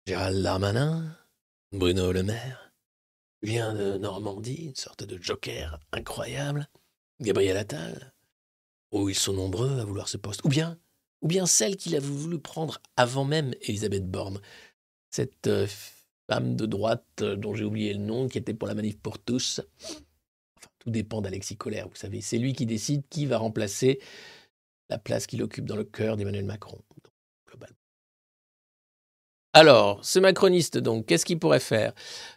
Gérald 0.08 0.42
Darmanin 0.42 1.16
Bruno 1.70 2.10
Le 2.10 2.24
Maire 2.24 2.72
Julien 3.44 3.74
de 3.74 3.96
Normandie, 3.96 4.64
une 4.64 4.74
sorte 4.74 5.04
de 5.04 5.22
joker 5.22 5.78
incroyable 5.92 6.68
Gabriel 7.20 7.58
Attal 7.58 8.12
Oh, 8.90 9.08
ils 9.08 9.14
sont 9.14 9.34
nombreux 9.34 9.78
à 9.78 9.84
vouloir 9.84 10.08
ce 10.08 10.16
poste. 10.16 10.44
Ou 10.44 10.48
bien, 10.48 10.76
ou 11.22 11.28
bien 11.28 11.46
celle 11.46 11.76
qu'il 11.76 11.94
a 11.94 12.00
voulu 12.00 12.40
prendre 12.40 12.82
avant 12.96 13.24
même 13.24 13.54
Elisabeth 13.62 14.10
Borne. 14.10 14.40
Cette 15.10 15.46
euh, 15.46 15.68
femme 16.28 16.56
de 16.56 16.66
droite 16.66 17.06
euh, 17.20 17.36
dont 17.36 17.54
j'ai 17.54 17.64
oublié 17.64 17.92
le 17.92 18.00
nom, 18.00 18.26
qui 18.26 18.38
était 18.38 18.52
pour 18.52 18.66
la 18.66 18.74
manif 18.74 18.98
pour 18.98 19.20
tous. 19.20 19.60
Tout 20.86 20.92
dépend 20.92 21.20
d'Alexis 21.20 21.56
Colère, 21.56 21.88
vous 21.88 21.96
savez. 21.96 22.20
C'est 22.20 22.38
lui 22.38 22.52
qui 22.52 22.64
décide 22.64 23.02
qui 23.10 23.26
va 23.26 23.38
remplacer 23.38 23.98
la 24.88 24.98
place 24.98 25.26
qu'il 25.26 25.42
occupe 25.42 25.64
dans 25.64 25.74
le 25.74 25.82
cœur 25.82 26.16
d'Emmanuel 26.16 26.44
Macron. 26.44 26.78
Alors, 29.52 30.04
ce 30.04 30.18
macroniste, 30.18 30.76
donc, 30.76 31.06
qu'est-ce 31.06 31.24
qu'il 31.24 31.40
pourrait 31.40 31.60
faire? 31.60 31.92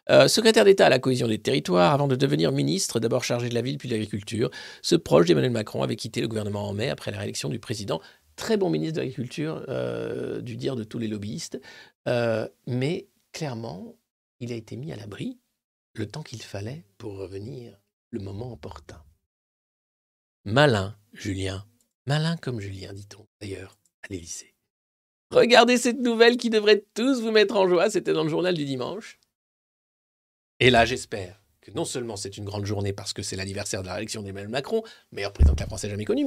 Euh, 0.10 0.28
Secrétaire 0.28 0.64
d'État 0.64 0.88
à 0.88 0.90
la 0.90 0.98
cohésion 0.98 1.28
des 1.28 1.38
territoires, 1.38 1.94
avant 1.94 2.08
de 2.08 2.16
devenir 2.16 2.52
ministre, 2.52 3.00
d'abord 3.00 3.24
chargé 3.24 3.50
de 3.50 3.54
la 3.54 3.62
ville 3.62 3.78
puis 3.78 3.88
de 3.90 3.94
l'agriculture, 3.94 4.50
ce 4.82 4.96
proche 4.96 5.28
d'Emmanuel 5.28 5.52
Macron 5.52 5.84
avait 5.84 5.98
quitté 5.98 6.22
le 6.22 6.28
gouvernement 6.28 6.68
en 6.68 6.74
mai 6.74 6.90
après 6.90 7.12
la 7.12 7.18
réélection 7.18 7.50
du 7.50 7.60
président. 7.60 8.02
Très 8.36 8.58
bon 8.58 8.72
ministre 8.72 8.96
de 8.96 9.02
l'Agriculture, 9.02 9.64
euh, 9.68 10.42
du 10.42 10.56
dire 10.56 10.76
de 10.78 10.86
tous 10.86 10.98
les 10.98 11.10
lobbyistes. 11.10 11.60
Euh, 12.08 12.48
mais 12.66 13.10
clairement, 13.34 13.96
il 14.40 14.54
a 14.54 14.56
été 14.56 14.76
mis 14.78 14.92
à 14.94 14.96
l'abri 14.96 15.38
le 15.94 16.08
temps 16.08 16.24
qu'il 16.24 16.42
fallait 16.42 16.86
pour 16.98 17.18
revenir 17.18 17.78
le 18.12 18.20
moment 18.20 18.54
opportun. 18.54 19.04
Malin, 20.46 20.96
Julien. 21.14 21.66
Malin 22.06 22.38
comme 22.38 22.60
Julien, 22.60 22.94
dit-on 22.94 23.28
d'ailleurs, 23.40 23.78
à 24.04 24.08
l'Élysée. 24.10 24.56
Regardez 25.32 25.78
cette 25.78 26.00
nouvelle 26.00 26.38
qui 26.38 26.50
devrait 26.50 26.86
tous 26.96 27.22
vous 27.22 27.32
mettre 27.32 27.56
en 27.56 27.68
joie. 27.68 27.90
C'était 27.90 28.14
dans 28.14 28.24
le 28.24 28.30
journal 28.30 28.56
du 28.56 28.66
dimanche. 28.66 29.20
Et 30.60 30.72
là, 30.72 30.86
j'espère 30.86 31.42
que 31.62 31.72
non 31.72 31.86
seulement 31.86 32.16
c'est 32.16 32.38
une 32.38 32.46
grande 32.46 32.66
journée 32.66 32.94
parce 32.94 33.14
que 33.14 33.22
c'est 33.22 33.36
l'anniversaire 33.36 33.82
de 33.82 33.88
la 33.88 33.94
réélection 33.94 34.24
d'Emmanuel 34.24 34.50
Macron, 34.50 34.84
meilleur 35.12 35.34
président 35.34 35.54
que 35.56 35.60
la 35.60 35.68
France 35.68 35.86
jamais 35.86 36.06
connu, 36.06 36.26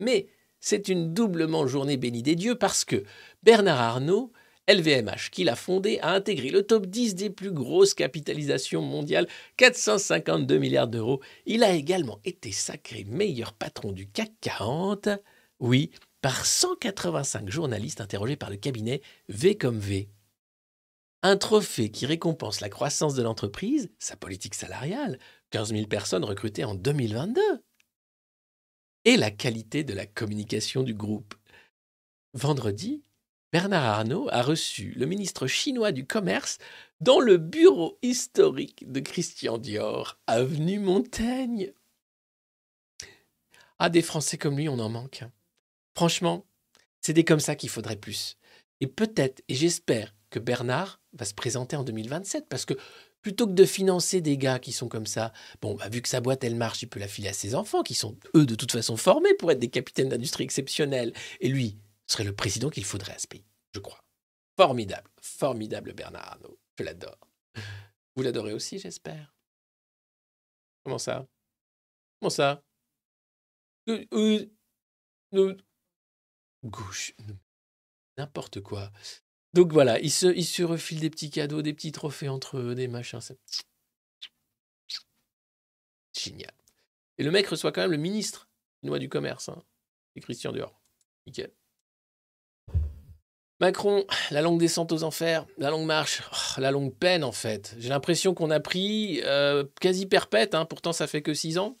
mais 0.00 0.28
c'est 0.58 0.88
une 0.88 1.12
doublement 1.12 1.66
journée 1.66 1.96
bénie 1.96 2.22
des 2.22 2.36
dieux 2.36 2.56
parce 2.56 2.84
que 2.84 3.04
Bernard 3.42 3.80
Arnault, 3.80 4.32
LVMH, 4.68 5.30
qu'il 5.30 5.48
a 5.48 5.56
fondé, 5.56 5.98
a 6.00 6.12
intégré 6.12 6.50
le 6.50 6.62
top 6.62 6.86
10 6.86 7.14
des 7.14 7.30
plus 7.30 7.52
grosses 7.52 7.94
capitalisations 7.94 8.80
mondiales, 8.80 9.28
452 9.56 10.58
milliards 10.58 10.88
d'euros. 10.88 11.20
Il 11.44 11.62
a 11.64 11.72
également 11.72 12.18
été 12.24 12.50
sacré 12.50 13.04
meilleur 13.04 13.52
patron 13.52 13.92
du 13.92 14.08
CAC 14.08 14.32
40, 14.40 15.08
oui, 15.60 15.90
par 16.22 16.46
185 16.46 17.50
journalistes 17.50 18.00
interrogés 18.00 18.36
par 18.36 18.48
le 18.48 18.56
cabinet 18.56 19.02
V 19.28 19.56
comme 19.56 19.78
V. 19.78 20.08
Un 21.22 21.36
trophée 21.36 21.90
qui 21.90 22.06
récompense 22.06 22.60
la 22.60 22.68
croissance 22.68 23.14
de 23.14 23.22
l'entreprise, 23.22 23.90
sa 23.98 24.16
politique 24.16 24.54
salariale, 24.54 25.18
15 25.50 25.70
000 25.74 25.86
personnes 25.86 26.24
recrutées 26.24 26.64
en 26.64 26.74
2022, 26.74 27.40
et 29.04 29.16
la 29.16 29.30
qualité 29.30 29.84
de 29.84 29.92
la 29.92 30.06
communication 30.06 30.82
du 30.82 30.94
groupe. 30.94 31.34
Vendredi, 32.32 33.03
Bernard 33.54 33.84
Arnault 33.84 34.26
a 34.32 34.42
reçu 34.42 34.94
le 34.96 35.06
ministre 35.06 35.46
chinois 35.46 35.92
du 35.92 36.04
Commerce 36.04 36.58
dans 37.00 37.20
le 37.20 37.36
bureau 37.36 38.00
historique 38.02 38.90
de 38.90 38.98
Christian 38.98 39.58
Dior, 39.58 40.18
avenue 40.26 40.80
Montaigne. 40.80 41.72
Ah, 43.78 43.90
des 43.90 44.02
Français 44.02 44.38
comme 44.38 44.56
lui, 44.56 44.68
on 44.68 44.80
en 44.80 44.88
manque. 44.88 45.22
hein. 45.22 45.30
Franchement, 45.94 46.44
c'est 47.00 47.12
des 47.12 47.22
comme 47.22 47.38
ça 47.38 47.54
qu'il 47.54 47.68
faudrait 47.68 47.94
plus. 47.94 48.38
Et 48.80 48.88
peut-être, 48.88 49.40
et 49.48 49.54
j'espère, 49.54 50.16
que 50.30 50.40
Bernard 50.40 51.00
va 51.12 51.24
se 51.24 51.34
présenter 51.34 51.76
en 51.76 51.84
2027, 51.84 52.48
parce 52.48 52.64
que 52.64 52.74
plutôt 53.22 53.46
que 53.46 53.52
de 53.52 53.64
financer 53.64 54.20
des 54.20 54.36
gars 54.36 54.58
qui 54.58 54.72
sont 54.72 54.88
comme 54.88 55.06
ça, 55.06 55.32
bon, 55.62 55.76
bah, 55.76 55.88
vu 55.88 56.02
que 56.02 56.08
sa 56.08 56.20
boîte, 56.20 56.42
elle 56.42 56.56
marche, 56.56 56.82
il 56.82 56.88
peut 56.88 56.98
la 56.98 57.06
filer 57.06 57.28
à 57.28 57.32
ses 57.32 57.54
enfants, 57.54 57.84
qui 57.84 57.94
sont, 57.94 58.16
eux, 58.34 58.46
de 58.46 58.56
toute 58.56 58.72
façon, 58.72 58.96
formés 58.96 59.34
pour 59.34 59.52
être 59.52 59.60
des 59.60 59.70
capitaines 59.70 60.08
d'industrie 60.08 60.42
exceptionnels. 60.42 61.12
Et 61.38 61.48
lui 61.48 61.78
serait 62.06 62.24
le 62.24 62.34
président 62.34 62.70
qu'il 62.70 62.84
faudrait 62.84 63.14
à 63.14 63.18
ce 63.18 63.26
pays, 63.26 63.46
je 63.72 63.80
crois. 63.80 64.04
Formidable, 64.56 65.10
formidable 65.20 65.92
Bernard 65.94 66.32
Arnault. 66.32 66.58
Je 66.78 66.84
l'adore. 66.84 67.18
Vous 68.16 68.22
l'adorez 68.22 68.52
aussi, 68.52 68.78
j'espère. 68.78 69.34
Comment 70.84 70.98
ça? 70.98 71.26
Comment 72.20 72.30
ça? 72.30 72.62
Euh, 73.88 74.04
euh, 74.12 74.46
euh, 75.34 75.56
Gauche. 76.64 77.14
N'importe 78.16 78.60
quoi. 78.60 78.92
Donc 79.52 79.72
voilà, 79.72 80.00
ils 80.00 80.10
se, 80.10 80.26
ils 80.26 80.44
se 80.44 80.62
refilent 80.62 81.00
des 81.00 81.10
petits 81.10 81.30
cadeaux, 81.30 81.62
des 81.62 81.74
petits 81.74 81.92
trophées 81.92 82.28
entre 82.28 82.58
eux, 82.58 82.74
des 82.74 82.88
machins. 82.88 83.20
c'est 83.20 83.38
Génial. 86.16 86.54
Et 87.18 87.24
le 87.24 87.30
mec 87.30 87.46
reçoit 87.46 87.72
quand 87.72 87.82
même 87.82 87.90
le 87.90 87.96
ministre 87.96 88.48
chinois 88.80 88.98
du 88.98 89.08
commerce, 89.08 89.48
hein, 89.48 89.62
et 90.16 90.20
Christian 90.20 90.52
Dior. 90.52 90.80
Nickel. 91.26 91.52
Macron, 93.64 94.04
la 94.30 94.42
longue 94.42 94.60
descente 94.60 94.92
aux 94.92 95.04
enfers, 95.04 95.46
la 95.56 95.70
longue 95.70 95.86
marche, 95.86 96.20
oh, 96.30 96.60
la 96.60 96.70
longue 96.70 96.92
peine 96.92 97.24
en 97.24 97.32
fait. 97.32 97.74
J'ai 97.78 97.88
l'impression 97.88 98.34
qu'on 98.34 98.50
a 98.50 98.60
pris 98.60 99.22
euh, 99.24 99.64
quasi 99.80 100.04
perpète, 100.04 100.54
hein, 100.54 100.66
pourtant 100.66 100.92
ça 100.92 101.06
fait 101.06 101.22
que 101.22 101.32
6 101.32 101.56
ans, 101.56 101.78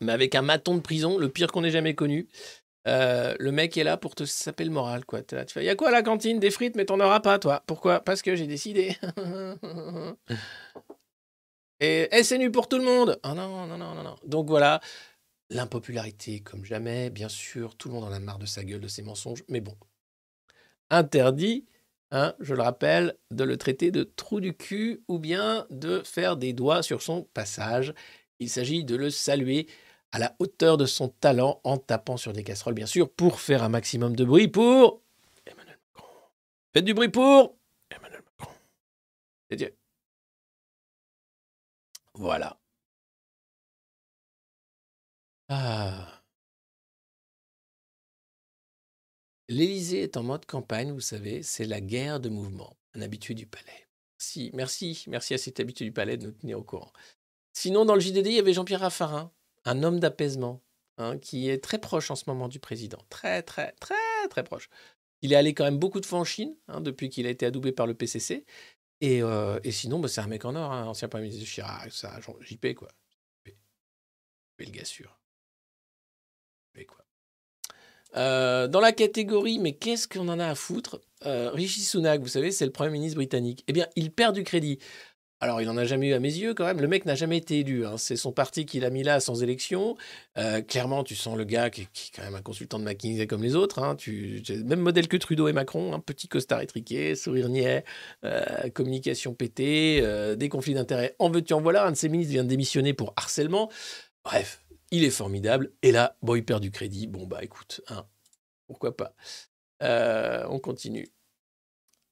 mais 0.00 0.12
avec 0.12 0.36
un 0.36 0.42
maton 0.42 0.76
de 0.76 0.80
prison, 0.80 1.18
le 1.18 1.28
pire 1.28 1.50
qu'on 1.50 1.64
ait 1.64 1.72
jamais 1.72 1.96
connu. 1.96 2.28
Euh, 2.86 3.34
le 3.40 3.50
mec 3.50 3.76
est 3.76 3.82
là 3.82 3.96
pour 3.96 4.14
te 4.14 4.24
saper 4.24 4.64
le 4.64 4.70
moral, 4.70 5.04
quoi. 5.04 5.22
Tu 5.22 5.34
fais, 5.48 5.64
y 5.64 5.68
a 5.68 5.74
quoi 5.74 5.88
à 5.88 5.90
la 5.90 6.04
cantine 6.04 6.38
Des 6.38 6.52
frites, 6.52 6.76
mais 6.76 6.84
t'en 6.84 7.00
auras 7.00 7.18
pas, 7.18 7.40
toi. 7.40 7.64
Pourquoi? 7.66 7.98
Parce 7.98 8.22
que 8.22 8.36
j'ai 8.36 8.46
décidé. 8.46 8.96
Et, 11.80 12.16
et 12.16 12.22
c'est 12.22 12.38
nu 12.38 12.52
pour 12.52 12.68
tout 12.68 12.78
le 12.78 12.84
monde. 12.84 13.18
Ah 13.24 13.34
non, 13.34 13.66
non, 13.66 13.76
non, 13.76 13.92
non, 13.96 14.04
non. 14.04 14.16
Donc 14.24 14.46
voilà, 14.46 14.80
l'impopularité 15.50 16.38
comme 16.38 16.64
jamais. 16.64 17.10
Bien 17.10 17.28
sûr, 17.28 17.74
tout 17.74 17.88
le 17.88 17.94
monde 17.94 18.04
en 18.04 18.12
a 18.12 18.20
marre 18.20 18.38
de 18.38 18.46
sa 18.46 18.62
gueule, 18.62 18.80
de 18.80 18.86
ses 18.86 19.02
mensonges. 19.02 19.42
Mais 19.48 19.60
bon, 19.60 19.76
interdit, 20.92 21.66
hein, 22.12 22.34
je 22.38 22.54
le 22.54 22.62
rappelle, 22.62 23.16
de 23.32 23.44
le 23.44 23.56
traiter 23.56 23.90
de 23.90 24.04
trou 24.04 24.40
du 24.40 24.54
cul 24.56 25.02
ou 25.08 25.18
bien 25.18 25.66
de 25.70 26.02
faire 26.04 26.36
des 26.36 26.52
doigts 26.52 26.82
sur 26.82 27.02
son 27.02 27.24
passage. 27.34 27.94
Il 28.38 28.48
s'agit 28.50 28.84
de 28.84 28.94
le 28.96 29.10
saluer 29.10 29.66
à 30.12 30.18
la 30.18 30.36
hauteur 30.38 30.76
de 30.76 30.86
son 30.86 31.08
talent 31.08 31.60
en 31.64 31.78
tapant 31.78 32.16
sur 32.16 32.32
des 32.32 32.44
casseroles, 32.44 32.74
bien 32.74 32.86
sûr, 32.86 33.10
pour 33.10 33.40
faire 33.40 33.62
un 33.62 33.68
maximum 33.70 34.14
de 34.14 34.24
bruit 34.24 34.48
pour 34.48 35.02
Emmanuel 35.46 35.78
Macron. 35.94 36.08
Faites 36.74 36.84
du 36.84 36.94
bruit 36.94 37.08
pour 37.08 37.56
Emmanuel 37.90 38.22
Macron. 38.38 38.54
C'est 39.50 39.56
Dieu. 39.56 39.74
Voilà. 42.14 42.58
Ah. 45.48 46.21
L'Élysée 49.52 50.02
est 50.02 50.16
en 50.16 50.22
mode 50.22 50.46
campagne, 50.46 50.92
vous 50.92 51.00
savez, 51.00 51.42
c'est 51.42 51.66
la 51.66 51.82
guerre 51.82 52.20
de 52.20 52.30
mouvement, 52.30 52.78
un 52.94 53.02
habitué 53.02 53.34
du 53.34 53.44
palais. 53.44 53.86
Merci, 54.18 54.50
merci, 54.54 55.04
merci 55.08 55.34
à 55.34 55.38
cet 55.38 55.60
habitué 55.60 55.84
du 55.84 55.92
palais 55.92 56.16
de 56.16 56.24
nous 56.24 56.32
tenir 56.32 56.58
au 56.58 56.62
courant. 56.62 56.90
Sinon, 57.52 57.84
dans 57.84 57.94
le 57.94 58.00
JDD, 58.00 58.28
il 58.28 58.32
y 58.32 58.38
avait 58.38 58.54
Jean-Pierre 58.54 58.80
Raffarin, 58.80 59.30
un 59.66 59.82
homme 59.82 60.00
d'apaisement, 60.00 60.62
hein, 60.96 61.18
qui 61.18 61.50
est 61.50 61.62
très 61.62 61.78
proche 61.78 62.10
en 62.10 62.16
ce 62.16 62.24
moment 62.28 62.48
du 62.48 62.60
président. 62.60 63.04
Très, 63.10 63.42
très, 63.42 63.72
très, 63.72 63.94
très 64.30 64.42
proche. 64.42 64.70
Il 65.20 65.34
est 65.34 65.36
allé 65.36 65.52
quand 65.52 65.64
même 65.64 65.78
beaucoup 65.78 66.00
de 66.00 66.06
fois 66.06 66.20
en 66.20 66.24
Chine, 66.24 66.56
hein, 66.68 66.80
depuis 66.80 67.10
qu'il 67.10 67.26
a 67.26 67.30
été 67.30 67.44
adoubé 67.44 67.72
par 67.72 67.86
le 67.86 67.92
PCC. 67.92 68.46
Et, 69.02 69.22
euh, 69.22 69.60
et 69.64 69.70
sinon, 69.70 70.00
bah, 70.00 70.08
c'est 70.08 70.22
un 70.22 70.28
mec 70.28 70.46
en 70.46 70.56
or, 70.56 70.72
hein, 70.72 70.86
ancien 70.86 71.08
Premier 71.10 71.24
ministre 71.24 71.44
de 71.44 71.50
Chirac, 71.50 71.92
ça, 71.92 72.18
JP, 72.40 72.72
quoi. 72.74 72.88
JP, 73.44 73.54
le 74.60 74.70
gars 74.70 74.86
sûr. 74.86 75.20
JP, 76.74 76.86
quoi. 76.86 77.01
Euh, 78.16 78.68
dans 78.68 78.80
la 78.80 78.92
catégorie, 78.92 79.58
mais 79.58 79.72
qu'est-ce 79.72 80.06
qu'on 80.08 80.28
en 80.28 80.38
a 80.38 80.46
à 80.46 80.54
foutre 80.54 81.00
Euh, 81.24 81.50
Rishi 81.50 81.80
Sunak, 81.80 82.20
vous 82.20 82.28
savez, 82.28 82.50
c'est 82.50 82.66
le 82.66 82.72
Premier 82.72 82.90
ministre 82.90 83.16
britannique. 83.16 83.64
Eh 83.68 83.72
bien, 83.72 83.86
il 83.96 84.10
perd 84.12 84.34
du 84.34 84.42
crédit. 84.44 84.78
Alors, 85.40 85.60
il 85.60 85.66
n'en 85.66 85.76
a 85.76 85.84
jamais 85.84 86.08
eu 86.08 86.12
à 86.12 86.20
mes 86.20 86.32
yeux 86.32 86.54
quand 86.54 86.64
même. 86.64 86.80
Le 86.80 86.86
mec 86.86 87.04
n'a 87.04 87.16
jamais 87.16 87.36
été 87.38 87.60
élu. 87.60 87.84
hein. 87.84 87.96
C'est 87.96 88.14
son 88.16 88.30
parti 88.32 88.64
qui 88.64 88.78
l'a 88.78 88.90
mis 88.90 89.02
là 89.02 89.18
sans 89.18 89.42
élection. 89.42 89.96
Euh, 90.38 90.60
clairement, 90.62 91.02
tu 91.02 91.16
sens 91.16 91.36
le 91.36 91.44
gars 91.44 91.68
qui, 91.70 91.82
est 91.82 91.88
quand 92.14 92.22
même 92.22 92.36
un 92.36 92.42
consultant 92.42 92.78
de 92.78 92.84
McKinsey 92.84 93.26
comme 93.26 93.42
les 93.42 93.56
autres. 93.56 93.80
hein. 93.80 93.96
Tu, 93.96 94.42
même 94.64 94.80
modèle 94.80 95.08
que 95.08 95.16
Trudeau 95.16 95.48
et 95.48 95.52
Macron. 95.52 95.94
Un 95.94 96.00
petit 96.00 96.28
costard 96.28 96.60
étriqué, 96.60 97.16
sourire 97.16 97.48
niais, 97.48 97.84
communication 98.74 99.34
pétée, 99.34 100.00
des 100.36 100.48
conflits 100.48 100.74
d'intérêts. 100.74 101.16
En 101.18 101.28
veux-tu, 101.30 101.54
en 101.54 101.60
voilà. 101.60 101.86
Un 101.86 101.92
de 101.92 101.96
ses 101.96 102.08
ministres 102.08 102.32
vient 102.32 102.44
de 102.44 102.48
démissionner 102.48 102.94
pour 102.94 103.12
harcèlement. 103.16 103.68
Bref, 104.24 104.60
il 104.92 105.04
est 105.04 105.10
formidable. 105.10 105.72
Et 105.82 105.90
là, 105.90 106.16
bon, 106.22 106.36
il 106.36 106.44
perd 106.44 106.62
du 106.62 106.70
crédit. 106.70 107.08
Bon, 107.08 107.26
bah 107.26 107.42
écoute, 107.42 107.80
hein, 107.88 108.06
pourquoi 108.68 108.96
pas. 108.96 109.16
Euh, 109.82 110.46
on 110.48 110.60
continue. 110.60 111.08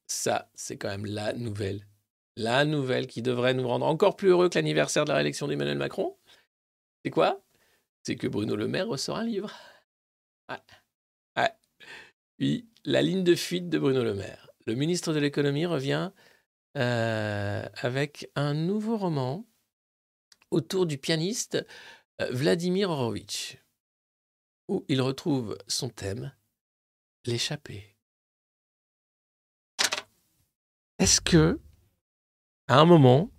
Ça, 0.07 0.51
c'est 0.55 0.77
quand 0.77 0.89
même 0.89 1.05
la 1.05 1.31
nouvelle. 1.33 1.87
La 2.35 2.65
nouvelle 2.65 3.07
qui 3.07 3.21
devrait 3.21 3.53
nous 3.53 3.67
rendre 3.67 3.85
encore 3.85 4.17
plus 4.17 4.29
heureux 4.29 4.49
que 4.49 4.57
l'anniversaire 4.57 5.05
de 5.05 5.09
la 5.09 5.15
réélection 5.15 5.47
d'Emmanuel 5.47 5.77
Macron. 5.77 6.17
C'est 7.05 7.11
quoi? 7.11 7.41
C'est 8.03 8.15
que 8.15 8.27
Bruno 8.27 8.55
Le 8.55 8.67
Maire 8.67 8.87
ressort 8.87 9.17
un 9.17 9.25
livre. 9.25 9.55
Puis, 12.37 12.67
la 12.85 13.03
ligne 13.03 13.23
de 13.23 13.35
fuite 13.35 13.69
de 13.69 13.77
Bruno 13.77 14.03
Le 14.03 14.15
Maire. 14.15 14.49
Le 14.65 14.73
ministre 14.73 15.13
de 15.13 15.19
l'économie 15.19 15.67
revient 15.67 16.11
euh, 16.77 17.63
avec 17.75 18.31
un 18.35 18.55
nouveau 18.55 18.97
roman 18.97 19.45
autour 20.49 20.87
du 20.87 20.97
pianiste 20.97 21.63
Vladimir 22.29 22.89
Horowitz, 22.89 23.57
où 24.67 24.85
il 24.87 25.01
retrouve 25.01 25.57
son 25.67 25.89
thème, 25.89 26.33
l'échappée. 27.25 27.95
Est-ce 30.99 31.19
que, 31.19 31.59
à 32.67 32.79
un 32.79 32.85
moment, 32.85 33.31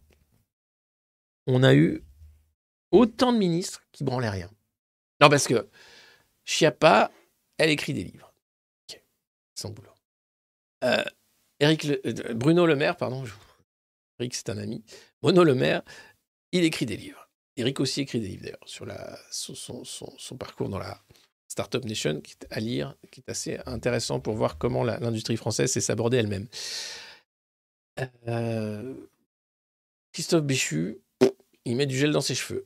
on 1.46 1.62
a 1.62 1.74
eu 1.74 2.02
autant 2.90 3.32
de 3.32 3.38
ministres 3.38 3.82
qui 3.92 4.04
branlaient 4.04 4.28
rien? 4.28 4.50
Non, 5.20 5.28
parce 5.28 5.46
que 5.46 5.68
Chiappa, 6.44 7.12
elle 7.58 7.70
écrit 7.70 7.94
des 7.94 8.04
livres. 8.04 8.34
Son 9.54 9.70
boulot. 9.70 9.94
Euh, 10.82 11.04
euh, 11.62 12.34
Bruno 12.34 12.66
Le 12.66 12.74
Maire, 12.74 12.96
pardon. 12.96 13.24
Eric, 14.18 14.34
c'est 14.34 14.50
un 14.50 14.58
ami. 14.58 14.84
Bruno 15.20 15.44
Le 15.44 15.54
Maire, 15.54 15.82
il 16.50 16.64
écrit 16.64 16.86
des 16.86 16.96
livres. 16.96 17.22
Eric 17.56 17.81
aussi 17.81 18.00
écrit 18.00 18.20
des 18.20 18.28
livres, 18.28 18.44
d'ailleurs, 18.44 18.64
sur 19.31 19.56
son, 20.18 20.36
parcours 20.36 20.68
dans 20.68 20.78
la 20.78 21.02
Startup 21.48 21.84
Nation, 21.84 22.20
qui 22.20 22.32
est 22.32 22.47
à 22.50 22.60
lire, 22.60 22.97
qui 23.10 23.20
est 23.20 23.31
assez 23.31 23.58
intéressant 23.66 24.20
pour 24.20 24.34
voir 24.34 24.58
comment 24.58 24.84
l'industrie 24.84 25.36
française 25.36 25.70
sait 25.70 25.81
s'aborder 25.81 26.18
elle-même. 26.18 26.48
Euh, 28.26 28.94
Christophe 30.12 30.44
Béchu, 30.44 30.98
il 31.66 31.76
met 31.76 31.86
du 31.86 31.97
gel 31.97 32.10
dans 32.10 32.22
ses 32.22 32.34
cheveux. 32.34 32.64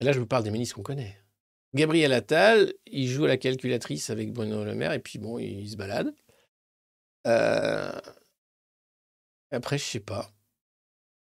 Là, 0.00 0.12
je 0.12 0.18
vous 0.18 0.26
parle 0.26 0.44
des 0.44 0.50
ministres 0.50 0.76
qu'on 0.76 0.82
connaît. 0.82 1.18
Gabriel 1.74 2.12
Attal, 2.12 2.72
il 2.86 3.08
joue 3.08 3.24
à 3.24 3.28
la 3.28 3.36
calculatrice 3.36 4.10
avec 4.10 4.32
Bruno 4.32 4.64
Le 4.64 4.74
Maire, 4.74 4.92
et 4.92 4.98
puis 4.98 5.18
bon, 5.18 5.38
il, 5.38 5.68
se 5.70 5.76
balade. 5.76 6.14
Euh, 7.26 8.00
Après, 9.50 9.78
je 9.78 9.84
sais 9.84 10.00
pas. 10.00 10.32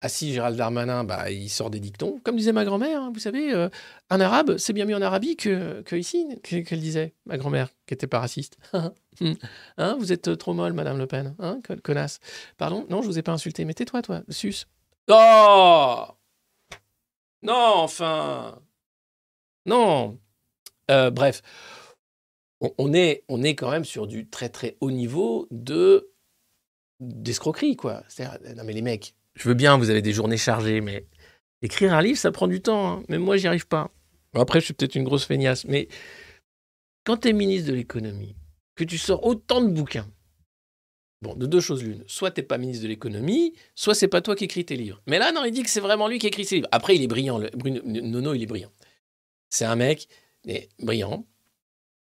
Ah 0.03 0.09
si, 0.09 0.33
Gérald 0.33 0.57
Darmanin, 0.57 1.05
bah, 1.05 1.31
il 1.31 1.51
sort 1.51 1.69
des 1.69 1.79
dictons. 1.79 2.21
Comme 2.25 2.37
disait 2.37 2.53
ma 2.53 2.65
grand-mère, 2.65 3.03
hein, 3.03 3.11
vous 3.13 3.21
savez, 3.21 3.53
euh, 3.53 3.69
un 4.09 4.19
arabe, 4.21 4.57
c'est 4.57 4.73
bien 4.73 4.87
mieux 4.87 4.97
en 4.97 5.03
Arabie 5.03 5.37
que, 5.37 5.83
que 5.83 5.95
ici, 5.95 6.27
que- 6.43 6.61
qu'elle 6.63 6.81
disait, 6.81 7.15
ma 7.27 7.37
grand-mère, 7.37 7.69
qui 7.87 7.93
était 7.93 8.07
pas 8.07 8.21
raciste. 8.21 8.57
hein, 9.77 9.97
vous 9.99 10.11
êtes 10.13 10.39
trop 10.39 10.55
molle, 10.55 10.73
Madame 10.73 10.97
Le 10.97 11.07
Pen, 11.07 11.35
hein, 11.39 11.61
con- 11.67 11.77
connasse. 11.85 12.19
Pardon 12.57 12.87
Non, 12.89 13.03
je 13.03 13.09
vous 13.09 13.19
ai 13.19 13.23
pas 13.23 13.33
insulté, 13.33 13.67
mais 13.67 13.75
tais-toi, 13.75 14.01
toi, 14.01 14.23
sus. 14.31 14.65
Oh 15.11 16.05
Non, 17.43 17.75
enfin 17.77 18.59
Non 19.67 20.19
Euh, 20.91 21.11
Bref, 21.11 21.43
on, 22.63 22.73
on 22.79 22.95
est, 22.95 23.25
on 23.29 23.43
est 23.43 23.55
quand 23.55 23.71
même 23.71 23.85
sur 23.85 24.07
du 24.07 24.29
très 24.31 24.49
très 24.49 24.79
haut 24.81 24.91
niveau 24.91 25.47
de 25.51 26.11
d'escroquerie, 27.01 27.77
quoi. 27.77 28.03
C'est-à-dire, 28.09 28.55
non 28.57 28.65
mais 28.65 28.73
les 28.75 28.83
mecs, 28.83 29.15
je 29.41 29.49
veux 29.49 29.55
bien, 29.55 29.77
vous 29.79 29.91
avez 29.91 30.03
des 30.03 30.13
journées 30.13 30.37
chargées, 30.37 30.81
mais 30.81 31.07
écrire 31.63 31.95
un 31.95 32.03
livre, 32.03 32.19
ça 32.19 32.31
prend 32.31 32.47
du 32.47 32.61
temps. 32.61 32.99
hein. 32.99 33.03
Même 33.09 33.23
moi, 33.23 33.37
j'y 33.37 33.47
arrive 33.47 33.67
pas. 33.67 33.91
Après, 34.35 34.61
je 34.61 34.67
suis 34.67 34.75
peut-être 34.75 34.95
une 34.95 35.05
grosse 35.05 35.25
feignasse, 35.25 35.65
mais 35.65 35.89
quand 37.05 37.17
tu 37.19 37.29
es 37.29 37.33
ministre 37.33 37.69
de 37.71 37.75
l'économie, 37.75 38.37
que 38.77 38.85
tu 38.85 38.99
sors 38.99 39.25
autant 39.27 39.61
de 39.61 39.69
bouquins, 39.69 40.09
Bon, 41.23 41.35
de 41.35 41.45
deux 41.45 41.61
choses 41.61 41.85
l'une. 41.85 42.03
Soit 42.07 42.31
t'es 42.31 42.43
pas 42.43 42.57
ministre 42.57 42.83
de 42.85 42.89
l'économie, 42.89 43.53
soit 43.75 43.95
c'est 43.95 44.09
pas 44.09 44.23
toi 44.23 44.35
qui 44.35 44.45
écris 44.45 44.65
tes 44.65 44.77
livres. 44.77 45.03
Mais 45.07 45.19
là, 45.19 45.33
non, 45.33 45.45
il 45.45 45.53
dit 45.53 45.63
que 45.63 45.69
c'est 45.69 45.81
vraiment 45.81 46.09
lui 46.09 46.19
qui 46.19 46.27
écrit 46.27 46.47
ses 46.47 46.55
livres. 46.55 46.69
Après, 46.73 46.97
il 46.97 47.03
est 47.03 47.09
brillant. 47.09 47.37
le- 47.37 47.51
Bruno- 47.51 47.83
Nono, 47.85 48.33
il 48.33 48.43
est 48.43 48.47
brillant. 48.47 48.73
C'est 49.51 49.67
un 49.67 49.77
mec, 49.77 50.09
mais 50.47 50.71
brillant. 50.79 51.27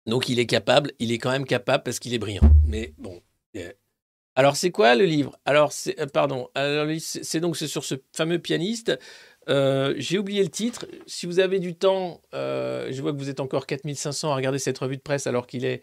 Donc, 0.05 0.29
il 0.29 0.37
est 0.37 0.45
capable. 0.45 0.91
Il 0.99 1.11
est 1.11 1.17
quand 1.17 1.31
même 1.31 1.45
capable 1.45 1.83
parce 1.83 1.97
qu'il 1.97 2.13
est 2.13 2.19
brillant. 2.19 2.47
Mais 2.67 2.93
bon. 2.99 3.19
Alors, 4.37 4.55
c'est 4.55 4.69
quoi 4.71 4.95
le 4.95 5.05
livre? 5.05 5.37
Alors, 5.45 5.71
c'est, 5.71 5.99
euh, 5.99 6.05
pardon. 6.05 6.49
C'est 6.99 7.39
donc 7.39 7.57
sur 7.57 7.83
ce 7.83 7.95
fameux 8.15 8.39
pianiste. 8.39 8.97
Euh, 9.49 9.95
J'ai 9.97 10.19
oublié 10.19 10.43
le 10.43 10.49
titre. 10.49 10.85
Si 11.07 11.25
vous 11.25 11.39
avez 11.39 11.59
du 11.59 11.75
temps, 11.75 12.21
euh, 12.35 12.87
je 12.91 13.01
vois 13.01 13.13
que 13.13 13.17
vous 13.17 13.29
êtes 13.29 13.39
encore 13.39 13.65
4500 13.65 14.31
à 14.31 14.35
regarder 14.35 14.59
cette 14.59 14.77
revue 14.77 14.97
de 14.97 15.01
presse 15.01 15.25
alors 15.27 15.47
qu'il 15.47 15.65
est 15.65 15.81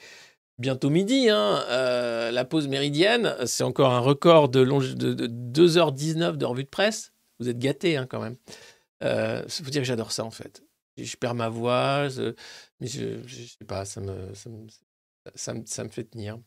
bientôt 0.59 0.91
midi. 0.91 1.31
hein. 1.31 1.65
La 2.33 2.45
pause 2.45 2.69
méridienne, 2.69 3.37
c'est 3.47 3.65
encore 3.65 3.93
un 3.93 4.01
record 4.01 4.49
de, 4.51 4.61
longe- 4.61 4.97
de, 4.97 5.15
de 5.15 5.27
2h19 5.29 6.39
de 6.39 6.47
revue 6.47 6.65
de 6.65 6.71
presse. 6.71 7.13
Vous 7.41 7.49
êtes 7.49 7.59
gâtés 7.59 7.97
hein, 7.97 8.07
quand 8.09 8.21
même. 8.21 8.37
Euh, 9.03 9.43
faut 9.49 9.71
dire 9.71 9.83
que 9.83 9.89
j'adore 9.89 10.13
ça 10.13 10.25
en 10.25 10.31
fait. 10.33 10.63
Je, 10.99 11.17
perds 11.17 11.35
ma 11.37 11.49
voix, 11.51 12.09
je- 12.09 12.35
mais 12.81 12.87
je, 12.89 13.27
je 13.27 13.45
sais 13.45 13.65
pas, 13.67 13.85
ça 13.87 14.01
me, 14.01 14.35
ça, 14.35 14.51
me, 14.51 14.67
ça, 15.37 15.55
me, 15.55 15.67
ça 15.67 15.85
me 15.85 15.91
fait 15.91 16.05
tenir. 16.05 16.39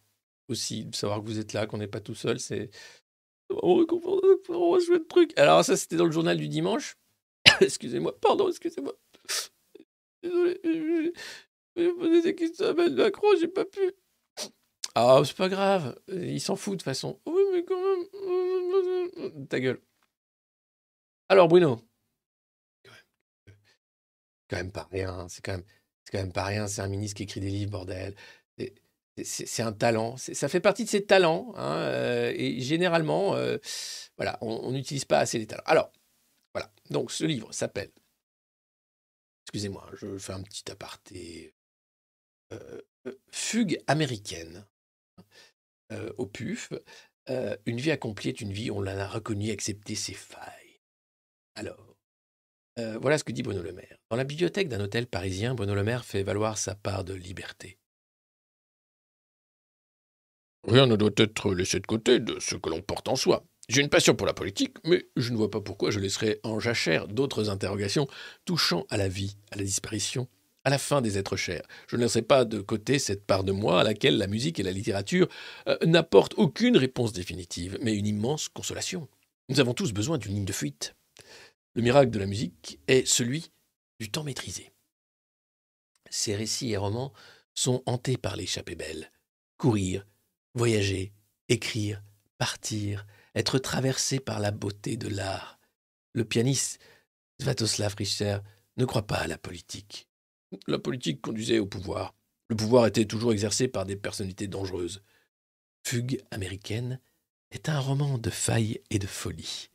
Aussi, 0.49 0.85
de 0.85 0.95
savoir 0.95 1.19
que 1.21 1.25
vous 1.25 1.39
êtes 1.39 1.53
là, 1.53 1.67
qu'on 1.67 1.77
n'est 1.77 1.87
pas 1.87 1.99
tout 1.99 2.15
seul, 2.15 2.39
c'est 2.39 2.69
réconfortant, 3.49 4.27
c'est 4.45 4.51
vraiment 4.53 4.79
chouette 4.79 5.07
truc. 5.07 5.37
Alors 5.37 5.63
ça, 5.65 5.77
c'était 5.77 5.97
dans 5.97 6.05
le 6.05 6.11
journal 6.11 6.37
du 6.37 6.47
dimanche. 6.47 6.95
excusez-moi, 7.61 8.17
pardon, 8.19 8.49
excusez-moi. 8.49 8.93
Désolé, 10.23 10.59
je- 10.63 11.11
je 11.77 11.89
poser 11.91 12.21
des 12.21 12.35
questions 12.35 12.65
à 12.65 12.69
Emmanuel 12.71 12.95
Macron, 12.95 13.27
j'ai 13.39 13.47
pas 13.47 13.65
pu. 13.65 13.93
Ah, 14.95 15.21
c'est 15.23 15.37
pas 15.37 15.47
grave, 15.49 15.95
il 16.07 16.41
s'en 16.41 16.55
fout 16.55 16.73
de 16.73 16.77
toute 16.77 16.83
façon. 16.85 17.19
Oui, 17.27 17.43
mais 17.53 17.63
quand 17.63 17.79
même. 17.79 19.47
Ta 19.47 19.59
gueule. 19.59 19.79
Alors, 21.29 21.47
Bruno. 21.47 21.79
Même, 23.45 23.55
quand 24.49 24.57
même 24.57 24.71
pas 24.71 24.87
rien, 24.91 25.27
c'est 25.29 25.43
quand 25.45 25.51
même, 25.53 25.63
c'est 26.03 26.11
quand 26.11 26.23
même 26.23 26.33
pas 26.33 26.45
rien, 26.45 26.67
c'est 26.67 26.81
un 26.81 26.87
ministre 26.87 27.17
qui 27.17 27.23
écrit 27.23 27.39
des 27.41 27.49
livres, 27.49 27.71
bordel. 27.71 28.15
C'est- 29.23 29.63
un 29.63 29.73
talent, 29.73 30.15
ça 30.17 30.47
fait 30.47 30.59
partie 30.59 30.83
de 30.83 30.89
ses 30.89 31.05
talents, 31.05 31.53
hein, 31.55 31.77
euh, 31.77 32.33
et 32.35 32.59
généralement, 32.61 33.35
euh, 33.35 33.57
on 34.41 34.71
n'utilise 34.71 35.05
pas 35.05 35.19
assez 35.19 35.39
les 35.39 35.47
talents. 35.47 35.63
Alors, 35.65 35.91
voilà, 36.53 36.71
donc 36.89 37.11
ce 37.11 37.23
livre 37.23 37.51
s'appelle, 37.51 37.91
excusez-moi, 39.45 39.89
je 39.93 40.17
fais 40.17 40.33
un 40.33 40.43
petit 40.43 40.69
aparté, 40.71 41.53
euh, 42.53 42.81
Fugue 43.31 43.81
américaine, 43.87 44.65
au 46.17 46.25
PUF. 46.25 46.73
Une 47.65 47.79
vie 47.79 47.91
accomplie 47.91 48.29
est 48.29 48.41
une 48.41 48.51
vie, 48.51 48.69
on 48.69 48.81
l'a 48.81 49.07
reconnu, 49.07 49.51
accepté 49.51 49.95
ses 49.95 50.13
failles. 50.13 50.81
Alors, 51.55 51.95
voilà 52.75 53.17
ce 53.17 53.23
que 53.23 53.31
dit 53.31 53.43
Bruno 53.43 53.61
Le 53.63 53.71
Maire. 53.71 53.97
Dans 54.09 54.17
la 54.17 54.25
bibliothèque 54.25 54.67
d'un 54.67 54.81
hôtel 54.81 55.07
parisien, 55.07 55.55
Bruno 55.55 55.73
Le 55.73 55.83
Maire 55.83 56.03
fait 56.05 56.23
valoir 56.23 56.57
sa 56.57 56.75
part 56.75 57.05
de 57.05 57.13
liberté. 57.13 57.79
Rien 60.67 60.85
ne 60.85 60.97
doit 60.97 61.11
être 61.15 61.53
laissé 61.53 61.79
de 61.79 61.87
côté 61.87 62.19
de 62.19 62.39
ce 62.39 62.55
que 62.55 62.69
l'on 62.69 62.81
porte 62.81 63.07
en 63.07 63.15
soi. 63.15 63.45
J'ai 63.69 63.81
une 63.81 63.89
passion 63.89 64.15
pour 64.15 64.27
la 64.27 64.33
politique, 64.33 64.77
mais 64.83 65.07
je 65.15 65.31
ne 65.31 65.37
vois 65.37 65.49
pas 65.49 65.61
pourquoi 65.61 65.91
je 65.91 65.99
laisserais 65.99 66.39
en 66.43 66.59
jachère 66.59 67.07
d'autres 67.07 67.49
interrogations 67.49 68.07
touchant 68.45 68.85
à 68.89 68.97
la 68.97 69.07
vie, 69.07 69.37
à 69.51 69.55
la 69.55 69.63
disparition, 69.63 70.27
à 70.65 70.69
la 70.69 70.77
fin 70.77 71.01
des 71.01 71.17
êtres 71.17 71.37
chers. 71.37 71.63
Je 71.87 71.95
ne 71.95 72.01
laisserai 72.01 72.21
pas 72.21 72.43
de 72.43 72.59
côté 72.59 72.99
cette 72.99 73.25
part 73.25 73.45
de 73.45 73.53
moi 73.53 73.79
à 73.79 73.83
laquelle 73.83 74.17
la 74.17 74.27
musique 74.27 74.59
et 74.59 74.63
la 74.63 74.73
littérature 74.73 75.29
euh, 75.69 75.77
n'apportent 75.85 76.35
aucune 76.35 76.75
réponse 76.75 77.13
définitive, 77.13 77.77
mais 77.81 77.95
une 77.95 78.07
immense 78.07 78.49
consolation. 78.49 79.07
Nous 79.47 79.61
avons 79.61 79.73
tous 79.73 79.93
besoin 79.93 80.17
d'une 80.17 80.33
ligne 80.33 80.45
de 80.45 80.51
fuite. 80.51 80.95
Le 81.75 81.81
miracle 81.81 82.11
de 82.11 82.19
la 82.19 82.25
musique 82.25 82.79
est 82.89 83.07
celui 83.07 83.51
du 84.01 84.11
temps 84.11 84.23
maîtrisé. 84.23 84.71
Ces 86.09 86.35
récits 86.35 86.71
et 86.71 86.77
romans 86.77 87.13
sont 87.53 87.83
hantés 87.85 88.17
par 88.17 88.35
l'échappée 88.35 88.75
belle. 88.75 89.11
Courir, 89.57 90.05
voyager, 90.57 91.13
écrire, 91.49 92.03
partir, 92.37 93.05
être 93.35 93.59
traversé 93.59 94.19
par 94.19 94.39
la 94.39 94.51
beauté 94.51 94.97
de 94.97 95.07
l'art. 95.07 95.59
Le 96.13 96.25
pianiste 96.25 96.79
Svatoslav 97.39 97.95
Richter 97.95 98.39
ne 98.77 98.85
croit 98.85 99.07
pas 99.07 99.17
à 99.17 99.27
la 99.27 99.37
politique. 99.37 100.07
La 100.67 100.79
politique 100.79 101.21
conduisait 101.21 101.59
au 101.59 101.65
pouvoir. 101.65 102.15
Le 102.49 102.55
pouvoir 102.55 102.87
était 102.87 103.05
toujours 103.05 103.33
exercé 103.33 103.67
par 103.67 103.85
des 103.85 103.95
personnalités 103.95 104.47
dangereuses. 104.47 105.03
Fugue 105.85 106.23
américaine 106.31 106.99
est 107.51 107.69
un 107.69 107.79
roman 107.79 108.17
de 108.17 108.29
failles 108.29 108.81
et 108.89 108.99
de 108.99 109.07
folie. 109.07 109.69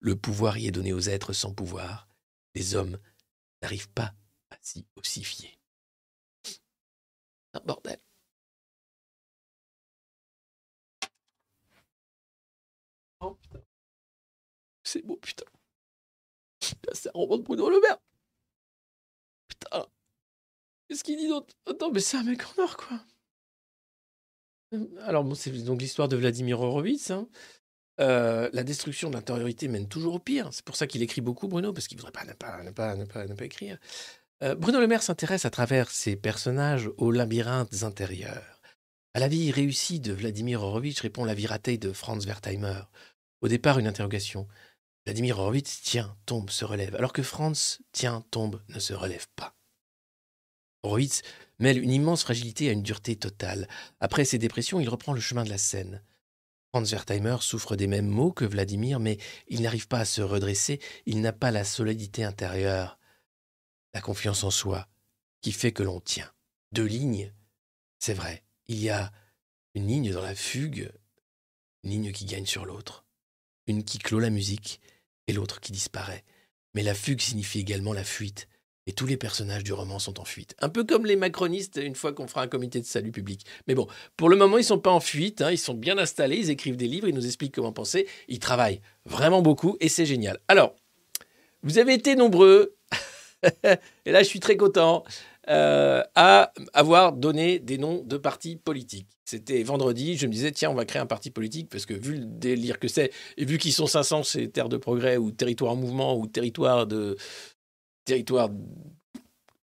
Le 0.00 0.16
pouvoir 0.16 0.58
y 0.58 0.66
est 0.66 0.72
donné 0.72 0.92
aux 0.92 1.08
êtres 1.08 1.32
sans 1.32 1.54
pouvoir. 1.54 2.08
Les 2.54 2.74
hommes 2.74 2.98
n'arrivent 3.62 3.90
pas 3.90 4.14
à 4.50 4.56
s'y 4.60 4.84
ossifier. 4.96 5.58
Un 7.54 7.60
bordel. 7.60 8.00
Oh 13.24 13.34
putain. 13.40 13.60
C'est 14.82 15.02
beau, 15.02 15.16
putain. 15.16 15.44
C'est 16.92 17.08
un 17.08 17.12
roman 17.14 17.38
de 17.38 17.42
Bruno 17.42 17.70
Le 17.70 17.80
Maire. 17.80 17.98
Putain. 19.48 19.86
Qu'est-ce 20.88 21.04
qu'il 21.04 21.16
dit 21.16 21.28
d'autre 21.28 21.54
Attends, 21.66 21.90
mais 21.90 22.00
c'est 22.00 22.16
un 22.18 22.22
mec 22.24 22.42
en 22.42 22.62
or, 22.62 22.76
quoi. 22.76 23.00
Alors, 25.02 25.24
bon, 25.24 25.34
c'est 25.34 25.50
donc 25.64 25.80
l'histoire 25.80 26.08
de 26.08 26.16
Vladimir 26.16 26.60
Horowitz. 26.60 27.10
hein. 27.10 27.28
Euh, 28.00 28.50
la 28.52 28.64
destruction 28.64 29.08
de 29.08 29.14
l'intériorité 29.14 29.68
mène 29.68 29.88
toujours 29.88 30.14
au 30.14 30.18
pire. 30.18 30.48
C'est 30.52 30.64
pour 30.64 30.76
ça 30.76 30.86
qu'il 30.86 31.02
écrit 31.02 31.20
beaucoup, 31.20 31.46
Bruno, 31.46 31.72
parce 31.72 31.86
qu'il 31.86 31.96
ne 31.96 32.02
voudrait 32.02 32.12
pas 32.12 32.24
ne 32.24 32.32
pas, 32.32 32.62
ne 32.62 32.70
pas, 32.72 32.96
ne 32.96 33.04
pas, 33.04 33.26
ne 33.26 33.34
pas 33.34 33.44
écrire. 33.44 33.78
Euh, 34.42 34.54
Bruno 34.56 34.80
Le 34.80 34.88
Maire 34.88 35.02
s'intéresse 35.02 35.44
à 35.44 35.50
travers 35.50 35.90
ses 35.90 36.16
personnages 36.16 36.90
aux 36.98 37.12
labyrinthes 37.12 37.84
intérieurs. 37.84 38.60
À 39.14 39.20
la 39.20 39.28
vie 39.28 39.52
réussie 39.52 40.00
de 40.00 40.12
Vladimir 40.12 40.62
Horowitz 40.62 41.00
répond 41.00 41.24
la 41.24 41.34
vie 41.34 41.46
ratée 41.46 41.78
de 41.78 41.92
Franz 41.92 42.26
Wertheimer. 42.26 42.80
Au 43.44 43.48
départ, 43.48 43.78
une 43.78 43.86
interrogation. 43.86 44.48
Vladimir 45.04 45.38
Horowitz 45.38 45.82
tient, 45.82 46.16
tombe, 46.24 46.48
se 46.48 46.64
relève, 46.64 46.96
alors 46.96 47.12
que 47.12 47.22
Franz 47.22 47.82
tient, 47.92 48.22
tombe, 48.30 48.62
ne 48.70 48.78
se 48.78 48.94
relève 48.94 49.28
pas. 49.36 49.54
Horowitz 50.82 51.20
mêle 51.58 51.76
une 51.76 51.92
immense 51.92 52.22
fragilité 52.22 52.70
à 52.70 52.72
une 52.72 52.82
dureté 52.82 53.16
totale. 53.16 53.68
Après 54.00 54.24
ses 54.24 54.38
dépressions, 54.38 54.80
il 54.80 54.88
reprend 54.88 55.12
le 55.12 55.20
chemin 55.20 55.44
de 55.44 55.50
la 55.50 55.58
scène. 55.58 56.02
Franz 56.70 56.90
Wertheimer 56.90 57.36
souffre 57.42 57.76
des 57.76 57.86
mêmes 57.86 58.08
maux 58.08 58.32
que 58.32 58.46
Vladimir, 58.46 58.98
mais 58.98 59.18
il 59.48 59.60
n'arrive 59.60 59.88
pas 59.88 59.98
à 59.98 60.04
se 60.06 60.22
redresser, 60.22 60.80
il 61.04 61.20
n'a 61.20 61.34
pas 61.34 61.50
la 61.50 61.64
solidité 61.64 62.24
intérieure, 62.24 62.98
la 63.92 64.00
confiance 64.00 64.42
en 64.42 64.50
soi, 64.50 64.88
qui 65.42 65.52
fait 65.52 65.72
que 65.72 65.82
l'on 65.82 66.00
tient. 66.00 66.32
Deux 66.72 66.86
lignes, 66.86 67.30
c'est 67.98 68.14
vrai, 68.14 68.42
il 68.68 68.80
y 68.80 68.88
a 68.88 69.12
une 69.74 69.86
ligne 69.86 70.12
dans 70.14 70.22
la 70.22 70.34
fugue, 70.34 70.90
une 71.82 71.90
ligne 71.90 72.12
qui 72.12 72.24
gagne 72.24 72.46
sur 72.46 72.64
l'autre, 72.64 73.03
une 73.66 73.84
qui 73.84 73.98
clôt 73.98 74.20
la 74.20 74.30
musique 74.30 74.80
et 75.26 75.32
l'autre 75.32 75.60
qui 75.60 75.72
disparaît. 75.72 76.24
Mais 76.74 76.82
la 76.82 76.94
fugue 76.94 77.20
signifie 77.20 77.60
également 77.60 77.92
la 77.92 78.04
fuite, 78.04 78.48
et 78.86 78.92
tous 78.92 79.06
les 79.06 79.16
personnages 79.16 79.64
du 79.64 79.72
roman 79.72 79.98
sont 79.98 80.20
en 80.20 80.24
fuite. 80.24 80.54
Un 80.60 80.68
peu 80.68 80.84
comme 80.84 81.06
les 81.06 81.16
macronistes 81.16 81.80
une 81.82 81.94
fois 81.94 82.12
qu'on 82.12 82.26
fera 82.26 82.42
un 82.42 82.48
comité 82.48 82.80
de 82.80 82.86
salut 82.86 83.12
public. 83.12 83.46
Mais 83.66 83.74
bon, 83.74 83.86
pour 84.16 84.28
le 84.28 84.36
moment, 84.36 84.58
ils 84.58 84.64
sont 84.64 84.78
pas 84.78 84.90
en 84.90 85.00
fuite, 85.00 85.40
hein, 85.40 85.50
ils 85.50 85.58
sont 85.58 85.74
bien 85.74 85.96
installés, 85.96 86.36
ils 86.36 86.50
écrivent 86.50 86.76
des 86.76 86.88
livres, 86.88 87.08
ils 87.08 87.14
nous 87.14 87.26
expliquent 87.26 87.54
comment 87.54 87.72
penser, 87.72 88.06
ils 88.28 88.38
travaillent 88.38 88.80
vraiment 89.06 89.40
beaucoup 89.40 89.76
et 89.80 89.88
c'est 89.88 90.06
génial. 90.06 90.38
Alors, 90.48 90.74
vous 91.62 91.78
avez 91.78 91.94
été 91.94 92.14
nombreux, 92.14 92.76
et 94.04 94.12
là 94.12 94.22
je 94.22 94.28
suis 94.28 94.40
très 94.40 94.56
content, 94.56 95.04
euh, 95.48 96.02
à 96.14 96.52
avoir 96.72 97.12
donné 97.12 97.58
des 97.58 97.78
noms 97.78 98.02
de 98.02 98.16
partis 98.16 98.56
politiques. 98.56 99.08
C'était 99.24 99.62
vendredi, 99.62 100.16
je 100.16 100.26
me 100.26 100.32
disais, 100.32 100.52
tiens, 100.52 100.70
on 100.70 100.74
va 100.74 100.84
créer 100.84 101.02
un 101.02 101.06
parti 101.06 101.30
politique, 101.30 101.68
parce 101.70 101.86
que 101.86 101.94
vu 101.94 102.18
le 102.18 102.24
délire 102.24 102.78
que 102.78 102.88
c'est, 102.88 103.12
et 103.36 103.44
vu 103.44 103.58
qu'ils 103.58 103.72
sont 103.72 103.86
500 103.86 104.22
chez 104.22 104.50
Terre 104.50 104.68
de 104.68 104.76
Progrès, 104.76 105.16
ou 105.16 105.30
Territoire 105.30 105.72
en 105.72 105.76
Mouvement, 105.76 106.18
ou 106.18 106.26
Territoire 106.26 106.86
de, 106.86 107.16
territoire 108.04 108.50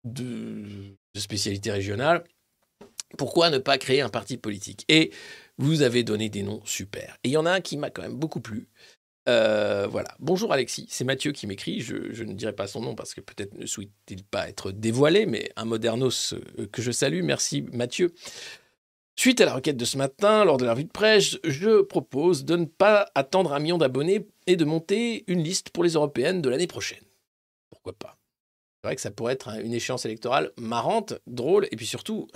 de, 0.05 0.97
de 1.15 1.21
spécialité 1.21 1.71
régionale, 1.71 2.25
pourquoi 3.19 3.51
ne 3.51 3.59
pas 3.59 3.79
créer 3.79 4.01
un 4.01 4.09
parti 4.09 4.37
politique? 4.37 4.85
Et 4.89 5.11
vous 5.59 5.83
avez 5.83 6.03
donné 6.03 6.29
des 6.29 6.43
noms 6.43 6.61
super. 6.65 7.17
Et 7.25 7.29
il 7.29 7.33
y 7.33 7.37
en 7.37 7.47
a 7.47 7.53
un 7.53 7.61
qui 7.61 7.77
m'a 7.77 7.91
quand 7.91 8.03
même 8.03 8.17
beaucoup 8.17 8.41
plu. 8.41 8.69
Euh, 9.29 9.89
voilà. 9.91 10.09
Bonjour 10.21 10.53
Alexis, 10.53 10.87
c'est 10.89 11.05
Mathieu 11.05 11.33
qui 11.33 11.47
m'écrit. 11.47 11.81
Je, 11.81 12.23
ne 12.23 12.33
dirai 12.33 12.53
pas 12.53 12.67
son 12.67 12.81
nom 12.81 12.95
parce 12.95 13.13
que 13.13 13.21
peut-être 13.21 13.55
ne 13.55 13.67
souhaite-t-il 13.67 14.25
pas 14.25 14.49
être 14.49 14.71
dévoilé, 14.71 15.27
mais 15.27 15.51
un 15.57 15.65
modernos 15.65 16.35
euh, 16.35 16.67
que 16.71 16.81
je 16.81 16.93
salue. 16.93 17.23
Merci 17.23 17.63
Mathieu. 17.73 18.15
Suite 19.19 19.41
à 19.41 19.47
la 19.47 19.55
requête 19.55 19.77
de 19.77 19.85
ce 19.85 19.97
matin, 19.97 20.45
lors 20.45 20.59
de 20.59 20.65
la 20.65 20.75
revue 20.75 20.85
de 20.85 20.91
presse, 20.91 21.39
je 21.43 21.81
propose 21.81 22.45
de 22.45 22.57
ne 22.57 22.67
pas 22.67 23.11
attendre 23.15 23.53
un 23.55 23.59
million 23.59 23.79
d'abonnés 23.79 24.29
et 24.47 24.57
de 24.57 24.65
monter 24.65 25.25
une 25.27 25.43
liste 25.43 25.71
pour 25.71 25.83
les 25.83 25.95
européennes 25.95 26.43
de 26.43 26.51
l'année 26.51 26.67
prochaine. 26.67 27.03
Pourquoi 27.71 27.95
pas? 27.95 28.19
C'est 28.77 28.89
vrai 28.89 28.95
que 28.95 29.01
ça 29.01 29.11
pourrait 29.11 29.33
être 29.33 29.49
une 29.65 29.73
échéance 29.73 30.05
électorale 30.05 30.53
marrante, 30.59 31.15
drôle, 31.27 31.67
et 31.73 31.77
puis 31.77 31.87
surtout, 31.87 32.29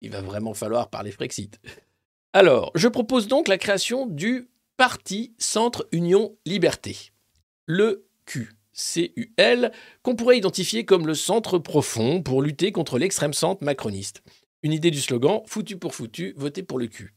il 0.00 0.10
va 0.10 0.22
vraiment 0.22 0.54
falloir 0.54 0.88
parler 0.88 1.10
Frexit. 1.10 1.60
Alors, 2.32 2.70
je 2.76 2.86
propose 2.86 3.26
donc 3.26 3.48
la 3.48 3.58
création 3.58 4.06
du 4.06 4.48
Parti 4.78 5.34
Centre 5.38 5.88
Union 5.90 6.36
Liberté, 6.46 7.10
le 7.66 8.06
Q. 8.26 8.52
CUL, 8.72 9.72
qu'on 10.04 10.14
pourrait 10.14 10.38
identifier 10.38 10.84
comme 10.84 11.08
le 11.08 11.14
centre 11.14 11.58
profond 11.58 12.22
pour 12.22 12.42
lutter 12.42 12.70
contre 12.70 12.96
l'extrême 12.96 13.32
centre 13.32 13.64
macroniste. 13.64 14.22
Une 14.62 14.72
idée 14.72 14.92
du 14.92 15.00
slogan 15.00 15.40
foutu 15.46 15.78
pour 15.78 15.96
foutu, 15.96 16.32
votez 16.36 16.62
pour 16.62 16.78
le 16.78 16.86
cul. 16.86 17.12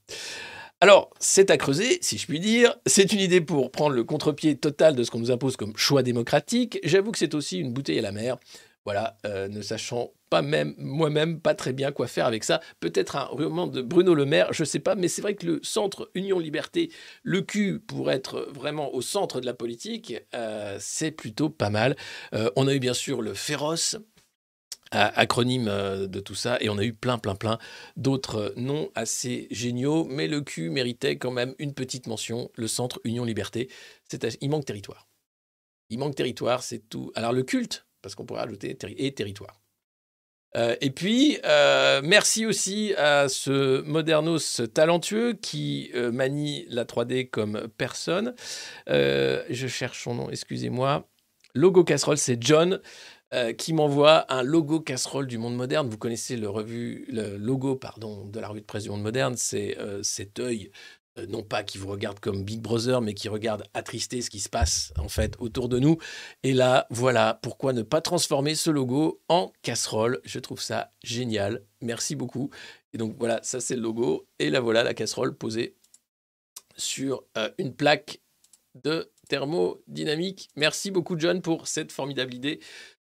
Alors, 0.80 1.12
c'est 1.20 1.52
à 1.52 1.58
creuser, 1.58 2.00
si 2.02 2.18
je 2.18 2.26
puis 2.26 2.40
dire. 2.40 2.76
C'est 2.88 3.14
une 3.14 3.20
idée 3.20 3.42
pour 3.42 3.70
prendre 3.70 3.96
le 3.96 4.04
contre-pied 4.04 4.58
total 4.58 4.96
de 4.96 5.04
ce 5.04 5.12
qu'on 5.12 5.20
nous 5.20 5.30
impose 5.30 5.56
comme 5.56 5.78
choix 5.78 6.02
démocratique. 6.02 6.80
J'avoue 6.84 7.12
que 7.12 7.20
c'est 7.20 7.36
aussi 7.36 7.60
une 7.60 7.74
bouteille 7.74 8.00
à 8.00 8.02
la 8.02 8.12
mer. 8.12 8.40
Voilà, 8.86 9.18
euh, 9.26 9.48
ne 9.48 9.62
sachant 9.62 10.12
pas 10.32 10.42
même 10.42 10.74
moi-même 10.78 11.40
pas 11.40 11.54
très 11.54 11.72
bien 11.72 11.92
quoi 11.92 12.08
faire 12.08 12.26
avec 12.26 12.44
ça. 12.44 12.62
Peut-être 12.80 13.16
un 13.16 13.26
roman 13.26 13.68
de 13.68 13.82
Bruno 13.82 14.16
Le 14.16 14.26
Maire, 14.26 14.54
je 14.54 14.64
sais 14.64 14.80
pas, 14.80 14.96
mais 14.96 15.08
c'est 15.08 15.22
vrai 15.22 15.36
que 15.36 15.46
le 15.46 15.60
centre 15.62 16.10
Union 16.16 16.40
Liberté, 16.40 16.92
le 17.22 17.42
cul 17.42 17.80
pour 17.80 18.10
être 18.10 18.48
vraiment 18.52 18.94
au 18.94 19.02
centre 19.02 19.40
de 19.40 19.46
la 19.46 19.54
politique, 19.54 20.16
euh, 20.34 20.78
c'est 20.80 21.12
plutôt 21.12 21.50
pas 21.50 21.70
mal. 21.70 21.96
Euh, 22.34 22.50
on 22.56 22.68
a 22.68 22.74
eu 22.74 22.80
bien 22.80 22.96
sûr 22.96 23.22
le 23.22 23.34
féroce. 23.34 23.98
Acronyme 24.94 25.68
de 26.08 26.20
tout 26.20 26.36
ça, 26.36 26.58
et 26.60 26.68
on 26.68 26.78
a 26.78 26.84
eu 26.84 26.92
plein, 26.92 27.18
plein, 27.18 27.34
plein 27.34 27.60
d'autres 27.96 28.54
noms 28.58 28.92
assez 28.94 29.48
géniaux, 29.50 30.04
mais 30.04 30.28
le 30.28 30.42
cul 30.42 30.70
méritait 30.70 31.16
quand 31.16 31.32
même 31.32 31.56
une 31.60 31.74
petite 31.74 32.08
mention, 32.08 32.52
le 32.56 32.68
centre 32.68 33.00
Union 33.06 33.24
Liberté. 33.24 33.70
Il 34.42 34.50
manque 34.50 34.66
territoire. 34.66 35.08
Il 35.90 35.98
manque 35.98 36.16
territoire, 36.16 36.62
c'est 36.62 36.90
tout. 36.90 37.10
Alors 37.16 37.32
le 37.32 37.44
culte, 37.44 37.86
parce 38.02 38.16
qu'on 38.16 38.26
pourrait 38.26 38.44
ajouter 38.44 38.78
et 38.98 39.14
territoire. 39.14 39.62
Euh, 40.58 40.76
et 40.82 40.90
puis, 40.90 41.40
euh, 41.46 42.02
merci 42.04 42.46
aussi 42.46 42.94
à 42.98 43.30
ce 43.30 43.82
modernos 43.82 44.62
talentueux 44.74 45.34
qui 45.34 45.92
euh, 45.96 46.12
manie 46.12 46.66
la 46.70 46.84
3D 46.84 47.30
comme 47.30 47.68
personne. 47.78 48.36
je 48.88 49.68
cherche 49.68 50.04
son 50.04 50.16
nom, 50.16 50.30
excusez-moi. 50.30 51.08
Logo 51.54 51.84
Casserole, 51.84 52.18
c'est 52.18 52.42
John. 52.42 52.82
qui 53.58 53.72
m'envoie 53.72 54.26
un 54.28 54.44
logo 54.44 54.82
casserole 54.82 55.26
du 55.26 55.38
monde 55.38 55.56
moderne. 55.56 55.88
Vous 55.88 55.98
connaissez 55.98 56.36
le, 56.36 56.50
revue, 56.50 57.06
logo 57.10 57.78
pardon, 57.78 58.26
de 58.26 58.40
la 58.42 58.50
revue 58.50 58.60
de 58.60 58.66
presse 58.66 58.84
du 58.84 58.90
monde 58.90 59.04
moderne, 59.04 59.36
c'est 59.38 59.78
cet 60.02 60.40
œil 60.40 60.70
non 61.28 61.44
pas 61.44 61.64
qui 61.64 61.78
vous 61.78 61.88
regarde 61.88 62.20
comme 62.20 62.44
Big 62.44 62.62
Brother, 62.62 63.02
mais 63.02 63.14
qui 63.14 63.30
regarde 63.30 63.64
attristé 63.74 64.22
ce 64.22 64.30
qui 64.30 64.40
se 64.40 64.50
passe 64.50 64.94
en 64.98 65.10
fait 65.10 65.36
autour 65.40 65.70
de 65.70 65.80
nous. 65.80 65.98
Et 66.44 66.54
là, 66.54 66.88
voilà, 66.90 67.40
pourquoi 67.42 67.74
ne 67.74 67.82
pas 67.82 68.02
transformer 68.02 68.56
ce 68.56 68.70
logo 68.70 69.22
en 69.28 69.52
casserole 69.62 70.22
Je 70.24 70.40
trouve 70.40 70.62
ça 70.62 70.92
génial. 71.04 71.64
Merci 71.82 72.16
beaucoup. 72.16 72.50
Et 72.94 72.98
donc 72.98 73.16
voilà, 73.18 73.40
ça 73.44 73.60
c'est 73.60 73.76
le 73.76 73.82
logo. 73.82 74.28
Et 74.40 74.50
là 74.50 74.60
voilà 74.60 74.84
la 74.84 74.94
casserole 74.94 75.36
posée 75.36 75.76
sur 76.78 77.24
euh, 77.38 77.50
une 77.58 77.74
plaque 77.74 78.22
de 78.76 79.12
thermodynamique. 79.28 80.50
Merci 80.56 80.92
beaucoup 80.92 81.18
John 81.18 81.42
pour 81.42 81.68
cette 81.68 81.92
formidable 81.92 82.34
idée. 82.34 82.60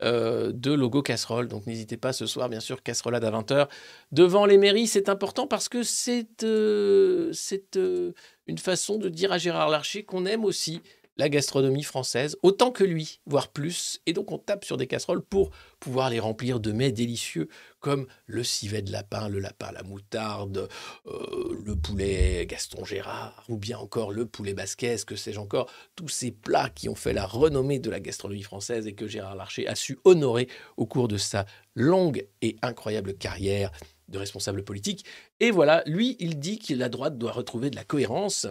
Euh, 0.03 0.51
de 0.51 0.71
logo 0.71 1.03
casserole. 1.03 1.47
Donc 1.47 1.67
n'hésitez 1.67 1.95
pas 1.95 2.11
ce 2.11 2.25
soir, 2.25 2.49
bien 2.49 2.59
sûr, 2.59 2.81
casserolade 2.81 3.23
à 3.23 3.29
20h. 3.29 3.67
Devant 4.11 4.47
les 4.47 4.57
mairies, 4.57 4.87
c'est 4.87 5.09
important 5.09 5.45
parce 5.45 5.69
que 5.69 5.83
c'est 5.83 6.43
euh, 6.43 7.31
euh, 7.75 8.11
une 8.47 8.57
façon 8.57 8.97
de 8.97 9.09
dire 9.09 9.31
à 9.31 9.37
Gérard 9.37 9.69
Larcher 9.69 10.03
qu'on 10.03 10.25
aime 10.25 10.43
aussi 10.43 10.81
la 11.17 11.29
gastronomie 11.29 11.83
française, 11.83 12.37
autant 12.41 12.71
que 12.71 12.83
lui, 12.83 13.19
voire 13.25 13.49
plus. 13.49 14.01
Et 14.05 14.13
donc 14.13 14.31
on 14.31 14.37
tape 14.37 14.65
sur 14.65 14.77
des 14.77 14.87
casseroles 14.87 15.21
pour 15.21 15.51
pouvoir 15.79 16.09
les 16.09 16.19
remplir 16.19 16.59
de 16.59 16.71
mets 16.71 16.91
délicieux 16.91 17.47
comme 17.79 18.07
le 18.27 18.43
civet 18.43 18.81
de 18.81 18.91
lapin, 18.91 19.27
le 19.27 19.39
lapin 19.39 19.67
à 19.67 19.71
la 19.71 19.83
moutarde, 19.83 20.69
euh, 21.07 21.61
le 21.65 21.75
poulet 21.75 22.45
Gaston 22.45 22.85
Gérard, 22.85 23.43
ou 23.49 23.57
bien 23.57 23.77
encore 23.77 24.11
le 24.11 24.25
poulet 24.25 24.53
basquez, 24.53 24.97
que 25.05 25.15
sais-je 25.15 25.39
encore, 25.39 25.69
tous 25.95 26.09
ces 26.09 26.31
plats 26.31 26.69
qui 26.69 26.89
ont 26.89 26.95
fait 26.95 27.13
la 27.13 27.25
renommée 27.25 27.79
de 27.79 27.89
la 27.89 27.99
gastronomie 27.99 28.43
française 28.43 28.87
et 28.87 28.93
que 28.93 29.07
Gérard 29.07 29.35
Larcher 29.35 29.67
a 29.67 29.75
su 29.75 29.99
honorer 30.05 30.47
au 30.77 30.85
cours 30.85 31.07
de 31.07 31.17
sa 31.17 31.45
longue 31.75 32.27
et 32.41 32.55
incroyable 32.61 33.15
carrière 33.15 33.71
de 34.07 34.17
responsable 34.17 34.63
politique. 34.63 35.05
Et 35.39 35.51
voilà, 35.51 35.83
lui, 35.85 36.15
il 36.19 36.37
dit 36.37 36.59
que 36.59 36.73
la 36.73 36.89
droite 36.89 37.17
doit 37.17 37.31
retrouver 37.31 37.69
de 37.69 37.75
la 37.75 37.83
cohérence 37.83 38.47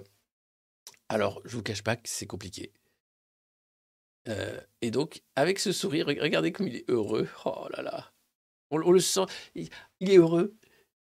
alors, 1.11 1.43
je 1.45 1.57
vous 1.57 1.63
cache 1.63 1.83
pas 1.83 1.97
que 1.97 2.09
c'est 2.09 2.27
compliqué. 2.27 2.73
Euh, 4.29 4.61
et 4.81 4.93
donc, 4.93 5.23
avec 5.35 5.59
ce 5.59 5.73
sourire, 5.73 6.07
regardez 6.07 6.53
comme 6.53 6.69
il 6.69 6.77
est 6.77 6.89
heureux. 6.89 7.29
Oh 7.45 7.67
là 7.77 7.83
là. 7.83 8.13
On, 8.71 8.93
le 8.93 9.01
sent. 9.01 9.27
Il, 9.57 9.69
est 10.01 10.19
heureux. 10.19 10.57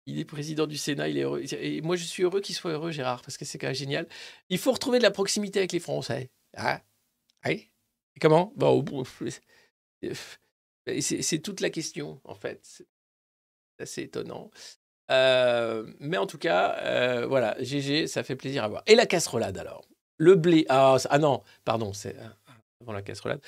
Il 0.06 0.20
est 0.20 0.26
président 0.26 0.68
du 0.68 0.76
Sénat, 0.76 1.08
il 1.08 1.18
est 1.18 1.22
heureux. 1.22 1.42
Et 1.54 1.80
moi, 1.80 1.96
je 1.96 2.04
suis 2.04 2.24
heureux 2.24 2.42
qu'il 2.42 2.54
soit 2.54 2.72
heureux, 2.72 2.92
Gérard, 2.92 3.22
parce 3.22 3.38
que 3.38 3.46
c'est 3.46 3.58
quand 3.58 3.68
même 3.68 3.76
génial. 3.76 4.06
Il 4.50 4.58
faut 4.58 4.74
retrouver 4.74 4.98
de 4.98 5.04
la 5.04 5.12
proximité 5.12 5.60
avec 5.60 5.72
les 5.72 5.80
Français. 5.80 6.30
Hein? 6.58 6.82
Oui? 7.46 7.72
Comment? 8.20 8.52
Bon, 8.58 8.84
C'est 11.00 11.40
toute 11.40 11.62
la 11.62 11.70
question, 11.70 12.20
en 12.26 12.36
fait. 12.36 12.60
C'est 12.62 12.86
assez 13.80 14.02
étonnant. 14.02 14.52
Euh, 15.12 15.86
mais 16.00 16.18
en 16.18 16.28
tout 16.28 16.38
cas, 16.38 16.76
euh, 16.80 17.26
voilà, 17.26 17.56
GG, 17.62 18.08
ça 18.08 18.24
fait 18.24 18.36
plaisir 18.36 18.66
à 18.66 18.68
voir. 18.68 18.84
Et 18.88 18.96
la 18.96 19.06
casserolade 19.06 19.58
alors? 19.58 19.86
Le 20.18 20.36
blé. 20.36 20.66
Ah, 20.70 20.98
ah 21.10 21.20
non, 21.20 21.44
pardon, 21.66 21.94
c'est 21.94 22.18
euh, 22.18 22.28
avant 22.82 22.94
la 22.94 23.02
casserolade. 23.02 23.42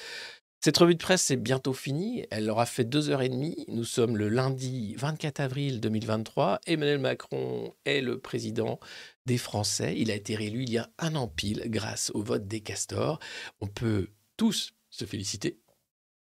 Cette 0.66 0.78
revue 0.78 0.96
de 0.96 1.04
presse, 1.04 1.22
c'est 1.22 1.36
bientôt 1.36 1.74
fini. 1.74 2.26
Elle 2.32 2.50
aura 2.50 2.66
fait 2.66 2.86
deux 2.86 3.12
heures 3.12 3.22
et 3.22 3.30
demie. 3.30 3.66
Nous 3.68 3.84
sommes 3.84 4.18
le 4.18 4.30
lundi 4.30 4.96
24 4.96 5.40
avril 5.40 5.80
2023. 5.80 6.60
Emmanuel 6.66 6.98
Macron 6.98 7.76
est 7.86 8.02
le 8.02 8.18
président 8.18 8.80
des 9.28 9.38
Français. 9.38 9.94
Il 9.96 10.10
a 10.10 10.16
été 10.16 10.36
réélu 10.36 10.64
il 10.64 10.72
y 10.72 10.80
a 10.80 10.90
un 10.98 11.16
an 11.16 11.28
pile 11.28 11.66
grâce 11.68 12.10
au 12.16 12.24
vote 12.24 12.48
des 12.48 12.62
castors. 12.62 13.20
On 13.62 13.68
peut 13.68 14.08
tous 14.38 14.74
se 14.90 15.06
féliciter 15.06 15.60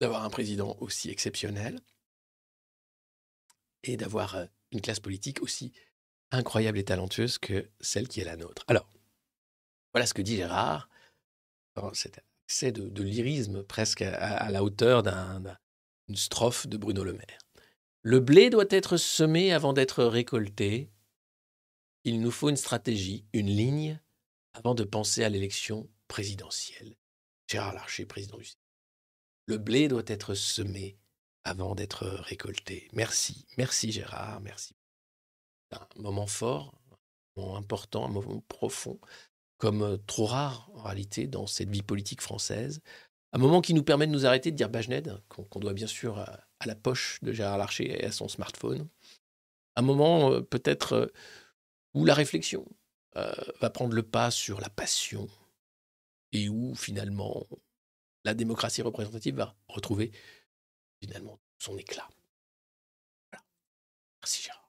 d'avoir 0.02 0.26
un 0.26 0.30
président 0.30 0.76
aussi 0.82 1.10
exceptionnel 1.10 1.80
et 3.84 3.96
d'avoir 3.96 4.36
euh, 4.36 4.46
une 4.74 4.82
classe 4.82 5.00
politique 5.00 5.42
aussi 5.42 5.72
incroyable 6.32 6.80
et 6.80 6.84
talentueuse 6.84 7.38
que 7.38 7.70
celle 7.80 8.10
qui 8.10 8.20
est 8.20 8.26
la 8.26 8.36
nôtre. 8.36 8.66
Alors, 8.68 8.90
voilà 9.94 10.06
ce 10.08 10.14
que 10.14 10.22
dit 10.22 10.38
Gérard. 10.38 10.90
C'est 12.48 12.72
de, 12.72 12.90
de 12.90 13.04
lyrisme 13.04 13.64
presque 13.64 14.02
à, 14.02 14.50
la 14.52 14.64
hauteur 14.64 15.04
d'une 15.04 16.16
strophe 16.16 16.68
de 16.68 16.78
Bruno 16.78 17.04
Le 17.04 17.14
Maire. 17.14 17.40
Le 18.02 18.20
blé 18.20 18.50
doit 18.50 18.66
être 18.70 18.98
semé 18.98 19.54
avant 19.54 19.74
d'être 19.74 20.04
récolté. 20.04 20.92
Il 22.04 22.20
nous 22.20 22.32
faut 22.32 22.50
une 22.50 22.58
stratégie, 22.58 23.26
une 23.34 23.48
ligne, 23.48 24.00
avant 24.54 24.76
de 24.76 24.84
penser 24.84 25.24
à 25.24 25.30
l'élection 25.30 25.90
présidentielle. 26.08 26.96
Gérard 27.48 27.74
Larcher, 27.74 28.06
président 28.06 28.38
du 28.38 28.46
Sénat. 28.46 28.60
Le 29.46 29.58
blé 29.58 29.88
doit 29.88 30.04
être 30.08 30.34
semé 30.34 30.98
avant 31.44 31.76
d'être 31.76 32.06
récolté. 32.06 32.90
Merci, 32.94 33.46
merci 33.58 33.92
Gérard, 33.92 34.42
merci. 34.42 34.76
Un 35.72 35.88
moment 35.96 36.28
fort, 36.28 36.76
un 37.36 37.42
moment 37.42 37.58
important, 37.58 38.06
un 38.06 38.10
moment 38.10 38.42
profond 38.48 39.00
comme 39.64 39.98
trop 40.08 40.26
rare 40.26 40.70
en 40.76 40.82
réalité 40.82 41.26
dans 41.26 41.48
cette 41.48 41.70
vie 41.70 41.84
politique 41.84 42.20
française. 42.20 42.82
Un 43.32 43.38
moment 43.38 43.62
qui 43.62 43.74
nous 43.74 43.82
permet 43.82 44.08
de 44.08 44.12
nous 44.12 44.26
arrêter 44.26 44.52
de 44.52 44.58
dire 44.58 44.68
Bajned, 44.68 45.24
qu'on 45.30 45.60
doit 45.62 45.72
bien 45.72 45.88
sûr 45.88 46.20
à, 46.20 46.42
la 46.66 46.76
poche 46.76 47.20
de 47.22 47.32
Gérard 47.32 47.58
Larcher 47.58 47.90
et 47.90 48.04
à 48.04 48.12
son 48.12 48.28
smartphone. 48.28 48.90
Un 49.78 49.82
moment 49.82 50.42
peut-être 50.42 51.14
où 51.94 52.04
la 52.04 52.14
réflexion 52.14 52.68
va 53.16 53.70
prendre 53.70 53.94
le 53.94 54.04
pas 54.04 54.32
sur 54.32 54.60
la 54.60 54.70
passion 54.70 55.30
et 56.34 56.50
où 56.50 56.76
finalement 56.76 57.48
la 58.26 58.34
démocratie 58.34 58.82
représentative 58.82 59.36
va 59.36 59.56
retrouver 59.70 60.12
finalement 61.02 61.40
son 61.58 61.78
éclat. 61.78 62.10
Voilà. 63.32 63.46
Merci 64.22 64.44
Gérard. 64.44 64.63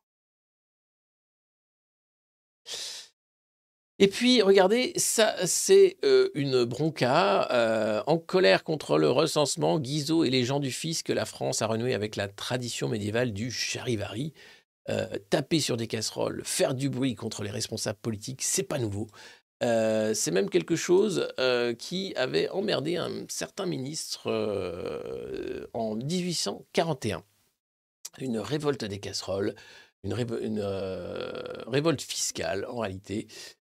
Et 4.04 4.08
puis, 4.08 4.42
regardez, 4.42 4.92
ça, 4.96 5.34
c'est 5.46 5.96
euh, 6.04 6.28
une 6.34 6.64
bronca. 6.64 7.50
Euh, 7.50 8.02
en 8.06 8.18
colère 8.18 8.62
contre 8.62 8.98
le 8.98 9.10
recensement, 9.10 9.80
Guizot 9.80 10.24
et 10.24 10.28
les 10.30 10.44
gens 10.44 10.60
du 10.60 10.70
fisc, 10.70 11.08
la 11.08 11.24
France 11.24 11.62
a 11.62 11.66
renoué 11.66 11.94
avec 11.94 12.16
la 12.16 12.28
tradition 12.28 12.86
médiévale 12.86 13.32
du 13.32 13.50
charivari. 13.50 14.34
Euh, 14.90 15.06
taper 15.30 15.58
sur 15.58 15.78
des 15.78 15.86
casseroles, 15.86 16.42
faire 16.44 16.74
du 16.74 16.90
bruit 16.90 17.14
contre 17.14 17.44
les 17.44 17.50
responsables 17.50 17.98
politiques, 17.98 18.42
c'est 18.42 18.64
pas 18.64 18.78
nouveau. 18.78 19.06
c'est 19.62 20.30
même 20.30 20.50
quelque 20.50 20.76
chose 20.76 21.26
qui 21.78 22.12
avait 22.16 22.50
emmerdé 22.50 22.98
un 22.98 23.24
certain 23.30 23.64
ministre 23.64 24.28
en 25.72 25.94
1841. 25.94 27.22
Une 28.18 28.38
révolte 28.38 28.84
des 28.84 29.00
casseroles, 29.00 29.54
une 30.02 30.12
révolte 30.12 32.02
fiscale 32.02 32.66
en 32.68 32.80
réalité, 32.80 33.28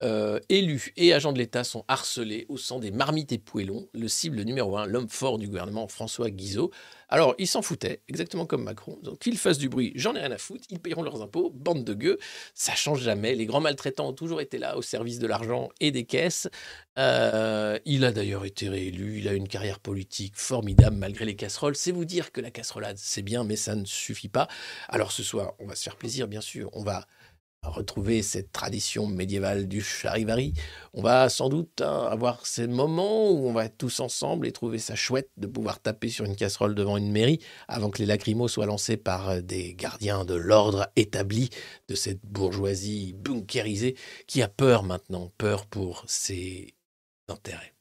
euh, 0.02 0.40
élus 0.50 0.92
et 0.96 1.14
agents 1.14 1.32
de 1.32 1.38
l'État 1.38 1.64
sont 1.64 1.84
harcelés 1.88 2.44
au 2.48 2.58
sang 2.58 2.78
des 2.78 2.90
marmites 2.90 3.32
et 3.32 3.38
poêlons, 3.38 3.88
le 3.94 4.08
cible 4.08 4.42
numéro 4.42 4.76
un, 4.76 4.86
l'homme 4.86 5.08
fort 5.08 5.38
du 5.38 5.46
gouvernement, 5.46 5.88
François 5.88 6.30
Guizot. 6.30 6.70
Alors, 7.08 7.34
ils 7.38 7.46
s'en 7.46 7.62
foutaient, 7.62 8.02
exactement 8.08 8.46
comme 8.46 8.64
Macron. 8.64 8.98
Donc, 9.02 9.20
qu'ils 9.20 9.38
fassent 9.38 9.58
du 9.58 9.68
bruit, 9.68 9.92
j'en 9.94 10.14
ai 10.14 10.20
rien 10.20 10.32
à 10.32 10.38
foutre, 10.38 10.64
ils 10.70 10.80
payeront 10.80 11.02
leurs 11.02 11.22
impôts, 11.22 11.50
bande 11.50 11.84
de 11.84 11.94
gueux. 11.94 12.18
Ça 12.52 12.74
change 12.74 13.00
jamais. 13.00 13.34
Les 13.34 13.46
grands 13.46 13.60
maltraitants 13.60 14.08
ont 14.08 14.12
toujours 14.12 14.40
été 14.40 14.58
là 14.58 14.76
au 14.76 14.82
service 14.82 15.18
de 15.18 15.26
l'argent 15.26 15.68
et 15.80 15.92
des 15.92 16.04
caisses. 16.04 16.48
Euh, 16.98 17.78
il 17.84 18.04
a 18.04 18.10
d'ailleurs 18.10 18.44
été 18.44 18.68
réélu, 18.68 19.18
il 19.18 19.28
a 19.28 19.34
une 19.34 19.48
carrière 19.48 19.78
politique 19.78 20.36
formidable 20.36 20.96
malgré 20.96 21.24
les 21.24 21.36
casseroles. 21.36 21.76
C'est 21.76 21.92
vous 21.92 22.04
dire 22.04 22.32
que 22.32 22.40
la 22.40 22.50
casserolade, 22.50 22.98
c'est 22.98 23.22
bien, 23.22 23.44
mais 23.44 23.56
ça 23.56 23.76
ne 23.76 23.84
suffit 23.84 24.28
pas. 24.28 24.48
Alors, 24.88 25.12
ce 25.12 25.22
soir, 25.22 25.54
on 25.60 25.66
va 25.66 25.74
se 25.74 25.84
faire 25.84 25.96
plaisir, 25.96 26.26
bien 26.28 26.40
sûr. 26.40 26.70
On 26.72 26.82
va 26.82 27.06
retrouver 27.68 28.22
cette 28.22 28.52
tradition 28.52 29.06
médiévale 29.06 29.68
du 29.68 29.80
charivari. 29.80 30.54
On 30.94 31.02
va 31.02 31.28
sans 31.28 31.48
doute 31.48 31.80
hein, 31.80 32.08
avoir 32.10 32.46
ces 32.46 32.66
moments 32.66 33.30
où 33.30 33.48
on 33.48 33.52
va 33.52 33.66
être 33.66 33.78
tous 33.78 34.00
ensemble 34.00 34.46
et 34.46 34.52
trouver 34.52 34.78
ça 34.78 34.94
chouette 34.94 35.30
de 35.36 35.46
pouvoir 35.46 35.80
taper 35.80 36.08
sur 36.08 36.24
une 36.24 36.36
casserole 36.36 36.74
devant 36.74 36.96
une 36.96 37.10
mairie 37.10 37.40
avant 37.68 37.90
que 37.90 37.98
les 37.98 38.06
lacrymos 38.06 38.48
soient 38.48 38.66
lancés 38.66 38.96
par 38.96 39.28
euh, 39.28 39.40
des 39.40 39.74
gardiens 39.74 40.24
de 40.24 40.34
l'ordre 40.34 40.88
établi 40.96 41.50
de 41.88 41.94
cette 41.94 42.24
bourgeoisie 42.24 43.14
bunkérisée 43.14 43.96
qui 44.26 44.42
a 44.42 44.48
peur 44.48 44.82
maintenant, 44.82 45.32
peur 45.38 45.66
pour 45.66 46.04
ses 46.06 46.74
intérêts, 47.28 47.74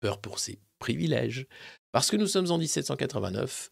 peur 0.00 0.20
pour 0.20 0.38
ses 0.38 0.58
privilèges. 0.78 1.46
Parce 1.92 2.10
que 2.10 2.16
nous 2.16 2.26
sommes 2.26 2.50
en 2.50 2.58
1789, 2.58 3.70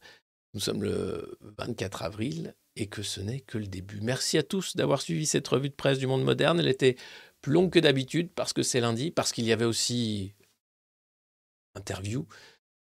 nous 0.55 0.61
sommes 0.61 0.83
le 0.83 1.39
24 1.59 2.03
avril 2.03 2.55
et 2.77 2.87
que 2.87 3.03
ce 3.03 3.21
n'est 3.21 3.41
que 3.41 3.59
le 3.59 3.67
début. 3.67 4.01
Merci 4.01 4.39
à 4.39 4.43
tous 4.43 4.77
d'avoir 4.77 5.01
suivi 5.01 5.27
cette 5.27 5.49
revue 5.49 5.71
de 5.71 5.75
presse 5.75 5.99
du 5.99 6.07
monde 6.07 6.23
moderne. 6.23 6.61
Elle 6.61 6.69
était 6.69 6.97
plus 7.41 7.53
longue 7.53 7.71
que 7.71 7.79
d'habitude 7.79 8.31
parce 8.35 8.53
que 8.53 8.63
c'est 8.63 8.81
lundi, 8.81 9.11
parce 9.11 9.33
qu'il 9.33 9.45
y 9.45 9.53
avait 9.53 9.65
aussi 9.65 10.35
interview 11.75 12.27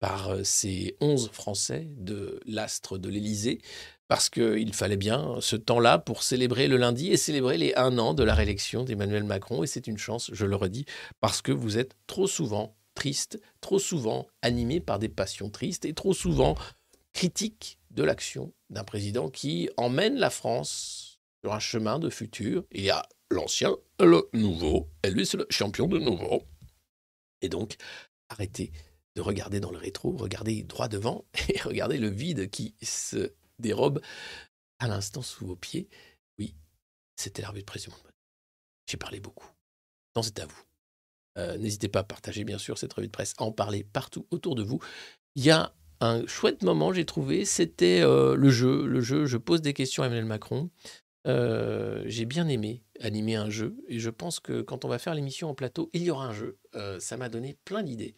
par 0.00 0.30
euh, 0.30 0.44
ces 0.44 0.96
11 1.00 1.30
Français 1.32 1.88
de 1.96 2.40
l'astre 2.46 2.98
de 2.98 3.08
l'Élysée, 3.08 3.60
parce 4.08 4.28
qu'il 4.28 4.74
fallait 4.74 4.96
bien 4.96 5.36
ce 5.40 5.56
temps-là 5.56 5.98
pour 5.98 6.22
célébrer 6.22 6.68
le 6.68 6.76
lundi 6.76 7.10
et 7.10 7.16
célébrer 7.16 7.56
les 7.56 7.74
un 7.76 7.98
an 7.98 8.12
de 8.14 8.22
la 8.22 8.34
réélection 8.34 8.84
d'Emmanuel 8.84 9.24
Macron. 9.24 9.62
Et 9.62 9.66
c'est 9.66 9.86
une 9.86 9.98
chance, 9.98 10.30
je 10.32 10.46
le 10.46 10.56
redis, 10.56 10.84
parce 11.20 11.40
que 11.40 11.52
vous 11.52 11.78
êtes 11.78 11.96
trop 12.06 12.26
souvent 12.26 12.76
triste, 12.94 13.40
trop 13.60 13.78
souvent 13.78 14.26
animé 14.42 14.80
par 14.80 14.98
des 14.98 15.08
passions 15.08 15.50
tristes 15.50 15.84
et 15.84 15.94
trop 15.94 16.12
souvent 16.12 16.54
critique 17.12 17.78
de 17.94 18.02
l'action 18.02 18.52
d'un 18.70 18.84
président 18.84 19.30
qui 19.30 19.70
emmène 19.76 20.16
la 20.16 20.30
France 20.30 21.20
sur 21.42 21.54
un 21.54 21.60
chemin 21.60 21.98
de 21.98 22.10
futur. 22.10 22.64
Il 22.72 22.82
y 22.82 22.90
a 22.90 23.08
l'ancien, 23.30 23.76
le 24.00 24.28
nouveau, 24.32 24.90
et 25.02 25.10
lui 25.10 25.26
c'est 25.26 25.36
le 25.36 25.46
champion 25.50 25.86
de 25.86 25.98
nouveau. 25.98 26.42
Et 27.40 27.48
donc, 27.48 27.76
arrêtez 28.28 28.72
de 29.14 29.20
regarder 29.20 29.60
dans 29.60 29.70
le 29.70 29.78
rétro, 29.78 30.16
regardez 30.16 30.62
droit 30.62 30.88
devant 30.88 31.24
et 31.48 31.60
regardez 31.60 31.98
le 31.98 32.08
vide 32.08 32.50
qui 32.50 32.74
se 32.82 33.32
dérobe 33.58 34.00
à 34.78 34.88
l'instant 34.88 35.22
sous 35.22 35.46
vos 35.46 35.56
pieds. 35.56 35.88
Oui, 36.38 36.54
c'était 37.16 37.42
la 37.42 37.48
revue 37.48 37.60
de 37.60 37.66
presse 37.66 37.84
du 37.84 37.90
monde. 37.90 38.12
J'ai 38.86 38.96
parlé 38.96 39.20
beaucoup. 39.20 39.48
Tant 40.14 40.22
c'est 40.22 40.40
à 40.40 40.46
vous. 40.46 40.62
Euh, 41.36 41.58
n'hésitez 41.58 41.88
pas 41.88 42.00
à 42.00 42.04
partager 42.04 42.44
bien 42.44 42.58
sûr 42.58 42.78
cette 42.78 42.92
revue 42.92 43.08
de 43.08 43.12
presse, 43.12 43.34
à 43.38 43.44
en 43.44 43.52
parler 43.52 43.84
partout 43.84 44.26
autour 44.30 44.54
de 44.54 44.62
vous. 44.62 44.80
Il 45.36 45.44
y 45.44 45.50
a 45.50 45.74
un 46.04 46.26
chouette 46.26 46.62
moment, 46.62 46.92
j'ai 46.92 47.04
trouvé, 47.04 47.44
c'était 47.44 48.00
euh, 48.00 48.36
le 48.36 48.50
jeu. 48.50 48.86
Le 48.86 49.00
jeu, 49.00 49.26
je 49.26 49.36
pose 49.36 49.62
des 49.62 49.72
questions 49.72 50.02
à 50.02 50.06
Emmanuel 50.06 50.26
Macron. 50.26 50.70
Euh, 51.26 52.02
j'ai 52.06 52.26
bien 52.26 52.48
aimé 52.48 52.82
animer 53.00 53.34
un 53.34 53.48
jeu 53.48 53.76
et 53.88 53.98
je 53.98 54.10
pense 54.10 54.40
que 54.40 54.60
quand 54.60 54.84
on 54.84 54.88
va 54.88 54.98
faire 54.98 55.14
l'émission 55.14 55.48
en 55.48 55.54
plateau, 55.54 55.90
il 55.92 56.02
y 56.02 56.10
aura 56.10 56.26
un 56.26 56.32
jeu. 56.32 56.58
Euh, 56.74 57.00
ça 57.00 57.16
m'a 57.16 57.28
donné 57.28 57.56
plein 57.64 57.82
d'idées. 57.82 58.14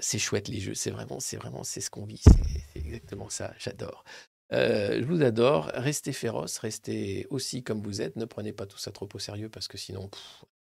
c'est 0.00 0.18
chouette 0.18 0.48
les 0.48 0.60
jeux, 0.60 0.74
c'est 0.74 0.90
vraiment, 0.90 1.20
c'est 1.20 1.36
vraiment, 1.36 1.64
c'est 1.64 1.80
ce 1.80 1.90
qu'on 1.90 2.04
vit, 2.04 2.22
c'est 2.22 2.80
exactement 2.80 3.28
ça. 3.30 3.54
J'adore. 3.58 4.04
je 4.50 5.04
vous 5.04 5.22
adore. 5.22 5.70
Restez 5.74 6.12
féroces, 6.12 6.58
restez 6.58 7.26
aussi 7.30 7.62
comme 7.62 7.80
vous 7.80 8.02
êtes. 8.02 8.16
Ne 8.16 8.24
prenez 8.26 8.52
pas 8.52 8.66
tout 8.66 8.78
ça 8.78 8.92
trop 8.92 9.08
au 9.14 9.18
sérieux 9.18 9.48
parce 9.48 9.68
que 9.68 9.78
sinon, 9.78 10.10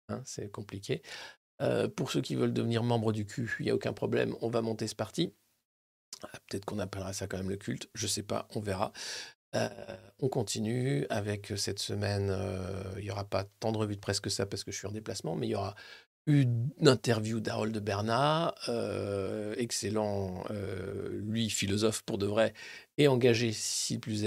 hein, 0.08 0.22
c'est 0.24 0.50
compliqué. 0.50 1.02
pour 1.96 2.10
ceux 2.10 2.20
qui 2.20 2.36
veulent 2.36 2.52
devenir 2.52 2.84
membre 2.84 3.12
du 3.12 3.26
Q, 3.26 3.56
il 3.60 3.64
n'y 3.64 3.70
a 3.70 3.74
aucun 3.74 3.92
problème. 3.92 4.36
On 4.42 4.50
va 4.50 4.62
monter 4.62 4.86
ce 4.86 4.94
parti. 4.94 5.32
Ah, 6.22 6.38
peut-être 6.48 6.64
qu'on 6.64 6.78
appellera 6.78 7.12
ça 7.12 7.26
quand 7.26 7.38
même 7.38 7.50
le 7.50 7.56
culte, 7.56 7.88
je 7.94 8.06
sais 8.06 8.22
pas, 8.22 8.46
on 8.54 8.60
verra. 8.60 8.92
Euh, 9.56 9.68
on 10.20 10.28
continue 10.28 11.06
avec 11.10 11.52
cette 11.56 11.80
semaine. 11.80 12.30
Euh, 12.30 12.82
il 12.98 13.04
n'y 13.04 13.10
aura 13.10 13.24
pas 13.24 13.44
tant 13.60 13.72
de 13.72 13.78
revues 13.78 13.96
de 13.96 14.00
presse 14.00 14.20
que 14.20 14.30
ça 14.30 14.46
parce 14.46 14.64
que 14.64 14.70
je 14.70 14.76
suis 14.78 14.86
en 14.86 14.92
déplacement, 14.92 15.34
mais 15.34 15.48
il 15.48 15.50
y 15.50 15.54
aura 15.54 15.74
une 16.26 16.70
interview 16.86 17.40
d'Harold 17.40 17.76
Bernat, 17.78 18.54
euh, 18.68 19.54
excellent, 19.58 20.44
lui 21.10 21.50
philosophe 21.50 22.02
pour 22.02 22.18
de 22.18 22.26
vrai 22.26 22.52
et 22.98 23.08
engagé, 23.08 23.52
si 23.52 23.94
qui 23.94 23.98
plus 23.98 24.24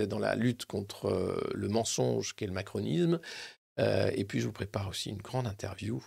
est 0.00 0.06
dans 0.06 0.18
la 0.18 0.34
lutte 0.36 0.66
contre 0.66 1.50
le 1.54 1.68
mensonge 1.68 2.34
qu'est 2.36 2.46
le 2.46 2.52
macronisme. 2.52 3.18
et 3.78 4.24
puis 4.28 4.40
je 4.40 4.46
vous 4.46 4.52
prépare 4.52 4.88
aussi 4.88 5.10
une 5.10 5.22
grande 5.22 5.46
interview 5.46 6.04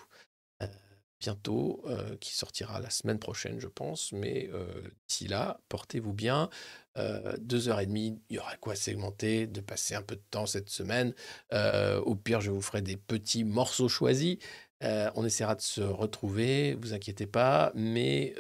bientôt, 1.20 1.82
euh, 1.86 2.16
qui 2.18 2.34
sortira 2.36 2.80
la 2.80 2.90
semaine 2.90 3.20
prochaine, 3.20 3.60
je 3.60 3.68
pense. 3.68 4.12
Mais 4.14 4.50
euh, 4.54 4.66
d'ici 5.08 5.28
là, 5.28 5.60
portez-vous 5.70 6.14
bien. 6.14 6.50
Euh, 6.98 7.36
deux 7.40 7.70
heures 7.70 7.80
et 7.80 7.86
demie, 7.86 8.20
il 8.30 8.38
y 8.38 8.40
aura 8.40 8.56
quoi 8.58 8.76
segmenter, 8.76 9.48
de 9.48 9.62
passer 9.62 9.96
un 9.96 10.02
peu 10.02 10.16
de 10.16 10.24
temps 10.32 10.46
cette 10.46 10.70
semaine. 10.70 11.14
au 11.52 12.16
pire, 12.16 12.42
je 12.42 12.52
vous 12.52 12.62
ferai 12.62 12.82
des 12.82 12.98
petits 12.98 13.44
morceaux 13.44 13.90
choisis. 13.90 14.38
on 14.82 15.26
essaiera 15.26 15.56
de 15.56 15.62
se 15.62 15.82
retrouver, 15.82 16.76
vous 16.76 16.94
inquiétez 16.94 17.28
pas, 17.28 17.72
mais 17.76 18.34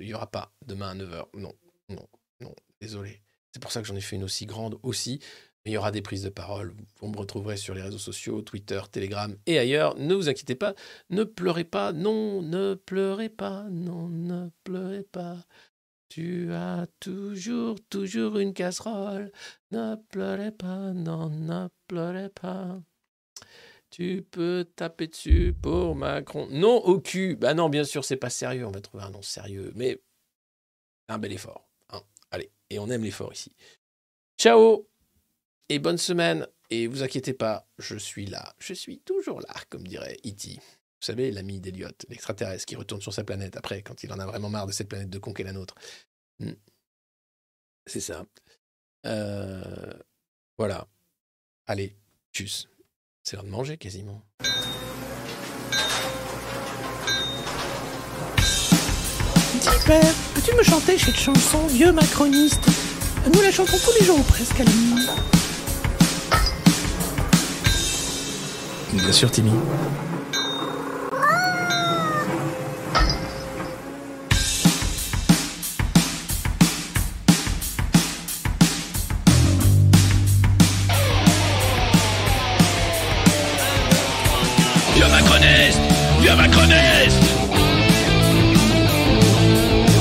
il 0.00 0.06
n'y 0.06 0.14
aura 0.14 0.30
pas 0.30 0.52
demain 0.66 0.90
à 0.90 0.94
9h. 0.94 1.26
Non, 1.34 1.52
non, 1.88 2.06
non, 2.40 2.54
désolé. 2.80 3.22
C'est 3.52 3.60
pour 3.60 3.70
ça 3.70 3.80
que 3.80 3.86
j'en 3.86 3.96
ai 3.96 4.00
fait 4.00 4.16
une 4.16 4.24
aussi 4.24 4.46
grande 4.46 4.78
aussi 4.82 5.20
il 5.64 5.72
y 5.72 5.76
aura 5.76 5.90
des 5.90 6.02
prises 6.02 6.22
de 6.22 6.28
parole. 6.28 6.74
Vous 7.00 7.08
me 7.08 7.16
retrouverez 7.16 7.56
sur 7.56 7.74
les 7.74 7.82
réseaux 7.82 7.98
sociaux, 7.98 8.42
Twitter, 8.42 8.80
Telegram 8.90 9.34
et 9.46 9.58
ailleurs. 9.58 9.96
Ne 9.98 10.14
vous 10.14 10.28
inquiétez 10.28 10.54
pas, 10.54 10.74
ne 11.10 11.24
pleurez 11.24 11.64
pas, 11.64 11.92
non, 11.92 12.42
ne 12.42 12.74
pleurez 12.74 13.30
pas, 13.30 13.64
non, 13.70 14.08
ne 14.08 14.50
pleurez 14.64 15.04
pas. 15.04 15.38
Tu 16.08 16.52
as 16.52 16.86
toujours, 17.00 17.76
toujours 17.88 18.38
une 18.38 18.52
casserole. 18.52 19.32
Ne 19.70 19.96
pleurez 20.10 20.52
pas, 20.52 20.92
non, 20.92 21.30
ne 21.30 21.68
pleurez 21.88 22.28
pas. 22.28 22.80
Tu 23.90 24.26
peux 24.30 24.66
taper 24.76 25.06
dessus 25.06 25.54
pour 25.60 25.94
Macron. 25.94 26.48
Non 26.50 26.76
au 26.84 27.00
cul. 27.00 27.36
Bah 27.36 27.54
non, 27.54 27.68
bien 27.68 27.84
sûr, 27.84 28.04
c'est 28.04 28.16
pas 28.16 28.30
sérieux. 28.30 28.66
On 28.66 28.70
va 28.70 28.80
trouver 28.80 29.04
un 29.04 29.10
nom 29.10 29.22
sérieux. 29.22 29.72
Mais 29.76 30.00
un 31.08 31.18
bel 31.18 31.32
effort. 31.32 31.68
Hein. 31.90 32.00
Allez, 32.30 32.50
et 32.70 32.78
on 32.78 32.88
aime 32.90 33.04
l'effort 33.04 33.32
ici. 33.32 33.54
Ciao 34.36 34.88
et 35.68 35.78
bonne 35.78 35.98
semaine. 35.98 36.46
Et 36.70 36.86
vous 36.86 37.02
inquiétez 37.02 37.34
pas, 37.34 37.68
je 37.78 37.96
suis 37.96 38.26
là. 38.26 38.54
Je 38.58 38.72
suis 38.72 38.98
toujours 39.00 39.40
là, 39.40 39.54
comme 39.68 39.86
dirait 39.86 40.16
E.T. 40.26 40.54
Vous 40.54 41.06
savez, 41.06 41.30
l'ami 41.30 41.60
d'Eliot, 41.60 41.88
l'extraterrestre 42.08 42.64
qui 42.64 42.76
retourne 42.76 43.02
sur 43.02 43.12
sa 43.12 43.24
planète 43.24 43.56
après, 43.56 43.82
quand 43.82 44.02
il 44.02 44.12
en 44.12 44.18
a 44.18 44.26
vraiment 44.26 44.48
marre 44.48 44.66
de 44.66 44.72
cette 44.72 44.88
planète 44.88 45.10
de 45.10 45.18
con 45.18 45.34
la 45.36 45.52
nôtre. 45.52 45.74
Hmm. 46.40 46.54
C'est 47.86 48.00
ça. 48.00 48.24
Euh, 49.04 49.92
voilà. 50.56 50.88
Allez, 51.66 51.94
tchuss. 52.32 52.68
C'est 53.22 53.36
l'heure 53.36 53.44
de 53.44 53.50
manger 53.50 53.76
quasiment. 53.76 54.22
Peux-tu 60.34 60.54
me 60.56 60.62
chanter 60.62 60.96
cette 60.96 61.16
chanson, 61.16 61.66
vieux 61.66 61.92
macroniste? 61.92 62.62
Nous 63.32 63.42
la 63.42 63.50
chantons 63.50 63.76
tous 63.78 63.92
les 64.00 64.06
jours 64.06 64.24
presque 64.24 64.60
à 64.60 64.64
la. 64.64 65.43
Bien 68.94 69.12
sûr, 69.12 69.30
Timmy. 69.30 69.50
Macroniste 85.10 85.78
Vieux 86.20 86.34
macroniste 86.34 87.18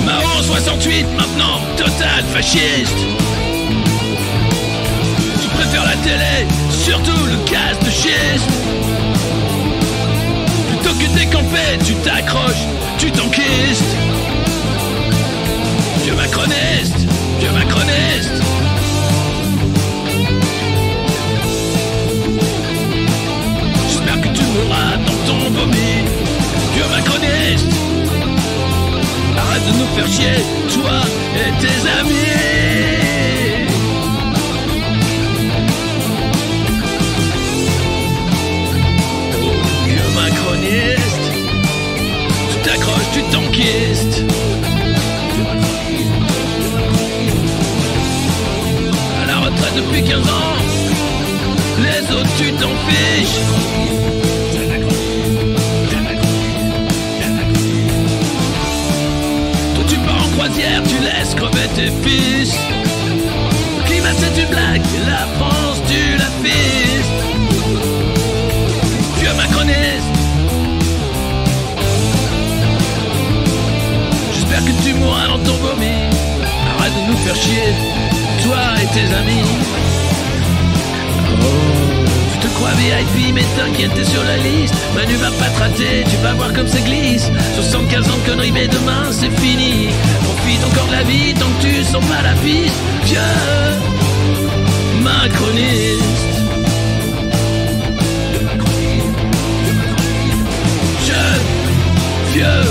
Mao 0.05 0.41
68 0.43 1.05
maintenant, 1.17 1.59
total 1.77 2.23
fasciste 2.33 3.22
tu 11.85 11.95
t'accroches, 11.95 12.65
tu 12.97 13.11
t'enquistes. 13.11 13.95
Vieux 16.03 16.15
macroniste, 16.15 17.07
vieux 17.39 17.51
macroniste. 17.51 18.41
J'espère 23.89 24.21
que 24.21 24.27
tu 24.27 24.43
mourras 24.43 24.97
dans 25.05 25.19
ton 25.27 25.49
vomi, 25.51 25.93
vieux 26.73 26.89
macroniste. 26.89 27.67
Arrête 29.37 29.65
de 29.67 29.73
nous 29.79 29.87
faire 29.95 30.07
chier, 30.07 30.43
toi 30.73 31.01
et 31.35 31.51
tes 31.61 31.99
amis. 31.99 32.52
Depuis 49.75 50.03
15 50.03 50.17
ans. 50.17 50.55
Les 51.79 52.15
autres, 52.15 52.29
tu 52.37 52.51
t'en 52.53 52.69
fiches. 52.87 53.39
Toi, 59.75 59.83
tu 59.87 59.95
pars 59.97 60.25
en 60.25 60.29
croisière, 60.37 60.81
tu 60.83 60.97
laisses 60.99 61.35
crever 61.35 61.67
tes 61.75 61.91
fils. 62.07 62.55
Le 63.77 63.83
climat, 63.85 64.13
c'est 64.17 64.41
une 64.41 64.49
blague, 64.49 64.81
la 65.07 65.27
France, 65.37 65.81
tu 65.87 66.17
la 66.17 66.29
fistes. 66.43 67.13
Vieux 69.19 69.33
macroniste. 69.35 70.13
J'espère 74.33 74.65
que 74.65 74.83
tu 74.83 74.93
mourras 74.95 75.27
dans 75.27 75.39
ton 75.39 75.55
vomi. 75.57 75.95
Arrête 76.77 76.93
de 76.93 77.11
nous 77.11 77.17
faire 77.17 77.35
chier, 77.35 77.73
toi 78.43 78.57
et 78.81 78.87
tes 78.87 79.13
amis. 79.15 79.49
Oh, 81.41 81.45
tu 82.33 82.37
te 82.39 82.47
crois 82.55 82.71
VIP, 82.71 83.33
mais 83.33 83.45
t'inquiète, 83.57 83.93
t'es 83.95 84.03
sur 84.03 84.23
la 84.23 84.37
liste. 84.37 84.75
Manu 84.95 85.15
va 85.15 85.31
pas 85.31 85.49
te 85.49 85.59
rater, 85.59 86.03
tu 86.09 86.17
vas 86.17 86.33
voir 86.33 86.53
comme 86.53 86.67
ça 86.67 86.79
glisse. 86.79 87.29
75 87.55 88.09
ans 88.09 88.17
de 88.17 88.29
conneries, 88.29 88.51
mais 88.51 88.67
demain 88.67 89.11
c'est 89.11 89.31
fini. 89.41 89.89
Profite 90.23 90.63
encore 90.65 90.87
de 90.87 90.91
la 90.91 91.03
vie 91.03 91.33
tant 91.33 91.49
que 91.57 91.67
tu 91.67 91.83
sens 91.83 92.03
pas 92.05 92.21
la 92.21 92.33
piste. 92.43 92.75
Vieux 93.05 93.19
macroniste. 95.03 96.03
Jeune, 101.07 101.45
vieux. 102.33 102.69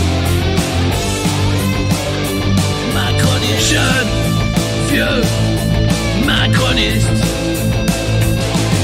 Macroniste, 2.94 3.73
jeune, 3.73 4.10
vieux, 4.91 5.52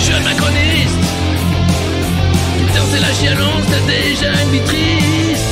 jeune 0.06 0.22
macroniste. 0.22 0.98
Putain, 2.58 2.84
c'est 2.90 3.00
la 3.00 3.12
chialance, 3.14 3.64
t'as 3.70 3.80
déjà 3.86 4.30
une 4.42 4.50
vie 4.50 4.60
triste. 4.60 5.44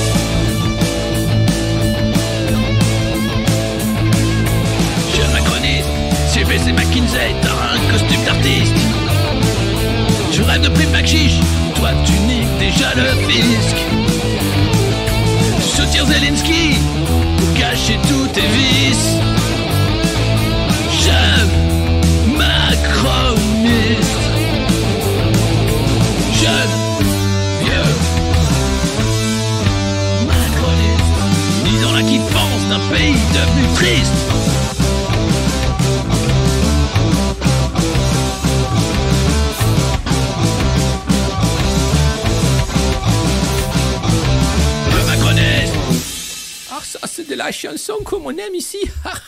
Jeune 5.17 5.33
macroniste, 5.33 5.89
j'ai 6.35 6.45
baissé 6.45 6.73
McKinsey, 6.73 7.35
t'as 7.41 7.75
un 7.75 7.93
costume 7.93 8.25
d'artiste. 8.27 8.75
Je 10.33 10.43
rêve 10.43 10.61
de 10.61 10.69
prime 10.69 11.07
chiche, 11.07 11.41
toi 11.77 11.91
tu 12.05 12.13
niques 12.21 12.59
déjà 12.59 12.93
le 12.97 13.09
fisc. 13.31 13.77
Soutire 15.61 16.05
Zelensky 16.05 16.77
pour 17.39 17.55
cacher 17.55 17.99
tous 18.09 18.27
tes 18.29 18.47
vices. 18.47 19.17
La 47.37 47.53
chanson 47.53 47.99
comme 48.05 48.27
on 48.27 48.31
aime 48.31 48.55
ici. 48.55 48.79
Ah. 49.05 49.13